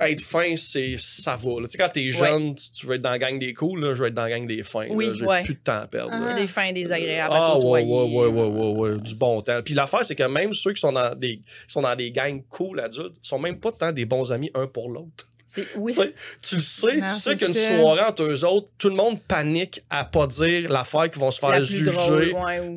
être 0.00 0.22
fin, 0.22 0.54
c'est 0.56 0.94
ça 0.98 1.36
va. 1.36 1.50
Tu 1.64 1.66
sais, 1.68 1.78
quand 1.78 1.88
t'es 1.92 2.08
jeune, 2.10 2.54
tu, 2.54 2.70
tu 2.70 2.86
veux 2.86 2.94
être 2.94 3.02
dans 3.02 3.10
la 3.10 3.18
gang 3.18 3.38
des 3.38 3.52
cools, 3.52 3.80
là, 3.80 3.94
je 3.94 4.02
veux 4.02 4.08
être 4.08 4.14
dans 4.14 4.22
la 4.22 4.30
gang 4.30 4.46
des 4.46 4.62
fins. 4.62 4.86
Oui. 4.90 5.10
J'ai 5.14 5.26
ouais. 5.26 5.42
plus 5.42 5.54
de 5.54 5.60
temps 5.60 5.80
à 5.80 5.86
perdre. 5.86 6.12
Ah. 6.14 6.34
des 6.34 6.46
fins 6.46 6.72
désagréables 6.72 7.34
Ah, 7.36 7.52
à 7.52 7.58
ouais, 7.58 7.82
ouais, 7.82 7.84
ouais, 7.84 8.26
ouais, 8.26 8.46
ouais, 8.46 8.72
ouais, 8.92 8.98
du 9.00 9.14
bon 9.14 9.42
temps. 9.42 9.60
Puis 9.62 9.74
l'affaire, 9.74 10.04
c'est 10.04 10.14
que 10.16 10.22
même 10.22 10.54
ceux 10.54 10.72
qui 10.72 10.80
sont 10.80 10.92
dans 10.92 11.14
des, 11.14 11.36
qui 11.38 11.44
sont 11.68 11.82
dans 11.82 11.96
des 11.96 12.10
gangs 12.12 12.42
cool 12.48 12.80
adultes 12.80 13.16
sont 13.22 13.38
même 13.38 13.58
pas 13.60 13.72
tant 13.72 13.92
des 13.92 14.04
bons 14.06 14.32
amis 14.32 14.50
un 14.54 14.66
pour 14.66 14.88
l'autre. 14.90 15.26
C'est, 15.52 15.66
oui, 15.74 15.92
Tu 15.92 16.00
sais, 16.00 16.14
tu 16.42 16.54
le 16.54 16.60
sais, 16.60 16.96
Non, 16.98 17.06
tu 17.14 17.20
sais 17.20 17.34
qu'une 17.34 17.52
soirée 17.54 18.02
entre 18.02 18.22
eux 18.22 18.44
autres, 18.44 18.68
tout 18.78 18.88
le 18.88 18.94
monde 18.94 19.20
panique 19.26 19.82
à 19.90 20.04
pas 20.04 20.28
dire 20.28 20.70
l'affaire 20.70 21.10
qu'ils 21.10 21.20
vont 21.20 21.32
se 21.32 21.40
faire 21.40 21.64
juger, 21.64 21.90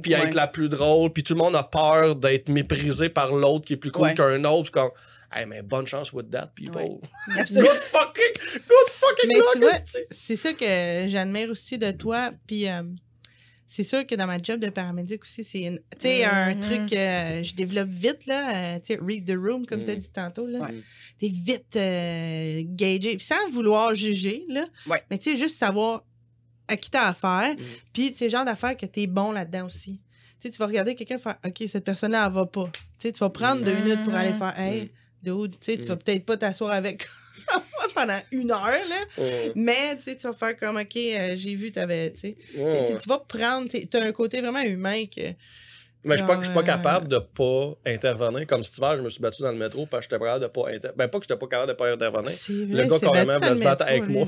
puis 0.02 0.16
ouais. 0.16 0.22
être 0.24 0.34
la 0.34 0.48
plus 0.48 0.70
drôle, 0.70 1.14
puis 1.14 1.22
tout 1.24 1.36
le 1.36 1.38
monde 1.40 1.56
a 1.56 1.62
peur 1.62 2.16
d'être 2.16 2.50
méprisé 2.50 3.10
par 3.10 3.32
l'autre 3.32 3.66
qui 3.66 3.74
est 3.74 3.78
plus 3.78 3.92
cool 3.92 4.06
Ouais. 4.06 4.14
qu'un 4.16 4.44
autre. 4.46 4.72
Comme, 4.72 4.90
hey, 5.32 5.46
mais 5.46 5.62
bonne 5.62 5.86
chance 5.86 6.12
with 6.14 6.32
that, 6.32 6.48
people. 6.56 6.82
Ouais. 6.82 7.00
Absolument. 7.40 7.70
Good 7.70 7.80
fucking, 7.82 8.34
good 8.68 8.90
fucking 8.90 9.28
Mais 9.30 9.36
luck, 9.36 9.46
tu 9.54 9.60
vois, 9.60 9.72
esti. 9.74 9.98
c'est 10.10 10.36
ça 10.36 10.54
que 10.54 11.06
j'admire 11.08 11.52
aussi 11.52 11.78
de 11.78 11.92
toi. 11.92 12.32
Puis 12.48 12.68
euh, 12.68 12.82
c'est 13.76 13.84
sûr 13.84 14.06
que 14.06 14.14
dans 14.16 14.28
ma 14.28 14.38
job 14.38 14.60
de 14.60 14.70
paramédic 14.70 15.24
aussi, 15.24 15.44
c'est 15.44 15.64
une- 15.64 15.80
tu 16.00 16.02
sais, 16.02 16.24
un 16.26 16.54
Mhm. 16.54 16.60
truc 16.60 16.80
que 16.90 17.44
je 17.44 17.54
développe 17.56 17.90
vite, 17.90 18.26
là. 18.28 18.76
euh, 18.76 18.80
tu 18.80 18.94
sais, 18.94 19.00
read 19.02 19.26
the 19.26 19.36
room, 19.36 19.66
comme 19.66 19.84
tu 19.84 19.90
as 19.90 19.96
Mhm. 19.96 20.00
dit 20.00 20.10
tantôt, 20.12 20.46
là. 20.46 20.60
Ouais. 20.60 20.82
T'es 21.18 21.28
vite 21.30 21.76
euh, 21.76 22.64
sans 23.20 23.50
vouloir 23.52 23.96
juger, 23.96 24.46
là. 24.50 24.66
Ouais. 24.88 25.02
Mais 25.10 25.18
tu 25.18 25.32
sais, 25.32 25.38
juste 25.38 25.58
savoir 25.58 26.04
à 26.68 26.78
qui 26.78 26.90
t'as 26.92 27.08
affaire. 27.10 27.56
Mhm. 27.58 27.66
Puis 27.94 28.14
c'est 28.16 28.26
le 28.26 28.32
genre 28.32 28.46
d'affaires 28.46 28.78
que 28.78 28.86
t'es 28.86 29.08
bon 29.08 29.32
là-dedans 29.32 29.66
aussi. 29.66 30.00
Tu 30.40 30.48
sais, 30.48 30.50
tu 30.52 30.58
vas 30.60 30.68
regarder 30.68 30.94
quelqu'un 30.96 31.18
faire 31.18 31.38
OK, 31.46 31.64
cette 31.68 31.84
personne-là, 31.84 32.26
elle 32.28 32.34
va 32.34 32.46
pas. 32.46 32.70
Tu 32.74 32.80
sais, 33.00 33.12
tu 33.12 33.20
vas 33.20 33.30
prendre 33.30 33.64
deux 33.64 33.74
minutes 33.74 34.04
pour 34.04 34.14
aller 34.14 34.34
faire 34.34 34.54
Hey, 34.60 34.92
dude, 35.22 35.52
tu 35.60 35.72
sais, 35.72 35.78
tu 35.78 35.86
vas 35.88 35.96
peut-être 35.96 36.26
pas 36.26 36.38
t'asseoir 36.38 36.72
avec 36.72 37.08
pendant 37.94 38.20
une 38.32 38.52
heure, 38.52 38.60
là. 38.90 39.06
Ouais. 39.18 39.52
Mais 39.56 39.98
tu 39.98 40.16
vas 40.16 40.34
faire 40.34 40.58
comme 40.58 40.78
OK, 40.78 40.96
euh, 40.96 41.34
j'ai 41.36 41.56
vu, 41.56 41.72
t'avais. 41.72 42.12
Tu 42.12 42.20
sais. 42.20 42.36
Tu 42.54 43.08
vas 43.08 43.20
prendre. 43.20 43.68
T'as 43.90 44.04
un 44.04 44.12
côté 44.12 44.42
vraiment 44.42 44.62
humain 44.62 45.06
que. 45.06 45.34
Mais 46.06 46.18
je 46.18 46.24
suis 46.24 46.28
pas, 46.28 46.36
pas 46.36 46.60
euh, 46.60 46.64
capable 46.64 47.08
de 47.08 47.18
pas 47.18 47.76
intervenir. 47.86 48.46
Comme 48.46 48.64
cet 48.64 48.78
hiver, 48.78 48.98
je 48.98 49.04
me 49.04 49.10
suis 49.10 49.22
battu 49.22 49.42
dans 49.42 49.52
le 49.52 49.58
métro 49.58 49.86
parce 49.86 50.06
que 50.06 50.14
j'étais 50.14 50.20
pas 50.20 50.26
capable 50.26 50.44
de 50.44 50.48
pas 50.48 50.68
intervenir. 50.70 50.94
Ben, 50.98 51.08
pas 51.08 51.20
que 51.20 51.24
j'étais 51.24 51.40
pas 51.40 51.48
capable 51.48 51.72
de 51.72 51.78
pas 51.78 51.92
intervenir. 51.92 52.32
Le 52.50 52.88
gars, 52.88 53.00
carrément, 53.00 53.38
voulait 53.38 53.56
se 53.56 53.64
battre 53.64 53.86
avec 53.86 54.08
moi. 54.08 54.26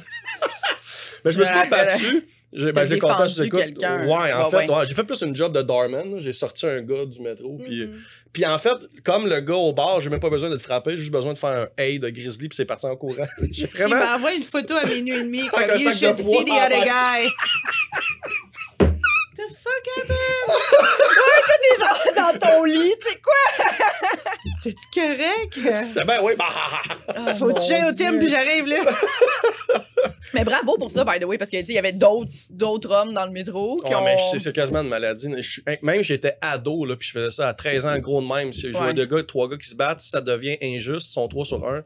Mais 1.25 1.31
je 1.31 1.39
me 1.39 1.43
suis 1.43 1.53
pas 1.53 1.69
battu. 1.69 2.27
J'ai 2.53 2.71
ben, 2.71 2.87
t'as 2.87 3.27
je 3.27 3.43
quelqu'un. 3.49 4.05
Ouais, 4.05 4.31
en 4.33 4.45
Ouais, 4.45 4.49
fait, 4.49 4.57
ouais. 4.69 4.77
ouais, 4.77 4.85
j'ai 4.85 4.95
fait 4.95 5.03
plus 5.03 5.21
une 5.21 5.35
job 5.35 5.51
de 5.53 5.61
doorman. 5.61 6.13
là. 6.15 6.19
J'ai 6.19 6.31
sorti 6.31 6.65
un 6.65 6.81
gars 6.81 7.03
du 7.05 7.19
métro. 7.19 7.57
Puis, 7.61 7.85
Mhm. 7.85 7.97
puis 8.31 8.45
en 8.45 8.57
fait, 8.57 8.77
comme 9.03 9.27
le 9.27 9.41
gars 9.41 9.55
au 9.55 9.73
bar, 9.73 9.99
j'ai 9.99 10.09
même 10.09 10.21
pas 10.21 10.29
besoin 10.29 10.47
de 10.49 10.53
le 10.53 10.59
frapper. 10.59 10.91
J'ai 10.91 10.99
juste 10.99 11.11
besoin 11.11 11.33
de 11.33 11.37
faire 11.37 11.49
un 11.49 11.67
hey 11.77 11.99
de 11.99 12.09
grizzly. 12.09 12.47
Puis 12.47 12.55
c'est 12.55 12.63
parti 12.65 12.85
en 12.85 12.95
courant. 12.95 13.25
J'ai 13.51 13.63
Il 13.63 13.67
vraiment. 13.69 13.97
m'envoie 13.97 14.33
une 14.33 14.43
photo 14.43 14.73
à 14.75 14.85
minuit 14.85 15.13
et 15.15 15.23
demi. 15.23 15.45
Comme, 15.49 15.63
you 15.77 15.91
should 15.91 16.15
see 16.17 16.45
the 16.45 16.51
other 16.51 16.85
guy. 16.85 17.27
The 19.37 19.41
fuck 19.53 19.85
happened? 19.97 20.15
dans 22.15 22.33
ton 22.39 22.63
lit, 22.63 22.95
tu 23.01 23.07
sais 23.09 23.19
quoi? 23.21 23.41
T'es-tu 24.63 24.87
correct? 24.97 25.59
Ben 26.07 26.19
oui, 26.23 26.33
bah. 26.37 26.53
Faut 27.37 27.51
que 27.53 27.59
j'aille 27.67 27.83
au 27.89 27.91
thème 27.91 28.17
puis 28.17 28.29
j'arrive 28.29 28.65
là. 28.65 28.77
Mais 30.35 30.43
bravo 30.43 30.77
pour 30.77 30.91
ça, 30.91 31.03
by 31.03 31.19
the 31.19 31.23
way, 31.25 31.37
parce 31.39 31.49
que 31.49 31.57
tu 31.57 31.65
sais, 31.65 31.71
il 31.73 31.75
y 31.75 31.79
avait 31.79 31.93
d'autres, 31.93 32.31
d'autres 32.51 32.91
hommes 32.91 33.13
dans 33.13 33.25
le 33.25 33.31
métro 33.31 33.77
qui 33.77 33.89
Ouais, 33.89 33.95
ont. 33.95 34.03
mais 34.03 34.15
c'est- 34.37 34.53
quasiment 34.53 34.81
une 34.81 34.89
maladie. 34.89 35.29
Je 35.41 35.61
même 35.81 36.03
j'étais 36.03 36.37
ado, 36.41 36.85
là, 36.85 36.95
puis 36.95 37.07
je 37.07 37.13
faisais 37.13 37.31
ça 37.31 37.47
à 37.49 37.53
13 37.53 37.85
ans, 37.85 37.97
gros 37.97 38.21
de 38.21 38.27
même. 38.27 38.53
Si 38.53 38.67
je 38.67 38.71
jouais 38.73 38.87
Ouais. 38.87 38.93
deux 38.93 39.05
gars, 39.05 39.23
trois 39.23 39.49
gars 39.49 39.57
qui 39.57 39.67
se 39.67 39.75
battent, 39.75 40.01
si 40.01 40.09
ça 40.09 40.21
devient 40.21 40.57
injuste, 40.61 41.09
ils 41.09 41.13
sont 41.13 41.27
trois 41.27 41.45
sur 41.45 41.67
un. 41.67 41.83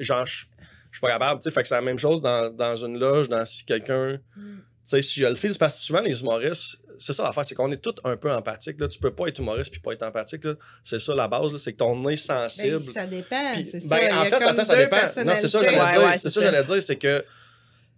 Genre, 0.00 0.26
je 0.26 0.44
je 0.90 0.98
suis 0.98 1.00
pas 1.00 1.08
capable. 1.08 1.40
tu 1.40 1.44
sais. 1.44 1.50
Fait 1.50 1.62
que 1.62 1.68
c'est 1.68 1.74
la 1.74 1.80
même 1.80 1.98
chose 1.98 2.20
dans, 2.20 2.54
dans 2.54 2.76
une 2.76 2.98
loge, 2.98 3.28
dans 3.28 3.44
si 3.44 3.64
quelqu'un. 3.64 4.18
Tu 4.36 4.42
sais, 4.84 5.02
si 5.02 5.18
je 5.20 5.26
le 5.26 5.34
c'est 5.34 5.58
parce 5.58 5.78
que 5.78 5.82
souvent 5.84 6.00
les 6.02 6.20
humoristes, 6.20 6.76
c'est 6.98 7.12
ça 7.12 7.24
l'affaire, 7.24 7.44
c'est 7.44 7.54
qu'on 7.56 7.72
est 7.72 7.78
tous 7.78 7.94
un 8.04 8.16
peu 8.16 8.30
empathiques. 8.30 8.78
Là. 8.78 8.86
Tu 8.86 9.00
peux 9.00 9.10
pas 9.12 9.26
être 9.26 9.38
humoriste 9.40 9.72
puis 9.72 9.80
pas 9.80 9.92
être 9.92 10.04
empathique. 10.04 10.44
là. 10.44 10.54
C'est 10.84 11.00
ça 11.00 11.14
la 11.14 11.26
base, 11.26 11.52
là, 11.52 11.58
c'est 11.58 11.72
que 11.72 11.78
ton 11.78 11.96
nez 11.96 12.10
Ben, 12.10 12.16
sensible. 12.16 12.82
ça 12.92 13.06
dépend, 13.06 13.54
c'est 13.56 13.72
ben, 13.72 13.80
ça. 13.88 14.02
Il 14.02 14.04
y 14.04 14.08
a 14.08 14.20
en 14.20 14.24
fait, 14.24 14.30
comme 14.38 14.42
attends, 14.48 14.64
ça 14.64 14.74
deux 14.76 14.82
dépend. 14.82 14.96
Non, 14.96 15.32
c'est 15.36 15.48
ça 15.48 15.58
que 15.58 15.64
j'allais 15.64 15.80
Ouais, 15.80 15.92
dire. 15.92 16.00
ouais, 16.02 16.12
c'est 16.12 16.18
c'est 16.18 16.30
ça 16.30 16.40
que 16.40 16.46
ça. 16.46 16.52
j'allais 16.52 16.64
dire, 16.64 16.82
c'est 16.82 16.96
que. 16.96 17.24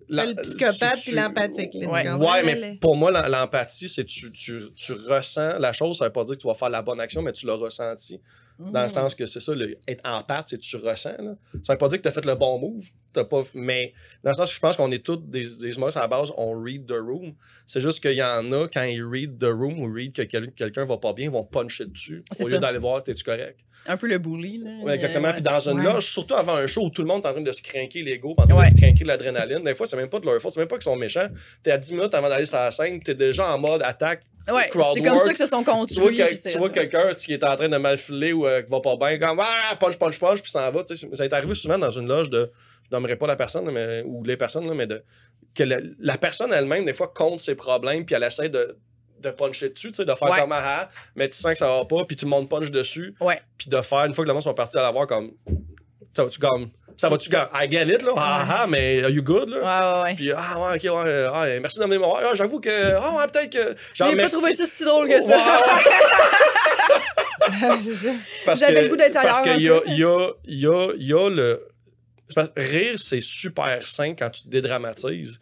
La- 0.09 0.27
Le 0.27 0.35
psychopathe 0.35 0.97
tu- 1.01 1.11
tu- 1.11 1.17
l'empathique. 1.17 1.75
là, 1.75 2.03
tu 2.03 2.09
Ouais. 2.13 2.43
mais 2.45 2.79
pour 2.81 2.97
moi, 2.97 3.11
la- 3.11 3.29
l'empathie, 3.29 3.89
c'est 3.89 4.05
tu, 4.05 4.31
tu, 4.33 4.71
tu 4.75 4.93
ressens 4.93 5.59
la 5.59 5.73
chose. 5.73 5.99
Ça 5.99 6.07
veut 6.07 6.13
pas 6.13 6.25
dire 6.25 6.37
que 6.37 6.41
tu 6.43 6.47
vas 6.47 6.55
faire 6.55 6.71
la 6.71 6.83
bonne 6.83 7.01
action, 7.01 7.23
mais 7.23 7.33
tu 7.33 7.47
l'as 7.47 7.55
ressenti. 7.55 8.21
Dans 8.59 8.81
le 8.81 8.87
Mhm. 8.87 8.89
sens 8.89 9.15
que 9.15 9.27
c'est 9.27 9.41
ça, 9.41 9.55
le, 9.55 9.77
être 9.87 10.01
empathe, 10.05 10.47
c'est 10.49 10.57
que 10.57 10.63
tu 10.63 10.77
ressens. 10.77 11.17
Là. 11.19 11.35
Ça 11.63 11.75
veut 11.75 11.79
pas 11.79 11.89
dire 11.89 11.99
que 11.99 12.03
tu 12.03 12.09
as 12.09 12.13
fait 12.13 12.25
le 12.25 12.35
bon 12.35 12.59
move. 12.59 12.85
Pas, 13.13 13.45
mais 13.55 13.95
dans 14.23 14.31
le 14.31 14.35
sens 14.35 14.51
que 14.51 14.55
je 14.57 14.61
pense 14.61 14.77
qu'on 14.77 14.91
est 14.93 15.03
tous 15.05 15.17
des, 15.17 15.47
des 15.57 15.75
humoristes 15.77 15.97
à 15.97 16.01
la 16.03 16.09
base, 16.09 16.31
on 16.37 16.53
read 16.63 16.87
the 16.87 16.93
room. 16.99 17.33
C'est 17.67 17.81
juste 17.81 18.01
qu'il 18.01 18.13
y 18.13 18.23
en 18.23 18.53
a, 18.53 18.69
quand 18.69 18.83
ils 18.83 19.03
read 19.03 19.39
the 19.39 19.45
room 19.47 19.79
ou 19.81 19.91
read 19.93 20.13
que 20.13 20.23
quel- 20.23 20.53
quelqu'un 20.53 20.85
va 20.85 20.99
pas 20.99 21.13
bien, 21.15 21.27
ils 21.27 21.31
vont 21.31 21.45
puncher 21.45 21.87
dessus 21.87 22.23
C'est 22.33 22.45
au 22.45 22.49
lieu 22.49 22.59
d'aller 22.59 22.79
voir, 22.79 23.03
t'es-tu 23.03 23.25
correct? 23.25 23.59
Un 23.89 23.97
peu 23.97 24.09
le 24.09 24.19
bully, 24.19 24.59
là. 24.59 24.71
Ouais, 24.83 24.95
exactement. 24.97 25.33
Puis 25.33 25.43
c'est 25.43 25.49
dans 25.51 25.61
une 25.71 25.79
Ouais. 25.79 25.85
loge, 25.85 26.11
surtout 26.13 26.35
avant 26.35 26.57
un 26.57 26.67
show 26.67 26.85
où 26.87 26.91
tout 26.91 27.03
le 27.03 27.09
monde 27.09 27.25
est 27.25 27.29
en 27.29 27.33
train 27.33 27.41
de 27.41 27.53
se 27.53 27.63
craquer 27.63 28.03
l'ego, 28.03 28.35
en 28.37 28.47
train 28.47 28.59
Ouais. 28.59 28.71
de 28.71 28.77
se 28.77 28.83
craquer 28.83 29.05
l'adrénaline. 29.05 29.63
Des 29.65 29.75
fois, 29.77 29.87
c'est 29.87 29.97
même 29.97 30.09
pas 30.11 30.19
de 30.21 30.27
leur 30.27 30.41
faute, 30.41 30.53
c'est 30.53 30.61
même 30.61 30.69
pas 30.69 30.77
qu'ils 30.77 30.83
sont 30.85 30.97
méchants. 30.97 31.29
T'es 31.63 31.71
à 31.71 31.79
10 31.79 31.93
minutes 31.95 32.13
avant 32.13 32.29
d'aller 32.29 32.47
sur 32.47 32.59
la 32.59 32.71
scène, 32.73 33.01
t'es 33.03 33.15
déjà 33.15 33.55
en 33.55 33.59
mode 33.59 33.83
attaque. 33.83 34.25
Ouais, 34.49 34.71
c'est 34.95 35.03
comme 35.03 35.19
ça 35.19 35.33
que 35.33 35.39
se 35.39 35.47
sont 35.47 35.59
Tu 35.59 35.65
vois, 35.65 35.75
construits. 35.75 36.53
tu 36.53 36.59
vois 36.59 36.71
quelqu'un 36.71 37.13
qui 37.15 37.33
est 37.35 37.43
en 37.45 37.57
train 37.57 37.69
de 37.69 37.77
mal 37.77 37.99
filer 37.99 38.33
ou 38.33 38.47
euh, 38.47 38.63
qui 38.63 38.71
va 38.71 38.81
pas 38.81 38.97
bien, 38.97 39.19
comme 39.19 39.41
ah, 39.43 39.77
punch, 39.81 39.97
punch, 39.99 40.19
punch, 40.19 40.41
puis 40.43 40.51
s'en 40.51 40.71
va. 40.71 40.85
tu 40.85 40.97
sais. 40.97 41.09
Ça 41.15 41.25
est 41.25 41.33
arrivé 41.33 41.55
souvent 41.55 41.79
dans 41.79 41.91
une 41.91 42.07
loge 42.07 42.31
de. 42.31 42.51
Je 42.89 42.95
nommerai 42.95 43.17
pas 43.17 43.27
la 43.27 43.35
personne, 43.35 43.69
mais, 43.73 44.03
ou 44.07 44.23
les 44.23 44.37
personnes, 44.37 44.69
là, 44.69 44.75
mais 44.75 44.87
de. 44.87 45.03
Que 45.55 45.65
la, 45.65 45.79
la 45.99 46.17
personne 46.19 46.53
elle-même, 46.53 46.85
des 46.85 46.93
fois, 46.93 47.13
compte 47.13 47.41
ses 47.41 47.55
problèmes, 47.57 48.05
puis 48.07 48.15
elle 48.15 48.23
essaie 48.23 48.49
de, 48.49 48.79
de 49.19 49.31
puncher 49.31 49.71
dessus, 49.71 49.89
tu 49.89 49.95
sais, 49.95 50.05
de 50.05 50.15
faire 50.15 50.31
Ouais. 50.31 50.41
comme 50.41 50.53
ah, 50.53 50.63
ah, 50.83 50.91
mais 51.17 51.29
tu 51.29 51.37
sens 51.39 51.53
que 51.53 51.59
ça 51.59 51.67
va 51.79 51.85
pas, 51.85 52.05
puis 52.05 52.15
tout 52.17 52.27
le 52.27 52.31
monde 52.31 52.49
punch 52.49 52.71
dessus. 52.71 53.15
Ouais. 53.21 53.41
Puis 53.59 53.69
de 53.69 53.81
faire, 53.83 54.05
une 54.05 54.15
fois 54.15 54.23
que 54.25 54.29
le 54.29 54.35
monde 54.35 54.43
sont 54.45 54.55
partis 54.55 54.79
à 54.79 54.83
la 54.83 54.93
voir, 54.93 55.07
comme. 55.09 55.33
Ça 56.15 56.23
va-tu 56.25 56.39
comme. 56.39 56.71
Ça 56.97 57.09
va-tu 57.09 57.29
comme. 57.29 57.47
I 57.53 57.71
get 57.71 57.85
it, 57.85 58.03
là. 58.03 58.13
Ah, 58.17 58.63
ah, 58.63 58.67
mais 58.67 59.03
are 59.03 59.11
you 59.11 59.23
good, 59.23 59.51
là? 59.51 59.59
Ouais, 59.59 59.65
ouais, 59.65 60.03
ouais. 60.03 60.15
Puis, 60.15 60.33
ah, 60.33 60.59
ouais, 60.59 60.77
ok, 60.77 60.83
ouais, 60.83 61.11
euh, 61.11 61.31
ah, 61.33 61.47
merci 61.61 61.79
d'amener 61.79 61.99
mon. 61.99 62.15
Ah, 62.15 62.35
j'avoue 62.35 62.59
que. 62.61 62.71
Ah, 62.71 63.17
ouais, 63.17 63.27
peut-être 63.29 63.51
que. 63.51 63.77
J'ai 63.95 64.17
pas 64.17 64.29
trouvé 64.29 64.55
ça 64.55 64.65
si 64.67 64.85
drôle 64.85 65.09
que 65.09 65.21
ça. 65.21 65.63
J'avais 68.55 68.83
le 68.85 68.89
goût 68.89 68.97
d'être 68.97 69.17
ailleurs 69.17 69.33
Parce 69.35 69.47
qu'il 69.47 69.63
y 69.63 69.71
a, 69.71 69.81
y, 69.87 70.05
a, 70.05 70.31
y, 70.47 70.67
a, 70.67 70.89
il 70.97 71.07
y 71.07 71.13
a 71.13 71.29
le. 71.29 71.69
rire, 72.57 72.99
c'est 72.99 73.21
super 73.21 73.87
sain 73.87 74.15
quand 74.15 74.31
tu 74.31 74.43
te 74.43 74.49
dédramatises 74.49 75.39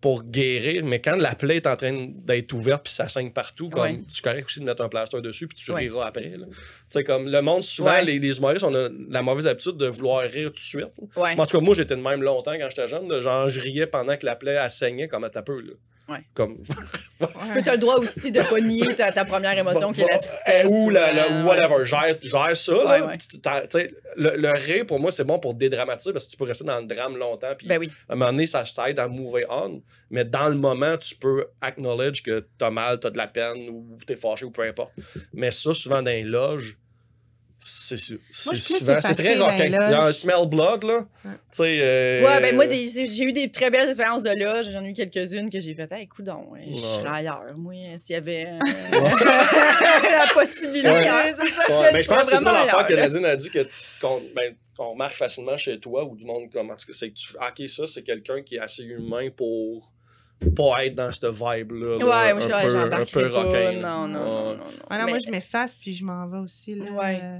pour 0.00 0.22
guérir, 0.24 0.84
mais 0.84 1.00
quand 1.00 1.16
la 1.16 1.34
plaie 1.34 1.56
est 1.56 1.66
en 1.66 1.74
train 1.76 2.08
d'être 2.10 2.52
ouverte 2.52 2.84
puis 2.84 2.92
ça 2.92 3.08
saigne 3.08 3.30
partout, 3.32 3.70
comme 3.70 3.82
Ouais. 3.82 4.00
tu 4.12 4.20
correct 4.22 4.44
aussi 4.46 4.60
de 4.60 4.64
mettre 4.64 4.82
un 4.82 4.88
plaster 4.88 5.20
dessus 5.20 5.48
puis 5.48 5.56
tu 5.56 5.70
Ouais. 5.72 5.80
riras 5.80 6.06
après. 6.06 6.28
là. 6.36 6.46
Tu 6.48 6.54
sais, 6.90 7.02
comme 7.04 7.28
le 7.28 7.40
monde, 7.42 7.62
souvent, 7.62 7.90
Ouais. 7.90 8.04
les, 8.04 8.18
les 8.18 8.36
humoristes, 8.38 8.62
on 8.64 8.74
a 8.74 8.88
la 9.10 9.22
mauvaise 9.22 9.46
habitude 9.46 9.76
de 9.78 9.86
vouloir 9.86 10.22
rire 10.28 10.48
tout 10.50 10.54
de 10.56 10.60
suite. 10.60 10.86
Tout 10.96 11.08
cas, 11.14 11.60
moi, 11.60 11.74
j'étais 11.74 11.96
de 11.96 12.02
même 12.02 12.22
longtemps 12.22 12.52
quand 12.58 12.68
j'étais 12.68 12.88
jeune. 12.88 13.08
de 13.08 13.20
genre, 13.20 13.48
je 13.48 13.58
riais 13.60 13.86
pendant 13.86 14.16
que 14.16 14.26
la 14.26 14.36
plaie, 14.36 14.52
elle 14.62 14.70
saignait 14.70 15.08
comme 15.08 15.24
à 15.24 15.30
ta 15.30 15.42
peu. 15.42 15.60
Là. 15.60 15.72
Ouais. 16.08 16.18
Comme, 16.34 16.58
Tu 17.18 17.48
peux, 17.52 17.62
t'as 17.62 17.72
le 17.72 17.78
droit 17.78 17.96
aussi 17.96 18.30
de 18.30 18.40
pas 18.40 18.60
nier 18.60 18.94
ta, 18.94 19.10
ta 19.10 19.24
première 19.24 19.56
émotion 19.58 19.92
qui 19.92 20.02
est 20.02 20.06
la 20.10 20.18
tristesse. 20.18 20.70
Ou 20.70 20.90
la, 20.90 21.12
la- 21.12 21.26
souvent. 21.26 21.44
whatever. 21.46 21.84
Gère, 21.86 22.16
gère 22.22 22.56
ça. 22.56 22.76
Ouais, 22.76 22.98
là. 23.00 23.06
ouais. 23.06 23.90
Le, 24.16 24.36
le 24.36 24.50
rire, 24.50 24.86
pour 24.86 25.00
moi, 25.00 25.10
c'est 25.10 25.24
bon 25.24 25.38
pour 25.38 25.54
dédramatiser 25.54 26.12
parce 26.12 26.26
que 26.26 26.30
tu 26.30 26.36
peux 26.36 26.44
rester 26.44 26.64
dans 26.64 26.78
le 26.80 26.86
drame 26.86 27.16
longtemps. 27.16 27.54
Puis 27.58 27.66
Ben 27.66 27.78
oui. 27.78 27.90
à 28.08 28.12
un 28.12 28.16
moment 28.16 28.30
donné, 28.32 28.46
ça 28.46 28.64
t'aide 28.64 28.98
à 28.98 29.08
move 29.08 29.40
on. 29.48 29.82
Mais 30.10 30.24
dans 30.24 30.48
le 30.48 30.54
moment, 30.56 30.96
tu 30.98 31.16
peux 31.16 31.46
acknowledge 31.60 32.22
que 32.22 32.46
t'as 32.58 32.70
mal, 32.70 33.00
t'as 33.00 33.10
de 33.10 33.16
la 33.16 33.26
peine 33.26 33.68
ou 33.70 33.98
t'es 34.06 34.14
fâché 34.16 34.44
ou 34.44 34.50
peu 34.50 34.62
importe. 34.62 34.92
Mais 35.32 35.50
ça, 35.50 35.74
souvent 35.74 36.02
dans 36.02 36.10
les 36.10 36.22
loges, 36.22 36.76
c'est 37.58 37.96
je 37.96 39.14
très 39.14 39.38
rock. 39.38 39.52
les 39.58 39.64
Il 39.66 39.70
y 39.72 39.74
a 39.76 40.04
un 40.04 40.12
smell 40.12 40.46
blood, 40.46 40.84
là. 40.84 41.06
Ouais. 41.24 41.30
Tu 41.32 41.38
sais. 41.52 41.78
euh, 41.80 42.22
Ouais, 42.24 42.40
ben 42.40 42.54
moi, 42.54 42.66
j'ai 42.68 43.22
eu 43.24 43.32
des 43.32 43.50
très 43.50 43.70
belles 43.70 43.88
expériences 43.88 44.22
de 44.22 44.30
loge. 44.30 44.70
J'en 44.70 44.84
ai 44.84 44.90
eu 44.90 44.92
quelques-unes 44.92 45.48
que 45.50 45.58
j'ai 45.58 45.72
fait, 45.74 45.90
hey, 45.92 46.06
coudon, 46.06 46.44
je 46.54 46.72
Ouais. 46.72 46.76
serais 46.78 47.08
ailleurs. 47.18 47.42
Moi, 47.56 47.74
s'il 47.96 48.14
y 48.14 48.16
avait 48.16 48.46
euh, 48.46 48.58
la 48.92 50.26
possibilité, 50.34 50.88
Ouais. 50.90 51.34
c'est 51.38 51.46
ça. 51.48 51.80
Ouais, 51.80 51.92
mais 51.92 52.02
je 52.02 52.08
pense 52.08 52.18
que 52.30 52.36
c'est 52.36 52.42
ça 52.44 52.52
l'affaire 52.52 52.86
que. 52.86 52.94
Nadine 52.94 53.24
a 53.24 53.36
dit 53.36 53.50
que 53.50 53.66
qu'on 54.00 54.20
ben, 54.34 54.54
remarque 54.78 55.14
facilement 55.14 55.56
chez 55.56 55.78
toi 55.80 56.04
ou 56.04 56.14
du 56.16 56.24
monde 56.24 56.50
comme 56.52 56.70
tout 56.76 56.86
cas, 56.86 56.92
c'est 56.92 57.08
que 57.10 57.14
tu 57.14 57.28
ah, 57.40 57.50
ok 57.58 57.68
ça 57.68 57.86
c'est 57.86 58.02
quelqu'un 58.02 58.42
qui 58.42 58.56
est 58.56 58.60
assez 58.60 58.82
humain 58.82 59.28
pour 59.34 59.90
pas 60.54 60.84
être 60.84 60.94
dans 60.94 61.10
cette 61.12 61.26
vibe 61.26 61.72
là, 61.72 61.96
Ouais, 61.96 62.04
moi, 62.04 62.30
un, 62.32 62.34
je 62.34 62.40
suis 62.40 62.48
peu, 62.48 62.94
un 62.94 63.04
peu 63.04 63.30
pas. 63.30 63.42
rock'in. 63.42 63.72
Non, 63.72 64.06
non, 64.06 64.08
non, 64.08 64.18
Ouais. 64.18 64.56
non, 64.56 64.56
non. 64.56 64.64
Ah 64.90 64.98
non, 64.98 65.04
Mais 65.04 65.10
moi, 65.12 65.18
je 65.24 65.30
m'efface 65.30 65.74
puis 65.76 65.94
je 65.94 66.04
m'en 66.04 66.26
vais 66.28 66.38
aussi. 66.38 66.74
Là, 66.74 66.90
Ouais. 66.92 67.20
Euh, 67.22 67.38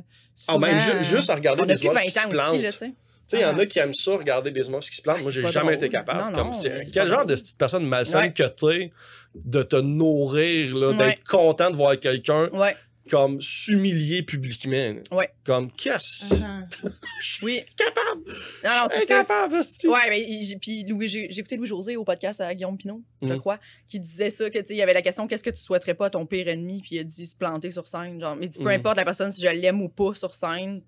Ah, 0.49 0.59
ben, 0.59 1.03
juste 1.03 1.31
à 1.31 1.35
regarder 1.35 1.63
On 1.63 1.67
des 1.67 1.75
plus 1.75 1.89
20 1.89 1.93
ans 1.93 1.95
oiseaux 1.95 2.05
qui 2.05 2.11
se 2.11 2.29
plantent. 2.29 2.63
là, 2.63 2.73
tu 2.73 2.79
sais. 2.79 2.87
Tu 3.29 3.37
sais, 3.37 3.39
il 3.39 3.43
y 3.43 3.45
en 3.45 3.59
Ah. 3.59 3.61
a 3.63 3.67
qui 3.67 3.79
aiment 3.81 3.93
ça, 3.95 4.13
regarder 4.17 4.51
des 4.53 4.63
monstres 4.69 4.91
qui 4.91 4.97
se 4.99 5.03
plantent. 5.03 5.17
Ah, 5.19 5.23
Moi, 5.23 5.33
j'ai 5.33 5.43
jamais 5.47 5.61
drôle. 5.73 5.75
été 5.75 5.89
capable. 5.89 6.33
Non, 6.37 6.45
Comme 6.53 6.53
quel 6.93 7.07
genre 7.09 7.19
drôle. 7.25 7.27
de 7.31 7.35
petite 7.35 7.59
personne 7.59 7.85
malsaine 7.87 8.21
Ouais. 8.21 8.33
que 8.33 8.45
t'es 8.45 8.93
de 9.35 9.63
te 9.63 9.77
nourrir, 9.77 10.75
là, 10.77 10.89
Ouais. 10.91 10.97
d'être 10.97 11.25
content 11.25 11.71
de 11.71 11.77
voir 11.77 11.99
quelqu'un 11.99 12.47
Ouais, 12.53 12.77
comme 13.11 13.41
s'humilier 13.41 14.23
publiquement. 14.23 14.95
là. 15.11 15.17
Ouais. 15.17 15.31
Comme, 15.45 15.71
qu'est-ce? 15.73 16.35
Que 16.71 16.89
je 17.23 17.33
suis 17.35 17.45
oui. 17.47 17.61
capable? 17.77 18.23
Non, 18.65 18.71
non, 18.83 18.87
c'est 18.89 19.07
capable. 19.07 19.55
Ouais, 19.85 20.11
mais 20.11 20.57
puis 20.61 20.85
Louis, 20.85 21.09
j'ai 21.09 21.31
écouté 21.39 21.57
Louis-José 21.57 21.97
au 21.97 22.05
podcast 22.05 22.41
à 22.41 22.55
Guillaume 22.55 22.77
Pinot, 22.77 23.03
je 23.23 23.29
Mhm. 23.29 23.39
crois, 23.41 23.59
qui 23.87 24.01
disait 24.01 24.31
ça, 24.31 24.51
que 24.51 24.59
tu 24.59 24.73
il 24.75 24.77
y 24.77 24.83
avait 24.83 24.95
la 24.95 25.03
question 25.03 25.27
qu'est-ce 25.27 25.45
que 25.45 25.51
tu 25.51 25.61
souhaiterais 25.63 25.95
pas 25.95 26.07
à 26.07 26.11
ton 26.11 26.27
pire 26.27 26.49
ennemi, 26.49 26.81
puis 26.83 26.97
il 26.97 26.99
a 27.01 27.05
dit 27.05 27.27
se 27.27 27.37
planter 27.37 27.71
sur 27.71 27.87
scène. 27.87 28.21
Genre, 28.21 28.35
mais 28.37 28.49
dit 28.49 28.59
peu 28.59 28.65
Mhm. 28.65 28.71
importe 28.81 28.97
la 28.97 29.05
personne, 29.05 29.31
si 29.31 29.41
je 29.43 29.49
l'aime 29.49 29.81
ou 29.83 29.89
pas 29.89 30.13
sur 30.15 30.35
scène, 30.35 30.83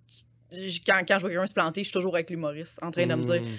tu- 0.50 0.80
quand, 0.86 1.00
quand 1.06 1.16
je 1.16 1.20
vois 1.22 1.30
quelqu'un 1.30 1.46
se 1.46 1.54
planter, 1.54 1.80
je 1.82 1.88
suis 1.88 1.92
toujours 1.92 2.14
avec 2.14 2.30
l'humoriste, 2.30 2.78
en 2.82 2.90
train 2.90 3.06
de 3.06 3.14
me 3.14 3.24
dire 3.24 3.42
Mm. 3.42 3.56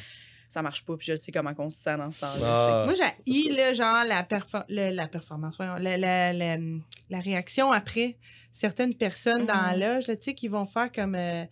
Ça 0.49 0.61
marche 0.61 0.83
pas, 0.83 0.97
puis 0.97 1.07
je 1.07 1.15
sais 1.15 1.31
comment 1.31 1.53
on 1.59 1.69
se 1.69 1.79
sent 1.79 1.95
dans 1.97 2.11
ce 2.11 2.21
temps-là. 2.21 2.81
Ah. 2.81 2.83
Moi, 2.85 2.93
j'ai 3.27 3.51
là, 3.51 3.73
genre, 3.73 4.03
la, 4.07 4.23
perfor- 4.23 4.65
le- 4.67 4.95
la 4.95 5.07
performance, 5.07 5.55
voyons, 5.57 5.75
la, 5.75 5.95
la- 5.97 6.33
la- 6.33 6.57
la 7.09 7.19
réaction 7.19 7.71
après 7.71 8.17
certaines 8.51 8.95
personnes 8.95 9.45
dans 9.45 9.71
loge, 9.79 10.07
là, 10.07 10.15
tu 10.15 10.23
sais, 10.23 10.33
qui 10.33 10.47
vont 10.47 10.65
faire 10.65 10.91
comme, 10.91 11.15
euh, 11.15 11.45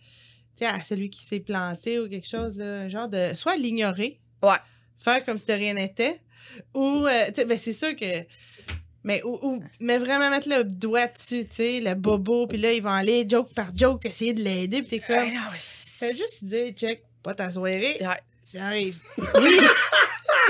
tu 0.56 0.64
sais, 0.64 0.66
à 0.66 0.82
celui 0.82 1.10
qui 1.10 1.24
s'est 1.24 1.40
planté 1.40 2.00
ou 2.00 2.08
quelque 2.08 2.26
chose, 2.26 2.58
là, 2.58 2.80
un 2.82 2.88
genre 2.88 3.08
de, 3.08 3.32
soit 3.34 3.56
l'ignorer. 3.56 4.20
Ouais. 4.42 4.56
Faire 4.98 5.24
comme 5.24 5.38
si 5.38 5.46
de 5.46 5.52
rien 5.52 5.74
n'était. 5.74 6.20
Ou, 6.74 7.06
euh, 7.06 7.26
tu 7.28 7.34
sais, 7.36 7.44
ben, 7.44 7.56
c'est 7.56 7.72
sûr 7.72 7.94
que, 7.94 8.24
mais, 9.04 9.22
ou, 9.22 9.38
ou- 9.42 9.62
mais 9.80 9.98
vraiment 9.98 10.28
mettre 10.28 10.48
le 10.48 10.64
doigt 10.64 11.06
dessus, 11.06 11.44
tu 11.48 11.54
sais, 11.56 11.80
le 11.80 11.94
bobo, 11.94 12.46
puis 12.48 12.58
là, 12.58 12.72
ils 12.72 12.82
vont 12.82 12.90
aller 12.90 13.24
joke 13.28 13.52
par 13.54 13.70
joke, 13.76 14.04
essayer 14.06 14.32
de 14.34 14.42
l'aider, 14.42 14.82
puis 14.82 14.98
t'es 14.98 15.00
comme, 15.00 15.32
non, 15.32 15.40
fais 15.52 15.58
c'est- 15.58 16.12
juste 16.16 16.42
dire, 16.44 16.72
check, 16.72 17.04
pas 17.22 17.34
ta 17.34 17.50
soirée. 17.50 17.96
Ça 18.52 18.64
arrive. 18.64 18.98
Oui, 19.40 19.58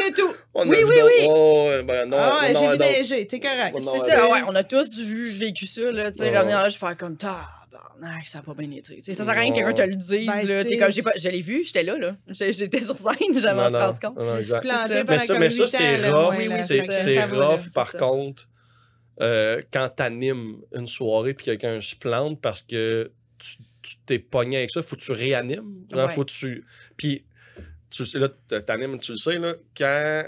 c'est 0.01 0.15
tout. 0.15 0.33
On 0.55 0.69
Oui, 0.69 0.79
oui, 0.85 0.97
oui. 1.05 1.27
Oh, 1.29 1.67
ouais, 1.69 1.83
ben, 1.83 2.09
non, 2.09 2.17
Ah 2.21 2.41
ouais, 2.41 2.53
non, 2.53 2.61
j'ai 2.61 2.69
vu 2.73 2.79
neiger, 2.79 3.27
t'es 3.27 3.41
correct. 3.41 3.77
C'est 3.79 4.11
ça, 4.11 4.29
ouais, 4.29 4.41
on 4.47 4.55
a 4.55 4.65
tous 4.65 4.97
vu, 4.99 5.29
vécu 5.31 5.67
ça, 5.67 5.91
là, 5.91 6.11
tu 6.13 6.19
sais, 6.19 6.37
revenir 6.37 6.59
là, 6.59 6.69
je 6.69 6.77
faire 6.77 6.97
comme 6.97 7.17
tabarnak, 7.17 8.27
ça 8.27 8.39
a 8.39 8.43
pas 8.43 8.55
bien 8.55 8.71
été. 8.71 8.97
Tu 8.97 9.03
sais, 9.03 9.15
ça 9.15 9.25
sert 9.25 9.37
à 9.37 9.41
rien 9.41 9.51
que 9.51 9.57
quelqu'un 9.57 9.73
te 9.73 9.83
le 9.83 9.97
dise, 9.97 10.27
Ben, 10.27 10.47
là, 10.47 10.65
t'es 10.65 10.79
comme, 10.79 10.91
j'ai 10.91 11.03
pas, 11.03 11.13
je 11.17 11.29
l'ai 11.29 11.41
vu, 11.41 11.65
j'étais 11.65 11.83
là, 11.83 11.97
là, 11.97 12.17
j'étais 12.29 12.81
sur 12.81 12.97
scène, 12.97 13.39
j'avais 13.39 13.77
rendu 13.77 14.01
compte. 14.01 14.17
non, 14.17 14.39
exact. 14.39 14.65
ça. 14.65 15.05
Mais 15.05 15.19
ça, 15.19 15.39
mais 15.39 15.51
ça, 15.51 15.67
c'est 15.67 16.11
rough. 16.11 16.35
Oui, 16.37 16.49
c'est 16.67 17.25
rough, 17.25 17.73
par 17.75 17.93
contre, 17.93 18.49
euh, 19.21 19.63
quand 19.73 19.89
t'animes 19.97 20.59
une 20.75 20.87
soirée 20.87 21.35
puis 21.35 21.47
quelqu'un 21.47 21.81
se 21.81 21.97
plante 21.97 22.41
parce 22.41 22.63
que 22.63 23.11
tu 23.39 23.97
t'es 24.07 24.19
pogné 24.19 24.59
avec 24.59 24.71
ça, 24.71 24.83
faut 24.83 24.97
que 24.97 25.01
tu 25.01 25.13
réanimes. 25.13 25.87
Ouais. 25.93 26.09
faut 26.11 26.25
que 26.25 26.31
tu... 26.31 26.65
Puis, 26.97 27.25
tu 27.91 28.05
sais, 28.07 28.19
là, 28.19 28.29
t'animes, 28.61 28.99
tu 29.01 29.13
le 29.13 29.19
sais, 29.19 29.39
là, 29.39 29.55
quand... 29.77 30.25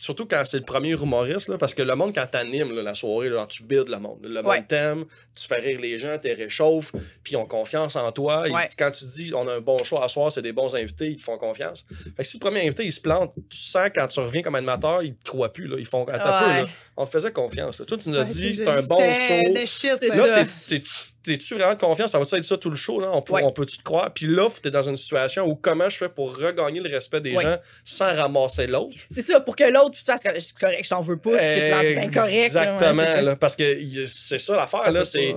Surtout 0.00 0.26
quand 0.26 0.44
c'est 0.44 0.58
le 0.58 0.64
premier 0.64 0.90
humoriste, 0.92 1.48
là, 1.48 1.58
parce 1.58 1.74
que 1.74 1.82
le 1.82 1.92
monde, 1.96 2.14
quand 2.14 2.26
t'animes 2.30 2.70
la 2.72 2.94
soirée, 2.94 3.30
là, 3.30 3.44
tu 3.48 3.64
builds 3.64 3.88
le 3.90 3.98
monde. 3.98 4.20
Le 4.22 4.40
Ouais. 4.46 4.58
monde 4.58 4.68
t'aime, 4.68 5.04
tu 5.34 5.48
fais 5.48 5.56
rire 5.56 5.80
les 5.80 5.98
gens, 5.98 6.16
t'es 6.22 6.34
réchauffes, 6.34 6.92
puis 7.24 7.32
ils 7.32 7.36
ont 7.36 7.46
confiance 7.46 7.96
en 7.96 8.12
toi. 8.12 8.46
Et 8.48 8.52
Ouais. 8.52 8.68
quand 8.78 8.92
tu 8.92 9.06
dis 9.06 9.32
on 9.34 9.48
a 9.48 9.54
un 9.54 9.60
bon 9.60 9.82
choix 9.82 10.04
à 10.04 10.08
soir, 10.08 10.30
c'est 10.30 10.40
des 10.40 10.52
bons 10.52 10.72
invités, 10.76 11.08
ils 11.08 11.16
te 11.16 11.24
font 11.24 11.36
confiance. 11.36 11.84
Fait 12.16 12.22
que 12.22 12.28
si 12.28 12.36
le 12.36 12.40
premier 12.40 12.60
invité, 12.64 12.84
il 12.84 12.92
se 12.92 13.00
plante, 13.00 13.34
tu 13.50 13.58
sens 13.58 13.88
quand 13.92 14.06
tu 14.06 14.20
reviens 14.20 14.42
comme 14.42 14.54
animateur, 14.54 15.02
ils 15.02 15.16
te 15.16 15.24
croient 15.30 15.52
plus. 15.52 15.66
Là. 15.66 15.74
Ils 15.80 15.84
font 15.84 16.04
attends 16.04 16.32
un 16.32 16.38
peu, 16.44 16.46
Ouais. 16.48 16.62
là. 16.62 16.68
on 16.96 17.04
te 17.04 17.10
faisait 17.10 17.32
confiance. 17.32 17.80
là. 17.80 17.84
Toi, 17.86 17.98
tu 17.98 18.08
nous 18.10 18.16
as 18.18 18.20
Ouais, 18.20 18.24
dit 18.26 18.54
c'est 18.54 18.68
un 18.68 18.82
bon 18.82 18.98
show. 18.98 19.66
shit. 19.66 20.00
Là, 20.14 20.44
t'es- 20.68 20.78
t'es- 20.78 20.84
t'es-tu 21.32 21.54
vraiment 21.54 21.76
confiance? 21.76 22.10
Ça 22.12 22.18
va-tu 22.18 22.34
être 22.36 22.44
ça 22.44 22.56
tout 22.56 22.70
le 22.70 22.76
show? 22.76 23.00
Là? 23.00 23.10
On, 23.12 23.22
peut, 23.22 23.34
Ouais. 23.34 23.42
on 23.44 23.52
peut-tu 23.52 23.78
te 23.78 23.82
croire? 23.82 24.12
Puis 24.12 24.26
là, 24.26 24.48
t'es 24.62 24.70
dans 24.70 24.82
une 24.82 24.96
situation 24.96 25.46
où 25.46 25.54
comment 25.54 25.88
je 25.88 25.96
fais 25.96 26.08
pour 26.08 26.36
regagner 26.36 26.80
le 26.80 26.88
respect 26.90 27.20
des 27.20 27.34
Ouais. 27.34 27.42
gens 27.42 27.56
sans 27.84 28.12
ramasser 28.14 28.66
l'autre? 28.66 28.96
C'est 29.10 29.22
ça, 29.22 29.40
pour 29.40 29.54
que 29.56 29.64
l'autre 29.64 29.96
tu 29.98 30.04
fasses 30.04 30.22
c'est 30.22 30.58
correct, 30.58 30.84
je 30.84 30.88
t'en 30.90 31.00
veux 31.00 31.16
pas, 31.18 31.30
tu 31.32 31.36
t'es 31.38 31.94
bien 31.94 32.10
correct. 32.10 32.14
là, 32.14 32.44
Exactement. 32.46 33.02
ouais, 33.02 33.22
là, 33.22 33.36
parce 33.36 33.54
que 33.56 34.06
c'est 34.06 34.38
ça 34.38 34.56
l'affaire. 34.56 34.90
Là, 34.90 35.04
c'est 35.04 35.34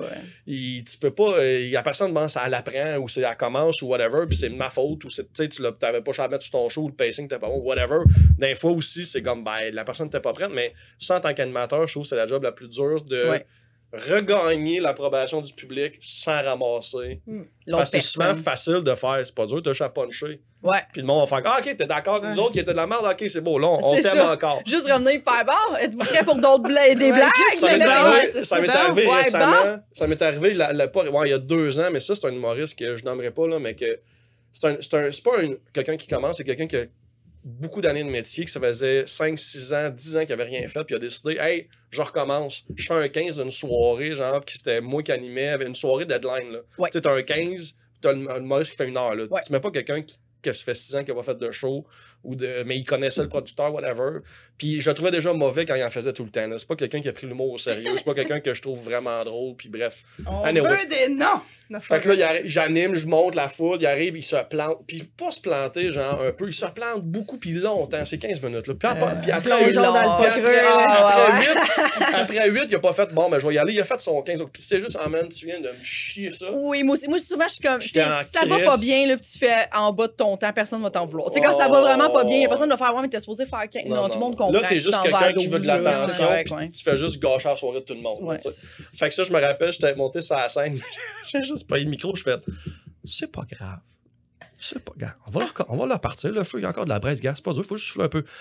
il- 0.48 0.84
tu 0.84 0.98
peux 0.98 1.12
pas. 1.12 1.46
Il 1.46 1.70
y 1.70 1.76
a 1.78 1.82
personne, 1.84 2.14
bon, 2.14 2.28
ça 2.28 2.48
l'apprend 2.50 2.98
ou 2.98 3.08
c'est 3.08 3.22
elle 3.22 3.38
commence 3.38 3.82
ou 3.82 3.88
whatever, 3.88 4.26
puis 4.28 4.38
c'est 4.38 4.50
ma 4.50 4.70
faute 4.70 5.04
ou 5.06 5.10
c'est, 5.10 5.32
tu 5.34 5.48
tu 5.50 5.62
t'avais 5.80 6.02
pas 6.02 6.12
à 6.24 6.28
mettre 6.28 6.44
sur 6.44 6.52
ton 6.54 6.70
show, 6.70 6.88
le 6.88 6.94
pacing 6.94 7.28
t'es 7.28 7.40
pas 7.40 7.48
bon, 7.48 7.60
whatever. 7.60 8.00
Des 8.38 8.56
fois 8.56 8.72
aussi, 8.72 9.06
c'est 9.06 9.22
comme, 9.22 9.44
ben, 9.44 9.70
la 9.74 9.84
personne 9.84 10.08
n'était 10.08 10.20
pas 10.20 10.34
prête, 10.34 10.52
mais 10.54 10.74
ça, 11.00 11.18
en 11.18 11.20
tant 11.20 11.34
qu'animateur, 11.34 11.88
je 11.88 11.94
trouve 11.94 12.04
que 12.04 12.10
c'est 12.10 12.16
la 12.16 12.28
job 12.28 12.44
la 12.44 12.52
plus 12.52 12.68
dure 12.68 13.02
de. 13.04 13.26
Regagner 13.94 14.80
l'approbation 14.80 15.42
du 15.42 15.54
public 15.54 15.98
sans 16.02 16.42
ramasser. 16.44 17.22
L'autre 17.28 17.46
Parce 17.80 17.92
que 17.92 18.00
c'est 18.00 18.08
souvent 18.08 18.36
facile 18.36 18.82
de 18.84 18.96
faire, 18.96 19.20
c'est 19.24 19.36
pas 19.36 19.46
dur, 19.46 19.62
t'as 19.64 19.72
juste 19.72 19.82
à 19.82 19.90
puncher. 19.90 20.42
Ouais. 20.64 20.78
Puis 20.94 21.02
le 21.02 21.08
monde 21.08 21.28
va 21.28 21.28
faire, 21.42 21.52
ah, 21.52 21.60
ok, 21.60 21.76
t'es 21.76 21.86
d'accord 21.86 22.16
avec 22.16 22.32
nous 22.36 22.40
autres 22.40 22.54
qui 22.54 22.60
étaient 22.60 22.72
de 22.72 22.78
la 22.78 22.86
merde, 22.88 23.04
ok, 23.06 23.28
c'est 23.30 23.42
beau, 23.42 23.58
là, 23.60 23.68
on, 23.82 24.00
t'aime 24.02 24.20
encore. 24.22 24.62
Juste 24.66 24.90
revenir 24.90 25.10
et 25.12 25.20
faire 25.20 25.46
bon, 25.46 25.76
êtes-vous 25.78 25.98
prêts 25.98 26.24
pour 26.24 26.36
d'autres 26.36 26.64
bla- 26.64 26.94
des 26.94 27.12
blagues? 27.12 27.30
Ça 27.56 27.78
m'est 27.78 27.84
arrivé, 27.86 28.42
ça 28.46 28.62
m'est 28.62 28.70
arrivé 28.70 29.08
Ouais, 29.08 29.22
récemment. 29.24 29.80
Ça 29.94 30.08
m'est 30.08 30.22
arrivé 30.22 30.54
la- 30.54 30.72
la- 30.74 30.88
pas- 30.88 31.10
ouais, 31.10 31.28
il 31.28 31.32
y 31.32 31.34
a 31.34 31.40
deux 31.40 31.80
ans, 31.80 31.90
mais 31.92 32.00
ça, 32.00 32.16
c'est 32.16 32.28
un 32.28 32.32
humoriste 32.34 32.78
que 32.78 32.96
je 32.96 33.04
nommerai 33.04 33.32
pas, 33.32 33.48
là, 33.48 33.60
mais 33.60 33.76
que 33.76 34.00
c'est 34.54 34.68
un- 34.68 34.78
c'est 34.82 34.94
un- 34.94 35.12
c'est 35.12 35.24
pas 35.24 35.40
un- 35.42 35.56
quelqu'un 35.74 35.98
qui 35.98 36.08
commence, 36.08 36.38
c'est 36.38 36.44
quelqu'un 36.44 36.68
qui 36.68 36.78
a 36.78 36.84
beaucoup 37.44 37.82
d'années 37.82 38.04
de 38.04 38.10
métier, 38.10 38.46
que 38.46 38.52
ça 38.52 38.60
faisait 38.60 39.06
5, 39.08 39.38
6 39.38 39.74
ans, 39.74 39.90
10 39.90 40.18
ans 40.18 40.22
qu'il 40.22 40.34
avait 40.34 40.44
rien 40.44 40.68
fait, 40.68 40.84
puis 40.84 40.94
il 40.94 40.98
a 40.98 41.00
décidé, 41.00 41.38
hey, 41.40 41.68
je 41.90 42.02
recommence. 42.02 42.64
Je 42.76 42.86
fais 42.86 42.94
un 42.94 43.08
15 43.08 43.38
d'une 43.38 43.52
soirée, 43.52 44.16
genre, 44.16 44.42
puis 44.46 44.58
c'était 44.58 44.82
moi 44.82 45.02
qui 45.04 45.12
animais, 45.12 45.50
avec 45.50 45.68
une 45.68 45.76
soirée 45.76 46.06
deadline, 46.06 46.52
là. 46.52 46.60
Ouais. 46.78 46.90
Tu 46.90 46.98
sais, 46.98 47.02
t'as 47.02 47.14
un 47.16 47.24
15, 47.24 47.76
t'as 48.02 48.14
le- 48.14 48.30
un 48.30 48.38
humoriste 48.38 48.72
qui 48.72 48.78
fait 48.78 48.88
une 48.88 48.98
heure, 48.98 49.16
là. 49.16 49.26
Ouais. 49.30 49.42
Tu 49.46 49.52
mets 49.52 49.60
pas 49.60 49.72
quelqu'un 49.72 50.02
qui, 50.04 50.18
ça 50.44 50.54
fait 50.54 50.76
6 50.76 50.96
ans 50.96 51.04
qu'il 51.04 51.14
n'a 51.16 51.22
pas 51.22 51.32
fait 51.34 51.38
de 51.38 51.52
show, 51.52 51.86
ou 52.23 52.35
de, 52.35 52.64
mais 52.65 52.77
il 52.77 52.84
connaissait 52.84 53.22
le 53.23 53.30
producteur, 53.30 53.73
whatever. 53.73 54.19
Puis 54.57 54.81
je 54.81 54.89
le 54.89 54.93
trouvais 54.93 55.11
déjà 55.11 55.34
mauvais 55.34 55.65
quand 55.65 55.76
il 55.76 55.84
en 55.84 55.89
faisait 55.89 56.14
tout 56.14 56.23
le 56.23 56.30
temps. 56.30 56.48
C'est 56.57 56.68
pas 56.68 56.76
quelqu'un 56.76 57.02
qui 57.02 57.10
a 57.10 57.14
pris 57.14 57.27
l'humour 57.27 57.52
au 57.52 57.57
sérieux. 57.57 57.89
C'est 57.98 58.06
pas 58.06 58.14
quelqu'un 58.14 58.39
que 58.39 58.53
je 58.53 58.61
trouve 58.61 58.80
vraiment 58.84 59.23
drôle. 59.23 59.56
Puis 59.56 59.69
bref. 59.69 60.03
On 60.27 60.43
Anyway. 60.43 60.69
veut 60.69 60.85
des 60.89 61.14
noms! 61.14 61.41
Non, 61.72 61.80
Fait 61.80 62.02
que 62.02 62.10
là, 62.10 62.41
j'anime, 62.43 62.95
je 62.95 63.07
monte 63.07 63.34
la 63.34 63.48
foule, 63.48 63.77
il 63.80 63.85
arrive, 63.85 64.18
il 64.18 64.23
se 64.23 64.35
plante. 64.49 64.80
Puis 64.85 65.03
pas 65.03 65.31
se 65.31 65.39
planter, 65.39 65.89
genre 65.93 66.22
un 66.22 66.34
peu. 66.34 66.49
Il 66.49 66.53
se 66.53 66.65
plante 66.65 67.02
beaucoup, 67.03 67.38
puis 67.38 67.52
longtemps. 67.53 68.03
C'est 68.03 68.18
15 68.18 68.41
minutes. 68.43 68.68
Là. 68.68 68.73
Puis, 68.77 68.89
après, 68.89 69.22
puis 69.22 69.31
après, 69.31 69.64
puis 69.68 69.73
pas 69.76 70.02
après. 70.02 70.61
Ah, 70.68 71.30
après, 71.30 71.39
ouais. 71.39 71.45
8, 71.45 72.14
après 72.14 72.49
8, 72.49 72.61
il 72.68 72.76
a 72.76 72.80
pas 72.80 72.91
fait 72.91 73.14
bon, 73.14 73.30
ben 73.30 73.39
je 73.39 73.48
vais 73.48 73.53
y 73.53 73.57
aller. 73.57 73.73
Il 73.73 73.80
a 73.80 73.85
fait 73.85 74.02
son 74.02 74.22
15. 74.22 74.39
Puis 74.52 74.61
c'est 74.61 74.81
juste, 74.81 74.98
ah 75.02 75.07
man, 75.07 75.30
tu 75.30 75.45
viens 75.45 75.61
de 75.61 75.69
me 75.69 75.81
chier 75.81 76.31
ça. 76.31 76.52
Oui, 76.52 76.84
moi 76.84 76.95
aussi. 76.95 77.07
Moi, 77.07 77.19
souvent, 77.19 77.48
je 77.48 77.53
suis 77.53 77.61
comme. 77.64 77.80
si 77.80 77.93
ça 77.93 78.45
va 78.45 78.56
crise. 78.57 78.65
pas 78.68 78.77
bien, 78.77 79.07
là, 79.07 79.15
puis 79.15 79.30
tu 79.31 79.38
fais 79.39 79.69
en 79.73 79.93
bas 79.93 80.07
de 80.07 80.11
ton 80.14 80.35
temps, 80.35 80.52
personne 80.52 80.81
va 80.81 80.89
t'en 80.91 81.06
vouloir. 81.06 81.31
Tu 81.31 81.39
sais, 81.39 81.45
quand 81.45 81.53
ça 81.53 81.69
va 81.69 81.80
vraiment 81.80 82.10
pas 82.12 82.24
bien, 82.24 82.38
il 82.38 82.42
y 82.42 82.46
a 82.46 82.48
personne 82.48 82.70
qui 82.70 82.78
va 82.78 82.86
faire, 82.86 82.96
ouais, 82.96 83.02
mais 83.02 83.10
t'es 83.10 83.20
supposé 83.20 83.46
faire 83.46 83.70
15. 83.70 83.86
Non, 83.86 84.08
tout 84.10 84.16
le 84.16 84.20
monde 84.20 84.38
comprend. 84.38 84.52
Là, 84.52 84.68
t'es 84.68 84.80
juste 84.80 85.02
quelqu'un 85.02 85.34
qui 85.34 85.48
veut 85.48 85.60
de 85.60 85.64
12, 85.64 85.68
là, 85.68 85.80
l'attention, 85.80 86.28
tu 86.72 86.84
fais 86.84 86.98
juste 86.98 87.22
gâcher 87.22 87.50
la 87.50 87.58
soirée 87.58 87.80
de 87.80 87.86
tout 87.86 87.94
le 87.94 88.02
monde. 88.02 88.38
Fait 88.94 89.10
que 89.10 89.16
ça, 89.16 89.24
je 89.24 89.32
me 89.32 89.40
rappelle, 89.42 89.72
j'étais 89.72 89.96
monté 89.96 90.22
sur 90.22 90.36
la 90.36 90.50
scène, 90.50 90.80
j'ai 91.26 91.44
juste 91.44 91.68
pris 91.68 91.84
le 91.84 91.90
micro, 91.90 92.16
je 92.16 92.24
fais 92.24 92.36
c'est 93.04 93.32
pas 93.32 93.44
grave. 93.50 93.80
C'est 94.58 94.84
pas 94.84 94.94
grave. 94.96 95.16
On 95.26 95.32
va, 95.32 95.40
leur, 95.40 95.54
on 95.70 95.78
va 95.78 95.86
leur 95.88 96.00
partir. 96.00 96.32
Le 96.32 96.44
feu, 96.44 96.60
il 96.60 96.62
y 96.62 96.66
a 96.66 96.70
encore 96.70 96.86
de 96.86 96.90
la 96.90 97.00
braise, 97.00 97.20
gars. 97.20 97.34
C'est 97.36 97.44
pas 97.44 97.54
dur, 97.54 97.66
faut 97.66 97.78
juste 97.78 97.88
souffler 97.90 98.06
un 98.06 98.10
peu. 98.10 98.24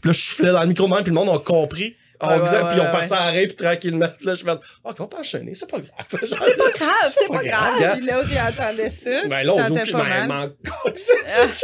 Puis 0.00 0.10
là, 0.10 0.12
je 0.12 0.20
soufflais 0.20 0.50
dans 0.50 0.62
le 0.62 0.66
micro 0.66 0.88
même, 0.88 1.04
puis 1.04 1.12
le 1.12 1.14
monde 1.14 1.28
a 1.28 1.38
compris. 1.38 1.96
On 2.20 2.28
Ouais, 2.28 2.44
disait, 2.44 2.62
ouais, 2.62 2.68
puis 2.70 2.80
on 2.80 2.90
passait 2.90 3.14
à 3.14 3.26
l'arrêt, 3.26 3.46
puis 3.46 3.56
tranquillement. 3.56 4.08
Puis 4.16 4.26
là, 4.26 4.34
je 4.34 4.44
fais 4.44 4.50
OK, 4.50 4.96
on 5.00 5.06
peut 5.06 5.16
enchaîner, 5.18 5.54
c'est 5.54 5.70
pas 5.70 5.78
grave. 5.80 6.06
C'est 6.10 6.56
pas 6.56 6.70
grave, 6.70 7.12
c'est 7.12 7.28
pas 7.28 7.42
grave. 7.44 7.80
gars. 7.80 7.96
Puis 7.96 8.38
entendait 8.38 8.90
ça. 8.90 9.26
Ben 9.28 9.42
là, 9.46 9.52
on 9.54 9.66
joue 9.66 9.74
ben, 9.74 9.84
Ah. 10.32 11.46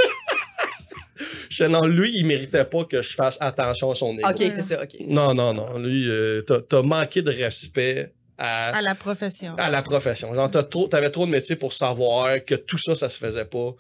Je 1.50 1.64
non, 1.64 1.86
lui, 1.86 2.12
il 2.16 2.26
méritait 2.26 2.64
pas 2.64 2.84
que 2.84 3.00
je 3.02 3.14
fasse 3.14 3.36
attention 3.40 3.90
à 3.90 3.94
son 3.94 4.12
ego. 4.18 4.28
Ok, 4.28 4.38
c'est 4.38 4.62
ça, 4.62 4.82
ok. 4.82 4.96
Non, 5.06 5.28
ça. 5.28 5.34
non, 5.34 5.54
non. 5.54 5.78
Lui, 5.78 6.08
euh, 6.08 6.42
t'as 6.42 6.82
manqué 6.82 7.22
de 7.22 7.30
respect 7.30 8.12
à, 8.38 8.76
À 8.76 8.82
la 8.82 8.94
profession. 8.94 9.54
à 9.58 9.70
la 9.70 9.82
profession. 9.82 10.34
Genre, 10.34 10.50
t'as 10.50 10.62
trop, 10.64 10.88
t'avais 10.88 11.10
trop 11.10 11.26
de 11.26 11.30
métiers 11.30 11.54
pour 11.56 11.72
savoir 11.72 12.44
que 12.44 12.54
tout 12.54 12.78
ça, 12.78 12.96
ça 12.96 13.08
se 13.08 13.18
faisait 13.18 13.44
pas. 13.44 13.74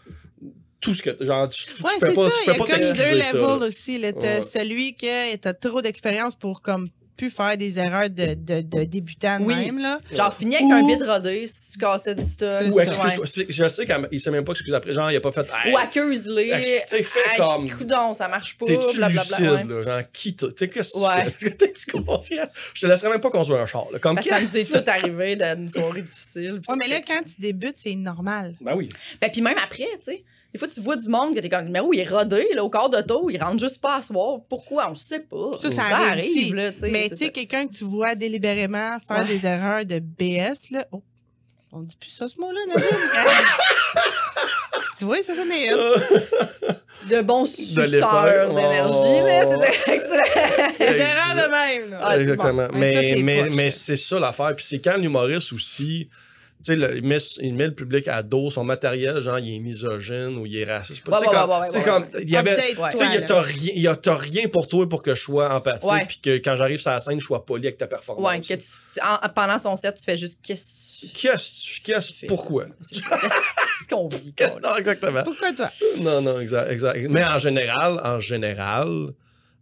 Tout 0.82 0.94
ce 0.94 1.02
que. 1.02 1.16
Genre, 1.24 1.48
tu, 1.48 1.64
tu 1.64 1.82
Ouais, 1.82 1.90
fais 1.98 2.08
c'est 2.10 2.14
pas, 2.14 2.28
ça. 2.28 2.36
tu 2.36 2.40
Il 2.40 2.42
y 2.42 2.44
fais 2.44 2.50
a 2.50 2.54
pas 2.66 2.66
comme 2.66 2.92
deux 2.96 3.20
ça, 3.22 3.32
levels 3.32 3.40
là. 3.60 3.66
aussi. 3.66 3.98
Là. 3.98 4.10
Ouais. 4.10 4.42
celui 4.42 4.94
que 4.94 5.36
t'as 5.36 5.54
trop 5.54 5.80
d'expérience 5.80 6.34
pour 6.34 6.60
comme 6.60 6.88
pu 7.14 7.28
faire 7.30 7.56
des 7.58 7.78
erreurs 7.78 8.08
de, 8.10 8.34
de, 8.34 8.62
de 8.62 8.84
débutant 8.84 9.36
Oui. 9.42 9.54
même. 9.54 9.78
Là. 9.78 10.00
Genre, 10.12 10.34
fini 10.34 10.56
avec 10.56 10.66
Ou- 10.66 10.72
un 10.72 10.82
bit 10.86 11.02
rodé 11.04 11.46
si 11.46 11.72
tu 11.72 11.78
cassais 11.78 12.14
du 12.16 12.24
stock. 12.24 12.56
C'est 12.58 12.68
Ou 12.70 12.72
ça. 12.72 12.82
excuse-toi. 12.84 13.44
Je 13.50 13.68
sais 13.68 13.86
qu'il 13.86 14.18
sait 14.20 14.30
même 14.30 14.44
pas 14.44 14.52
excuser 14.52 14.74
après. 14.74 14.92
Genre, 14.94 15.10
il 15.10 15.16
a 15.16 15.20
pas 15.20 15.30
fait. 15.30 15.46
Hey, 15.64 15.72
Ou 15.72 15.76
accuse-les. 15.76 16.82
Tu 16.88 16.96
sais, 16.96 17.02
fais 17.02 17.18
Hey, 17.32 17.36
comme- 17.36 17.70
Coudon, 17.70 18.14
ça 18.14 18.26
marche 18.28 18.56
pas. 18.58 18.66
T'es-tu 18.66 18.96
blablabla. 18.96 19.38
lucide, 19.38 19.50
ouais. 19.70 19.74
là? 19.76 19.82
Genre, 19.82 20.02
qui. 20.12 20.34
Tu 20.34 20.46
sais, 20.56 20.68
qu'est-ce 20.68 20.92
que 20.94 20.98
Ouais. 20.98 21.30
tu 21.30 21.30
fais? 21.38 21.50
T'es-tu 21.56 21.92
conscient? 22.02 22.48
Je 22.74 22.80
te 22.80 22.86
laisserais 22.86 23.10
même 23.10 23.20
pas 23.20 23.30
construire 23.30 23.60
un 23.60 23.66
char, 23.66 23.86
là. 23.92 23.98
Comme 24.00 24.20
ça 24.20 24.40
nous 24.40 24.56
est 24.56 24.72
tout 24.72 24.90
arrivé 24.90 25.36
d'une 25.36 25.68
soirée 25.68 26.02
difficile. 26.02 26.60
Ouais, 26.66 26.76
mais 26.78 26.88
là, 26.88 27.00
quand 27.06 27.22
tu 27.24 27.40
débutes, 27.40 27.76
c'est 27.76 27.94
normal. 27.94 28.54
Ben 28.60 28.74
oui. 28.74 28.88
Ben, 29.20 29.30
puis 29.30 29.42
même 29.42 29.58
après, 29.62 29.86
tu 29.98 30.12
sais. 30.12 30.24
Des 30.52 30.58
fois, 30.58 30.68
tu 30.68 30.80
vois 30.80 30.96
du 30.96 31.08
monde 31.08 31.34
que 31.34 31.40
t'es 31.40 31.48
comme, 31.48 31.68
mais 31.70 31.80
où 31.80 31.94
il 31.94 32.00
est 32.00 32.08
rodé, 32.08 32.46
là, 32.54 32.62
au 32.62 32.68
quart 32.68 32.90
d'auto, 32.90 33.30
il 33.30 33.42
rentre 33.42 33.58
juste 33.58 33.80
pas 33.80 33.96
à 33.96 34.02
soir. 34.02 34.40
Pourquoi? 34.50 34.90
On 34.90 34.94
sait 34.94 35.20
pas. 35.20 35.58
Ça, 35.58 35.70
ça 35.70 35.82
arrive 35.84 36.24
aussi. 36.30 36.50
là, 36.52 36.72
tu 36.72 36.80
sais. 36.80 36.90
Mais 36.90 37.08
tu 37.08 37.16
sais, 37.16 37.24
ça. 37.26 37.30
quelqu'un 37.30 37.66
que 37.66 37.72
tu 37.72 37.84
vois 37.84 38.14
délibérément 38.14 38.98
faire 39.08 39.20
Ouais. 39.20 39.24
des 39.24 39.46
erreurs 39.46 39.86
de 39.86 39.98
BS, 39.98 40.70
là. 40.70 40.84
Oh, 40.92 41.02
on 41.72 41.80
dit 41.80 41.96
plus 41.96 42.10
ça, 42.10 42.28
ce 42.28 42.38
mot-là, 42.38 42.60
Nadine? 42.68 42.86
tu 44.98 45.04
vois, 45.06 45.22
ça, 45.22 45.34
ça 45.34 45.44
n'est 45.44 45.68
une. 45.68 45.76
De 47.10 47.20
bons 47.20 47.46
suceurs 47.46 47.88
d'énergie, 47.88 49.22
là. 49.24 49.44
Oh. 49.48 49.60
C'est 49.84 49.94
excellent. 49.96 50.72
Des 50.78 51.00
erreurs 51.00 51.34
de 51.34 51.50
même, 51.50 51.90
là. 51.90 51.98
Ah, 52.00 52.16
Exactement. 52.20 52.68
Mais 52.74 52.94
ça, 52.94 53.00
Mais, 53.00 53.14
c'est 53.14 53.22
mais, 53.22 53.44
poche. 53.46 53.54
mais 53.56 53.70
c'est 53.72 53.96
ça 53.96 54.20
l'affaire. 54.20 54.54
Puis 54.54 54.64
c'est 54.68 54.78
quand 54.80 54.96
l'humoriste 54.98 55.52
aussi. 55.52 56.08
Tu 56.64 56.66
sais, 56.66 56.76
le- 56.76 56.96
il, 56.96 57.02
met, 57.02 57.18
il 57.40 57.54
met 57.54 57.66
le 57.66 57.74
public 57.74 58.06
à 58.06 58.22
dos, 58.22 58.48
son 58.50 58.62
matériel, 58.62 59.20
genre, 59.20 59.38
il 59.40 59.56
est 59.56 59.58
misogyne 59.58 60.38
ou 60.38 60.46
il 60.46 60.56
est 60.56 60.64
raciste. 60.64 61.06
Ouais, 61.08 61.18
Tu 61.18 61.72
sais, 61.78 61.82
comme, 61.82 62.06
il 62.20 62.30
y 62.30 62.36
avait. 62.36 62.52
Update-toi, 62.52 62.90
Tu 62.90 62.96
sais, 62.98 63.04
il 63.06 63.12
y 63.14 63.16
a- 63.16 63.20
là. 63.20 63.26
t'as 63.26 63.40
rien, 63.40 63.72
il 63.74 63.82
y 63.82 63.88
a- 63.88 63.96
t'as 63.96 64.14
rien 64.14 64.48
pour 64.48 64.68
toi 64.68 64.88
pour 64.88 65.02
que 65.02 65.14
je 65.16 65.20
sois 65.22 65.52
empathique, 65.52 65.90
puis 66.08 66.20
que 66.22 66.36
quand 66.38 66.56
j'arrive 66.56 66.78
sur 66.78 66.92
la 66.92 67.00
scène, 67.00 67.18
je 67.20 67.26
sois 67.26 67.44
poli 67.44 67.66
avec 67.66 67.78
ta 67.78 67.86
performance. 67.88 68.24
Ouais, 68.24 68.40
que 68.40 68.54
tu, 68.54 69.00
en- 69.02 69.28
pendant 69.30 69.58
son 69.58 69.74
set, 69.74 69.96
tu 69.96 70.04
fais 70.04 70.16
juste 70.16 70.38
qu'est-ce 70.40 71.00
que 71.00 71.06
Qu'est-ce 71.20 71.80
que 72.12 72.20
tu- 72.20 72.26
pourquoi? 72.26 72.66
Qu'est-ce 72.92 73.88
qu'on 73.88 74.06
vit, 74.08 74.32
quoi. 74.38 74.58
non, 74.62 74.76
exactement. 74.76 75.24
Pourquoi 75.24 75.52
toi? 75.52 75.68
Non, 76.00 76.20
non, 76.22 76.38
exact, 76.40 76.70
exact. 76.70 76.98
Mais 77.08 77.24
en 77.24 77.38
général, 77.38 78.00
en 78.04 78.20
général, 78.20 79.08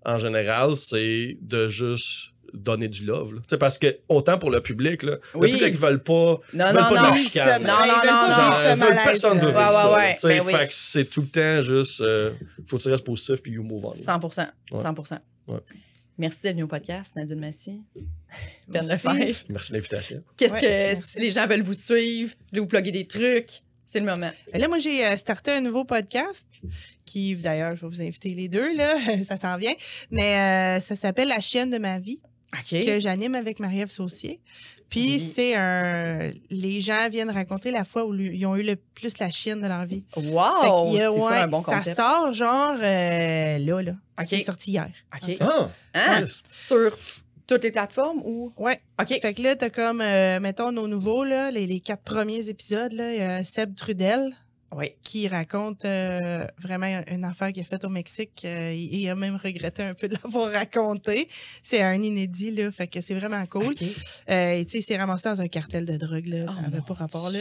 en 0.04 0.18
général, 0.18 0.76
c'est 0.76 1.38
de 1.40 1.68
juste 1.68 2.29
donner 2.54 2.88
du 2.88 3.04
love. 3.04 3.34
là. 3.34 3.56
Parce 3.58 3.78
que 3.78 3.98
autant 4.08 4.38
pour 4.38 4.50
le 4.50 4.60
public, 4.60 5.02
là, 5.02 5.16
Oui. 5.34 5.50
le 5.52 5.56
public 5.58 5.76
veulent 5.76 6.02
pas. 6.02 6.40
Non, 6.52 6.66
veulent 6.72 6.74
non, 6.82 6.88
pas 6.88 7.10
non. 7.10 7.14
chicane. 7.16 7.62
Non, 7.62 7.76
veulent 7.78 7.86
non, 7.88 8.90
non. 8.96 9.02
personne 9.04 9.38
veut 9.38 9.46
vivre 9.48 9.58
Ouais, 9.58 9.72
ça. 9.72 9.90
ouais, 9.92 9.96
là. 9.96 9.96
ouais. 9.96 10.14
Tu 10.14 10.20
sais, 10.20 10.28
Ben 10.28 10.42
oui. 10.46 10.52
Fait 10.52 10.66
que 10.66 10.72
c'est 10.74 11.04
tout 11.04 11.20
le 11.22 11.26
temps 11.28 11.60
juste. 11.62 12.00
euh, 12.00 12.32
faut 12.66 12.78
que 12.78 12.82
tu 12.82 12.88
restes 12.90 13.04
positif 13.04 13.36
puis 13.42 13.52
you 13.52 13.62
move 13.62 13.84
on. 13.84 13.94
100 13.94 14.20
Ouais. 14.72 14.80
100 14.80 14.94
Ouais. 15.48 15.58
Merci 16.18 16.42
d'être 16.42 16.52
venu 16.52 16.64
au 16.64 16.68
podcast, 16.68 17.16
Nadine 17.16 17.40
Massy. 17.40 17.80
Ben 18.68 18.86
Merci. 18.86 19.44
Merci 19.48 19.70
de 19.72 19.76
l'invitation. 19.76 20.22
Qu'est-ce 20.36 20.52
Ouais, 20.54 20.60
que, 20.60 20.66
merci. 20.66 21.02
si 21.08 21.20
les 21.20 21.30
gens 21.30 21.46
veulent 21.46 21.62
vous 21.62 21.74
suivre, 21.74 22.34
vous 22.52 22.66
plugger 22.66 22.92
des 22.92 23.06
trucs, 23.06 23.62
c'est 23.86 23.98
le 23.98 24.06
moment. 24.06 24.30
Mais 24.52 24.60
là, 24.60 24.68
moi, 24.68 24.78
j'ai 24.78 25.04
euh, 25.04 25.16
starté 25.16 25.50
un 25.50 25.60
nouveau 25.60 25.84
podcast 25.84 26.46
qui, 27.04 27.34
d'ailleurs, 27.34 27.74
je 27.74 27.80
vais 27.84 27.88
vous 27.88 28.00
inviter 28.00 28.28
les 28.34 28.46
deux, 28.48 28.76
là. 28.76 28.96
ça 29.24 29.36
s'en 29.36 29.56
vient. 29.56 29.74
Mais 30.12 30.76
euh, 30.76 30.80
ça 30.80 30.94
s'appelle 30.94 31.26
La 31.28 31.40
chienne 31.40 31.70
de 31.70 31.78
ma 31.78 31.98
vie, 31.98 32.20
Que 32.70 32.98
j'anime 33.00 33.34
avec 33.34 33.60
Marie-Ève 33.60 33.90
Saucier. 33.90 34.40
Puis 34.88 35.06
Oui. 35.06 35.20
c'est 35.20 35.54
un. 35.54 36.30
Les 36.50 36.80
gens 36.80 37.08
viennent 37.08 37.30
raconter 37.30 37.70
la 37.70 37.84
fois 37.84 38.04
où 38.06 38.14
ils 38.14 38.44
ont 38.44 38.56
eu 38.56 38.62
le 38.64 38.74
plus 38.76 39.18
la 39.18 39.30
chienne 39.30 39.60
de 39.60 39.68
leur 39.68 39.84
vie. 39.86 40.02
Fait 40.12 40.20
Wow! 40.20 40.40
a- 40.40 41.10
ouais, 41.12 41.36
un 41.38 41.46
bon 41.46 41.62
ça 41.62 41.82
sort 41.94 42.32
genre 42.32 42.74
euh, 42.82 43.58
là, 43.58 43.82
là. 43.82 43.92
OK. 44.20 44.26
C'est 44.28 44.42
sorti 44.42 44.72
hier. 44.72 44.90
OK. 45.14 45.36
Ah! 45.40 45.68
Hein? 45.94 46.20
yes. 46.22 46.42
Sur 46.50 46.98
toutes 47.46 47.62
les 47.62 47.70
plateformes 47.70 48.20
ou? 48.24 48.52
Ouais. 48.56 48.80
OK. 49.00 49.20
Fait 49.20 49.32
que 49.34 49.42
là, 49.42 49.54
t'as 49.54 49.70
comme, 49.70 50.00
euh, 50.00 50.40
mettons, 50.40 50.72
nos 50.72 50.88
nouveaux, 50.88 51.22
là, 51.24 51.52
les, 51.52 51.66
les 51.68 51.78
quatre 51.80 52.02
premiers 52.02 52.48
épisodes, 52.48 52.92
là, 52.92 53.12
il 53.14 53.18
y 53.20 53.22
a 53.22 53.44
Seb 53.44 53.76
Trudel, 53.76 54.32
Oui. 54.76 54.92
qui 55.02 55.26
raconte 55.28 55.84
euh, 55.84 56.46
vraiment 56.58 57.02
une 57.10 57.24
affaire 57.24 57.50
qu'il 57.52 57.62
a 57.62 57.64
faite 57.64 57.84
au 57.84 57.88
Mexique. 57.88 58.42
euh, 58.44 58.72
il, 58.72 58.94
il 59.00 59.08
a 59.08 59.14
même 59.16 59.36
regretté 59.36 59.82
un 59.82 59.94
peu 59.94 60.06
de 60.08 60.14
l'avoir 60.24 60.52
raconté. 60.52 61.28
C'est 61.62 61.82
un 61.82 62.00
inédit, 62.00 62.50
là. 62.52 62.70
Fait 62.70 62.86
que 62.86 63.00
c'est 63.00 63.14
vraiment 63.14 63.44
cool. 63.46 63.74
Euh, 64.30 64.52
et 64.52 64.64
tu 64.64 64.70
sais, 64.72 64.78
il 64.78 64.82
s'est 64.82 64.96
ramassé 64.96 65.28
dans 65.28 65.40
un 65.40 65.48
cartel 65.48 65.86
de 65.86 65.96
drogue, 65.96 66.26
là. 66.26 66.46
Oh 66.48 66.52
ça 66.54 66.60
n'avait 66.62 66.82
pas 66.86 66.94
rapport, 66.94 67.30
là. 67.30 67.40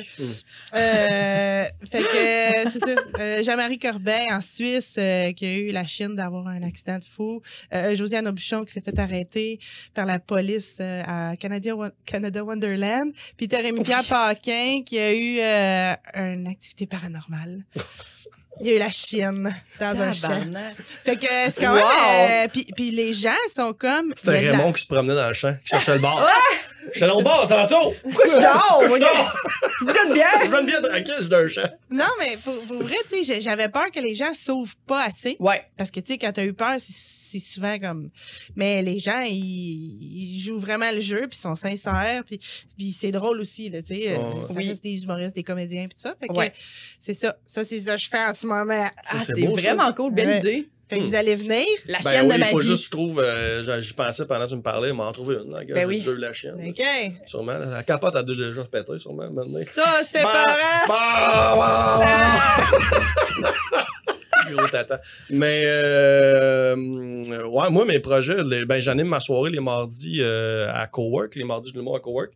Euh, 0.75 1.65
fait 1.89 2.01
que, 2.01 2.69
c'est 2.71 2.79
ça. 2.79 2.95
Euh, 3.19 3.43
Jean-Marie 3.43 3.79
Corbeil, 3.79 4.31
en 4.31 4.41
Suisse, 4.41 4.95
euh, 4.97 5.31
qui 5.33 5.45
a 5.45 5.57
eu 5.57 5.71
la 5.71 5.85
chienne 5.85 6.15
d'avoir 6.15 6.47
un 6.47 6.63
accident 6.63 6.97
de 6.97 7.03
fou. 7.05 7.41
Euh, 7.73 7.93
Josiane 7.95 8.27
Aubuchon, 8.27 8.65
qui 8.65 8.73
s'est 8.73 8.81
fait 8.81 8.97
arrêter 8.97 9.59
par 9.93 10.05
la 10.05 10.19
police 10.19 10.79
à 10.79 11.35
Canada, 11.39 11.73
Canada 12.05 12.43
Wonderland. 12.43 13.11
Puis 13.37 13.47
t'as 13.47 13.61
Rémi-Pierre 13.61 14.05
Paquin, 14.05 14.81
qui 14.85 14.97
a 14.97 15.13
eu 15.13 15.39
euh, 15.39 15.95
une 16.15 16.47
activité 16.47 16.87
paranormale. 16.87 17.18
Il 18.61 18.67
y 18.67 18.71
a 18.71 18.75
eu 18.75 18.79
la 18.79 18.89
chienne 18.89 19.55
dans 19.79 20.01
un 20.01 20.11
champ. 20.11 20.29
Fait 21.05 21.15
que 21.15 21.25
c'est 21.49 21.61
quand 21.61 21.73
même... 21.75 21.83
Wow! 21.83 21.91
euh, 21.91 22.47
puis, 22.51 22.65
puis 22.75 22.91
les 22.91 23.13
gens 23.13 23.31
sont 23.55 23.71
comme... 23.73 24.13
C'était 24.17 24.31
il 24.31 24.33
y 24.33 24.37
a 24.37 24.41
de 24.41 24.45
la- 24.51 24.57
Raymond 24.57 24.73
qui 24.73 24.81
se 24.81 24.87
promenait 24.87 25.15
dans 25.15 25.27
le 25.29 25.33
champ, 25.33 25.55
qui 25.63 25.69
cherchait 25.69 25.93
le 25.93 25.99
bar. 26.85 26.91
J'étais 26.93 27.03
allé 27.05 27.13
au 27.13 27.21
bar 27.21 27.47
tantôt! 27.47 27.93
Pourquoi 28.03 28.25
je 28.25 28.39
dors? 28.41 28.77
Pourquoi 28.79 28.97
je 28.97 29.01
dors? 29.01 29.35
Bonne 29.81 30.13
bière! 30.13 30.29
Je 30.45 30.49
vais 30.49 30.63
bien? 30.65 30.81
Tranquille, 30.81 31.13
je 31.17 31.19
suis 31.21 31.29
dans 31.29 31.37
un 31.37 31.47
champ. 31.47 31.69
Non, 31.89 32.05
mais 32.19 32.37
pour, 32.43 32.53
pour 32.65 32.81
vrai, 32.83 32.95
tu 33.09 33.23
sais, 33.23 33.41
j'avais 33.41 33.69
peur 33.69 33.91
que 33.93 33.99
les 33.99 34.15
gens 34.15 34.33
s'ouvrent 34.33 34.75
pas 34.87 35.05
assez. 35.05 35.35
Ouais. 35.39 35.63
Parce 35.77 35.91
que, 35.91 35.99
tu 35.99 36.13
sais, 36.13 36.17
quand 36.17 36.31
t'as 36.33 36.45
eu 36.45 36.53
peur, 36.53 36.75
c'est 36.79 37.39
souvent 37.39 37.77
comme... 37.77 38.09
Mais 38.55 38.81
les 38.81 38.97
gens, 38.99 39.21
ils, 39.21 40.35
ils 40.35 40.39
jouent 40.39 40.57
vraiment 40.59 40.89
le 40.91 41.01
jeu, 41.01 41.27
puis 41.29 41.37
ils 41.37 41.41
sont 41.41 41.55
sincères, 41.55 42.23
puis, 42.25 42.39
puis 42.77 42.91
c'est 42.91 43.11
drôle 43.11 43.39
aussi, 43.39 43.69
là, 43.69 43.81
tu 43.81 43.95
sais. 43.95 44.17
Ouais. 44.17 44.43
Ça 44.45 44.53
Oui. 44.55 44.67
reste 44.67 44.83
des 44.83 45.03
humoristes, 45.03 45.35
des 45.35 45.43
comédiens, 45.43 45.83
puis 45.87 45.95
tout 45.95 46.01
ça. 46.01 46.15
Fait 46.19 46.27
que 46.27 46.33
Ouais. 46.33 46.53
c'est 46.99 47.13
ça. 47.13 47.35
Ça, 47.45 47.63
c'est 47.63 47.79
ça 47.81 47.95
que 47.95 48.01
je 48.01 48.09
fais 48.09 48.23
en 48.23 48.33
ce 48.33 48.47
moment. 48.47 48.87
Ah, 49.07 49.19
C'est 49.23 49.33
c'est 49.35 49.41
beau, 49.41 49.55
ça. 49.55 49.61
vraiment 49.61 49.93
cool. 49.93 50.13
Belle 50.13 50.27
Ouais. 50.27 50.39
idée. 50.39 50.69
Fait 50.89 50.95
que 50.97 51.01
Hmm. 51.01 51.05
vous 51.05 51.15
allez 51.15 51.35
venir. 51.35 51.65
La 51.87 51.99
Ben 51.99 52.09
chienne 52.09 52.25
oui, 52.27 52.33
de 52.33 52.39
ma 52.39 52.45
il 52.47 52.51
faut 52.51 52.57
vie. 52.59 52.67
juste, 52.67 52.85
je 52.85 52.89
trouve, 52.89 53.19
euh, 53.19 53.79
j'y 53.79 53.93
pensais 53.93 54.25
pendant 54.25 54.45
que 54.45 54.49
tu 54.49 54.55
me 54.55 54.61
parlais, 54.63 54.91
m'en 54.91 55.11
trouver 55.11 55.35
une. 55.45 55.51
Là, 55.51 55.59
Ben 55.67 55.85
oui. 55.87 56.01
Deux 56.01 56.15
la 56.15 56.33
chienne. 56.33 56.55
OK. 56.67 56.83
Sûrement. 57.27 57.57
La 57.59 57.83
capote 57.83 58.15
a 58.15 58.23
déjà 58.23 58.63
pété, 58.63 58.97
sûrement. 58.97 59.29
Maintenant. 59.29 59.59
Ça, 59.71 59.97
c'est 60.03 60.23
Bah, 60.23 60.45
parent! 60.87 61.59
bah, 61.59 62.03
bah. 63.41 63.53
Gros 64.51 64.67
tata. 64.67 64.99
Mais, 65.29 65.61
euh, 65.65 66.75
ouais, 66.75 67.69
moi, 67.69 67.85
mes 67.85 67.99
projets, 67.99 68.43
les- 68.43 68.65
ben, 68.65 68.79
j'anime 68.81 69.07
ma 69.07 69.19
soirée 69.19 69.51
les 69.51 69.59
mardis 69.59 70.21
euh, 70.21 70.67
à 70.73 70.87
Cowork, 70.87 71.35
les 71.35 71.43
mardis 71.43 71.71
de 71.71 71.77
l'humour 71.77 71.97
à 71.97 71.99
Cowork. 71.99 72.31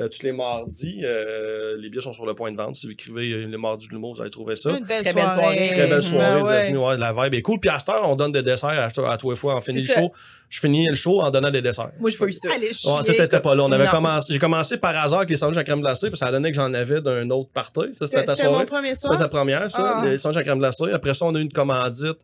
Euh, 0.00 0.06
tous 0.08 0.22
les 0.22 0.30
mardis, 0.30 1.00
euh, 1.02 1.76
les 1.76 1.88
billets 1.90 2.02
sont 2.02 2.12
sur 2.12 2.24
le 2.24 2.32
point 2.34 2.52
de 2.52 2.56
vente. 2.56 2.76
Si 2.76 2.86
vous 2.86 2.92
écrivez 2.92 3.32
euh, 3.32 3.46
les 3.46 3.56
mardis 3.56 3.88
de 3.88 3.92
l'humour, 3.92 4.14
vous 4.14 4.20
allez 4.22 4.30
trouver 4.30 4.54
ça. 4.54 4.70
Une 4.70 4.84
belle 4.84 5.02
Très 5.02 5.12
belle 5.12 5.24
soirée. 5.24 5.40
soirée. 5.42 5.68
Très 5.70 5.86
belle 5.88 6.02
soirée, 6.04 6.24
Ah 6.28 6.38
vous 6.38 6.46
ouais. 6.46 6.54
êtes 6.60 6.66
venus, 6.68 6.80
ouais, 6.80 6.96
la 6.96 7.12
vibe 7.12 7.34
est 7.34 7.42
cool. 7.42 7.58
Puis 7.58 7.68
à 7.68 7.80
cette 7.80 7.88
heure, 7.88 8.08
on 8.08 8.14
donne 8.14 8.30
des 8.30 8.44
desserts 8.44 8.68
à, 8.68 9.10
à 9.10 9.16
tous 9.18 9.30
les 9.30 9.36
fois. 9.36 9.56
On 9.56 9.60
finit 9.60 9.80
le 9.80 9.86
ça. 9.86 10.00
show. 10.00 10.12
Je 10.48 10.60
finis 10.60 10.86
le 10.88 10.94
show 10.94 11.20
en 11.20 11.30
donnant 11.32 11.50
des 11.50 11.62
desserts. 11.62 11.90
Moi, 11.98 12.10
j'ai 12.10 12.16
pas 12.16 12.26
eu 12.26 12.32
ça. 12.32 12.48
Allez, 12.54 12.68
Ouais, 12.68 12.72
chier. 12.72 12.90
toi, 12.92 13.02
t'étais 13.04 13.40
pas 13.40 13.54
là. 13.56 13.64
On 13.64 13.72
avait 13.72 13.86
Non. 13.86 13.90
commencé, 13.90 14.32
j'ai 14.32 14.38
commencé 14.38 14.76
par 14.78 14.96
hasard 14.96 15.18
avec 15.18 15.30
les 15.30 15.36
sandwichs 15.36 15.58
à 15.58 15.64
crème 15.64 15.80
glacée, 15.80 16.10
parce 16.10 16.20
que 16.20 16.26
ça 16.26 16.30
donnait 16.30 16.50
que 16.52 16.56
j'en 16.56 16.72
avais 16.74 17.00
d'un 17.00 17.28
autre 17.30 17.50
party. 17.52 17.92
Ça, 17.92 18.06
c'était 18.06 18.24
ta 18.24 18.36
C'était 18.36 18.46
mon 18.48 18.52
soirée. 18.54 18.66
premier 18.66 18.94
soir. 18.94 19.12
c'est 19.14 19.22
ta 19.24 19.28
première, 19.28 19.68
ça, 19.68 19.94
Ah. 19.96 20.06
les 20.06 20.18
sandwichs 20.18 20.40
à 20.40 20.44
crème 20.44 20.58
glacée. 20.58 20.92
Après 20.92 21.12
ça, 21.14 21.24
on 21.26 21.34
a 21.34 21.38
eu 21.38 21.42
une 21.42 21.52
commandite 21.52 22.18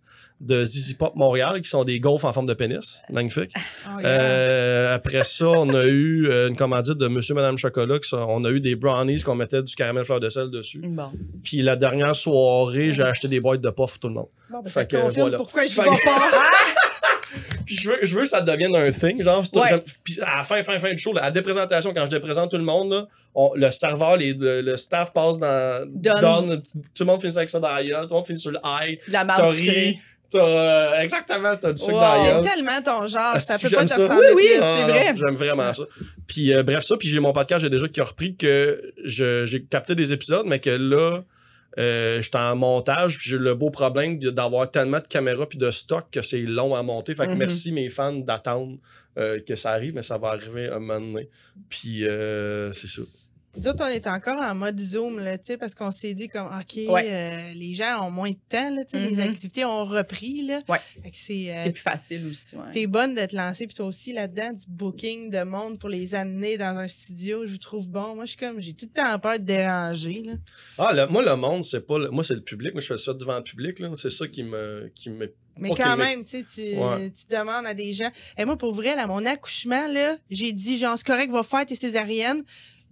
de 0.44 0.64
Zizi 0.64 0.94
Pop 0.94 1.14
Montréal, 1.16 1.60
qui 1.62 1.68
sont 1.68 1.84
des 1.84 1.98
gaufres 2.00 2.24
en 2.26 2.32
forme 2.32 2.46
de 2.46 2.54
pénis. 2.54 3.00
Magnifique. 3.10 3.52
Oh, 3.86 4.00
yeah. 4.00 4.08
Euh, 4.08 4.94
après 4.94 5.22
ça, 5.24 5.46
on 5.48 5.68
a 5.74 5.84
eu 5.84 6.26
euh, 6.28 6.48
une 6.48 6.56
commandite 6.56 6.94
de 6.94 7.06
Monsieur 7.06 7.34
Madame 7.34 7.58
Chocolat. 7.58 7.98
qui 7.98 8.08
sont- 8.08 8.16
on 8.28 8.44
a 8.44 8.50
eu 8.50 8.60
des 8.60 8.74
brownies 8.76 9.20
qu'on 9.22 9.34
mettait 9.34 9.62
du 9.62 9.74
caramel 9.74 10.04
fleur 10.04 10.20
de 10.20 10.28
sel 10.30 10.50
dessus. 10.50 10.80
Bon. 10.82 11.10
Puis 11.44 11.60
la 11.62 11.76
dernière 11.76 12.16
soirée, 12.16 12.92
j'ai 12.92 13.02
acheté 13.02 13.28
des 13.28 13.40
boîtes 13.40 13.60
de 13.60 13.68
puff 13.70 13.76
pour 13.92 13.98
tout 13.98 14.08
le 14.08 14.14
monde. 14.14 14.28
Bon, 14.50 14.58
ben, 14.60 14.64
fait 14.64 14.70
ça 14.70 14.84
que, 14.86 14.96
confirme 14.96 15.20
voilà. 15.20 15.36
pourquoi 15.36 15.66
je 15.66 15.76
vais 15.80 15.86
pas. 15.86 15.94
Puis 17.66 17.76
je 17.76 17.88
veux, 17.88 17.98
je 18.02 18.14
veux 18.14 18.22
que 18.22 18.28
ça 18.28 18.40
devienne 18.42 18.74
un 18.76 18.90
thing, 18.90 19.22
genre. 19.22 19.42
Ouais. 19.54 19.82
Puis 20.04 20.18
à 20.20 20.36
la 20.38 20.42
fin, 20.44 20.62
fin, 20.62 20.78
fin 20.78 20.92
du 20.92 20.98
show, 20.98 21.12
là, 21.12 21.22
à 21.22 21.24
la 21.26 21.30
déprésentation, 21.32 21.92
quand 21.94 22.04
je 22.06 22.10
déprésente 22.10 22.50
tout 22.50 22.58
le 22.58 22.62
monde, 22.62 22.90
là, 22.92 23.06
on- 23.34 23.52
le 23.54 23.70
serveur, 23.70 24.16
les- 24.18 24.34
le, 24.34 24.60
le 24.60 24.76
staff 24.76 25.12
passe 25.12 25.38
dans. 25.38 25.84
Donne. 25.88 26.20
donne, 26.20 26.62
tout 26.62 27.02
le 27.02 27.06
monde 27.06 27.20
finit 27.20 27.36
avec 27.36 27.50
ça 27.50 27.58
dans 27.60 27.72
la 27.72 27.82
gueule, 27.82 28.02
tout 28.02 28.10
le 28.10 28.16
monde 28.16 28.26
finit 28.26 28.38
sur 28.38 28.50
le 28.50 28.58
high. 28.64 28.98
La 29.08 29.24
T'as 29.24 29.50
t'as. 30.30 30.38
euh, 30.46 31.00
exactement, 31.00 31.56
t'as 31.56 31.72
du 31.72 31.82
sucre 31.82 31.94
Wow. 31.94 32.00
dans 32.00 32.42
C'est 32.42 32.50
tellement 32.50 32.82
ton 32.84 33.06
genre, 33.06 33.40
ça 33.40 33.58
peut 33.58 33.68
pas 33.74 33.84
te 33.84 33.90
ça. 33.90 33.96
ressembler 33.96 34.32
Oui, 34.34 34.42
oui, 34.44 34.48
c'est 34.54 34.62
Ah, 34.62 34.86
vrai. 34.88 35.14
J'aime 35.16 35.36
vraiment 35.36 35.72
ça. 35.74 35.84
Puis 36.26 36.52
euh, 36.52 36.62
bref, 36.62 36.84
ça, 36.84 36.96
puis 36.96 37.08
j'ai 37.08 37.20
mon 37.20 37.32
podcast, 37.32 37.62
j'ai 37.62 37.70
déjà 37.70 37.88
qui 37.88 38.00
a 38.00 38.04
repris 38.04 38.36
que 38.36 38.92
j'ai 39.04 39.64
capté 39.70 39.94
des 39.94 40.12
épisodes, 40.12 40.46
mais 40.46 40.60
que 40.60 40.70
là, 40.70 41.22
Euh, 41.76 42.22
J'étais 42.22 42.38
en 42.38 42.54
montage, 42.54 43.18
puis 43.18 43.28
j'ai 43.30 43.36
le 43.36 43.52
beau 43.56 43.68
problème 43.68 44.20
d'avoir 44.20 44.70
tellement 44.70 45.00
de 45.00 45.08
caméras 45.08 45.48
puis 45.48 45.58
de 45.58 45.72
stock 45.72 46.04
que 46.12 46.22
c'est 46.22 46.38
long 46.38 46.72
à 46.76 46.84
monter. 46.84 47.16
Fait 47.16 47.26
que 47.26 47.32
Mhm. 47.32 47.38
merci 47.38 47.72
mes 47.72 47.90
fans 47.90 48.12
d'attendre 48.12 48.76
euh, 49.18 49.40
que 49.40 49.56
ça 49.56 49.72
arrive, 49.72 49.92
mais 49.92 50.04
ça 50.04 50.16
va 50.16 50.28
arriver 50.28 50.68
un 50.68 50.78
moment 50.78 51.00
donné. 51.00 51.28
Puis 51.68 52.06
euh, 52.06 52.72
c'est 52.74 52.86
ça. 52.86 53.02
Nous 53.56 53.68
autres, 53.68 53.84
on 53.84 53.88
est 53.88 54.06
encore 54.08 54.40
en 54.42 54.54
mode 54.54 54.80
Zoom, 54.80 55.20
là, 55.20 55.38
tu 55.38 55.44
sais, 55.46 55.56
parce 55.56 55.74
qu'on 55.74 55.92
s'est 55.92 56.12
dit 56.14 56.26
comme, 56.28 56.46
OK, 56.46 56.80
Ouais. 56.88 57.06
euh, 57.08 57.52
les 57.54 57.74
gens 57.74 58.04
ont 58.04 58.10
moins 58.10 58.30
de 58.30 58.36
temps, 58.48 58.68
là, 58.74 58.84
tu 58.84 58.98
sais, 58.98 59.00
les 59.08 59.14
Mhm. 59.16 59.20
activités 59.30 59.64
ont 59.64 59.84
repris, 59.84 60.42
là. 60.42 60.60
Ouais. 60.68 60.78
C'est... 61.12 61.52
euh, 61.52 61.60
C'est 61.62 61.70
plus 61.72 61.80
facile 61.82 62.26
aussi. 62.26 62.56
ouais. 62.56 62.72
T'es 62.72 62.86
bonne 62.88 63.14
de 63.14 63.24
te 63.26 63.36
lancer, 63.36 63.66
puis 63.68 63.76
toi 63.76 63.86
aussi, 63.86 64.12
là-dedans, 64.12 64.52
du 64.52 64.64
booking 64.68 65.30
de 65.30 65.44
monde 65.44 65.78
pour 65.78 65.88
les 65.88 66.16
amener 66.16 66.56
dans 66.56 66.76
un 66.78 66.88
studio, 66.88 67.46
je 67.46 67.52
vous 67.52 67.58
trouve 67.58 67.88
bon. 67.88 68.16
Moi, 68.16 68.24
je 68.24 68.30
suis 68.30 68.38
comme, 68.38 68.60
j'ai 68.60 68.72
tout 68.74 68.86
le 68.86 69.02
temps 69.02 69.18
peur 69.20 69.38
de 69.38 69.44
déranger, 69.44 70.22
là. 70.24 70.32
Ah, 70.78 70.92
le- 70.92 71.06
moi, 71.06 71.22
le 71.24 71.36
monde, 71.36 71.64
c'est 71.64 71.86
pas. 71.86 71.98
le- 71.98 72.10
moi, 72.10 72.24
c'est 72.24 72.34
le 72.34 72.42
public. 72.42 72.72
Moi, 72.74 72.80
je 72.80 72.86
fais 72.88 72.98
ça 72.98 73.14
devant 73.14 73.36
le 73.36 73.44
public. 73.44 73.78
là. 73.78 73.90
C'est 73.96 74.10
ça 74.10 74.26
qui 74.26 74.42
me. 74.42 74.90
Qui 74.96 75.10
me... 75.10 75.32
Mais 75.56 75.70
quand 75.76 75.96
même, 75.96 76.24
tu 76.24 76.30
sais, 76.30 76.44
tu, 76.52 76.76
Ouais. 76.76 77.12
tu 77.12 77.26
demandes 77.30 77.64
à 77.66 77.74
des 77.74 77.92
gens. 77.92 78.10
Et 78.36 78.44
moi, 78.44 78.58
pour 78.58 78.72
vrai, 78.74 78.90
à 78.94 79.06
mon 79.06 79.24
accouchement, 79.24 79.86
là, 79.86 80.16
j'ai 80.28 80.52
dit, 80.52 80.76
genre, 80.76 80.98
c'est 80.98 81.06
correct, 81.06 81.30
va 81.30 81.44
faire 81.44 81.64
tes 81.64 81.76
césariennes. 81.76 82.42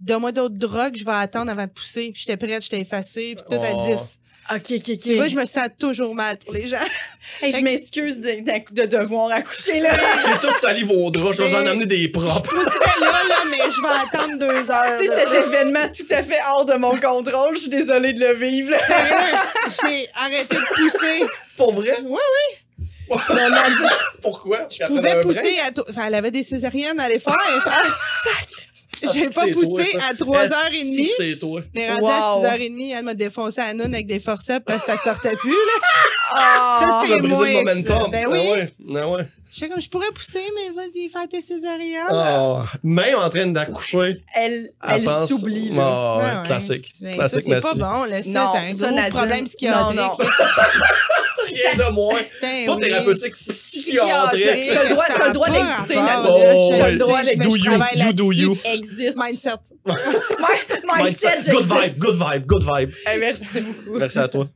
Donne-moi 0.03 0.31
d'autres 0.33 0.55
drogues, 0.57 0.95
je 0.95 1.05
vais 1.05 1.11
attendre 1.13 1.49
avant 1.51 1.65
de 1.65 1.71
pousser. 1.71 2.11
Puis 2.13 2.25
j'étais 2.27 2.37
prête, 2.37 2.61
j'étais 2.61 2.81
effacée, 2.81 3.35
puis 3.35 3.45
tout 3.47 3.63
à 3.63 3.71
Oh. 3.73 3.87
10. 3.87 4.19
Ok, 4.51 4.71
ok, 4.71 4.89
ok. 4.89 4.97
Tu 5.01 5.15
vois, 5.15 5.29
je 5.29 5.35
me 5.37 5.45
sens 5.45 5.69
toujours 5.79 6.13
mal 6.13 6.37
pour 6.37 6.53
les 6.53 6.67
gens. 6.67 6.77
Hey, 7.41 7.51
je 7.51 7.57
m'excuse 7.61 8.19
de, 8.21 8.29
de, 8.43 8.81
de 8.83 8.85
devoir 8.85 9.31
accoucher 9.31 9.79
là. 9.79 9.91
J'ai 10.25 10.47
tout 10.47 10.53
sali 10.61 10.83
vos 10.83 11.09
draps. 11.09 11.35
Je 11.37 11.43
vais 11.43 11.55
en 11.55 11.65
amener 11.65 11.85
des 11.87 12.07
propres. 12.09 12.51
Je 12.51 12.55
pousserais 12.59 12.99
là, 12.99 13.21
là, 13.27 13.35
mais 13.49 13.57
je 13.71 13.81
vais 13.81 13.87
attendre 13.87 14.37
deux 14.37 14.69
heures. 14.69 14.99
tu 14.99 15.07
sais, 15.07 15.15
cet 15.15 15.33
événement 15.47 15.87
tout 15.95 16.05
à 16.13 16.21
fait 16.21 16.39
hors 16.51 16.65
de 16.65 16.73
mon 16.75 16.95
contrôle. 16.99 17.55
Je 17.55 17.61
suis 17.61 17.69
désolée 17.69 18.13
de 18.13 18.19
le 18.19 18.33
vivre. 18.35 18.75
J'ai 19.87 20.07
arrêté 20.13 20.55
de 20.57 20.75
pousser. 20.75 21.25
Pour 21.57 21.73
vrai? 21.73 22.01
Ouais, 22.01 23.17
Pourquoi? 24.21 24.67
Je 24.69 24.85
pouvais 24.85 25.21
pousser 25.21 25.57
à. 25.59 25.71
Enfin, 25.89 26.07
elle 26.07 26.15
avait 26.15 26.31
des 26.31 26.43
césariennes 26.43 26.99
à 26.99 27.09
les 27.09 27.19
faire. 27.19 27.37
Ah, 27.65 27.83
sac! 28.23 28.49
J'ai 29.13 29.29
pas 29.29 29.47
poussé 29.47 29.97
à 30.09 30.13
3h30. 30.13 31.09
C'est 31.17 31.39
toi. 31.39 31.61
Mais 31.73 31.89
rendu 31.89 32.03
Wow. 32.03 32.09
à 32.45 32.55
6h30, 32.57 32.93
elle 32.97 33.03
m'a 33.05 33.13
défoncé 33.13 33.59
à 33.61 33.73
Noun 33.73 33.93
avec 33.93 34.07
des 34.07 34.19
forceps 34.19 34.63
parce 34.65 34.85
que 34.85 34.91
ça 34.91 34.97
sortait 34.97 35.35
plus. 35.35 35.51
Là. 35.51 35.55
Ah! 36.35 36.79
Ça, 36.89 37.01
c'est 37.05 37.13
as 37.13 37.17
brisé 37.17 37.35
moi, 37.35 37.47
le 37.47 37.53
momentum. 37.53 38.01
ça. 38.01 38.07
Ben 38.09 38.25
oui. 38.27 38.39
Ah 38.49 38.53
ouais. 38.53 38.73
Ah 38.95 39.09
ouais. 39.11 39.27
J'étais 39.53 39.69
comme, 39.69 39.81
je 39.81 39.89
pourrais 39.89 40.09
pousser, 40.15 40.41
mais 40.55 40.73
vas-y, 40.73 41.07
fais 41.09 41.27
tes 41.27 41.41
césariennes. 41.41 42.07
Ah, 42.09 42.65
même 42.81 43.15
en 43.17 43.29
train 43.29 43.45
d'accoucher, 43.45 44.23
Elle, 44.33 44.69
elle, 44.89 45.07
s'oublie. 45.27 45.69
là. 45.69 45.75
Ah, 45.83 46.17
ouais, 46.17 46.23
Ah 46.25 46.41
ouais, 46.41 46.47
classique. 46.47 46.91
classique, 47.13 47.41
ça, 47.43 47.59
c'est 47.59 47.61
pas 47.61 47.73
bon, 47.75 48.03
là. 48.05 48.23
Ça, 48.23 48.23
c'est 48.23 48.37
un 48.39 48.73
ça, 48.73 48.85
gros 48.87 48.95
Nadine, 48.95 49.13
problème 49.13 49.43
psychiatrique. 49.45 49.95
non, 49.95 50.03
non. 50.03 50.11
Rien 51.45 51.75
de 51.85 51.91
moins. 51.91 52.21
Ben 52.41 52.65
Pas 52.65 52.75
oui. 52.75 52.81
thérapeutique, 52.81 53.33
psychiatrique. 53.35 54.45
T'as 54.73 54.83
le 54.83 54.89
droit- 54.89 55.05
ça 55.07 55.13
t'as 55.19 55.27
le 55.27 55.33
droit 55.33 55.47
pas 55.47 55.53
d'exister, 55.53 55.95
Nadine. 55.95 56.25
Oh, 56.25 56.69
Je 56.71 56.73
ouais. 56.81 56.89
sais, 56.91 56.95
droit 56.97 57.21
je- 57.23 57.35
Do 57.35 57.55
je 57.55 57.99
you, 57.99 58.13
do 58.13 58.31
you. 58.31 58.57
Existe. 58.83 59.17
Mindset. 59.17 59.59
Mindset, 60.85 61.49
Good 61.51 61.65
vibe, 61.65 61.99
good 61.99 62.15
vibe, 62.15 62.45
good 62.45 62.63
vibe. 62.63 62.91
Eh, 63.07 63.17
merci 63.19 63.61
beaucoup. 63.61 63.97
Merci 63.99 64.19
à 64.19 64.27
toi. 64.27 64.47